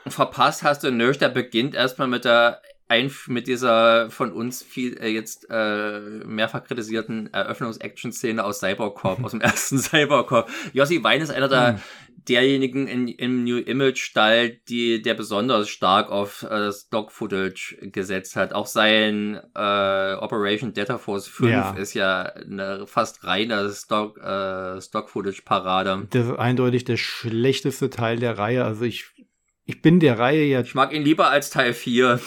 Verpasst 0.08 0.64
hast 0.64 0.84
du 0.84 0.92
nicht, 0.92 1.22
der 1.22 1.30
beginnt 1.30 1.76
erstmal 1.76 2.08
mit 2.08 2.26
der 2.26 2.60
Einf 2.90 3.28
mit 3.28 3.48
dieser 3.48 4.10
von 4.10 4.32
uns 4.32 4.64
viel 4.64 4.98
äh, 4.98 5.08
jetzt 5.08 5.48
äh, 5.50 6.00
mehrfach 6.26 6.64
kritisierten 6.64 7.32
Eröffnungs-Action-Szene 7.34 8.44
aus 8.44 8.60
Cybercorp, 8.60 9.24
aus 9.24 9.32
dem 9.32 9.42
ersten 9.42 9.78
Cybercorp. 9.78 10.50
Jossi 10.74 11.04
Wein 11.04 11.22
ist 11.22 11.30
einer 11.30 11.48
der 11.48 11.74
hm 11.74 11.80
derjenigen 12.28 12.88
in, 12.88 13.08
im 13.08 13.44
New 13.44 13.58
Image 13.58 14.00
Stall, 14.00 14.58
die 14.70 15.02
der 15.02 15.14
besonders 15.14 15.70
stark 15.70 16.10
auf 16.10 16.44
äh, 16.44 16.72
Stock 16.72 17.12
Footage 17.12 17.78
gesetzt 17.82 18.36
hat. 18.36 18.54
Auch 18.54 18.68
sein 18.68 19.40
äh, 19.56 20.14
Operation 20.16 20.74
Data 20.74 20.98
Force 20.98 21.28
5 21.28 21.52
ja. 21.52 21.72
ist 21.74 21.94
ja 21.94 22.24
eine 22.24 22.86
fast 22.88 23.24
reine 23.24 23.70
Stock 23.72 24.18
äh, 24.18 24.82
Stock 24.82 25.10
Footage 25.10 25.42
Parade. 25.44 26.08
Das 26.10 26.28
ist 26.28 26.38
eindeutig 26.38 26.86
der 26.86 26.98
schlechteste 26.98 27.90
Teil 27.90 28.20
der 28.20 28.38
Reihe. 28.38 28.64
Also 28.66 28.86
ich 28.86 29.06
ich 29.66 29.82
bin 29.82 30.00
der 30.00 30.20
Reihe 30.20 30.44
ja. 30.44 30.62
Ich 30.62 30.76
mag 30.76 30.94
ihn 30.94 31.04
lieber 31.04 31.30
als 31.30 31.50
Teil 31.50 31.74
4. 31.74 32.20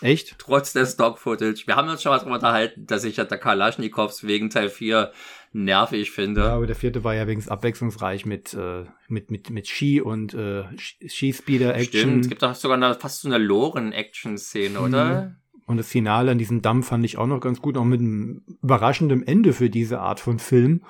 Echt? 0.00 0.36
Trotz 0.38 0.72
der 0.72 0.86
Stock 0.86 1.18
Footage. 1.18 1.66
Wir 1.66 1.76
haben 1.76 1.88
uns 1.88 2.02
schon 2.02 2.10
mal 2.12 2.18
darüber 2.18 2.36
unterhalten, 2.36 2.86
dass 2.86 3.04
ich 3.04 3.16
ja 3.16 3.24
der 3.24 3.38
Kalaschnikows 3.38 4.24
wegen 4.24 4.48
Teil 4.48 4.70
4 4.70 5.12
nervig 5.52 6.10
finde. 6.10 6.42
Ja, 6.42 6.54
aber 6.54 6.66
der 6.66 6.76
vierte 6.76 7.04
war 7.04 7.14
ja 7.14 7.26
wenigstens 7.26 7.50
abwechslungsreich 7.50 8.26
mit, 8.26 8.54
äh, 8.54 8.84
mit, 9.08 9.30
mit, 9.30 9.50
mit 9.50 9.68
Ski 9.68 10.00
und 10.00 10.34
äh, 10.34 10.64
Skispeeder-Action. 10.76 12.00
Stimmt, 12.00 12.24
es 12.24 12.28
gibt 12.28 12.42
doch 12.42 12.54
sogar 12.54 12.76
eine, 12.76 12.94
fast 12.94 13.22
so 13.22 13.28
eine 13.28 13.38
Loren-Action-Szene, 13.38 14.80
oder? 14.80 15.36
Und 15.66 15.76
das 15.76 15.88
Finale 15.88 16.30
an 16.30 16.38
diesem 16.38 16.62
Damm 16.62 16.82
fand 16.82 17.04
ich 17.04 17.18
auch 17.18 17.26
noch 17.26 17.40
ganz 17.40 17.60
gut, 17.60 17.76
auch 17.76 17.84
mit 17.84 18.00
einem 18.00 18.42
überraschenden 18.62 19.26
Ende 19.26 19.52
für 19.52 19.68
diese 19.68 20.00
Art 20.00 20.18
von 20.18 20.38
Film. 20.38 20.82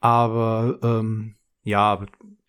Aber 0.00 0.78
ähm, 0.82 1.36
ja, 1.62 2.04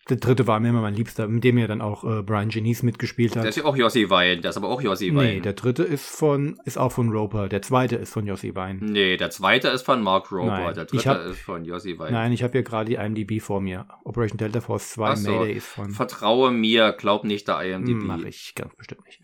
der 0.08 0.16
dritte 0.16 0.46
war 0.46 0.58
mir 0.60 0.70
immer 0.70 0.80
mein 0.80 0.94
Liebster, 0.94 1.28
mit 1.28 1.44
dem 1.44 1.58
ja 1.58 1.66
dann 1.66 1.80
auch 1.80 2.04
äh, 2.04 2.22
Brian 2.22 2.48
Genies 2.48 2.82
mitgespielt 2.82 3.36
hat. 3.36 3.42
Der 3.42 3.50
ist 3.50 3.56
ja 3.56 3.64
auch 3.64 3.76
Jossi 3.76 4.08
Wein, 4.08 4.40
der 4.40 4.50
ist 4.50 4.56
aber 4.56 4.68
auch 4.68 4.80
Jossi 4.80 5.14
Wein. 5.14 5.36
Nee, 5.36 5.40
der 5.40 5.52
dritte 5.52 5.82
ist 5.82 6.06
von, 6.06 6.58
ist 6.64 6.78
auch 6.78 6.92
von 6.92 7.10
Roper, 7.10 7.48
der 7.48 7.62
zweite 7.62 7.96
ist 7.96 8.12
von 8.12 8.26
Jossi 8.26 8.54
Wein. 8.54 8.78
Nee, 8.80 9.16
der 9.16 9.30
zweite 9.30 9.68
ist 9.68 9.82
von 9.82 10.02
Mark 10.02 10.32
Roper, 10.32 10.46
Nein, 10.46 10.74
der 10.74 10.84
dritte 10.86 11.10
hab, 11.10 11.26
ist 11.26 11.40
von 11.40 11.64
Jossi 11.64 11.98
Wein. 11.98 12.12
Nein, 12.12 12.32
ich 12.32 12.42
habe 12.42 12.52
hier 12.52 12.62
gerade 12.62 12.88
die 12.90 12.96
IMDb 12.96 13.42
vor 13.42 13.60
mir. 13.60 13.86
Operation 14.04 14.38
Delta 14.38 14.60
Force 14.60 14.90
2, 14.92 15.16
so. 15.16 15.30
Mayday 15.30 15.52
ist 15.52 15.66
von... 15.66 15.90
Vertraue 15.90 16.50
mir, 16.50 16.92
glaub 16.92 17.24
nicht 17.24 17.48
der 17.48 17.60
IMDb. 17.62 18.02
Mach 18.02 18.22
ich 18.22 18.54
ganz 18.54 18.74
bestimmt 18.74 19.04
nicht. 19.04 19.20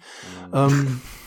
ähm, 0.53 1.01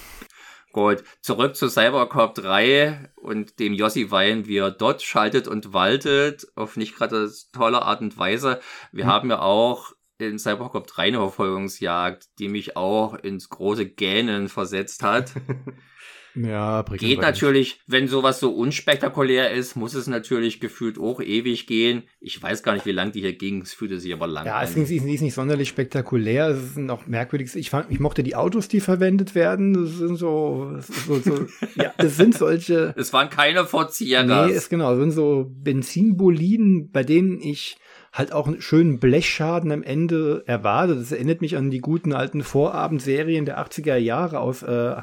Gut, 0.77 1.03
zurück 1.21 1.55
zu 1.55 1.69
Cybercorp 1.69 2.35
3 2.35 3.09
und 3.15 3.57
dem 3.57 3.73
Yossi 3.73 4.11
Wein, 4.11 4.45
wie 4.45 4.57
er 4.57 4.69
dort 4.69 5.01
schaltet 5.01 5.47
und 5.47 5.73
waltet, 5.73 6.45
auf 6.53 6.77
nicht 6.77 6.95
gerade 6.95 7.31
tolle 7.51 7.81
Art 7.81 8.01
und 8.01 8.15
Weise. 8.19 8.59
Wir 8.91 9.05
hm. 9.05 9.11
haben 9.11 9.29
ja 9.31 9.39
auch 9.39 9.93
in 10.19 10.37
Cybercorp 10.37 10.85
3 10.85 11.07
eine 11.07 11.17
Verfolgungsjagd, 11.17 12.27
die 12.37 12.47
mich 12.47 12.77
auch 12.77 13.15
ins 13.15 13.49
große 13.49 13.87
Gähnen 13.87 14.49
versetzt 14.49 15.01
hat. 15.01 15.31
Ja, 16.45 16.83
geht 16.83 17.21
natürlich, 17.21 17.79
wenn 17.87 18.07
sowas 18.07 18.39
so 18.39 18.51
unspektakulär 18.51 19.51
ist, 19.51 19.75
muss 19.75 19.93
es 19.93 20.07
natürlich 20.07 20.59
gefühlt 20.59 20.99
auch 20.99 21.19
ewig 21.21 21.67
gehen. 21.67 22.03
Ich 22.19 22.41
weiß 22.41 22.63
gar 22.63 22.73
nicht, 22.73 22.85
wie 22.85 22.91
lang 22.91 23.11
die 23.11 23.21
hier 23.21 23.33
ging. 23.33 23.61
Es 23.61 23.73
fühlte 23.73 23.99
sich 23.99 24.13
aber 24.13 24.27
lang 24.27 24.45
ja, 24.45 24.57
an. 24.57 24.67
Ja, 24.75 24.81
es 24.83 24.91
ist 24.91 25.03
nicht 25.03 25.33
sonderlich 25.33 25.69
spektakulär. 25.69 26.49
Es 26.49 26.77
ist 26.77 26.89
auch 26.89 27.07
merkwürdig. 27.07 27.55
Ich, 27.55 27.69
fand, 27.69 27.91
ich 27.91 27.99
mochte 27.99 28.23
die 28.23 28.35
Autos, 28.35 28.67
die 28.67 28.79
verwendet 28.79 29.35
werden. 29.35 29.73
Das 29.73 29.97
sind 29.97 30.17
so, 30.17 30.77
so, 31.07 31.19
so 31.19 31.47
ja, 31.75 31.93
es 31.97 32.17
sind 32.17 32.35
solche. 32.35 32.93
Es 32.97 33.13
waren 33.13 33.29
keine 33.29 33.65
Vorzieher. 33.65 34.23
Nee, 34.23 34.53
es 34.53 34.69
genau, 34.69 34.93
es 34.93 34.99
sind 34.99 35.11
so 35.11 35.49
Benzinboliden, 35.49 36.91
bei 36.91 37.03
denen 37.03 37.41
ich 37.41 37.77
halt 38.17 38.31
auch 38.31 38.47
einen 38.47 38.61
schönen 38.61 38.99
Blechschaden 38.99 39.71
am 39.71 39.83
Ende 39.83 40.43
erwartet. 40.47 40.99
Das 40.99 41.11
erinnert 41.11 41.41
mich 41.41 41.55
an 41.55 41.69
die 41.69 41.79
guten 41.79 42.13
alten 42.13 42.41
Vorabendserien 42.41 43.45
der 43.45 43.59
80er 43.59 43.95
Jahre 43.95 44.39
aus 44.39 44.63
äh, 44.63 44.95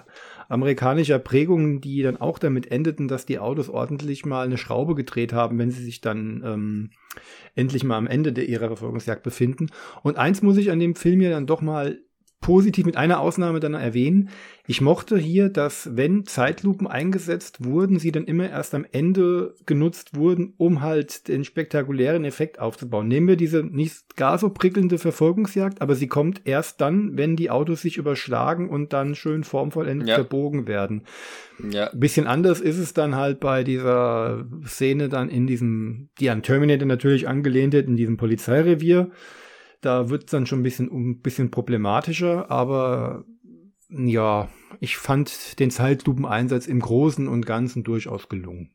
amerikanischer 0.49 1.19
Prägung, 1.19 1.81
die 1.81 2.03
dann 2.03 2.17
auch 2.17 2.39
damit 2.39 2.71
endeten, 2.71 3.09
dass 3.09 3.27
die 3.27 3.39
Autos 3.39 3.69
ordentlich 3.69 4.25
mal 4.25 4.45
eine 4.45 4.59
Schraube 4.59 4.95
gedreht 4.95 5.33
haben, 5.33 5.59
wenn 5.59 5.71
sie 5.71 5.83
sich 5.83 6.01
dann 6.01 6.43
ähm, 6.45 6.91
endlich 7.55 7.85
mal 7.85 7.97
am 7.97 8.07
Ende 8.07 8.33
der 8.33 8.49
ihrer 8.49 8.69
Verfolgungsjagd 8.69 9.23
befinden. 9.23 9.69
Und 10.03 10.17
eins 10.17 10.43
muss 10.43 10.57
ich 10.57 10.71
an 10.71 10.81
dem 10.81 10.95
Film 10.95 11.21
ja 11.21 11.31
dann 11.31 11.47
doch 11.47 11.61
mal 11.61 11.99
positiv 12.45 12.85
mit 12.85 12.99
einer 12.99 13.21
Ausnahme 13.21 13.59
dann 13.59 13.73
erwähnen. 13.73 14.29
Ich 14.67 14.83
mochte 14.83 15.17
hier, 15.17 15.49
dass 15.49 15.97
wenn 15.97 16.27
Zeitlupen 16.27 16.87
eingesetzt 16.87 17.65
wurden, 17.65 17.99
sie 17.99 18.13
dann 18.13 18.27
immer 18.27 18.51
erst 18.51 18.75
am 18.75 18.85
Ende 18.93 19.55
genutzt 19.65 20.15
wurden, 20.15 20.53
um 20.59 20.83
halt 20.83 21.29
den 21.29 21.45
spektakulären 21.45 22.27
Effekt 22.27 22.59
aufzubauen. 22.59 23.09
Nehmen 23.09 23.29
wir 23.29 23.37
diese 23.37 23.63
nicht 23.63 24.17
gar 24.17 24.37
so 24.37 24.51
prickelnde 24.51 24.99
Verfolgungsjagd, 24.99 25.81
aber 25.81 25.95
sie 25.95 26.07
kommt 26.07 26.43
erst 26.45 26.83
dann, 26.83 27.17
wenn 27.17 27.35
die 27.35 27.49
Autos 27.49 27.81
sich 27.81 27.97
überschlagen 27.97 28.69
und 28.69 28.93
dann 28.93 29.15
schön 29.15 29.43
formvollendet 29.43 30.09
ja. 30.11 30.17
verbogen 30.17 30.67
werden. 30.67 31.05
Ja. 31.71 31.89
bisschen 31.95 32.27
anders 32.27 32.61
ist 32.61 32.79
es 32.79 32.93
dann 32.93 33.15
halt 33.15 33.41
bei 33.41 33.65
dieser 33.65 34.45
Szene 34.67 35.09
dann 35.09 35.31
in 35.31 35.47
diesem, 35.47 36.11
die 36.21 36.29
an 36.29 36.43
Terminator 36.43 36.87
natürlich 36.87 37.27
angelehnt 37.27 37.73
ist, 37.73 37.89
in 37.89 37.97
diesem 37.97 38.19
Polizeirevier 38.19 39.11
da 39.85 40.09
wird 40.11 40.25
es 40.25 40.31
dann 40.31 40.47
schon 40.47 40.61
ein 40.61 40.65
bisschen, 40.65 40.91
ein 40.91 41.21
bisschen 41.21 41.51
problematischer, 41.51 42.51
aber 42.51 43.25
ja, 43.89 44.49
ich 44.81 44.97
fand 44.97 45.59
den 45.59 45.71
Zeitlupeneinsatz 45.71 46.67
im 46.67 46.81
Großen 46.81 47.29
und 47.29 47.47
Ganzen 47.47 47.85
durchaus 47.85 48.29
gelungen. 48.29 48.75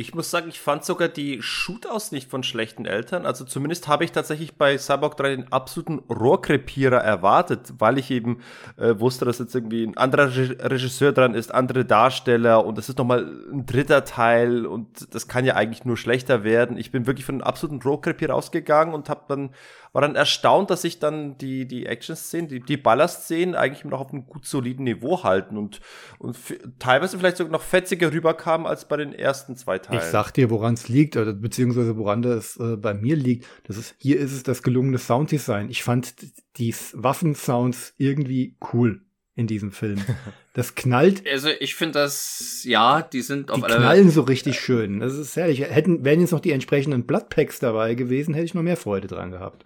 Ich 0.00 0.14
muss 0.14 0.30
sagen, 0.30 0.48
ich 0.48 0.60
fand 0.60 0.82
sogar 0.82 1.08
die 1.08 1.42
Shootouts 1.42 2.10
nicht 2.10 2.30
von 2.30 2.42
schlechten 2.42 2.86
Eltern. 2.86 3.26
Also 3.26 3.44
zumindest 3.44 3.86
habe 3.86 4.04
ich 4.04 4.12
tatsächlich 4.12 4.56
bei 4.56 4.78
Cyborg 4.78 5.16
3 5.18 5.36
den 5.36 5.52
absoluten 5.52 5.98
Rohrkrepierer 5.98 6.96
erwartet, 6.96 7.74
weil 7.78 7.98
ich 7.98 8.10
eben 8.10 8.40
äh, 8.78 8.98
wusste, 8.98 9.26
dass 9.26 9.40
jetzt 9.40 9.54
irgendwie 9.54 9.84
ein 9.84 9.98
anderer 9.98 10.34
Regisseur 10.34 11.12
dran 11.12 11.34
ist, 11.34 11.52
andere 11.52 11.84
Darsteller 11.84 12.64
und 12.64 12.78
das 12.78 12.88
ist 12.88 12.96
nochmal 12.96 13.30
ein 13.52 13.66
dritter 13.66 14.06
Teil 14.06 14.64
und 14.64 15.12
das 15.14 15.28
kann 15.28 15.44
ja 15.44 15.56
eigentlich 15.56 15.84
nur 15.84 15.98
schlechter 15.98 16.44
werden. 16.44 16.78
Ich 16.78 16.92
bin 16.92 17.06
wirklich 17.06 17.26
von 17.26 17.34
einem 17.34 17.42
absoluten 17.42 17.82
Rohrkrepierer 17.82 18.34
ausgegangen 18.34 18.94
und 18.94 19.10
habe 19.10 19.24
dann 19.28 19.50
war 19.92 20.02
dann 20.02 20.14
erstaunt, 20.14 20.70
dass 20.70 20.82
sich 20.82 20.98
dann 20.98 21.36
die, 21.38 21.66
die 21.66 21.86
Action-Szenen, 21.86 22.48
die, 22.48 22.60
die 22.60 22.76
Baller-Szenen 22.76 23.54
eigentlich 23.54 23.84
noch 23.84 24.00
auf 24.00 24.12
einem 24.12 24.26
gut 24.26 24.46
soliden 24.46 24.84
Niveau 24.84 25.22
halten 25.24 25.56
und, 25.56 25.80
und 26.18 26.36
teilweise 26.78 27.18
vielleicht 27.18 27.36
sogar 27.36 27.52
noch 27.52 27.62
fetziger 27.62 28.12
rüberkamen 28.12 28.66
als 28.66 28.86
bei 28.86 28.96
den 28.96 29.12
ersten 29.12 29.56
zwei 29.56 29.78
Teilen. 29.78 30.00
Ich 30.00 30.06
sag 30.06 30.30
dir, 30.32 30.50
woran 30.50 30.74
es 30.74 30.88
liegt, 30.88 31.16
oder 31.16 31.32
beziehungsweise 31.32 31.96
woran 31.96 32.22
das 32.22 32.56
äh, 32.56 32.76
bei 32.76 32.94
mir 32.94 33.16
liegt. 33.16 33.46
Das 33.64 33.76
ist, 33.76 33.94
hier 33.98 34.18
ist 34.18 34.32
es 34.32 34.42
das 34.42 34.62
gelungene 34.62 34.98
Sounddesign. 34.98 35.70
Ich 35.70 35.82
fand 35.82 36.14
die 36.56 36.74
Waffensounds 36.92 37.94
irgendwie 37.96 38.56
cool 38.72 39.02
in 39.34 39.46
diesem 39.46 39.72
Film. 39.72 40.00
Das 40.52 40.74
knallt. 40.74 41.22
Also 41.30 41.48
ich 41.60 41.76
finde 41.76 42.00
das, 42.00 42.64
ja, 42.64 43.02
die 43.02 43.22
sind 43.22 43.52
auf 43.52 43.60
Die 43.60 43.66
knallen 43.66 44.10
so 44.10 44.22
richtig 44.22 44.58
schön. 44.58 44.98
Das 44.98 45.16
ist 45.16 45.36
herrlich. 45.36 45.60
Hätten, 45.60 46.04
wären 46.04 46.20
jetzt 46.20 46.32
noch 46.32 46.40
die 46.40 46.50
entsprechenden 46.50 47.06
Bloodpacks 47.06 47.60
dabei 47.60 47.94
gewesen, 47.94 48.34
hätte 48.34 48.46
ich 48.46 48.54
noch 48.54 48.64
mehr 48.64 48.76
Freude 48.76 49.06
dran 49.06 49.30
gehabt. 49.30 49.64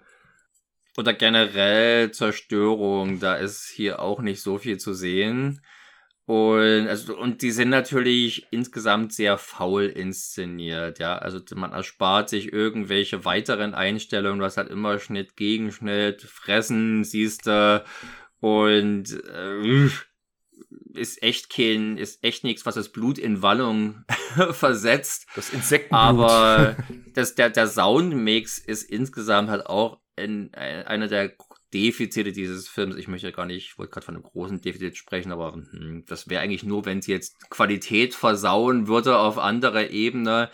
Oder 0.96 1.12
generell 1.12 2.12
Zerstörung, 2.12 3.18
da 3.18 3.34
ist 3.34 3.68
hier 3.68 4.00
auch 4.00 4.20
nicht 4.20 4.40
so 4.40 4.58
viel 4.58 4.78
zu 4.78 4.94
sehen. 4.94 5.60
Und, 6.26 6.88
also, 6.88 7.18
und 7.18 7.42
die 7.42 7.50
sind 7.50 7.68
natürlich 7.68 8.46
insgesamt 8.50 9.12
sehr 9.12 9.36
faul 9.36 9.84
inszeniert, 9.84 10.98
ja. 10.98 11.18
Also 11.18 11.40
man 11.54 11.72
erspart 11.72 12.30
sich 12.30 12.50
irgendwelche 12.52 13.26
weiteren 13.26 13.74
Einstellungen, 13.74 14.38
du 14.38 14.44
hast 14.46 14.56
halt 14.56 14.70
immer 14.70 14.98
Schnitt, 14.98 15.36
Gegenschnitt, 15.36 16.22
Fressen, 16.22 17.04
siehst 17.04 17.46
du, 17.46 17.84
und 18.40 19.06
äh, 19.12 19.88
ist 20.94 21.22
echt 21.22 21.50
kein, 21.50 21.98
ist 21.98 22.22
echt 22.22 22.44
nichts, 22.44 22.64
was 22.64 22.74
das 22.74 22.90
Blut 22.90 23.18
in 23.18 23.42
Wallung 23.42 24.04
versetzt. 24.52 25.26
Das 25.34 25.50
Insektenblut. 25.50 26.00
Aber 26.00 26.76
das, 27.14 27.34
der, 27.34 27.50
der 27.50 27.66
Soundmix 27.66 28.58
ist 28.58 28.82
insgesamt 28.84 29.50
halt 29.50 29.66
auch 29.66 30.00
in, 30.16 30.48
in, 30.48 30.52
einer 30.52 31.08
der 31.08 31.32
Defizite 31.72 32.32
dieses 32.32 32.68
Films. 32.68 32.96
Ich 32.96 33.08
möchte 33.08 33.32
gar 33.32 33.46
nicht, 33.46 33.70
ich 33.70 33.78
wollte 33.78 33.92
gerade 33.92 34.06
von 34.06 34.14
einem 34.14 34.24
großen 34.24 34.60
Defizit 34.60 34.96
sprechen, 34.96 35.32
aber 35.32 35.52
hm, 35.54 36.04
das 36.06 36.28
wäre 36.28 36.42
eigentlich 36.42 36.64
nur, 36.64 36.84
wenn 36.86 36.98
es 36.98 37.06
jetzt 37.06 37.50
Qualität 37.50 38.14
versauen 38.14 38.86
würde 38.86 39.18
auf 39.18 39.38
anderer 39.38 39.90
Ebene. 39.90 40.50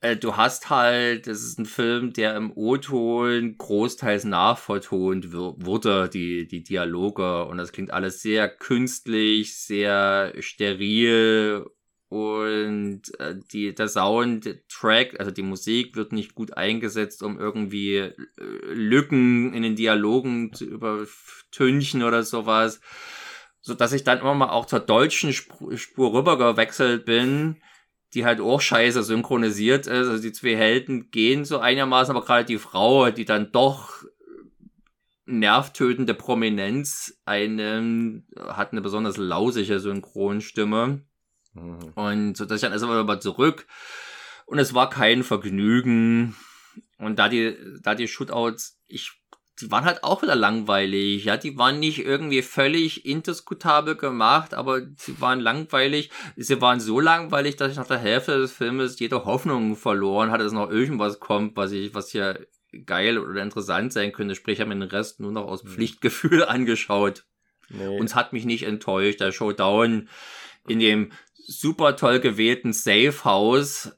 Äh, 0.00 0.16
du 0.16 0.36
hast 0.36 0.70
halt, 0.70 1.26
das 1.26 1.42
ist 1.42 1.58
ein 1.58 1.66
Film, 1.66 2.12
der 2.12 2.36
im 2.36 2.52
O-Ton 2.54 3.56
großteils 3.58 4.24
nachvertont 4.24 5.32
wurde, 5.32 6.08
die, 6.08 6.46
die 6.46 6.62
Dialoge. 6.62 7.44
Und 7.46 7.58
das 7.58 7.72
klingt 7.72 7.90
alles 7.90 8.20
sehr 8.22 8.48
künstlich, 8.48 9.58
sehr 9.58 10.34
steril. 10.40 11.66
Und 12.08 13.02
äh, 13.18 13.34
die, 13.52 13.74
der 13.74 13.88
Soundtrack, 13.88 15.18
also 15.18 15.30
die 15.30 15.42
Musik, 15.42 15.96
wird 15.96 16.12
nicht 16.12 16.34
gut 16.34 16.56
eingesetzt, 16.56 17.22
um 17.22 17.38
irgendwie 17.38 17.96
äh, 17.96 18.14
Lücken 18.72 19.52
in 19.52 19.62
den 19.62 19.76
Dialogen 19.76 20.52
zu 20.52 20.64
übertünchen 20.64 22.02
oder 22.02 22.22
sowas. 22.22 22.80
So 23.60 23.74
dass 23.74 23.92
ich 23.92 24.04
dann 24.04 24.20
immer 24.20 24.34
mal 24.34 24.50
auch 24.50 24.66
zur 24.66 24.80
deutschen 24.80 25.32
Spur, 25.32 25.76
Spur 25.76 26.12
rüber 26.12 26.38
gewechselt 26.38 27.04
bin 27.04 27.56
die 28.14 28.24
halt 28.24 28.40
auch 28.40 28.60
scheiße 28.60 29.02
synchronisiert 29.02 29.86
ist. 29.86 30.08
Also 30.08 30.22
die 30.22 30.32
zwei 30.32 30.56
Helden 30.56 31.10
gehen 31.10 31.44
so 31.44 31.58
einigermaßen, 31.58 32.16
aber 32.16 32.24
gerade 32.24 32.46
die 32.46 32.58
Frau, 32.58 33.10
die 33.10 33.24
dann 33.24 33.52
doch 33.52 34.04
nervtötende 35.26 36.14
Prominenz 36.14 37.20
eine, 37.24 38.22
hat 38.38 38.72
eine 38.72 38.80
besonders 38.80 39.16
lausige 39.16 39.80
Synchronstimme. 39.80 41.02
Mhm. 41.56 41.92
Und 41.94 42.36
so 42.36 42.44
dass 42.44 42.56
ich 42.56 42.62
dann 42.62 42.72
erstmal 42.72 43.02
mal 43.04 43.20
zurück. 43.20 43.66
Und 44.46 44.58
es 44.58 44.74
war 44.74 44.90
kein 44.90 45.24
Vergnügen. 45.24 46.36
Und 46.98 47.18
da 47.18 47.28
die, 47.28 47.56
da 47.82 47.94
die 47.94 48.08
Shootouts, 48.08 48.78
ich 48.86 49.12
die 49.60 49.70
waren 49.70 49.84
halt 49.84 50.04
auch 50.04 50.22
wieder 50.22 50.34
langweilig, 50.34 51.24
ja, 51.24 51.36
die 51.36 51.56
waren 51.56 51.78
nicht 51.78 52.04
irgendwie 52.04 52.42
völlig 52.42 53.06
indiskutabel 53.06 53.96
gemacht, 53.96 54.52
aber 54.52 54.82
sie 54.96 55.20
waren 55.20 55.40
langweilig, 55.40 56.10
sie 56.36 56.60
waren 56.60 56.78
so 56.78 57.00
langweilig, 57.00 57.56
dass 57.56 57.70
ich 57.70 57.78
nach 57.78 57.86
der 57.86 57.98
Hälfte 57.98 58.38
des 58.38 58.52
Filmes 58.52 58.98
jede 58.98 59.24
Hoffnung 59.24 59.76
verloren 59.76 60.30
hatte, 60.30 60.44
dass 60.44 60.52
noch 60.52 60.70
irgendwas 60.70 61.20
kommt, 61.20 61.56
was 61.56 61.72
ich, 61.72 61.94
was 61.94 62.10
hier 62.10 62.46
geil 62.84 63.18
oder 63.18 63.42
interessant 63.42 63.94
sein 63.94 64.12
könnte, 64.12 64.34
sprich, 64.34 64.54
ich 64.54 64.60
habe 64.60 64.74
mir 64.74 64.80
den 64.80 64.90
Rest 64.90 65.20
nur 65.20 65.32
noch 65.32 65.46
aus 65.46 65.64
mhm. 65.64 65.68
Pflichtgefühl 65.68 66.44
angeschaut. 66.48 67.24
Nee. 67.70 67.98
Und 67.98 68.06
es 68.06 68.14
hat 68.14 68.32
mich 68.32 68.44
nicht 68.44 68.64
enttäuscht, 68.64 69.20
der 69.20 69.32
Showdown 69.32 70.08
in 70.68 70.78
dem 70.80 71.12
super 71.46 71.96
toll 71.96 72.20
gewählten 72.20 72.72
Safe 72.72 73.24
House 73.24 73.95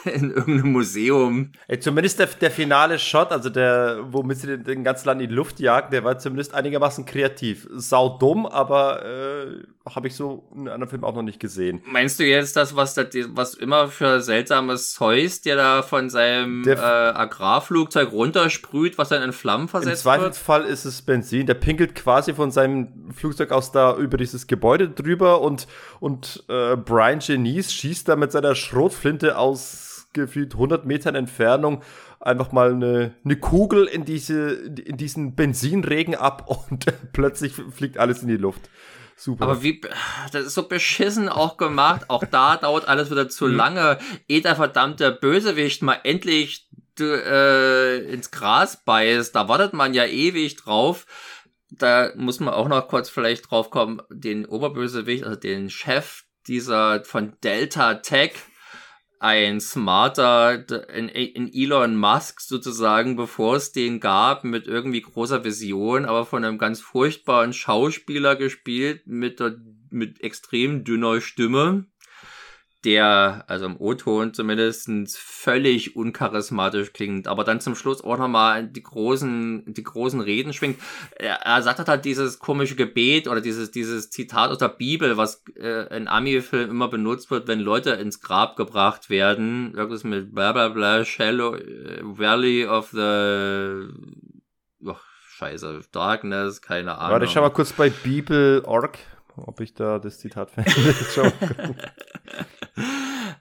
in 0.04 0.30
irgendeinem 0.30 0.72
Museum. 0.72 1.52
Ey, 1.68 1.78
zumindest 1.78 2.18
der, 2.18 2.26
der 2.26 2.50
finale 2.50 2.98
Shot, 2.98 3.32
also 3.32 3.50
der, 3.50 3.98
womit 4.10 4.38
sie 4.38 4.46
den, 4.46 4.64
den 4.64 4.84
ganzen 4.84 5.06
Land 5.06 5.22
in 5.22 5.28
die 5.28 5.34
Luft 5.34 5.60
jagen, 5.60 5.90
der 5.90 6.04
war 6.04 6.18
zumindest 6.18 6.54
einigermaßen 6.54 7.04
kreativ. 7.04 7.68
Sau 7.72 8.18
dumm, 8.18 8.46
aber 8.46 9.04
äh, 9.04 9.62
habe 9.94 10.08
ich 10.08 10.14
so 10.14 10.48
in 10.54 10.68
einem 10.68 10.88
Film 10.88 11.04
auch 11.04 11.14
noch 11.14 11.22
nicht 11.22 11.40
gesehen. 11.40 11.82
Meinst 11.86 12.18
du 12.20 12.24
jetzt 12.24 12.56
das, 12.56 12.76
was, 12.76 12.94
das, 12.94 13.08
was 13.28 13.54
immer 13.54 13.88
für 13.88 14.20
seltsames 14.20 14.92
Zeus, 14.92 15.40
der 15.42 15.56
da 15.56 15.82
von 15.82 16.10
seinem 16.10 16.62
der, 16.62 16.78
äh, 16.78 17.18
Agrarflugzeug 17.18 18.12
runtersprüht, 18.12 18.98
was 18.98 19.08
dann 19.08 19.22
in 19.22 19.32
Flammen 19.32 19.68
versetzt 19.68 20.04
wird? 20.04 20.14
Im 20.14 20.20
Zweifelsfall 20.20 20.64
ist 20.64 20.84
es 20.84 21.02
Benzin. 21.02 21.46
Der 21.46 21.54
pinkelt 21.54 21.94
quasi 21.94 22.34
von 22.34 22.50
seinem 22.50 23.12
Flugzeug 23.14 23.52
aus 23.52 23.72
da 23.72 23.96
über 23.96 24.16
dieses 24.16 24.46
Gebäude 24.46 24.88
drüber 24.88 25.40
und, 25.40 25.66
und 25.98 26.44
äh, 26.48 26.76
Brian 26.76 27.18
Genies 27.18 27.72
schießt 27.72 28.08
da 28.08 28.16
mit 28.16 28.32
seiner 28.32 28.54
Schrotflinte 28.54 29.36
aus 29.36 29.89
gefühlt 30.12 30.54
100 30.54 30.86
Metern 30.86 31.14
Entfernung 31.14 31.82
einfach 32.20 32.52
mal 32.52 32.72
eine, 32.72 33.14
eine 33.24 33.36
Kugel 33.36 33.86
in 33.86 34.04
diese 34.04 34.50
in 34.50 34.96
diesen 34.96 35.34
Benzinregen 35.34 36.14
ab 36.14 36.44
und 36.70 36.86
plötzlich 37.12 37.54
fliegt 37.54 37.98
alles 37.98 38.22
in 38.22 38.28
die 38.28 38.36
Luft. 38.36 38.68
Super. 39.16 39.44
Aber 39.44 39.62
wie, 39.62 39.82
das 40.32 40.46
ist 40.46 40.54
so 40.54 40.66
beschissen 40.66 41.28
auch 41.28 41.58
gemacht. 41.58 42.06
Auch 42.08 42.24
da 42.24 42.56
dauert 42.60 42.88
alles 42.88 43.10
wieder 43.10 43.28
zu 43.28 43.48
mhm. 43.48 43.54
lange, 43.54 43.98
ehe 44.28 44.40
der 44.40 44.56
verdammte 44.56 45.12
Bösewicht 45.12 45.82
mal 45.82 45.98
endlich 46.04 46.70
äh, 46.98 47.98
ins 48.12 48.30
Gras 48.30 48.82
beißt. 48.82 49.34
Da 49.36 49.46
wartet 49.48 49.74
man 49.74 49.92
ja 49.92 50.06
ewig 50.06 50.56
drauf. 50.56 51.06
Da 51.70 52.12
muss 52.16 52.40
man 52.40 52.54
auch 52.54 52.68
noch 52.68 52.88
kurz 52.88 53.10
vielleicht 53.10 53.50
drauf 53.50 53.70
kommen, 53.70 54.00
den 54.10 54.46
Oberbösewicht, 54.46 55.24
also 55.24 55.38
den 55.38 55.70
Chef 55.70 56.24
dieser 56.46 57.04
von 57.04 57.34
Delta 57.44 57.94
Tech, 57.94 58.32
ein 59.20 59.60
smarter, 59.60 60.64
in, 60.88 61.10
in 61.10 61.52
Elon 61.52 61.94
Musk 61.94 62.40
sozusagen, 62.40 63.16
bevor 63.16 63.56
es 63.56 63.70
den 63.70 64.00
gab, 64.00 64.44
mit 64.44 64.66
irgendwie 64.66 65.02
großer 65.02 65.44
Vision, 65.44 66.06
aber 66.06 66.24
von 66.24 66.42
einem 66.42 66.56
ganz 66.56 66.80
furchtbaren 66.80 67.52
Schauspieler 67.52 68.34
gespielt, 68.34 69.06
mit, 69.06 69.38
der, 69.38 69.56
mit 69.90 70.22
extrem 70.22 70.84
dünner 70.84 71.20
Stimme 71.20 71.84
der, 72.84 73.44
also 73.46 73.66
im 73.66 73.78
O-Ton 73.78 74.32
zumindest, 74.32 74.88
völlig 75.16 75.96
uncharismatisch 75.96 76.92
klingt, 76.92 77.28
aber 77.28 77.44
dann 77.44 77.60
zum 77.60 77.74
Schluss 77.74 78.02
auch 78.02 78.16
nochmal 78.16 78.66
die 78.66 78.82
großen, 78.82 79.64
die 79.66 79.82
großen 79.82 80.20
Reden 80.20 80.52
schwingt. 80.52 80.78
Er, 81.16 81.36
er 81.42 81.62
sagt 81.62 81.86
halt 81.86 82.04
dieses 82.04 82.38
komische 82.38 82.76
Gebet 82.76 83.28
oder 83.28 83.40
dieses, 83.40 83.70
dieses 83.70 84.10
Zitat 84.10 84.50
aus 84.50 84.58
der 84.58 84.68
Bibel, 84.68 85.16
was 85.16 85.44
äh, 85.56 85.94
in 85.94 86.08
Ami-Filmen 86.08 86.70
immer 86.70 86.88
benutzt 86.88 87.30
wird, 87.30 87.48
wenn 87.48 87.60
Leute 87.60 87.90
ins 87.90 88.20
Grab 88.20 88.56
gebracht 88.56 89.10
werden. 89.10 89.74
Irgendwas 89.74 90.04
mit 90.04 90.34
bla 90.34 90.52
bla 90.52 90.68
bla, 90.68 91.04
Shallow, 91.04 91.56
äh, 91.56 92.00
Valley 92.02 92.66
of 92.66 92.90
the, 92.92 93.88
oh, 94.86 94.96
scheiße, 95.36 95.82
Darkness, 95.92 96.62
keine 96.62 96.96
Ahnung. 96.96 97.12
Warte, 97.12 97.24
ich 97.26 97.32
schau 97.32 97.42
mal 97.42 97.50
kurz 97.50 97.72
bei 97.72 97.90
Bibel.org 97.90 98.98
ob 99.46 99.60
ich 99.60 99.74
da 99.74 99.98
das 99.98 100.18
Zitat 100.18 100.50
finde. 100.50 100.70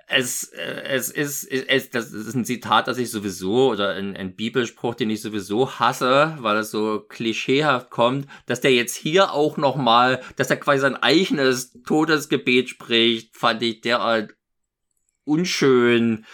es, 0.07 0.45
äh, 0.45 0.83
es 0.85 1.09
ist, 1.09 1.43
es, 1.45 1.89
das 1.89 2.11
ist 2.11 2.35
ein 2.35 2.45
Zitat, 2.45 2.87
das 2.87 2.97
ich 2.97 3.11
sowieso, 3.11 3.69
oder 3.69 3.93
ein, 3.93 4.15
ein 4.15 4.35
Bibelspruch, 4.35 4.95
den 4.95 5.09
ich 5.09 5.21
sowieso 5.21 5.79
hasse, 5.79 6.35
weil 6.39 6.57
es 6.57 6.71
so 6.71 7.01
klischeehaft 7.07 7.89
kommt, 7.89 8.27
dass 8.45 8.61
der 8.61 8.73
jetzt 8.73 8.95
hier 8.95 9.33
auch 9.33 9.57
nochmal, 9.57 10.21
dass 10.35 10.49
er 10.49 10.57
quasi 10.57 10.81
sein 10.81 10.95
eigenes 10.95 11.73
Todesgebet 11.85 12.69
spricht, 12.69 13.37
fand 13.37 13.61
ich 13.61 13.81
derart 13.81 14.33
unschön 15.25 16.25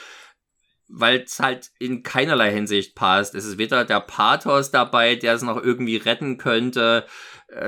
weil 0.88 1.22
es 1.22 1.40
halt 1.40 1.72
in 1.80 2.03
keinerlei 2.03 2.52
Hinsicht 2.52 2.95
passt. 2.95 3.35
Es 3.35 3.45
ist 3.45 3.58
weder 3.58 3.85
der 3.85 4.00
Pathos 4.00 4.72
dabei, 4.72 5.16
der 5.16 5.34
es 5.34 5.42
noch 5.42 5.61
irgendwie 5.61 5.98
retten 5.98 6.38
könnte, 6.38 7.06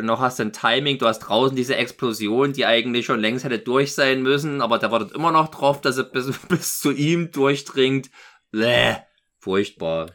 noch 0.02 0.20
hast 0.20 0.40
du 0.40 0.44
ein 0.44 0.54
Timing, 0.54 0.98
du 0.98 1.08
hast 1.08 1.20
draußen 1.20 1.56
diese 1.56 1.76
Explosion, 1.76 2.54
die 2.54 2.66
eigentlich 2.66 3.06
schon 3.06 3.20
längst 3.20 3.46
hätte 3.46 3.60
durch 3.60 3.94
sein 3.94 4.22
müssen, 4.22 4.62
aber 4.62 4.80
der 4.80 4.92
wartet 4.92 5.14
immer 5.14 5.32
noch 5.32 5.50
drauf, 5.50 5.82
dass 5.82 5.98
er 5.98 6.04
bis, 6.06 6.38
bis 6.50 6.80
zu 6.80 6.92
ihm 6.92 7.32
durchdringt. 7.32 8.10
Bäh, 8.52 8.96
furchtbar. 9.40 10.08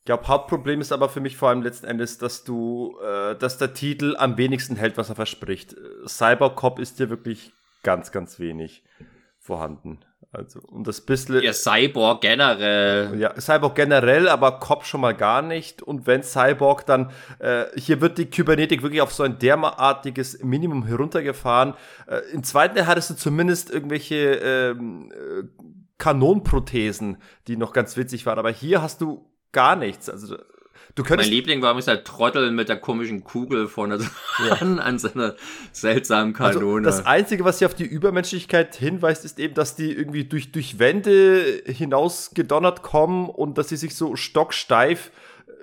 Ich 0.00 0.04
glaube, 0.06 0.28
Hauptproblem 0.28 0.80
ist 0.80 0.92
aber 0.92 1.08
für 1.08 1.20
mich 1.20 1.36
vor 1.36 1.50
allem 1.50 1.62
letzten 1.62 1.86
Endes, 1.86 2.18
dass 2.18 2.42
du, 2.44 2.98
äh, 3.02 3.36
dass 3.36 3.58
der 3.58 3.74
Titel 3.74 4.16
am 4.18 4.36
wenigsten 4.38 4.76
hält, 4.76 4.96
was 4.96 5.10
er 5.10 5.14
verspricht. 5.14 5.76
Cybercop 6.06 6.78
ist 6.78 6.96
hier 6.96 7.10
wirklich 7.10 7.52
ganz, 7.82 8.10
ganz 8.10 8.38
wenig 8.38 8.82
vorhanden. 9.38 10.00
Also, 10.32 10.60
und 10.60 10.86
das 10.86 11.00
bisschen. 11.00 11.42
Ja, 11.42 11.52
Cyborg 11.52 12.20
generell. 12.20 13.18
Ja, 13.18 13.34
Cyborg 13.40 13.74
generell, 13.74 14.28
aber 14.28 14.60
Cop 14.60 14.84
schon 14.84 15.00
mal 15.00 15.14
gar 15.14 15.42
nicht. 15.42 15.82
Und 15.82 16.06
wenn 16.06 16.22
Cyborg, 16.22 16.86
dann, 16.86 17.10
äh, 17.40 17.64
hier 17.74 18.00
wird 18.00 18.18
die 18.18 18.26
Kybernetik 18.26 18.82
wirklich 18.82 19.00
auf 19.00 19.12
so 19.12 19.24
ein 19.24 19.38
derartiges 19.38 20.42
Minimum 20.42 20.86
heruntergefahren. 20.86 21.74
Äh, 22.06 22.20
Im 22.32 22.44
zweiten 22.44 22.76
Teil 22.76 22.86
hattest 22.86 23.10
du 23.10 23.14
zumindest 23.14 23.70
irgendwelche 23.70 24.34
ähm, 24.34 25.10
äh, 25.10 25.42
Kanonprothesen, 25.98 27.18
die 27.48 27.56
noch 27.56 27.72
ganz 27.72 27.96
witzig 27.96 28.24
waren. 28.24 28.38
Aber 28.38 28.50
hier 28.50 28.82
hast 28.82 29.00
du 29.00 29.28
gar 29.50 29.74
nichts. 29.74 30.08
Also, 30.08 30.36
Du 30.94 31.02
könntest 31.02 31.30
mein 31.30 31.36
Liebling 31.36 31.62
war 31.62 31.80
der 31.80 32.04
Trottel 32.04 32.50
mit 32.50 32.68
der 32.68 32.76
komischen 32.76 33.24
Kugel 33.24 33.68
vorne 33.68 33.98
ja. 34.46 34.54
an 34.54 34.98
seiner 34.98 35.34
seltsamen 35.72 36.34
also, 36.36 36.58
Kanone. 36.58 36.86
Also 36.86 36.98
das 36.98 37.06
Einzige, 37.06 37.44
was 37.44 37.58
hier 37.58 37.68
auf 37.68 37.74
die 37.74 37.84
Übermenschlichkeit 37.84 38.74
hinweist, 38.74 39.24
ist 39.24 39.38
eben, 39.38 39.54
dass 39.54 39.76
die 39.76 39.92
irgendwie 39.92 40.24
durch, 40.24 40.52
durch 40.52 40.78
Wände 40.78 41.62
hinaus 41.66 42.32
gedonnert 42.34 42.82
kommen 42.82 43.28
und 43.28 43.58
dass 43.58 43.68
sie 43.68 43.76
sich 43.76 43.94
so 43.94 44.16
stocksteif 44.16 45.10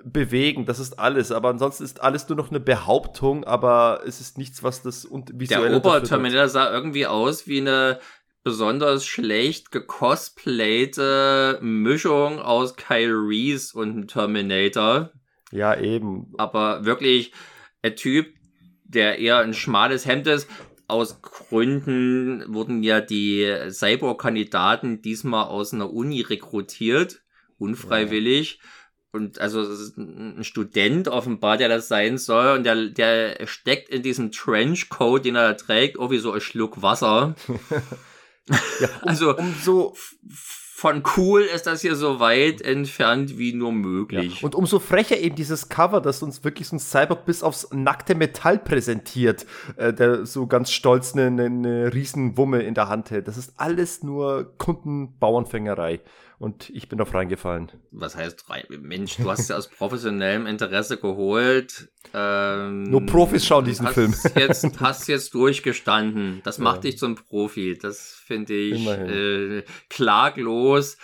bewegen. 0.04 0.66
Das 0.66 0.78
ist 0.78 0.98
alles. 0.98 1.32
Aber 1.32 1.48
ansonsten 1.50 1.84
ist 1.84 2.00
alles 2.00 2.28
nur 2.28 2.36
noch 2.36 2.50
eine 2.50 2.60
Behauptung, 2.60 3.44
aber 3.44 4.02
es 4.06 4.20
ist 4.20 4.38
nichts, 4.38 4.62
was 4.62 4.82
das 4.82 5.04
und 5.04 5.38
visuell 5.38 5.68
Der 5.68 5.76
Oberterminator 5.76 6.48
sah 6.48 6.72
irgendwie 6.72 7.06
aus 7.06 7.46
wie 7.46 7.60
eine 7.60 7.98
besonders 8.42 9.04
schlecht 9.04 9.70
gecosplayte 9.70 11.58
Mischung 11.60 12.38
aus 12.38 12.76
Kyle 12.76 13.14
Reese 13.14 13.78
und 13.78 14.08
Terminator. 14.08 15.12
Ja, 15.50 15.78
eben. 15.78 16.32
Aber 16.38 16.84
wirklich 16.84 17.32
ein 17.82 17.96
Typ, 17.96 18.34
der 18.84 19.18
eher 19.18 19.38
ein 19.38 19.54
schmales 19.54 20.06
Hemd 20.06 20.26
ist. 20.26 20.48
Aus 20.86 21.20
Gründen 21.20 22.44
wurden 22.52 22.82
ja 22.82 23.00
die 23.00 23.46
Cyborg-Kandidaten 23.68 25.02
diesmal 25.02 25.44
aus 25.46 25.74
einer 25.74 25.92
Uni 25.92 26.22
rekrutiert, 26.22 27.20
unfreiwillig. 27.58 28.60
Ja. 28.62 28.68
Und 29.10 29.40
also 29.40 29.62
ein 29.96 30.44
Student 30.44 31.08
offenbar, 31.08 31.56
der 31.56 31.68
das 31.68 31.88
sein 31.88 32.18
soll, 32.18 32.56
und 32.56 32.64
der, 32.64 32.88
der 32.88 33.46
steckt 33.46 33.88
in 33.88 34.02
diesem 34.02 34.32
Trenchcoat, 34.32 35.24
den 35.24 35.34
er 35.34 35.56
trägt, 35.56 35.98
oh 35.98 36.10
wie 36.10 36.18
so 36.18 36.32
ein 36.32 36.40
Schluck 36.40 36.82
Wasser. 36.82 37.34
ja, 38.80 38.88
um, 39.02 39.08
also 39.08 39.36
um 39.36 39.54
so 39.62 39.94
von 40.78 41.02
cool 41.16 41.40
ist 41.42 41.66
das 41.66 41.80
hier 41.80 41.96
so 41.96 42.20
weit 42.20 42.62
entfernt 42.62 43.36
wie 43.36 43.52
nur 43.52 43.72
möglich. 43.72 44.40
Ja. 44.40 44.46
Und 44.46 44.54
umso 44.54 44.78
frecher 44.78 45.18
eben 45.18 45.34
dieses 45.34 45.68
Cover, 45.68 46.00
das 46.00 46.22
uns 46.22 46.44
wirklich 46.44 46.68
so 46.68 46.76
ein 46.76 46.78
Cyborg 46.78 47.24
bis 47.24 47.42
aufs 47.42 47.66
nackte 47.72 48.14
Metall 48.14 48.60
präsentiert, 48.60 49.44
äh, 49.76 49.92
der 49.92 50.24
so 50.24 50.46
ganz 50.46 50.70
stolz 50.70 51.14
eine, 51.14 51.46
eine 51.46 51.92
Riesenwumme 51.92 52.62
in 52.62 52.74
der 52.74 52.88
Hand 52.88 53.10
hält. 53.10 53.26
Das 53.26 53.36
ist 53.36 53.54
alles 53.56 54.04
nur 54.04 54.54
Kundenbauernfängerei 54.56 56.00
und 56.38 56.70
ich 56.70 56.88
bin 56.88 57.00
auf 57.00 57.14
reingefallen. 57.14 57.72
Was 57.90 58.16
heißt 58.16 58.48
rein? 58.48 58.64
Mensch, 58.68 59.16
du 59.16 59.28
hast 59.28 59.50
ja 59.50 59.56
aus 59.56 59.68
professionellem 59.68 60.46
Interesse 60.46 60.96
geholt. 60.96 61.90
Ähm, 62.14 62.84
Nur 62.84 63.04
Profis 63.06 63.44
schauen 63.44 63.64
diesen 63.64 63.86
hast 63.86 63.94
Film. 63.94 64.14
Jetzt, 64.36 64.80
hast 64.80 65.08
jetzt 65.08 65.34
durchgestanden. 65.34 66.40
Das 66.44 66.58
macht 66.58 66.84
dich 66.84 66.96
zum 66.96 67.16
Profi. 67.16 67.76
Das 67.80 68.14
finde 68.24 68.54
ich 68.54 68.86
äh, 68.86 69.64
klaglos. 69.88 70.96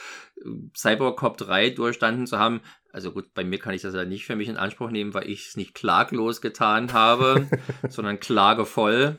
Cyborg 0.76 1.18
Cop 1.18 1.36
3 1.36 1.70
durchstanden 1.70 2.26
zu 2.26 2.38
haben. 2.38 2.60
Also 2.92 3.10
gut, 3.10 3.34
bei 3.34 3.42
mir 3.42 3.58
kann 3.58 3.74
ich 3.74 3.82
das 3.82 3.94
ja 3.94 4.04
nicht 4.04 4.24
für 4.24 4.36
mich 4.36 4.48
in 4.48 4.56
Anspruch 4.56 4.90
nehmen, 4.90 5.14
weil 5.14 5.28
ich 5.28 5.48
es 5.48 5.56
nicht 5.56 5.74
klaglos 5.74 6.40
getan 6.40 6.92
habe, 6.92 7.48
sondern 7.88 8.20
klagevoll. 8.20 9.18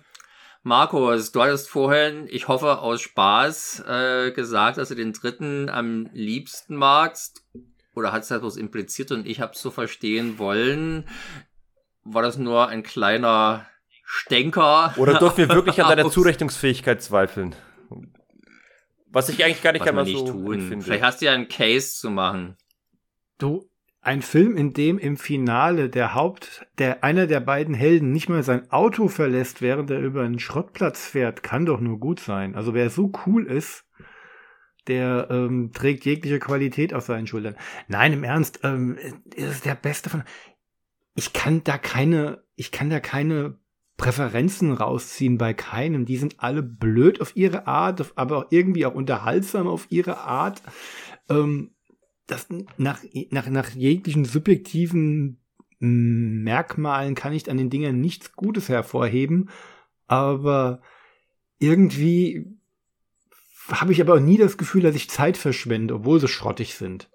Markus, 0.67 1.31
du 1.31 1.43
hattest 1.43 1.69
vorhin, 1.69 2.27
ich 2.27 2.47
hoffe 2.47 2.79
aus 2.79 2.99
Spaß, 2.99 3.83
äh, 3.87 4.31
gesagt, 4.31 4.79
dass 4.79 4.89
du 4.89 4.95
den 4.95 5.13
dritten 5.13 5.69
am 5.69 6.09
liebsten 6.11 6.75
magst. 6.75 7.45
Oder 7.93 8.11
hat 8.11 8.23
es 8.23 8.29
das 8.29 8.39
bloß 8.39 8.57
impliziert 8.57 9.11
und 9.11 9.27
ich 9.27 9.41
habe 9.41 9.53
es 9.53 9.61
so 9.61 9.69
verstehen 9.69 10.39
wollen? 10.39 11.07
War 12.03 12.23
das 12.23 12.39
nur 12.39 12.67
ein 12.67 12.81
kleiner 12.81 13.67
Stänker? 14.05 14.95
Oder 14.97 15.19
dürfen 15.19 15.37
wir 15.37 15.49
wirklich 15.49 15.83
an 15.83 15.89
deiner 15.95 16.09
Zurechnungsfähigkeit 16.09 16.99
zweifeln? 16.99 17.53
Was 19.11 19.29
ich 19.29 19.45
eigentlich 19.45 19.61
gar 19.61 19.71
nicht 19.71 19.87
einmal 19.87 20.07
so 20.07 20.25
tun. 20.25 20.61
Finde. 20.67 20.83
Vielleicht 20.83 21.03
hast 21.03 21.21
du 21.21 21.25
ja 21.25 21.33
einen 21.33 21.47
Case 21.47 21.93
zu 21.93 22.09
machen. 22.09 22.57
Du, 23.37 23.69
ein 24.05 24.21
Film, 24.21 24.55
in 24.55 24.73
dem 24.73 24.99
im 24.99 25.17
Finale 25.17 25.89
der 25.89 26.13
Haupt, 26.13 26.67
der 26.77 27.03
einer 27.03 27.25
der 27.25 27.39
beiden 27.39 27.73
Helden 27.73 28.11
nicht 28.11 28.29
mal 28.29 28.43
sein 28.43 28.71
Auto 28.71 29.07
verlässt, 29.07 29.61
während 29.61 29.89
er 29.89 29.99
über 29.99 30.21
einen 30.21 30.39
Schrottplatz 30.39 31.07
fährt, 31.07 31.41
kann 31.41 31.65
doch 31.65 31.79
nur 31.79 31.99
gut 31.99 32.19
sein. 32.19 32.55
Also 32.55 32.73
wer 32.73 32.89
so 32.89 33.11
cool 33.25 33.47
ist, 33.47 33.85
der 34.87 35.27
ähm, 35.31 35.71
trägt 35.73 36.05
jegliche 36.05 36.39
Qualität 36.39 36.93
auf 36.93 37.05
seinen 37.05 37.25
Schultern. 37.25 37.55
Nein, 37.87 38.13
im 38.13 38.23
Ernst, 38.23 38.59
ähm, 38.63 38.97
ist 39.35 39.65
der 39.65 39.75
Beste 39.75 40.09
von. 40.11 40.23
Ich 41.15 41.33
kann 41.33 41.63
da 41.63 41.77
keine, 41.77 42.43
ich 42.55 42.71
kann 42.71 42.91
da 42.91 42.99
keine 42.99 43.57
Präferenzen 43.97 44.71
rausziehen 44.71 45.37
bei 45.37 45.53
keinem. 45.53 46.05
Die 46.05 46.17
sind 46.17 46.35
alle 46.39 46.61
blöd 46.61 47.21
auf 47.21 47.35
ihre 47.35 47.65
Art, 47.65 48.13
aber 48.15 48.47
irgendwie 48.51 48.85
auch 48.85 48.93
unterhaltsam 48.93 49.67
auf 49.67 49.87
ihre 49.89 50.17
Art. 50.19 50.61
Ähm, 51.29 51.74
das 52.27 52.47
nach, 52.77 53.03
nach, 53.29 53.49
nach 53.49 53.69
jeglichen 53.71 54.25
subjektiven 54.25 55.39
Merkmalen 55.79 57.15
kann 57.15 57.33
ich 57.33 57.49
an 57.49 57.57
den 57.57 57.69
Dingen 57.69 58.01
nichts 58.01 58.33
Gutes 58.33 58.69
hervorheben, 58.69 59.49
aber 60.07 60.81
irgendwie 61.59 62.45
habe 63.69 63.91
ich 63.91 64.01
aber 64.01 64.15
auch 64.15 64.19
nie 64.19 64.37
das 64.37 64.57
Gefühl, 64.57 64.83
dass 64.83 64.95
ich 64.95 65.09
Zeit 65.09 65.37
verschwende, 65.37 65.95
obwohl 65.95 66.19
sie 66.19 66.27
schrottig 66.27 66.75
sind. 66.75 67.09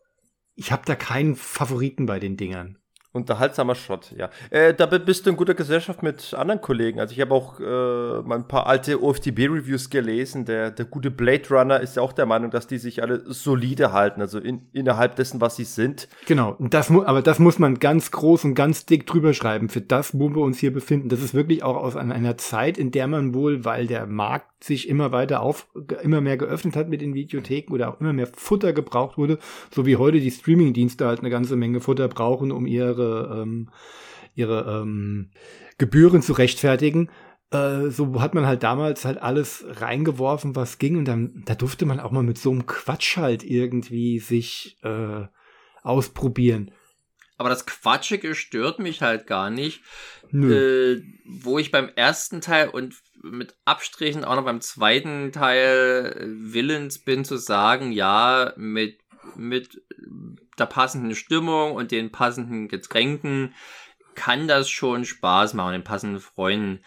Ich 0.56 0.72
habe 0.72 0.82
da 0.84 0.94
keinen 0.94 1.36
Favoriten 1.36 2.06
bei 2.06 2.18
den 2.18 2.36
Dingern. 2.36 2.79
Unterhaltsamer 3.12 3.74
Schrott, 3.74 4.12
ja. 4.16 4.30
Äh, 4.50 4.72
da 4.72 4.86
bist 4.86 5.26
du 5.26 5.30
in 5.30 5.36
guter 5.36 5.54
Gesellschaft 5.54 6.02
mit 6.02 6.32
anderen 6.32 6.60
Kollegen. 6.60 7.00
Also 7.00 7.12
ich 7.12 7.20
habe 7.20 7.34
auch 7.34 7.58
äh, 7.58 8.22
mal 8.22 8.36
ein 8.36 8.46
paar 8.46 8.68
alte 8.68 9.02
OFDB-Reviews 9.02 9.90
gelesen. 9.90 10.44
Der, 10.44 10.70
der 10.70 10.84
gute 10.84 11.10
Blade 11.10 11.48
Runner 11.50 11.80
ist 11.80 11.96
ja 11.96 12.02
auch 12.02 12.12
der 12.12 12.26
Meinung, 12.26 12.52
dass 12.52 12.68
die 12.68 12.78
sich 12.78 13.02
alle 13.02 13.22
solide 13.26 13.92
halten, 13.92 14.20
also 14.20 14.38
in, 14.38 14.68
innerhalb 14.72 15.16
dessen, 15.16 15.40
was 15.40 15.56
sie 15.56 15.64
sind. 15.64 16.06
Genau, 16.26 16.56
das 16.60 16.88
aber 16.90 17.22
das 17.22 17.40
muss 17.40 17.58
man 17.58 17.80
ganz 17.80 18.12
groß 18.12 18.44
und 18.44 18.54
ganz 18.54 18.86
dick 18.86 19.06
drüber 19.06 19.34
schreiben, 19.34 19.68
für 19.70 19.80
das, 19.80 20.16
wo 20.16 20.28
wir 20.28 20.42
uns 20.42 20.58
hier 20.58 20.72
befinden. 20.72 21.08
Das 21.08 21.20
ist 21.20 21.34
wirklich 21.34 21.64
auch 21.64 21.76
aus 21.76 21.96
einer 21.96 22.38
Zeit, 22.38 22.78
in 22.78 22.92
der 22.92 23.08
man 23.08 23.34
wohl, 23.34 23.64
weil 23.64 23.88
der 23.88 24.06
Markt 24.06 24.50
sich 24.62 24.88
immer 24.88 25.10
weiter 25.10 25.42
auf, 25.42 25.68
immer 26.02 26.20
mehr 26.20 26.36
geöffnet 26.36 26.76
hat 26.76 26.88
mit 26.88 27.00
den 27.00 27.14
Videotheken 27.14 27.72
oder 27.72 27.88
auch 27.88 28.00
immer 28.00 28.12
mehr 28.12 28.26
Futter 28.26 28.72
gebraucht 28.72 29.16
wurde, 29.16 29.38
so 29.70 29.86
wie 29.86 29.96
heute 29.96 30.20
die 30.20 30.30
Streaming-Dienste 30.30 31.06
halt 31.06 31.20
eine 31.20 31.30
ganze 31.30 31.56
Menge 31.56 31.80
Futter 31.80 32.08
brauchen, 32.08 32.52
um 32.52 32.66
ihre, 32.66 32.99
ähm, 33.02 33.70
ihre 34.34 34.80
ähm, 34.82 35.30
Gebühren 35.78 36.22
zu 36.22 36.32
rechtfertigen. 36.32 37.10
Äh, 37.50 37.88
so 37.88 38.20
hat 38.20 38.34
man 38.34 38.46
halt 38.46 38.62
damals 38.62 39.04
halt 39.04 39.18
alles 39.18 39.64
reingeworfen, 39.68 40.54
was 40.56 40.78
ging 40.78 40.96
und 40.96 41.06
dann, 41.06 41.42
da 41.46 41.54
durfte 41.54 41.86
man 41.86 42.00
auch 42.00 42.10
mal 42.10 42.22
mit 42.22 42.38
so 42.38 42.50
einem 42.50 42.66
Quatsch 42.66 43.16
halt 43.16 43.42
irgendwie 43.42 44.18
sich 44.18 44.78
äh, 44.82 45.26
ausprobieren. 45.82 46.70
Aber 47.38 47.48
das 47.48 47.64
Quatschige 47.64 48.34
stört 48.34 48.78
mich 48.80 49.00
halt 49.00 49.26
gar 49.26 49.48
nicht. 49.48 49.82
Äh, 50.32 51.02
wo 51.24 51.58
ich 51.58 51.72
beim 51.72 51.88
ersten 51.96 52.40
Teil 52.40 52.68
und 52.68 52.94
mit 53.22 53.56
Abstrichen 53.64 54.24
auch 54.24 54.36
noch 54.36 54.44
beim 54.44 54.60
zweiten 54.60 55.32
Teil 55.32 56.14
willens 56.24 57.00
bin 57.00 57.24
zu 57.24 57.36
sagen, 57.36 57.90
ja, 57.90 58.52
mit, 58.56 59.00
mit 59.36 59.82
der 60.58 60.66
passenden 60.66 61.14
Stimmung 61.14 61.74
und 61.74 61.90
den 61.90 62.12
passenden 62.12 62.68
Getränken 62.68 63.54
kann 64.14 64.48
das 64.48 64.68
schon 64.68 65.04
Spaß 65.04 65.54
machen, 65.54 65.72
den 65.72 65.84
passenden 65.84 66.20
Freunden. 66.20 66.84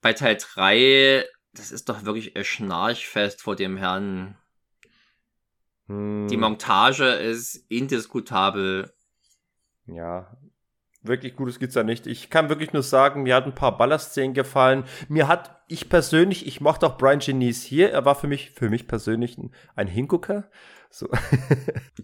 Bei 0.00 0.12
Teil 0.12 0.36
3, 0.36 1.24
das 1.52 1.70
ist 1.70 1.88
doch 1.88 2.04
wirklich 2.04 2.36
ein 2.36 2.44
Schnarchfest 2.44 3.42
vor 3.42 3.56
dem 3.56 3.76
Herrn. 3.76 4.36
Hm. 5.86 6.28
Die 6.28 6.36
Montage 6.36 7.04
ist 7.04 7.56
indiskutabel. 7.68 8.92
Ja, 9.86 10.36
wirklich 11.02 11.36
Gutes 11.36 11.58
gibt's 11.58 11.74
da 11.74 11.82
nicht. 11.82 12.06
Ich 12.06 12.30
kann 12.30 12.48
wirklich 12.48 12.72
nur 12.72 12.82
sagen, 12.82 13.22
mir 13.22 13.34
hat 13.34 13.44
ein 13.44 13.54
paar 13.54 13.76
Ballerszenen 13.76 14.34
gefallen. 14.34 14.84
Mir 15.08 15.28
hat, 15.28 15.62
ich 15.68 15.88
persönlich, 15.88 16.46
ich 16.46 16.60
mochte 16.60 16.86
auch 16.86 16.98
Brian 16.98 17.18
Genies 17.18 17.62
hier. 17.62 17.90
Er 17.90 18.04
war 18.04 18.14
für 18.14 18.28
mich, 18.28 18.50
für 18.50 18.70
mich 18.70 18.86
persönlich 18.88 19.38
ein, 19.38 19.52
ein 19.74 19.88
Hingucker. 19.88 20.48
So. 20.92 21.08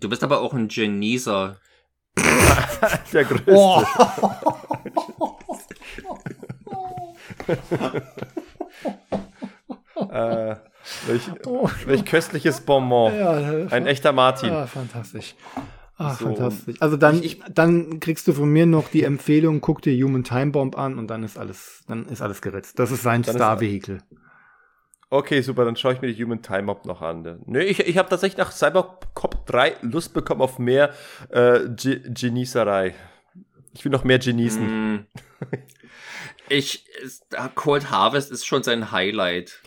Du 0.01 0.09
bist 0.09 0.25
aber 0.25 0.41
auch 0.41 0.55
ein 0.55 0.69
Genieser. 0.69 1.59
Der 3.13 3.25
größte. 3.25 3.53
Oh. 3.53 3.85
äh, 10.11 10.57
welch, 11.07 11.31
welch 11.87 12.05
köstliches 12.07 12.63
Bonbon. 12.63 13.15
Ja, 13.15 13.33
ein 13.71 13.87
echter 13.87 14.13
Martin. 14.13 14.51
Ja, 14.51 14.67
fantastisch. 14.67 15.37
Ah, 15.99 16.15
so. 16.15 16.25
fantastisch. 16.27 16.77
Also 16.81 16.97
dann, 16.97 17.23
ich, 17.23 17.41
dann 17.53 18.01
kriegst 18.01 18.27
du 18.27 18.33
von 18.33 18.49
mir 18.49 18.65
noch 18.65 18.89
die 18.89 19.05
Empfehlung, 19.05 19.61
guck 19.61 19.83
dir 19.83 19.93
Human 20.03 20.25
Time 20.25 20.53
Bomb 20.53 20.79
an 20.79 20.99
und 20.99 21.09
dann 21.09 21.25
ist 21.25 21.39
alles, 21.39 21.85
dann 21.89 22.07
ist 22.07 22.23
alles 22.23 22.41
geritzt. 22.41 22.79
Das 22.79 22.91
ist 22.91 23.03
sein 23.03 23.23
Star-Vehikel. 23.23 23.99
Okay, 25.11 25.41
super, 25.41 25.65
dann 25.65 25.77
schaue 25.77 25.95
ich 25.95 26.03
mir 26.03 26.13
die 26.13 26.23
Human 26.23 26.43
Time 26.43 26.63
Mob 26.63 26.85
noch 26.85 27.01
an. 27.01 27.43
Nee, 27.47 27.63
ich, 27.63 27.81
ich 27.81 27.97
habe 27.97 28.11
tatsächlich 28.11 28.37
nach 28.37 28.53
Cybercop 28.53 29.47
3 29.47 29.77
Lust 29.81 30.13
bekommen 30.13 30.43
auf 30.43 30.59
mehr 30.59 30.93
äh, 31.31 31.61
Genießerei. 31.69 32.95
Ich 33.73 33.85
will 33.85 33.93
noch 33.93 34.05
mehr 34.05 34.19
genießen. 34.19 34.95
Mm. 34.95 35.07
Ich, 36.51 36.87
Cold 37.55 37.91
Harvest 37.91 38.33
ist 38.33 38.47
schon 38.47 38.63
sein 38.63 38.91
Highlight. 38.91 39.61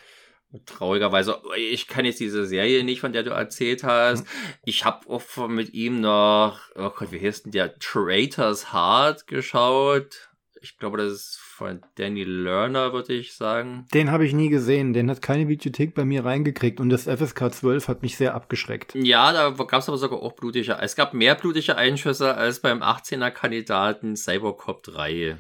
Traurigerweise, 0.65 1.39
ich 1.55 1.87
kann 1.87 2.05
jetzt 2.05 2.19
diese 2.19 2.45
Serie 2.45 2.83
nicht, 2.83 2.99
von 2.99 3.13
der 3.13 3.23
du 3.23 3.29
erzählt 3.29 3.83
hast. 3.83 4.23
Mhm. 4.23 4.29
Ich 4.65 4.83
habe 4.83 5.07
auch 5.07 5.47
mit 5.47 5.73
ihm 5.73 6.01
noch, 6.01 6.59
oh 6.75 6.89
Gott, 6.89 7.11
wie 7.11 7.21
heißt 7.21 7.45
denn 7.45 7.51
der? 7.51 7.77
Traitors 7.79 8.73
Heart 8.73 9.27
geschaut. 9.27 10.30
Ich 10.64 10.77
glaube, 10.77 10.99
das 10.99 11.11
ist 11.11 11.40
von 11.40 11.81
Danny 11.95 12.23
Lerner, 12.23 12.93
würde 12.93 13.14
ich 13.14 13.33
sagen. 13.33 13.88
Den 13.95 14.11
habe 14.11 14.25
ich 14.25 14.33
nie 14.33 14.49
gesehen. 14.49 14.93
Den 14.93 15.09
hat 15.09 15.22
keine 15.22 15.48
Videothek 15.48 15.95
bei 15.95 16.06
mir 16.06 16.23
reingekriegt 16.23 16.80
und 16.80 16.90
das 16.90 17.06
FSK 17.06 17.51
12 17.51 17.88
hat 17.88 18.03
mich 18.03 18.15
sehr 18.15 18.35
abgeschreckt. 18.35 18.93
Ja, 18.93 19.33
da 19.33 19.49
gab 19.49 19.81
es 19.81 19.90
aber 19.90 19.98
sogar 19.98 20.22
auch 20.22 20.33
blutige. 20.33 20.77
Es 20.80 20.95
gab 20.95 21.15
mehr 21.15 21.33
blutige 21.33 21.77
Einschüsse 21.77 22.35
als 22.35 22.59
beim 22.59 22.83
18er 22.83 23.31
Kandidaten 23.31 24.15
Cybercop 24.15 24.83
3. 24.83 25.38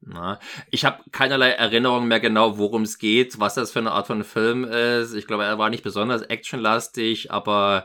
Na, 0.00 0.38
ich 0.70 0.84
habe 0.84 1.02
keinerlei 1.12 1.50
Erinnerung 1.50 2.06
mehr 2.06 2.20
genau, 2.20 2.58
worum 2.58 2.82
es 2.82 2.98
geht, 2.98 3.40
was 3.40 3.54
das 3.54 3.72
für 3.72 3.80
eine 3.80 3.92
Art 3.92 4.06
von 4.06 4.22
Film 4.22 4.64
ist. 4.64 5.14
Ich 5.14 5.26
glaube, 5.26 5.44
er 5.44 5.58
war 5.58 5.70
nicht 5.70 5.82
besonders 5.82 6.22
actionlastig, 6.22 7.32
aber 7.32 7.84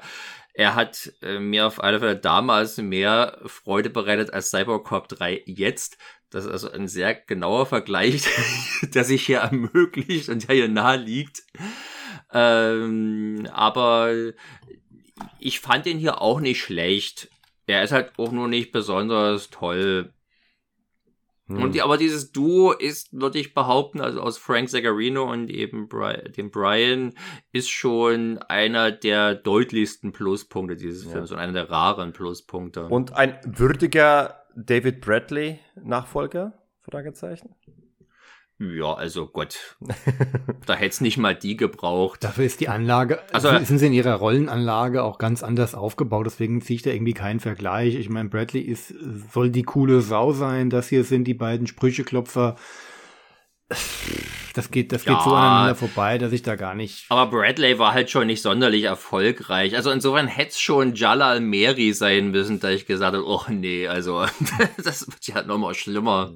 er 0.53 0.75
hat 0.75 1.11
äh, 1.21 1.39
mir 1.39 1.65
auf 1.65 1.83
alle 1.83 1.99
Fälle 1.99 2.15
damals 2.15 2.77
mehr 2.77 3.39
Freude 3.45 3.89
bereitet 3.89 4.31
als 4.31 4.51
Cybercop 4.51 5.07
3 5.07 5.41
jetzt. 5.45 5.97
Das 6.33 6.45
ist 6.45 6.51
also 6.51 6.71
ein 6.71 6.87
sehr 6.87 7.13
genauer 7.13 7.67
Vergleich, 7.67 8.23
der 8.81 9.03
sich 9.03 9.27
hier 9.27 9.39
ermöglicht 9.39 10.29
und 10.29 10.47
der 10.47 10.55
hier 10.55 10.67
nahe 10.67 10.97
liegt. 10.97 11.43
Ähm, 12.31 13.47
aber 13.53 14.11
ich 15.39 15.59
fand 15.59 15.85
den 15.85 15.99
hier 15.99 16.21
auch 16.21 16.39
nicht 16.39 16.59
schlecht. 16.59 17.29
Er 17.67 17.83
ist 17.83 17.91
halt 17.91 18.13
auch 18.17 18.31
nur 18.31 18.47
nicht 18.47 18.71
besonders 18.71 19.51
toll. 19.51 20.11
Hm. 21.47 21.61
Und 21.61 21.75
die, 21.75 21.83
aber 21.83 21.97
dieses 21.97 22.31
Duo 22.31 22.71
ist, 22.71 23.13
würde 23.13 23.37
ich 23.37 23.53
behaupten, 23.53 24.01
also 24.01 24.19
aus 24.19 24.39
Frank 24.39 24.69
Zagarino 24.69 25.31
und 25.31 25.51
eben 25.51 25.87
Brian, 25.87 26.31
dem 26.35 26.49
Brian, 26.49 27.13
ist 27.51 27.69
schon 27.69 28.39
einer 28.39 28.91
der 28.91 29.35
deutlichsten 29.35 30.13
Pluspunkte 30.13 30.77
dieses 30.77 31.05
ja. 31.05 31.11
Films 31.11 31.31
und 31.31 31.37
einer 31.37 31.53
der 31.53 31.69
raren 31.69 32.11
Pluspunkte. 32.11 32.87
Und 32.87 33.13
ein 33.13 33.37
würdiger 33.45 34.42
David 34.55 35.01
Bradley 35.01 35.59
Nachfolger? 35.75 36.53
Fragezeichen. 36.81 37.55
Ja, 38.59 38.93
also 38.93 39.27
Gott, 39.27 39.77
da 40.65 40.75
hätte 40.75 40.89
es 40.89 41.01
nicht 41.01 41.17
mal 41.17 41.35
die 41.35 41.57
gebraucht. 41.57 42.23
Dafür 42.23 42.45
ist 42.45 42.59
die 42.59 42.69
Anlage, 42.69 43.19
also 43.33 43.49
sind 43.63 43.79
sie 43.79 43.87
in 43.87 43.93
ihrer 43.93 44.13
Rollenanlage 44.13 45.03
auch 45.03 45.17
ganz 45.17 45.43
anders 45.43 45.73
aufgebaut, 45.75 46.27
deswegen 46.27 46.61
ziehe 46.61 46.75
ich 46.75 46.83
da 46.83 46.91
irgendwie 46.91 47.13
keinen 47.13 47.39
Vergleich. 47.39 47.95
Ich 47.95 48.09
meine, 48.09 48.29
Bradley 48.29 48.61
ist, 48.61 48.93
soll 49.33 49.49
die 49.49 49.63
coole 49.63 50.01
Sau 50.01 50.33
sein, 50.33 50.69
das 50.69 50.87
hier 50.87 51.03
sind 51.03 51.25
die 51.25 51.33
beiden 51.33 51.67
Sprücheklopfer. 51.67 52.55
Das 54.53 54.69
geht, 54.69 54.91
das 54.91 55.05
ja, 55.05 55.13
geht 55.13 55.23
so 55.23 55.31
aneinander 55.31 55.75
vorbei, 55.75 56.19
dass 56.19 56.31
ich 56.31 56.43
da 56.43 56.55
gar 56.55 56.75
nicht. 56.75 57.05
Aber 57.09 57.31
Bradley 57.31 57.79
war 57.79 57.93
halt 57.93 58.11
schon 58.11 58.27
nicht 58.27 58.43
sonderlich 58.43 58.83
erfolgreich. 58.83 59.75
Also 59.75 59.89
insofern 59.89 60.27
hätte 60.27 60.51
es 60.51 60.59
schon 60.59 60.93
Jalal 60.93 61.39
Meri 61.39 61.91
sein 61.93 62.29
müssen, 62.29 62.59
da 62.59 62.69
ich 62.69 62.85
gesagt 62.85 63.15
habe, 63.15 63.25
oh 63.25 63.45
nee, 63.49 63.87
also 63.87 64.25
das 64.83 65.07
wird 65.07 65.25
ja 65.27 65.41
nochmal 65.41 65.73
schlimmer. 65.73 66.33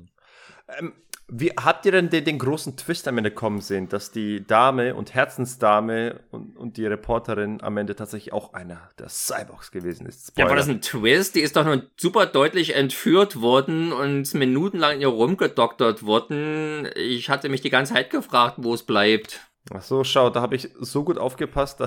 Ähm, 0.79 0.93
wie 1.29 1.51
habt 1.51 1.85
ihr 1.85 1.91
denn 1.91 2.09
den, 2.09 2.23
den, 2.23 2.39
großen 2.39 2.77
Twist 2.77 3.07
am 3.07 3.17
Ende 3.17 3.31
kommen 3.31 3.59
sehen, 3.59 3.89
dass 3.89 4.11
die 4.11 4.45
Dame 4.47 4.95
und 4.95 5.13
Herzensdame 5.13 6.21
und, 6.31 6.55
und 6.55 6.77
die 6.77 6.85
Reporterin 6.85 7.61
am 7.61 7.75
Ende 7.75 7.95
tatsächlich 7.95 8.31
auch 8.31 8.53
einer 8.53 8.89
der 8.97 9.09
Cyborgs 9.09 9.71
gewesen 9.71 10.05
ist? 10.05 10.27
Spoiler. 10.27 10.45
Ja, 10.45 10.49
war 10.49 10.55
das 10.55 10.69
ein 10.69 10.81
Twist? 10.81 11.35
Die 11.35 11.41
ist 11.41 11.57
doch 11.57 11.65
nur 11.65 11.83
super 11.97 12.27
deutlich 12.27 12.75
entführt 12.75 13.41
worden 13.41 13.91
und 13.91 14.33
minutenlang 14.33 14.95
in 14.95 15.01
ihr 15.01 15.07
rumgedoktert 15.09 16.03
worden. 16.03 16.87
Ich 16.95 17.29
hatte 17.29 17.49
mich 17.49 17.59
die 17.59 17.69
ganze 17.69 17.93
Zeit 17.93 18.09
gefragt, 18.09 18.55
wo 18.59 18.73
es 18.73 18.83
bleibt. 18.83 19.41
Ach 19.73 19.81
so, 19.81 20.05
schau, 20.05 20.29
da 20.29 20.41
habe 20.41 20.55
ich 20.55 20.69
so 20.79 21.03
gut 21.03 21.17
aufgepasst. 21.17 21.81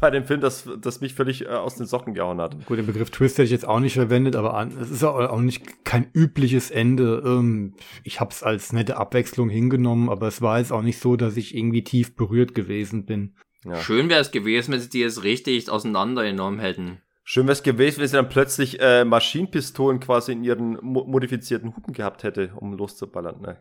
Bei 0.00 0.10
dem 0.10 0.24
Film, 0.24 0.40
das, 0.40 0.68
das 0.80 1.00
mich 1.00 1.14
völlig 1.14 1.44
äh, 1.44 1.48
aus 1.48 1.76
den 1.76 1.86
Socken 1.86 2.14
gehauen 2.14 2.40
hat. 2.40 2.66
Gut, 2.66 2.78
den 2.78 2.86
Begriff 2.86 3.10
Twist 3.10 3.36
hätte 3.36 3.44
ich 3.44 3.50
jetzt 3.50 3.68
auch 3.68 3.80
nicht 3.80 3.94
verwendet, 3.94 4.34
aber 4.34 4.68
es 4.80 4.90
ist 4.90 5.04
auch 5.04 5.40
nicht 5.40 5.84
kein 5.84 6.08
übliches 6.12 6.70
Ende. 6.70 7.22
Ähm, 7.24 7.74
ich 8.02 8.20
habe 8.20 8.30
es 8.30 8.42
als 8.42 8.72
nette 8.72 8.96
Abwechslung 8.96 9.48
hingenommen, 9.48 10.08
aber 10.08 10.26
es 10.26 10.42
war 10.42 10.58
jetzt 10.58 10.72
auch 10.72 10.82
nicht 10.82 10.98
so, 10.98 11.16
dass 11.16 11.36
ich 11.36 11.54
irgendwie 11.54 11.84
tief 11.84 12.16
berührt 12.16 12.54
gewesen 12.54 13.04
bin. 13.04 13.34
Ja. 13.64 13.76
Schön 13.76 14.08
wäre 14.08 14.20
es 14.20 14.30
gewesen, 14.30 14.72
wenn 14.72 14.80
sie 14.80 14.88
die 14.88 15.00
jetzt 15.00 15.22
richtig 15.22 15.68
auseinandergenommen 15.68 16.60
hätten. 16.60 16.98
Schön 17.22 17.44
wäre 17.44 17.52
es 17.52 17.62
gewesen, 17.62 18.00
wenn 18.00 18.08
sie 18.08 18.16
dann 18.16 18.28
plötzlich 18.28 18.80
äh, 18.80 19.04
Maschinenpistolen 19.04 20.00
quasi 20.00 20.32
in 20.32 20.42
ihren 20.42 20.78
mo 20.82 21.04
modifizierten 21.04 21.76
Hupen 21.76 21.92
gehabt 21.92 22.22
hätte, 22.22 22.52
um 22.56 22.72
loszuballern. 22.72 23.40
Ne? 23.40 23.58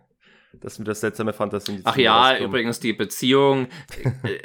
Das 0.53 0.75
sind 0.75 0.87
das 0.87 0.99
seltsame 0.99 1.31
Fantasien. 1.31 1.81
Ach 1.83 1.95
ja, 1.95 2.29
rauskommen. 2.29 2.49
übrigens 2.49 2.79
die 2.79 2.93
Beziehung, 2.93 3.67
äh, 4.23 4.39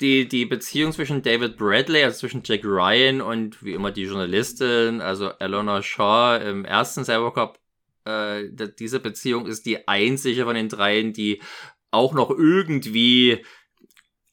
die, 0.00 0.28
die 0.28 0.44
Beziehung 0.44 0.92
zwischen 0.92 1.22
David 1.22 1.56
Bradley, 1.56 2.04
also 2.04 2.18
zwischen 2.18 2.42
Jack 2.44 2.64
Ryan 2.64 3.20
und 3.22 3.62
wie 3.64 3.72
immer 3.72 3.90
die 3.90 4.04
Journalistin, 4.04 5.00
also 5.00 5.30
Eleanor 5.38 5.82
Shaw 5.82 6.38
im 6.46 6.64
ersten 6.64 7.04
Cybercop, 7.04 7.58
äh, 8.04 8.44
diese 8.78 9.00
Beziehung 9.00 9.46
ist 9.46 9.64
die 9.66 9.88
einzige 9.88 10.44
von 10.44 10.54
den 10.54 10.68
dreien, 10.68 11.12
die 11.12 11.40
auch 11.90 12.12
noch 12.12 12.30
irgendwie 12.30 13.42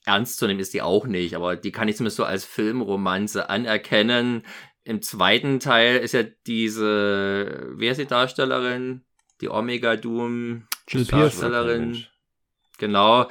ernst 0.06 0.38
zu 0.38 0.48
nehmen 0.48 0.60
ist 0.60 0.74
die 0.74 0.82
auch 0.82 1.06
nicht, 1.06 1.36
aber 1.36 1.56
die 1.56 1.72
kann 1.72 1.88
ich 1.88 1.96
zumindest 1.96 2.18
so 2.18 2.26
als 2.26 2.44
Filmromanze 2.44 3.50
anerkennen. 3.50 4.44
Im 4.84 5.02
zweiten 5.02 5.62
Teil 5.62 6.00
ist 6.00 6.14
ja 6.14 6.24
diese, 6.46 7.72
wer 7.76 7.92
ist 7.92 8.02
die 8.02 8.06
Darstellerin? 8.06 9.06
Die 9.40 9.50
Omega 9.50 9.96
Doom 9.96 10.68
Jill 10.88 11.06
Pierce. 11.06 11.40
Genau. 12.78 13.30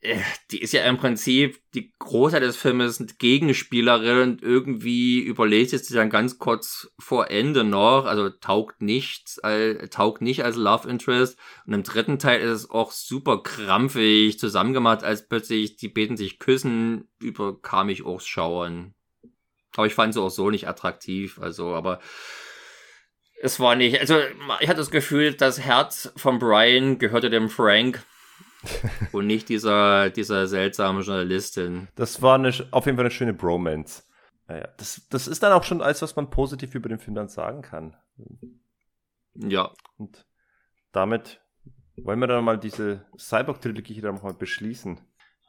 Äh, 0.00 0.20
die 0.50 0.60
ist 0.60 0.72
ja 0.72 0.84
im 0.84 0.98
Prinzip 0.98 1.58
die 1.74 1.92
Großteil 1.98 2.40
des 2.40 2.56
Filmes 2.56 3.04
Gegenspielerin 3.18 4.30
und 4.30 4.42
irgendwie 4.42 5.20
überlegt 5.20 5.72
es 5.72 5.86
sich 5.86 5.96
dann 5.96 6.10
ganz 6.10 6.38
kurz 6.38 6.92
vor 6.98 7.30
Ende 7.30 7.64
noch, 7.64 8.04
also 8.04 8.28
taugt 8.28 8.82
nichts, 8.82 9.38
äh, 9.38 9.88
taugt 9.88 10.22
nicht 10.22 10.44
als 10.44 10.56
Love 10.56 10.88
Interest. 10.88 11.38
Und 11.66 11.72
im 11.72 11.82
dritten 11.82 12.18
Teil 12.18 12.40
ist 12.40 12.50
es 12.50 12.70
auch 12.70 12.92
super 12.92 13.42
krampfig 13.42 14.38
zusammengemacht, 14.38 15.02
als 15.02 15.28
plötzlich 15.28 15.76
die 15.76 15.88
beten 15.88 16.16
sich 16.16 16.38
küssen, 16.38 17.08
überkam 17.18 17.88
ich 17.88 18.04
auch 18.04 18.20
Schauern. 18.20 18.94
Aber 19.74 19.86
ich 19.86 19.94
fand 19.94 20.14
sie 20.14 20.20
auch 20.20 20.30
so 20.30 20.50
nicht 20.50 20.68
attraktiv, 20.68 21.38
also, 21.40 21.74
aber 21.74 22.00
es 23.40 23.60
war 23.60 23.76
nicht, 23.76 24.00
also 24.00 24.18
ich 24.60 24.68
hatte 24.68 24.80
das 24.80 24.90
Gefühl, 24.90 25.34
das 25.34 25.60
Herz 25.60 26.12
von 26.16 26.38
Brian 26.38 26.98
gehörte 26.98 27.30
dem 27.30 27.48
Frank 27.48 28.04
und 29.12 29.26
nicht 29.26 29.48
dieser, 29.48 30.10
dieser 30.10 30.46
seltsamen 30.46 31.02
Journalistin. 31.02 31.88
Das 31.94 32.22
war 32.22 32.36
eine, 32.36 32.52
auf 32.70 32.86
jeden 32.86 32.96
Fall 32.96 33.04
eine 33.04 33.10
schöne 33.10 33.34
Bromance. 33.34 34.04
Naja, 34.48 34.68
das, 34.76 35.06
das 35.10 35.26
ist 35.26 35.42
dann 35.42 35.52
auch 35.52 35.64
schon 35.64 35.82
alles, 35.82 36.02
was 36.02 36.16
man 36.16 36.30
positiv 36.30 36.74
über 36.74 36.88
den 36.88 36.98
Film 36.98 37.14
dann 37.14 37.28
sagen 37.28 37.62
kann. 37.62 37.96
Ja. 39.34 39.72
Und 39.98 40.26
damit 40.92 41.40
wollen 41.96 42.20
wir 42.20 42.26
dann 42.26 42.44
mal 42.44 42.58
diese 42.58 43.06
Cyborg-Trilogie 43.18 43.94
hier 43.94 44.02
dann 44.04 44.22
mal 44.22 44.34
beschließen. 44.34 45.00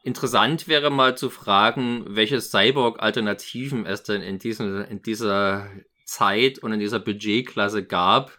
Interessant 0.04 0.68
wäre 0.68 0.90
mal 0.90 1.18
zu 1.18 1.30
fragen, 1.30 2.06
welche 2.08 2.42
Cyborg-Alternativen 2.42 3.86
es 3.86 4.04
denn 4.04 4.22
in, 4.22 4.40
diesem, 4.40 4.84
in 4.86 5.02
dieser 5.02 5.70
Zeit 6.08 6.60
und 6.60 6.74
in 6.74 6.80
dieser 6.80 7.00
Budgetklasse 7.00 7.86
gab. 7.86 8.38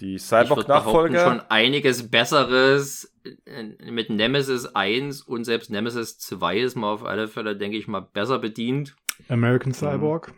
Die 0.00 0.18
Cyborg-Nachfolger. 0.18 1.24
schon 1.24 1.40
einiges 1.48 2.10
Besseres 2.10 3.12
mit 3.84 4.08
Nemesis 4.08 4.66
1 4.66 5.22
und 5.22 5.44
selbst 5.44 5.70
Nemesis 5.70 6.18
2 6.18 6.58
ist 6.58 6.76
mal 6.76 6.92
auf 6.92 7.04
alle 7.04 7.28
Fälle, 7.28 7.56
denke 7.56 7.76
ich 7.76 7.86
mal, 7.86 8.00
besser 8.00 8.38
bedient. 8.38 8.96
American 9.28 9.74
Cyborg. 9.74 10.32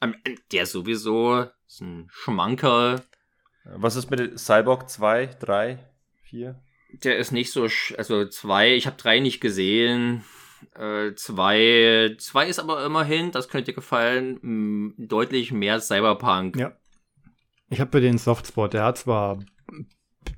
Mhm. 0.00 0.14
Der 0.50 0.66
sowieso 0.66 1.46
ist 1.66 1.80
ein 1.80 2.08
Schmanker. 2.10 3.02
Was 3.64 3.94
ist 3.94 4.10
mit 4.10 4.38
Cyborg 4.38 4.88
2, 4.88 5.26
3, 5.38 5.78
4? 6.24 6.60
Der 7.04 7.16
ist 7.18 7.30
nicht 7.30 7.52
so, 7.52 7.68
also 7.96 8.26
2, 8.26 8.74
ich 8.74 8.86
habe 8.86 8.96
3 8.96 9.20
nicht 9.20 9.40
gesehen. 9.40 10.24
Äh, 10.74 11.14
zwei, 11.14 12.14
zwei 12.18 12.48
ist 12.48 12.58
aber 12.58 12.84
immerhin, 12.84 13.30
das 13.30 13.48
könnte 13.48 13.70
dir 13.70 13.74
gefallen, 13.74 14.38
mh, 14.42 14.94
deutlich 14.98 15.52
mehr 15.52 15.80
Cyberpunk. 15.80 16.56
Ja. 16.56 16.72
Ich 17.68 17.80
habe 17.80 17.90
für 17.90 18.00
den 18.00 18.18
Softspot, 18.18 18.74
der 18.74 18.84
hat 18.84 18.98
zwar 18.98 19.38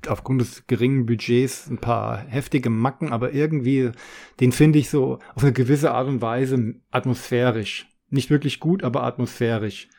aufgrund 0.07 0.41
des 0.41 0.67
geringen 0.67 1.05
Budgets 1.05 1.67
ein 1.67 1.79
paar 1.79 2.17
heftige 2.17 2.69
Macken, 2.69 3.11
aber 3.11 3.33
irgendwie, 3.33 3.91
den 4.39 4.51
finde 4.51 4.79
ich 4.79 4.89
so 4.89 5.19
auf 5.35 5.43
eine 5.43 5.53
gewisse 5.53 5.91
Art 5.91 6.07
und 6.07 6.21
Weise 6.21 6.75
atmosphärisch. 6.91 7.87
Nicht 8.09 8.29
wirklich 8.29 8.59
gut, 8.59 8.83
aber 8.83 9.03
atmosphärisch. 9.03 9.89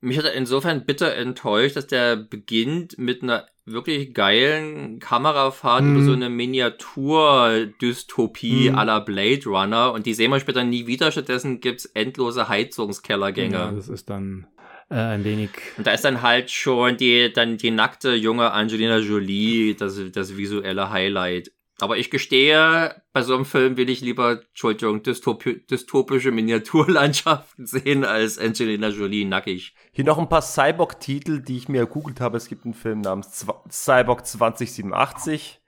Mich 0.00 0.18
hat 0.18 0.24
er 0.24 0.34
insofern 0.34 0.84
bitter 0.84 1.14
enttäuscht, 1.14 1.76
dass 1.76 1.86
der 1.86 2.16
beginnt 2.16 2.98
mit 2.98 3.22
einer 3.22 3.46
wirklich 3.64 4.12
geilen 4.12 4.98
Kamerafahrt 4.98 5.84
mhm. 5.84 5.94
über 5.94 6.04
so 6.04 6.12
eine 6.12 6.28
Miniatur-Dystopie 6.28 8.70
mhm. 8.70 8.78
aller 8.78 9.00
Blade 9.00 9.44
Runner 9.46 9.92
und 9.92 10.04
die 10.06 10.14
sehen 10.14 10.30
wir 10.30 10.40
später 10.40 10.64
nie 10.64 10.86
wieder. 10.86 11.12
Stattdessen 11.12 11.60
gibt's 11.60 11.86
endlose 11.86 12.48
Heizungskellergänge. 12.48 13.56
Ja, 13.56 13.70
das 13.70 13.88
ist 13.88 14.10
dann 14.10 14.48
äh, 14.90 14.96
ein 14.96 15.22
wenig. 15.24 15.50
Und 15.78 15.86
da 15.86 15.92
ist 15.92 16.04
dann 16.04 16.22
halt 16.22 16.50
schon 16.50 16.96
die, 16.96 17.32
dann 17.32 17.56
die 17.56 17.70
nackte 17.70 18.14
junge 18.14 18.50
Angelina 18.52 18.98
Jolie, 18.98 19.74
das, 19.74 20.00
das 20.12 20.36
visuelle 20.36 20.90
Highlight. 20.90 21.52
Aber 21.80 21.96
ich 21.96 22.10
gestehe, 22.10 23.01
bei 23.12 23.22
so 23.22 23.34
einem 23.34 23.44
Film 23.44 23.76
will 23.76 23.90
ich 23.90 24.00
lieber, 24.00 24.40
Entschuldigung, 24.48 25.02
dystopi 25.02 25.66
dystopische 25.66 26.30
Miniaturlandschaften 26.30 27.66
sehen 27.66 28.04
als 28.04 28.38
Angelina 28.38 28.88
Jolie 28.88 29.24
nackig. 29.24 29.74
Hier 29.92 30.04
noch 30.04 30.18
ein 30.18 30.28
paar 30.28 30.42
Cyborg-Titel, 30.42 31.40
die 31.40 31.58
ich 31.58 31.68
mir 31.68 31.86
gegoogelt 31.86 32.20
habe. 32.20 32.38
Es 32.38 32.48
gibt 32.48 32.64
einen 32.64 32.74
Film 32.74 33.02
namens 33.02 33.46
Cyborg 33.70 34.26
2087. 34.26 35.60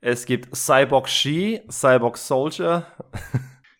Es 0.00 0.26
gibt 0.26 0.54
Cyborg 0.54 1.08
She, 1.08 1.62
Cyborg 1.70 2.18
Soldier. 2.18 2.86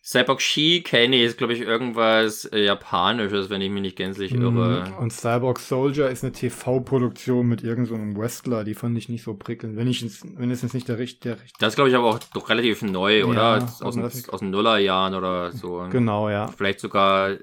Cyborg 0.05 0.41
Shi 0.41 0.81
kenne 0.81 1.15
ich, 1.15 1.23
ist 1.23 1.37
glaube 1.37 1.53
ich 1.53 1.61
irgendwas 1.61 2.43
äh, 2.45 2.65
Japanisches, 2.65 3.49
wenn 3.49 3.61
ich 3.61 3.71
mich 3.71 3.81
nicht 3.81 3.95
gänzlich 3.95 4.33
mhm. 4.33 4.57
irre. 4.57 4.93
Und 4.99 5.13
Cyborg 5.13 5.59
Soldier 5.59 6.09
ist 6.09 6.23
eine 6.23 6.33
TV-Produktion 6.33 7.47
mit 7.47 7.63
irgendeinem 7.63 8.13
so 8.13 8.19
Wrestler, 8.19 8.65
die 8.65 8.73
fand 8.73 8.97
ich 8.97 9.07
nicht 9.07 9.23
so 9.23 9.33
prickelnd. 9.33 9.77
Wenn 9.77 9.87
ich 9.87 10.05
wenn 10.35 10.51
es 10.51 10.61
jetzt 10.61 10.73
nicht 10.73 10.89
der 10.89 10.97
richtige. 10.97 11.35
Der 11.35 11.45
das 11.59 11.69
ist 11.69 11.75
glaube 11.75 11.89
ich 11.89 11.95
aber 11.95 12.07
auch 12.07 12.19
doch 12.33 12.49
relativ 12.49 12.81
neu, 12.81 13.23
oder? 13.23 13.59
Ja, 13.59 13.85
aus, 13.85 13.95
den, 13.95 14.03
aus 14.03 14.39
den 14.39 14.49
Nullerjahren 14.49 15.15
oder 15.15 15.53
so. 15.53 15.87
Genau, 15.89 16.29
ja. 16.29 16.47
Vielleicht 16.47 16.81
sogar 16.81 17.37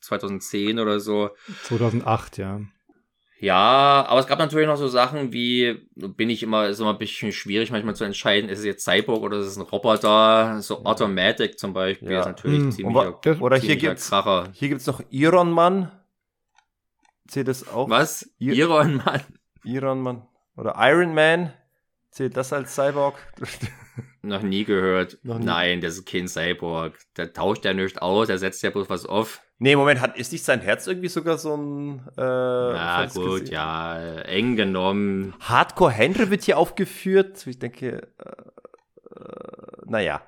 2010 0.00 0.80
oder 0.80 0.98
so. 0.98 1.30
2008, 1.64 2.38
ja. 2.38 2.60
Ja, 3.42 4.06
aber 4.08 4.20
es 4.20 4.28
gab 4.28 4.38
natürlich 4.38 4.68
noch 4.68 4.76
so 4.76 4.86
Sachen 4.86 5.32
wie, 5.32 5.88
bin 5.96 6.30
ich 6.30 6.44
immer, 6.44 6.68
ist 6.68 6.78
immer 6.78 6.92
ein 6.92 6.98
bisschen 6.98 7.32
schwierig 7.32 7.72
manchmal 7.72 7.96
zu 7.96 8.04
entscheiden, 8.04 8.48
ist 8.48 8.60
es 8.60 8.64
jetzt 8.64 8.84
Cyborg 8.84 9.20
oder 9.20 9.38
ist 9.38 9.46
es 9.46 9.56
ein 9.56 9.62
Roboter? 9.62 10.62
So 10.62 10.84
Automatic 10.84 11.58
zum 11.58 11.72
Beispiel 11.72 12.12
ja. 12.12 12.20
ist 12.20 12.26
natürlich 12.26 12.60
hm. 12.60 12.70
ziemlich 12.70 13.40
Oder 13.40 13.56
hier 13.56 13.74
gibt's, 13.74 14.10
Kracher. 14.10 14.50
hier 14.52 14.68
gibt's 14.68 14.86
noch 14.86 15.02
Iron 15.10 15.50
Man. 15.50 15.90
Zählt 17.26 17.48
das 17.48 17.66
auch? 17.66 17.90
Was? 17.90 18.30
Ir 18.38 18.54
Iron 18.54 19.02
Man? 19.04 19.22
Iron 19.64 20.02
Man. 20.02 20.22
Oder 20.56 20.76
Iron 20.78 21.12
Man. 21.12 21.52
Zählt 22.10 22.36
das 22.36 22.52
als 22.52 22.76
Cyborg? 22.76 23.16
Noch 24.22 24.42
nie 24.42 24.64
gehört. 24.64 25.18
Noch 25.24 25.40
nie. 25.40 25.46
Nein, 25.46 25.80
das 25.80 25.94
ist 25.94 26.06
kein 26.06 26.28
Cyborg. 26.28 26.96
Der 27.16 27.32
tauscht 27.32 27.64
ja 27.64 27.72
nicht 27.72 28.00
aus, 28.00 28.28
der 28.28 28.38
setzt 28.38 28.62
ja 28.62 28.70
bloß 28.70 28.88
was 28.88 29.04
auf. 29.04 29.40
Nee, 29.62 29.76
Moment, 29.76 30.00
hat, 30.00 30.18
ist 30.18 30.32
nicht 30.32 30.44
sein 30.44 30.60
Herz 30.60 30.88
irgendwie 30.88 31.06
sogar 31.06 31.38
so 31.38 31.56
ein. 31.56 32.00
Äh, 32.18 32.20
Na 32.20 33.06
gut, 33.06 33.42
gesehen? 33.42 33.52
ja, 33.52 33.96
eng 34.22 34.56
genommen. 34.56 35.34
Hardcore 35.38 35.92
Henry 35.92 36.30
wird 36.30 36.42
hier 36.42 36.58
aufgeführt. 36.58 37.46
Ich 37.46 37.60
denke, 37.60 38.08
äh, 38.18 39.20
äh, 39.20 39.22
naja. 39.84 40.20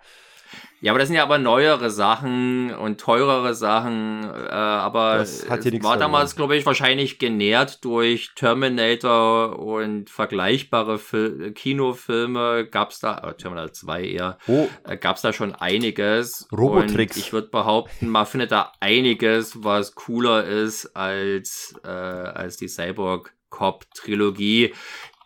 Ja, 0.81 0.93
aber 0.93 0.99
das 0.99 1.09
sind 1.09 1.17
ja 1.17 1.23
aber 1.23 1.39
neuere 1.39 1.91
Sachen 1.91 2.75
und 2.75 3.01
teurere 3.01 3.55
Sachen. 3.55 4.25
Äh, 4.25 4.51
aber 4.51 5.17
es 5.17 5.49
war 5.49 5.97
damals, 5.97 6.37
glaube 6.37 6.57
ich, 6.57 6.67
wahrscheinlich 6.67 7.19
genährt 7.19 7.85
durch 7.85 8.33
Terminator 8.35 9.59
und 9.59 10.11
vergleichbare 10.11 10.99
Fil 10.99 11.53
Kinofilme. 11.53 12.67
Gab's 12.71 13.01
da, 13.01 13.17
äh, 13.19 13.35
Terminator 13.35 13.73
2 13.73 14.05
eher, 14.05 14.39
oh. 14.47 14.69
äh, 14.87 14.99
gab's 14.99 15.23
da 15.23 15.33
schon 15.33 15.55
einiges. 15.55 16.47
Robotricks. 16.53 17.17
Und 17.17 17.23
ich 17.23 17.33
würde 17.33 17.49
behaupten, 17.49 18.09
man 18.09 18.27
findet 18.27 18.53
da 18.53 18.73
einiges, 18.81 19.65
was 19.65 19.95
cooler 19.95 20.45
ist 20.45 20.95
als, 20.95 21.75
äh, 21.85 21.89
als 21.89 22.59
die 22.59 22.69
Cyborg 22.69 23.33
Cop 23.49 23.85
Trilogie, 23.95 24.75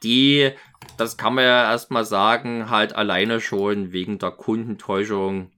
die 0.02 0.52
das 0.96 1.16
kann 1.16 1.34
man 1.34 1.44
ja 1.44 1.70
erstmal 1.70 2.04
sagen, 2.04 2.70
halt 2.70 2.94
alleine 2.94 3.40
schon 3.40 3.92
wegen 3.92 4.18
der 4.18 4.30
Kundentäuschung 4.30 5.50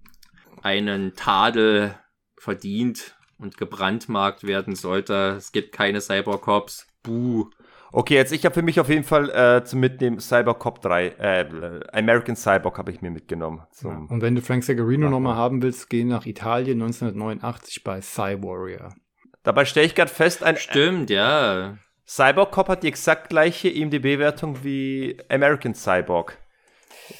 einen 0.62 1.14
Tadel 1.14 1.94
verdient 2.36 3.16
und 3.38 3.56
gebrandmarkt 3.56 4.44
werden 4.46 4.74
sollte. 4.74 5.34
Es 5.36 5.52
gibt 5.52 5.72
keine 5.72 6.00
Cybercops. 6.00 6.86
Buh. 7.02 7.50
Okay, 7.92 8.14
jetzt 8.14 8.32
ich 8.32 8.44
habe 8.44 8.54
für 8.54 8.62
mich 8.62 8.78
auf 8.78 8.88
jeden 8.88 9.04
Fall 9.04 9.30
äh, 9.30 9.64
zum 9.64 9.80
Mitnehmen 9.80 10.20
Cybercop 10.20 10.80
3, 10.80 11.06
äh, 11.08 11.80
American 11.92 12.36
Cyborg 12.36 12.78
habe 12.78 12.92
ich 12.92 13.02
mir 13.02 13.10
mitgenommen. 13.10 13.62
Ja. 13.82 13.90
Und 13.90 14.20
wenn 14.22 14.36
du 14.36 14.42
Frank 14.42 14.62
Segarino 14.62 15.10
nochmal 15.10 15.34
haben 15.34 15.60
willst, 15.60 15.90
geh 15.90 16.04
nach 16.04 16.24
Italien 16.24 16.80
1989 16.82 17.82
bei 17.82 18.00
Cywarrior. 18.00 18.94
Dabei 19.42 19.64
stelle 19.64 19.86
ich 19.86 19.94
gerade 19.94 20.10
fest, 20.10 20.44
ein. 20.44 20.56
Stimmt, 20.56 21.10
ja. 21.10 21.78
Cyborg 22.10 22.50
Cop 22.50 22.68
hat 22.68 22.82
die 22.82 22.88
exakt 22.88 23.28
gleiche 23.28 23.68
IMDb-Wertung 23.68 24.64
wie 24.64 25.16
American 25.28 25.76
Cyborg. 25.76 26.38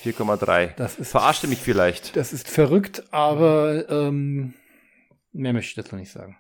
4,3. 0.02 0.74
Das 0.74 0.98
ist. 0.98 1.12
Verarschte 1.12 1.46
mich 1.46 1.60
vielleicht. 1.60 2.16
Das 2.16 2.32
ist 2.32 2.48
verrückt, 2.48 3.04
aber 3.12 3.88
ähm, 3.88 4.54
mehr 5.30 5.52
möchte 5.52 5.68
ich 5.68 5.74
dazu 5.76 5.94
nicht 5.94 6.10
sagen. 6.10 6.38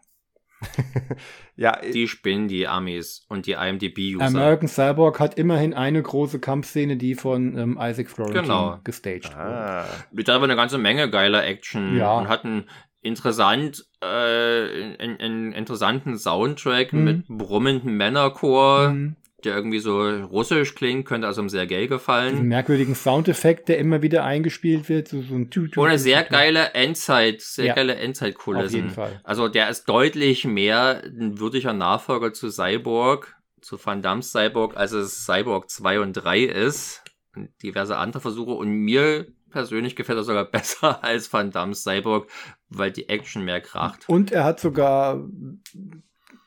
ja, 1.56 1.80
die 1.80 2.08
spinnen 2.08 2.48
die 2.48 2.66
Amis 2.66 3.24
und 3.28 3.46
die 3.46 3.52
IMDb-User. 3.52 4.26
American 4.26 4.68
Cyborg 4.68 5.20
hat 5.20 5.38
immerhin 5.38 5.72
eine 5.72 6.02
große 6.02 6.40
Kampfszene, 6.40 6.96
die 6.96 7.14
von 7.14 7.56
ähm, 7.56 7.78
Isaac 7.80 8.10
Florentine 8.10 8.42
genau. 8.42 8.80
gestaged 8.82 9.32
ah. 9.36 9.84
wurde. 9.84 10.04
Mit 10.10 10.28
aber 10.28 10.44
eine 10.44 10.56
ganze 10.56 10.78
Menge 10.78 11.08
geiler 11.08 11.44
Action 11.44 11.96
ja. 11.96 12.18
und 12.18 12.28
hatten 12.28 12.66
interessant, 13.02 13.86
äh, 14.02 14.06
einen, 14.06 15.52
interessanten 15.52 16.18
Soundtrack 16.18 16.92
mhm. 16.92 17.04
mit 17.04 17.28
brummenden 17.28 17.96
Männerchor, 17.96 18.90
mhm. 18.90 19.16
der 19.44 19.54
irgendwie 19.54 19.78
so 19.78 20.00
russisch 20.00 20.74
klingt, 20.74 21.06
könnte 21.06 21.26
also 21.26 21.40
einem 21.40 21.48
sehr 21.48 21.66
geil 21.66 21.88
gefallen. 21.88 22.32
Diesen 22.32 22.48
merkwürdigen 22.48 22.94
Soundeffekt, 22.94 23.68
der 23.68 23.78
immer 23.78 24.02
wieder 24.02 24.24
eingespielt 24.24 24.88
wird, 24.88 25.08
so, 25.08 25.22
so 25.22 25.34
ein 25.34 25.50
Tü 25.50 25.68
Und 25.76 25.88
eine 25.88 25.98
sehr 25.98 26.24
geile 26.24 26.74
Endzeit, 26.74 27.40
sehr 27.40 27.66
ja. 27.66 27.74
geile 27.74 27.96
Endzeitkulisse. 27.96 28.66
Auf 28.66 28.72
jeden 28.72 28.90
Fall. 28.90 29.20
Also 29.24 29.48
der 29.48 29.70
ist 29.70 29.84
deutlich 29.84 30.44
mehr 30.44 31.02
ein 31.04 31.38
würdiger 31.38 31.72
Nachfolger 31.72 32.32
zu 32.32 32.50
Cyborg, 32.50 33.36
zu 33.60 33.78
Van 33.82 34.02
Damme's 34.02 34.32
Cyborg, 34.32 34.76
als 34.76 34.92
es 34.92 35.24
Cyborg 35.24 35.70
2 35.70 36.00
und 36.00 36.12
3 36.14 36.40
ist. 36.40 37.02
Und 37.34 37.50
diverse 37.62 37.96
andere 37.96 38.20
Versuche 38.20 38.52
und 38.52 38.68
mir 38.70 39.26
persönlich 39.50 39.96
gefällt 39.96 40.18
er 40.18 40.24
sogar 40.24 40.44
besser 40.50 41.02
als 41.04 41.32
Van 41.32 41.50
Damme's 41.50 41.82
Cyborg, 41.82 42.30
weil 42.68 42.90
die 42.90 43.08
Action 43.08 43.44
mehr 43.44 43.60
kracht. 43.60 44.08
Und 44.08 44.32
er 44.32 44.44
hat 44.44 44.60
sogar 44.60 45.22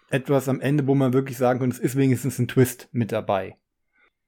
etwas 0.09 0.47
am 0.47 0.61
Ende, 0.61 0.87
wo 0.87 0.95
man 0.95 1.13
wirklich 1.13 1.37
sagen 1.37 1.59
kann, 1.59 1.71
es 1.71 1.79
ist 1.79 1.95
wenigstens 1.95 2.39
ein 2.39 2.47
Twist 2.47 2.87
mit 2.91 3.11
dabei. 3.11 3.57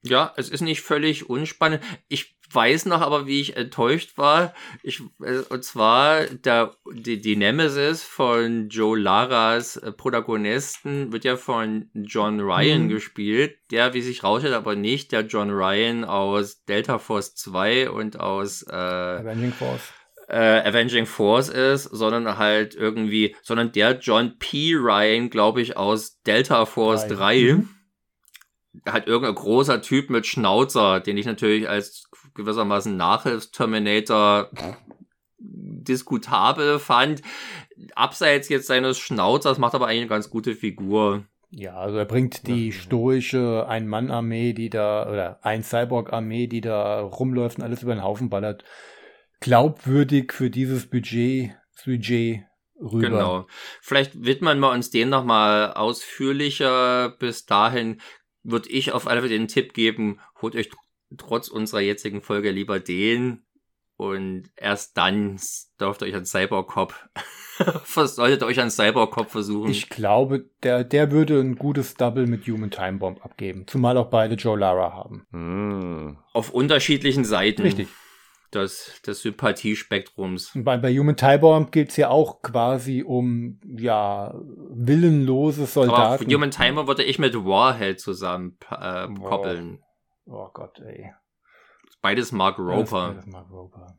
Ja, 0.05 0.33
es 0.37 0.49
ist 0.49 0.61
nicht 0.61 0.81
völlig 0.81 1.29
unspannend. 1.29 1.81
Ich 2.07 2.35
weiß 2.51 2.85
noch 2.85 3.01
aber, 3.01 3.27
wie 3.27 3.41
ich 3.41 3.57
enttäuscht 3.57 4.17
war. 4.17 4.53
Ich, 4.83 5.01
äh, 5.21 5.39
und 5.49 5.63
zwar 5.63 6.25
der, 6.25 6.75
die, 6.91 7.19
die 7.19 7.35
Nemesis 7.35 8.03
von 8.03 8.69
Joe 8.69 8.97
Laras 8.97 9.77
äh, 9.77 9.91
Protagonisten 9.91 11.11
wird 11.11 11.25
ja 11.25 11.37
von 11.37 11.89
John 11.93 12.39
Ryan 12.39 12.83
mhm. 12.83 12.89
gespielt. 12.89 13.57
Der, 13.71 13.93
wie 13.93 14.01
sich 14.01 14.23
rausstellt, 14.23 14.53
aber 14.53 14.75
nicht 14.75 15.11
der 15.11 15.21
John 15.21 15.49
Ryan 15.49 16.05
aus 16.05 16.63
Delta 16.65 16.99
Force 16.99 17.35
2 17.35 17.89
und 17.89 18.19
aus 18.19 18.63
äh, 18.63 18.73
Avenging 18.73 19.51
Force 19.51 19.81
äh, 20.27 20.67
Avenging 20.67 21.05
Force 21.05 21.49
ist, 21.49 21.83
sondern 21.83 22.37
halt 22.37 22.75
irgendwie, 22.75 23.35
sondern 23.43 23.71
der 23.71 23.99
John 23.99 24.37
P. 24.39 24.73
Ryan, 24.75 25.29
glaube 25.29 25.61
ich, 25.61 25.77
aus 25.77 26.21
Delta 26.23 26.65
Force 26.65 27.07
3. 27.07 27.15
3. 27.15 27.53
Mhm. 27.53 27.69
Halt 28.85 29.07
irgendein 29.07 29.35
großer 29.35 29.81
Typ 29.81 30.09
mit 30.09 30.25
Schnauzer, 30.25 30.99
den 30.99 31.17
ich 31.17 31.25
natürlich 31.25 31.69
als 31.69 32.09
gewissermaßen 32.33 32.95
Nachhilfsterminator 32.95 34.49
diskutabel 35.39 36.79
fand. 36.79 37.21
Abseits 37.93 38.49
jetzt 38.49 38.67
seines 38.67 38.97
Schnauzers 38.97 39.57
macht 39.57 39.75
aber 39.75 39.87
eigentlich 39.87 40.01
eine 40.01 40.09
ganz 40.09 40.29
gute 40.29 40.55
Figur. 40.55 41.25
Ja, 41.51 41.75
also 41.75 41.97
er 41.97 42.05
bringt 42.05 42.47
die 42.47 42.71
stoische 42.71 43.65
Ein-Mann-Armee, 43.67 44.53
die 44.53 44.69
da, 44.69 45.09
oder 45.09 45.39
ein 45.43 45.63
Cyborg-Armee, 45.63 46.47
die 46.47 46.61
da 46.61 47.01
rumläuft 47.01 47.59
und 47.59 47.63
alles 47.63 47.83
über 47.83 47.93
den 47.93 48.03
Haufen 48.03 48.29
ballert, 48.29 48.65
glaubwürdig 49.39 50.33
für 50.33 50.49
dieses 50.49 50.89
Budget, 50.89 51.51
Budget 51.85 52.41
rüber. 52.81 53.07
Genau. 53.07 53.47
Vielleicht 53.81 54.25
widmen 54.25 54.59
wir 54.59 54.71
uns 54.71 54.89
den 54.89 55.09
nochmal 55.09 55.73
ausführlicher. 55.73 57.15
Bis 57.19 57.45
dahin 57.45 58.01
würde 58.45 58.69
ich 58.69 58.91
auf 58.91 59.07
alle 59.07 59.21
Fälle 59.21 59.37
den 59.37 59.47
Tipp 59.47 59.73
geben, 59.73 60.19
holt 60.41 60.55
euch 60.55 60.69
trotz 61.17 61.47
unserer 61.47 61.81
jetzigen 61.81 62.21
Folge 62.21 62.51
lieber 62.51 62.79
den 62.79 63.43
und 63.97 64.49
erst 64.55 64.97
dann 64.97 65.39
dürft 65.79 66.01
ihr 66.01 66.07
euch 66.07 66.15
an 66.15 66.25
Cybercop 66.25 66.93
solltet 67.85 68.43
euch 68.43 68.59
an 68.59 68.69
Cybercop 68.69 69.29
versuchen. 69.29 69.71
Ich 69.71 69.89
glaube, 69.89 70.49
der, 70.63 70.83
der 70.83 71.11
würde 71.11 71.39
ein 71.39 71.55
gutes 71.55 71.95
Double 71.95 72.27
mit 72.27 72.45
Human 72.47 72.69
Time 72.69 72.97
Bomb 72.97 73.23
abgeben. 73.23 73.65
Zumal 73.67 73.97
auch 73.97 74.09
beide 74.09 74.35
Joe 74.35 74.59
Lara 74.59 74.91
haben. 74.91 75.25
Mm. 75.31 76.17
Auf 76.33 76.49
unterschiedlichen 76.49 77.23
Seiten. 77.23 77.61
Richtig 77.61 77.87
des, 78.53 79.01
des 79.05 79.21
Sympathiespektrums. 79.21 80.51
Bei, 80.55 80.77
bei 80.77 80.95
Human 80.97 81.17
Time 81.17 81.67
geht 81.71 81.89
es 81.89 81.97
ja 81.97 82.09
auch 82.09 82.41
quasi 82.41 83.03
um 83.03 83.59
ja 83.65 84.33
willenlose 84.35 85.65
Soldaten. 85.65 86.23
Aber 86.23 86.33
Human 86.33 86.51
Timer 86.51 86.87
würde 86.87 87.03
ich 87.03 87.19
mit 87.19 87.35
Warhead 87.35 87.99
zusammen 87.99 88.57
äh, 88.71 89.07
koppeln. 89.07 89.83
Oh 90.25 90.49
Gott, 90.53 90.79
ey. 90.79 91.13
Beides 92.01 92.31
Mark 92.31 92.59
Roper. 92.59 93.15
ist 93.17 93.27
Mark 93.27 93.49
Roper. 93.49 93.97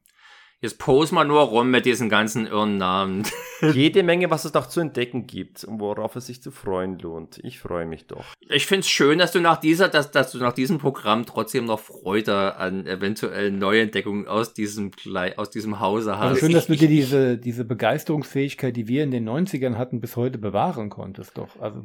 Jetzt 0.62 0.78
pose 0.78 1.14
mal 1.14 1.24
nur 1.24 1.42
rum 1.42 1.70
mit 1.70 1.84
diesen 1.84 2.08
ganzen 2.08 2.46
irren 2.46 2.78
Namen. 2.78 3.24
Jede 3.74 4.02
Menge, 4.02 4.30
was 4.30 4.46
es 4.46 4.54
noch 4.54 4.66
zu 4.66 4.80
entdecken 4.80 5.26
gibt 5.26 5.64
und 5.64 5.80
worauf 5.80 6.16
es 6.16 6.26
sich 6.26 6.42
zu 6.42 6.50
freuen 6.50 6.98
lohnt. 6.98 7.38
Ich 7.44 7.60
freue 7.60 7.84
mich 7.84 8.06
doch. 8.06 8.24
Ich 8.48 8.66
find's 8.66 8.88
schön, 8.88 9.18
dass 9.18 9.32
du 9.32 9.40
nach 9.40 9.58
dieser, 9.58 9.88
dass, 9.88 10.10
dass 10.12 10.32
du 10.32 10.38
nach 10.38 10.54
diesem 10.54 10.78
Programm 10.78 11.26
trotzdem 11.26 11.66
noch 11.66 11.80
Freude 11.80 12.56
an 12.56 12.86
eventuellen 12.86 13.58
Neuentdeckungen 13.58 14.26
aus 14.28 14.54
diesem 14.54 14.92
aus 15.36 15.50
diesem 15.50 15.78
Hause 15.78 16.16
hast. 16.16 16.28
Also 16.28 16.40
schön, 16.40 16.52
dass 16.52 16.68
du 16.68 16.76
dir 16.76 16.88
diese, 16.88 17.36
diese 17.36 17.64
Begeisterungsfähigkeit, 17.66 18.74
die 18.74 18.88
wir 18.88 19.04
in 19.04 19.10
den 19.10 19.28
90ern 19.28 19.76
hatten, 19.76 20.00
bis 20.00 20.16
heute 20.16 20.38
bewahren 20.38 20.88
konntest, 20.88 21.36
doch. 21.36 21.48
Also, 21.60 21.84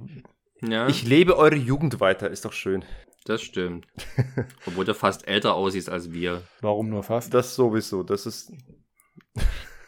ja, 0.61 0.87
Ich 0.87 1.05
lebe 1.05 1.37
eure 1.37 1.55
Jugend 1.55 1.99
weiter, 1.99 2.29
ist 2.29 2.45
doch 2.45 2.53
schön. 2.53 2.85
Das 3.25 3.41
stimmt. 3.41 3.87
Obwohl 4.67 4.85
du 4.85 4.93
fast 4.93 5.27
älter 5.27 5.55
aussiehst 5.55 5.89
als 5.89 6.11
wir. 6.11 6.43
warum 6.61 6.89
nur 6.89 7.03
fast? 7.03 7.33
Das 7.33 7.55
sowieso. 7.55 8.03
Das 8.03 8.25
ist. 8.25 8.51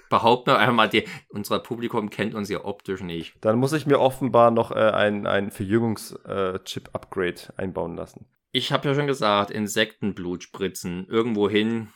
Behaupten 0.10 0.52
wir 0.52 0.60
einmal, 0.60 0.90
die, 0.90 1.08
unser 1.30 1.58
Publikum 1.58 2.12
kennt 2.12 2.36
uns 2.36 2.48
ja 2.48 2.66
optisch 2.66 3.02
nicht. 3.02 3.34
Dann 3.42 3.58
muss 3.58 3.74
ich 3.74 3.88
mir 3.88 4.00
offenbar 4.00 4.52
noch 4.52 4.70
äh, 4.70 4.76
ein, 4.76 5.26
ein 5.26 5.50
Verjüngungs-Chip-Upgrade 5.50 7.53
einbauen 7.58 7.95
lassen. 7.95 8.28
Ich 8.52 8.72
habe 8.72 8.88
ja 8.88 8.94
schon 8.94 9.08
gesagt, 9.08 9.50
Insektenblut 9.50 10.44
spritzen. 10.44 11.08
Irgendwo 11.08 11.50
hin, 11.50 11.88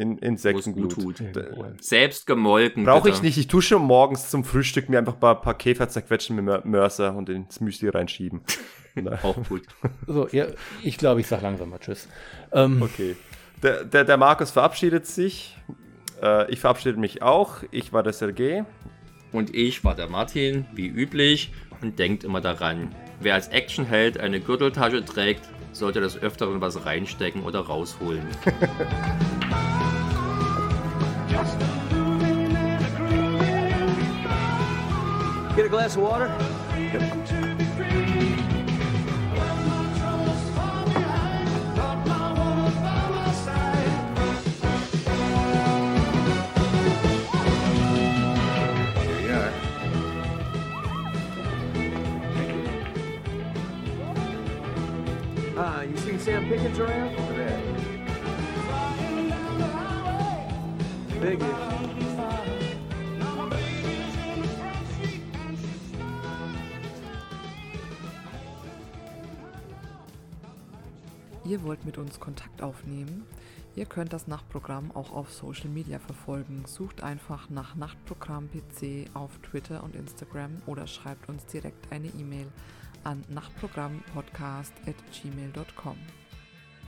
In 0.00 0.16
Insektenblut. 0.18 0.94
gut 0.94 1.18
tut. 1.18 1.44
Selbst 1.84 2.26
gemolken. 2.26 2.84
Brauche 2.84 3.10
ich 3.10 3.20
nicht. 3.22 3.36
Ich 3.36 3.48
tue 3.48 3.60
schon 3.60 3.82
morgens 3.82 4.30
zum 4.30 4.44
Frühstück 4.44 4.88
mir 4.88 4.98
einfach 4.98 5.14
ein 5.14 5.20
paar, 5.20 5.40
paar 5.42 5.54
Käfer 5.54 5.88
zerquetschen 5.88 6.36
mit 6.36 6.44
Mör- 6.46 6.64
Mörser 6.66 7.14
und 7.14 7.28
ins 7.28 7.60
Müsli 7.60 7.88
reinschieben. 7.88 8.40
Auch 9.22 9.36
gut. 9.48 9.62
So, 10.06 10.26
ja, 10.28 10.46
ich 10.82 10.96
glaube, 10.96 11.20
ich 11.20 11.26
sag 11.26 11.42
langsam 11.42 11.68
mal 11.70 11.78
Tschüss. 11.78 12.08
Ähm, 12.52 12.80
okay. 12.82 13.14
Der, 13.62 13.84
der, 13.84 14.04
der 14.04 14.16
Markus 14.16 14.50
verabschiedet 14.50 15.06
sich. 15.06 15.56
Äh, 16.22 16.50
ich 16.50 16.60
verabschiede 16.60 16.98
mich 16.98 17.22
auch. 17.22 17.58
Ich 17.70 17.92
war 17.92 18.02
der 18.02 18.12
Sergej. 18.14 18.64
Und 19.32 19.54
ich 19.54 19.84
war 19.84 19.94
der 19.94 20.08
Martin, 20.08 20.64
wie 20.72 20.86
üblich, 20.88 21.52
und 21.82 21.98
denkt 21.98 22.24
immer 22.24 22.40
daran, 22.40 22.94
wer 23.20 23.34
als 23.34 23.48
Actionheld 23.48 24.18
eine 24.18 24.40
Gürteltasche 24.40 25.04
trägt, 25.04 25.42
sollte 25.72 26.00
des 26.00 26.20
Öfteren 26.20 26.60
was 26.60 26.84
reinstecken 26.84 27.42
oder 27.44 27.60
rausholen. 27.60 28.26
Get 31.40 31.48
a 35.64 35.68
glass 35.70 35.96
of 35.96 36.02
water? 36.02 36.28
Ah, 55.56 55.80
you 55.82 55.96
seen 55.96 56.18
Sam 56.18 56.46
Pickens 56.48 56.78
around? 56.78 57.29
Figures. 61.20 61.48
Ihr 71.44 71.62
wollt 71.64 71.84
mit 71.84 71.98
uns 71.98 72.18
Kontakt 72.20 72.62
aufnehmen? 72.62 73.26
Ihr 73.76 73.84
könnt 73.84 74.14
das 74.14 74.26
Nachtprogramm 74.28 74.92
auch 74.92 75.12
auf 75.12 75.30
Social 75.32 75.68
Media 75.68 75.98
verfolgen. 75.98 76.62
Sucht 76.66 77.02
einfach 77.02 77.50
nach 77.50 77.74
Nachtprogramm 77.74 78.48
PC 78.48 79.14
auf 79.14 79.36
Twitter 79.42 79.84
und 79.84 79.96
Instagram 79.96 80.62
oder 80.66 80.86
schreibt 80.86 81.28
uns 81.28 81.44
direkt 81.46 81.92
eine 81.92 82.08
E-Mail 82.08 82.46
an 83.04 83.24
nachtprogrammpodcast.gmail.com. 83.28 85.96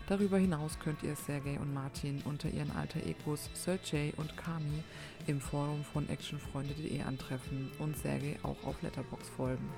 Darüber 0.08 0.38
hinaus 0.38 0.78
könnt 0.78 1.02
ihr 1.02 1.16
Sergei 1.16 1.58
und 1.58 1.72
Martin 1.72 2.22
unter 2.24 2.48
ihren 2.48 2.70
alter 2.72 3.00
Egos 3.06 3.48
Sergei 3.54 4.12
und 4.16 4.36
Kami 4.36 4.82
im 5.26 5.40
Forum 5.40 5.84
von 5.84 6.08
actionfreunde.de 6.08 7.02
antreffen 7.02 7.70
und 7.78 7.96
Sergei 7.96 8.38
auch 8.42 8.62
auf 8.64 8.80
Letterbox 8.82 9.28
folgen. 9.28 9.68